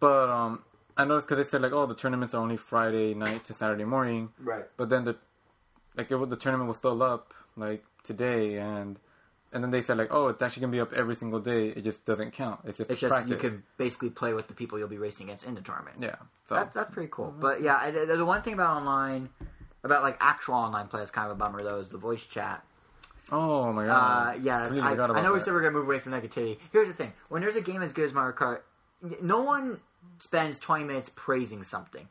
but 0.00 0.28
um, 0.30 0.62
I 0.96 1.04
noticed 1.04 1.26
because 1.28 1.44
they 1.44 1.50
said 1.50 1.62
like, 1.62 1.72
oh, 1.72 1.86
the 1.86 1.94
tournaments 1.94 2.34
are 2.34 2.38
only 2.40 2.56
Friday 2.56 3.14
night 3.14 3.44
to 3.46 3.54
Saturday 3.54 3.84
morning. 3.84 4.30
Right. 4.38 4.64
But 4.76 4.88
then 4.88 5.04
the 5.04 5.16
like 5.96 6.10
it, 6.10 6.28
the 6.30 6.36
tournament 6.36 6.68
was 6.68 6.76
still 6.76 7.02
up 7.02 7.34
like 7.56 7.84
today, 8.04 8.56
and 8.58 8.98
and 9.52 9.62
then 9.64 9.70
they 9.70 9.82
said 9.82 9.96
like, 9.98 10.12
oh, 10.14 10.28
it's 10.28 10.42
actually 10.42 10.60
gonna 10.62 10.72
be 10.72 10.80
up 10.80 10.92
every 10.92 11.14
single 11.16 11.40
day. 11.40 11.68
It 11.68 11.82
just 11.82 12.04
doesn't 12.04 12.32
count. 12.32 12.60
It's 12.64 12.78
just 12.78 12.90
It's 12.90 13.00
just 13.00 13.10
practice. 13.12 13.30
you 13.30 13.36
can 13.36 13.62
basically 13.78 14.10
play 14.10 14.32
with 14.32 14.46
the 14.48 14.54
people 14.54 14.78
you'll 14.78 14.88
be 14.88 14.98
racing 14.98 15.26
against 15.28 15.46
in 15.46 15.54
the 15.54 15.60
tournament. 15.60 15.96
yeah. 16.00 16.16
So 16.48 16.54
That's 16.56 16.74
that's 16.74 16.90
pretty 16.92 17.08
cool. 17.10 17.34
But 17.38 17.62
yeah, 17.62 17.90
the 17.90 18.24
one 18.26 18.42
thing 18.42 18.54
about 18.54 18.76
online, 18.76 19.30
about 19.84 20.02
like 20.02 20.16
actual 20.20 20.54
online 20.54 20.88
play 20.88 21.02
is 21.02 21.10
kind 21.10 21.26
of 21.30 21.32
a 21.32 21.38
bummer 21.38 21.62
though, 21.62 21.78
is 21.78 21.90
the 21.90 21.98
voice 21.98 22.26
chat. 22.26 22.64
oh 23.32 23.72
my 23.72 23.84
Uh, 23.84 23.86
god. 24.34 24.42
yeah, 24.42 24.60
Completely 24.66 24.88
I, 24.88 24.90
I 24.90 24.94
about 24.94 25.22
know 25.22 25.32
we 25.32 25.40
said 25.40 25.52
we're 25.54 25.62
gonna 25.62 25.72
move 25.74 25.86
away 25.86 25.98
from 25.98 26.12
negativity. 26.12 26.58
Here's 26.72 26.88
the 26.88 26.94
thing: 26.94 27.12
when 27.28 27.42
there's 27.42 27.56
a 27.56 27.60
game 27.60 27.82
as 27.82 27.92
good 27.92 28.04
as 28.04 28.12
Mario 28.12 28.34
Kart, 28.36 28.60
no 29.22 29.42
one 29.42 29.80
spends 30.18 30.58
20 30.58 30.84
minutes 30.84 31.10
praising 31.14 31.62
something. 31.62 32.08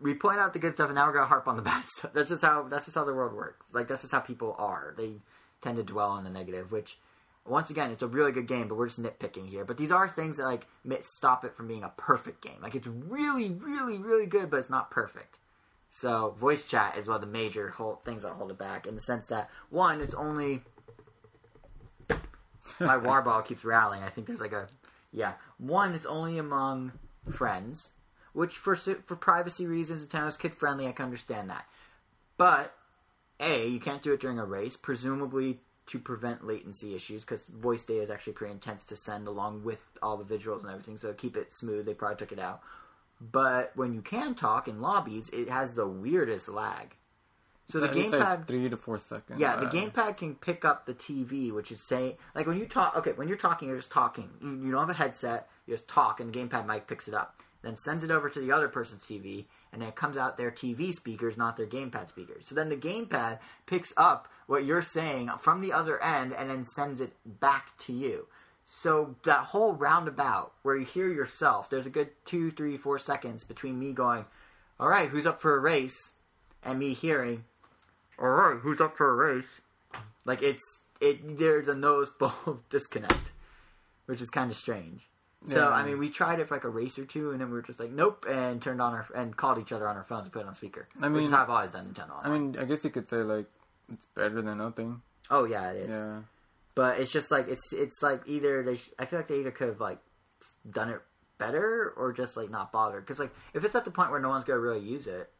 We 0.00 0.14
point 0.14 0.38
out 0.38 0.52
the 0.54 0.58
good 0.58 0.74
stuff, 0.74 0.86
and 0.88 0.94
now 0.96 1.06
we're 1.06 1.12
gonna 1.14 1.26
harp 1.26 1.46
on 1.48 1.56
the 1.56 1.62
bad 1.72 1.84
stuff. 1.88 2.12
That's 2.12 2.28
just 2.28 2.42
how 2.42 2.62
that's 2.64 2.84
just 2.86 2.96
how 2.96 3.04
the 3.04 3.14
world 3.14 3.34
works. 3.34 3.66
Like 3.72 3.88
that's 3.88 4.02
just 4.02 4.12
how 4.14 4.20
people 4.20 4.54
are. 4.58 4.94
They 4.96 5.16
tend 5.62 5.76
to 5.76 5.82
dwell 5.82 6.10
on 6.10 6.24
the 6.24 6.30
negative, 6.30 6.72
which. 6.72 6.98
Once 7.46 7.70
again, 7.70 7.90
it's 7.90 8.02
a 8.02 8.06
really 8.06 8.32
good 8.32 8.46
game, 8.46 8.68
but 8.68 8.76
we're 8.76 8.86
just 8.86 9.02
nitpicking 9.02 9.48
here. 9.48 9.64
But 9.64 9.78
these 9.78 9.90
are 9.90 10.06
things 10.06 10.36
that 10.36 10.44
like 10.44 10.66
stop 11.02 11.42
it 11.42 11.56
from 11.56 11.68
being 11.68 11.82
a 11.82 11.88
perfect 11.96 12.42
game. 12.42 12.58
Like 12.60 12.74
it's 12.74 12.86
really, 12.86 13.48
really, 13.48 13.96
really 13.98 14.26
good, 14.26 14.50
but 14.50 14.58
it's 14.58 14.68
not 14.68 14.90
perfect. 14.90 15.38
So 15.90 16.36
voice 16.38 16.66
chat 16.66 16.96
is 16.96 17.06
one 17.06 17.16
of 17.16 17.20
the 17.20 17.26
major 17.26 17.70
whole 17.70 18.00
things 18.04 18.22
that 18.22 18.32
hold 18.32 18.50
it 18.50 18.58
back 18.58 18.86
in 18.86 18.94
the 18.94 19.00
sense 19.00 19.28
that 19.28 19.50
one, 19.70 20.00
it's 20.00 20.14
only 20.14 20.62
my 22.80 22.96
war 22.96 23.22
ball 23.22 23.42
keeps 23.42 23.64
rattling. 23.64 24.02
I 24.02 24.08
think 24.08 24.26
there's 24.26 24.40
like 24.40 24.52
a 24.52 24.68
yeah. 25.12 25.34
One, 25.58 25.94
it's 25.94 26.06
only 26.06 26.38
among 26.38 26.92
friends, 27.30 27.90
which 28.32 28.56
for 28.56 28.76
for 28.76 29.16
privacy 29.16 29.66
reasons, 29.66 30.06
Nintendo's 30.06 30.36
kid 30.36 30.54
friendly. 30.54 30.86
I 30.86 30.92
can 30.92 31.06
understand 31.06 31.50
that. 31.50 31.66
But 32.36 32.72
a, 33.40 33.68
you 33.68 33.80
can't 33.80 34.02
do 34.02 34.12
it 34.12 34.20
during 34.20 34.38
a 34.38 34.44
race, 34.44 34.76
presumably 34.76 35.60
to 35.86 35.98
prevent 35.98 36.46
latency 36.46 36.94
issues, 36.94 37.24
because 37.24 37.46
voice 37.46 37.84
data 37.84 38.02
is 38.02 38.10
actually 38.10 38.34
pretty 38.34 38.52
intense 38.52 38.84
to 38.86 38.96
send 38.96 39.26
along 39.26 39.64
with 39.64 39.84
all 40.02 40.16
the 40.16 40.24
visuals 40.24 40.60
and 40.60 40.70
everything. 40.70 40.96
So 40.98 41.12
keep 41.12 41.36
it 41.36 41.52
smooth. 41.52 41.84
They 41.84 41.94
probably 41.94 42.16
took 42.16 42.32
it 42.32 42.38
out. 42.38 42.60
But 43.20 43.72
when 43.74 43.92
you 43.92 44.00
can 44.02 44.34
talk 44.34 44.66
in 44.68 44.80
lobbies, 44.80 45.28
it 45.30 45.48
has 45.48 45.74
the 45.74 45.86
weirdest 45.86 46.48
lag. 46.48 46.96
So 47.68 47.78
the 47.78 47.88
gamepad, 47.88 48.46
three 48.46 48.68
to 48.68 48.76
four 48.76 48.98
seconds. 48.98 49.38
yeah, 49.38 49.54
the 49.56 49.66
Uh, 49.66 49.70
gamepad 49.70 50.16
can 50.16 50.34
pick 50.34 50.64
up 50.64 50.86
the 50.86 50.94
TV, 50.94 51.52
which 51.52 51.70
is 51.70 51.80
saying 51.86 52.16
like 52.34 52.46
when 52.48 52.58
you 52.58 52.66
talk. 52.66 52.96
Okay, 52.96 53.12
when 53.12 53.28
you're 53.28 53.36
talking, 53.36 53.68
you're 53.68 53.76
just 53.76 53.92
talking. 53.92 54.28
You, 54.42 54.56
you 54.64 54.70
don't 54.72 54.80
have 54.80 54.90
a 54.90 54.94
headset. 54.94 55.48
You 55.66 55.74
just 55.74 55.86
talk, 55.88 56.18
and 56.18 56.32
the 56.32 56.38
gamepad 56.38 56.66
mic 56.66 56.88
picks 56.88 57.06
it 57.06 57.14
up, 57.14 57.40
then 57.62 57.76
sends 57.76 58.02
it 58.02 58.10
over 58.10 58.28
to 58.28 58.40
the 58.40 58.50
other 58.50 58.68
person's 58.68 59.04
TV, 59.04 59.46
and 59.72 59.80
then 59.82 59.90
it 59.90 59.94
comes 59.94 60.16
out 60.16 60.36
their 60.36 60.50
TV 60.50 60.92
speakers, 60.92 61.36
not 61.36 61.56
their 61.56 61.66
gamepad 61.66 62.08
speakers. 62.08 62.48
So 62.48 62.56
then 62.56 62.70
the 62.70 62.76
gamepad 62.76 63.38
picks 63.66 63.92
up 63.96 64.26
what 64.48 64.64
you're 64.64 64.82
saying 64.82 65.30
from 65.40 65.60
the 65.60 65.72
other 65.72 66.02
end, 66.02 66.32
and 66.32 66.50
then 66.50 66.64
sends 66.64 67.00
it 67.00 67.12
back 67.24 67.76
to 67.86 67.92
you. 67.92 68.26
So 68.72 69.16
that 69.24 69.46
whole 69.46 69.72
roundabout 69.74 70.52
where 70.62 70.76
you 70.76 70.84
hear 70.86 71.08
yourself, 71.08 71.68
there's 71.68 71.86
a 71.86 71.90
good 71.90 72.10
two, 72.24 72.52
three, 72.52 72.76
four 72.76 73.00
seconds 73.00 73.42
between 73.42 73.80
me 73.80 73.92
going, 73.92 74.26
"All 74.78 74.88
right, 74.88 75.08
who's 75.08 75.26
up 75.26 75.40
for 75.40 75.56
a 75.56 75.58
race?" 75.58 76.12
and 76.62 76.78
me 76.78 76.92
hearing, 76.92 77.44
"All 78.18 78.28
right, 78.28 78.60
who's 78.60 78.80
up 78.80 78.96
for 78.96 79.10
a 79.10 79.14
race?" 79.14 79.48
Like 80.24 80.40
it's 80.42 80.62
it. 81.00 81.38
There's 81.38 81.66
a 81.66 81.74
noticeable 81.74 82.60
disconnect, 82.70 83.32
which 84.06 84.20
is 84.20 84.30
kind 84.30 84.50
of 84.52 84.56
strange. 84.56 85.08
So 85.46 85.72
I 85.72 85.82
mean, 85.82 85.98
we 85.98 86.08
tried 86.10 86.38
it 86.38 86.46
for 86.48 86.54
like 86.54 86.64
a 86.64 86.68
race 86.68 86.96
or 86.98 87.06
two, 87.06 87.32
and 87.32 87.40
then 87.40 87.48
we 87.48 87.54
were 87.54 87.62
just 87.62 87.80
like, 87.80 87.90
"Nope," 87.90 88.24
and 88.28 88.62
turned 88.62 88.80
on 88.80 88.92
our 88.92 89.06
and 89.16 89.36
called 89.36 89.58
each 89.58 89.72
other 89.72 89.88
on 89.88 89.96
our 89.96 90.04
phones 90.04 90.24
and 90.24 90.32
put 90.32 90.42
it 90.42 90.46
on 90.46 90.54
speaker. 90.54 90.86
I 91.02 91.08
which 91.08 91.24
is 91.24 91.30
mean- 91.30 91.36
how 91.36 91.42
I've 91.42 91.50
always 91.50 91.70
done 91.72 91.92
Nintendo. 91.92 92.12
I 92.22 92.28
mean, 92.28 92.56
I 92.56 92.64
guess 92.66 92.84
you 92.84 92.90
could 92.90 93.08
say 93.10 93.22
like 93.24 93.46
it's 93.92 94.04
better 94.14 94.40
than 94.42 94.58
nothing. 94.58 95.02
oh 95.30 95.44
yeah, 95.44 95.70
it 95.72 95.76
is. 95.84 95.88
Yeah. 95.90 96.20
But 96.80 96.98
it's 96.98 97.12
just 97.12 97.30
like 97.30 97.46
it's 97.46 97.74
it's 97.74 98.02
like 98.02 98.22
either 98.26 98.62
they 98.62 98.76
sh- 98.76 98.88
I 98.98 99.04
feel 99.04 99.18
like 99.18 99.28
they 99.28 99.40
either 99.40 99.50
could 99.50 99.68
have 99.68 99.82
like 99.82 99.98
done 100.70 100.88
it 100.88 101.02
better 101.36 101.92
or 101.94 102.14
just 102.14 102.38
like 102.38 102.48
not 102.48 102.72
bothered 102.72 103.04
because 103.04 103.18
like 103.18 103.32
if 103.52 103.66
it's 103.66 103.74
at 103.74 103.84
the 103.84 103.90
point 103.90 104.10
where 104.10 104.18
no 104.18 104.30
one's 104.30 104.46
gonna 104.46 104.60
really 104.60 104.80
use 104.80 105.06
it, 105.06 105.30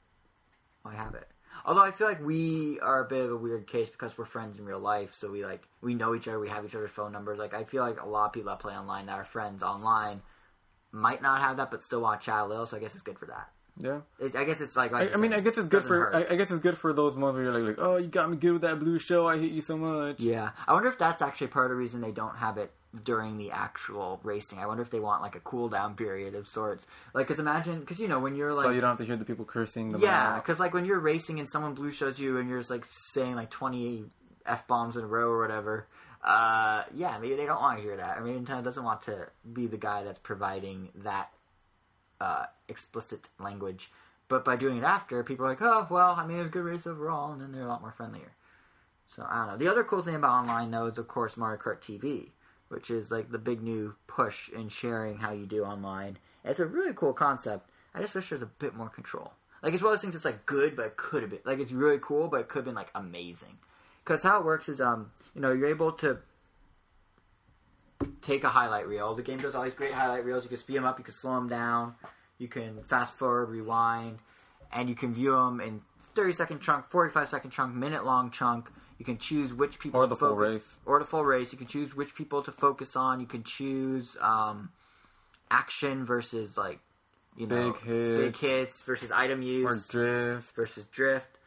why 0.83 0.95
have 0.95 1.15
it? 1.15 1.27
Although 1.65 1.83
I 1.83 1.93
feel 1.93 2.09
like 2.09 2.23
we 2.23 2.79
are 2.81 3.07
a 3.07 3.09
bit 3.09 3.25
of 3.25 3.33
a 3.33 3.39
weird 3.39 3.67
case 3.67 3.89
because 3.89 4.19
we're 4.19 4.27
friends 4.27 4.59
in 4.59 4.67
real 4.67 4.81
life, 4.81 5.15
so 5.15 5.33
we 5.33 5.43
like 5.43 5.67
we 5.81 5.95
know 5.95 6.15
each 6.15 6.29
other, 6.29 6.39
we 6.39 6.51
have 6.51 6.67
each 6.67 6.75
other's 6.75 6.91
phone 6.91 7.11
numbers. 7.11 7.39
Like 7.39 7.55
I 7.55 7.65
feel 7.65 7.83
like 7.83 8.03
a 8.03 8.07
lot 8.07 8.27
of 8.27 8.33
people 8.35 8.51
that 8.51 8.61
play 8.61 8.75
online 8.75 9.07
that 9.07 9.17
are 9.17 9.25
friends 9.25 9.63
online 9.63 10.21
might 10.93 11.23
not 11.23 11.41
have 11.41 11.57
that, 11.57 11.71
but 11.71 11.83
still 11.83 12.03
want 12.03 12.21
to 12.21 12.27
chat 12.27 12.43
a 12.43 12.47
little. 12.47 12.67
So 12.67 12.77
I 12.77 12.81
guess 12.81 12.93
it's 12.93 13.03
good 13.03 13.19
for 13.19 13.25
that. 13.29 13.49
Yeah. 13.83 14.01
It, 14.19 14.37
I 14.37 14.45
guess 14.45 14.61
it's 14.61 14.77
like, 14.77 14.93
like 14.93 15.11
I, 15.11 15.15
I 15.15 15.17
mean, 15.17 15.33
I 15.33 15.41
guess 15.41 15.59
it's 15.59 15.69
good 15.69 15.85
for. 15.85 16.15
I, 16.15 16.33
I 16.33 16.37
guess 16.37 16.51
it's 16.51 16.61
good 16.61 16.77
for 16.77 16.93
those 16.93 17.17
ones 17.17 17.35
where 17.35 17.45
you're 17.45 17.59
like, 17.59 17.79
like, 17.79 17.85
oh, 17.85 17.97
you 17.97 18.09
got 18.09 18.31
me 18.31 18.37
good 18.37 18.53
with 18.53 18.63
that 18.63 18.79
blue 18.79 18.99
show. 18.99 19.27
I 19.27 19.39
hate 19.39 19.53
you 19.53 19.63
so 19.63 19.77
much. 19.77 20.21
Yeah, 20.21 20.51
I 20.67 20.73
wonder 20.75 20.89
if 20.89 20.99
that's 20.99 21.23
actually 21.23 21.49
part 21.49 21.67
of 21.67 21.71
the 21.71 21.77
reason 21.77 22.01
they 22.01 22.13
don't 22.13 22.37
have 22.37 22.59
it 22.59 22.73
during 23.05 23.39
the 23.39 23.53
actual 23.53 24.21
racing. 24.23 24.59
I 24.59 24.67
wonder 24.67 24.83
if 24.83 24.91
they 24.91 25.01
want 25.01 25.23
like 25.23 25.37
a 25.37 25.41
cool 25.41 25.69
down 25.69 25.95
period 25.95 26.35
of 26.35 26.49
sorts. 26.49 26.87
Like, 27.15 27.29
cause 27.29 27.39
imagine, 27.39 27.85
cause 27.87 27.99
you 27.99 28.09
know 28.09 28.19
when 28.19 28.35
you're 28.35 28.53
like, 28.53 28.67
so 28.67 28.71
you 28.71 28.81
don't 28.81 28.91
have 28.91 28.99
to 28.99 29.05
hear 29.05 29.17
the 29.17 29.25
people 29.25 29.45
cursing. 29.45 29.97
Yeah, 29.99 30.39
cause 30.41 30.59
like 30.61 30.75
when 30.75 30.85
you're 30.85 31.01
racing 31.01 31.39
and 31.39 31.49
someone 31.49 31.75
blue 31.75 31.93
shows 31.93 32.19
you 32.19 32.39
and 32.39 32.49
you're 32.49 32.59
just 32.59 32.71
like 32.71 32.87
saying 33.15 33.35
like 33.35 33.51
twenty 33.51 34.05
f 34.47 34.67
bombs 34.67 34.97
in 34.97 35.05
a 35.05 35.07
row 35.07 35.31
or 35.31 35.41
whatever. 35.41 35.87
Uh, 36.23 36.83
yeah, 36.95 37.17
maybe 37.19 37.35
they 37.35 37.47
don't 37.47 37.61
want 37.61 37.79
to 37.79 37.83
hear 37.83 37.97
that. 37.97 38.19
I 38.19 38.21
mean, 38.21 38.45
Nintendo 38.45 38.63
doesn't 38.63 38.85
want 38.85 39.03
to 39.03 39.29
be 39.51 39.67
the 39.67 39.79
guy 39.79 40.05
that's 40.05 40.19
providing 40.19 40.91
that 40.97 41.31
uh, 42.21 42.47
explicit 42.69 43.29
language. 43.39 43.91
But 44.29 44.45
by 44.45 44.57
doing 44.57 44.79
it 44.79 44.85
after, 44.85 45.25
people 45.25 45.45
are 45.45 45.49
like, 45.49 45.63
oh, 45.63 45.89
well, 45.91 46.15
I 46.17 46.25
mean, 46.25 46.39
a 46.39 46.45
good 46.45 46.63
race 46.63 46.87
overall, 46.87 47.33
and 47.33 47.41
then 47.41 47.53
they're 47.53 47.65
a 47.65 47.69
lot 47.69 47.81
more 47.81 47.93
friendlier. 47.93 48.33
So 49.15 49.27
I 49.29 49.39
don't 49.39 49.47
know. 49.49 49.57
The 49.57 49.71
other 49.71 49.83
cool 49.83 50.03
thing 50.03 50.15
about 50.15 50.43
online, 50.43 50.71
though, 50.71 50.87
is 50.87 50.99
of 50.99 51.09
course 51.09 51.37
Mario 51.37 51.61
Kart 51.61 51.81
TV, 51.81 52.29
which 52.69 52.91
is 52.91 53.11
like 53.11 53.31
the 53.31 53.39
big 53.39 53.63
new 53.63 53.97
push 54.07 54.49
in 54.51 54.69
sharing 54.69 55.19
how 55.19 55.33
you 55.33 55.47
do 55.47 55.65
online. 55.65 56.19
It's 56.45 56.61
a 56.61 56.67
really 56.67 56.95
cool 56.95 57.13
concept. 57.13 57.69
I 57.93 58.01
just 58.01 58.15
wish 58.15 58.29
there 58.29 58.39
was 58.39 58.43
a 58.43 58.51
bit 58.59 58.75
more 58.75 58.89
control. 58.89 59.33
Like 59.63 59.75
it's 59.75 59.83
one 59.83 59.93
of 59.93 59.99
those 59.99 60.03
things 60.03 60.15
that's 60.15 60.25
like 60.25 60.47
good, 60.47 60.77
but 60.77 60.87
it 60.87 60.97
could 60.97 61.23
have 61.23 61.31
been 61.31 61.41
like 61.45 61.59
it's 61.59 61.73
really 61.73 61.99
cool, 62.01 62.29
but 62.29 62.41
it 62.41 62.49
could 62.49 62.61
have 62.61 62.65
been 62.67 62.75
like 62.75 62.93
amazing. 62.95 63.59
Because 64.05 64.23
how 64.23 64.39
it 64.39 64.45
works 64.45 64.69
is, 64.69 64.81
um, 64.81 65.11
you 65.35 65.41
know, 65.41 65.53
you're 65.53 65.69
able 65.69 65.93
to 65.93 66.19
take 68.23 68.45
a 68.45 68.49
highlight 68.49 68.87
reel. 68.87 69.15
The 69.15 69.23
game 69.23 69.39
does 69.41 69.55
all 69.55 69.65
these 69.65 69.75
great 69.75 69.93
highlight 69.93 70.25
reels. 70.25 70.45
You 70.45 70.49
can 70.49 70.59
speed 70.59 70.77
them 70.77 70.85
up, 70.85 70.99
you 70.99 71.05
can 71.05 71.15
slow 71.15 71.35
them 71.35 71.49
down, 71.49 71.95
you 72.39 72.49
can 72.49 72.83
fast 72.85 73.15
forward, 73.15 73.47
rewind, 73.51 74.19
and 74.73 74.89
you 74.89 74.95
can 74.95 75.13
view 75.15 75.33
them 75.33 75.61
in 75.61 75.83
30 76.15 76.33
second 76.33 76.61
chunk, 76.61 76.91
45 76.91 77.29
second 77.29 77.51
chunk, 77.51 77.75
minute 77.75 78.05
long 78.05 78.31
chunk. 78.31 78.71
You 78.99 79.05
can 79.05 79.17
choose 79.17 79.53
which 79.55 79.79
people 79.79 80.01
Or 80.01 80.05
to 80.05 80.09
the 80.11 80.17
full 80.17 80.31
focus- 80.37 80.53
race. 80.65 80.77
or 80.85 80.99
the 80.99 81.07
full 81.07 81.25
race. 81.25 81.53
You 81.53 81.59
can 81.59 81.67
choose 81.67 81.95
which 81.97 82.15
people 82.15 82.43
to 82.43 82.53
focus 82.53 82.97
on. 82.97 83.21
You 83.21 83.27
can 83.27 83.43
choose 83.43 84.17
um, 84.21 84.71
action 85.51 86.05
versus 86.05 86.57
like 86.59 86.81
you 87.37 87.47
know 87.47 87.73
Big 87.73 87.83
hits. 87.83 88.23
big 88.25 88.37
hits 88.37 88.83
versus 88.83 89.11
item 89.11 89.41
use 89.41 89.65
Or 89.65 89.91
drift. 89.91 90.55
versus 90.55 90.85
drift. 90.87 91.39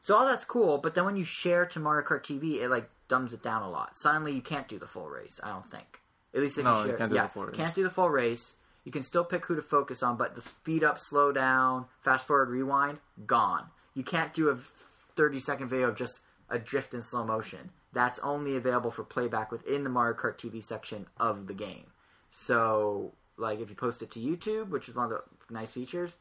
So 0.00 0.16
all 0.16 0.26
that's 0.26 0.44
cool, 0.44 0.78
but 0.78 0.94
then 0.94 1.04
when 1.04 1.16
you 1.16 1.24
share 1.24 1.64
to 1.66 1.80
Mario 1.80 2.06
Kart 2.06 2.22
TV, 2.22 2.60
it 2.60 2.68
like 2.68 2.88
dumbs 3.08 3.32
it 3.32 3.42
down 3.42 3.62
a 3.62 3.70
lot. 3.70 3.96
Suddenly 3.96 4.32
you 4.32 4.42
can't 4.42 4.68
do 4.68 4.78
the 4.78 4.86
full 4.86 5.08
race. 5.08 5.40
I 5.42 5.50
don't 5.50 5.66
think. 5.66 6.00
At 6.34 6.40
least 6.40 6.58
if 6.58 6.64
No, 6.64 6.84
you 6.84 6.92
you 6.92 6.96
can't 6.96 7.10
do 7.10 7.16
yeah, 7.16 7.24
the 7.24 7.28
full 7.28 7.44
race. 7.44 7.56
You 7.56 7.64
can't 7.64 7.74
do 7.74 7.82
the 7.84 7.90
full 7.90 8.10
race. 8.10 8.54
You 8.84 8.92
can 8.92 9.02
still 9.02 9.24
pick 9.24 9.46
who 9.46 9.56
to 9.56 9.62
focus 9.62 10.02
on, 10.02 10.16
but 10.16 10.34
the 10.34 10.42
speed 10.42 10.84
up, 10.84 10.98
slow 10.98 11.32
down, 11.32 11.86
fast 12.02 12.26
forward, 12.26 12.50
rewind, 12.50 12.98
gone. 13.26 13.66
You 13.94 14.04
can't 14.04 14.34
do 14.34 14.50
a 14.50 14.58
thirty 15.16 15.40
second 15.40 15.68
video 15.68 15.88
of 15.88 15.96
just 15.96 16.20
a 16.50 16.58
drift 16.58 16.92
in 16.92 17.02
slow 17.02 17.24
motion. 17.24 17.70
That's 17.92 18.18
only 18.18 18.56
available 18.56 18.90
for 18.90 19.04
playback 19.04 19.52
within 19.52 19.84
the 19.84 19.90
Mario 19.90 20.16
Kart 20.16 20.36
TV 20.36 20.62
section 20.62 21.06
of 21.16 21.46
the 21.46 21.54
game. 21.54 21.86
So, 22.28 23.12
like, 23.36 23.60
if 23.60 23.70
you 23.70 23.76
post 23.76 24.02
it 24.02 24.10
to 24.12 24.18
YouTube, 24.18 24.70
which 24.70 24.88
is 24.88 24.96
one 24.96 25.04
of 25.04 25.10
the 25.10 25.54
nice 25.54 25.72
features, 25.72 26.16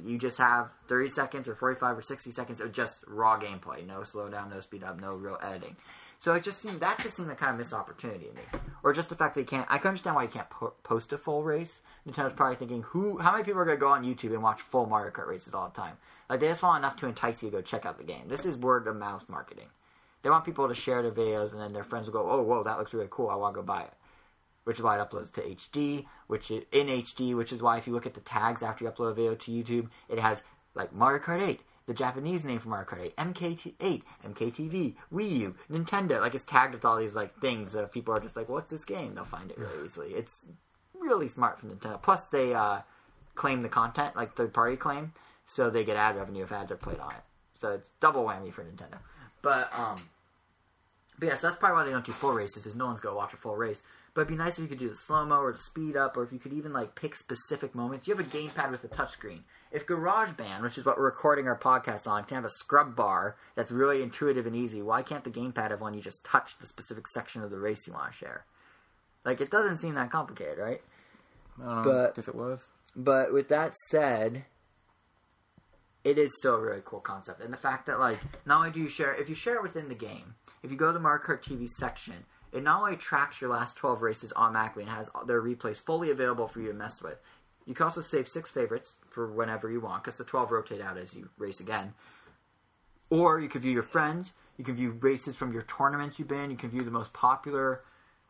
you 0.00 0.18
just 0.18 0.38
have 0.38 0.70
30 0.88 1.08
seconds 1.08 1.48
or 1.48 1.54
45 1.54 1.98
or 1.98 2.02
60 2.02 2.30
seconds 2.30 2.60
of 2.60 2.72
just 2.72 3.04
raw 3.06 3.38
gameplay. 3.38 3.86
No 3.86 4.02
slow 4.02 4.30
down, 4.30 4.50
no 4.50 4.60
speed 4.60 4.82
up, 4.82 4.98
no 4.98 5.14
real 5.14 5.38
editing. 5.42 5.76
So 6.22 6.34
it 6.34 6.44
just 6.44 6.62
seemed 6.62 6.78
that 6.78 7.00
just 7.00 7.16
seemed 7.16 7.30
like 7.30 7.38
kind 7.38 7.50
of 7.50 7.58
missed 7.58 7.72
opportunity 7.72 8.26
to 8.26 8.32
me, 8.32 8.42
or 8.84 8.92
just 8.92 9.08
the 9.08 9.16
fact 9.16 9.34
that 9.34 9.40
you 9.40 9.46
can't. 9.46 9.66
I 9.68 9.78
can 9.78 9.88
understand 9.88 10.14
why 10.14 10.22
you 10.22 10.28
can't 10.28 10.48
po- 10.48 10.74
post 10.84 11.12
a 11.12 11.18
full 11.18 11.42
race. 11.42 11.80
Nintendo's 12.08 12.34
probably 12.34 12.54
thinking, 12.54 12.82
who, 12.82 13.18
how 13.18 13.32
many 13.32 13.42
people 13.42 13.60
are 13.60 13.64
going 13.64 13.76
to 13.76 13.80
go 13.80 13.88
on 13.88 14.04
YouTube 14.04 14.32
and 14.32 14.40
watch 14.40 14.60
full 14.60 14.86
Mario 14.86 15.10
Kart 15.10 15.26
races 15.26 15.52
all 15.52 15.68
the 15.68 15.74
time? 15.74 15.96
Like 16.30 16.38
they 16.38 16.46
just 16.46 16.62
want 16.62 16.78
enough 16.78 16.96
to 16.98 17.08
entice 17.08 17.42
you 17.42 17.50
to 17.50 17.56
go 17.56 17.60
check 17.60 17.84
out 17.84 17.98
the 17.98 18.04
game. 18.04 18.28
This 18.28 18.46
is 18.46 18.56
word 18.56 18.86
of 18.86 18.94
mouth 18.94 19.24
marketing. 19.28 19.66
They 20.22 20.30
want 20.30 20.44
people 20.44 20.68
to 20.68 20.76
share 20.76 21.02
their 21.02 21.10
videos, 21.10 21.50
and 21.50 21.60
then 21.60 21.72
their 21.72 21.82
friends 21.82 22.06
will 22.06 22.12
go, 22.12 22.30
"Oh, 22.30 22.42
whoa, 22.42 22.62
that 22.62 22.78
looks 22.78 22.94
really 22.94 23.08
cool. 23.10 23.28
I 23.28 23.34
want 23.34 23.56
to 23.56 23.60
go 23.60 23.66
buy 23.66 23.82
it." 23.82 23.94
which 24.62 24.78
is 24.78 24.84
why 24.84 24.96
it 24.96 25.10
uploads 25.10 25.32
to 25.32 25.40
HD, 25.40 26.06
which 26.28 26.52
is 26.52 26.62
in 26.70 26.86
HD, 26.86 27.36
which 27.36 27.50
is 27.50 27.60
why 27.60 27.78
if 27.78 27.88
you 27.88 27.92
look 27.92 28.06
at 28.06 28.14
the 28.14 28.20
tags 28.20 28.62
after 28.62 28.84
you 28.84 28.90
upload 28.92 29.10
a 29.10 29.14
video 29.14 29.34
to 29.34 29.50
YouTube, 29.50 29.88
it 30.08 30.20
has 30.20 30.44
like 30.76 30.92
Mario 30.92 31.20
Kart 31.20 31.42
8, 31.42 31.60
the 31.86 31.94
Japanese 31.94 32.44
name 32.44 32.58
for 32.58 32.68
Mario 32.68 32.86
Kart 32.86 33.04
8, 33.04 33.16
MKT8, 33.16 34.02
MKTV, 34.26 34.94
Wii 35.12 35.38
U, 35.38 35.54
Nintendo. 35.70 36.20
Like 36.20 36.34
it's 36.34 36.44
tagged 36.44 36.74
with 36.74 36.84
all 36.84 36.98
these 36.98 37.14
like 37.14 37.34
things. 37.40 37.74
Uh, 37.74 37.86
people 37.86 38.14
are 38.14 38.20
just 38.20 38.36
like, 38.36 38.48
"What's 38.48 38.70
this 38.70 38.84
game?" 38.84 39.14
They'll 39.14 39.24
find 39.24 39.50
it 39.50 39.58
really 39.58 39.84
easily. 39.84 40.10
It's 40.10 40.44
really 40.98 41.28
smart 41.28 41.58
from 41.58 41.70
Nintendo. 41.70 42.00
Plus, 42.00 42.26
they 42.26 42.54
uh, 42.54 42.80
claim 43.34 43.62
the 43.62 43.68
content, 43.68 44.16
like 44.16 44.34
third 44.34 44.52
party 44.52 44.76
claim, 44.76 45.12
so 45.44 45.70
they 45.70 45.84
get 45.84 45.96
ad 45.96 46.16
revenue 46.16 46.44
if 46.44 46.52
ads 46.52 46.70
are 46.70 46.76
played 46.76 47.00
on 47.00 47.12
it. 47.12 47.22
So 47.58 47.70
it's 47.72 47.90
double 48.00 48.24
whammy 48.24 48.52
for 48.52 48.64
Nintendo. 48.64 48.98
But 49.42 49.70
um, 49.76 50.08
but 51.18 51.28
yeah, 51.28 51.36
so 51.36 51.48
that's 51.48 51.58
probably 51.58 51.76
why 51.76 51.84
they 51.84 51.90
don't 51.90 52.04
do 52.04 52.12
full 52.12 52.32
races, 52.32 52.66
is 52.66 52.74
no 52.74 52.86
one's 52.86 53.00
gonna 53.00 53.16
watch 53.16 53.32
a 53.32 53.36
full 53.36 53.56
race. 53.56 53.80
But 54.14 54.22
it'd 54.22 54.28
be 54.28 54.36
nice 54.36 54.58
if 54.58 54.62
you 54.62 54.68
could 54.68 54.78
do 54.78 54.90
the 54.90 54.94
slow 54.94 55.24
mo 55.24 55.36
or 55.36 55.52
the 55.52 55.58
speed 55.58 55.96
up, 55.96 56.16
or 56.16 56.22
if 56.22 56.32
you 56.32 56.38
could 56.38 56.52
even 56.52 56.72
like 56.72 56.94
pick 56.94 57.16
specific 57.16 57.74
moments. 57.74 58.06
You 58.06 58.14
have 58.14 58.26
a 58.26 58.28
gamepad 58.28 58.70
with 58.70 58.84
a 58.84 58.88
touchscreen. 58.88 59.40
If 59.70 59.86
GarageBand, 59.86 60.60
which 60.60 60.76
is 60.76 60.84
what 60.84 60.98
we're 60.98 61.04
recording 61.06 61.46
our 61.48 61.58
podcast 61.58 62.06
on, 62.06 62.24
can 62.24 62.34
have 62.34 62.44
a 62.44 62.50
scrub 62.50 62.94
bar 62.94 63.36
that's 63.54 63.70
really 63.72 64.02
intuitive 64.02 64.46
and 64.46 64.54
easy, 64.54 64.82
why 64.82 65.02
can't 65.02 65.24
the 65.24 65.30
gamepad 65.30 65.70
have 65.70 65.80
one 65.80 65.94
you 65.94 66.02
just 66.02 66.24
touch 66.26 66.58
the 66.58 66.66
specific 66.66 67.08
section 67.08 67.42
of 67.42 67.50
the 67.50 67.58
race 67.58 67.86
you 67.86 67.94
want 67.94 68.12
to 68.12 68.18
share? 68.18 68.44
Like 69.24 69.40
it 69.40 69.50
doesn't 69.50 69.78
seem 69.78 69.94
that 69.94 70.10
complicated, 70.10 70.58
right? 70.58 70.82
I 71.58 71.64
don't 71.64 71.76
know. 71.76 71.82
But- 71.82 72.14
guess 72.16 72.28
it 72.28 72.34
was. 72.34 72.66
But 72.94 73.32
with 73.32 73.48
that 73.48 73.74
said, 73.88 74.44
it 76.04 76.18
is 76.18 76.36
still 76.36 76.56
a 76.56 76.60
really 76.60 76.82
cool 76.84 77.00
concept. 77.00 77.40
And 77.40 77.52
the 77.52 77.56
fact 77.58 77.86
that, 77.86 77.98
like, 77.98 78.18
not 78.44 78.58
only 78.58 78.70
do 78.70 78.80
you 78.80 78.88
share, 78.88 79.14
if 79.14 79.28
you 79.28 79.34
share 79.34 79.56
it 79.56 79.62
within 79.62 79.88
the 79.88 79.94
game, 79.94 80.34
if 80.62 80.70
you 80.70 80.76
go 80.76 80.88
to 80.88 80.92
the 80.92 81.00
Mario 81.00 81.22
Kart 81.22 81.42
TV 81.42 81.66
section, 81.68 82.26
it 82.52 82.62
not 82.62 82.82
only 82.82 82.96
tracks 82.96 83.40
your 83.40 83.50
last 83.50 83.76
12 83.76 84.02
races 84.02 84.32
automatically 84.36 84.82
and 84.82 84.92
has 84.92 85.10
their 85.26 85.42
replays 85.42 85.80
fully 85.80 86.10
available 86.10 86.46
for 86.46 86.60
you 86.60 86.68
to 86.68 86.74
mess 86.74 87.02
with, 87.02 87.18
you 87.66 87.74
can 87.74 87.84
also 87.84 88.02
save 88.02 88.28
six 88.28 88.50
favorites 88.50 88.96
for 89.08 89.30
whenever 89.32 89.70
you 89.70 89.80
want, 89.80 90.04
because 90.04 90.18
the 90.18 90.24
12 90.24 90.50
rotate 90.50 90.80
out 90.80 90.98
as 90.98 91.14
you 91.14 91.30
race 91.38 91.60
again. 91.60 91.94
Or 93.08 93.40
you 93.40 93.48
can 93.48 93.60
view 93.60 93.72
your 93.72 93.82
friends, 93.82 94.32
you 94.56 94.64
can 94.64 94.74
view 94.74 94.98
races 95.00 95.36
from 95.36 95.52
your 95.52 95.62
tournaments 95.62 96.18
you've 96.18 96.28
been, 96.28 96.50
you 96.50 96.56
can 96.56 96.70
view 96.70 96.82
the 96.82 96.90
most 96.90 97.12
popular. 97.12 97.82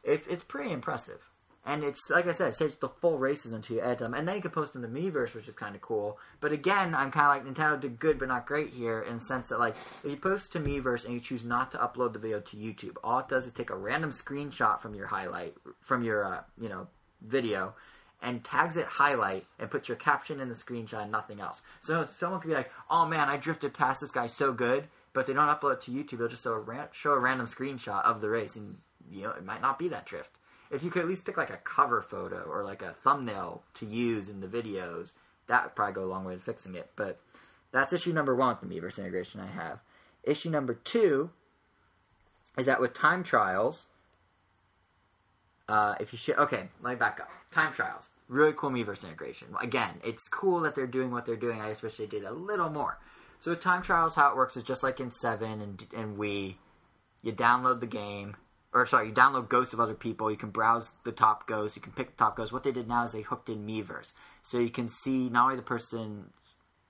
It, 0.05 0.24
it's 0.28 0.44
pretty 0.44 0.73
impressive. 0.73 1.20
And 1.64 1.84
it's 1.84 2.10
like 2.10 2.26
I 2.26 2.32
said, 2.32 2.48
it 2.48 2.55
saves 2.55 2.76
the 2.76 2.89
full 2.89 3.18
races 3.18 3.52
until 3.52 3.76
you 3.76 3.82
edit 3.82 4.01
them, 4.01 4.14
and 4.14 4.26
then 4.26 4.34
you 4.34 4.43
can 4.43 4.51
post 4.51 4.72
them 4.72 4.82
to 4.82 4.89
Miiverse, 4.89 5.32
which 5.32 5.47
is 5.47 5.55
kind 5.55 5.76
of 5.76 5.80
cool. 5.80 6.18
But 6.40 6.51
again, 6.51 6.93
I'm 6.93 7.12
kind 7.12 7.40
of 7.40 7.47
like 7.47 7.55
Nintendo 7.55 7.80
did 7.80 8.01
good 8.01 8.18
but 8.18 8.26
not 8.26 8.47
great 8.47 8.70
here, 8.70 9.01
in 9.01 9.18
the 9.18 9.24
sense 9.24 9.51
that 9.51 9.60
like 9.60 9.76
if 10.02 10.10
you 10.10 10.16
post 10.16 10.52
to 10.52 10.60
Miiverse 10.60 11.05
and 11.05 11.14
you 11.14 11.20
choose 11.20 11.44
not 11.44 11.70
to 11.70 11.78
upload 11.78 12.14
the 12.14 12.18
video 12.18 12.40
to 12.40 12.56
YouTube, 12.56 12.97
all 13.05 13.20
it 13.20 13.28
does 13.28 13.47
is 13.47 13.52
take 13.52 13.70
a 13.70 13.76
random 13.76 14.10
screenshot 14.10 14.80
from 14.80 14.97
your 14.97 15.06
highlight 15.06 15.55
from 15.80 16.02
your 16.02 16.24
uh, 16.24 16.40
you 16.60 16.68
know 16.68 16.89
video, 17.24 17.74
and 18.20 18.43
tags 18.43 18.76
it 18.76 18.86
highlight 18.86 19.44
and 19.60 19.70
puts 19.70 19.89
your 19.89 19.97
caption 19.97 20.40
in 20.40 20.48
the 20.48 20.56
screenshot 20.56 21.02
and 21.02 21.12
nothing 21.12 21.39
else. 21.39 21.62
So 21.78 22.09
someone 22.18 22.40
could 22.40 22.48
be 22.48 22.55
like, 22.55 22.72
"Oh 22.90 23.06
man, 23.06 23.28
I 23.28 23.36
drifted 23.36 23.72
past 23.72 24.01
this 24.01 24.10
guy 24.10 24.26
so 24.26 24.52
good," 24.52 24.89
but 25.12 25.26
they 25.26 25.32
don't 25.32 25.47
upload 25.47 25.74
it 25.74 25.82
to 25.82 25.93
YouTube. 25.93 26.18
They'll 26.18 26.26
just 26.26 26.43
show 26.43 26.55
a, 26.55 26.59
ran- 26.59 26.89
show 26.90 27.12
a 27.12 27.20
random 27.20 27.47
screenshot 27.47 28.02
of 28.05 28.20
the 28.20 28.30
race, 28.30 28.56
and 28.56 28.78
you 29.12 29.22
know 29.22 29.30
it 29.30 29.44
might 29.44 29.62
not 29.62 29.78
be 29.78 29.86
that 29.86 30.06
drift. 30.06 30.30
If 30.73 30.82
you 30.82 30.90
could 30.90 31.03
at 31.03 31.09
least 31.09 31.24
pick 31.24 31.36
like 31.36 31.51
a 31.51 31.59
cover 31.59 32.03
photo 32.03 32.43
or 32.43 32.65
like 32.65 32.82
a 32.82 32.93
thumbnail 32.93 33.62
to 33.74 33.86
use 33.86 34.28
in 34.28 34.40
the 34.40 34.49
videos, 34.49 35.12
that 35.47 35.65
would 35.65 35.74
probably 35.77 35.94
go 35.94 36.05
a 36.05 36.07
long 36.07 36.24
way 36.24 36.35
to 36.35 36.40
fixing 36.40 36.74
it. 36.74 36.90
But 36.97 37.20
that's 37.70 37.93
issue 37.93 38.12
number 38.12 38.35
one 38.35 38.57
with 38.59 38.69
the 38.69 38.74
Miiverse 38.74 38.99
integration 38.99 39.40
I 39.40 39.47
have. 39.47 39.81
Issue 40.24 40.51
number 40.51 40.74
two 40.74 41.31
is 42.59 42.66
that 42.66 42.81
with 42.81 42.94
time 42.94 43.23
trials, 43.23 43.86
Uh, 45.69 45.94
if 46.01 46.12
you 46.12 46.19
should, 46.19 46.36
okay, 46.36 46.69
let 46.82 46.90
me 46.90 46.97
back 46.97 47.20
up. 47.20 47.31
Time 47.51 47.73
trials, 47.73 48.11
really 48.28 48.53
cool 48.53 48.70
Miiverse 48.70 49.05
integration. 49.05 49.49
Again, 49.61 50.01
it's 50.05 50.28
cool 50.28 50.61
that 50.61 50.74
they're 50.74 50.86
doing 50.99 51.11
what 51.12 51.24
they're 51.24 51.36
doing. 51.36 51.61
I 51.61 51.70
just 51.70 51.82
wish 51.82 51.97
they 51.97 52.07
did 52.07 52.24
a 52.24 52.32
little 52.32 52.69
more. 52.69 52.99
So 53.40 53.53
with 53.53 53.62
time 53.62 53.82
trials, 53.82 54.16
how 54.16 54.31
it 54.31 54.36
works 54.36 54.57
is 54.57 54.65
just 54.65 54.82
like 54.82 55.01
in 55.01 55.11
Seven 55.12 55.62
and 55.62 55.86
and 55.97 56.19
Wii, 56.19 56.57
you 57.23 57.32
download 57.32 57.81
the 57.81 57.86
game, 57.86 58.36
or 58.73 58.86
sorry, 58.86 59.09
you 59.09 59.12
download 59.12 59.49
ghosts 59.49 59.74
of 59.74 59.81
other 59.81 59.94
people. 59.94 60.31
You 60.31 60.36
can 60.36 60.51
browse 60.51 60.90
the 61.05 61.12
top 61.12 61.47
ghosts. 61.47 61.77
You 61.77 61.82
can 61.82 61.93
pick 61.93 62.16
the 62.16 62.24
top 62.24 62.36
ghosts. 62.36 62.53
What 62.53 62.65
they 62.65 62.73
did 62.73 62.89
now 62.89 63.05
is 63.05 63.12
they 63.12 63.23
hooked 63.23 63.49
in 63.49 63.66
Miiverse, 63.66 64.12
so 64.43 64.59
you 64.59 64.70
can 64.70 64.89
see 64.89 65.28
not 65.28 65.44
only 65.44 65.57
the 65.57 65.62
person, 65.62 66.31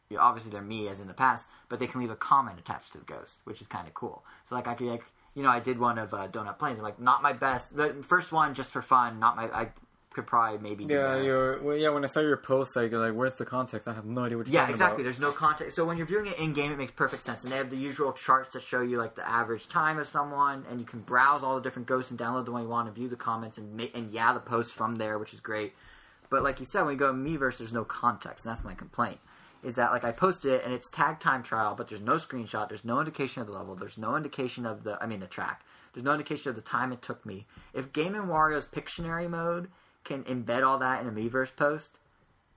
you 0.09 0.16
know, 0.16 0.22
obviously 0.22 0.52
they're 0.52 0.62
me 0.62 0.88
as 0.88 1.00
in 1.00 1.09
the 1.09 1.14
past, 1.14 1.46
but 1.68 1.78
they 1.78 1.86
can 1.86 2.00
leave 2.00 2.10
a 2.10 2.16
comment 2.16 2.59
attached 2.59 2.92
to 2.92 2.98
the 2.98 3.04
ghost, 3.04 3.38
which 3.44 3.60
is 3.60 3.66
kind 3.66 3.86
of 3.86 3.94
cool. 3.94 4.24
So 4.44 4.54
like 4.54 4.68
I 4.68 4.74
could 4.74 4.86
like 4.86 5.04
you 5.34 5.42
know 5.42 5.50
I 5.50 5.60
did 5.60 5.78
one 5.78 5.98
of 5.98 6.12
uh, 6.14 6.28
Donut 6.28 6.59
Plains. 6.59 6.78
I'm 6.78 6.84
like 6.84 7.00
not 7.00 7.22
my 7.22 7.32
best, 7.32 7.76
the 7.76 7.94
first 8.06 8.32
one 8.32 8.54
just 8.54 8.70
for 8.70 8.82
fun. 8.82 9.18
Not 9.18 9.36
my 9.36 9.44
I 9.44 9.68
could 10.12 10.26
probably 10.26 10.59
maybe 10.59 10.84
do 10.84 10.94
Yeah, 10.94 11.16
that. 11.16 11.24
you're, 11.24 11.62
well, 11.62 11.76
yeah. 11.76 11.89
When 11.90 12.05
I 12.05 12.09
saw 12.09 12.20
your 12.20 12.36
post, 12.36 12.76
I 12.76 12.89
go 12.89 12.98
like, 12.98 13.14
where's 13.14 13.34
the 13.34 13.44
context? 13.44 13.89
I 13.89 13.93
have 13.94 14.05
no 14.05 14.24
idea 14.24 14.39
what 14.39 14.47
you're 14.47 14.55
Yeah, 14.55 14.68
exactly. 14.68 15.02
about. 15.02 15.05
There's 15.05 15.20
no 15.20 15.32
context. 15.32 15.76
So 15.76 15.84
when 15.84 15.97
you're 15.97 16.06
viewing 16.06 16.26
it 16.26 16.39
in 16.39 16.52
game, 16.52 16.70
it 16.72 16.78
makes 16.78 16.93
perfect 16.93 17.24
sense. 17.24 17.44
And 17.44 17.52
they 17.52 17.56
have 17.56 17.70
the 17.70 17.76
usual 17.76 18.12
charts 18.12 18.51
that 18.55 18.62
show 18.62 18.80
you 18.82 18.98
like 18.98 19.14
the 19.14 19.28
average 19.28 19.68
time 19.68 19.98
of 19.98 20.06
someone, 20.06 20.64
and 20.70 20.80
you 20.80 20.86
can 20.86 21.01
browse 21.01 21.43
all 21.43 21.55
the 21.56 21.62
different 21.62 21.89
ghosts 21.89 22.10
and 22.10 22.18
download 22.20 22.44
the 22.44 22.52
one 22.52 22.62
you 22.62 22.68
want 22.68 22.86
and 22.89 22.94
view 22.97 23.09
the 23.09 23.16
comments 23.16 23.59
and 23.59 23.76
ma- 23.76 23.84
and 23.94 24.10
yeah, 24.10 24.32
the 24.32 24.40
posts 24.40 24.72
from 24.72 24.97
there, 24.97 25.18
which 25.18 25.34
is 25.34 25.40
great. 25.40 25.74
But 26.30 26.43
like 26.43 26.60
you 26.60 26.66
said, 26.66 26.82
when 26.82 26.93
you 26.94 26.98
go 26.98 27.09
to 27.12 27.18
Miiverse, 27.18 27.59
there's 27.59 27.72
no 27.72 27.84
context, 27.84 28.47
and 28.47 28.55
that's 28.55 28.64
my 28.64 28.74
complaint. 28.74 29.18
Is 29.62 29.76
that 29.76 29.93
like 29.93 30.02
I 30.02 30.10
posted 30.10 30.52
it 30.55 30.64
and 30.64 30.74
it's 30.74 30.90
tag 30.90 31.20
time 31.20 31.44
trial, 31.44 31.76
but 31.76 31.89
there's 31.89 32.01
no 32.02 32.14
screenshot, 32.14 32.68
there's 32.68 32.84
no 32.84 32.98
indication 32.98 33.43
of 33.43 33.47
the 33.47 33.52
level, 33.55 33.76
there's 33.76 33.97
no 33.97 34.16
indication 34.16 34.66
of 34.66 34.82
the 34.82 34.98
I 35.01 35.06
mean 35.06 35.20
the 35.20 35.28
track, 35.28 35.62
there's 35.93 36.02
no 36.05 36.10
indication 36.12 36.48
of 36.51 36.56
the 36.56 36.62
time 36.62 36.90
it 36.90 37.01
took 37.01 37.24
me. 37.24 37.47
If 37.72 37.93
Game 37.93 38.16
and 38.16 38.24
Wario's 38.28 38.66
Pictionary 38.66 39.30
mode 39.30 39.68
can 40.04 40.24
embed 40.24 40.64
all 40.64 40.78
that 40.78 41.00
in 41.00 41.08
a 41.08 41.12
Miiverse 41.12 41.54
post, 41.56 41.98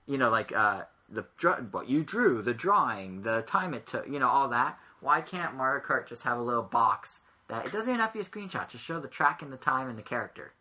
you 0.06 0.18
know, 0.18 0.30
like 0.30 0.54
uh, 0.54 0.82
the 1.08 1.24
what 1.70 1.88
you 1.88 2.02
drew, 2.02 2.42
the 2.42 2.54
drawing, 2.54 3.22
the 3.22 3.42
time 3.42 3.74
it 3.74 3.86
took, 3.86 4.06
you 4.08 4.18
know, 4.18 4.28
all 4.28 4.48
that. 4.48 4.78
Why 5.00 5.20
can't 5.20 5.54
Mario 5.54 5.82
Kart 5.82 6.06
just 6.06 6.22
have 6.22 6.38
a 6.38 6.42
little 6.42 6.62
box 6.62 7.20
that 7.48 7.66
it 7.66 7.72
doesn't 7.72 7.88
even 7.88 8.00
have 8.00 8.12
to 8.12 8.18
be 8.18 8.24
a 8.24 8.28
screenshot, 8.28 8.68
just 8.68 8.84
show 8.84 8.98
the 8.98 9.08
track 9.08 9.42
and 9.42 9.52
the 9.52 9.56
time 9.56 9.88
and 9.88 9.98
the 9.98 10.02
character? 10.02 10.52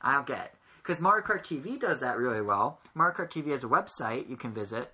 I 0.00 0.14
don't 0.14 0.26
get 0.26 0.46
it. 0.46 0.52
Because 0.78 1.00
Mario 1.00 1.24
Kart 1.24 1.40
TV 1.40 1.78
does 1.78 2.00
that 2.00 2.18
really 2.18 2.40
well. 2.40 2.80
Mario 2.94 3.14
Kart 3.14 3.30
TV 3.30 3.52
has 3.52 3.64
a 3.64 3.68
website 3.68 4.28
you 4.28 4.36
can 4.36 4.52
visit, 4.52 4.92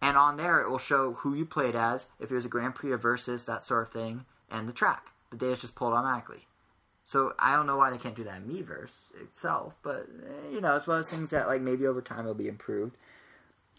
and 0.00 0.16
on 0.16 0.36
there 0.36 0.60
it 0.60 0.70
will 0.70 0.78
show 0.78 1.12
who 1.12 1.34
you 1.34 1.44
played 1.44 1.76
as, 1.76 2.06
if 2.18 2.30
it 2.30 2.34
was 2.34 2.44
a 2.44 2.48
Grand 2.48 2.74
Prix 2.74 2.92
or 2.92 2.96
versus, 2.96 3.46
that 3.46 3.64
sort 3.64 3.86
of 3.86 3.92
thing, 3.92 4.24
and 4.50 4.68
the 4.68 4.72
track. 4.72 5.06
The 5.30 5.36
data 5.36 5.52
is 5.52 5.60
just 5.60 5.74
pulled 5.74 5.94
automatically. 5.94 6.47
So 7.08 7.32
I 7.38 7.56
don't 7.56 7.66
know 7.66 7.78
why 7.78 7.90
they 7.90 7.96
can't 7.96 8.14
do 8.14 8.24
that 8.24 8.42
in 8.42 8.42
Miiverse 8.42 8.92
itself, 9.22 9.72
but 9.82 10.06
eh, 10.26 10.52
you 10.52 10.60
know, 10.60 10.76
it's 10.76 10.86
one 10.86 10.98
of 10.98 11.04
those 11.04 11.10
things 11.10 11.30
that 11.30 11.48
like 11.48 11.62
maybe 11.62 11.86
over 11.86 12.02
time 12.02 12.20
it'll 12.20 12.34
be 12.34 12.48
improved. 12.48 12.98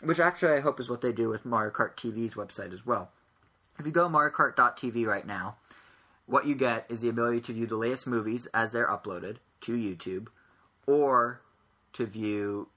Which 0.02 0.20
actually 0.20 0.54
I 0.54 0.62
hope 0.62 0.80
is 0.80 0.90
what 0.90 1.02
they 1.02 1.12
do 1.12 1.30
with 1.30 1.46
Mario 1.46 1.72
Kart 1.72 1.96
TV's 1.96 2.34
website 2.34 2.74
as 2.74 2.88
well. 2.88 3.12
If 3.78 3.86
you 3.86 3.92
go 3.92 4.08
to 4.08 4.14
MarioKart.tv 4.14 5.06
right 5.06 5.28
now, 5.28 5.58
what 6.26 6.48
you 6.48 6.56
get 6.56 6.88
is 6.90 7.02
the 7.02 7.10
ability 7.10 7.42
to 7.42 7.54
view 7.54 7.68
the 7.68 7.78
latest 7.78 8.08
movies 8.08 8.48
as 8.48 8.72
they're 8.72 8.88
uploaded 8.88 9.38
to 9.62 9.74
YouTube, 9.74 10.30
or 10.88 11.42
to 11.94 12.08
view 12.08 12.70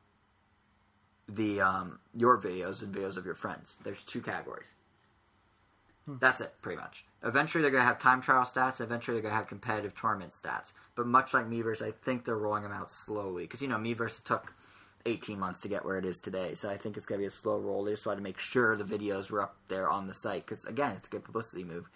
the 1.26 1.62
um, 1.62 1.98
your 2.14 2.38
videos 2.38 2.82
and 2.82 2.94
videos 2.94 3.16
of 3.16 3.24
your 3.24 3.34
friends. 3.34 3.78
There's 3.82 4.04
two 4.04 4.20
categories. 4.20 4.74
That's 6.06 6.42
it, 6.42 6.52
pretty 6.60 6.78
much. 6.78 7.06
Eventually, 7.24 7.62
they're 7.62 7.70
going 7.70 7.82
to 7.82 7.86
have 7.86 8.00
time 8.00 8.20
trial 8.20 8.44
stats. 8.44 8.80
Eventually, 8.80 9.14
they're 9.14 9.22
going 9.22 9.32
to 9.32 9.36
have 9.36 9.46
competitive 9.46 9.94
tournament 9.94 10.32
stats. 10.32 10.72
But 10.96 11.06
much 11.06 11.32
like 11.32 11.46
Miiverse, 11.46 11.80
I 11.80 11.92
think 11.92 12.24
they're 12.24 12.36
rolling 12.36 12.64
them 12.64 12.72
out 12.72 12.90
slowly. 12.90 13.44
Because, 13.44 13.62
you 13.62 13.68
know, 13.68 13.76
Miiverse 13.76 14.24
took 14.24 14.54
18 15.06 15.38
months 15.38 15.60
to 15.60 15.68
get 15.68 15.84
where 15.84 15.98
it 15.98 16.04
is 16.04 16.18
today. 16.18 16.54
So 16.54 16.68
I 16.68 16.76
think 16.76 16.96
it's 16.96 17.06
going 17.06 17.20
to 17.20 17.22
be 17.22 17.28
a 17.28 17.30
slow 17.30 17.58
roll. 17.58 17.84
They 17.84 17.92
just 17.92 18.06
wanted 18.06 18.16
to 18.16 18.22
make 18.22 18.38
sure 18.38 18.76
the 18.76 18.84
videos 18.84 19.30
were 19.30 19.42
up 19.42 19.56
there 19.68 19.88
on 19.88 20.08
the 20.08 20.14
site. 20.14 20.44
Because, 20.44 20.64
again, 20.64 20.92
it's 20.96 21.06
a 21.06 21.10
good 21.10 21.24
publicity 21.24 21.62
move. 21.62 21.88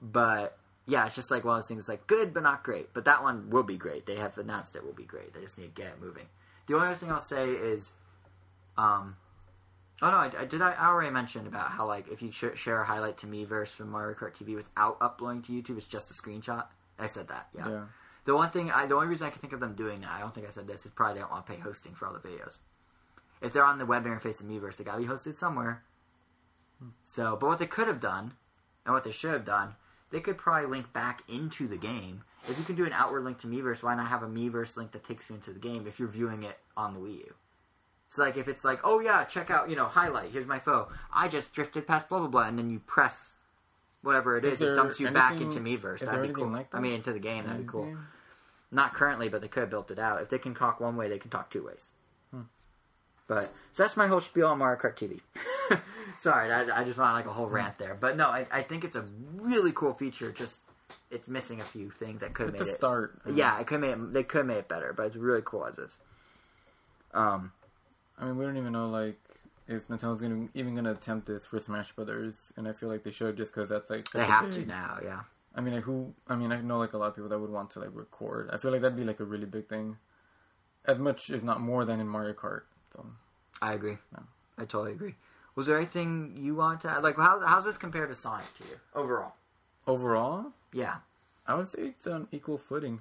But, 0.00 0.58
yeah, 0.86 1.06
it's 1.06 1.14
just 1.14 1.30
like 1.30 1.44
one 1.44 1.56
of 1.56 1.62
those 1.62 1.68
things 1.68 1.88
like 1.88 2.06
good, 2.06 2.34
but 2.34 2.42
not 2.42 2.62
great. 2.62 2.92
But 2.92 3.06
that 3.06 3.22
one 3.22 3.48
will 3.48 3.62
be 3.62 3.78
great. 3.78 4.04
They 4.04 4.16
have 4.16 4.36
announced 4.36 4.76
it 4.76 4.84
will 4.84 4.92
be 4.92 5.04
great. 5.04 5.32
They 5.32 5.40
just 5.40 5.58
need 5.58 5.74
to 5.74 5.82
get 5.82 5.92
it 5.92 6.00
moving. 6.00 6.26
The 6.66 6.74
only 6.74 6.88
other 6.88 6.96
thing 6.96 7.10
I'll 7.10 7.20
say 7.20 7.48
is. 7.50 7.92
Um, 8.76 9.16
Oh 10.02 10.10
no, 10.10 10.16
I, 10.16 10.30
I 10.36 10.44
did. 10.44 10.60
I, 10.60 10.72
I 10.72 10.88
already 10.88 11.10
mentioned 11.10 11.46
about 11.46 11.70
how 11.70 11.86
like 11.86 12.08
if 12.08 12.20
you 12.20 12.32
sh- 12.32 12.56
share 12.56 12.80
a 12.80 12.84
highlight 12.84 13.18
to 13.18 13.26
Miiverse 13.26 13.68
from 13.68 13.90
Mario 13.90 14.16
Kart 14.16 14.34
TV 14.34 14.56
without 14.56 14.98
uploading 15.00 15.42
to 15.42 15.52
YouTube, 15.52 15.78
it's 15.78 15.86
just 15.86 16.10
a 16.10 16.14
screenshot. 16.14 16.66
I 16.98 17.06
said 17.06 17.28
that. 17.28 17.48
Yeah. 17.56 17.68
Yeah. 17.68 17.84
The 18.24 18.34
one 18.34 18.50
thing, 18.50 18.70
I, 18.70 18.86
the 18.86 18.94
only 18.94 19.08
reason 19.08 19.26
I 19.26 19.30
can 19.30 19.40
think 19.40 19.52
of 19.52 19.60
them 19.60 19.74
doing 19.74 20.00
that, 20.02 20.10
I 20.10 20.20
don't 20.20 20.34
think 20.34 20.46
I 20.46 20.50
said 20.50 20.66
this, 20.66 20.84
is 20.84 20.92
probably 20.92 21.14
they 21.14 21.20
don't 21.20 21.30
want 21.30 21.46
to 21.46 21.52
pay 21.52 21.58
hosting 21.58 21.94
for 21.94 22.06
all 22.06 22.12
the 22.12 22.20
videos. 22.20 22.58
If 23.40 23.52
they're 23.52 23.64
on 23.64 23.78
the 23.78 23.86
web 23.86 24.04
interface 24.04 24.40
of 24.40 24.46
Miiverse, 24.46 24.76
they 24.76 24.84
got 24.84 24.94
to 24.94 25.02
be 25.02 25.08
hosted 25.08 25.36
somewhere. 25.36 25.82
Hmm. 26.78 26.90
So, 27.02 27.36
but 27.36 27.48
what 27.48 27.58
they 27.58 27.66
could 27.66 27.88
have 27.88 28.00
done, 28.00 28.34
and 28.84 28.94
what 28.94 29.02
they 29.04 29.10
should 29.10 29.32
have 29.32 29.44
done, 29.44 29.74
they 30.10 30.20
could 30.20 30.38
probably 30.38 30.68
link 30.68 30.92
back 30.92 31.22
into 31.28 31.66
the 31.66 31.76
game. 31.76 32.22
If 32.48 32.58
you 32.58 32.64
can 32.64 32.76
do 32.76 32.84
an 32.84 32.92
outward 32.92 33.24
link 33.24 33.38
to 33.38 33.46
Miiverse, 33.46 33.82
why 33.82 33.96
not 33.96 34.08
have 34.08 34.22
a 34.22 34.28
Miiverse 34.28 34.76
link 34.76 34.92
that 34.92 35.04
takes 35.04 35.28
you 35.28 35.36
into 35.36 35.52
the 35.52 35.60
game 35.60 35.86
if 35.86 35.98
you're 35.98 36.08
viewing 36.08 36.42
it 36.42 36.58
on 36.76 36.94
the 36.94 37.00
Wii 37.00 37.18
U? 37.18 37.34
It's 38.12 38.18
like 38.18 38.36
if 38.36 38.46
it's 38.46 38.62
like, 38.62 38.80
oh 38.84 39.00
yeah, 39.00 39.24
check 39.24 39.50
out, 39.50 39.70
you 39.70 39.76
know, 39.76 39.86
highlight. 39.86 40.32
Here's 40.32 40.44
my 40.44 40.58
foe. 40.58 40.88
I 41.10 41.28
just 41.28 41.54
drifted 41.54 41.86
past 41.86 42.10
blah 42.10 42.18
blah 42.18 42.28
blah, 42.28 42.46
and 42.46 42.58
then 42.58 42.68
you 42.68 42.78
press 42.80 43.36
whatever 44.02 44.36
it 44.36 44.44
Is 44.44 44.60
is, 44.60 44.68
it 44.68 44.74
dumps 44.74 45.00
you 45.00 45.10
back 45.10 45.40
into 45.40 45.60
there 46.02 46.10
That'd 46.10 46.28
be 46.28 46.34
cool. 46.34 46.48
like 46.48 46.74
I 46.74 46.80
mean, 46.80 46.92
into 46.92 47.14
the 47.14 47.18
game. 47.18 47.46
That'd 47.46 47.62
be 47.62 47.66
cool. 47.66 47.86
Game? 47.86 48.06
Not 48.70 48.92
currently, 48.92 49.30
but 49.30 49.40
they 49.40 49.48
could 49.48 49.60
have 49.60 49.70
built 49.70 49.90
it 49.90 49.98
out. 49.98 50.20
If 50.20 50.28
they 50.28 50.36
can 50.36 50.54
talk 50.54 50.78
one 50.78 50.94
way, 50.94 51.08
they 51.08 51.18
can 51.18 51.30
talk 51.30 51.50
two 51.50 51.64
ways. 51.64 51.92
Hmm. 52.30 52.42
But 53.28 53.50
so 53.72 53.82
that's 53.82 53.96
my 53.96 54.08
whole 54.08 54.20
spiel 54.20 54.48
on 54.48 54.58
Mario 54.58 54.78
Kart 54.78 54.94
TV. 54.94 55.20
Sorry, 56.18 56.52
I, 56.52 56.80
I 56.80 56.84
just 56.84 56.98
wanted 56.98 57.14
like 57.14 57.26
a 57.26 57.32
whole 57.32 57.48
rant 57.48 57.78
there. 57.78 57.96
But 57.98 58.18
no, 58.18 58.28
I, 58.28 58.46
I 58.52 58.60
think 58.60 58.84
it's 58.84 58.96
a 58.96 59.06
really 59.36 59.72
cool 59.74 59.94
feature. 59.94 60.30
Just 60.30 60.60
it's 61.10 61.28
missing 61.28 61.62
a 61.62 61.64
few 61.64 61.88
things 61.88 62.20
that 62.20 62.34
could 62.34 62.50
have 62.50 62.60
made 62.60 62.68
it. 62.68 62.76
start. 62.76 63.18
Yeah, 63.32 63.58
it 63.58 63.66
could 63.66 63.80
made 63.80 63.92
it, 63.92 64.12
they 64.12 64.22
could 64.22 64.38
have 64.40 64.46
made 64.48 64.58
it 64.58 64.68
better, 64.68 64.92
but 64.92 65.06
it's 65.06 65.16
really 65.16 65.40
cool 65.42 65.64
as 65.64 65.78
is. 65.78 65.96
Um, 67.14 67.52
I 68.18 68.24
mean, 68.24 68.36
we 68.36 68.44
don't 68.44 68.56
even 68.56 68.72
know 68.72 68.88
like 68.88 69.18
if 69.68 69.88
Nintendo's 69.88 70.20
gonna 70.20 70.48
even 70.54 70.74
gonna 70.74 70.92
attempt 70.92 71.26
this 71.26 71.44
for 71.44 71.58
Smash 71.60 71.92
Brothers, 71.92 72.34
and 72.56 72.68
I 72.68 72.72
feel 72.72 72.88
like 72.88 73.04
they 73.04 73.10
should 73.10 73.36
just 73.36 73.54
because 73.54 73.68
that's 73.68 73.90
like 73.90 74.10
they 74.12 74.24
have 74.24 74.50
to 74.52 74.66
now. 74.66 74.98
Yeah. 75.02 75.20
I 75.54 75.60
mean, 75.60 75.74
like, 75.74 75.84
who? 75.84 76.14
I 76.28 76.34
mean, 76.36 76.50
I 76.50 76.60
know 76.62 76.78
like 76.78 76.94
a 76.94 76.98
lot 76.98 77.08
of 77.08 77.14
people 77.14 77.28
that 77.28 77.38
would 77.38 77.50
want 77.50 77.70
to 77.70 77.80
like 77.80 77.90
record. 77.92 78.50
I 78.52 78.56
feel 78.56 78.70
like 78.70 78.80
that'd 78.80 78.96
be 78.96 79.04
like 79.04 79.20
a 79.20 79.24
really 79.24 79.44
big 79.46 79.68
thing, 79.68 79.98
as 80.86 80.98
much 80.98 81.28
if 81.30 81.42
not 81.42 81.60
more 81.60 81.84
than 81.84 82.00
in 82.00 82.08
Mario 82.08 82.32
Kart. 82.32 82.62
So 82.92 83.04
I 83.60 83.74
agree. 83.74 83.98
No. 84.12 84.22
I 84.56 84.62
totally 84.62 84.92
agree. 84.92 85.14
Was 85.54 85.66
there 85.66 85.76
anything 85.76 86.38
you 86.40 86.54
want 86.54 86.80
to 86.82 86.90
add? 86.90 87.02
Like, 87.02 87.16
how, 87.16 87.40
how's 87.40 87.64
this 87.66 87.76
compared 87.76 88.08
to 88.08 88.14
Sonic 88.14 88.46
to 88.58 88.64
you 88.64 88.76
overall? 88.94 89.34
overall, 89.86 90.52
Yeah, 90.72 90.96
I 91.46 91.54
would 91.56 91.70
say 91.70 91.88
it's 91.88 92.06
on 92.06 92.28
equal 92.32 92.56
footing. 92.56 93.00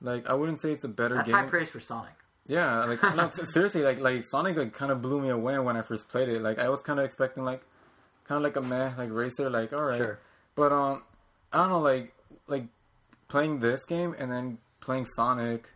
Like, 0.00 0.30
I 0.30 0.34
wouldn't 0.34 0.60
say 0.60 0.72
it's 0.72 0.84
a 0.84 0.88
better 0.88 1.16
that's 1.16 1.26
game. 1.30 1.34
high 1.34 1.46
praise 1.46 1.68
for 1.68 1.80
Sonic. 1.80 2.12
Yeah, 2.48 2.84
like 2.84 3.02
no, 3.16 3.28
seriously, 3.52 3.82
like 3.82 3.98
like 4.00 4.24
Sonic 4.24 4.56
like 4.56 4.72
kind 4.72 4.92
of 4.92 5.02
blew 5.02 5.20
me 5.20 5.30
away 5.30 5.58
when 5.58 5.76
I 5.76 5.82
first 5.82 6.08
played 6.08 6.28
it. 6.28 6.42
Like 6.42 6.58
I 6.58 6.68
was 6.68 6.80
kind 6.80 6.98
of 6.98 7.04
expecting 7.04 7.44
like 7.44 7.62
kind 8.24 8.36
of 8.36 8.42
like 8.42 8.56
a 8.56 8.60
meh 8.62 8.92
like 8.96 9.10
racer, 9.12 9.50
like 9.50 9.72
all 9.72 9.82
right, 9.82 9.98
Sure. 9.98 10.18
but 10.54 10.72
um, 10.72 11.02
I 11.52 11.58
don't 11.58 11.70
know, 11.70 11.80
like 11.80 12.14
like 12.46 12.64
playing 13.28 13.58
this 13.58 13.84
game 13.84 14.14
and 14.18 14.30
then 14.30 14.58
playing 14.80 15.06
Sonic, 15.16 15.70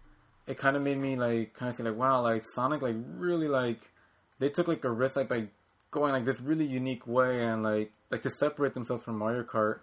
it 0.47 0.59
kind 0.59 0.77
of 0.77 0.83
made 0.83 0.99
me 0.99 1.17
like 1.17 1.55
kind 1.55 1.71
of 1.71 1.77
say 1.77 1.83
like 1.83 1.97
wow, 1.97 2.23
like 2.23 2.45
Sonic 2.55 2.83
like 2.83 2.97
really 3.17 3.49
like 3.49 3.91
they 4.39 4.49
took 4.49 4.69
like 4.69 4.85
a 4.85 4.91
risk 4.91 5.17
like 5.17 5.29
by 5.29 5.49
going 5.91 6.13
like 6.13 6.25
this 6.25 6.41
really 6.41 6.67
unique 6.67 7.05
way 7.07 7.43
and 7.45 7.65
like 7.65 7.91
like 8.11 8.23
to 8.23 8.31
separate 8.31 8.75
themselves 8.75 9.03
from 9.03 9.19
Mario 9.19 9.43
Kart, 9.43 9.81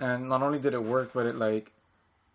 and 0.00 0.28
not 0.30 0.42
only 0.42 0.58
did 0.58 0.72
it 0.72 0.82
work, 0.82 1.10
but 1.12 1.26
it 1.26 1.34
like 1.36 1.70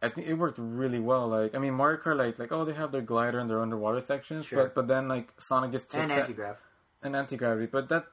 I 0.06 0.10
think 0.10 0.27
it 0.27 0.34
worked 0.36 0.57
really 0.60 0.99
well. 0.99 1.27
Like 1.27 1.56
I 1.56 1.60
mean, 1.60 1.73
Mario 1.73 1.98
Kart, 1.99 2.18
like 2.18 2.40
like 2.40 2.52
oh 2.52 2.64
they 2.65 2.73
have 2.73 2.91
their 2.91 3.02
glider 3.02 3.40
and 3.40 3.49
their 3.49 3.61
underwater 3.61 4.02
sections, 4.02 4.45
Sure. 4.45 4.64
but 4.64 4.76
but 4.76 4.88
then 4.88 5.07
like 5.07 5.34
Sonic 5.40 5.72
gets 5.72 5.94
And 5.94 6.10
that- 6.11 6.19
anti 6.22 6.34
grav. 6.34 6.57
and 7.03 7.15
anti 7.15 7.38
gravity. 7.38 7.68
But 7.68 7.90
that 7.90 8.06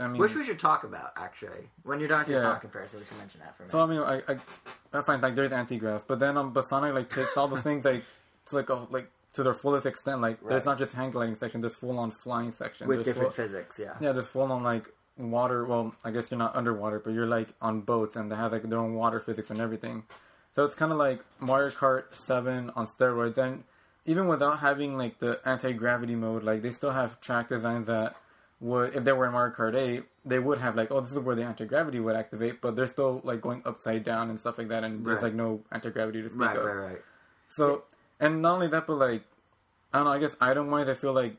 I 0.00 0.06
mean, 0.08 0.18
Which 0.20 0.34
we 0.34 0.44
should 0.44 0.58
talk 0.58 0.82
about, 0.84 1.12
actually. 1.16 1.68
When 1.82 2.00
you're 2.00 2.08
done 2.08 2.20
with 2.20 2.28
your 2.28 2.38
Yeah. 2.38 2.44
Sonic 2.44 2.62
comparison, 2.62 3.00
we 3.00 3.06
can 3.06 3.18
mention 3.18 3.40
that 3.40 3.54
for 3.56 3.64
a 3.64 3.66
minute. 3.66 3.72
so 3.72 3.82
I 3.82 3.86
mean 3.86 4.00
I 4.00 4.32
I, 4.32 4.98
I 4.98 5.02
find 5.02 5.22
like 5.22 5.34
there's 5.34 5.52
anti 5.52 5.76
grav, 5.76 6.06
but 6.06 6.18
then 6.18 6.36
um 6.38 6.52
but 6.52 6.64
Sonic 6.66 6.94
like 6.94 7.10
takes 7.10 7.36
all 7.36 7.48
the 7.48 7.60
things 7.60 7.84
like 7.84 8.02
to 8.46 8.56
like 8.56 8.70
a, 8.70 8.74
like 8.90 9.10
to 9.34 9.42
their 9.42 9.52
fullest 9.54 9.84
extent. 9.86 10.20
Like 10.20 10.38
Right. 10.40 10.50
there's 10.50 10.64
not 10.64 10.78
just 10.78 10.92
hang 10.94 11.10
gliding 11.10 11.36
section, 11.36 11.60
there's 11.60 11.74
full 11.74 11.98
on 11.98 12.10
flying 12.10 12.52
section 12.52 12.86
with 12.88 12.98
There's 12.98 13.04
different 13.06 13.34
full- 13.34 13.44
physics, 13.44 13.78
yeah. 13.78 13.94
Yeah, 14.00 14.12
there's 14.12 14.28
full 14.28 14.50
on 14.50 14.62
like 14.62 14.88
water. 15.18 15.64
Well, 15.64 15.94
I 16.02 16.10
guess 16.10 16.30
you're 16.30 16.38
not 16.38 16.56
underwater, 16.56 16.98
but 16.98 17.12
you're 17.12 17.26
like 17.26 17.48
on 17.60 17.82
boats, 17.82 18.16
and 18.16 18.30
they 18.32 18.36
have 18.36 18.52
like 18.52 18.62
their 18.68 18.78
own 18.78 18.94
water 18.94 19.20
physics 19.20 19.50
and 19.50 19.60
everything. 19.60 20.04
So 20.54 20.64
it's 20.64 20.74
kind 20.74 20.92
of 20.92 20.98
like 20.98 21.20
Mario 21.40 21.70
Kart 21.70 22.14
Seven 22.14 22.70
on 22.76 22.86
steroids, 22.86 23.38
and 23.38 23.64
even 24.06 24.26
without 24.28 24.60
having 24.60 24.96
like 24.96 25.18
the 25.18 25.40
anti 25.44 25.72
gravity 25.72 26.14
mode, 26.14 26.42
like 26.44 26.62
they 26.62 26.70
still 26.70 26.92
have 26.92 27.20
track 27.20 27.48
designs 27.48 27.86
that 27.88 28.16
would, 28.60 28.94
if 28.94 29.02
they 29.04 29.12
were 29.12 29.26
in 29.26 29.32
Mario 29.32 29.52
Kart 29.54 29.74
Eight, 29.74 30.04
they 30.24 30.38
would 30.38 30.58
have 30.58 30.76
like, 30.76 30.90
oh, 30.90 31.00
this 31.00 31.10
is 31.10 31.18
where 31.18 31.34
the 31.34 31.42
anti 31.42 31.64
gravity 31.64 31.98
would 32.00 32.14
activate, 32.16 32.60
but 32.60 32.76
they're 32.76 32.86
still 32.86 33.20
like 33.24 33.40
going 33.40 33.62
upside 33.64 34.04
down 34.04 34.30
and 34.30 34.38
stuff 34.38 34.56
like 34.58 34.68
that, 34.68 34.84
and 34.84 35.04
there's 35.04 35.16
Right. 35.16 35.24
like 35.24 35.34
no 35.34 35.62
anti 35.72 35.90
gravity 35.90 36.22
to 36.22 36.28
speak 36.28 36.40
Right, 36.40 36.56
of. 36.56 36.64
right, 36.64 36.74
right. 36.74 37.02
So 37.48 37.84
And 38.20 38.40
not 38.42 38.54
only 38.54 38.68
that, 38.68 38.86
but 38.86 38.96
like, 38.96 39.24
I 39.92 39.98
don't 39.98 40.04
know. 40.06 40.12
I 40.12 40.18
guess 40.18 40.36
item 40.40 40.70
wise, 40.70 40.88
I 40.88 40.94
feel 40.94 41.12
like 41.12 41.36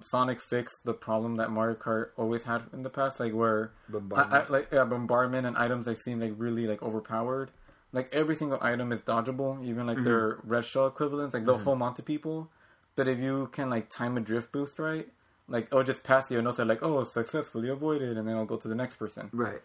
Sonic 0.00 0.40
fixed 0.40 0.84
the 0.84 0.94
problem 0.94 1.36
that 1.36 1.50
Mario 1.50 1.76
Kart 1.76 2.10
always 2.16 2.42
had 2.44 2.62
in 2.72 2.82
the 2.82 2.90
past, 2.90 3.20
like 3.20 3.32
where 3.34 3.72
Bombardment. 3.88 4.32
I, 4.32 4.38
I, 4.46 4.48
like 4.48 4.68
yeah, 4.72 4.84
bombardment 4.84 5.46
and 5.46 5.56
items 5.56 5.86
like 5.86 5.98
seem 6.00 6.18
like 6.20 6.32
really 6.38 6.66
like 6.66 6.82
overpowered. 6.82 7.50
Like 7.94 8.12
every 8.12 8.34
single 8.34 8.58
item 8.60 8.92
is 8.92 9.00
dodgeable, 9.00 9.64
even 9.64 9.86
like 9.86 10.02
their 10.02 10.32
mm-hmm. 10.32 10.48
red 10.48 10.64
shell 10.64 10.88
equivalents. 10.88 11.32
Like 11.32 11.46
they'll 11.46 11.54
mm-hmm. 11.54 11.64
hold 11.64 11.82
onto 11.82 12.02
people, 12.02 12.50
but 12.96 13.06
if 13.06 13.20
you 13.20 13.48
can 13.52 13.70
like 13.70 13.88
time 13.88 14.16
a 14.16 14.20
drift 14.20 14.50
boost 14.50 14.80
right, 14.80 15.08
like 15.48 15.66
it'll 15.66 15.84
just 15.84 16.02
pass 16.02 16.28
you 16.28 16.38
and 16.38 16.48
it'll 16.48 16.66
like 16.66 16.82
oh 16.82 17.04
successfully 17.04 17.68
avoided, 17.68 18.18
and 18.18 18.26
then 18.26 18.36
I'll 18.36 18.46
go 18.46 18.56
to 18.56 18.66
the 18.66 18.74
next 18.74 18.96
person. 18.96 19.30
Right. 19.32 19.60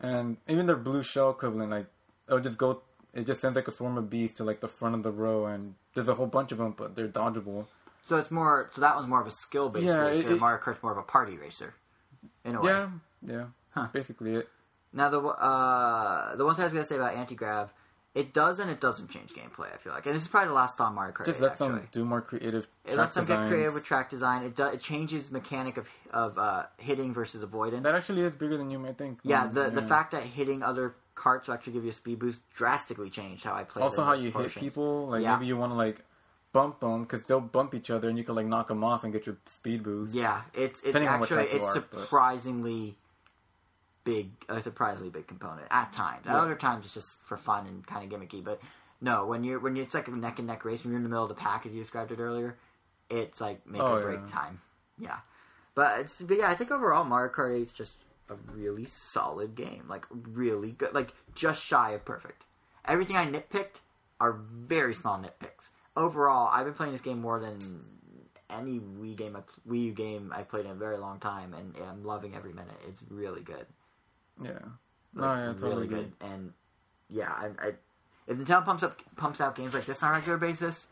And 0.00 0.38
even 0.48 0.66
their 0.66 0.76
blue 0.76 1.04
shell 1.04 1.30
equivalent, 1.30 1.70
like 1.70 1.86
it'll 2.26 2.40
just 2.40 2.58
go. 2.58 2.82
It 3.14 3.26
just 3.26 3.40
sends 3.40 3.56
like 3.56 3.68
a 3.68 3.72
swarm 3.72 3.96
of 3.96 4.10
bees 4.10 4.34
to 4.34 4.44
like 4.44 4.60
the 4.60 4.68
front 4.68 4.96
of 4.96 5.04
the 5.04 5.12
row, 5.12 5.46
and 5.46 5.76
there's 5.94 6.08
a 6.08 6.14
whole 6.14 6.26
bunch 6.26 6.50
of 6.50 6.58
them, 6.58 6.74
but 6.76 6.96
they're 6.96 7.08
dodgeable. 7.08 7.66
So 8.06 8.16
it's 8.16 8.30
more. 8.30 8.70
So 8.74 8.80
that 8.80 8.96
one's 8.96 9.06
more 9.06 9.20
of 9.20 9.26
a 9.26 9.32
skill 9.32 9.68
based 9.68 9.86
Yeah, 9.86 10.06
racer. 10.06 10.28
it- 10.28 10.32
it- 10.32 10.40
Mario 10.40 10.58
Kart's 10.58 10.82
more 10.82 10.92
of 10.92 10.98
a 10.98 11.02
party 11.02 11.36
racer. 11.36 11.74
In 12.44 12.56
a 12.56 12.60
way. 12.60 12.70
Yeah, 12.70 12.90
yeah, 13.24 13.44
Huh. 13.70 13.88
Basically 13.92 14.34
it. 14.34 14.48
Now 14.92 15.08
the 15.10 15.20
uh, 15.20 16.36
the 16.36 16.44
one 16.44 16.54
thing 16.54 16.62
I 16.62 16.66
was 16.66 16.72
gonna 16.72 16.86
say 16.86 16.96
about 16.96 17.14
anti 17.14 17.34
grav, 17.34 17.72
it 18.14 18.32
does 18.32 18.58
and 18.58 18.70
it 18.70 18.80
doesn't 18.80 19.10
change 19.10 19.30
gameplay. 19.34 19.72
I 19.72 19.76
feel 19.76 19.92
like, 19.92 20.06
and 20.06 20.14
this 20.14 20.22
is 20.22 20.28
probably 20.28 20.48
the 20.48 20.54
last 20.54 20.78
time 20.78 20.94
Mario 20.94 21.12
Kart. 21.12 21.26
Just 21.26 21.38
8, 21.40 21.42
let 21.42 21.52
actually. 21.52 21.68
them 21.68 21.88
do 21.92 22.04
more 22.04 22.20
creative. 22.22 22.66
It 22.86 22.96
lets 22.96 23.14
them 23.16 23.26
get 23.26 23.48
creative 23.48 23.74
with 23.74 23.84
track 23.84 24.08
design. 24.10 24.44
It 24.44 24.56
do, 24.56 24.64
it 24.64 24.80
changes 24.80 25.30
mechanic 25.30 25.76
of 25.76 25.88
of 26.12 26.38
uh, 26.38 26.64
hitting 26.78 27.12
versus 27.12 27.42
avoidance. 27.42 27.82
That 27.84 27.94
actually 27.94 28.22
is 28.22 28.34
bigger 28.34 28.56
than 28.56 28.70
you 28.70 28.78
might 28.78 28.96
think. 28.96 29.18
yeah, 29.22 29.44
Um, 29.44 29.54
the 29.54 29.70
the 29.70 29.82
fact 29.82 30.12
that 30.12 30.22
hitting 30.22 30.62
other 30.62 30.94
carts 31.14 31.48
will 31.48 31.54
actually 31.54 31.72
give 31.74 31.84
you 31.84 31.90
a 31.90 31.94
speed 31.94 32.18
boost 32.20 32.40
drastically 32.54 33.10
changed 33.10 33.42
how 33.44 33.52
I 33.52 33.64
play. 33.64 33.82
also 33.82 34.04
how 34.04 34.14
you 34.14 34.30
hit 34.30 34.54
people. 34.54 35.08
Like 35.08 35.22
Yeah. 35.22 35.34
maybe 35.36 35.46
you 35.46 35.56
want 35.56 35.72
to 35.72 35.76
like 35.76 36.02
bump 36.52 36.80
them 36.80 37.02
because 37.02 37.22
they'll 37.26 37.40
bump 37.42 37.74
each 37.74 37.90
other, 37.90 38.08
and 38.08 38.16
you 38.16 38.24
can 38.24 38.34
like 38.36 38.46
knock 38.46 38.68
them 38.68 38.82
off 38.82 39.04
and 39.04 39.12
get 39.12 39.26
your 39.26 39.36
speed 39.46 39.82
boost. 39.82 40.14
Yeah, 40.14 40.42
it's 40.54 40.80
it's 40.80 40.86
Depending 40.86 41.10
actually 41.10 41.44
it's 41.44 41.62
are, 41.62 41.74
but- 41.74 42.00
surprisingly 42.00 42.96
big, 44.12 44.30
a 44.48 44.62
surprisingly 44.62 45.10
big 45.10 45.26
component 45.26 45.66
at 45.70 45.92
times. 45.92 46.26
At 46.26 46.32
Yeah. 46.34 46.42
other 46.42 46.56
times, 46.56 46.84
it's 46.86 46.94
just 46.94 47.20
for 47.22 47.36
fun 47.36 47.66
and 47.66 47.86
kind 47.86 48.02
of 48.10 48.10
gimmicky. 48.20 48.42
But 48.42 48.60
no, 49.00 49.26
when 49.26 49.44
you're 49.44 49.58
when 49.60 49.76
you're 49.76 49.84
it's 49.84 49.94
like 49.94 50.08
a 50.08 50.10
neck 50.12 50.38
and 50.38 50.46
neck 50.48 50.64
race, 50.64 50.82
when 50.82 50.92
you're 50.92 50.98
in 50.98 51.02
the 51.02 51.08
middle 51.10 51.24
of 51.24 51.28
the 51.28 51.34
pack, 51.34 51.66
as 51.66 51.72
you 51.74 51.82
described 51.82 52.10
it 52.12 52.18
earlier, 52.18 52.56
it's 53.10 53.40
like 53.40 53.66
make 53.66 53.82
Oh, 53.82 53.96
or 53.96 54.02
break 54.02 54.20
yeah. 54.20 54.32
time. 54.40 54.60
Yeah, 54.98 55.18
but 55.74 56.00
it's 56.00 56.20
but 56.22 56.36
yeah, 56.38 56.48
I 56.48 56.54
think 56.54 56.70
overall 56.70 57.04
Mario 57.04 57.32
Kart 57.32 57.54
8 57.60 57.66
is 57.66 57.72
just 57.72 57.96
a 58.30 58.34
really 58.54 58.86
solid 58.86 59.54
game. 59.54 59.84
Like 59.88 60.06
really 60.10 60.72
good, 60.72 60.94
like 60.94 61.12
just 61.34 61.62
shy 61.62 61.90
of 61.92 62.04
perfect. 62.04 62.44
Everything 62.86 63.16
I 63.16 63.26
nitpicked 63.26 63.80
are 64.20 64.32
very 64.32 64.94
small 64.94 65.18
nitpicks. 65.18 65.68
Overall, 65.96 66.48
I've 66.52 66.64
been 66.64 66.74
playing 66.74 66.92
this 66.92 67.00
game 67.02 67.20
more 67.20 67.38
than 67.38 67.58
any 68.50 68.80
Wii 68.80 69.14
game, 69.16 69.36
I, 69.36 69.40
Wii 69.70 69.84
U 69.86 69.92
game 69.92 70.32
I've 70.34 70.48
played 70.48 70.64
in 70.64 70.70
a 70.70 70.74
very 70.74 70.96
long 70.96 71.20
time, 71.20 71.52
and 71.54 71.74
I'm 71.86 72.02
loving 72.04 72.34
every 72.34 72.52
minute. 72.52 72.74
It's 72.88 73.02
really 73.10 73.42
good, 73.42 73.66
Yeah. 74.42 74.50
like, 74.50 74.62
no, 75.14 75.34
yeah, 75.34 75.46
totally 75.52 75.70
really 75.70 75.84
agree. 75.86 75.98
good. 75.98 76.12
And 76.20 76.52
yeah, 77.08 77.30
I, 77.30 77.46
I, 77.58 77.72
if 78.26 78.36
Nintendo 78.36 78.64
pumps 78.64 78.82
up 78.82 79.00
pumps 79.16 79.40
out 79.40 79.56
games 79.56 79.74
like 79.74 79.86
this 79.86 80.02
on 80.02 80.10
a 80.10 80.12
regular 80.14 80.38
basis, 80.38 80.86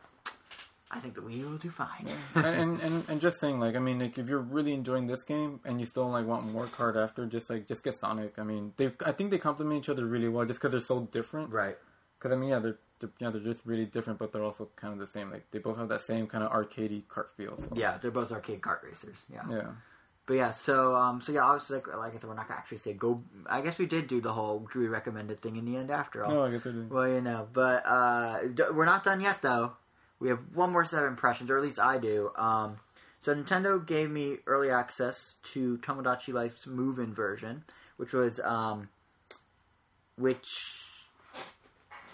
I 0.91 1.01
think 1.01 1.15
the 1.15 1.21
Wii 1.21 1.39
U 1.39 1.51
will 1.51 1.59
do 1.59 1.71
fine. 1.71 2.09
and, 2.35 2.47
and 2.47 2.81
and 2.83 3.09
and 3.09 3.21
just 3.21 3.41
saying, 3.41 3.61
like, 3.61 3.77
I 3.77 3.79
mean, 3.79 3.99
like, 3.99 4.17
if 4.19 4.29
you're 4.29 4.39
really 4.39 4.73
enjoying 4.73 5.07
this 5.07 5.23
game 5.25 5.61
and 5.65 5.81
you 5.81 5.87
still 5.87 6.09
like 6.09 6.27
want 6.27 6.51
more 6.53 6.67
card 6.67 6.97
after, 6.97 7.27
just 7.27 7.51
like, 7.51 7.67
just 7.67 7.83
get 7.83 7.99
Sonic. 7.99 8.39
I 8.39 8.45
mean, 8.45 8.73
they, 8.77 8.93
I 9.05 9.13
think 9.13 9.31
they 9.31 9.39
complement 9.39 9.85
each 9.85 9.89
other 9.89 10.07
really 10.07 10.29
well, 10.29 10.47
just 10.47 10.61
because 10.61 10.73
they're 10.73 10.81
so 10.81 11.01
different. 11.13 11.51
right. 11.51 11.77
Because 12.19 12.33
I 12.33 12.37
mean, 12.37 12.49
yeah, 12.49 12.61
they're, 12.61 12.79
they're 13.01 13.11
yeah, 13.19 13.29
they're 13.31 13.43
just 13.43 13.67
really 13.67 13.85
different, 13.85 14.19
but 14.19 14.33
they're 14.33 14.43
also 14.43 14.71
kind 14.75 14.95
of 14.95 14.99
the 14.99 15.07
same. 15.07 15.31
Like, 15.31 15.51
they 15.51 15.59
both 15.59 15.77
have 15.77 15.89
that 15.91 16.01
same 16.01 16.27
kind 16.27 16.43
of 16.43 16.51
arcadey 16.51 17.07
cart 17.09 17.31
feel. 17.37 17.59
So. 17.59 17.69
Yeah, 17.75 17.99
they're 18.01 18.11
both 18.11 18.33
arcade 18.33 18.63
kart 18.63 18.83
racers. 18.83 19.23
Yeah. 19.31 19.43
Yeah. 19.51 19.69
But 20.27 20.35
yeah, 20.35 20.51
so 20.51 20.97
um, 20.97 21.21
so 21.23 21.31
yeah, 21.33 21.43
obviously, 21.43 21.77
like, 21.77 21.87
like 21.97 22.15
I 22.15 22.19
said, 22.19 22.29
we're 22.29 22.35
not 22.35 22.49
gonna 22.49 22.59
actually 22.59 22.79
say 22.79 22.93
go. 22.93 23.23
I 23.49 23.61
guess 23.61 23.79
we 23.79 23.87
did 23.87 24.09
do 24.09 24.21
the 24.21 24.33
whole 24.33 24.67
do 24.73 24.81
we 24.81 24.89
recommended 24.89 25.41
thing 25.41 25.55
in 25.55 25.65
the 25.65 25.77
end 25.77 25.91
after 25.91 26.25
all. 26.25 26.33
Oh, 26.33 26.43
I 26.43 26.51
guess 26.51 26.67
I 26.67 26.73
did. 26.73 26.91
Well, 26.91 27.09
you 27.09 27.21
know, 27.21 27.47
but 27.53 27.87
uh, 27.87 28.41
d- 28.53 28.65
we're 28.73 28.87
not 28.87 29.05
done 29.05 29.21
yet, 29.21 29.41
though. 29.41 29.73
We 30.19 30.29
have 30.29 30.41
one 30.53 30.73
more 30.73 30.85
set 30.85 31.05
of 31.05 31.09
impressions, 31.09 31.49
or 31.49 31.57
at 31.57 31.63
least 31.63 31.79
I 31.79 31.99
do. 31.99 32.33
Um, 32.37 32.79
so 33.21 33.35
Nintendo 33.35 33.85
gave 33.85 34.11
me 34.11 34.39
early 34.47 34.71
access 34.71 35.37
to 35.53 35.79
Tomodachi 35.79 36.33
Life's 36.33 36.67
move-in 36.67 37.15
version, 37.15 37.63
which 37.97 38.13
was 38.13 38.41
um, 38.41 38.89
which 40.19 40.89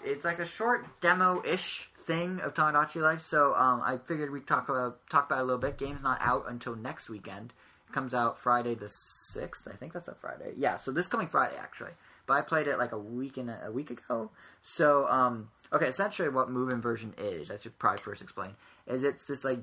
it's 0.05 0.25
like 0.25 0.39
a 0.39 0.45
short 0.45 0.85
demo-ish 1.01 1.89
thing 2.05 2.41
of 2.41 2.53
Tomodachi 2.53 3.01
Life. 3.01 3.21
So 3.23 3.55
um, 3.55 3.81
I 3.83 3.97
figured 4.05 4.31
we'd 4.31 4.47
talk 4.47 4.69
about 4.69 4.99
talk 5.09 5.25
about 5.27 5.39
it 5.39 5.41
a 5.41 5.45
little 5.45 5.61
bit. 5.61 5.77
Game's 5.77 6.03
not 6.03 6.19
out 6.21 6.45
until 6.47 6.75
next 6.75 7.09
weekend. 7.09 7.53
Comes 7.93 8.15
out 8.15 8.39
Friday 8.39 8.73
the 8.73 8.89
sixth. 8.89 9.67
I 9.71 9.75
think 9.75 9.93
that's 9.93 10.07
a 10.07 10.15
Friday. 10.15 10.53
Yeah, 10.57 10.79
so 10.79 10.91
this 10.91 11.07
coming 11.07 11.27
Friday 11.27 11.55
actually. 11.59 11.91
But 12.25 12.33
I 12.33 12.41
played 12.41 12.67
it 12.67 12.79
like 12.79 12.91
a 12.91 12.97
week 12.97 13.37
and 13.37 13.49
a, 13.49 13.67
a 13.67 13.71
week 13.71 13.91
ago. 13.91 14.31
So 14.63 15.07
um, 15.07 15.49
okay, 15.71 15.87
essentially 15.87 16.29
what 16.29 16.49
Move-in 16.49 16.81
Version 16.81 17.13
is, 17.17 17.51
I 17.51 17.57
should 17.57 17.77
probably 17.77 18.01
first 18.01 18.23
explain, 18.23 18.55
is 18.87 19.03
it's 19.03 19.27
this 19.27 19.43
like 19.43 19.59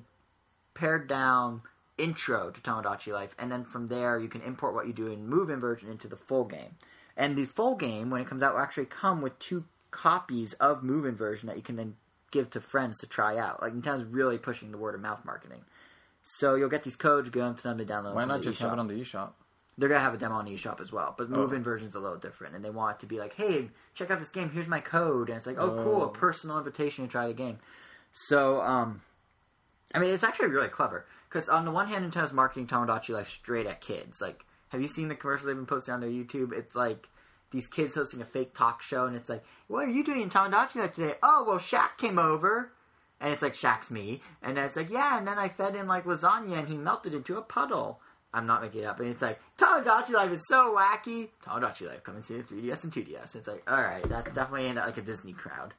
pared 0.74 1.08
down 1.08 1.62
intro 1.98 2.50
to 2.50 2.60
Tomodachi 2.60 3.12
Life, 3.12 3.34
and 3.36 3.50
then 3.50 3.64
from 3.64 3.88
there 3.88 4.18
you 4.18 4.28
can 4.28 4.42
import 4.42 4.74
what 4.74 4.86
you 4.86 4.92
do 4.92 5.08
in 5.08 5.26
Move-in 5.26 5.58
Version 5.58 5.90
into 5.90 6.06
the 6.06 6.16
full 6.16 6.44
game. 6.44 6.76
And 7.16 7.36
the 7.36 7.44
full 7.44 7.74
game, 7.74 8.10
when 8.10 8.20
it 8.20 8.28
comes 8.28 8.42
out, 8.42 8.54
will 8.54 8.62
actually 8.62 8.86
come 8.86 9.20
with 9.20 9.38
two 9.40 9.64
copies 9.90 10.52
of 10.54 10.84
Move-in 10.84 11.16
Version 11.16 11.48
that 11.48 11.56
you 11.56 11.62
can 11.62 11.76
then 11.76 11.96
give 12.30 12.48
to 12.50 12.60
friends 12.60 12.98
to 12.98 13.06
try 13.06 13.36
out. 13.36 13.60
Like 13.60 13.72
Nintendo's 13.72 14.04
really 14.04 14.38
pushing 14.38 14.70
the 14.70 14.78
word 14.78 14.94
of 14.94 15.00
mouth 15.00 15.24
marketing. 15.24 15.62
So 16.22 16.54
you'll 16.54 16.68
get 16.68 16.84
these 16.84 16.96
codes, 16.96 17.28
go 17.30 17.40
them 17.40 17.54
to 17.56 17.62
them 17.62 17.78
to 17.78 17.84
download. 17.84 18.14
Why 18.14 18.24
not 18.24 18.42
just 18.42 18.58
eShop. 18.58 18.64
have 18.64 18.72
it 18.74 18.78
on 18.78 18.86
the 18.88 18.94
eShop? 19.00 19.30
They're 19.78 19.88
gonna 19.88 20.00
have 20.00 20.14
a 20.14 20.18
demo 20.18 20.34
on 20.34 20.44
the 20.44 20.54
eShop 20.54 20.80
as 20.80 20.92
well, 20.92 21.14
but 21.16 21.30
move-in 21.30 21.60
Oh. 21.60 21.64
version's 21.64 21.94
a 21.94 21.98
little 22.00 22.18
different, 22.18 22.54
and 22.54 22.62
they 22.64 22.70
want 22.70 22.96
it 22.96 23.00
to 23.00 23.06
be 23.06 23.18
like, 23.18 23.32
"Hey, 23.34 23.70
check 23.94 24.10
out 24.10 24.18
this 24.18 24.30
game. 24.30 24.50
Here's 24.50 24.68
my 24.68 24.80
code," 24.80 25.28
and 25.30 25.38
it's 25.38 25.46
like, 25.46 25.58
"Oh, 25.58 25.70
cool, 25.82 26.02
a 26.02 26.06
Oh. 26.06 26.10
personal 26.10 26.58
invitation 26.58 27.06
to 27.06 27.10
try 27.10 27.26
the 27.26 27.32
game." 27.32 27.58
So, 28.12 28.60
um, 28.60 29.00
I 29.94 29.98
mean, 29.98 30.12
it's 30.12 30.22
actually 30.24 30.48
really 30.48 30.68
clever 30.68 31.06
because 31.28 31.48
on 31.48 31.64
the 31.64 31.70
one 31.70 31.88
hand, 31.88 32.04
Nintendo's 32.12 32.32
marketing 32.32 32.66
Tomodachi 32.66 33.14
Life 33.14 33.30
straight 33.30 33.66
at 33.66 33.80
kids. 33.80 34.20
Like, 34.20 34.44
have 34.68 34.80
you 34.82 34.86
seen 34.88 35.08
the 35.08 35.14
commercials 35.14 35.46
they've 35.46 35.56
been 35.56 35.66
posting 35.66 35.94
on 35.94 36.00
their 36.00 36.10
YouTube? 36.10 36.52
It's 36.52 36.74
like 36.74 37.08
these 37.50 37.66
kids 37.66 37.94
hosting 37.94 38.20
a 38.20 38.24
fake 38.26 38.54
talk 38.54 38.82
show, 38.82 39.06
and 39.06 39.16
it's 39.16 39.28
like, 39.30 39.44
"What 39.66 39.86
are 39.88 39.90
you 39.90 40.04
doing 40.04 40.20
in 40.22 40.30
Tomodachi 40.30 40.76
Life 40.76 40.94
today?" 40.94 41.16
Oh, 41.22 41.44
well, 41.44 41.58
Shaq 41.58 41.96
came 41.96 42.18
over. 42.18 42.72
And 43.20 43.32
it's 43.32 43.42
like 43.42 43.54
Shaq's 43.54 43.90
me, 43.90 44.22
and 44.42 44.56
it's 44.56 44.76
like 44.76 44.90
yeah, 44.90 45.18
and 45.18 45.26
then 45.26 45.38
I 45.38 45.48
fed 45.48 45.74
him 45.74 45.86
like 45.86 46.04
lasagna, 46.04 46.58
and 46.58 46.68
he 46.68 46.76
melted 46.76 47.14
into 47.14 47.36
a 47.36 47.42
puddle. 47.42 48.00
I'm 48.32 48.46
not 48.46 48.62
making 48.62 48.82
it 48.82 48.86
up, 48.86 49.00
and 49.00 49.08
it's 49.08 49.22
like 49.22 49.40
Tomodachi 49.58 50.10
Life 50.10 50.32
is 50.32 50.46
so 50.48 50.74
wacky. 50.74 51.28
Tomodachi 51.44 51.86
Life 51.86 52.02
coming 52.02 52.22
to 52.22 52.42
3DS 52.42 52.84
and 52.84 52.92
2DS. 52.92 53.36
It's 53.36 53.46
like 53.46 53.62
all 53.70 53.82
right, 53.82 54.02
that's 54.04 54.32
definitely 54.32 54.68
in 54.68 54.76
like 54.76 54.96
a 54.96 55.02
Disney 55.02 55.32
crowd. 55.32 55.74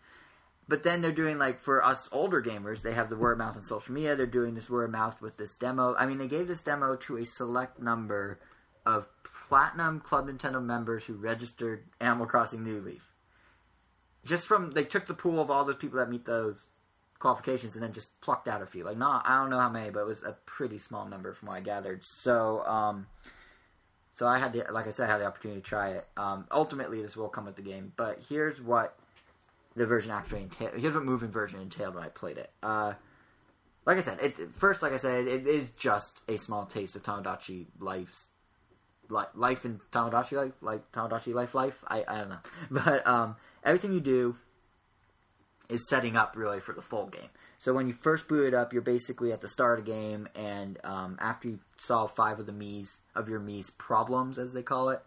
But 0.68 0.84
then 0.84 1.02
they're 1.02 1.12
doing 1.12 1.38
like 1.38 1.62
for 1.62 1.84
us 1.84 2.08
older 2.12 2.42
gamers, 2.42 2.82
they 2.82 2.94
have 2.94 3.10
the 3.10 3.18
word 3.18 3.34
of 3.34 3.38
mouth 3.40 3.58
on 3.58 3.64
social 3.64 3.94
media. 3.94 4.16
They're 4.16 4.26
doing 4.26 4.54
this 4.54 4.70
word 4.70 4.86
of 4.86 4.92
mouth 4.92 5.22
with 5.22 5.38
this 5.38 5.56
demo. 5.56 5.96
I 5.98 6.06
mean, 6.06 6.18
they 6.18 6.28
gave 6.28 6.48
this 6.48 6.62
demo 6.62 6.96
to 6.96 7.18
a 7.18 7.26
select 7.26 7.82
number 7.82 8.40
of 8.86 9.08
platinum 9.48 10.00
Club 10.00 10.30
Nintendo 10.30 10.64
members 10.64 11.04
who 11.04 11.16
registered 11.16 11.84
Animal 12.00 12.26
Crossing 12.26 12.64
New 12.64 12.80
Leaf. 12.80 13.12
Just 14.24 14.48
from 14.48 14.72
they 14.72 14.84
took 14.84 15.08
the 15.08 15.14
pool 15.14 15.42
of 15.42 15.52
all 15.52 15.66
those 15.66 15.76
people 15.76 16.00
that 16.00 16.10
meet 16.10 16.26
those 16.26 16.68
qualifications 17.22 17.76
and 17.76 17.84
then 17.84 17.94
just 17.94 18.20
plucked 18.20 18.48
out 18.48 18.62
a 18.62 18.66
few. 18.66 18.84
Like, 18.84 18.98
not 18.98 19.24
I 19.26 19.40
don't 19.40 19.50
know 19.50 19.60
how 19.60 19.70
many, 19.70 19.92
but 19.92 20.02
it 20.02 20.08
was 20.08 20.24
a 20.24 20.36
pretty 20.46 20.78
small 20.78 21.06
number 21.08 21.34
from 21.34 21.50
what 21.50 21.56
I 21.56 21.62
gathered. 21.62 22.04
So, 22.04 22.66
um, 22.66 23.06
so 24.12 24.28
I 24.28 24.40
had 24.40 24.52
the 24.52 24.66
like 24.72 24.88
I 24.88 24.92
said, 24.92 25.08
I 25.08 25.14
had 25.14 25.22
the 25.22 25.26
opportunity 25.26 25.62
to 25.62 25.66
try 25.66 25.92
it. 25.92 26.08
Um, 26.18 26.48
ultimately, 26.52 27.02
this 27.02 27.16
will 27.16 27.30
come 27.30 27.46
with 27.46 27.56
the 27.56 27.62
game, 27.62 27.94
but 27.96 28.20
here's 28.28 28.60
what 28.60 28.98
the 29.76 29.86
version 29.86 30.12
actually 30.12 30.42
entailed. 30.42 30.74
Here's 30.78 30.94
what 30.94 31.06
move-in 31.06 31.32
version 31.32 31.62
entailed 31.62 31.96
when 31.96 32.04
I 32.04 32.10
played 32.10 32.38
it. 32.38 32.50
Uh, 32.62 32.94
like 33.86 33.98
I 33.98 34.02
said, 34.02 34.20
it 34.22 34.38
first, 34.56 34.82
like 34.82 34.92
I 34.92 34.98
said, 34.98 35.28
it 35.28 35.48
is 35.48 35.70
just 35.72 36.22
a 36.28 36.38
small 36.38 36.66
taste 36.66 36.96
of 36.96 37.04
Tomodachi 37.04 37.68
Life's 37.80 38.28
li- 39.10 39.24
life 39.36 39.64
in 39.64 39.80
Tomodachi 39.92 40.34
Life, 40.34 40.54
like 40.62 40.92
Tomodachi 40.92 41.34
Life 41.34 41.54
Life. 41.54 41.84
I 41.88 42.04
I 42.08 42.18
don't 42.20 42.30
know, 42.30 42.40
but 42.72 43.08
um, 43.08 43.36
everything 43.64 43.94
you 43.94 44.02
do 44.02 44.36
is 45.72 45.88
setting 45.88 46.18
up 46.18 46.36
really 46.36 46.60
for 46.60 46.74
the 46.74 46.82
full 46.82 47.08
game. 47.08 47.30
So 47.58 47.74
when 47.74 47.88
you 47.88 47.94
first 47.94 48.28
boot 48.28 48.48
it 48.48 48.54
up, 48.54 48.74
you're 48.74 48.82
basically 48.82 49.32
at 49.32 49.42
the 49.42 49.48
start 49.48 49.80
of 49.80 49.86
the 49.86 49.92
game, 49.92 50.28
and 50.36 50.78
um, 50.84 51.18
after 51.22 51.48
you 51.48 51.60
solve 51.78 52.12
five 52.16 52.40
of 52.40 52.46
the 52.46 52.52
Mii's 52.52 53.00
of 53.16 53.30
your 53.30 53.40
Mii's 53.40 53.70
problems, 53.72 54.38
as 54.38 54.54
they 54.54 54.64
call 54.64 54.90
it, 54.90 55.02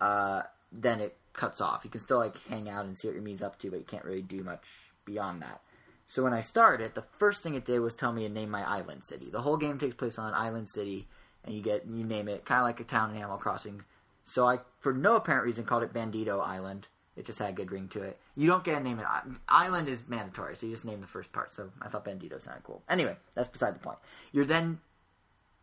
uh, 0.00 0.42
then 0.70 1.00
it 1.00 1.16
cuts 1.32 1.60
off. 1.60 1.84
You 1.84 1.90
can 1.90 2.00
still 2.00 2.18
like 2.18 2.36
hang 2.48 2.68
out 2.68 2.84
and 2.84 2.98
see 2.98 3.08
what 3.08 3.14
your 3.14 3.22
Mii's 3.22 3.42
up 3.42 3.58
to, 3.60 3.70
but 3.70 3.78
you 3.78 3.84
can't 3.84 4.04
really 4.04 4.22
do 4.22 4.42
much 4.42 4.66
beyond 5.04 5.42
that. 5.42 5.60
So 6.06 6.22
when 6.22 6.34
I 6.34 6.42
started, 6.42 6.94
the 6.94 7.06
first 7.18 7.42
thing 7.42 7.54
it 7.54 7.64
did 7.64 7.78
was 7.78 7.94
tell 7.94 8.12
me 8.12 8.26
to 8.26 8.28
name 8.28 8.50
my 8.50 8.68
island 8.68 9.04
city. 9.04 9.30
The 9.30 9.40
whole 9.40 9.56
game 9.56 9.78
takes 9.78 9.94
place 9.94 10.18
on 10.18 10.28
an 10.28 10.34
island 10.34 10.68
city, 10.68 11.06
and 11.44 11.54
you 11.54 11.62
get 11.62 11.86
you 11.86 12.04
name 12.04 12.28
it 12.28 12.44
kind 12.44 12.60
of 12.60 12.66
like 12.66 12.80
a 12.80 12.84
town 12.84 13.10
in 13.10 13.16
Animal 13.16 13.38
Crossing. 13.38 13.82
So 14.24 14.46
I, 14.46 14.58
for 14.80 14.92
no 14.92 15.16
apparent 15.16 15.46
reason, 15.46 15.64
called 15.64 15.84
it 15.84 15.94
Bandito 15.94 16.46
Island. 16.46 16.88
It 17.16 17.26
just 17.26 17.38
had 17.38 17.50
a 17.50 17.52
good 17.52 17.70
ring 17.70 17.88
to 17.88 18.02
it. 18.02 18.18
You 18.36 18.46
don't 18.46 18.64
get 18.64 18.80
a 18.80 18.82
name. 18.82 18.98
At, 18.98 19.26
Island 19.48 19.88
is 19.88 20.02
mandatory, 20.08 20.56
so 20.56 20.66
you 20.66 20.72
just 20.72 20.84
name 20.84 21.00
the 21.00 21.06
first 21.06 21.32
part. 21.32 21.52
So 21.52 21.70
I 21.80 21.88
thought 21.88 22.04
Bandito 22.04 22.40
sounded 22.40 22.64
cool. 22.64 22.82
Anyway, 22.88 23.16
that's 23.34 23.48
beside 23.48 23.74
the 23.74 23.80
point. 23.80 23.98
You're 24.32 24.46
then 24.46 24.80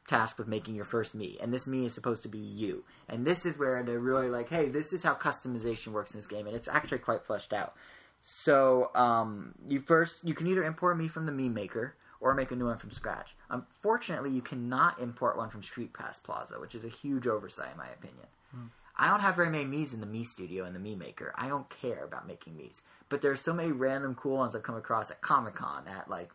tasked 0.07 0.37
with 0.37 0.47
making 0.47 0.75
your 0.75 0.85
first 0.85 1.15
me, 1.15 1.37
and 1.41 1.53
this 1.53 1.67
me 1.67 1.85
is 1.85 1.93
supposed 1.93 2.23
to 2.23 2.29
be 2.29 2.39
you. 2.39 2.83
And 3.07 3.25
this 3.25 3.45
is 3.45 3.57
where 3.57 3.83
they're 3.83 3.99
really 3.99 4.29
like, 4.29 4.49
hey, 4.49 4.69
this 4.69 4.93
is 4.93 5.03
how 5.03 5.15
customization 5.15 5.87
works 5.87 6.13
in 6.13 6.19
this 6.19 6.27
game, 6.27 6.47
and 6.47 6.55
it's 6.55 6.67
actually 6.67 6.99
quite 6.99 7.25
fleshed 7.25 7.53
out. 7.53 7.73
So 8.21 8.91
um, 8.95 9.55
you 9.67 9.81
first 9.81 10.23
you 10.23 10.33
can 10.33 10.47
either 10.47 10.63
import 10.63 10.97
me 10.97 11.07
from 11.07 11.25
the 11.25 11.31
Mii 11.31 11.51
Maker 11.53 11.95
or 12.19 12.33
make 12.33 12.51
a 12.51 12.55
new 12.55 12.65
one 12.65 12.77
from 12.77 12.91
scratch. 12.91 13.35
Unfortunately, 13.49 14.29
you 14.29 14.41
cannot 14.41 14.99
import 14.99 15.37
one 15.37 15.49
from 15.49 15.63
Street 15.63 15.93
Pass 15.93 16.19
Plaza, 16.19 16.59
which 16.59 16.75
is 16.75 16.83
a 16.83 16.89
huge 16.89 17.27
oversight 17.27 17.71
in 17.71 17.77
my 17.77 17.87
opinion. 17.87 18.27
I 18.99 19.09
don't 19.09 19.21
have 19.21 19.35
very 19.37 19.49
many 19.49 19.63
Mii's 19.65 19.93
in 19.93 20.01
the 20.01 20.07
Mii 20.07 20.25
Studio 20.25 20.65
and 20.65 20.75
the 20.75 20.79
Mii 20.79 20.97
Maker. 20.97 21.33
I 21.37 21.47
don't 21.47 21.69
care 21.69 22.03
about 22.03 22.27
making 22.27 22.53
Mii's. 22.53 22.81
But 23.07 23.21
there's 23.21 23.41
so 23.41 23.53
many 23.53 23.71
random 23.71 24.13
cool 24.13 24.37
ones 24.37 24.55
I've 24.55 24.63
come 24.63 24.75
across 24.75 25.09
at 25.09 25.21
Comic 25.21 25.55
Con, 25.55 25.87
at 25.87 26.09
like, 26.09 26.29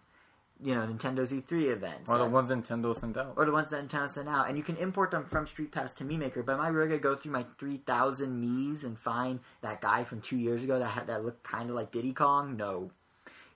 you 0.62 0.74
know, 0.74 0.80
Nintendo's 0.86 1.30
E3 1.30 1.70
events. 1.72 2.08
Or 2.08 2.16
the 2.16 2.24
at- 2.24 2.30
ones 2.30 2.48
Nintendo 2.50 2.98
sent 2.98 3.16
out. 3.18 3.34
or 3.36 3.44
the 3.44 3.52
ones 3.52 3.68
that 3.70 3.86
Nintendo 3.86 4.08
sent 4.08 4.28
out, 4.28 4.48
and 4.48 4.56
you 4.56 4.62
can 4.62 4.76
import 4.78 5.10
them 5.10 5.24
from 5.26 5.46
Street 5.46 5.72
Pass 5.72 5.92
to 5.94 6.04
Mii 6.04 6.16
Maker. 6.18 6.42
But 6.42 6.54
am 6.54 6.60
I 6.62 6.68
really 6.68 6.88
gonna 6.88 7.00
go 7.00 7.14
through 7.14 7.32
my 7.32 7.44
three 7.58 7.76
thousand 7.76 8.42
Mii's 8.42 8.82
and 8.82 8.98
find 8.98 9.40
that 9.60 9.80
guy 9.82 10.04
from 10.04 10.20
two 10.22 10.36
years 10.38 10.64
ago 10.64 10.78
that 10.78 10.86
had 10.86 11.06
that 11.08 11.22
looked 11.24 11.42
kind 11.42 11.68
of 11.68 11.76
like 11.76 11.92
Diddy 11.92 12.12
Kong? 12.14 12.56
No. 12.56 12.90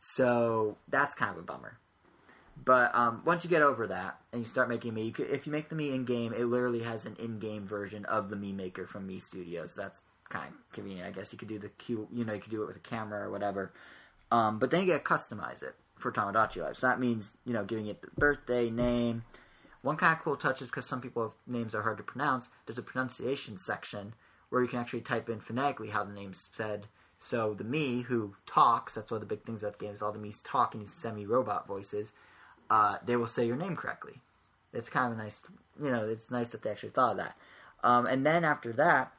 So 0.01 0.77
that's 0.89 1.15
kind 1.15 1.31
of 1.33 1.39
a 1.39 1.43
bummer. 1.43 1.79
But 2.69 2.95
um, 2.95 3.23
once 3.25 3.45
you 3.45 3.49
get 3.49 3.63
over 3.63 3.87
that 3.87 4.19
and 4.31 4.43
you 4.43 4.45
start 4.47 4.69
making 4.69 4.93
me, 4.93 5.01
you 5.01 5.11
could, 5.11 5.31
if 5.31 5.47
you 5.47 5.53
make 5.53 5.71
the 5.71 5.75
me 5.75 5.95
in 5.95 6.05
game, 6.05 6.35
it 6.35 6.45
literally 6.45 6.83
has 6.83 7.07
an 7.07 7.17
in-game 7.19 7.67
version 7.67 8.05
of 8.05 8.29
the 8.29 8.37
Mii 8.37 8.55
Maker 8.55 8.87
from 8.87 9.09
Mii 9.09 9.23
Studios. 9.23 9.75
That's 9.75 10.03
kind 10.29 10.49
of 10.51 10.73
convenient, 10.75 11.09
I 11.09 11.13
guess. 11.13 11.33
You 11.33 11.39
could 11.39 11.49
do 11.49 11.59
the 11.59 11.71
you 11.89 12.27
know, 12.27 12.35
you 12.35 12.41
could 12.41 12.51
do 12.51 12.63
it 12.63 12.67
with 12.67 12.77
a 12.77 12.81
camera 12.81 13.27
or 13.27 13.31
whatever. 13.31 13.73
Um, 14.31 14.59
but 14.59 14.71
then 14.71 14.83
you 14.83 14.87
get 14.87 15.03
to 15.03 15.11
customize 15.11 15.63
it 15.63 15.77
for 15.97 16.13
Tomodachi 16.13 16.59
Life. 16.59 16.77
So 16.77 16.89
that 16.89 17.01
means 17.01 17.31
you 17.47 17.55
know 17.55 17.65
giving 17.65 17.87
it 17.87 18.03
the 18.03 18.09
birthday 18.19 18.69
name. 18.69 19.23
One 19.81 19.97
kind 19.97 20.13
of 20.13 20.23
cool 20.23 20.37
touch 20.37 20.61
is 20.61 20.69
because 20.69 20.85
some 20.85 21.01
people 21.01 21.35
names 21.47 21.75
are 21.75 21.85
hard 21.85 21.97
to 21.97 22.03
pronounce. 22.03 22.51
There's 22.67 22.77
a 22.77 22.83
pronunciation 22.83 23.57
section 23.57 24.13
where 24.51 24.61
you 24.61 24.69
can 24.69 24.79
actually 24.79 25.01
type 25.01 25.31
in 25.31 25.41
phonetically 25.41 25.89
how 25.89 26.05
the 26.05 26.13
name's 26.13 26.51
said. 26.55 26.89
So 27.19 27.55
the 27.55 27.65
me 27.65 28.03
who 28.03 28.35
talks, 28.47 28.95
that's 28.95 29.11
one 29.11 29.23
of 29.23 29.27
the 29.27 29.35
big 29.35 29.47
things 29.47 29.63
about 29.63 29.79
the 29.79 29.87
game 29.87 29.95
is 29.95 30.03
all 30.03 30.13
the 30.13 30.19
me's 30.19 30.43
talk 30.43 30.75
in 30.75 30.81
these 30.81 30.93
semi-robot 30.93 31.67
voices. 31.67 32.13
Uh, 32.71 32.99
they 33.05 33.17
will 33.17 33.27
say 33.27 33.47
your 33.47 33.57
name 33.57 33.77
correctly. 33.77 34.21
It's 34.73 34.91
kind 34.91 35.13
of 35.13 35.19
nice, 35.19 35.41
you 35.83 35.91
know, 35.91 36.07
it's 36.07 36.31
nice 36.31 36.51
that 36.51 36.63
they 36.63 36.71
actually 36.71 36.91
thought 36.91 37.13
of 37.13 37.17
that. 37.19 37.37
Um, 37.83 38.07
and 38.07 38.27
then 38.27 38.45
after 38.45 38.73
that, 38.75 39.13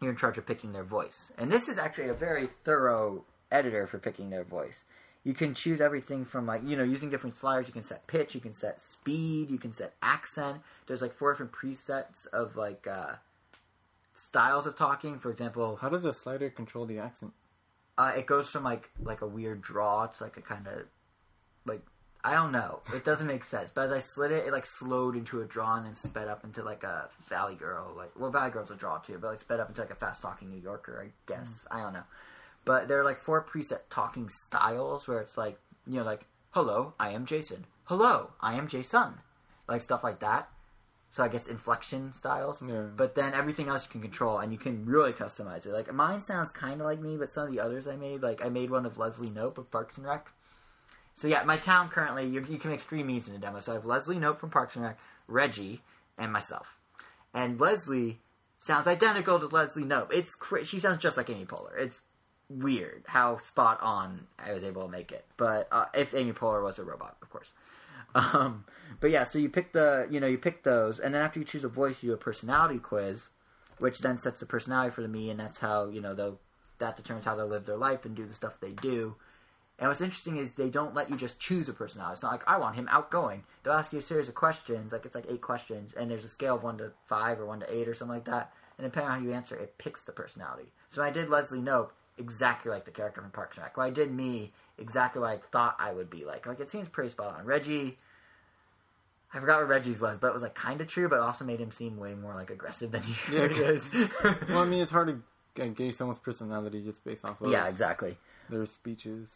you're 0.00 0.10
in 0.10 0.16
charge 0.16 0.36
of 0.36 0.46
picking 0.46 0.72
their 0.72 0.84
voice. 0.84 1.32
And 1.38 1.50
this 1.50 1.68
is 1.68 1.78
actually 1.78 2.08
a 2.08 2.14
very 2.14 2.48
thorough 2.64 3.24
editor 3.50 3.86
for 3.86 3.98
picking 3.98 4.28
their 4.30 4.44
voice. 4.44 4.84
You 5.24 5.32
can 5.32 5.54
choose 5.54 5.80
everything 5.80 6.24
from 6.24 6.46
like, 6.46 6.60
you 6.68 6.76
know, 6.76 6.84
using 6.84 7.10
different 7.10 7.36
sliders, 7.36 7.66
you 7.66 7.72
can 7.72 7.82
set 7.82 8.06
pitch, 8.06 8.34
you 8.34 8.40
can 8.40 8.54
set 8.54 8.80
speed, 8.80 9.50
you 9.50 9.58
can 9.58 9.72
set 9.72 9.94
accent. 10.02 10.60
There's 10.86 11.02
like 11.02 11.14
four 11.14 11.32
different 11.32 11.52
presets 11.52 12.26
of 12.32 12.56
like 12.56 12.86
uh, 12.86 13.14
styles 14.14 14.66
of 14.66 14.76
talking. 14.76 15.18
For 15.18 15.30
example, 15.30 15.78
How 15.80 15.88
does 15.88 16.02
the 16.02 16.12
slider 16.12 16.50
control 16.50 16.84
the 16.86 16.98
accent? 16.98 17.32
uh, 17.98 18.12
it 18.16 18.26
goes 18.26 18.48
from 18.48 18.62
like 18.62 18.90
like 19.02 19.22
a 19.22 19.26
weird 19.26 19.62
draw 19.62 20.06
to 20.06 20.22
like 20.22 20.36
a 20.36 20.42
kind 20.42 20.66
of 20.66 20.84
like 21.64 21.80
I 22.26 22.34
don't 22.34 22.50
know. 22.50 22.80
It 22.92 23.04
doesn't 23.04 23.28
make 23.28 23.44
sense. 23.44 23.70
But 23.72 23.82
as 23.82 23.92
I 23.92 23.98
slid 24.00 24.32
it, 24.32 24.48
it 24.48 24.52
like 24.52 24.66
slowed 24.66 25.14
into 25.14 25.42
a 25.42 25.44
draw 25.44 25.76
and 25.76 25.86
then 25.86 25.94
sped 25.94 26.26
up 26.26 26.42
into 26.42 26.64
like 26.64 26.82
a 26.82 27.08
Valley 27.28 27.54
Girl. 27.54 27.94
Like 27.96 28.18
well, 28.18 28.32
Valley 28.32 28.50
Girl's 28.50 28.72
a 28.72 28.74
draw 28.74 28.98
too, 28.98 29.16
but 29.20 29.28
like 29.28 29.38
sped 29.38 29.60
up 29.60 29.68
into 29.68 29.80
like 29.80 29.92
a 29.92 29.94
fast 29.94 30.22
talking 30.22 30.50
New 30.50 30.60
Yorker. 30.60 31.06
I 31.06 31.12
guess 31.32 31.48
mm. 31.48 31.76
I 31.76 31.82
don't 31.82 31.92
know. 31.92 32.02
But 32.64 32.88
there 32.88 32.98
are 33.00 33.04
like 33.04 33.20
four 33.20 33.46
preset 33.46 33.82
talking 33.90 34.28
styles 34.28 35.06
where 35.06 35.20
it's 35.20 35.38
like 35.38 35.60
you 35.86 36.00
know 36.00 36.02
like 36.02 36.26
hello, 36.50 36.94
I 36.98 37.10
am 37.10 37.26
Jason. 37.26 37.64
Hello, 37.84 38.32
I 38.40 38.54
am 38.54 38.66
Jason. 38.66 39.20
Like 39.68 39.82
stuff 39.82 40.02
like 40.02 40.18
that. 40.18 40.48
So 41.10 41.22
I 41.22 41.28
guess 41.28 41.46
inflection 41.46 42.12
styles. 42.12 42.60
Yeah. 42.60 42.88
But 42.96 43.14
then 43.14 43.34
everything 43.34 43.68
else 43.68 43.84
you 43.84 43.92
can 43.92 44.02
control 44.02 44.38
and 44.38 44.50
you 44.50 44.58
can 44.58 44.84
really 44.84 45.12
customize 45.12 45.64
it. 45.64 45.70
Like 45.70 45.94
mine 45.94 46.20
sounds 46.20 46.50
kind 46.50 46.80
of 46.80 46.88
like 46.88 47.00
me, 47.00 47.16
but 47.16 47.30
some 47.30 47.46
of 47.46 47.52
the 47.52 47.60
others 47.60 47.86
I 47.86 47.94
made, 47.94 48.20
like 48.20 48.44
I 48.44 48.48
made 48.48 48.70
one 48.70 48.84
of 48.84 48.98
Leslie 48.98 49.30
Knope 49.30 49.58
of 49.58 49.70
Parks 49.70 49.96
and 49.96 50.04
Rec. 50.04 50.26
So 51.16 51.28
yeah, 51.28 51.42
my 51.44 51.56
town 51.56 51.88
currently 51.88 52.26
you, 52.26 52.44
you 52.48 52.58
can 52.58 52.70
make 52.70 52.82
three 52.82 53.02
me's 53.02 53.26
in 53.26 53.32
the 53.32 53.40
demo. 53.40 53.60
So 53.60 53.72
I 53.72 53.74
have 53.76 53.86
Leslie 53.86 54.18
Knope 54.18 54.38
from 54.38 54.50
Parks 54.50 54.76
and 54.76 54.84
Rec, 54.84 54.98
Reggie, 55.26 55.82
and 56.18 56.32
myself. 56.32 56.76
And 57.34 57.58
Leslie 57.58 58.20
sounds 58.58 58.86
identical 58.86 59.40
to 59.40 59.46
Leslie 59.46 59.84
Knope. 59.84 60.12
It's 60.12 60.34
cra- 60.34 60.64
she 60.64 60.78
sounds 60.78 61.02
just 61.02 61.16
like 61.16 61.30
Amy 61.30 61.46
Poehler. 61.46 61.76
It's 61.78 62.00
weird 62.48 63.04
how 63.06 63.38
spot 63.38 63.78
on 63.80 64.26
I 64.38 64.52
was 64.52 64.62
able 64.62 64.84
to 64.84 64.90
make 64.90 65.10
it. 65.10 65.24
But 65.38 65.68
uh, 65.72 65.86
if 65.94 66.14
Amy 66.14 66.32
Poehler 66.32 66.62
was 66.62 66.78
a 66.78 66.84
robot, 66.84 67.16
of 67.22 67.30
course. 67.30 67.52
Um, 68.14 68.64
but 69.00 69.10
yeah, 69.10 69.24
so 69.24 69.38
you 69.38 69.50
pick 69.50 69.72
the 69.72 70.06
you 70.10 70.20
know 70.20 70.26
you 70.26 70.38
pick 70.38 70.62
those, 70.62 70.98
and 70.98 71.12
then 71.12 71.20
after 71.20 71.38
you 71.38 71.44
choose 71.44 71.64
a 71.64 71.68
voice, 71.68 72.02
you 72.02 72.10
do 72.10 72.14
a 72.14 72.16
personality 72.16 72.78
quiz, 72.78 73.28
which 73.76 73.98
then 73.98 74.16
sets 74.16 74.40
the 74.40 74.46
personality 74.46 74.90
for 74.90 75.02
the 75.02 75.08
me, 75.08 75.28
and 75.28 75.38
that's 75.38 75.58
how 75.58 75.90
you 75.90 76.00
know 76.00 76.14
they'll 76.14 76.40
that 76.78 76.96
determines 76.96 77.26
how 77.26 77.34
they'll 77.34 77.46
live 77.46 77.66
their 77.66 77.76
life 77.76 78.06
and 78.06 78.16
do 78.16 78.24
the 78.24 78.32
stuff 78.32 78.58
they 78.58 78.72
do. 78.72 79.16
And 79.78 79.88
what's 79.88 80.00
interesting 80.00 80.38
is 80.38 80.52
they 80.52 80.70
don't 80.70 80.94
let 80.94 81.10
you 81.10 81.16
just 81.16 81.38
choose 81.38 81.68
a 81.68 81.72
personality. 81.74 82.14
It's 82.14 82.22
not 82.22 82.32
like 82.32 82.48
I 82.48 82.56
want 82.56 82.76
him 82.76 82.88
outgoing. 82.90 83.44
They'll 83.62 83.74
ask 83.74 83.92
you 83.92 83.98
a 83.98 84.02
series 84.02 84.26
of 84.28 84.34
questions, 84.34 84.90
like 84.92 85.04
it's 85.04 85.14
like 85.14 85.26
eight 85.28 85.42
questions, 85.42 85.92
and 85.92 86.10
there's 86.10 86.24
a 86.24 86.28
scale 86.28 86.56
of 86.56 86.62
one 86.62 86.78
to 86.78 86.92
five 87.06 87.38
or 87.38 87.44
one 87.46 87.60
to 87.60 87.70
eight 87.74 87.86
or 87.88 87.94
something 87.94 88.14
like 88.14 88.24
that. 88.24 88.52
And 88.78 88.86
depending 88.86 89.10
on 89.10 89.18
how 89.20 89.24
you 89.26 89.32
answer, 89.34 89.54
it 89.56 89.76
picks 89.78 90.04
the 90.04 90.12
personality. 90.12 90.72
So 90.88 91.00
when 91.02 91.10
I 91.10 91.12
did 91.12 91.28
Leslie 91.28 91.58
Knope, 91.60 91.90
exactly 92.18 92.70
like 92.72 92.86
the 92.86 92.90
character 92.90 93.20
from 93.20 93.30
Parks 93.32 93.58
and 93.58 93.64
Rec. 93.64 93.76
When 93.76 93.86
I 93.86 93.90
did 93.90 94.10
me, 94.10 94.52
exactly 94.78 95.20
like 95.20 95.40
I 95.44 95.48
thought 95.50 95.76
I 95.78 95.92
would 95.92 96.08
be 96.08 96.24
like. 96.24 96.46
Like 96.46 96.60
it 96.60 96.70
seems 96.70 96.88
pretty 96.88 97.10
spot 97.10 97.36
on. 97.38 97.44
Reggie, 97.44 97.98
I 99.34 99.40
forgot 99.40 99.58
what 99.60 99.68
Reggie's 99.68 100.00
was, 100.00 100.16
but 100.16 100.28
it 100.28 100.32
was 100.32 100.42
like 100.42 100.54
kind 100.54 100.80
of 100.80 100.88
true, 100.88 101.08
but 101.10 101.18
also 101.20 101.44
made 101.44 101.60
him 101.60 101.70
seem 101.70 101.98
way 101.98 102.14
more 102.14 102.34
like 102.34 102.48
aggressive 102.50 102.92
than 102.92 103.02
he 103.02 103.36
Yeah. 103.36 103.44
is. 103.44 103.90
Well, 104.48 104.58
I 104.60 104.64
mean, 104.64 104.80
it's 104.82 104.92
hard 104.92 105.08
to 105.56 105.70
gauge 105.74 105.94
someone's 105.96 106.20
personality 106.20 106.82
just 106.82 107.04
based 107.04 107.24
off 107.26 107.40
of 107.42 107.50
yeah, 107.50 107.66
exactly. 107.68 108.16
their 108.48 108.64
speeches. 108.66 109.26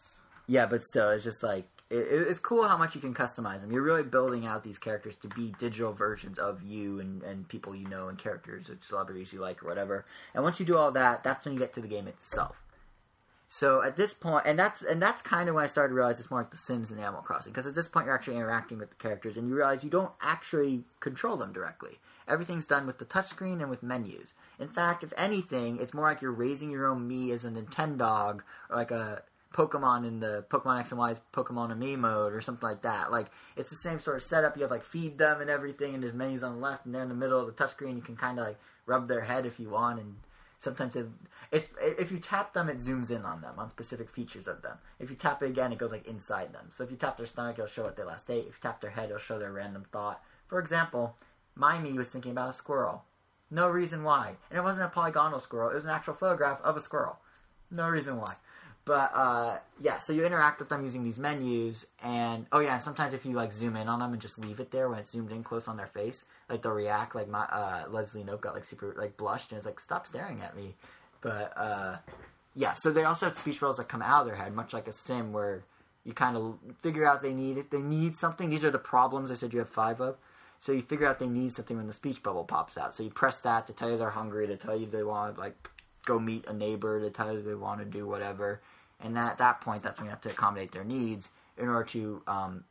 Yeah, 0.51 0.65
but 0.65 0.83
still, 0.83 1.11
it's 1.11 1.23
just 1.23 1.43
like 1.43 1.63
it, 1.89 1.95
it's 1.95 2.37
cool 2.37 2.67
how 2.67 2.75
much 2.75 2.93
you 2.93 2.99
can 2.99 3.13
customize 3.13 3.61
them. 3.61 3.71
You're 3.71 3.81
really 3.83 4.03
building 4.03 4.45
out 4.45 4.65
these 4.65 4.77
characters 4.77 5.15
to 5.19 5.29
be 5.29 5.53
digital 5.57 5.93
versions 5.93 6.37
of 6.37 6.61
you 6.61 6.99
and, 6.99 7.23
and 7.23 7.47
people 7.47 7.73
you 7.73 7.87
know 7.87 8.09
and 8.09 8.17
characters 8.17 8.69
or 8.69 8.77
celebrities 8.81 9.31
you 9.31 9.39
like 9.39 9.63
or 9.63 9.69
whatever. 9.69 10.05
And 10.33 10.43
once 10.43 10.59
you 10.59 10.65
do 10.65 10.75
all 10.77 10.91
that, 10.91 11.23
that's 11.23 11.45
when 11.45 11.53
you 11.53 11.59
get 11.59 11.71
to 11.75 11.81
the 11.81 11.87
game 11.87 12.05
itself. 12.05 12.57
So 13.47 13.81
at 13.81 13.95
this 13.95 14.13
point, 14.13 14.43
and 14.45 14.59
that's 14.59 14.81
and 14.81 15.01
that's 15.01 15.21
kind 15.21 15.47
of 15.47 15.55
when 15.55 15.63
I 15.63 15.67
started 15.67 15.91
to 15.91 15.95
realize 15.95 16.19
it's 16.19 16.29
more 16.29 16.41
like 16.41 16.51
The 16.51 16.57
Sims 16.57 16.91
and 16.91 16.99
Animal 16.99 17.21
Crossing 17.21 17.53
because 17.53 17.65
at 17.65 17.73
this 17.73 17.87
point 17.87 18.07
you're 18.07 18.15
actually 18.15 18.35
interacting 18.35 18.77
with 18.77 18.89
the 18.89 18.97
characters 18.97 19.37
and 19.37 19.47
you 19.47 19.55
realize 19.55 19.85
you 19.85 19.89
don't 19.89 20.11
actually 20.21 20.83
control 20.99 21.37
them 21.37 21.53
directly. 21.53 21.99
Everything's 22.27 22.67
done 22.67 22.87
with 22.87 22.97
the 22.97 23.05
touchscreen 23.05 23.61
and 23.61 23.69
with 23.69 23.83
menus. 23.83 24.33
In 24.59 24.67
fact, 24.67 25.01
if 25.01 25.13
anything, 25.15 25.79
it's 25.79 25.93
more 25.93 26.09
like 26.09 26.21
you're 26.21 26.31
raising 26.31 26.71
your 26.71 26.87
own 26.87 27.07
me 27.07 27.31
as 27.31 27.45
a 27.45 27.49
Nintendog 27.49 28.41
or 28.69 28.75
like 28.75 28.91
a 28.91 29.23
Pokemon 29.53 30.07
in 30.07 30.19
the 30.19 30.45
Pokemon 30.49 30.79
X 30.79 30.91
and 30.91 30.99
Y's 30.99 31.19
Pokemon-Amie 31.33 31.97
mode 31.97 32.33
or 32.33 32.41
something 32.41 32.67
like 32.67 32.83
that. 32.83 33.11
Like 33.11 33.27
it's 33.55 33.69
the 33.69 33.75
same 33.75 33.99
sort 33.99 34.17
of 34.17 34.23
setup. 34.23 34.55
You 34.55 34.63
have 34.63 34.71
like 34.71 34.83
feed 34.83 35.17
them 35.17 35.41
and 35.41 35.49
everything, 35.49 35.93
and 35.93 36.03
there's 36.03 36.13
menus 36.13 36.43
on 36.43 36.55
the 36.55 36.61
left, 36.61 36.85
and 36.85 36.95
they're 36.95 37.03
in 37.03 37.09
the 37.09 37.15
middle 37.15 37.39
of 37.39 37.47
the 37.47 37.63
touchscreen. 37.63 37.95
You 37.95 38.01
can 38.01 38.15
kind 38.15 38.39
of 38.39 38.45
like 38.45 38.59
rub 38.85 39.07
their 39.07 39.21
head 39.21 39.45
if 39.45 39.59
you 39.59 39.69
want, 39.69 39.99
and 39.99 40.15
sometimes 40.57 40.95
it, 40.95 41.07
if 41.51 41.69
if 41.81 42.11
you 42.11 42.19
tap 42.19 42.53
them, 42.53 42.69
it 42.69 42.79
zooms 42.79 43.11
in 43.11 43.23
on 43.23 43.41
them 43.41 43.55
on 43.57 43.69
specific 43.69 44.09
features 44.09 44.47
of 44.47 44.61
them. 44.61 44.77
If 44.99 45.09
you 45.09 45.15
tap 45.15 45.43
it 45.43 45.49
again, 45.49 45.73
it 45.73 45.77
goes 45.77 45.91
like 45.91 46.07
inside 46.07 46.53
them. 46.53 46.71
So 46.75 46.83
if 46.83 46.91
you 46.91 46.97
tap 46.97 47.17
their 47.17 47.25
stomach, 47.25 47.55
it'll 47.55 47.67
show 47.67 47.83
what 47.83 47.97
they 47.97 48.03
last 48.03 48.29
ate. 48.29 48.47
If 48.47 48.55
you 48.55 48.61
tap 48.61 48.81
their 48.81 48.91
head, 48.91 49.05
it'll 49.05 49.17
show 49.19 49.37
their 49.37 49.51
random 49.51 49.85
thought. 49.91 50.21
For 50.47 50.59
example, 50.59 51.17
my 51.55 51.79
me 51.79 51.93
was 51.93 52.09
thinking 52.09 52.31
about 52.31 52.49
a 52.49 52.53
squirrel. 52.53 53.03
No 53.49 53.67
reason 53.67 54.03
why, 54.05 54.35
and 54.49 54.57
it 54.57 54.63
wasn't 54.63 54.85
a 54.85 54.89
polygonal 54.89 55.41
squirrel. 55.41 55.71
It 55.71 55.75
was 55.75 55.83
an 55.83 55.91
actual 55.91 56.13
photograph 56.13 56.61
of 56.61 56.77
a 56.77 56.79
squirrel. 56.79 57.19
No 57.69 57.89
reason 57.89 58.17
why. 58.17 58.35
But 58.83 59.11
uh, 59.13 59.59
yeah, 59.79 59.99
so 59.99 60.11
you 60.11 60.25
interact 60.25 60.59
with 60.59 60.69
them 60.69 60.83
using 60.83 61.03
these 61.03 61.19
menus, 61.19 61.85
and 62.03 62.47
oh 62.51 62.59
yeah, 62.59 62.73
and 62.75 62.83
sometimes 62.83 63.13
if 63.13 63.25
you 63.25 63.33
like 63.33 63.53
zoom 63.53 63.75
in 63.75 63.87
on 63.87 63.99
them 63.99 64.11
and 64.11 64.21
just 64.21 64.39
leave 64.39 64.59
it 64.59 64.71
there 64.71 64.89
when 64.89 64.97
it's 64.97 65.11
zoomed 65.11 65.31
in 65.31 65.43
close 65.43 65.67
on 65.67 65.77
their 65.77 65.87
face, 65.87 66.25
like 66.49 66.63
they'll 66.63 66.71
react. 66.71 67.13
Like 67.13 67.27
my 67.27 67.41
uh, 67.43 67.85
Leslie 67.89 68.23
Knope 68.23 68.41
got 68.41 68.55
like 68.55 68.65
super 68.65 68.93
like 68.97 69.17
blushed 69.17 69.51
and 69.51 69.57
it's 69.57 69.67
like 69.67 69.79
stop 69.79 70.07
staring 70.07 70.41
at 70.41 70.55
me. 70.55 70.73
But 71.21 71.53
uh, 71.55 71.97
yeah, 72.55 72.73
so 72.73 72.91
they 72.91 73.03
also 73.03 73.27
have 73.27 73.37
speech 73.37 73.59
bubbles 73.59 73.77
that 73.77 73.87
come 73.87 74.01
out 74.01 74.21
of 74.21 74.27
their 74.27 74.35
head, 74.35 74.53
much 74.53 74.73
like 74.73 74.87
a 74.87 74.93
sim 74.93 75.31
where 75.31 75.63
you 76.03 76.13
kind 76.13 76.35
of 76.35 76.57
figure 76.81 77.05
out 77.05 77.21
they 77.21 77.33
need 77.33 77.57
it. 77.57 77.69
They 77.69 77.79
need 77.79 78.15
something. 78.15 78.49
These 78.49 78.65
are 78.65 78.71
the 78.71 78.79
problems 78.79 79.29
I 79.29 79.35
said 79.35 79.53
you 79.53 79.59
have 79.59 79.69
five 79.69 80.01
of. 80.01 80.17
So 80.57 80.71
you 80.71 80.81
figure 80.81 81.07
out 81.07 81.19
they 81.19 81.27
need 81.27 81.53
something 81.53 81.77
when 81.77 81.87
the 81.87 81.93
speech 81.93 82.21
bubble 82.21 82.43
pops 82.43 82.77
out. 82.77 82.95
So 82.95 83.03
you 83.03 83.09
press 83.09 83.39
that 83.39 83.67
to 83.67 83.73
tell 83.73 83.89
you 83.89 83.97
they're 83.97 84.09
hungry, 84.09 84.47
to 84.47 84.57
tell 84.57 84.75
you 84.75 84.85
they 84.85 85.03
want 85.03 85.37
like 85.37 85.69
go 86.05 86.19
meet 86.19 86.45
a 86.47 86.53
neighbor, 86.53 86.99
to 86.99 87.09
tell 87.09 87.33
you 87.33 87.41
they 87.41 87.55
want 87.55 87.79
to 87.79 87.85
do 87.85 88.07
whatever. 88.07 88.61
And 89.03 89.17
at 89.17 89.37
that 89.39 89.61
point, 89.61 89.83
that's 89.83 89.97
when 89.97 90.05
you 90.05 90.11
have 90.11 90.21
to 90.21 90.29
accommodate 90.29 90.71
their 90.71 90.83
needs 90.83 91.29
in 91.57 91.67
order 91.67 91.85
to, 91.85 92.21
um, 92.27 92.63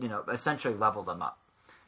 you 0.00 0.08
know, 0.08 0.24
essentially 0.32 0.74
level 0.74 1.02
them 1.02 1.22
up. 1.22 1.38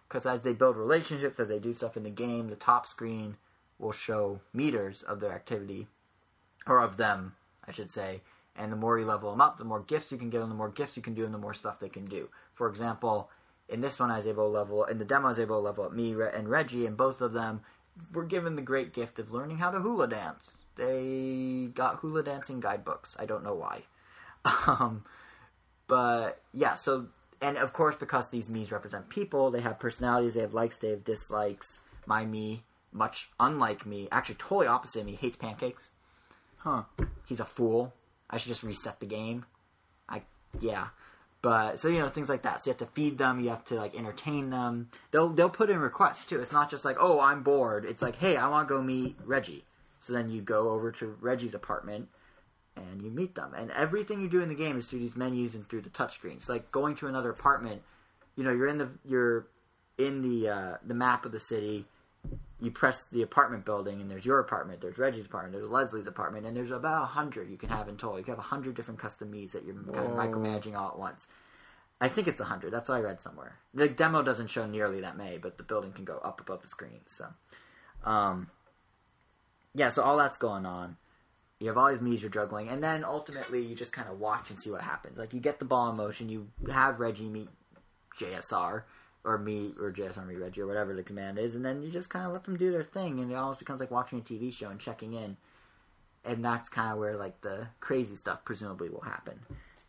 Because 0.08 0.26
as 0.26 0.42
they 0.42 0.52
build 0.52 0.76
relationships, 0.76 1.38
as 1.40 1.48
they 1.48 1.58
do 1.58 1.72
stuff 1.72 1.96
in 1.96 2.04
the 2.04 2.10
game, 2.10 2.48
the 2.48 2.56
top 2.56 2.86
screen 2.86 3.36
will 3.78 3.92
show 3.92 4.40
meters 4.52 5.02
of 5.02 5.20
their 5.20 5.32
activity. 5.32 5.88
or 6.66 6.78
of 6.80 6.96
them, 6.96 7.34
I 7.66 7.72
should 7.72 7.90
say. 7.90 8.22
And 8.56 8.70
the 8.72 8.76
more 8.76 8.98
you 8.98 9.04
level 9.04 9.30
them 9.30 9.40
up, 9.40 9.58
the 9.58 9.64
more 9.64 9.80
gifts 9.80 10.12
you 10.12 10.18
can 10.18 10.30
give 10.30 10.40
them, 10.40 10.48
the 10.48 10.54
more 10.54 10.70
gifts 10.70 10.96
you 10.96 11.02
can 11.02 11.14
do, 11.14 11.24
and 11.24 11.34
the 11.34 11.38
more 11.38 11.54
stuff 11.54 11.80
they 11.80 11.88
can 11.88 12.04
do. 12.04 12.28
For 12.54 12.68
example, 12.68 13.30
in 13.68 13.80
this 13.80 13.98
one, 13.98 14.10
I 14.10 14.16
was 14.16 14.26
able 14.26 14.44
to 14.44 14.58
level 14.58 14.84
in 14.84 14.98
the 14.98 15.04
demo. 15.04 15.26
I 15.26 15.30
was 15.30 15.38
able 15.38 15.56
to 15.56 15.60
level 15.64 15.84
up 15.84 15.92
me 15.92 16.12
and 16.12 16.48
Reggie, 16.48 16.86
and 16.86 16.96
both 16.96 17.20
of 17.20 17.32
them 17.32 17.62
were 18.12 18.24
given 18.24 18.56
the 18.56 18.62
great 18.62 18.92
gift 18.92 19.18
of 19.18 19.32
learning 19.32 19.58
how 19.58 19.70
to 19.70 19.80
hula 19.80 20.08
dance. 20.08 20.50
They 20.76 21.70
got 21.72 21.96
hula 21.96 22.22
dancing 22.22 22.60
guidebooks. 22.60 23.16
I 23.18 23.26
don't 23.26 23.44
know 23.44 23.55
why. 23.55 23.82
Um, 24.66 25.05
but 25.86 26.42
yeah, 26.52 26.74
so 26.74 27.09
and 27.40 27.56
of 27.56 27.72
course 27.72 27.96
because 27.98 28.28
these 28.28 28.48
me's 28.48 28.70
represent 28.70 29.09
people, 29.09 29.51
they 29.51 29.60
have 29.60 29.78
personalities, 29.78 30.34
they 30.34 30.40
have 30.40 30.55
likes, 30.55 30.76
they 30.78 30.90
have 30.90 31.05
dislikes. 31.05 31.80
My 32.06 32.24
me, 32.26 32.64
much 32.92 33.30
unlike 33.40 33.86
me, 33.86 34.09
actually 34.12 34.36
totally 34.36 34.66
opposite 34.66 35.01
of 35.01 35.06
me, 35.06 35.14
hates 35.14 35.36
pancakes. 35.36 35.90
Huh. 36.59 36.84
He's 37.26 37.40
a 37.40 37.44
fool. 37.44 37.94
I 38.28 38.38
should 38.38 38.48
just 38.48 38.62
reset 38.62 39.01
the 39.01 39.06
game. 39.06 39.44
I 40.09 40.22
yeah. 40.60 40.88
But 41.42 41.78
so 41.78 41.88
you 41.88 41.98
know 41.98 42.09
things 42.09 42.30
like 42.30 42.42
that. 42.42 42.62
So 42.62 42.70
you 42.70 42.72
have 42.72 42.78
to 42.78 42.94
feed 42.94 43.18
them. 43.18 43.40
You 43.40 43.51
have 43.51 43.64
to 43.66 43.74
like 43.74 43.94
entertain 43.94 44.48
them. 44.51 44.88
They'll 45.10 45.28
they'll 45.28 45.51
put 45.51 45.68
in 45.68 45.78
requests 45.78 46.24
too. 46.24 46.40
It's 46.40 46.52
not 46.52 46.70
just 46.70 46.84
like 46.84 46.96
oh 46.98 47.20
I'm 47.20 47.42
bored. 47.42 47.84
It's 47.84 48.01
like 48.01 48.16
hey 48.16 48.36
I 48.36 48.48
want 48.48 48.68
to 48.68 48.74
go 48.74 48.82
meet 48.82 49.16
Reggie. 49.24 49.64
So 50.05 50.12
then 50.12 50.28
you 50.28 50.43
go 50.43 50.68
over 50.68 50.93
to 50.93 51.16
Reggie's 51.18 51.55
apartment 51.55 52.09
and 52.76 53.01
you 53.01 53.10
meet 53.10 53.35
them. 53.35 53.55
And 53.56 53.70
everything 53.70 54.20
you 54.20 54.28
do 54.28 54.43
in 54.43 54.51
the 54.51 54.55
game 54.55 54.76
is 54.76 54.86
through 54.86 54.98
these 54.98 55.16
menus 55.16 55.55
and 55.55 55.66
through 55.66 55.81
the 55.81 55.89
touchscreens. 55.89 56.47
Like 56.47 56.70
going 56.70 56.94
to 56.97 57.06
another 57.06 57.31
apartment. 57.31 57.82
You 58.36 58.44
know 58.44 58.52
you're 58.52 58.68
in 58.68 58.76
the 58.76 58.90
you're 59.06 59.47
in 59.97 60.20
the 60.20 60.48
uh, 60.48 60.76
the 60.85 60.93
map 60.93 61.24
of 61.24 61.32
the 61.32 61.40
city. 61.40 61.86
You 62.60 62.70
press 62.70 63.06
the 63.06 63.22
apartment 63.22 63.64
building, 63.64 64.01
and 64.01 64.10
there's 64.10 64.24
your 64.24 64.40
apartment, 64.40 64.81
there's 64.81 64.97
Reggie's 64.97 65.26
apartment, 65.26 65.55
there's 65.55 65.68
Leslie's 65.68 66.06
apartment, 66.06 66.47
and 66.47 66.56
there's 66.56 66.70
about 66.70 67.02
a 67.02 67.06
hundred 67.06 67.51
you 67.51 67.59
can 67.59 67.68
have 67.68 67.89
in 67.89 67.97
total. 67.97 68.18
You 68.18 68.24
can 68.24 68.32
have 68.32 68.39
a 68.39 68.48
hundred 68.48 68.74
different 68.74 69.01
custom 69.01 69.31
me's 69.31 69.52
that 69.52 69.64
you're 69.64 69.74
kind 69.74 70.06
of 70.06 70.12
Whoa. 70.12 70.16
micromanaging 70.16 70.74
all 70.74 70.89
at 70.89 70.98
once. 70.98 71.26
I 72.01 72.09
think 72.09 72.28
it's 72.28 72.40
a 72.40 72.44
hundred. 72.44 72.72
That's 72.72 72.89
what 72.89 72.97
I 72.97 73.01
read 73.01 73.20
somewhere. 73.20 73.56
The 73.72 73.89
demo 73.89 74.22
doesn't 74.22 74.48
show 74.48 74.66
nearly 74.66 75.01
that 75.01 75.16
many, 75.16 75.39
but 75.39 75.59
the 75.59 75.64
building 75.64 75.93
can 75.93 76.05
go 76.05 76.18
up 76.18 76.40
above 76.40 76.62
the 76.62 76.68
screen. 76.68 77.01
So, 77.06 77.26
um, 78.05 78.51
yeah. 79.74 79.88
So 79.88 80.02
all 80.02 80.16
that's 80.16 80.38
going 80.38 80.66
on. 80.66 80.96
You 81.60 81.68
have 81.68 81.78
all 81.78 81.90
these 81.90 82.01
me's 82.01 82.20
you're 82.20 82.30
juggling, 82.30 82.68
and 82.68 82.82
then 82.82 83.05
ultimately 83.05 83.64
you 83.64 83.74
just 83.74 83.92
kind 83.92 84.09
of 84.09 84.18
watch 84.18 84.51
and 84.51 84.59
see 84.59 84.70
what 84.70 84.82
happens. 84.82 85.16
Like 85.16 85.32
you 85.32 85.40
get 85.40 85.59
the 85.59 85.64
ball 85.64 85.90
in 85.90 85.96
motion, 85.96 86.28
you 86.28 86.48
have 86.70 87.01
Reggie 87.01 87.28
meet 87.28 87.48
JSR 88.18 88.82
or 89.24 89.38
me 89.38 89.72
or 89.80 89.92
JSR 89.92 90.26
meet 90.26 90.38
Reggie 90.38 90.60
or 90.60 90.66
whatever 90.66 90.94
the 90.94 91.02
command 91.02 91.38
is, 91.38 91.55
and 91.55 91.64
then 91.64 91.80
you 91.80 91.90
just 91.90 92.10
kind 92.10 92.26
of 92.26 92.32
let 92.32 92.44
them 92.44 92.56
do 92.56 92.70
their 92.70 92.82
thing, 92.82 93.20
and 93.20 93.30
it 93.30 93.34
almost 93.34 93.60
becomes 93.60 93.80
like 93.80 93.90
watching 93.90 94.18
a 94.18 94.22
TV 94.22 94.52
show 94.52 94.68
and 94.68 94.80
checking 94.80 95.14
in. 95.14 95.36
And 96.26 96.42
that's 96.42 96.70
kind 96.70 96.90
of 96.90 96.98
where 96.98 97.16
like 97.16 97.42
the 97.42 97.68
crazy 97.80 98.16
stuff 98.16 98.44
presumably 98.44 98.88
will 98.88 99.02
happen. 99.02 99.40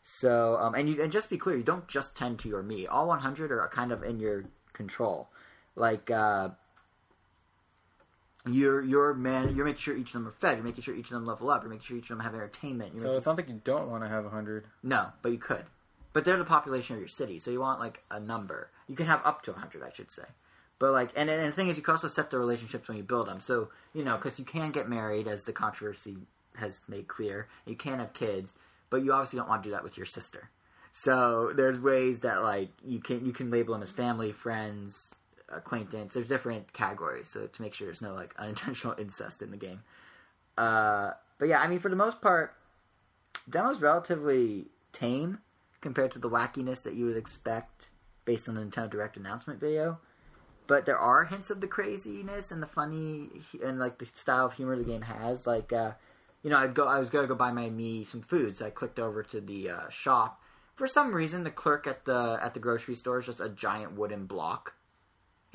So, 0.07 0.57
um, 0.57 0.76
and 0.76 0.88
you 0.88 1.02
and 1.02 1.12
just 1.12 1.32
be 1.32 1.38
clear, 1.38 1.57
you 1.57 1.64
don't 1.64 1.88
just 1.88 2.16
tend 2.16 2.40
to 2.40 2.48
your 2.48 2.62
me. 2.62 2.86
All 2.86 3.07
100 3.07 3.52
are 3.52 3.68
kind 3.70 3.91
of 3.91 4.03
in 4.03 4.20
your 4.20 4.45
control. 4.72 5.30
Like 5.76 6.12
uh, 6.12 6.49
you're 8.48 8.84
you're 8.84 9.14
man, 9.14 9.56
you're 9.56 9.66
making 9.66 9.80
sure 9.80 9.96
each 9.98 10.08
of 10.08 10.14
them 10.14 10.28
are 10.28 10.32
fed. 10.32 10.58
You're 10.58 10.66
making 10.66 10.84
sure 10.84 10.96
each 10.96 11.06
of 11.08 11.12
them 11.14 11.26
level 11.26 11.50
up. 11.50 11.64
You're 11.64 11.70
making 11.72 11.86
sure 11.86 11.98
each 11.98 12.10
of 12.10 12.18
them 12.18 12.20
have 12.20 12.34
entertainment. 12.34 12.94
You're 12.94 13.02
So 13.02 13.08
making, 13.08 13.18
it's 13.18 13.26
not 13.26 13.38
like 13.38 13.48
you 13.50 13.62
don't 13.64 13.90
want 13.90 14.04
to 14.04 14.10
have 14.10 14.26
a 14.26 14.30
hundred. 14.30 14.66
no, 14.84 15.08
but 15.22 15.32
you 15.32 15.38
could. 15.38 15.66
But 16.14 16.24
they're 16.24 16.38
the 16.38 16.46
population 16.46 16.96
of 16.96 17.00
your 17.02 17.10
city, 17.10 17.40
so 17.40 17.52
you 17.52 17.60
want 17.60 17.80
like 17.80 18.04
a 18.10 18.20
number. 18.20 18.70
You 18.88 18.96
can 18.96 19.06
have 19.08 19.22
up 19.26 19.42
to 19.44 19.52
a 19.52 19.54
100, 19.54 19.84
I 19.84 19.92
should 19.94 20.12
say. 20.12 20.24
But 20.80 20.92
like, 20.94 21.12
and, 21.16 21.30
and 21.30 21.42
the 21.48 21.52
thing 21.56 21.68
is, 21.68 21.76
you 21.78 21.84
can 21.84 21.94
also 21.94 22.08
set 22.08 22.30
the 22.32 22.38
relationships 22.38 22.88
when 22.88 22.96
you 22.98 23.04
build 23.04 23.28
them. 23.28 23.42
So 23.42 23.70
you 23.94 24.04
know, 24.04 24.16
because 24.16 24.40
you 24.40 24.46
can 24.46 24.72
get 24.72 24.88
married, 24.90 25.28
as 25.28 25.44
the 25.46 25.54
controversy 25.54 26.18
has 26.56 26.82
made 26.88 27.08
clear. 27.08 27.48
You 27.66 27.76
can 27.76 28.00
have 28.00 28.14
kids, 28.14 28.54
but 28.90 29.04
you 29.04 29.12
obviously 29.12 29.38
don't 29.40 29.50
want 29.50 29.64
to 29.64 29.70
do 29.70 29.74
that 29.74 29.84
with 29.84 29.98
your 29.98 30.06
sister. 30.06 30.50
So 30.94 31.52
there's 31.54 31.78
ways 31.80 32.22
that 32.22 32.42
like 32.42 32.70
you 32.86 33.00
can 33.00 33.26
you 33.26 33.34
can 33.34 33.52
label 33.52 33.74
them 33.74 33.84
as 33.84 33.92
family, 33.92 34.32
friends, 34.32 35.14
acquaintance. 35.56 36.14
There's 36.14 36.27
different 36.27 36.73
categories, 36.73 37.27
so 37.27 37.48
to 37.48 37.61
make 37.61 37.73
sure 37.73 37.88
there's 37.88 38.02
no 38.02 38.14
like 38.14 38.34
unintentional 38.38 38.95
incest 38.99 39.41
in 39.41 39.52
the 39.52 39.57
game. 39.57 39.82
Uh, 40.57 41.11
but 41.38 41.48
yeah, 41.48 41.60
I 41.60 41.68
mean, 41.68 41.80
for 41.80 41.90
the 41.90 41.95
most 41.95 42.22
part, 42.22 42.56
demo's 43.49 43.82
relatively 43.82 44.68
tame 44.94 45.40
compared 45.82 46.11
to 46.11 46.19
the 46.19 46.30
wackiness 46.30 46.84
that 46.84 46.95
you 46.95 47.06
would 47.06 47.18
expect 47.18 47.90
based 48.26 48.49
on 48.49 48.56
the 48.56 48.61
Nintendo 48.61 48.90
Direct 48.90 49.18
announcement 49.18 49.60
video. 49.60 49.99
But 50.68 50.86
there 50.86 50.98
are 50.98 51.26
hints 51.26 51.52
of 51.52 51.61
the 51.61 51.68
craziness 51.68 52.52
and 52.52 52.61
the 52.61 52.68
funny 52.68 53.30
and 53.64 53.80
like 53.80 53.99
the 53.99 54.07
style 54.07 54.48
of 54.48 54.53
humor 54.53 54.76
the 54.76 54.84
game 54.84 55.03
has. 55.03 55.45
Like, 55.45 55.72
uh, 55.72 55.91
you 56.41 56.49
know, 56.49 56.57
I'd 56.57 56.73
go, 56.73 56.88
I 56.88 56.99
was 56.99 57.10
gonna 57.10 57.27
go 57.27 57.36
buy 57.36 57.52
my 57.52 57.69
me 57.69 58.03
some 58.03 58.22
food, 58.22 58.57
so 58.57 58.65
I 58.65 58.69
clicked 58.72 58.99
over 58.99 59.22
to 59.23 59.41
the 59.41 59.69
uh, 59.69 59.90
shop. 59.90 60.41
For 60.76 60.88
some 60.88 61.14
reason, 61.14 61.44
the 61.44 61.52
clerk 61.52 61.88
at 61.88 62.06
the 62.06 62.40
at 62.41 62.53
the 62.53 62.60
grocery 62.60 62.95
store 62.95 63.19
is 63.19 63.27
just 63.27 63.40
a 63.40 63.49
giant 63.49 63.94
wooden 63.94 64.26
block. 64.26 64.73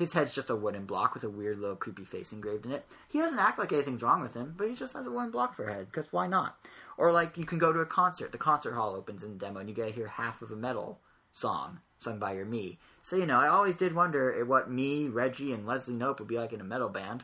His 0.01 0.13
head's 0.13 0.33
just 0.33 0.49
a 0.49 0.55
wooden 0.55 0.87
block 0.87 1.13
with 1.13 1.23
a 1.23 1.29
weird 1.29 1.59
little 1.59 1.75
creepy 1.75 2.05
face 2.05 2.33
engraved 2.33 2.65
in 2.65 2.71
it. 2.71 2.87
He 3.07 3.19
doesn't 3.19 3.37
act 3.37 3.59
like 3.59 3.71
anything's 3.71 4.01
wrong 4.01 4.19
with 4.19 4.33
him, 4.33 4.55
but 4.57 4.67
he 4.67 4.73
just 4.73 4.93
has 4.95 5.05
a 5.05 5.11
wooden 5.11 5.29
block 5.29 5.53
for 5.53 5.65
a 5.65 5.73
head, 5.75 5.91
because 5.91 6.11
why 6.11 6.25
not? 6.25 6.57
Or 6.97 7.11
like 7.11 7.37
you 7.37 7.45
can 7.45 7.59
go 7.59 7.71
to 7.71 7.81
a 7.81 7.85
concert. 7.85 8.31
The 8.31 8.39
concert 8.39 8.73
hall 8.73 8.95
opens 8.95 9.21
in 9.21 9.33
the 9.33 9.37
demo, 9.37 9.59
and 9.59 9.69
you 9.69 9.75
get 9.75 9.85
to 9.85 9.93
hear 9.93 10.07
half 10.07 10.41
of 10.41 10.49
a 10.49 10.55
metal 10.55 10.99
song 11.33 11.81
sung 11.99 12.17
by 12.17 12.33
your 12.33 12.45
me. 12.45 12.79
So 13.03 13.15
you 13.15 13.27
know, 13.27 13.39
I 13.39 13.47
always 13.47 13.75
did 13.75 13.93
wonder 13.93 14.43
what 14.43 14.71
me, 14.71 15.07
Reggie, 15.07 15.53
and 15.53 15.67
Leslie 15.67 15.93
Knope 15.93 16.17
would 16.17 16.27
be 16.27 16.39
like 16.39 16.51
in 16.51 16.61
a 16.61 16.63
metal 16.63 16.89
band. 16.89 17.23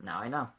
Now 0.00 0.20
I 0.20 0.28
know. 0.28 0.50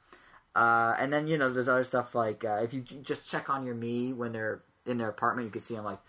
Uh, 0.53 0.97
and 0.99 1.13
then 1.13 1.25
you 1.25 1.37
know, 1.37 1.53
there's 1.53 1.69
other 1.69 1.85
stuff 1.85 2.13
like 2.13 2.43
uh, 2.43 2.59
if 2.63 2.73
you 2.73 2.81
just 2.81 3.29
check 3.29 3.49
on 3.49 3.65
your 3.65 3.75
me 3.75 4.11
when 4.11 4.33
they're 4.33 4.61
in 4.85 4.97
their 4.97 5.09
apartment, 5.09 5.45
you 5.45 5.51
can 5.53 5.61
see 5.61 5.75
them 5.75 5.85
like 5.85 5.99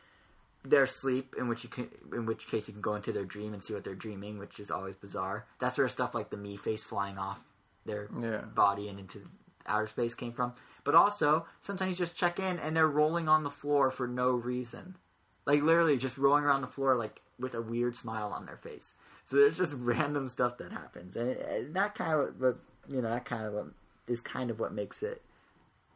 their 0.71 0.87
sleep, 0.87 1.35
in 1.39 1.49
which 1.49 1.63
you 1.65 1.71
can, 1.71 1.89
in 2.13 2.27
which 2.27 2.47
case 2.49 2.67
you 2.69 2.73
can 2.73 2.83
go 2.83 2.95
into 2.95 3.13
their 3.13 3.25
dream 3.25 3.53
and 3.55 3.63
see 3.63 3.75
what 3.75 3.85
they're 3.85 3.95
dreaming, 3.95 4.39
which 4.39 4.59
is 4.61 4.71
always 4.71 4.97
bizarre. 4.97 5.47
That's 5.59 5.79
where 5.79 5.89
stuff 5.89 6.15
like 6.15 6.31
the 6.31 6.37
me 6.37 6.57
face 6.57 6.83
flying 6.85 7.19
off 7.19 7.41
their 7.85 8.09
Yeah. 8.21 8.43
body 8.43 8.89
and 8.89 8.99
into 8.99 9.23
outer 9.67 9.87
space 9.87 10.15
came 10.15 10.33
from. 10.33 10.55
But 10.85 10.95
also, 10.95 11.47
sometimes 11.61 11.91
you 11.91 11.97
just 12.07 12.17
check 12.17 12.39
in 12.39 12.59
and 12.59 12.77
they're 12.77 12.87
rolling 12.87 13.29
on 13.29 13.43
the 13.45 13.51
floor 13.51 13.91
for 13.91 14.07
no 14.07 14.31
reason. 14.33 14.97
Like 15.45 15.63
literally 15.63 15.97
just 15.99 16.19
rolling 16.19 16.45
around 16.45 16.61
the 16.63 16.67
floor 16.69 16.95
like 16.97 17.23
with 17.39 17.55
a 17.55 17.63
weird 17.63 17.97
smile 17.97 18.33
on 18.33 18.47
their 18.47 18.57
face. 18.57 18.95
So 19.25 19.37
there's 19.37 19.57
just 19.57 19.75
random 19.79 20.29
stuff 20.29 20.59
that 20.59 20.73
happens. 20.73 21.17
And, 21.17 21.31
it, 21.31 21.49
and 21.49 21.75
that 21.75 21.95
kind 21.95 22.13
of 22.21 22.41
what 22.41 22.59
you 22.89 23.03
know, 23.03 23.11
that 23.11 23.25
kind 23.25 23.45
of 23.47 23.53
what 23.55 23.67
is 24.07 24.21
kind 24.21 24.51
of 24.51 24.61
what 24.61 24.73
makes 24.73 25.03
it 25.03 25.23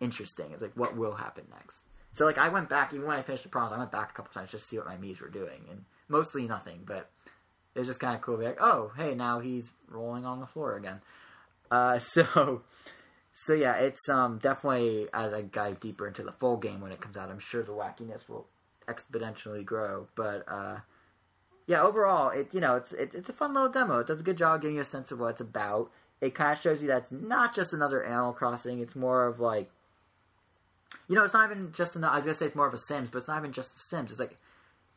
interesting. 0.00 0.50
It's 0.52 0.62
like 0.62 0.76
what 0.76 0.97
will 0.97 1.15
happen 1.15 1.44
next. 1.50 1.84
So 2.12 2.24
like 2.24 2.39
I 2.39 2.48
went 2.48 2.68
back 2.68 2.92
even 2.92 3.06
when 3.06 3.18
I 3.18 3.22
finished 3.22 3.44
the 3.44 3.48
proms, 3.48 3.72
I 3.72 3.78
went 3.78 3.92
back 3.92 4.10
a 4.10 4.14
couple 4.14 4.32
times 4.32 4.50
just 4.50 4.64
to 4.64 4.68
see 4.68 4.78
what 4.78 4.86
my 4.86 4.97
Mii's 4.97 5.20
were 5.20 5.28
doing 5.28 5.64
and 5.70 5.84
mostly 6.08 6.47
nothing, 6.47 6.82
but 6.84 7.10
it 7.74 7.78
was 7.78 7.89
just 7.89 8.00
kind 8.00 8.16
of 8.16 8.22
cool 8.22 8.34
to 8.34 8.40
be 8.40 8.47
like, 8.47 8.60
oh, 8.60 8.92
hey, 8.97 9.14
now 9.14 9.39
he's 9.39 9.70
rolling 9.89 10.24
on 10.24 10.40
the 10.40 10.47
floor 10.47 10.76
again. 10.76 11.00
Uh, 11.70 11.98
so, 12.00 12.62
so 13.32 13.55
yeah, 13.55 13.76
it's 13.76 14.08
um 14.08 14.39
definitely 14.39 15.08
as 15.14 15.32
I 15.32 15.42
dive 15.42 15.80
deeper 15.80 16.06
into 16.06 16.22
the 16.22 16.32
full 16.32 16.56
game 16.56 16.80
when 16.80 16.92
it 16.92 17.00
comes 17.00 17.16
out, 17.16 17.30
I'm 17.30 17.39
sure 17.39 17.62
the 17.62 17.72
wackiness 17.72 18.28
will 18.28 18.47
exponentially 18.89 19.64
grow. 19.64 20.08
But 20.14 20.44
uh, 20.48 20.80
yeah, 21.66 21.82
overall, 21.82 22.30
it 22.30 22.52
you 22.52 22.60
know 22.60 22.76
it's 22.76 22.92
it, 22.92 23.14
it's 23.14 23.28
a 23.28 23.32
fun 23.32 23.55
little 23.55 23.68
demo. 23.68 24.00
It 24.00 24.08
does 24.08 24.20
a 24.20 24.24
good 24.24 24.36
job 24.39 24.62
giving 24.62 24.76
you 24.76 24.82
a 24.82 24.84
sense 24.84 25.12
of 25.12 25.20
what 25.20 25.28
it's 25.28 25.40
about. 25.40 25.90
It 26.20 26.34
kind 26.34 26.52
of 26.52 26.60
shows 26.60 26.82
you 26.82 26.89
that 26.89 27.02
it's 27.02 27.12
not 27.12 27.55
just 27.55 27.72
another 27.72 28.05
Animal 28.05 28.32
Crossing. 28.34 28.80
It's 28.80 28.94
more 28.94 29.26
of 29.26 29.40
like, 29.40 29.70
you 31.08 31.16
know, 31.16 31.24
it's 31.24 31.34
not 31.34 31.50
even 31.50 31.72
just. 31.72 31.96
An, 31.96 32.04
I 32.04 32.16
was 32.16 32.24
gonna 32.24 32.34
say 32.34 32.46
it's 32.46 32.54
more 32.54 32.68
of 32.68 32.74
a 32.74 32.78
Sims, 32.78 33.10
but 33.10 33.18
it's 33.18 33.28
not 33.28 33.38
even 33.38 33.52
just 33.52 33.72
the 33.74 33.80
Sims. 33.80 34.10
It's 34.10 34.20
like 34.20 34.36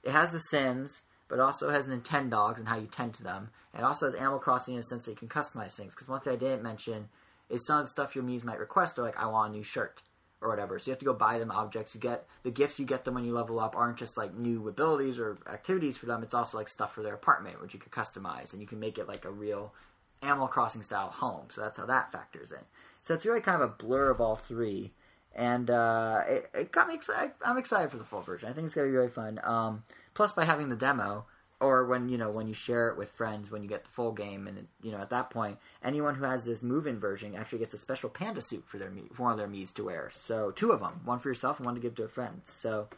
it 0.04 0.12
has 0.12 0.32
the 0.32 0.40
Sims, 0.40 1.02
but 1.28 1.40
also 1.40 1.70
has 1.70 1.88
Nintendogs 1.88 2.58
and 2.58 2.68
how 2.68 2.78
you 2.78 2.88
tend 2.88 3.14
to 3.16 3.24
them. 3.24 3.50
It 3.78 3.84
also 3.84 4.06
has 4.06 4.16
Animal 4.16 4.40
Crossing 4.40 4.76
in 4.76 4.80
a 4.80 4.84
sense 4.84 5.06
that 5.06 5.12
you 5.12 5.18
can 5.18 5.28
customize 5.28 5.76
things. 5.76 5.94
Because 5.94 6.08
one 6.08 6.22
thing 6.22 6.34
I 6.34 6.38
didn't 6.38 6.64
mention 6.64 7.10
is 7.50 7.66
some 7.66 7.80
of 7.80 7.86
the 7.86 7.90
stuff 7.90 8.16
your 8.16 8.24
Mii's 8.24 8.44
might 8.44 8.60
request 8.60 9.00
are 9.00 9.04
like, 9.04 9.20
I 9.20 9.28
want 9.28 9.54
a 9.54 9.58
new 9.58 9.64
shirt 9.64 10.02
or 10.42 10.50
whatever. 10.50 10.78
So 10.78 10.88
you 10.88 10.92
have 10.92 11.00
to 11.00 11.06
go 11.06 11.14
buy 11.14 11.40
them 11.40 11.52
objects. 11.52 11.96
You 11.96 12.02
get 12.02 12.26
the 12.44 12.52
gifts 12.52 12.80
you 12.80 12.86
get 12.86 13.06
them 13.06 13.16
when 13.16 13.26
you 13.26 13.32
level 13.32 13.60
up 13.60 13.76
aren't 13.76 13.98
just 13.98 14.18
like 14.18 14.36
new 14.36 14.68
abilities 14.68 15.18
or 15.18 15.38
activities 15.52 15.98
for 15.98 16.06
them. 16.06 16.22
It's 16.22 16.34
also 16.34 16.58
like 16.58 16.68
stuff 16.68 16.94
for 16.94 17.02
their 17.02 17.14
apartment, 17.14 17.62
which 17.62 17.74
you 17.74 17.80
could 17.80 17.92
customize 17.92 18.52
and 18.52 18.62
you 18.62 18.68
can 18.68 18.80
make 18.80 18.98
it 18.98 19.08
like 19.08 19.26
a 19.26 19.32
real 19.32 19.74
Animal 20.22 20.48
Crossing 20.48 20.84
style 20.84 21.10
home. 21.10 21.48
So 21.50 21.62
that's 21.62 21.78
how 21.78 21.86
that 21.86 22.12
factors 22.12 22.52
in. 22.52 22.64
So 23.02 23.14
it's 23.14 23.26
really 23.26 23.42
kind 23.42 23.62
of 23.62 23.70
a 23.70 23.74
blur 23.74 24.12
of 24.12 24.22
all 24.22 24.36
three. 24.36 24.92
And 25.36 25.70
uh, 25.70 26.22
it, 26.28 26.50
it 26.54 26.72
got 26.72 26.88
me 26.88 26.94
excited. 26.94 27.32
I'm 27.44 27.58
excited 27.58 27.90
for 27.90 27.98
the 27.98 28.04
full 28.04 28.22
version. 28.22 28.50
I 28.50 28.54
think 28.54 28.66
it's 28.66 28.76
gonna 28.76 28.88
be 28.88 28.94
really 28.94 29.10
fun. 29.10 29.40
Um, 29.44 29.84
plus, 30.14 30.32
by 30.32 30.46
having 30.46 30.70
the 30.70 30.76
demo, 30.76 31.26
or 31.60 31.86
when 31.86 32.10
you 32.10 32.18
know 32.18 32.30
when 32.30 32.48
you 32.48 32.54
share 32.54 32.90
it 32.90 32.98
with 32.98 33.10
friends, 33.10 33.50
when 33.50 33.64
you 33.64 33.70
get 33.70 33.84
the 33.84 33.90
full 33.90 34.12
game, 34.12 34.48
and 34.48 34.68
you 34.84 34.92
know 34.92 35.00
at 35.00 35.10
that 35.10 35.32
point, 35.32 35.58
anyone 35.84 36.14
who 36.16 36.26
has 36.26 36.46
this 36.46 36.62
move-in 36.62 37.00
version 37.00 37.34
actually 37.36 37.60
gets 37.60 37.74
a 37.74 37.80
special 37.80 38.10
panda 38.10 38.42
suit 38.42 38.64
for 38.68 38.78
their 38.78 38.92
for 39.14 39.24
one 39.24 39.32
of 39.32 39.38
their 39.38 39.48
Mii's 39.48 39.72
to 39.74 39.86
wear. 39.86 40.12
So 40.14 40.52
two 40.52 40.72
of 40.72 40.82
them, 40.82 41.02
one 41.04 41.20
for 41.20 41.30
yourself 41.30 41.58
and 41.58 41.66
one 41.66 41.76
to 41.76 41.82
give 41.82 41.96
to 41.96 42.04
a 42.04 42.10
friend. 42.10 42.42
So, 42.46 42.90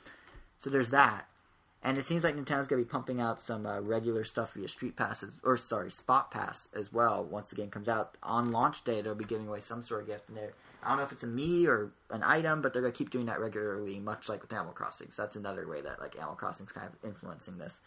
so 0.57 0.69
there's 0.69 0.89
that. 0.91 1.27
And 1.83 1.99
it 1.99 2.05
seems 2.05 2.23
like 2.23 2.35
Nintendo's 2.35 2.67
gonna 2.67 2.81
be 2.81 2.87
pumping 2.87 3.21
out 3.21 3.43
some 3.43 3.67
uh, 3.67 3.79
regular 3.79 4.23
stuff 4.23 4.53
via 4.55 4.67
Street 4.67 4.95
Passes, 4.97 5.35
or 5.43 5.55
sorry, 5.55 5.91
Spot 5.91 6.31
Pass 6.31 6.67
as 6.75 6.91
well. 6.91 7.23
Once 7.23 7.51
the 7.51 7.55
game 7.55 7.69
comes 7.69 7.87
out 7.87 8.17
on 8.23 8.49
launch 8.51 8.83
day, 8.83 9.01
they'll 9.01 9.13
be 9.13 9.23
giving 9.23 9.47
away 9.47 9.59
some 9.59 9.83
sort 9.83 10.01
of 10.01 10.07
gift. 10.07 10.27
And 10.27 10.37
they're- 10.37 10.53
I 10.85 10.89
don't 10.89 10.97
know 10.97 11.03
if 11.03 11.11
it's 11.11 11.23
a 11.23 11.27
me 11.27 11.65
or 11.67 11.91
an 12.11 12.23
item, 12.23 12.61
but 12.61 12.73
they're 12.73 12.81
gonna 12.81 12.93
keep 12.93 13.09
doing 13.09 13.25
that 13.25 13.39
regularly, 13.39 13.99
much 13.99 14.29
like 14.29 14.41
with 14.41 14.53
Animal 14.53 14.73
Crossing. 14.73 15.11
So 15.11 15.23
that's 15.23 15.35
another 15.35 15.67
way 15.67 15.81
that 15.81 15.99
like 15.99 16.15
Animal 16.15 16.35
Crossing's 16.35 16.71
kind 16.71 16.87
of 16.87 16.93
influencing 17.07 17.57
this. 17.57 17.79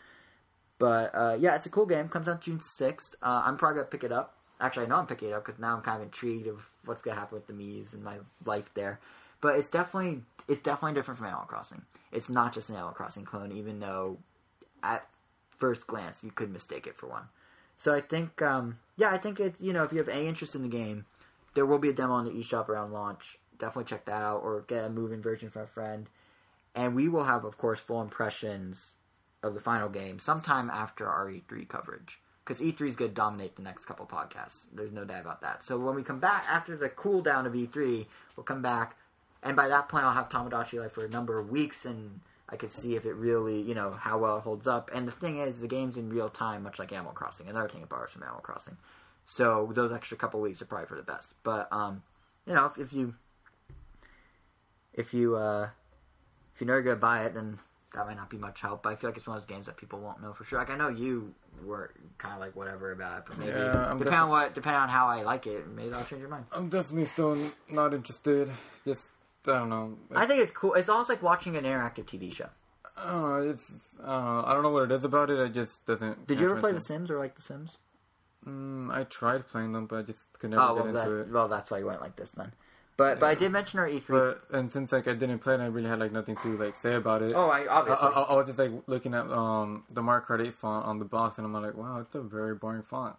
But 0.78 1.14
uh, 1.14 1.36
yeah, 1.38 1.54
it's 1.56 1.66
a 1.66 1.70
cool 1.70 1.86
game. 1.86 2.08
Comes 2.08 2.28
out 2.28 2.40
June 2.40 2.60
sixth. 2.60 3.14
Uh, 3.22 3.42
I'm 3.44 3.56
probably 3.56 3.76
gonna 3.76 3.90
pick 3.90 4.04
it 4.04 4.12
up. 4.12 4.34
Actually, 4.60 4.86
I 4.86 4.88
know 4.88 4.96
I'm 4.96 5.06
picking 5.06 5.28
it 5.28 5.32
up 5.32 5.44
because 5.46 5.60
now 5.60 5.76
I'm 5.76 5.82
kind 5.82 6.00
of 6.00 6.06
intrigued 6.06 6.48
of 6.48 6.68
what's 6.84 7.02
gonna 7.02 7.18
happen 7.18 7.36
with 7.36 7.46
the 7.46 7.52
Mii's 7.52 7.94
and 7.94 8.02
my 8.02 8.16
life 8.44 8.70
there. 8.74 8.98
But 9.40 9.56
it's 9.56 9.68
definitely 9.68 10.22
it's 10.48 10.60
definitely 10.60 10.94
different 10.94 11.18
from 11.18 11.28
Animal 11.28 11.46
Crossing. 11.46 11.82
It's 12.10 12.28
not 12.28 12.52
just 12.52 12.68
an 12.70 12.76
Animal 12.76 12.94
Crossing 12.94 13.24
clone, 13.24 13.52
even 13.52 13.80
though 13.80 14.18
at 14.82 15.06
first 15.58 15.86
glance 15.86 16.24
you 16.24 16.30
could 16.30 16.52
mistake 16.52 16.86
it 16.86 16.96
for 16.96 17.06
one. 17.06 17.28
So 17.76 17.94
I 17.94 18.00
think, 18.00 18.42
um, 18.42 18.78
yeah, 18.96 19.10
I 19.10 19.18
think 19.18 19.38
it. 19.38 19.54
You 19.60 19.72
know, 19.72 19.84
if 19.84 19.92
you 19.92 19.98
have 19.98 20.08
any 20.08 20.26
interest 20.26 20.54
in 20.54 20.62
the 20.62 20.68
game, 20.68 21.04
there 21.54 21.66
will 21.66 21.78
be 21.78 21.88
a 21.88 21.92
demo 21.92 22.14
on 22.14 22.24
the 22.24 22.30
eShop 22.30 22.68
around 22.68 22.92
launch. 22.92 23.38
Definitely 23.58 23.88
check 23.90 24.04
that 24.04 24.22
out, 24.22 24.42
or 24.42 24.64
get 24.68 24.84
a 24.84 24.88
move-in 24.88 25.20
version 25.20 25.50
from 25.50 25.62
a 25.62 25.66
friend. 25.66 26.08
And 26.74 26.94
we 26.94 27.08
will 27.08 27.24
have, 27.24 27.44
of 27.44 27.58
course, 27.58 27.80
full 27.80 28.02
impressions 28.02 28.92
of 29.42 29.54
the 29.54 29.60
final 29.60 29.88
game 29.88 30.18
sometime 30.18 30.70
after 30.70 31.08
our 31.08 31.28
E3 31.28 31.68
coverage. 31.68 32.20
Because 32.44 32.60
E3 32.60 32.88
is 32.88 32.96
going 32.96 33.10
to 33.10 33.14
dominate 33.14 33.56
the 33.56 33.62
next 33.62 33.84
couple 33.84 34.06
podcasts. 34.06 34.64
There's 34.72 34.92
no 34.92 35.04
doubt 35.04 35.22
about 35.22 35.40
that. 35.42 35.62
So 35.62 35.78
when 35.78 35.94
we 35.94 36.02
come 36.02 36.20
back 36.20 36.44
after 36.48 36.76
the 36.76 36.88
cool 36.88 37.20
down 37.20 37.46
of 37.46 37.52
E3, 37.52 38.06
we'll 38.36 38.44
come 38.44 38.62
back, 38.62 38.96
and 39.42 39.56
by 39.56 39.68
that 39.68 39.88
point, 39.88 40.04
I'll 40.04 40.12
have 40.12 40.28
Tomodachi 40.28 40.80
Life 40.80 40.92
for 40.92 41.04
a 41.04 41.08
number 41.08 41.38
of 41.38 41.50
weeks, 41.50 41.84
and 41.84 42.20
I 42.48 42.56
could 42.56 42.72
see 42.72 42.96
if 42.96 43.04
it 43.04 43.12
really, 43.12 43.60
you 43.60 43.74
know, 43.74 43.92
how 43.92 44.18
well 44.18 44.38
it 44.38 44.42
holds 44.42 44.66
up. 44.66 44.90
And 44.94 45.06
the 45.06 45.12
thing 45.12 45.38
is, 45.38 45.60
the 45.60 45.68
game's 45.68 45.96
in 45.96 46.08
real 46.08 46.28
time, 46.28 46.62
much 46.62 46.78
like 46.78 46.92
Animal 46.92 47.12
Crossing. 47.12 47.48
Another 47.48 47.68
thing 47.68 47.82
it 47.82 47.88
borrows 47.88 48.10
from 48.10 48.22
Animal 48.22 48.40
Crossing. 48.40 48.76
So 49.30 49.70
those 49.74 49.92
extra 49.92 50.16
couple 50.16 50.40
weeks 50.40 50.62
are 50.62 50.64
probably 50.64 50.86
for 50.86 50.96
the 50.96 51.02
best. 51.02 51.34
But 51.42 51.70
um, 51.70 52.02
you 52.46 52.54
know, 52.54 52.64
if, 52.64 52.78
if 52.78 52.92
you 52.94 53.14
if 54.94 55.12
you 55.12 55.36
uh, 55.36 55.68
if 56.54 56.60
you're 56.62 56.66
never 56.66 56.80
gonna 56.80 56.96
buy 56.96 57.24
it, 57.26 57.34
then 57.34 57.58
that 57.92 58.06
might 58.06 58.16
not 58.16 58.30
be 58.30 58.38
much 58.38 58.62
help. 58.62 58.84
But 58.84 58.94
I 58.94 58.96
feel 58.96 59.10
like 59.10 59.18
it's 59.18 59.26
one 59.26 59.36
of 59.36 59.42
those 59.42 59.54
games 59.54 59.66
that 59.66 59.76
people 59.76 60.00
won't 60.00 60.22
know 60.22 60.32
for 60.32 60.44
sure. 60.44 60.58
Like 60.58 60.70
I 60.70 60.78
know 60.78 60.88
you 60.88 61.34
were 61.62 61.92
kind 62.16 62.32
of 62.32 62.40
like 62.40 62.56
whatever 62.56 62.90
about 62.90 63.18
it, 63.18 63.24
but 63.28 63.38
maybe 63.38 63.50
Yeah, 63.50 63.90
I'm 63.90 63.98
depending 63.98 64.18
on 64.18 64.30
what 64.30 64.54
depending 64.54 64.80
on 64.80 64.88
how 64.88 65.08
I 65.08 65.22
like 65.22 65.46
it, 65.46 65.68
maybe 65.68 65.92
I'll 65.92 66.04
change 66.06 66.22
your 66.22 66.30
mind. 66.30 66.46
I'm 66.50 66.70
definitely 66.70 67.04
still 67.04 67.36
not 67.68 67.92
interested. 67.92 68.50
Just 68.86 69.10
I 69.46 69.58
don't 69.58 69.68
know. 69.68 69.98
I 70.16 70.24
think 70.24 70.40
it's 70.40 70.52
cool. 70.52 70.72
It's 70.72 70.88
almost 70.88 71.10
like 71.10 71.22
watching 71.22 71.54
an 71.58 71.64
interactive 71.64 72.06
TV 72.06 72.32
show. 72.32 72.48
I 72.96 73.12
don't 73.12 73.22
know. 73.22 73.50
It's 73.50 73.72
I 74.02 74.06
don't 74.06 74.24
know. 74.24 74.44
I 74.46 74.54
don't 74.54 74.62
know 74.62 74.70
what 74.70 74.84
it 74.84 74.92
is 74.92 75.04
about 75.04 75.28
it. 75.28 75.38
It 75.38 75.52
just 75.52 75.84
doesn't. 75.84 76.26
Did 76.26 76.40
you 76.40 76.46
ever 76.46 76.58
play 76.60 76.72
The 76.72 76.80
Sims 76.80 77.10
or 77.10 77.18
like 77.18 77.36
The 77.36 77.42
Sims? 77.42 77.76
Mm, 78.46 78.90
I 78.92 79.04
tried 79.04 79.48
playing 79.48 79.72
them, 79.72 79.86
but 79.86 79.96
I 79.98 80.02
just 80.02 80.20
could 80.38 80.50
never 80.50 80.62
Oh 80.62 80.74
get 80.76 80.86
into 80.86 80.92
that, 80.98 81.10
it. 81.10 81.28
well 81.30 81.48
that's 81.48 81.70
why 81.70 81.78
you 81.78 81.86
went 81.86 82.00
like 82.00 82.16
this 82.16 82.30
then. 82.32 82.52
But 82.96 83.20
but 83.20 83.26
I 83.26 83.34
did 83.34 83.52
mention 83.52 83.78
our 83.78 83.86
E3. 83.88 84.06
But 84.08 84.42
and 84.56 84.72
since 84.72 84.90
like 84.92 85.06
I 85.06 85.14
didn't 85.14 85.38
play 85.40 85.54
it, 85.54 85.60
I 85.60 85.66
really 85.66 85.88
had 85.88 85.98
like 86.00 86.12
nothing 86.12 86.36
to 86.36 86.56
like 86.56 86.74
say 86.76 86.94
about 86.94 87.22
it. 87.22 87.32
oh, 87.34 87.48
I 87.48 87.62
I, 87.62 87.66
obviously. 87.68 88.08
I, 88.08 88.20
I 88.22 88.36
was 88.36 88.46
just 88.46 88.58
like 88.58 88.72
looking 88.86 89.14
at 89.14 89.26
um 89.30 89.84
the 89.92 90.02
Mario 90.02 90.24
Kart 90.24 90.44
8 90.46 90.54
font 90.54 90.86
on 90.86 90.98
the 90.98 91.04
box, 91.04 91.38
and 91.38 91.46
I'm 91.46 91.52
like, 91.52 91.76
wow, 91.76 92.00
it's 92.00 92.14
a 92.14 92.20
very 92.22 92.54
boring 92.54 92.82
font. 92.82 93.16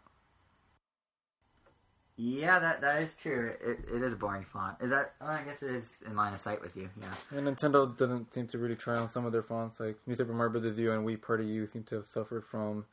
Yeah, 2.17 2.59
that 2.59 2.81
that 2.81 3.01
is 3.03 3.11
true. 3.21 3.53
It, 3.63 3.79
it 3.93 4.03
is 4.03 4.11
a 4.11 4.17
boring 4.17 4.43
font. 4.43 4.75
Is 4.81 4.89
that? 4.89 5.13
Oh, 5.21 5.27
I 5.27 5.41
guess 5.43 5.63
it 5.63 5.71
is 5.71 5.93
in 6.05 6.17
line 6.17 6.33
of 6.33 6.39
sight 6.41 6.61
with 6.61 6.75
you. 6.75 6.89
Yeah. 6.99 7.37
And 7.37 7.47
Nintendo 7.47 7.95
doesn't 7.95 8.33
seem 8.33 8.47
to 8.47 8.57
really 8.57 8.75
try 8.75 8.97
on 8.97 9.09
some 9.09 9.25
of 9.25 9.31
their 9.31 9.43
fonts, 9.43 9.79
like 9.79 9.95
New 10.05 10.15
Super 10.15 10.33
Mario 10.33 10.59
Bros. 10.59 10.77
U 10.77 10.91
and 10.91 11.07
Wii 11.07 11.21
Party 11.21 11.45
U 11.45 11.65
seem 11.65 11.83
to 11.83 11.95
have 11.95 12.05
suffered 12.07 12.43
from 12.43 12.83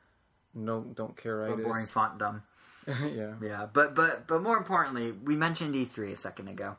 no 0.56 0.82
don't 0.82 1.16
care 1.16 1.42
Or 1.42 1.56
boring 1.56 1.86
font 1.86 2.18
dumb. 2.18 2.42
yeah. 2.86 3.34
Yeah, 3.42 3.66
but 3.72 3.94
but 3.94 4.26
but 4.26 4.42
more 4.42 4.56
importantly, 4.56 5.12
we 5.12 5.36
mentioned 5.36 5.74
E3 5.74 6.12
a 6.12 6.16
second 6.16 6.48
ago, 6.48 6.76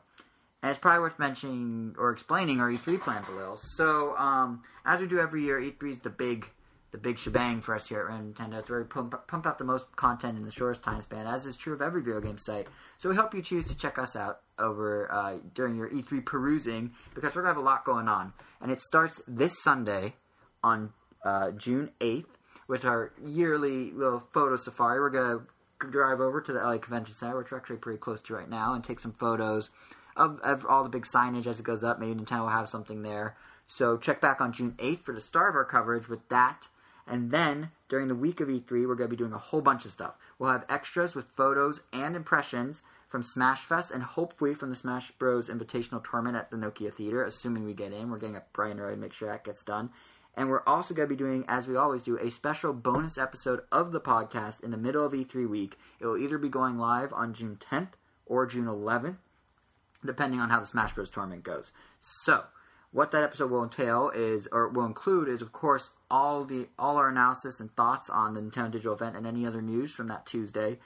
and 0.62 0.70
it's 0.70 0.78
probably 0.78 1.00
worth 1.00 1.18
mentioning 1.18 1.94
or 1.98 2.10
explaining 2.10 2.60
our 2.60 2.70
E3 2.70 3.00
plans 3.00 3.28
a 3.28 3.32
little. 3.32 3.58
So, 3.58 4.16
um, 4.16 4.62
as 4.84 5.00
we 5.00 5.06
do 5.06 5.18
every 5.18 5.42
year, 5.42 5.60
E3 5.60 5.90
is 5.90 6.00
the 6.00 6.10
big 6.10 6.48
the 6.90 6.98
big 6.98 7.18
shebang 7.18 7.60
for 7.60 7.74
us 7.74 7.86
here 7.88 8.00
at 8.00 8.06
Random 8.06 8.32
Nintendo. 8.32 8.60
It's 8.60 8.70
where 8.70 8.80
we 8.80 8.86
pump, 8.86 9.14
pump 9.26 9.46
out 9.46 9.58
the 9.58 9.64
most 9.64 9.94
content 9.96 10.38
in 10.38 10.44
the 10.44 10.50
shortest 10.50 10.82
time 10.82 11.02
span, 11.02 11.26
as 11.26 11.44
is 11.44 11.56
true 11.56 11.74
of 11.74 11.82
every 11.82 12.00
video 12.00 12.20
game 12.20 12.38
site. 12.38 12.66
So 12.96 13.10
we 13.10 13.16
hope 13.16 13.34
you 13.34 13.42
choose 13.42 13.66
to 13.66 13.76
check 13.76 13.98
us 13.98 14.16
out 14.16 14.40
over 14.58 15.12
uh, 15.12 15.38
during 15.54 15.76
your 15.76 15.90
E3 15.90 16.24
perusing 16.24 16.92
because 17.14 17.34
we're 17.34 17.42
gonna 17.42 17.54
have 17.54 17.62
a 17.62 17.66
lot 17.66 17.84
going 17.84 18.08
on, 18.08 18.32
and 18.62 18.70
it 18.72 18.80
starts 18.80 19.20
this 19.28 19.62
Sunday 19.62 20.14
on 20.64 20.94
uh, 21.24 21.50
June 21.52 21.90
8th 22.00 22.24
with 22.68 22.84
our 22.84 23.12
yearly 23.24 23.90
little 23.90 24.20
photo 24.32 24.56
safari. 24.56 25.00
We're 25.00 25.10
gonna 25.10 25.40
drive 25.90 26.20
over 26.20 26.40
to 26.40 26.52
the 26.52 26.60
LA 26.60 26.78
Convention 26.78 27.14
Center, 27.14 27.38
which 27.38 27.50
we're 27.50 27.58
actually 27.58 27.78
pretty 27.78 27.98
close 27.98 28.20
to 28.22 28.34
right 28.34 28.48
now, 28.48 28.74
and 28.74 28.84
take 28.84 29.00
some 29.00 29.12
photos 29.12 29.70
of, 30.16 30.38
of 30.40 30.66
all 30.66 30.82
the 30.82 30.90
big 30.90 31.06
signage 31.06 31.46
as 31.46 31.58
it 31.58 31.64
goes 31.64 31.82
up. 31.82 31.98
Maybe 31.98 32.20
Nintendo 32.20 32.40
will 32.40 32.48
have 32.48 32.68
something 32.68 33.02
there. 33.02 33.36
So 33.66 33.96
check 33.96 34.20
back 34.20 34.40
on 34.40 34.52
June 34.52 34.74
8th 34.78 35.00
for 35.00 35.14
the 35.14 35.20
start 35.20 35.50
of 35.50 35.56
our 35.56 35.64
coverage 35.64 36.08
with 36.08 36.28
that. 36.28 36.68
And 37.06 37.30
then 37.30 37.70
during 37.88 38.08
the 38.08 38.14
week 38.14 38.40
of 38.40 38.48
E3, 38.48 38.70
we're 38.70 38.94
going 38.94 39.08
to 39.08 39.16
be 39.16 39.16
doing 39.16 39.32
a 39.32 39.38
whole 39.38 39.62
bunch 39.62 39.84
of 39.84 39.90
stuff. 39.90 40.14
We'll 40.38 40.52
have 40.52 40.64
extras 40.68 41.14
with 41.14 41.28
photos 41.36 41.80
and 41.92 42.16
impressions 42.16 42.82
from 43.08 43.22
Smash 43.22 43.60
Fest 43.60 43.90
and 43.90 44.02
hopefully 44.02 44.54
from 44.54 44.70
the 44.70 44.76
Smash 44.76 45.10
Bros. 45.12 45.48
Invitational 45.48 46.04
Tournament 46.04 46.36
at 46.36 46.50
the 46.50 46.56
Nokia 46.56 46.92
Theater, 46.92 47.24
assuming 47.24 47.64
we 47.64 47.72
get 47.72 47.92
in. 47.92 48.10
We're 48.10 48.18
getting 48.18 48.36
up 48.36 48.52
bright 48.52 48.72
and 48.72 48.80
early 48.80 48.94
to 48.94 49.00
make 49.00 49.14
sure 49.14 49.28
that 49.28 49.44
gets 49.44 49.62
done. 49.62 49.90
And 50.38 50.48
we're 50.48 50.62
also 50.68 50.94
going 50.94 51.08
to 51.08 51.12
be 51.12 51.18
doing, 51.18 51.44
as 51.48 51.66
we 51.66 51.74
always 51.74 52.02
do, 52.02 52.16
a 52.16 52.30
special 52.30 52.72
bonus 52.72 53.18
episode 53.18 53.62
of 53.72 53.90
the 53.90 54.00
podcast 54.00 54.62
in 54.62 54.70
the 54.70 54.76
middle 54.76 55.04
of 55.04 55.12
E3 55.12 55.48
week. 55.48 55.76
It 55.98 56.06
will 56.06 56.16
either 56.16 56.38
be 56.38 56.48
going 56.48 56.78
live 56.78 57.12
on 57.12 57.34
June 57.34 57.58
10th 57.58 57.94
or 58.24 58.46
June 58.46 58.66
11th, 58.66 59.16
depending 60.06 60.38
on 60.38 60.50
how 60.50 60.60
the 60.60 60.66
Smash 60.66 60.94
Bros. 60.94 61.10
tournament 61.10 61.42
goes. 61.42 61.72
So, 62.00 62.44
what 62.92 63.10
that 63.10 63.24
episode 63.24 63.50
will 63.50 63.64
entail 63.64 64.12
is, 64.14 64.46
or 64.52 64.68
will 64.68 64.86
include, 64.86 65.28
is 65.28 65.42
of 65.42 65.50
course 65.50 65.90
all 66.08 66.44
the 66.44 66.68
all 66.78 66.98
our 66.98 67.08
analysis 67.08 67.58
and 67.58 67.74
thoughts 67.74 68.08
on 68.08 68.34
the 68.34 68.40
Nintendo 68.40 68.70
Digital 68.70 68.94
event 68.94 69.16
and 69.16 69.26
any 69.26 69.44
other 69.44 69.60
news 69.60 69.90
from 69.90 70.06
that 70.06 70.24
Tuesday. 70.24 70.78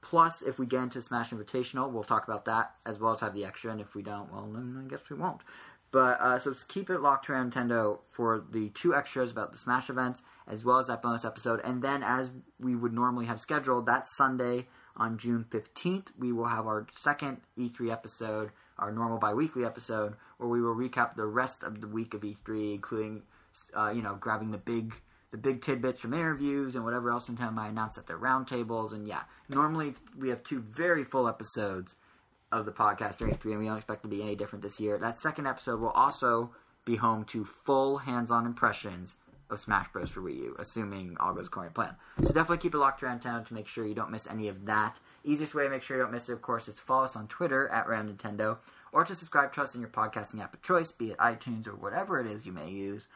Plus, 0.00 0.42
if 0.42 0.58
we 0.58 0.66
get 0.66 0.82
into 0.82 1.00
Smash 1.00 1.30
Invitational, 1.30 1.92
we'll 1.92 2.04
talk 2.04 2.26
about 2.26 2.44
that 2.46 2.74
as 2.84 2.98
well 2.98 3.12
as 3.12 3.20
have 3.20 3.34
the 3.34 3.44
extra. 3.44 3.70
And 3.70 3.80
if 3.80 3.94
we 3.94 4.02
don't, 4.02 4.32
well, 4.32 4.50
then 4.52 4.82
I 4.84 4.88
guess 4.88 5.08
we 5.08 5.16
won't. 5.16 5.42
But 5.96 6.20
uh, 6.20 6.38
so 6.38 6.54
keep 6.68 6.90
it 6.90 7.00
locked 7.00 7.24
to 7.24 7.32
Nintendo 7.32 8.00
for 8.10 8.44
the 8.52 8.68
two 8.68 8.94
extras 8.94 9.30
about 9.30 9.52
the 9.52 9.56
Smash 9.56 9.88
events, 9.88 10.20
as 10.46 10.62
well 10.62 10.78
as 10.78 10.88
that 10.88 11.00
bonus 11.00 11.24
episode. 11.24 11.62
And 11.64 11.80
then, 11.80 12.02
as 12.02 12.32
we 12.60 12.76
would 12.76 12.92
normally 12.92 13.24
have 13.24 13.40
scheduled, 13.40 13.86
that 13.86 14.06
Sunday 14.06 14.66
on 14.94 15.16
June 15.16 15.46
15th, 15.48 16.08
we 16.18 16.32
will 16.32 16.48
have 16.48 16.66
our 16.66 16.86
second 16.94 17.38
E3 17.58 17.90
episode, 17.90 18.50
our 18.78 18.92
normal 18.92 19.16
bi 19.16 19.32
weekly 19.32 19.64
episode, 19.64 20.16
where 20.36 20.50
we 20.50 20.60
will 20.60 20.74
recap 20.74 21.16
the 21.16 21.24
rest 21.24 21.62
of 21.62 21.80
the 21.80 21.88
week 21.88 22.12
of 22.12 22.20
E3, 22.20 22.74
including, 22.74 23.22
uh, 23.72 23.88
you 23.88 24.02
know, 24.02 24.16
grabbing 24.16 24.50
the 24.50 24.58
big. 24.58 24.92
The 25.32 25.38
big 25.38 25.60
tidbits 25.60 26.00
from 26.00 26.14
interviews 26.14 26.76
and 26.76 26.84
whatever 26.84 27.10
else 27.10 27.28
Nintendo 27.28 27.52
might 27.52 27.68
announce 27.68 27.98
at 27.98 28.06
their 28.06 28.16
roundtables, 28.16 28.92
and 28.92 29.08
yeah, 29.08 29.22
normally 29.48 29.94
we 30.16 30.28
have 30.28 30.44
two 30.44 30.60
very 30.60 31.04
full 31.04 31.26
episodes 31.26 31.96
of 32.52 32.64
the 32.64 32.72
podcast 32.72 33.18
during 33.18 33.34
E3, 33.34 33.44
and 33.52 33.58
we 33.58 33.66
don't 33.66 33.76
expect 33.76 34.02
to 34.02 34.08
be 34.08 34.22
any 34.22 34.36
different 34.36 34.62
this 34.62 34.80
year. 34.80 34.98
That 34.98 35.18
second 35.18 35.46
episode 35.46 35.80
will 35.80 35.90
also 35.90 36.52
be 36.84 36.96
home 36.96 37.24
to 37.24 37.44
full 37.44 37.98
hands-on 37.98 38.46
impressions 38.46 39.16
of 39.50 39.60
Smash 39.60 39.88
Bros. 39.92 40.10
for 40.10 40.20
Wii 40.20 40.36
U, 40.36 40.56
assuming 40.58 41.16
all 41.20 41.32
goes 41.32 41.46
according 41.46 41.70
to 41.70 41.74
plan. 41.74 41.96
So 42.18 42.28
definitely 42.28 42.58
keep 42.58 42.74
it 42.74 42.78
locked 42.78 43.02
around 43.02 43.20
town 43.20 43.44
to 43.44 43.54
make 43.54 43.68
sure 43.68 43.86
you 43.86 43.94
don't 43.94 44.10
miss 44.10 44.26
any 44.26 44.48
of 44.48 44.66
that. 44.66 44.98
Easiest 45.24 45.54
way 45.54 45.64
to 45.64 45.70
make 45.70 45.82
sure 45.82 45.96
you 45.96 46.02
don't 46.02 46.12
miss 46.12 46.28
it, 46.28 46.32
of 46.32 46.42
course, 46.42 46.68
is 46.68 46.74
to 46.76 46.82
follow 46.82 47.04
us 47.04 47.16
on 47.16 47.28
Twitter 47.28 47.68
at 47.68 47.88
Round 47.88 48.08
Nintendo, 48.08 48.58
or 48.92 49.04
to 49.04 49.14
subscribe 49.14 49.52
to 49.54 49.62
us 49.62 49.74
in 49.74 49.80
your 49.80 49.90
podcasting 49.90 50.42
app 50.42 50.54
of 50.54 50.62
choice, 50.62 50.90
be 50.90 51.10
it 51.10 51.18
iTunes 51.18 51.66
or 51.66 51.76
whatever 51.76 52.20
it 52.20 52.26
is 52.26 52.46
you 52.46 52.52
may 52.52 52.70
use. 52.70 53.06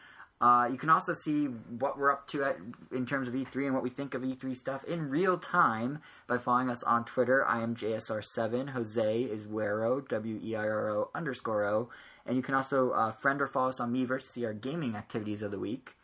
Uh, 0.40 0.68
you 0.70 0.78
can 0.78 0.88
also 0.88 1.12
see 1.12 1.44
what 1.44 1.98
we're 1.98 2.10
up 2.10 2.26
to 2.28 2.42
at, 2.42 2.56
in 2.92 3.04
terms 3.04 3.28
of 3.28 3.34
E3 3.34 3.66
and 3.66 3.74
what 3.74 3.82
we 3.82 3.90
think 3.90 4.14
of 4.14 4.22
E3 4.22 4.56
stuff 4.56 4.82
in 4.84 5.10
real 5.10 5.36
time 5.36 5.98
by 6.26 6.38
following 6.38 6.70
us 6.70 6.82
on 6.82 7.04
Twitter. 7.04 7.46
I 7.46 7.62
am 7.62 7.76
JSR7. 7.76 8.70
Jose 8.70 9.22
is 9.22 9.46
Wero, 9.46 10.08
W 10.08 10.40
E 10.42 10.56
I 10.56 10.66
R 10.66 10.90
O 10.90 11.10
underscore 11.14 11.64
O. 11.64 11.90
And 12.24 12.36
you 12.36 12.42
can 12.42 12.54
also 12.54 12.90
uh, 12.92 13.12
friend 13.12 13.42
or 13.42 13.46
follow 13.46 13.68
us 13.68 13.80
on 13.80 13.92
Miiverse 13.92 14.22
to 14.22 14.28
see 14.28 14.44
our 14.46 14.54
gaming 14.54 14.96
activities 14.96 15.42
of 15.42 15.50
the 15.50 15.58
week, 15.58 15.94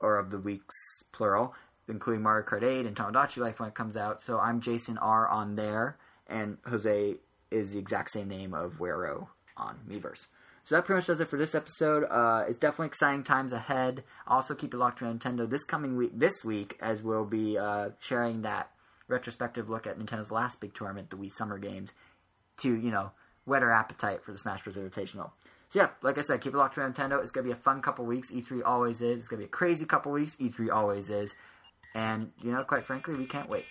or 0.00 0.16
of 0.16 0.30
the 0.30 0.38
weeks, 0.38 0.74
plural, 1.12 1.54
including 1.88 2.22
Mario 2.22 2.46
Kart 2.46 2.62
8 2.62 2.86
and 2.86 2.96
Tomodachi 2.96 3.38
Life 3.38 3.60
when 3.60 3.68
it 3.68 3.74
comes 3.74 3.96
out. 3.96 4.22
So 4.22 4.38
I'm 4.38 4.60
Jason 4.60 4.96
R 4.98 5.28
on 5.28 5.56
there, 5.56 5.98
and 6.26 6.56
Jose 6.66 7.16
is 7.50 7.72
the 7.72 7.78
exact 7.78 8.10
same 8.10 8.28
name 8.28 8.54
of 8.54 8.78
Wero 8.78 9.28
on 9.56 9.78
Miiverse. 9.88 10.28
So 10.68 10.74
that 10.74 10.84
pretty 10.84 10.98
much 10.98 11.06
does 11.06 11.18
it 11.18 11.30
for 11.30 11.38
this 11.38 11.54
episode. 11.54 12.04
Uh, 12.04 12.44
it's 12.46 12.58
definitely 12.58 12.88
exciting 12.88 13.24
times 13.24 13.54
ahead. 13.54 14.04
Also, 14.26 14.54
keep 14.54 14.74
it 14.74 14.76
locked 14.76 14.98
to 14.98 15.06
Nintendo 15.06 15.48
this 15.48 15.64
coming 15.64 15.96
week. 15.96 16.10
This 16.12 16.44
week, 16.44 16.76
as 16.82 17.02
we'll 17.02 17.24
be 17.24 17.56
uh, 17.56 17.92
sharing 18.00 18.42
that 18.42 18.70
retrospective 19.08 19.70
look 19.70 19.86
at 19.86 19.98
Nintendo's 19.98 20.30
last 20.30 20.60
big 20.60 20.74
tournament, 20.74 21.08
the 21.08 21.16
Wii 21.16 21.30
Summer 21.32 21.56
Games, 21.56 21.94
to 22.58 22.68
you 22.68 22.90
know 22.90 23.12
whet 23.46 23.62
our 23.62 23.72
appetite 23.72 24.22
for 24.22 24.32
the 24.32 24.36
Smash 24.36 24.62
Bros. 24.62 24.76
Invitational. 24.76 25.30
So 25.70 25.80
yeah, 25.80 25.88
like 26.02 26.18
I 26.18 26.20
said, 26.20 26.42
keep 26.42 26.52
it 26.52 26.58
locked 26.58 26.74
to 26.74 26.82
Nintendo. 26.82 27.22
It's 27.22 27.30
gonna 27.30 27.46
be 27.46 27.52
a 27.52 27.56
fun 27.56 27.80
couple 27.80 28.04
weeks. 28.04 28.30
E3 28.30 28.60
always 28.62 29.00
is. 29.00 29.20
It's 29.20 29.28
gonna 29.28 29.40
be 29.40 29.46
a 29.46 29.48
crazy 29.48 29.86
couple 29.86 30.12
weeks. 30.12 30.36
E3 30.36 30.70
always 30.70 31.08
is. 31.08 31.34
And 31.94 32.30
you 32.42 32.52
know, 32.52 32.62
quite 32.64 32.84
frankly, 32.84 33.14
we 33.14 33.24
can't 33.24 33.48
wait. 33.48 33.64